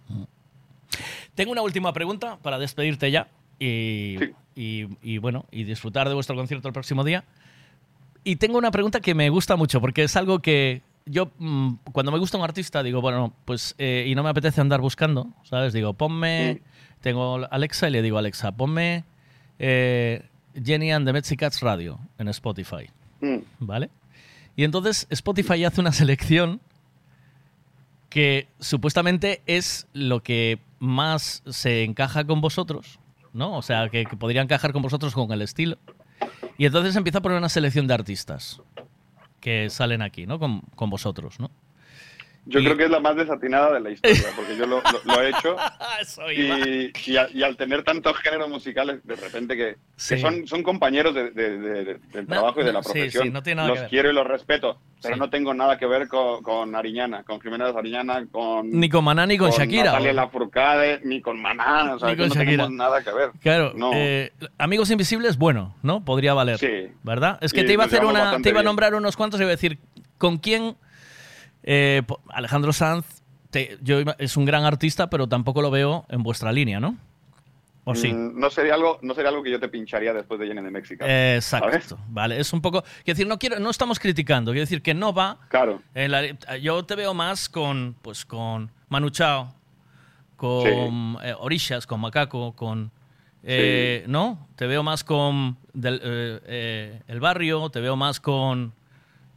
Tengo 1.35 1.53
una 1.53 1.63
última 1.63 1.93
pregunta 1.93 2.39
para 2.43 2.59
despedirte 2.59 3.11
ya 3.11 3.29
y, 3.59 4.17
y- 4.55 4.89
y, 5.03 5.19
bueno, 5.19 5.47
y 5.51 5.65
disfrutar 5.65 6.09
de 6.09 6.15
vuestro 6.15 6.37
concierto 6.37 6.69
el 6.69 6.75
próximo 6.75 7.05
día. 7.05 7.25
Y 8.25 8.37
tengo 8.37 8.59
una 8.59 8.71
pregunta 8.71 9.01
que 9.01 9.15
me 9.15 9.31
gusta 9.31 9.57
mucho 9.57 9.81
porque 9.81 10.03
es 10.05 10.17
algo 10.17 10.41
que 10.41 10.83
yo 11.07 11.31
mm, 11.39 11.75
cuando 11.93 12.13
me 12.13 12.19
gusta 12.19 12.37
un 12.37 12.45
artista 12.45 12.83
digo, 12.83 13.01
bueno, 13.01 13.33
pues 13.47 13.75
eh, 13.79 14.05
y 14.07 14.15
no 14.15 14.23
me 14.23 14.29
apetece 14.29 14.61
andar 14.61 14.81
buscando, 14.83 15.29
¿sabes? 15.45 15.73
Digo, 15.73 15.95
ponme, 15.95 16.61
tengo 17.01 17.37
Alexa 17.51 17.89
y 17.89 17.93
le 17.93 18.03
digo, 18.03 18.19
Alexa, 18.19 18.53
ponme 18.53 19.05
eh, 19.59 20.23
Jenny 20.63 20.91
and 20.93 21.07
the 21.07 21.13
Mexicats 21.15 21.61
Radio 21.61 21.99
en 22.19 22.29
Spotify, 22.29 22.91
Mm. 23.23 23.39
¿vale? 23.61 23.91
Y 24.57 24.65
entonces 24.65 25.07
Spotify 25.11 25.65
hace 25.65 25.81
una 25.81 25.93
selección 25.93 26.61
que 28.09 28.49
supuestamente 28.59 29.41
es 29.47 29.87
lo 29.93 30.23
que 30.23 30.59
más 30.81 31.43
se 31.47 31.85
encaja 31.85 32.25
con 32.25 32.41
vosotros, 32.41 32.99
¿no? 33.33 33.57
O 33.57 33.63
sea, 33.63 33.89
que, 33.89 34.05
podría 34.19 34.43
encajar 34.43 34.73
con 34.73 34.83
vosotros 34.83 35.15
con 35.15 35.31
el 35.33 35.43
estilo. 35.43 35.79
Y 36.59 36.67
entonces 36.67 36.97
empieza 36.97 37.19
a 37.19 37.23
poner 37.23 37.39
una 37.39 37.49
selección 37.49 37.87
de 37.87 37.95
artistas 37.95 38.61
que 39.41 39.71
salen 39.71 40.03
aquí, 40.03 40.27
¿no? 40.27 40.39
Con, 40.39 40.61
con 40.75 40.91
vosotros, 40.91 41.39
¿no? 41.39 41.51
Yo 42.47 42.61
creo 42.61 42.77
que 42.77 42.85
es 42.85 42.91
la 42.91 43.01
más 43.01 43.15
desatinada 43.17 43.73
de 43.75 43.81
la 43.81 43.91
historia, 43.91 44.29
porque 44.35 44.57
yo 44.57 44.67
lo, 44.67 44.77
lo- 44.81 45.15
lo 45.15 45.23
he 45.23 45.29
hecho 45.29 45.57
y, 46.35 47.11
y, 47.13 47.17
al, 47.17 47.35
y 47.37 47.43
al 47.43 47.57
tener 47.57 47.83
tantos 47.85 48.17
géneros 48.19 48.49
musicales, 48.49 49.01
de 49.07 49.15
repente 49.17 49.57
que, 49.57 49.75
que 49.75 49.77
Sí. 49.97 50.19
son, 50.19 50.47
son 50.47 50.63
compañeros 50.63 51.15
de- 51.15 51.31
de- 51.31 51.59
de- 51.59 51.85
de- 51.85 51.95
del 52.13 52.27
No, 52.27 52.35
trabajo 52.35 52.61
y 52.61 52.65
de 52.65 52.73
no, 52.73 52.79
la 52.79 52.83
sí, 52.83 52.93
profesión. 52.93 53.25
sí, 53.25 53.31
no 53.31 53.43
tiene 53.43 53.57
nada 53.63 53.69
los 53.69 53.81
que 53.81 53.89
quiero 53.89 54.11
y 54.11 54.15
los 54.15 54.27
respeto, 54.27 54.81
pero 55.03 55.15
Sí. 55.15 55.21
no 55.21 55.29
tengo 55.31 55.53
nada 55.55 55.79
que 55.79 55.87
ver 55.87 56.09
con, 56.09 56.43
con 56.43 56.75
Ariñana, 56.75 57.23
con 57.25 57.41
Jimena 57.41 57.67
Ariñana, 57.69 58.25
con... 58.33 58.71
Ni 58.71 58.89
con 58.89 59.05
Maná 59.05 59.27
ni 59.27 59.37
con 59.37 59.51
Shakira, 59.51 59.85
Natalia 59.93 60.13
Lafourcade, 60.15 61.01
ni 61.05 61.21
con 61.21 61.41
Maná, 61.41 61.95
o 61.95 61.99
sea, 61.99 62.09
Ni 62.09 62.17
que 62.17 62.23
con 62.23 62.29
no 62.31 62.35
Shakira. 62.35 62.51
tenemos 62.65 62.71
nada 62.73 63.03
que 63.03 63.13
ver. 63.13 63.31
Claro, 63.41 63.73
No. 63.77 63.91
eh, 63.95 64.33
Amigos 64.59 64.91
Invisibles, 64.91 65.37
bueno, 65.37 65.77
¿no? 65.83 66.05
Podría 66.05 66.33
valer. 66.35 66.59
Sí. 66.59 66.89
¿Verdad? 67.03 67.39
Es 67.43 67.53
que 67.53 67.61
Y 67.61 67.67
te 67.67 67.75
iba 67.75 67.85
a 67.85 67.87
hacer 67.87 68.05
una, 68.05 68.39
te 68.41 68.49
iba 68.49 68.59
a 68.61 68.63
bien. 68.63 68.65
nombrar 68.65 68.95
unos 68.95 69.17
cuantos 69.17 69.39
y 69.41 69.43
iba 69.43 69.51
a 69.51 69.57
decir, 69.57 69.79
¿Con 70.19 70.37
quién? 70.37 70.77
Eh, 71.63 72.03
Alejandro 72.29 72.73
Sanz 72.73 73.23
te- 73.51 73.79
yo, 73.83 73.99
es 74.19 74.37
un 74.37 74.45
gran 74.45 74.65
artista, 74.65 75.11
pero 75.11 75.29
tampoco 75.29 75.61
lo 75.63 75.71
veo 75.71 76.07
en 76.09 76.23
vuestra 76.23 76.53
línea, 76.53 76.81
¿no? 76.81 76.97
¿O 77.85 77.95
sí? 77.95 78.13
Mm, 78.13 78.39
No 78.39 78.51
sería 78.51 78.75
algo, 78.75 78.99
no 79.03 79.15
sería 79.15 79.31
algo 79.31 79.43
que 79.43 79.51
yo 79.51 79.59
te 79.59 79.69
pincharía 79.69 80.13
después 80.13 80.39
de 80.39 80.47
Jenny 80.47 80.61
de 80.63 80.71
México. 80.71 81.05
Eh, 81.09 81.35
Exacto, 81.37 81.99
vale, 82.09 82.39
es 82.39 82.53
un 82.53 82.61
poco, 82.61 82.83
quiero 82.83 83.17
decir, 83.17 83.27
no 83.27 83.39
quiero, 83.39 83.59
no 83.59 83.71
estamos 83.71 83.99
criticando, 83.99 84.53
quiero 84.53 84.63
decir 84.63 84.83
que 84.83 84.95
no 84.95 85.13
va. 85.13 85.39
Claro. 85.49 85.83
en 85.95 86.11
la- 86.13 86.57
yo 86.59 86.85
te 86.85 86.95
veo 86.95 87.15
más 87.15 87.49
con, 87.49 87.97
pues, 88.03 88.25
con 88.25 88.71
Manu 88.89 89.11
Chao, 89.11 89.55
con 90.37 91.17
eh, 91.23 91.35
Orishas, 91.39 91.87
con 91.87 92.01
Macaco, 92.01 92.53
con, 92.55 92.91
eh, 93.43 94.05
no, 94.07 94.47
te 94.57 94.67
veo 94.67 94.83
más 94.83 95.03
con 95.05 95.57
del, 95.73 96.01
el 97.09 97.21
barrio, 97.21 97.71
te 97.71 97.81
veo 97.81 97.97
más 97.97 98.21
con 98.21 98.73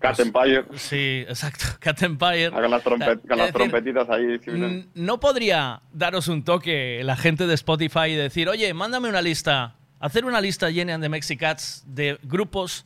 Cat 0.03 0.19
Empire. 0.19 0.65
Sí, 0.75 1.23
exacto, 1.27 1.65
Cat 1.80 2.01
Empire. 2.03 2.51
Con 2.51 2.69
las, 2.69 2.83
trompet- 2.83 3.19
O 3.19 3.22
sea, 3.22 3.30
con 3.30 3.38
las 3.38 3.48
es 3.48 3.53
decir, 3.53 3.72
trompetitas 3.72 4.09
ahí. 4.09 4.85
¿No 4.95 5.19
podría 5.19 5.82
daros 5.93 6.27
un 6.27 6.43
toque 6.43 7.01
la 7.03 7.15
gente 7.15 7.48
de 7.48 7.53
Spotify 7.53 8.07
y 8.09 8.15
decir, 8.15 8.49
oye, 8.49 8.73
mándame 8.73 9.07
una 9.09 9.22
lista, 9.22 9.75
hacer 9.99 10.25
una 10.25 10.41
lista 10.41 10.69
llena 10.69 10.98
de 10.98 11.07
Mexicats 11.09 11.83
de 11.88 12.19
grupos 12.23 12.85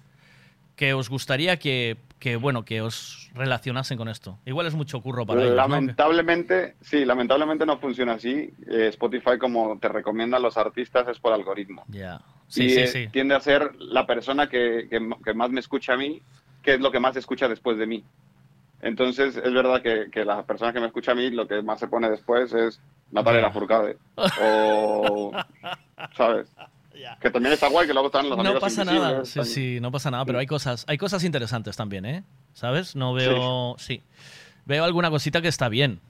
que 0.75 0.93
os 0.93 1.09
gustaría 1.09 1.57
que, 1.57 1.97
que, 2.19 2.35
bueno, 2.35 2.63
que 2.63 2.81
os 2.81 3.31
relacionasen 3.33 3.97
con 3.97 4.09
esto? 4.09 4.37
Igual 4.45 4.67
es 4.67 4.75
mucho 4.75 5.01
curro 5.01 5.25
para 5.25 5.41
ellos, 5.41 5.51
¿no? 5.51 5.55
lamentablemente, 5.57 6.75
sí, 6.81 7.03
lamentablemente 7.03 7.65
no 7.65 7.79
funciona 7.79 8.13
así. 8.13 8.53
Eh, 8.69 8.87
Spotify, 8.89 9.39
como 9.39 9.79
te 9.79 9.89
recomienda 9.89 10.37
a 10.37 10.39
los 10.39 10.55
artistas, 10.55 11.07
es 11.07 11.19
por 11.19 11.33
algoritmo. 11.33 11.83
Ya. 11.87 12.21
y 12.49 12.51
Sí, 12.53 12.69
sí, 12.69 12.79
eh, 12.79 12.87
sí. 12.87 13.07
tiende 13.11 13.33
a 13.33 13.39
ser 13.39 13.71
la 13.79 14.05
persona 14.05 14.47
que, 14.47 14.85
que 14.87 14.97
m- 14.97 15.15
que 15.25 15.33
más 15.33 15.49
me 15.49 15.59
escucha 15.59 15.93
a 15.93 15.97
mí, 15.97 16.21
que 16.67 16.73
es 16.73 16.81
lo 16.81 16.91
que 16.91 16.99
más 16.99 17.15
escucha 17.15 17.47
después 17.47 17.77
de 17.77 17.87
mí. 17.87 18.03
Entonces, 18.81 19.37
es 19.37 19.53
verdad 19.53 19.81
que, 19.81 20.11
que 20.11 20.25
la 20.25 20.43
persona 20.43 20.73
que 20.73 20.81
me 20.81 20.87
escucha 20.87 21.13
a 21.13 21.15
mí, 21.15 21.29
lo 21.31 21.47
que 21.47 21.61
más 21.61 21.79
se 21.79 21.87
pone 21.87 22.09
después 22.09 22.51
es 22.51 22.81
Natalia. 23.09 23.39
Lafourcade. 23.43 23.95
O, 24.41 25.31
¿sabes? 26.17 26.49
Que 27.21 27.31
también 27.31 27.53
está 27.53 27.69
guay, 27.69 27.87
que 27.87 27.93
luego 27.93 28.07
están 28.07 28.27
los 28.27 28.37
No 28.43 28.59
pasa 28.59 28.83
nada, 28.83 29.23
sí, 29.23 29.41
sí, 29.45 29.79
no 29.79 29.91
pasa 29.93 30.11
nada, 30.11 30.25
pero 30.25 30.39
hay 30.39 30.45
cosas, 30.45 30.83
hay 30.89 30.97
cosas 30.97 31.23
interesantes 31.23 31.77
también, 31.77 32.05
¿eh? 32.05 32.23
¿Sabes? 32.51 32.97
No 32.97 33.13
veo, 33.13 33.75
sí. 33.77 34.03
Veo 34.65 34.83
alguna 34.83 35.09
cosita 35.09 35.41
que 35.41 35.47
está 35.47 35.69
bien. 35.69 36.01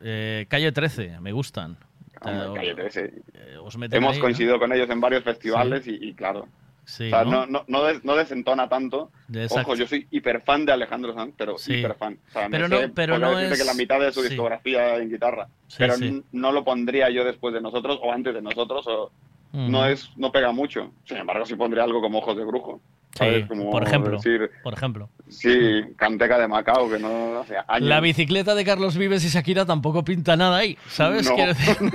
Eh, 0.00 0.46
Calle 0.48 0.70
13, 0.70 1.18
me 1.20 1.32
gustan. 1.32 1.76
Hombre, 2.20 2.46
Eh, 2.46 2.54
Calle 2.54 2.74
13. 2.76 3.12
os 3.64 3.76
meten 3.78 3.96
Hemos 3.96 4.12
ahí, 4.12 4.18
¿no? 4.18 4.22
coincidido 4.22 4.58
con 4.60 4.72
ellos 4.72 4.88
en 4.90 5.00
varios 5.00 5.24
festivales 5.24 5.88
y, 5.88 5.96
y 6.10 6.14
claro. 6.14 6.46
Sí, 6.86 7.06
o 7.06 7.10
sea, 7.10 7.24
¿no? 7.24 7.30
no, 7.30 7.46
no, 7.46 7.64
no, 7.66 7.84
des- 7.84 8.04
no 8.04 8.14
desentona 8.16 8.68
tanto. 8.68 9.10
Exacto. 9.32 9.70
Ojo, 9.70 9.74
yo 9.76 9.86
soy 9.86 10.06
hiper 10.10 10.42
fan 10.42 10.66
de 10.66 10.72
Alejandro 10.72 11.14
Sanz, 11.14 11.34
pero 11.36 11.56
Sí. 11.58 11.74
hiper 11.74 11.94
fan. 11.94 12.18
O 12.28 12.32
sea, 12.32 12.48
Pero 12.50 12.68
sé- 12.68 12.88
no- 12.88 12.94
pero 12.94 13.14
podría 13.14 13.30
no 13.32 13.38
es- 13.40 13.58
que 13.58 13.64
la 13.64 13.74
mitad 13.74 14.00
de 14.00 14.12
su 14.12 14.22
sí. 14.22 14.28
discografía 14.28 14.96
en 14.96 15.10
guitarra. 15.10 15.48
Pero 15.78 15.94
no 16.32 16.52
lo 16.52 16.64
pondría 16.64 17.08
yo 17.10 17.24
después 17.24 17.54
de 17.54 17.60
nosotros 17.60 17.98
o 18.02 18.12
antes 18.12 18.34
de 18.34 18.42
nosotros. 18.42 18.86
O, 18.86 19.04
Ujú. 19.52 19.70
no 19.70 19.86
es 19.86 20.10
no 20.16 20.30
pega 20.32 20.52
mucho. 20.52 20.92
Sin 21.04 21.16
embargo, 21.16 21.46
sí 21.46 21.54
pondría 21.54 21.84
algo 21.84 22.00
como 22.00 22.18
Ojos 22.18 22.36
de 22.36 22.44
Brujo. 22.44 22.80
Sí, 23.16 23.44
Como 23.46 23.70
por 23.70 23.84
ejemplo. 23.86 24.16
decir, 24.16 24.50
Por 24.64 24.74
ejemplo. 24.74 25.08
sí, 25.28 25.54
Canteca 25.94 26.36
de 26.36 26.48
Macao, 26.48 26.90
que 26.90 26.98
no 26.98 27.38
hace 27.38 27.54
años. 27.68 27.88
La 27.88 28.00
bicicleta 28.00 28.56
de 28.56 28.64
Carlos 28.64 28.96
Vives 28.98 29.24
y 29.24 29.28
Shakira 29.28 29.64
tampoco 29.64 30.02
pinta 30.04 30.36
nada 30.36 30.56
ahí, 30.58 30.76
¿sabes? 30.88 31.30
No, 31.30 31.36
Quiero 31.36 31.52
decir- 31.54 31.92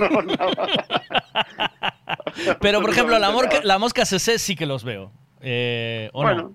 Pero, 2.60 2.80
por 2.80 2.90
ejemplo, 2.90 3.18
la, 3.18 3.30
morca- 3.30 3.60
la 3.62 3.78
mosca 3.78 4.04
CC 4.04 4.38
sí 4.38 4.56
que 4.56 4.66
los 4.66 4.84
veo. 4.84 5.10
Eh, 5.40 6.10
¿O 6.12 6.22
Bueno. 6.22 6.42
no? 6.42 6.52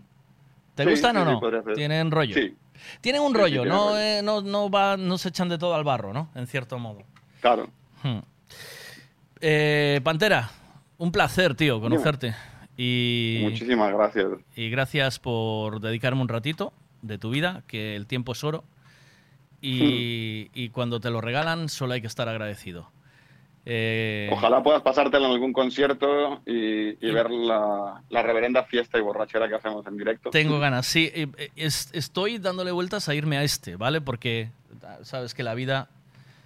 ¿Te 0.76 0.84
Sí, 0.84 0.90
gustan 0.90 1.16
sí, 1.16 1.22
o 1.22 1.26
no? 1.26 1.74
Tienen 1.74 2.12
rollo. 2.12 2.36
Sí. 2.36 2.56
Tienen 3.02 3.22
un 3.22 3.34
rollo, 3.34 3.64
no, 3.66 3.90
rollo. 3.90 3.98
eh, 3.98 4.22
no, 4.24 4.42
no, 4.42 4.70
va, 4.70 4.98
no 4.98 5.18
se 5.18 5.30
echan 5.30 5.48
de 5.50 5.58
todo 5.58 5.74
al 5.74 5.84
barro, 5.84 6.14
¿no? 6.14 6.30
En 6.36 6.46
cierto 6.48 6.78
modo. 6.78 7.00
Claro. 7.42 7.70
Hmm. 8.04 8.20
Eh, 9.42 10.02
Pantera, 10.04 10.50
un 10.98 11.12
placer, 11.12 11.56
tío, 11.56 11.80
conocerte. 11.80 12.36
Y, 12.78 13.40
Muchísimas 13.44 13.94
gracias. 13.94 14.28
y 14.56 14.70
gracias 14.70 15.20
por 15.20 15.80
dedicarme 15.80 16.22
un 16.22 16.28
ratito 16.28 16.74
de 17.02 17.18
tu 17.18 17.30
vida, 17.30 17.64
que 17.68 17.96
el 17.96 18.06
tiempo 18.08 18.34
es 18.34 18.44
oro. 18.44 18.64
Y, 19.62 20.50
y 20.54 20.70
cuando 20.70 21.00
te 21.00 21.10
lo 21.10 21.22
regalan, 21.22 21.70
solo 21.70 21.94
hay 21.94 22.02
que 22.02 22.08
estar 22.08 22.28
agradecido. 22.30 22.92
Eh, 23.68 24.30
Ojalá 24.32 24.62
puedas 24.62 24.82
pasártelo 24.84 25.26
en 25.26 25.32
algún 25.32 25.52
concierto 25.52 26.42
y, 26.46 26.90
y 27.06 27.12
ver 27.12 27.32
la, 27.32 28.04
la 28.10 28.22
reverenda 28.22 28.64
fiesta 28.64 28.98
y 28.98 29.02
borrachera 29.02 29.48
que 29.50 29.56
hacemos 29.56 29.86
en 29.88 29.98
directo. 29.98 30.30
Tengo 30.30 30.60
ganas, 30.60 30.86
sí. 30.86 31.10
eh, 31.16 31.28
eh, 31.38 31.50
es- 31.56 31.90
estoy 31.94 32.38
dándole 32.38 32.72
vueltas 32.72 33.10
a 33.10 33.16
irme 33.16 33.38
a 33.38 33.44
este, 33.44 33.76
¿vale? 33.76 34.02
Porque 34.02 34.52
ah, 34.84 34.98
sabes 35.02 35.34
que 35.34 35.42
la 35.42 35.56
vida 35.56 35.90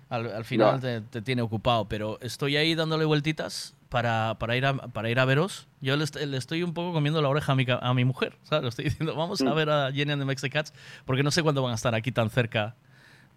al, 0.09 0.31
al 0.31 0.45
final 0.45 0.80
te, 0.80 1.01
te 1.01 1.22
tiene 1.22 1.41
ocupado, 1.41 1.85
pero 1.89 2.17
estoy 2.22 2.56
ahí 2.56 2.73
dándole 2.73 3.03
vueltitas 3.06 3.75
para, 3.89 4.38
para, 4.39 4.56
ir, 4.56 4.65
a, 4.65 4.73
para 4.73 5.09
ir 5.09 5.19
a 5.19 5.25
veros. 5.25 5.67
Yo 5.81 5.98
le, 5.98 6.06
le 6.25 6.38
estoy 6.38 6.64
un 6.64 6.73
poco 6.73 6.93
comiendo 6.93 7.22
la 7.22 7.27
oreja 7.27 7.51
a 7.51 7.56
mi, 7.56 7.65
a 7.67 7.93
mi 7.93 8.06
mujer, 8.06 8.38
¿sabes? 8.43 8.64
Le 8.64 8.69
estoy 8.69 8.85
diciendo, 8.85 9.14
vamos 9.15 9.41
a 9.41 9.45
Mm. 9.51 9.56
ver 9.56 9.69
a 9.69 9.91
Jenny 9.91 10.14
and 10.14 10.22
the 10.22 10.25
Mexicats, 10.25 10.73
porque 11.06 11.22
no 11.23 11.31
sé 11.31 11.43
cuándo 11.43 11.61
van 11.64 11.73
a 11.73 11.75
estar 11.75 11.93
aquí 11.95 12.11
tan 12.14 12.30
cerca. 12.30 12.75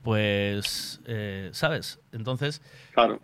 Pues, 0.03 1.01
eh, 1.07 1.51
¿sabes? 1.53 2.01
Entonces, 2.13 2.61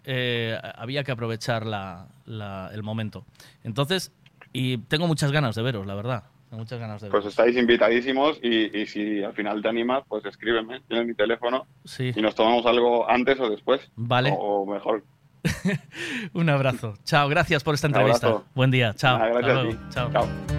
eh, 0.04 0.58
había 0.76 1.02
que 1.04 1.12
aprovechar 1.12 1.66
la- 1.66 2.06
la- 2.24 2.70
el 2.72 2.82
momento. 2.82 3.24
Entonces, 3.64 4.12
y 4.52 4.78
tengo 4.78 5.06
muchas 5.06 5.32
ganas 5.32 5.54
de 5.56 5.62
veros, 5.62 5.86
la 5.86 5.94
verdad. 5.94 6.24
Tengo 6.48 6.62
muchas 6.62 6.78
ganas 6.80 7.02
de 7.02 7.08
veros. 7.08 7.22
Pues 7.24 7.32
estáis 7.32 7.56
invitadísimos 7.56 8.38
y, 8.42 8.74
y 8.78 8.86
si 8.86 9.22
al 9.22 9.34
final 9.34 9.60
te 9.60 9.68
animas, 9.68 10.04
pues 10.08 10.24
escríbeme, 10.24 10.80
tienes 10.88 11.06
mi 11.06 11.14
teléfono 11.14 11.66
Sí. 11.84 12.12
y 12.14 12.20
nos 12.22 12.34
tomamos 12.34 12.64
algo 12.64 13.08
antes 13.10 13.38
o 13.40 13.50
después. 13.50 13.80
Vale. 13.96 14.30
O, 14.30 14.62
o 14.62 14.66
mejor. 14.66 15.04
Un 16.32 16.48
abrazo. 16.48 16.94
Chao, 17.04 17.28
gracias 17.28 17.62
por 17.64 17.74
esta 17.74 17.86
entrevista. 17.88 18.42
Buen 18.54 18.70
día. 18.70 18.94
Chao. 18.94 19.18
Nada, 19.18 19.30
gracias 19.40 19.58
a 19.58 19.68
ti. 19.68 19.78
Chao. 19.90 20.12
Chao. 20.12 20.57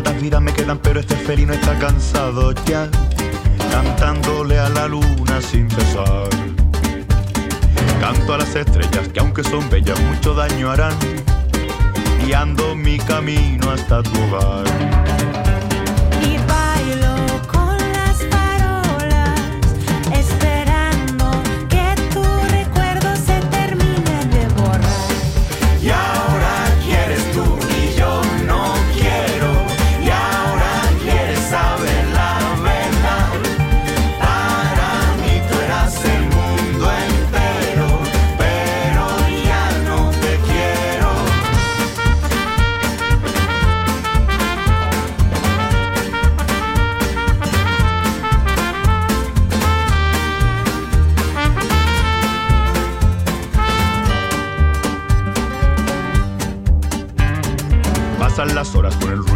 Cuántas 0.00 0.22
vidas 0.22 0.40
me 0.40 0.52
quedan, 0.52 0.78
pero 0.78 1.00
este 1.00 1.16
felino 1.16 1.52
está 1.52 1.76
cansado 1.76 2.52
ya, 2.66 2.88
cantándole 3.72 4.56
a 4.56 4.68
la 4.68 4.86
luna 4.86 5.40
sin 5.40 5.68
cesar. 5.68 6.28
Canto 8.00 8.34
a 8.34 8.38
las 8.38 8.54
estrellas 8.54 9.08
que 9.08 9.18
aunque 9.18 9.42
son 9.42 9.68
bellas 9.68 10.00
mucho 10.02 10.34
daño 10.34 10.70
harán, 10.70 10.94
guiando 12.24 12.76
mi 12.76 12.98
camino 12.98 13.72
hasta 13.72 14.00
tu 14.04 14.22
hogar. 14.22 15.17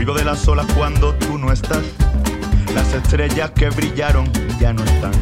Ruido 0.02 0.14
de 0.18 0.24
las 0.24 0.48
olas 0.48 0.66
cuando 0.76 1.14
tú 1.14 1.38
no 1.38 1.52
estás. 1.52 1.84
Las 2.74 2.92
estrellas 2.92 3.52
que 3.52 3.70
brillaron 3.70 4.28
ya 4.58 4.72
no 4.72 4.82
están. 4.82 5.12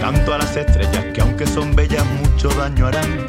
Canto 0.00 0.32
a 0.32 0.38
las 0.38 0.56
estrellas 0.56 1.04
que 1.12 1.20
aunque 1.20 1.46
son 1.46 1.76
bellas 1.76 2.04
mucho 2.22 2.48
daño 2.48 2.86
harán, 2.86 3.26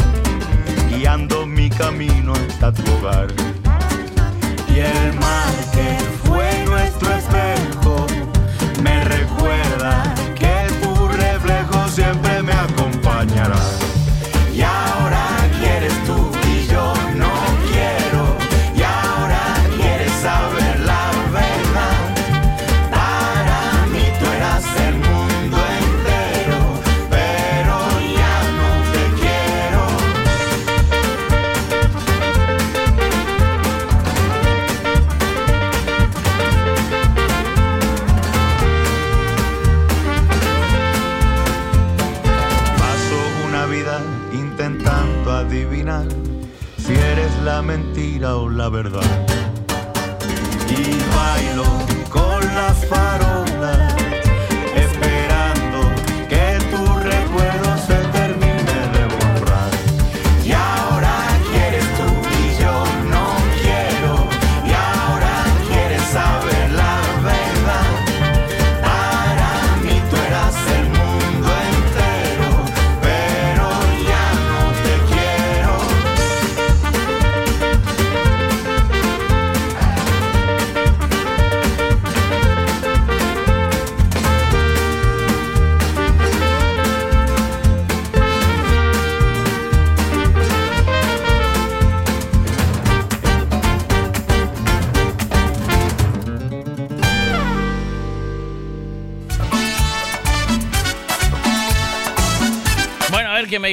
guiando 0.90 1.46
mi 1.46 1.70
camino 1.70 2.32
hasta 2.32 2.72
tu 2.72 2.90
hogar. 2.94 3.28
Y 4.74 4.80
el 4.80 5.14
mar 5.20 5.54
que 5.74 5.98
fue 6.24 6.64
nuestro 6.66 7.12
espejo 7.14 8.08
me 8.82 9.04
recuerda 9.04 10.16
que 10.40 10.68
tu 10.82 11.08
reflejo 11.10 11.90
siempre 11.90 12.37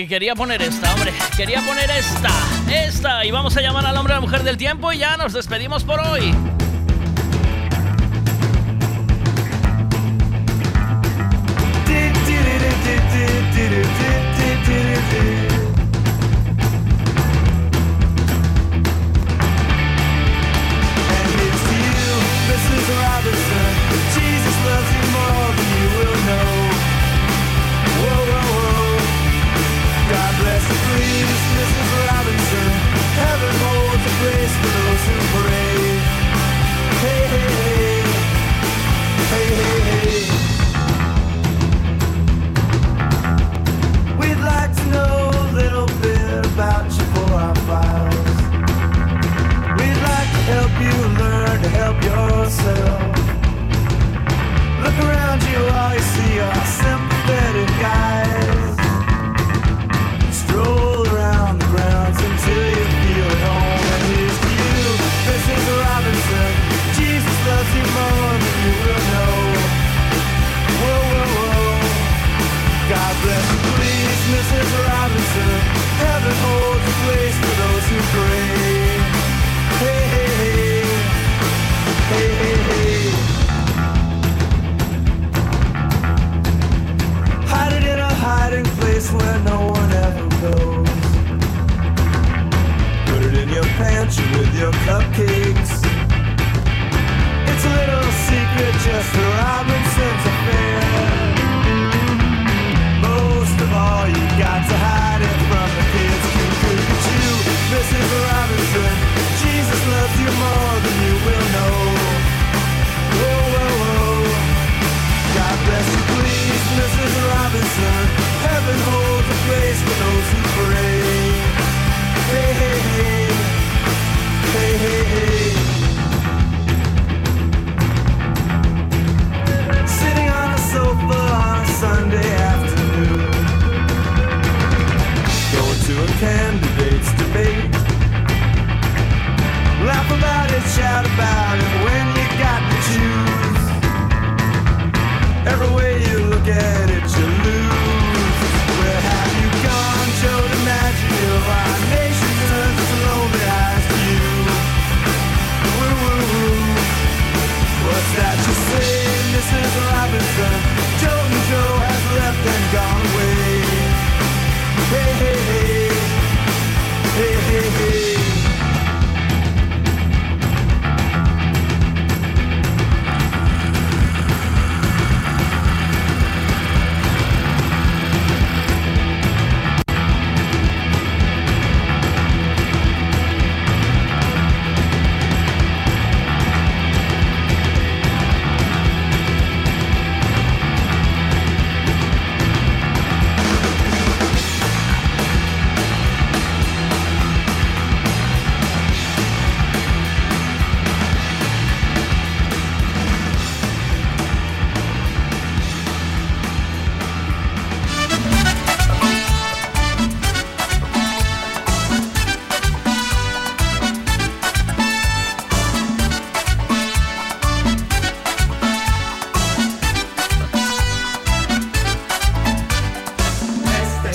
y 0.05 0.07
quería 0.07 0.34
poner 0.34 0.60
esta, 0.60 0.94
hombre. 0.94 1.12
Quería 1.36 1.60
poner 1.62 1.91
esta, 1.91 2.31
esta. 2.70 3.24
Y 3.24 3.31
vamos 3.31 3.57
a 3.57 3.60
llamar 3.62 3.86
al 3.86 3.97
hombre 3.97 4.12
o 4.12 4.16
la 4.16 4.20
mujer 4.20 4.42
del 4.42 4.57
tiempo 4.57 4.92
y 4.92 4.99
ya 4.99 5.16
nos 5.16 5.33
despedimos 5.33 5.83
por 5.83 5.99
hoy. 6.00 6.34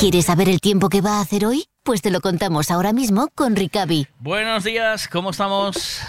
¿Quieres 0.09 0.25
saber 0.25 0.49
el 0.49 0.59
tiempo 0.59 0.89
que 0.89 1.01
va 1.01 1.19
a 1.19 1.21
hacer 1.21 1.45
hoy? 1.45 1.65
Pues 1.83 2.01
te 2.01 2.09
lo 2.09 2.19
contamos 2.19 2.71
ahora 2.71 2.93
mismo 2.93 3.27
con 3.35 3.55
Ricavi. 3.55 4.07
Buenos 4.17 4.63
días, 4.63 5.07
¿cómo 5.07 5.29
estamos? 5.29 6.01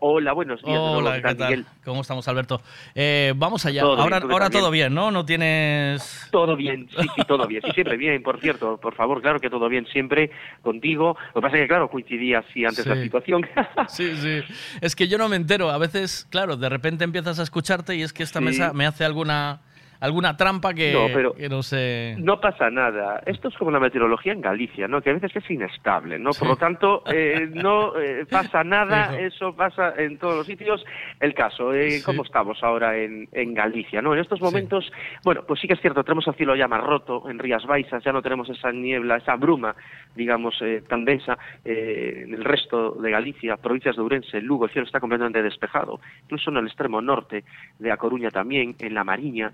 Hola, 0.00 0.34
buenos 0.34 0.62
días. 0.62 0.78
Hola, 0.78 1.22
¿qué 1.22 1.34
tal? 1.34 1.66
¿Cómo 1.82 2.02
estamos, 2.02 2.28
Alberto? 2.28 2.60
Eh, 2.94 3.32
vamos 3.36 3.64
allá. 3.64 3.84
Ahora 3.84 4.18
ahora 4.18 4.50
todo 4.50 4.70
bien. 4.70 4.92
¿no? 4.92 5.10
No 5.10 5.24
tienes... 5.24 6.28
Todo 6.30 6.56
bien, 6.56 6.86
sí, 6.94 7.08
sí, 7.16 7.22
todo 7.26 7.46
bien. 7.46 7.62
Sí, 7.64 7.70
siempre 7.72 7.96
bien, 7.96 8.22
por 8.22 8.38
cierto. 8.38 8.76
Por 8.76 8.94
favor, 8.94 9.22
claro 9.22 9.40
que 9.40 9.48
todo 9.48 9.66
bien, 9.70 9.86
siempre 9.86 10.30
contigo. 10.60 11.16
Lo 11.34 11.40
que 11.40 11.46
pasa 11.46 11.56
es 11.56 11.62
que, 11.62 11.68
claro, 11.68 11.88
coincidía 11.88 12.40
así 12.40 12.66
antes 12.66 12.84
sí. 12.84 12.90
la 12.90 13.02
situación. 13.02 13.46
sí, 13.88 14.14
sí. 14.14 14.42
Es 14.82 14.94
que 14.94 15.08
yo 15.08 15.16
no 15.16 15.30
me 15.30 15.36
entero. 15.36 15.70
A 15.70 15.78
veces, 15.78 16.26
claro, 16.28 16.58
de 16.58 16.68
repente 16.68 17.04
empiezas 17.04 17.38
a 17.38 17.44
escucharte 17.44 17.96
y 17.96 18.02
es 18.02 18.12
que 18.12 18.22
esta 18.22 18.42
mesa 18.42 18.74
me 18.74 18.84
hace 18.84 19.06
alguna 19.06 19.62
alguna 20.00 20.36
trampa 20.36 20.74
que 20.74 20.92
No, 20.92 21.06
pero- 21.12 21.34
que 21.34 21.48
no 21.48 21.62
sé. 21.62 22.16
No 22.18 22.40
pasa 22.40 22.70
nada. 22.70 23.22
Esto 23.26 23.48
es 23.48 23.54
como 23.56 23.70
la 23.70 23.80
meteorología 23.80 24.32
en 24.32 24.40
Galicia, 24.40 24.86
¿no? 24.88 25.00
Que 25.00 25.10
a 25.10 25.14
veces 25.14 25.34
es 25.36 25.50
inestable, 25.50 26.18
¿no? 26.18 26.30
Por 26.38 26.48
lo 26.48 26.56
tanto, 26.56 27.02
eh, 27.12 27.48
no 27.52 27.98
eh, 27.98 28.26
pasa 28.30 28.62
nada, 28.64 29.18
eso 29.18 29.54
pasa 29.54 29.94
en 29.96 30.18
todos 30.18 30.36
los 30.36 30.46
sitios. 30.46 30.84
El 31.20 31.34
caso, 31.34 31.72
eh, 31.72 31.90
Sí. 31.92 32.02
¿cómo 32.04 32.22
estamos 32.24 32.62
ahora 32.62 32.96
en, 32.96 33.28
en 33.32 33.54
Galicia, 33.54 34.02
no? 34.02 34.14
En 34.14 34.20
estos 34.20 34.40
momentos, 34.40 34.90
bueno, 35.24 35.42
pues 35.46 35.60
sí 35.60 35.68
que 35.68 35.74
es 35.74 35.80
cierto, 35.80 36.04
tenemos 36.04 36.26
el 36.28 36.34
cielo 36.34 36.54
ya 36.56 36.68
más 36.68 36.82
roto 36.82 37.28
en 37.30 37.38
Rías 37.38 37.64
Baixas, 37.66 38.02
ya 38.04 38.12
no 38.12 38.22
tenemos 38.22 38.48
esa 38.50 38.72
niebla, 38.72 39.16
esa 39.16 39.36
bruma, 39.36 39.74
digamos, 40.14 40.54
eh, 40.62 40.82
tan 40.88 41.04
densa 41.04 41.38
eh, 41.64 42.24
en 42.26 42.34
el 42.34 42.44
resto 42.44 42.92
de 42.92 43.10
Galicia, 43.10 43.56
provincias 43.56 43.96
de 43.96 44.02
Ourense, 44.02 44.40
Lugo, 44.40 44.66
el 44.66 44.70
cielo 44.72 44.86
está 44.86 45.00
completamente 45.00 45.42
despejado, 45.42 46.00
incluso 46.24 46.50
en 46.50 46.58
el 46.58 46.66
extremo 46.66 47.00
norte 47.00 47.44
de 47.78 47.90
A 47.92 47.96
Coruña 47.96 48.30
también, 48.30 48.74
en 48.78 48.94
La 48.94 49.04
Mariña, 49.04 49.52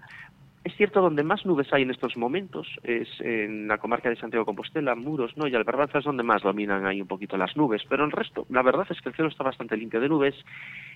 es 0.63 0.75
cierto, 0.77 1.01
donde 1.01 1.23
más 1.23 1.47
nubes 1.47 1.73
hay 1.73 1.83
en 1.83 1.91
estos 1.91 2.17
momentos 2.17 2.69
es 2.83 3.09
en 3.21 3.67
la 3.67 3.79
comarca 3.79 4.11
de 4.11 4.17
Santiago 4.17 4.45
Compostela, 4.45 4.95
Muros, 4.95 5.35
¿no? 5.37 5.47
Y 5.47 5.55
Albarbanza 5.55 5.99
es 5.99 6.05
donde 6.05 6.23
más 6.23 6.43
dominan 6.43 6.85
ahí 6.85 7.01
un 7.01 7.09
poquito 7.09 7.39
las 7.39 7.57
nubes. 7.57 7.83
Pero 7.89 8.05
el 8.05 8.13
resto, 8.13 8.47
la 8.51 8.63
verdad 8.63 8.87
es 8.91 9.01
que 9.01 9.09
el 9.09 9.15
cielo 9.15 9.31
está 9.31 9.43
bastante 9.43 9.77
limpio 9.77 10.01
de 10.01 10.09
nubes 10.09 10.35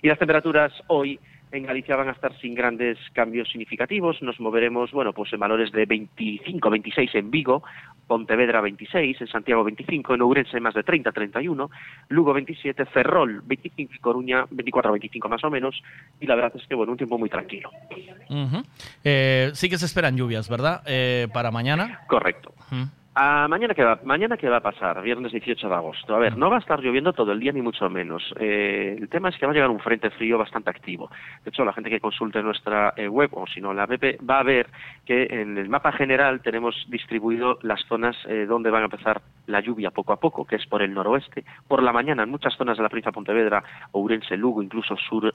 y 0.03 0.07
las 0.07 0.19
temperaturas 0.19 0.71
hoy 0.87 1.19
en 1.57 1.65
Galicia 1.65 1.95
van 1.95 2.09
a 2.09 2.11
estar 2.11 2.37
sin 2.39 2.53
grandes 2.53 2.97
cambios 3.13 3.49
significativos. 3.49 4.21
Nos 4.21 4.39
moveremos, 4.39 4.91
bueno, 4.91 5.13
pues 5.13 5.31
en 5.33 5.39
valores 5.39 5.71
de 5.71 5.85
25, 5.85 6.69
26 6.69 7.15
en 7.15 7.31
Vigo, 7.31 7.63
Pontevedra 8.07 8.61
26, 8.61 9.21
en 9.21 9.27
Santiago 9.27 9.63
25, 9.63 10.13
en 10.13 10.21
Ourense 10.21 10.59
más 10.59 10.73
de 10.73 10.83
30, 10.83 11.11
31, 11.11 11.69
Lugo 12.09 12.33
27, 12.33 12.85
Ferrol 12.85 13.41
25 13.45 13.93
y 13.95 13.99
Coruña 13.99 14.45
24, 14.49 14.91
25 14.91 15.29
más 15.29 15.43
o 15.43 15.49
menos. 15.49 15.81
Y 16.19 16.27
la 16.27 16.35
verdad 16.35 16.53
es 16.55 16.67
que, 16.67 16.75
bueno, 16.75 16.91
un 16.91 16.97
tiempo 16.97 17.17
muy 17.17 17.29
tranquilo. 17.29 17.69
Ujú. 18.29 18.63
Eh, 19.03 19.51
sí 19.53 19.69
que 19.69 19.77
se 19.77 19.85
esperan 19.85 20.17
lluvias, 20.17 20.49
¿verdad? 20.49 20.81
Eh, 20.85 21.27
para 21.33 21.51
mañana. 21.51 22.01
Correcto. 22.07 22.53
Ujú. 22.71 23.04
Ah, 23.17 23.47
mañana 23.49 23.73
qué 23.73 23.81
va, 23.81 23.97
mañana 24.03 24.35
qué 24.35 24.49
va 24.49 24.57
a 24.57 24.61
pasar, 24.61 25.01
viernes 25.01 25.31
18 25.31 25.69
de 25.69 25.73
agosto. 25.73 26.13
A 26.13 26.19
ver, 26.19 26.35
no 26.35 26.49
va 26.49 26.57
a 26.57 26.59
estar 26.59 26.81
lloviendo 26.81 27.13
todo 27.13 27.31
el 27.31 27.39
día 27.39 27.53
ni 27.53 27.61
mucho 27.61 27.89
menos. 27.89 28.21
Eh, 28.37 28.97
el 28.99 29.07
tema 29.07 29.29
es 29.29 29.37
que 29.37 29.45
va 29.45 29.53
a 29.53 29.55
llegar 29.55 29.69
un 29.69 29.79
frente 29.79 30.09
frío 30.09 30.37
bastante 30.37 30.69
activo. 30.69 31.09
De 31.45 31.49
hecho, 31.49 31.63
la 31.63 31.71
gente 31.71 31.89
que 31.89 32.01
consulte 32.01 32.43
nuestra 32.43 32.93
eh, 32.97 33.07
web 33.07 33.29
o 33.31 33.47
si 33.47 33.61
no 33.61 33.73
la 33.73 33.83
app 33.83 34.03
va 34.29 34.39
a 34.39 34.43
ver 34.43 34.67
que 35.05 35.27
en 35.29 35.57
el 35.57 35.69
mapa 35.69 35.93
general 35.93 36.41
tenemos 36.41 36.75
distribuido 36.89 37.57
las 37.61 37.85
zonas 37.85 38.17
eh, 38.27 38.45
donde 38.49 38.69
van 38.69 38.81
a 38.81 38.85
empezar 38.85 39.21
la 39.47 39.61
lluvia 39.61 39.91
poco 39.91 40.11
a 40.11 40.19
poco, 40.19 40.43
que 40.43 40.57
es 40.57 40.65
por 40.65 40.81
el 40.81 40.93
noroeste. 40.93 41.45
Por 41.69 41.83
la 41.83 41.93
mañana 41.93 42.23
en 42.23 42.29
muchas 42.29 42.53
zonas 42.57 42.75
de 42.75 42.83
la 42.83 42.89
provincia 42.89 43.11
de 43.11 43.15
Pontevedra, 43.15 43.63
Ourense, 43.93 44.35
Lugo, 44.35 44.61
incluso 44.61 44.97
sur, 44.97 45.33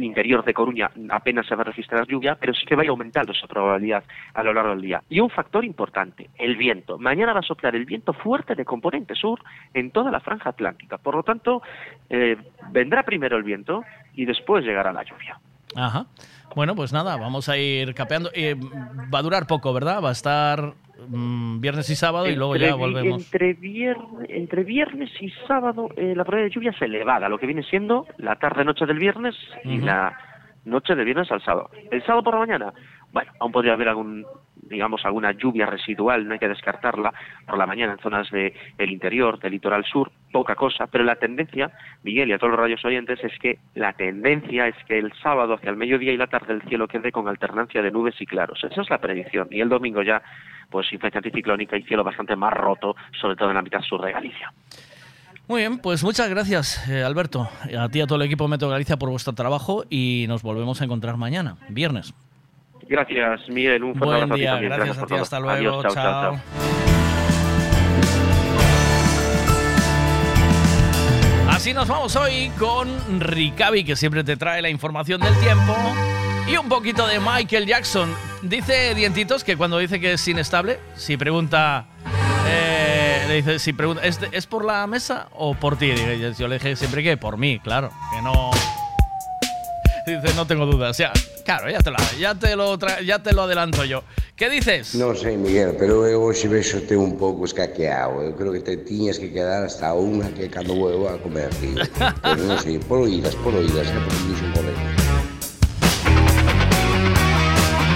interior 0.00 0.44
de 0.44 0.52
Coruña, 0.52 0.90
apenas 1.10 1.46
se 1.46 1.54
va 1.54 1.60
a 1.60 1.66
registrar 1.66 2.08
lluvia, 2.08 2.36
pero 2.40 2.52
sí 2.54 2.66
que 2.66 2.74
va 2.74 2.82
a 2.82 2.86
ir 2.86 2.90
aumentando 2.90 3.30
esa 3.30 3.46
probabilidad 3.46 4.02
a 4.32 4.42
lo 4.42 4.52
largo 4.52 4.70
del 4.70 4.80
día. 4.80 5.00
Y 5.08 5.20
un 5.20 5.30
factor 5.30 5.64
importante, 5.64 6.28
el 6.38 6.56
viento. 6.56 6.98
Mañana 7.04 7.34
va 7.34 7.40
a 7.40 7.42
soplar 7.42 7.76
el 7.76 7.84
viento 7.84 8.14
fuerte 8.14 8.54
de 8.54 8.64
componente 8.64 9.14
sur 9.14 9.38
en 9.74 9.90
toda 9.90 10.10
la 10.10 10.20
franja 10.20 10.48
atlántica. 10.48 10.96
Por 10.96 11.14
lo 11.14 11.22
tanto, 11.22 11.60
eh, 12.08 12.34
vendrá 12.70 13.02
primero 13.02 13.36
el 13.36 13.42
viento 13.42 13.84
y 14.14 14.24
después 14.24 14.64
llegará 14.64 14.90
la 14.90 15.02
lluvia. 15.02 15.38
Ajá. 15.76 16.06
Bueno, 16.56 16.74
pues 16.74 16.94
nada, 16.94 17.18
vamos 17.18 17.50
a 17.50 17.58
ir 17.58 17.92
capeando. 17.94 18.30
Eh, 18.32 18.56
va 19.12 19.18
a 19.18 19.22
durar 19.22 19.46
poco, 19.46 19.74
¿verdad? 19.74 20.02
Va 20.02 20.08
a 20.08 20.12
estar 20.12 20.72
mm, 21.08 21.60
viernes 21.60 21.90
y 21.90 21.94
sábado 21.94 22.26
y 22.26 22.36
luego 22.36 22.56
ya 22.56 22.74
volvemos. 22.74 23.22
Entre 23.22 23.52
viernes, 23.52 24.30
entre 24.30 24.64
viernes 24.64 25.10
y 25.20 25.28
sábado 25.46 25.90
eh, 25.98 26.14
la 26.16 26.24
probabilidad 26.24 26.48
de 26.48 26.54
lluvia 26.54 26.70
es 26.70 26.80
elevada, 26.80 27.28
lo 27.28 27.36
que 27.36 27.44
viene 27.44 27.64
siendo 27.64 28.06
la 28.16 28.36
tarde-noche 28.36 28.86
del 28.86 28.98
viernes 28.98 29.34
y 29.62 29.76
la 29.76 30.16
noche 30.64 30.94
de 30.94 31.04
viernes 31.04 31.30
al 31.30 31.42
sábado. 31.44 31.68
El 31.90 32.00
sábado 32.06 32.22
por 32.22 32.34
la 32.34 32.40
mañana, 32.40 32.72
bueno, 33.14 33.30
aún 33.38 33.52
podría 33.52 33.74
haber 33.74 33.88
algún, 33.88 34.26
digamos, 34.56 35.04
alguna 35.04 35.30
lluvia 35.30 35.66
residual, 35.66 36.26
no 36.26 36.32
hay 36.32 36.40
que 36.40 36.48
descartarla 36.48 37.14
por 37.46 37.56
la 37.56 37.64
mañana 37.64 37.92
en 37.92 38.00
zonas 38.00 38.28
del 38.28 38.90
interior, 38.90 39.38
del 39.38 39.52
litoral 39.52 39.84
sur, 39.84 40.10
poca 40.32 40.56
cosa, 40.56 40.88
pero 40.88 41.04
la 41.04 41.14
tendencia, 41.14 41.70
Miguel 42.02 42.28
y 42.28 42.32
a 42.32 42.38
todos 42.38 42.50
los 42.50 42.58
radios 42.58 42.84
oyentes, 42.84 43.22
es 43.22 43.38
que 43.38 43.60
la 43.76 43.92
tendencia 43.92 44.66
es 44.66 44.74
que 44.88 44.98
el 44.98 45.12
sábado 45.22 45.54
hacia 45.54 45.70
el 45.70 45.76
mediodía 45.76 46.12
y 46.12 46.16
la 46.16 46.26
tarde 46.26 46.54
el 46.54 46.62
cielo 46.62 46.88
quede 46.88 47.12
con 47.12 47.28
alternancia 47.28 47.82
de 47.82 47.92
nubes 47.92 48.20
y 48.20 48.26
claros. 48.26 48.58
Esa 48.64 48.82
es 48.82 48.90
la 48.90 48.98
predicción. 48.98 49.46
Y 49.52 49.60
el 49.60 49.68
domingo 49.68 50.02
ya, 50.02 50.20
pues 50.68 50.92
influencia 50.92 51.20
anticiclónica 51.20 51.76
y 51.76 51.84
cielo 51.84 52.02
bastante 52.02 52.34
más 52.34 52.52
roto, 52.52 52.96
sobre 53.20 53.36
todo 53.36 53.50
en 53.50 53.54
la 53.54 53.62
mitad 53.62 53.80
sur 53.80 54.04
de 54.04 54.10
Galicia. 54.10 54.52
Muy 55.46 55.60
bien, 55.60 55.78
pues 55.78 56.02
muchas 56.02 56.28
gracias, 56.28 56.88
eh, 56.88 57.04
Alberto. 57.04 57.48
A 57.78 57.88
ti 57.90 58.00
y 58.00 58.02
a 58.02 58.06
todo 58.06 58.16
el 58.16 58.22
equipo 58.22 58.42
de 58.42 58.50
Meteo 58.50 58.70
Galicia 58.70 58.96
por 58.96 59.10
vuestro 59.10 59.34
trabajo 59.34 59.84
y 59.88 60.24
nos 60.26 60.42
volvemos 60.42 60.80
a 60.80 60.84
encontrar 60.84 61.16
mañana, 61.16 61.58
viernes. 61.68 62.12
Gracias, 62.88 63.48
Miguel. 63.48 63.82
Un 63.84 63.94
fuerte 63.94 64.06
Buen 64.06 64.22
abrazo 64.22 64.32
a 64.32 64.36
ti 64.36 64.40
día, 64.40 64.50
también. 64.52 64.72
gracias 64.72 64.98
a 64.98 65.06
ti, 65.06 65.14
hasta 65.14 65.40
luego, 65.40 65.54
Adiós, 65.56 65.82
chao, 65.82 65.94
chao, 65.94 66.02
chao. 66.04 66.32
chao. 66.34 66.40
Así 71.48 71.72
nos 71.72 71.88
vamos 71.88 72.14
hoy 72.16 72.50
con 72.58 73.20
Ricavi, 73.20 73.84
que 73.84 73.96
siempre 73.96 74.24
te 74.24 74.36
trae 74.36 74.60
la 74.60 74.68
información 74.68 75.20
del 75.20 75.34
tiempo. 75.38 75.74
Y 76.46 76.56
un 76.56 76.68
poquito 76.68 77.06
de 77.06 77.20
Michael 77.20 77.66
Jackson. 77.66 78.14
Dice 78.42 78.94
Dientitos 78.94 79.44
que 79.44 79.56
cuando 79.56 79.78
dice 79.78 79.98
que 80.00 80.12
es 80.14 80.28
inestable, 80.28 80.78
si 80.94 81.16
pregunta. 81.16 81.86
eh, 82.46 83.24
le 83.28 83.34
dice, 83.36 83.58
si 83.58 83.72
pregunta, 83.72 84.02
¿es, 84.04 84.20
¿es 84.32 84.46
por 84.46 84.64
la 84.64 84.86
mesa 84.86 85.28
o 85.32 85.54
por 85.54 85.78
ti? 85.78 85.92
Yo 86.38 86.48
le 86.48 86.56
dije 86.56 86.76
siempre 86.76 87.02
que 87.02 87.16
por 87.16 87.38
mí, 87.38 87.58
claro. 87.60 87.90
Que 88.14 88.20
no. 88.20 88.50
Dice, 90.06 90.34
no 90.36 90.46
tengo 90.46 90.66
dudas. 90.66 90.98
Ya, 90.98 91.12
claro, 91.44 91.70
ya 91.70 91.78
te, 91.80 91.90
la- 91.90 92.12
ya 92.18 92.34
te, 92.34 92.56
lo, 92.56 92.76
ya 93.04 93.18
te 93.22 93.32
lo 93.32 93.42
adelanto 93.42 93.84
yo. 93.84 94.02
¿Qué 94.36 94.50
dices? 94.50 94.94
Non 94.98 95.14
sei, 95.14 95.38
Miguel, 95.38 95.78
pero 95.78 96.02
eu 96.10 96.18
hoxe 96.26 96.50
vexo 96.50 96.82
te 96.82 96.98
un 96.98 97.14
pouco 97.14 97.46
escaqueado. 97.46 98.18
Eu 98.20 98.34
creo 98.34 98.50
que 98.50 98.58
te 98.60 98.76
tiñas 98.76 99.16
que 99.16 99.30
quedar 99.30 99.62
hasta 99.62 99.94
unha 99.94 100.26
que 100.34 100.50
cando 100.50 100.74
vou 100.74 101.06
a 101.06 101.14
comer, 101.22 101.48
tío. 101.62 101.78
Pero 102.22 102.42
non 102.42 102.58
sei, 102.58 102.82
por 102.82 103.06
oídas, 103.06 103.38
por 103.38 103.54
oídas, 103.54 103.86
é 103.86 103.98
por 104.02 104.10
un. 104.10 104.74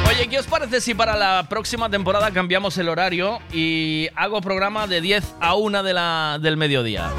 Oye, 0.09 0.31
¿qué 0.31 0.39
os 0.39 0.47
parece 0.47 0.81
si 0.81 0.95
para 0.95 1.19
la 1.19 1.47
próxima 1.51 1.91
temporada 1.91 2.31
cambiamos 2.31 2.78
el 2.78 2.89
horario 2.89 3.43
y 3.53 4.07
hago 4.15 4.41
programa 4.41 4.87
de 4.87 5.01
10 5.03 5.25
a 5.43 5.55
1 5.59 5.83
de 5.83 5.93
la, 5.93 6.39
del 6.41 6.57
mediodía? 6.57 7.11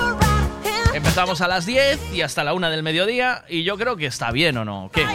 Empezamos 0.99 1.39
a 1.39 1.47
las 1.47 1.65
10 1.65 2.13
y 2.13 2.23
hasta 2.23 2.43
la 2.43 2.53
1 2.53 2.69
del 2.69 2.83
mediodía 2.83 3.45
y 3.47 3.63
yo 3.63 3.77
creo 3.77 3.95
que 3.95 4.05
está 4.05 4.31
bien 4.31 4.57
o 4.57 4.65
no. 4.65 4.91
¿Qué? 4.93 5.05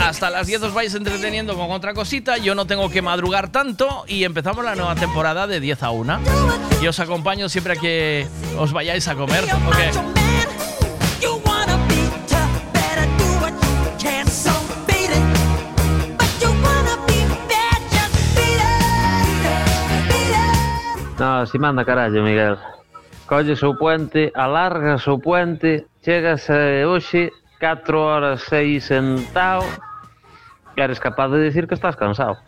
Hasta 0.00 0.30
las 0.30 0.46
10 0.46 0.62
os 0.62 0.72
vais 0.72 0.94
entreteniendo 0.94 1.56
con 1.56 1.72
otra 1.72 1.92
cosita, 1.92 2.36
yo 2.36 2.54
no 2.54 2.68
tengo 2.68 2.88
que 2.90 3.02
madrugar 3.02 3.50
tanto 3.50 4.04
y 4.06 4.22
empezamos 4.22 4.64
la 4.64 4.76
nueva 4.76 4.94
temporada 4.94 5.48
de 5.48 5.58
10 5.58 5.82
a 5.82 5.90
1. 5.90 6.20
Y 6.80 6.86
os 6.86 7.00
acompaño 7.00 7.48
siempre 7.48 7.76
que 7.76 8.28
os 8.56 8.72
vayáis 8.72 9.08
a 9.08 9.16
comer. 9.16 9.42
¿ok? 9.44 9.76
No, 21.18 21.46
si 21.46 21.58
manda 21.58 21.84
carallo, 21.84 22.22
Miguel. 22.22 22.56
Colles 23.26 23.62
o 23.62 23.76
puente, 23.76 24.32
alargas 24.34 25.08
o 25.08 25.18
puente, 25.18 25.86
chegas 26.02 26.46
eh, 26.48 26.86
hoxe 26.86 27.32
4 27.58 27.98
horas 27.98 28.44
6 28.48 28.84
sentado 28.84 29.66
e 30.76 30.80
eres 30.80 31.00
capaz 31.00 31.28
de 31.34 31.38
decir 31.38 31.66
que 31.66 31.74
estás 31.74 31.96
cansado. 31.96 32.38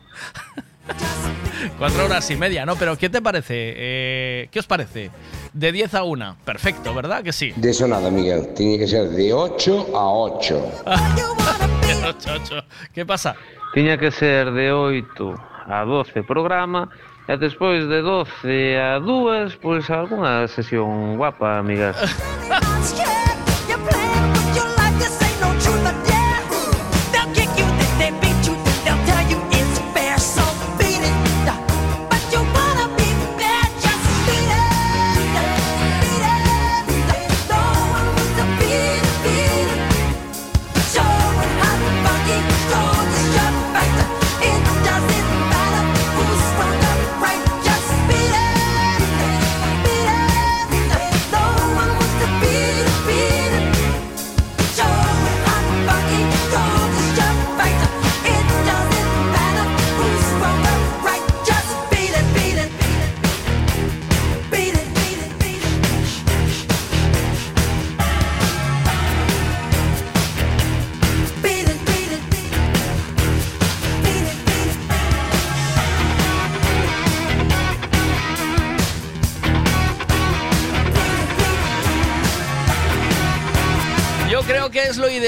Cuatro 1.78 2.04
horas 2.04 2.30
y 2.30 2.36
media, 2.36 2.64
¿no? 2.64 2.76
Pero 2.76 2.96
¿qué 2.96 3.08
te 3.08 3.20
parece? 3.20 3.74
Eh, 3.76 4.48
¿Qué 4.50 4.58
os 4.60 4.66
parece? 4.66 5.10
De 5.52 5.72
10 5.72 5.94
a 5.94 6.02
1. 6.04 6.36
Perfecto, 6.44 6.94
¿verdad 6.94 7.22
que 7.22 7.32
sí? 7.32 7.52
De 7.56 7.70
eso 7.70 7.88
nada, 7.88 8.10
Miguel. 8.10 8.54
Tiene 8.54 8.78
que 8.78 8.86
ser 8.86 9.08
de 9.10 9.32
8 9.32 9.96
a 9.96 10.08
8. 10.08 10.82
Ocho, 12.08 12.30
ocho. 12.34 12.64
¿Qué 12.94 13.04
pasa? 13.04 13.34
Tiña 13.74 13.98
que 13.98 14.10
ser 14.10 14.52
de 14.52 14.72
8 14.72 15.34
a 15.66 15.84
12 15.84 16.22
programa 16.22 16.88
e 17.28 17.36
despois 17.36 17.86
de 17.86 18.00
12 18.00 18.76
a 18.76 18.98
2, 18.98 19.54
pois 19.56 19.88
algunha 19.90 20.48
sesión 20.48 21.16
guapa, 21.16 21.62
Miguel. 21.62 21.94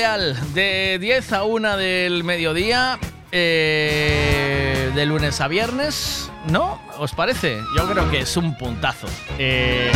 De 0.01 0.97
10 0.99 1.33
a 1.35 1.45
1 1.45 1.77
del 1.77 2.25
mediodía, 2.25 2.99
eh, 3.33 4.91
de 4.95 5.05
lunes 5.05 5.43
a 5.43 5.47
viernes, 5.47 6.31
¿no? 6.49 6.81
¿Os 6.97 7.13
parece? 7.13 7.59
Yo 7.77 7.87
creo 7.87 8.11
que 8.11 8.21
es 8.21 8.35
un 8.39 8.57
puntazo. 8.57 9.09
Eh, 9.39 9.93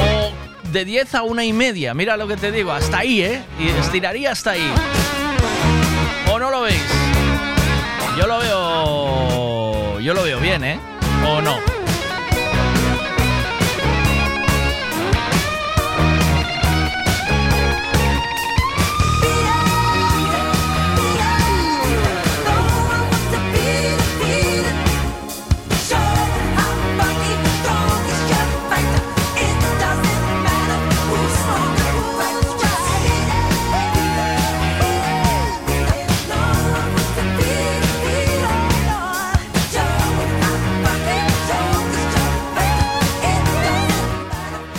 o 0.00 0.32
de 0.70 0.84
10 0.84 1.16
a 1.16 1.22
1 1.24 1.42
y 1.42 1.52
media, 1.52 1.94
mira 1.94 2.16
lo 2.16 2.28
que 2.28 2.36
te 2.36 2.52
digo, 2.52 2.70
hasta 2.70 2.98
ahí, 2.98 3.22
¿eh? 3.22 3.42
Y 3.58 3.70
estiraría 3.70 4.30
hasta 4.30 4.52
ahí. 4.52 4.72
¿O 6.30 6.38
no 6.38 6.48
lo 6.48 6.60
veis? 6.60 6.80
Yo 8.16 8.28
lo 8.28 8.38
veo. 8.38 9.98
Yo 9.98 10.14
lo 10.14 10.22
veo 10.22 10.38
bien, 10.38 10.62
¿eh? 10.62 10.78
¿O 11.26 11.40
no? 11.40 11.75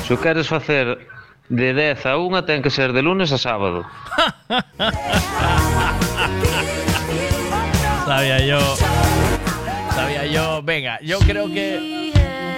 Se 0.08 0.14
o 0.14 0.22
queres 0.22 0.48
facer 0.48 1.04
de 1.50 1.74
10 1.74 2.06
a 2.06 2.16
1 2.16 2.46
ten 2.48 2.64
que 2.64 2.72
ser 2.72 2.96
de 2.96 3.04
lunes 3.04 3.36
a 3.36 3.38
sábado. 3.38 3.84
Sabía 8.08 8.40
yo. 8.40 8.60
Sabía 9.92 10.26
yo. 10.26 10.64
Venga, 10.64 10.98
yo 11.02 11.20
creo 11.20 11.52
que 11.52 12.14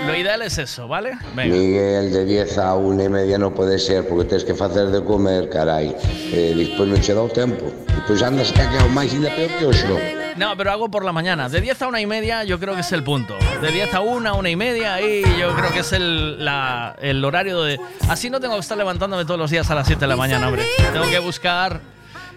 lo 0.05 0.15
ideal 0.15 0.43
es 0.43 0.59
eso, 0.59 0.87
¿vale? 0.87 1.17
Venga. 1.33 1.55
Miguel, 1.55 2.13
de 2.13 2.25
10 2.25 2.57
a 2.59 2.75
1 2.75 3.01
e 3.01 3.09
media 3.09 3.41
non 3.41 3.49
pode 3.57 3.81
ser 3.81 4.05
porque 4.05 4.29
tens 4.29 4.45
que 4.45 4.53
facer 4.53 4.93
de 4.93 5.01
comer, 5.01 5.49
carai. 5.49 5.97
E 6.29 6.53
despois 6.53 6.85
non 6.85 7.01
che 7.01 7.17
dá 7.17 7.25
o 7.25 7.33
tempo. 7.33 7.73
E 7.89 7.97
pois 8.05 8.21
andas 8.21 8.53
caqueado 8.53 8.93
máis 8.93 9.09
ainda 9.09 9.33
peor 9.33 9.49
que 9.57 9.65
non? 9.89 10.18
No, 10.39 10.55
pero 10.55 10.71
hago 10.71 10.89
por 10.89 11.03
la 11.03 11.11
mañana. 11.11 11.49
De 11.49 11.59
10 11.61 11.81
a 11.81 11.87
1 11.89 11.99
y 11.99 12.05
media 12.05 12.43
yo 12.45 12.59
creo 12.59 12.73
que 12.73 12.81
es 12.81 12.91
el 12.93 13.03
punto. 13.03 13.37
De 13.61 13.71
10 13.71 13.93
a 13.93 13.99
1, 13.99 14.35
1 14.37 14.47
y 14.49 14.55
media 14.55 15.01
y 15.01 15.21
yo 15.37 15.53
creo 15.55 15.71
que 15.71 15.79
es 15.79 15.91
el, 15.91 16.43
la- 16.43 16.95
el 17.01 17.23
horario 17.25 17.61
de... 17.61 17.79
Así 18.07 18.29
no 18.29 18.39
tengo 18.39 18.53
que 18.55 18.61
estar 18.61 18.77
levantándome 18.77 19.25
todos 19.25 19.39
los 19.39 19.51
días 19.51 19.69
a 19.69 19.75
las 19.75 19.85
7 19.85 19.99
de 19.99 20.07
la 20.07 20.15
mañana, 20.15 20.47
hombre. 20.47 20.65
Tengo 20.93 21.09
que 21.09 21.19
buscar... 21.19 21.81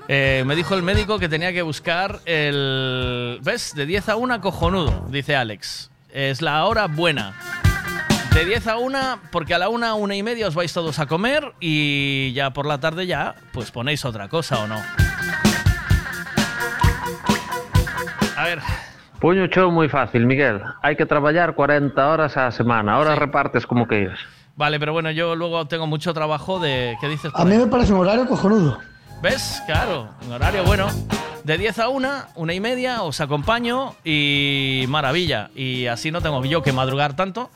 eh, 0.08 0.42
me 0.44 0.56
dijo 0.56 0.74
el 0.74 0.82
médico 0.82 1.18
que 1.20 1.28
tenía 1.28 1.52
que 1.52 1.62
buscar 1.62 2.18
el... 2.24 3.38
¿Ves? 3.42 3.72
De 3.74 3.86
10 3.86 4.08
a 4.08 4.16
1 4.16 4.40
cojonudo, 4.40 5.06
dice 5.08 5.36
Alex. 5.36 5.90
Es 6.12 6.42
la 6.42 6.64
hora 6.66 6.88
buena. 6.88 7.34
De 8.34 8.44
10 8.44 8.66
a 8.66 8.78
1, 8.78 9.20
porque 9.30 9.54
a 9.54 9.58
la 9.58 9.68
1, 9.68 9.94
1 9.94 10.14
y 10.14 10.22
media 10.24 10.48
os 10.48 10.54
vais 10.56 10.72
todos 10.72 10.98
a 10.98 11.06
comer 11.06 11.52
y 11.60 12.32
ya 12.32 12.50
por 12.50 12.66
la 12.66 12.80
tarde 12.80 13.06
ya, 13.06 13.36
pues 13.52 13.70
ponéis 13.70 14.04
otra 14.04 14.28
cosa 14.28 14.58
o 14.60 14.66
no. 14.66 14.82
A 18.42 18.44
ver, 18.44 18.58
Puño 19.22 19.46
chou 19.46 19.70
moi 19.70 19.86
fácil, 19.86 20.26
Miguel. 20.26 20.58
Hai 20.82 20.98
que 20.98 21.06
traballar 21.06 21.54
40 21.54 21.94
horas 21.94 22.34
a 22.34 22.50
semana. 22.50 22.98
Ahora 22.98 23.14
repartes 23.14 23.70
como 23.70 23.86
queiras. 23.86 24.18
Vale, 24.58 24.82
pero 24.82 24.90
bueno, 24.90 25.14
yo 25.14 25.36
luego 25.38 25.70
tengo 25.70 25.86
mucho 25.86 26.10
trabajo 26.10 26.58
de... 26.58 26.98
¿Qué 26.98 27.06
dices? 27.06 27.30
A 27.36 27.44
mí 27.44 27.56
me 27.56 27.68
parece 27.68 27.92
un 27.92 28.00
horario 28.00 28.26
cojonudo. 28.26 28.80
¿Ves? 29.22 29.62
Claro, 29.64 30.08
un 30.26 30.32
horario 30.32 30.64
bueno. 30.64 30.88
De 31.44 31.56
10 31.56 31.78
a 31.78 31.88
1, 31.88 32.08
una 32.34 32.52
y 32.52 32.58
media, 32.58 33.02
os 33.04 33.20
acompaño 33.20 33.94
y 34.02 34.86
maravilla. 34.88 35.50
Y 35.54 35.86
así 35.86 36.10
no 36.10 36.20
tengo 36.20 36.44
yo 36.44 36.64
que 36.64 36.72
madrugar 36.72 37.14
tanto. 37.14 37.48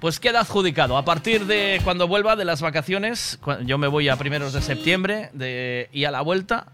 Pues 0.00 0.18
queda 0.18 0.40
adjudicado. 0.40 0.96
A 0.96 1.04
partir 1.04 1.44
de 1.44 1.78
cuando 1.84 2.08
vuelva 2.08 2.36
de 2.36 2.46
las 2.46 2.62
vacaciones, 2.62 3.38
yo 3.66 3.76
me 3.76 3.86
voy 3.86 4.08
a 4.08 4.16
primeros 4.16 4.54
de 4.54 4.62
septiembre 4.62 5.28
de, 5.34 5.90
y 5.92 6.06
a 6.06 6.10
la 6.10 6.22
vuelta, 6.22 6.72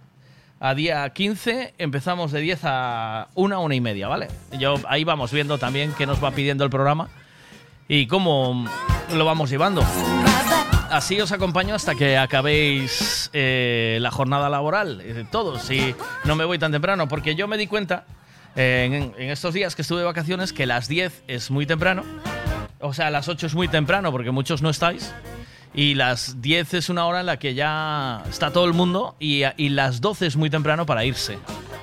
a 0.60 0.74
día 0.74 1.08
15, 1.08 1.74
empezamos 1.78 2.32
de 2.32 2.40
10 2.40 2.60
a 2.64 3.28
1, 3.34 3.62
una 3.62 3.74
y 3.74 3.80
media, 3.80 4.08
¿vale? 4.08 4.28
Yo, 4.58 4.74
ahí 4.88 5.04
vamos 5.04 5.32
viendo 5.32 5.58
también 5.58 5.92
qué 5.96 6.06
nos 6.06 6.22
va 6.22 6.32
pidiendo 6.32 6.64
el 6.64 6.70
programa 6.70 7.08
y 7.86 8.06
cómo 8.06 8.66
lo 9.14 9.24
vamos 9.24 9.50
llevando. 9.50 9.82
Así 10.90 11.20
os 11.20 11.32
acompaño 11.32 11.74
hasta 11.74 11.94
que 11.94 12.16
acabéis 12.16 13.30
eh, 13.32 13.98
la 14.00 14.10
jornada 14.10 14.48
laboral, 14.48 15.00
eh, 15.04 15.24
todos, 15.30 15.70
y 15.70 15.94
no 16.24 16.34
me 16.34 16.44
voy 16.44 16.58
tan 16.58 16.72
temprano, 16.72 17.08
porque 17.08 17.34
yo 17.34 17.46
me 17.46 17.58
di 17.58 17.66
cuenta 17.66 18.04
eh, 18.56 18.84
en, 18.90 19.22
en 19.22 19.30
estos 19.30 19.54
días 19.54 19.76
que 19.76 19.82
estuve 19.82 20.00
de 20.00 20.06
vacaciones 20.06 20.52
que 20.52 20.66
las 20.66 20.88
10 20.88 21.24
es 21.28 21.50
muy 21.50 21.66
temprano, 21.66 22.04
o 22.80 22.94
sea, 22.94 23.10
las 23.10 23.28
8 23.28 23.46
es 23.46 23.54
muy 23.54 23.68
temprano 23.68 24.10
porque 24.10 24.30
muchos 24.30 24.62
no 24.62 24.70
estáis, 24.70 25.12
y 25.74 25.94
las 25.94 26.40
10 26.40 26.74
es 26.74 26.88
una 26.88 27.06
hora 27.06 27.20
en 27.20 27.26
la 27.26 27.38
que 27.38 27.54
ya 27.54 28.22
está 28.28 28.52
todo 28.52 28.64
el 28.64 28.72
mundo, 28.72 29.14
y, 29.18 29.44
las 29.68 30.00
12 30.00 30.26
es 30.26 30.36
muy 30.36 30.50
temprano 30.50 30.86
para 30.86 31.04
irse. 31.04 31.38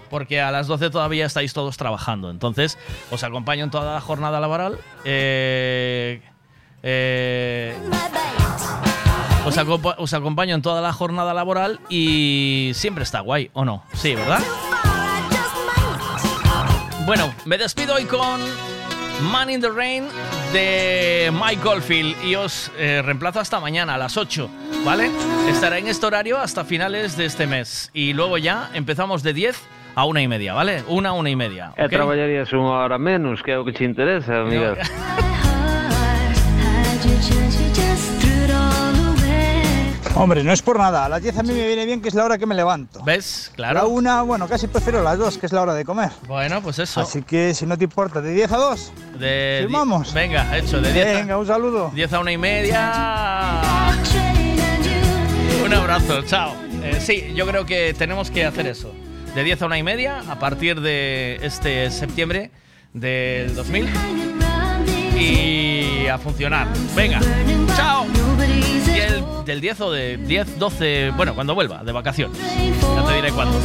Porque 0.09 0.41
a 0.41 0.51
las 0.51 0.67
12 0.67 0.89
todavía 0.89 1.25
estáis 1.25 1.53
todos 1.53 1.77
trabajando. 1.77 2.29
Entonces, 2.29 2.77
os 3.11 3.23
acompaño 3.23 3.63
en 3.63 3.71
toda 3.71 3.93
la 3.93 4.01
jornada 4.01 4.39
laboral. 4.39 4.77
Eh, 5.03 6.21
eh, 6.83 7.75
os 9.97 10.13
acompaño 10.13 10.55
en 10.55 10.61
toda 10.61 10.81
la 10.81 10.93
jornada 10.93 11.33
laboral 11.33 11.79
y 11.89 12.71
siempre 12.73 13.03
está 13.03 13.19
guay, 13.19 13.49
¿o 13.53 13.65
no? 13.65 13.83
Sí, 13.93 14.15
¿verdad? 14.15 14.41
Bueno, 17.05 17.31
me 17.45 17.57
despido 17.57 17.95
hoy 17.95 18.05
con 18.05 18.41
Man 19.31 19.49
in 19.49 19.61
the 19.61 19.69
Rain 19.69 20.07
de 20.55 21.33
Mike 21.33 21.61
Goldfield 21.61 22.15
y 22.23 22.35
os 22.35 22.71
eh, 22.77 23.01
reemplazo 23.03 23.41
hasta 23.41 23.59
mañana 23.59 23.95
a 23.95 23.97
las 23.97 24.15
8, 24.15 24.49
¿vale? 24.85 25.11
Estará 25.49 25.79
en 25.79 25.87
este 25.87 26.05
horario 26.05 26.37
hasta 26.37 26.63
finales 26.63 27.17
de 27.17 27.25
este 27.25 27.45
mes 27.45 27.89
y 27.93 28.13
luego 28.13 28.37
ya 28.37 28.69
empezamos 28.73 29.21
de 29.21 29.33
10 29.33 29.61
a 29.95 30.05
una 30.05 30.21
y 30.21 30.29
media, 30.29 30.53
¿vale? 30.53 30.83
Una, 30.87 31.11
una 31.11 31.29
y 31.29 31.35
media. 31.35 31.73
E 31.75 31.83
¿ok? 31.83 31.91
traballarías 31.91 32.47
unha 32.55 32.87
hora 32.87 32.95
menos, 32.95 33.43
que 33.43 33.51
é 33.51 33.59
o 33.59 33.67
que 33.67 33.75
te 33.75 33.83
interesa, 33.83 34.47
Miguel. 34.47 34.79
Hombre, 40.17 40.43
no 40.45 40.53
es 40.53 40.61
por 40.61 40.77
nada. 40.79 41.05
A 41.05 41.09
las 41.09 41.21
10 41.21 41.37
a 41.39 41.43
mí 41.43 41.51
me 41.53 41.67
viene 41.67 41.85
bien, 41.85 42.01
que 42.01 42.07
es 42.07 42.13
la 42.15 42.23
hora 42.23 42.37
que 42.37 42.45
me 42.45 42.55
levanto. 42.55 43.03
¿Ves? 43.03 43.51
Claro. 43.55 43.79
la 43.81 43.85
una, 43.85 44.21
bueno, 44.21 44.47
casi 44.47 44.67
prefiero 44.67 45.03
las 45.03 45.17
dos, 45.17 45.37
que 45.37 45.45
es 45.45 45.51
la 45.51 45.61
hora 45.61 45.73
de 45.73 45.83
comer. 45.83 46.09
Bueno, 46.27 46.61
pues 46.61 46.79
eso. 46.79 47.01
Así 47.01 47.21
que 47.21 47.53
si 47.53 47.65
no 47.65 47.77
te 47.77 47.83
importa, 47.83 48.21
de 48.21 48.31
10 48.33 48.51
a 48.53 48.57
2. 48.57 48.93
De 49.19 49.57
¿Firmamos? 49.63 50.13
Venga, 50.13 50.57
hecho, 50.57 50.79
de 50.79 50.93
10 50.93 51.05
a- 51.05 51.19
Venga, 51.19 51.37
un 51.37 51.45
saludo. 51.47 51.91
10 51.93 52.13
a 52.13 52.19
una 52.21 52.31
y 52.31 52.37
media. 52.37 53.91
Un 55.65 55.73
abrazo, 55.73 56.21
chao. 56.23 56.53
Eh, 56.81 56.97
sí, 57.01 57.33
yo 57.35 57.45
creo 57.45 57.65
que 57.65 57.93
tenemos 57.93 58.31
que 58.31 58.45
hacer 58.45 58.67
eso. 58.67 58.93
De 59.35 59.43
10 59.43 59.61
a 59.63 59.65
una 59.65 59.77
y 59.77 59.83
media 59.83 60.21
a 60.29 60.39
partir 60.39 60.79
de 60.79 61.39
este 61.41 61.91
septiembre 61.91 62.51
del 62.93 63.53
2000. 63.53 63.89
Y 65.15 66.07
a 66.07 66.17
funcionar. 66.17 66.67
Venga, 66.95 67.19
chao. 67.75 68.05
Y 68.93 68.99
el, 68.99 69.23
del 69.45 69.61
10 69.61 69.81
o 69.81 69.91
de 69.91 70.17
10, 70.17 70.59
12, 70.59 71.11
bueno, 71.15 71.35
cuando 71.35 71.55
vuelva, 71.55 71.83
de 71.83 71.91
vacaciones. 71.91 72.37
Ya 72.37 73.05
te 73.05 73.13
diré 73.15 73.31
cuándo. 73.31 73.59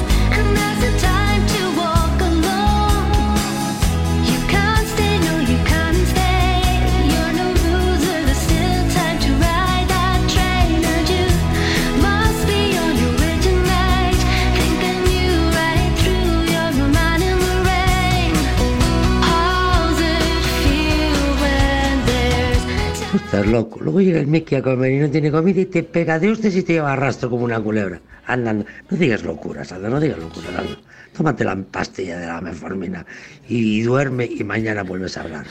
Estás 23.17 23.47
loco. 23.47 23.81
Luego 23.81 24.01
llega 24.01 24.21
el 24.21 24.27
Mickey 24.27 24.59
a 24.59 24.63
comer 24.63 24.93
y 24.93 24.99
no 24.99 25.11
tiene 25.11 25.31
comida 25.31 25.61
y 25.61 25.67
te 25.67 25.83
pega 25.83 26.19
de 26.19 26.31
hostias 26.31 26.55
y 26.57 26.63
te 26.63 26.75
lleva 26.75 26.93
a 26.93 26.97
rastro 26.97 27.31
como 27.31 27.45
una 27.45 27.61
culebra. 27.61 28.01
Anda, 28.27 28.51
anda. 28.51 28.67
no 28.89 28.97
digas 28.97 29.25
locuras, 29.25 29.73
anda, 29.73 29.89
no 29.89 29.99
digas 29.99 30.19
locuras, 30.19 30.51
anda. 30.57 30.77
Tómate 31.17 31.45
la 31.45 31.57
pastilla 31.57 32.19
de 32.19 32.27
la 32.27 32.41
meformina 32.41 33.05
y 33.49 33.83
duerme 33.83 34.27
y 34.27 34.45
mañana 34.45 34.85
vuelves 34.85 35.17
a 35.17 35.23
hablar. 35.23 35.45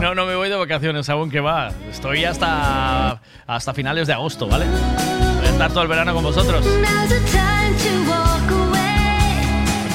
No, 0.00 0.14
no 0.14 0.26
me 0.26 0.36
voy 0.36 0.48
de 0.48 0.56
vacaciones 0.56 1.08
aún 1.08 1.30
que 1.30 1.40
va. 1.40 1.72
Estoy 1.90 2.24
hasta, 2.24 3.20
hasta 3.46 3.74
finales 3.74 4.06
de 4.06 4.12
agosto, 4.12 4.46
¿vale? 4.46 4.66
Voy 4.66 5.46
a 5.46 5.50
estar 5.50 5.70
todo 5.70 5.82
el 5.82 5.88
verano 5.88 6.14
con 6.14 6.22
vosotros. 6.22 6.64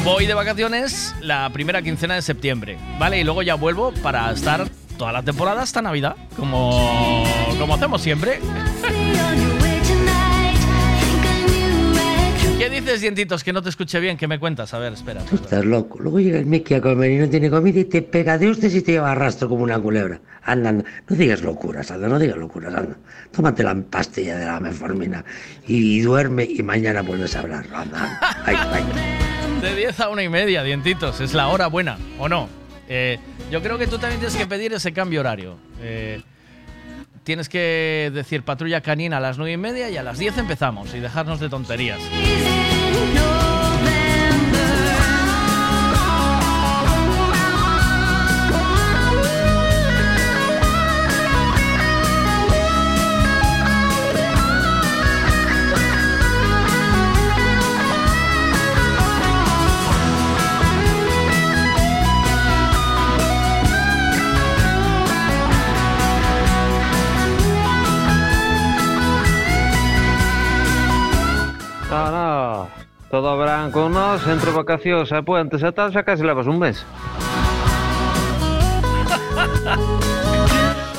Voy 0.07 0.25
de 0.25 0.33
vacaciones 0.33 1.13
la 1.19 1.49
primera 1.49 1.81
quincena 1.81 2.15
de 2.15 2.21
septiembre, 2.21 2.77
¿vale? 2.97 3.19
Y 3.19 3.25
luego 3.25 3.41
ya 3.41 3.55
vuelvo 3.55 3.91
para 3.91 4.31
estar 4.31 4.69
toda 4.97 5.11
la 5.11 5.21
temporada 5.21 5.61
hasta 5.61 5.81
Navidad, 5.81 6.15
como, 6.37 7.25
como 7.59 7.73
hacemos 7.73 8.01
siempre. 8.01 8.39
¿Qué 12.57 12.71
dices, 12.71 13.01
dientitos? 13.01 13.43
Que 13.43 13.53
no 13.53 13.61
te 13.61 13.69
escuché 13.69 13.99
bien, 13.99 14.17
¿qué 14.17 14.27
me 14.27 14.39
cuentas? 14.39 14.73
A 14.73 14.79
ver, 14.79 14.93
espera. 14.93 15.21
Tú 15.25 15.35
estás 15.35 15.63
loco. 15.63 15.99
Luego 15.99 16.19
llega 16.19 16.39
el 16.39 16.47
Mickey 16.47 16.75
a 16.75 16.81
comer 16.81 17.11
y 17.11 17.17
no 17.17 17.29
tiene 17.29 17.51
comida 17.51 17.79
y 17.79 17.85
te 17.85 18.01
pega 18.01 18.39
de 18.39 18.49
hostias 18.49 18.73
y 18.73 18.81
te 18.81 18.93
lleva 18.93 19.11
a 19.11 19.15
rastro 19.15 19.47
como 19.47 19.61
una 19.63 19.79
culebra. 19.79 20.19
Anda, 20.41 20.69
anda. 20.69 20.85
No 21.07 21.15
digas 21.15 21.43
locuras, 21.43 21.91
anda, 21.91 22.07
no 22.07 22.17
digas 22.17 22.35
locuras, 22.35 22.73
anda. 22.73 22.97
Tómate 23.31 23.61
la 23.61 23.75
pastilla 23.75 24.39
de 24.39 24.45
la 24.47 24.59
meformina 24.59 25.23
y 25.67 26.01
duerme 26.01 26.45
y 26.45 26.63
mañana 26.63 27.03
vuelves 27.03 27.35
a 27.35 27.41
hablar. 27.41 27.67
Anda, 27.71 28.19
ay. 28.43 28.55
De 29.61 29.75
10 29.75 29.99
a 29.99 30.09
una 30.09 30.23
y 30.23 30.29
media, 30.29 30.63
dientitos. 30.63 31.21
Es 31.21 31.35
la 31.35 31.49
hora 31.49 31.67
buena, 31.67 31.99
¿o 32.17 32.27
no? 32.27 32.49
Eh, 32.89 33.19
yo 33.51 33.61
creo 33.61 33.77
que 33.77 33.85
tú 33.85 33.99
también 33.99 34.19
tienes 34.19 34.35
que 34.35 34.47
pedir 34.47 34.73
ese 34.73 34.93
cambio 34.93 35.19
horario. 35.19 35.57
Eh, 35.79 36.21
tienes 37.27 37.49
que 37.49 38.09
decir 38.13 38.43
patrulla 38.43 38.79
canina 38.79 39.17
a 39.17 39.19
las 39.19 39.37
9 39.37 39.51
y 39.51 39.57
media 39.57 39.89
y 39.89 39.97
a 39.97 40.01
las 40.01 40.17
10 40.17 40.37
empezamos 40.37 40.93
y 40.95 41.01
dejarnos 41.01 41.41
de 41.41 41.49
tonterías. 41.49 41.99
Todo 73.09 73.37
verán 73.37 73.71
con 73.71 73.93
nós, 73.93 74.27
entre 74.27 74.51
vacacións 74.51 75.07
e 75.15 75.23
puentes 75.23 75.63
e 75.63 75.71
tal, 75.71 75.95
xa 75.95 76.03
casi 76.03 76.27
levas 76.27 76.43
un 76.43 76.59
mes. 76.59 76.83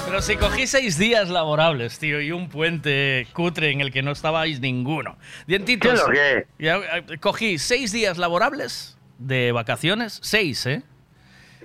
Pero 0.07 0.23
si 0.23 0.37
cogí 0.37 0.67
seis 0.67 0.97
días 0.97 1.29
laborables, 1.29 1.99
tío, 1.99 2.19
y 2.21 2.33
un 2.33 2.49
puente 2.49 3.27
cutre 3.35 3.71
en 3.71 3.83
el 3.83 3.93
que 3.93 4.03
no 4.03 4.13
estabais 4.13 4.61
ninguno. 4.61 5.17
Dientitos. 5.47 5.93
¿Qué 5.93 5.99
lo 5.99 6.07
que? 6.09 6.47
ya, 6.59 6.77
eh, 6.79 7.19
cogí 7.21 7.59
seis 7.59 7.93
días 7.93 8.17
laborables 8.17 8.97
de 9.19 9.53
vacaciones, 9.53 10.19
seis, 10.23 10.65
¿eh? 10.67 10.83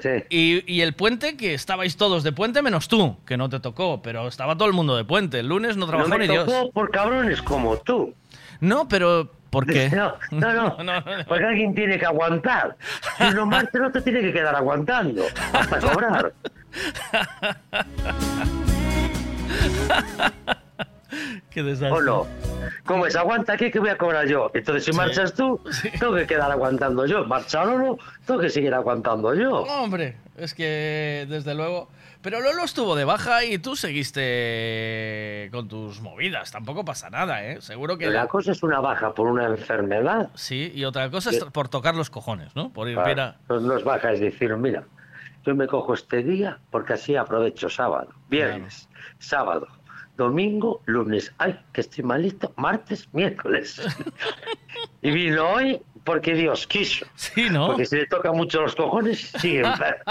Sí. 0.02 0.10
Y, 0.30 0.72
y 0.72 0.82
el 0.82 0.94
puente 0.94 1.38
que 1.38 1.54
estabais 1.54 1.96
todos 1.96 2.24
de 2.24 2.34
puente 2.34 2.62
menos 2.62 2.90
tú, 2.90 3.16
que 3.26 3.38
no 3.38 3.48
te 3.48 3.62
tocó, 3.62 4.02
pero 4.02 4.28
estaba 4.28 4.58
todo 4.58 4.68
el 4.68 4.74
mundo 4.74 4.98
de 4.98 5.06
puente. 5.06 5.40
El 5.40 5.48
lunes 5.48 5.78
no 5.78 5.88
trabajó 5.88 6.10
no 6.10 6.18
me 6.18 6.28
ni 6.28 6.34
Dios. 6.34 6.46
tocó 6.46 6.70
por 6.72 6.92
cabrones 6.92 7.42
como 7.42 7.78
tú. 7.78 8.14
No, 8.60 8.90
pero 8.90 9.32
¿por 9.54 9.66
qué? 9.66 9.90
No, 10.32 10.54
no, 10.54 10.84
no, 10.84 10.94
porque 11.28 11.46
alguien 11.46 11.74
tiene 11.74 11.98
que 11.98 12.06
aguantar. 12.06 12.76
Si 13.18 13.30
no 13.34 13.46
marcha, 13.46 13.80
no 13.80 13.92
te 13.92 14.02
tiene 14.02 14.20
que 14.22 14.34
quedar 14.34 14.56
aguantando 14.56 15.24
hasta 15.54 15.80
cobrar. 15.80 16.34
Qué 21.52 21.62
desastre. 21.62 21.92
¿O 21.92 22.02
no? 22.02 22.26
Como 22.86 23.06
es, 23.06 23.16
aguanta 23.16 23.54
aquí 23.54 23.70
que 23.70 23.80
voy 23.80 23.90
a 23.90 23.98
cobrar 23.98 24.26
yo. 24.28 24.50
Entonces, 24.56 24.84
si 24.86 24.92
Sí. 24.92 24.98
marchas 24.98 25.34
tú, 25.36 25.62
tengo 26.00 26.16
que 26.16 26.26
quedar 26.26 26.52
aguantando 26.52 27.06
yo. 27.06 27.24
Marcha 27.26 27.64
Lolo, 27.64 28.00
tengo 28.26 28.40
que 28.40 28.50
seguir 28.50 28.74
aguantando 28.74 29.34
yo. 29.36 29.62
Hombre, 29.62 30.18
es 30.38 30.54
que 30.56 31.28
desde 31.30 31.54
luego. 31.54 31.90
Pero 32.24 32.40
Lolo 32.40 32.64
estuvo 32.64 32.96
de 32.96 33.04
baja 33.04 33.44
y 33.44 33.58
tú 33.58 33.76
seguiste 33.76 35.50
con 35.52 35.68
tus 35.68 36.00
movidas. 36.00 36.52
Tampoco 36.52 36.86
pasa 36.86 37.10
nada, 37.10 37.44
¿eh? 37.46 37.62
Seguro 37.62 37.98
que. 37.98 38.08
La 38.10 38.28
cosa 38.28 38.54
es 38.54 38.64
una 38.64 38.80
baja 38.80 39.14
por 39.14 39.28
una 39.28 39.46
enfermedad. 39.46 40.30
Sí, 40.34 40.72
y 40.74 40.86
otra 40.86 41.10
cosa 41.12 41.32
es 41.32 41.44
por 41.44 41.68
tocar 41.68 41.96
los 41.96 42.10
cojones, 42.10 42.56
¿no? 42.56 42.72
Por 42.72 42.88
ir 42.88 42.94
Claro, 42.96 43.08
bien 43.08 43.20
a- 43.20 43.36
pues 43.46 43.62
no 43.62 43.76
es 43.76 43.84
baja, 43.84 44.14
es 44.14 44.22
decir, 44.22 44.56
mira, 44.56 44.86
yo 45.46 45.54
me 45.54 45.68
cojo 45.68 45.94
este 45.94 46.24
día 46.24 46.60
porque 46.72 46.94
así 46.94 47.18
aprovecho 47.18 47.70
sábado, 47.70 48.08
viernes, 48.30 48.88
sábado, 49.20 49.68
domingo, 50.16 50.82
lunes, 50.86 51.34
ay, 51.40 51.60
que 51.74 51.82
estoy 51.82 52.06
malito, 52.06 52.54
martes, 52.56 53.10
miércoles. 53.14 53.82
y 55.02 55.12
vino 55.12 55.46
hoy 55.50 55.82
porque 56.04 56.34
Dios 56.34 56.68
quiso. 56.68 57.06
Sí, 57.16 57.50
¿no? 57.50 57.68
Porque 57.68 57.86
si 57.86 57.96
le 57.98 58.06
toca 58.08 58.32
mucho 58.32 58.62
los 58.62 58.76
cojones, 58.76 59.20
sigue 59.40 59.60
enfermo. 59.66 60.04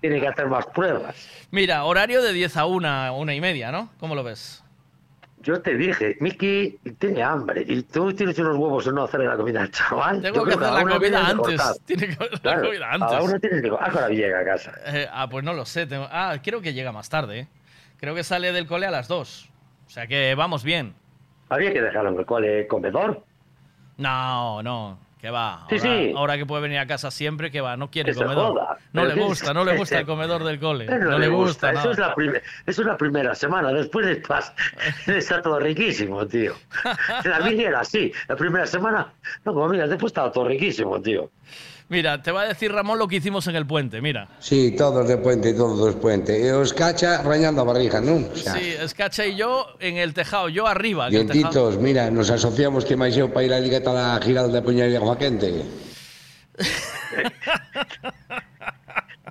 Tiene 0.00 0.20
que 0.20 0.28
hacer 0.28 0.46
más 0.46 0.66
pruebas. 0.66 1.28
Mira, 1.50 1.84
horario 1.84 2.22
de 2.22 2.32
10 2.32 2.56
a 2.56 2.66
1, 2.66 3.16
una 3.18 3.34
y 3.34 3.40
media, 3.40 3.70
¿no? 3.72 3.90
¿Cómo 4.00 4.14
lo 4.14 4.22
ves? 4.22 4.62
Yo 5.40 5.60
te 5.60 5.74
dije, 5.76 6.16
Miki 6.20 6.78
tiene 6.98 7.22
hambre 7.22 7.64
y 7.68 7.82
tú 7.82 8.14
tienes 8.14 8.38
unos 8.38 8.56
huevos 8.56 8.86
en 8.86 8.94
no 8.94 9.04
hacerle 9.04 9.26
la 9.26 9.36
comida 9.36 9.60
al 9.60 9.70
chaval. 9.70 10.22
Tengo 10.22 10.36
Yo 10.36 10.44
que 10.44 10.50
hacer 10.54 10.72
la 10.86 10.94
comida 10.94 11.26
antes. 11.28 11.80
Tiene 11.84 12.06
que 12.06 12.12
hacer 12.24 12.40
la 12.42 12.60
comida 12.62 12.90
antes. 12.90 13.20
una 13.20 13.38
tienes 13.38 13.60
que... 13.62 13.68
¿A 13.78 13.90
qué 13.90 13.98
hora 13.98 14.08
llega 14.08 14.40
a 14.40 14.44
casa? 14.44 14.72
Eh, 14.86 15.06
ah, 15.12 15.28
pues 15.28 15.44
no 15.44 15.52
lo 15.52 15.66
sé. 15.66 15.86
tengo- 15.86 16.08
Ah, 16.10 16.38
creo 16.42 16.62
que 16.62 16.72
llega 16.72 16.92
más 16.92 17.10
tarde, 17.10 17.40
¿eh? 17.40 17.48
Creo 17.98 18.14
que 18.14 18.24
sale 18.24 18.52
del 18.52 18.66
cole 18.66 18.86
a 18.86 18.90
las 18.90 19.06
2. 19.06 19.50
O 19.86 19.90
sea 19.90 20.06
que 20.06 20.34
vamos 20.34 20.64
bien. 20.64 20.94
Había 21.50 21.74
que 21.74 21.82
dejarlo 21.82 22.10
en 22.12 22.18
el 22.20 22.24
cole 22.24 22.66
comedor. 22.66 23.22
No, 23.96 24.62
no, 24.62 24.98
que 25.20 25.30
va. 25.30 25.66
Sí, 25.70 25.76
ahora, 25.76 25.82
sí. 25.82 26.12
ahora 26.16 26.36
que 26.36 26.46
puede 26.46 26.62
venir 26.62 26.78
a 26.78 26.86
casa 26.86 27.10
siempre, 27.10 27.50
que 27.50 27.60
va, 27.60 27.76
no 27.76 27.90
quiere 27.90 28.12
Que 28.12 28.18
comedor. 28.18 28.78
No 28.92 29.04
le 29.04 29.14
gusta, 29.14 29.54
no 29.54 29.64
le 29.64 29.76
gusta 29.76 30.00
el 30.00 30.06
comedor 30.06 30.44
del 30.44 30.58
cole. 30.58 30.86
No 30.86 31.18
le 31.18 31.28
gusta, 31.28 31.70
Eso, 31.70 31.78
nada. 31.78 31.92
es 31.92 31.98
la 31.98 32.14
eso 32.66 32.82
es 32.82 32.86
la 32.86 32.96
primera 32.96 33.34
semana. 33.34 33.72
Después 33.72 34.06
estás, 34.06 34.52
está 35.06 35.40
todo 35.42 35.58
riquísimo, 35.60 36.26
tío. 36.26 36.54
La 37.24 37.40
mía 37.40 37.68
era 37.68 37.80
así. 37.80 38.12
La 38.28 38.36
primera 38.36 38.66
semana, 38.66 39.12
no 39.44 39.54
comías. 39.54 39.88
Después 39.88 40.10
estaba 40.10 40.30
todo 40.30 40.46
riquísimo, 40.48 41.00
tío. 41.00 41.30
Mira, 41.88 42.22
te 42.22 42.32
va 42.32 42.42
a 42.42 42.46
decir 42.48 42.72
Ramón 42.72 42.98
lo 42.98 43.06
que 43.06 43.16
hicimos 43.16 43.46
en 43.46 43.56
el 43.56 43.66
puente, 43.66 44.00
mira. 44.00 44.26
Sí, 44.40 44.74
todos 44.76 45.06
de 45.06 45.18
puente, 45.18 45.52
todos 45.52 45.94
de 45.94 46.00
puente. 46.00 46.32
E 46.40 46.50
os 46.50 46.72
cacha 46.72 47.20
rañando 47.22 47.60
a 47.60 47.64
barriga, 47.68 48.00
non? 48.00 48.24
O 48.32 48.36
sea, 48.36 48.56
Sí, 48.56 48.72
Escacha 48.80 49.26
y 49.28 49.36
yo 49.36 49.68
en 49.80 49.98
el 50.00 50.14
tejado, 50.16 50.48
yo 50.48 50.66
arriba. 50.66 51.10
dientitos, 51.10 51.76
mira, 51.78 52.10
nos 52.10 52.30
asociamos 52.32 52.88
que 52.88 52.96
máis 52.96 53.12
eu 53.20 53.28
para 53.28 53.44
ir 53.44 53.52
a 53.52 53.60
Liga 53.60 53.84
a 53.84 53.92
la 53.92 54.18
Giralda 54.24 54.58
de 54.58 54.62
Puñal 54.64 54.88
y 54.90 54.96
Agua 54.96 55.18
Quente. 55.20 55.52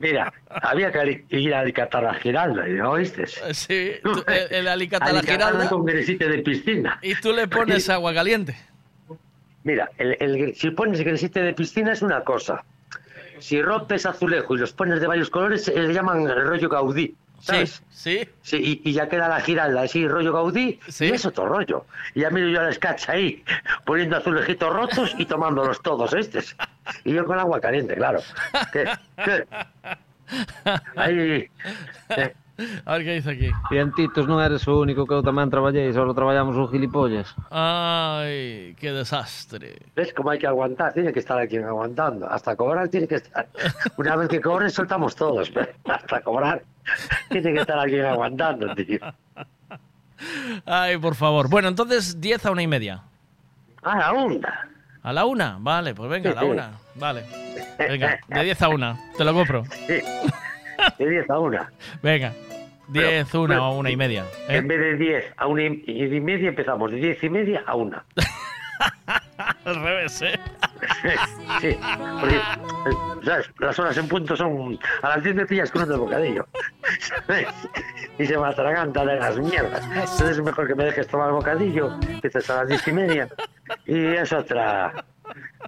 Mira, 0.01 0.33
había 0.49 0.91
que 0.91 1.25
ir 1.29 1.53
a 1.53 1.61
alicatar 1.61 2.05
a 2.05 2.13
Giralda, 2.15 2.67
¿no 2.67 2.91
oíste? 2.91 3.25
Sí, 3.53 3.91
tú- 4.03 4.23
el, 4.27 4.53
el 4.53 4.67
alicate 4.67 5.05
a 5.09 5.13
la 5.13 5.19
Alicatarla 5.19 5.63
giralda 5.65 5.69
con 5.69 5.85
de 5.85 6.41
piscina. 6.43 6.99
y 7.01 7.15
tú 7.15 7.31
le 7.31 7.47
pones 7.47 7.89
agua 7.89 8.13
caliente. 8.13 8.55
Mira, 9.63 9.89
el, 9.97 10.17
el- 10.19 10.55
si 10.55 10.71
pones 10.71 10.99
gresite 11.01 11.41
de 11.41 11.53
piscina 11.53 11.93
es 11.93 12.01
una 12.01 12.21
cosa. 12.23 12.63
Si 13.39 13.61
rompes 13.61 14.05
azulejo 14.05 14.55
y 14.55 14.59
los 14.59 14.73
pones 14.73 15.01
de 15.01 15.07
varios 15.07 15.29
colores, 15.29 15.67
eh, 15.67 15.73
le 15.79 15.93
llaman 15.93 16.21
el 16.29 16.47
rollo 16.47 16.69
Gaudí. 16.69 17.15
¿Sabes? 17.39 17.83
Sí. 17.89 18.25
Sí, 18.41 18.81
y, 18.83 18.89
y 18.89 18.93
ya 18.93 19.09
queda 19.09 19.27
la 19.27 19.41
giralda 19.41 19.81
así, 19.81 20.07
rollo 20.07 20.31
Gaudí, 20.31 20.79
y 21.05 21.11
es 21.11 21.25
otro 21.25 21.45
rollo. 21.49 21.85
Y 22.15 22.21
ya 22.21 22.29
miro 22.29 22.47
yo 22.47 22.61
a 22.61 22.63
la 22.63 22.69
escacha 22.69 23.11
ahí, 23.13 23.43
poniendo 23.85 24.15
azulejitos 24.15 24.73
rotos 24.73 25.13
y 25.17 25.25
tomándolos 25.25 25.81
todos 25.81 26.13
estos. 26.13 26.55
Y 27.03 27.11
yo 27.13 27.25
con 27.25 27.37
agua 27.37 27.59
caliente, 27.59 27.95
claro. 27.95 28.19
¿Qué? 28.71 28.85
¿Qué? 29.25 29.45
Ahí. 30.95 31.49
eh, 32.15 32.33
A 32.85 32.93
ver 32.97 33.03
qué 33.03 33.13
dice 33.17 33.31
aquí. 33.31 33.49
Cientitos 33.69 34.29
non 34.29 34.37
eres 34.37 34.61
o 34.69 34.77
único 34.77 35.09
que 35.09 35.13
eu 35.17 35.25
tamén 35.25 35.49
traballei, 35.49 35.89
só 35.89 36.05
traballamos 36.13 36.53
un 36.53 36.69
gilipollas. 36.69 37.33
Ay, 37.49 38.77
qué 38.77 38.93
desastre. 38.93 39.81
¿Ves 39.97 40.13
cómo 40.13 40.29
hay 40.29 40.37
que 40.37 40.45
aguantar? 40.45 40.93
Tiene 40.93 41.09
que 41.09 41.17
estar 41.17 41.41
aquí 41.41 41.57
aguantando. 41.57 42.29
Hasta 42.29 42.53
cobrar 42.53 42.89
tiene 42.93 43.09
que 43.09 43.17
estar. 43.17 43.49
Una 43.97 44.15
vez 44.21 44.29
que 44.29 44.37
cobres, 44.39 44.73
soltamos 44.77 45.15
todos. 45.17 45.49
Hasta 45.89 46.21
cobrar, 46.21 46.61
tiene 47.33 47.53
que 47.57 47.59
estar 47.65 47.79
aquí 47.81 47.97
aguantando, 47.99 48.69
tío. 48.77 49.01
Ay, 50.65 50.97
por 51.01 51.15
favor. 51.15 51.49
Bueno, 51.49 51.67
entonces 51.69 52.21
10 52.21 52.45
a 52.45 52.51
una 52.51 52.61
y 52.61 52.67
media. 52.67 53.01
A 53.81 53.97
la 53.97 54.13
una. 54.13 54.69
¿A 55.01 55.11
la 55.11 55.25
una? 55.25 55.57
Vale, 55.59 55.95
pues 55.95 56.07
venga, 56.07 56.29
a 56.31 56.33
la 56.35 56.41
Sí, 56.41 56.45
sí. 56.45 56.51
una. 56.53 56.71
Vale. 56.95 57.25
Venga, 57.79 58.19
de 58.29 58.43
10 58.43 58.61
a 58.61 58.69
una. 58.69 58.99
Te 59.17 59.25
lo 59.25 59.33
compro. 59.33 59.63
De 60.97 61.09
10 61.09 61.29
a 61.29 61.39
una. 61.39 61.71
Venga. 62.01 62.33
10, 62.89 63.33
una 63.35 63.69
o 63.69 63.77
una 63.77 63.89
y 63.89 63.95
media. 63.97 64.25
¿eh? 64.47 64.57
En 64.57 64.67
vez 64.67 64.79
de 64.79 64.95
10 64.97 65.25
a 65.37 65.47
una 65.47 65.63
y 65.63 65.83
y 65.87 66.19
media, 66.19 66.49
empezamos 66.49 66.91
de 66.91 66.97
10 66.97 67.23
y 67.23 67.29
media 67.29 67.63
a 67.65 67.75
una. 67.75 68.03
Al 69.65 69.75
revés, 69.75 70.21
¿eh? 70.21 70.39
Sí, 71.61 71.77
porque 72.19 72.39
¿sabes? 73.23 73.49
las 73.59 73.79
horas 73.79 73.97
en 73.97 74.07
punto 74.07 74.35
son. 74.35 74.77
A 75.01 75.09
las 75.09 75.23
10 75.23 75.35
me 75.35 75.45
pillas 75.45 75.71
con 75.71 75.83
otro 75.83 75.99
bocadillo. 75.99 76.45
¿sabes? 76.99 77.47
Y 78.19 78.27
se 78.27 78.37
me 78.37 78.47
atraganta 78.47 79.03
de 79.03 79.15
las 79.15 79.39
mierdas. 79.39 79.83
Entonces 79.87 80.37
es 80.37 80.43
mejor 80.43 80.67
que 80.67 80.75
me 80.75 80.83
dejes 80.85 81.07
tomar 81.07 81.29
el 81.29 81.33
bocadillo, 81.33 81.93
empiezas 82.07 82.47
a 82.51 82.57
las 82.57 82.67
10 82.67 82.87
y 82.89 82.91
media. 82.91 83.27
Y 83.87 84.05
es 84.05 84.31
otra. 84.31 85.03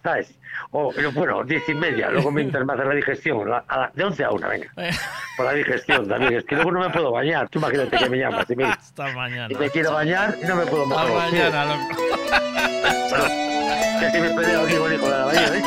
¿Sabes? 0.04 0.36
O, 0.72 0.92
pero 0.96 1.12
bueno, 1.12 1.44
10 1.44 1.70
y 1.70 1.74
media, 1.74 2.10
luego 2.10 2.32
me 2.32 2.44
hace 2.44 2.60
la 2.64 2.94
digestión, 2.94 3.50
la- 3.50 3.64
a 3.68 3.78
la- 3.80 3.92
de 3.94 4.04
11 4.04 4.24
a 4.24 4.32
1, 4.32 4.48
venga. 4.50 4.72
Por 5.38 5.46
la 5.46 5.54
digestión 5.54 6.08
también. 6.08 6.34
Es 6.36 6.44
que 6.46 6.56
luego 6.56 6.72
no 6.72 6.80
me 6.82 6.90
puedo 6.90 7.12
bañar. 7.12 7.50
Tú 7.50 7.60
imagínate 7.60 7.98
que 7.98 8.10
me 8.10 8.18
llamas 8.18 8.50
y 8.50 8.56
me, 8.56 8.66
Hasta 8.66 9.08
mañana. 9.14 9.48
y 9.50 9.56
me 9.56 9.70
quiero 9.70 9.92
bañar 9.94 10.36
y 10.42 10.46
no 10.46 10.56
me 10.56 10.66
puedo 10.66 10.86
mojar. 10.86 11.08
Hasta 11.08 11.20
mañana, 11.32 11.66
loco. 11.66 11.88
Que 14.00 14.10
si 14.12 14.20
me 14.20 14.30
peleo 14.32 14.62
aquí 14.66 14.76
con 14.76 14.92
el 14.92 14.98
hijo 14.98 15.06
de 15.06 15.12
la 15.18 15.26
bañera, 15.26 15.58
¿eh? 15.58 15.62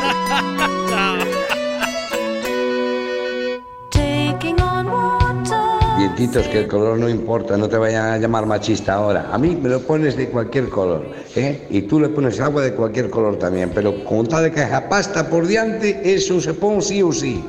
Taking 3.91 4.61
on 4.61 4.87
water. 4.87 5.78
Dientitos, 5.99 6.47
que 6.47 6.61
el 6.61 6.69
color 6.69 6.97
no 6.97 7.09
importa, 7.09 7.57
no 7.57 7.69
te 7.69 7.77
vayan 7.77 8.07
a 8.07 8.19
llamar 8.19 8.47
machista 8.47 8.95
ahora. 8.95 9.31
A 9.33 9.37
mí 9.37 9.59
me 9.61 9.69
lo 9.69 9.81
pones 9.81 10.17
de 10.17 10.29
cualquier 10.29 10.69
color, 10.69 11.07
¿eh? 11.35 11.67
Y 11.71 11.83
tú 11.83 11.99
le 11.99 12.09
pones 12.09 12.39
agua 12.39 12.63
de 12.63 12.73
cualquier 12.73 13.11
color 13.11 13.37
también, 13.37 13.73
pero 13.75 14.05
con 14.05 14.29
tal 14.29 14.45
de 14.45 14.53
que 14.53 14.61
haga 14.61 14.89
pasta 14.89 15.29
por 15.29 15.45
diante, 15.45 16.01
eso 16.05 16.41
se 16.41 16.55
pone 16.55 16.83
sí 16.83 17.03
o 17.03 17.13
sí. 17.13 17.45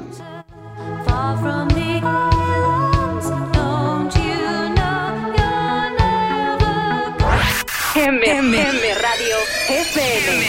M, 7.96 8.26
M 8.26 8.53
Radio 8.56 8.80
FM. 8.80 8.80
M 8.80 8.94
Radio 8.96 9.35
FM. 9.67 10.49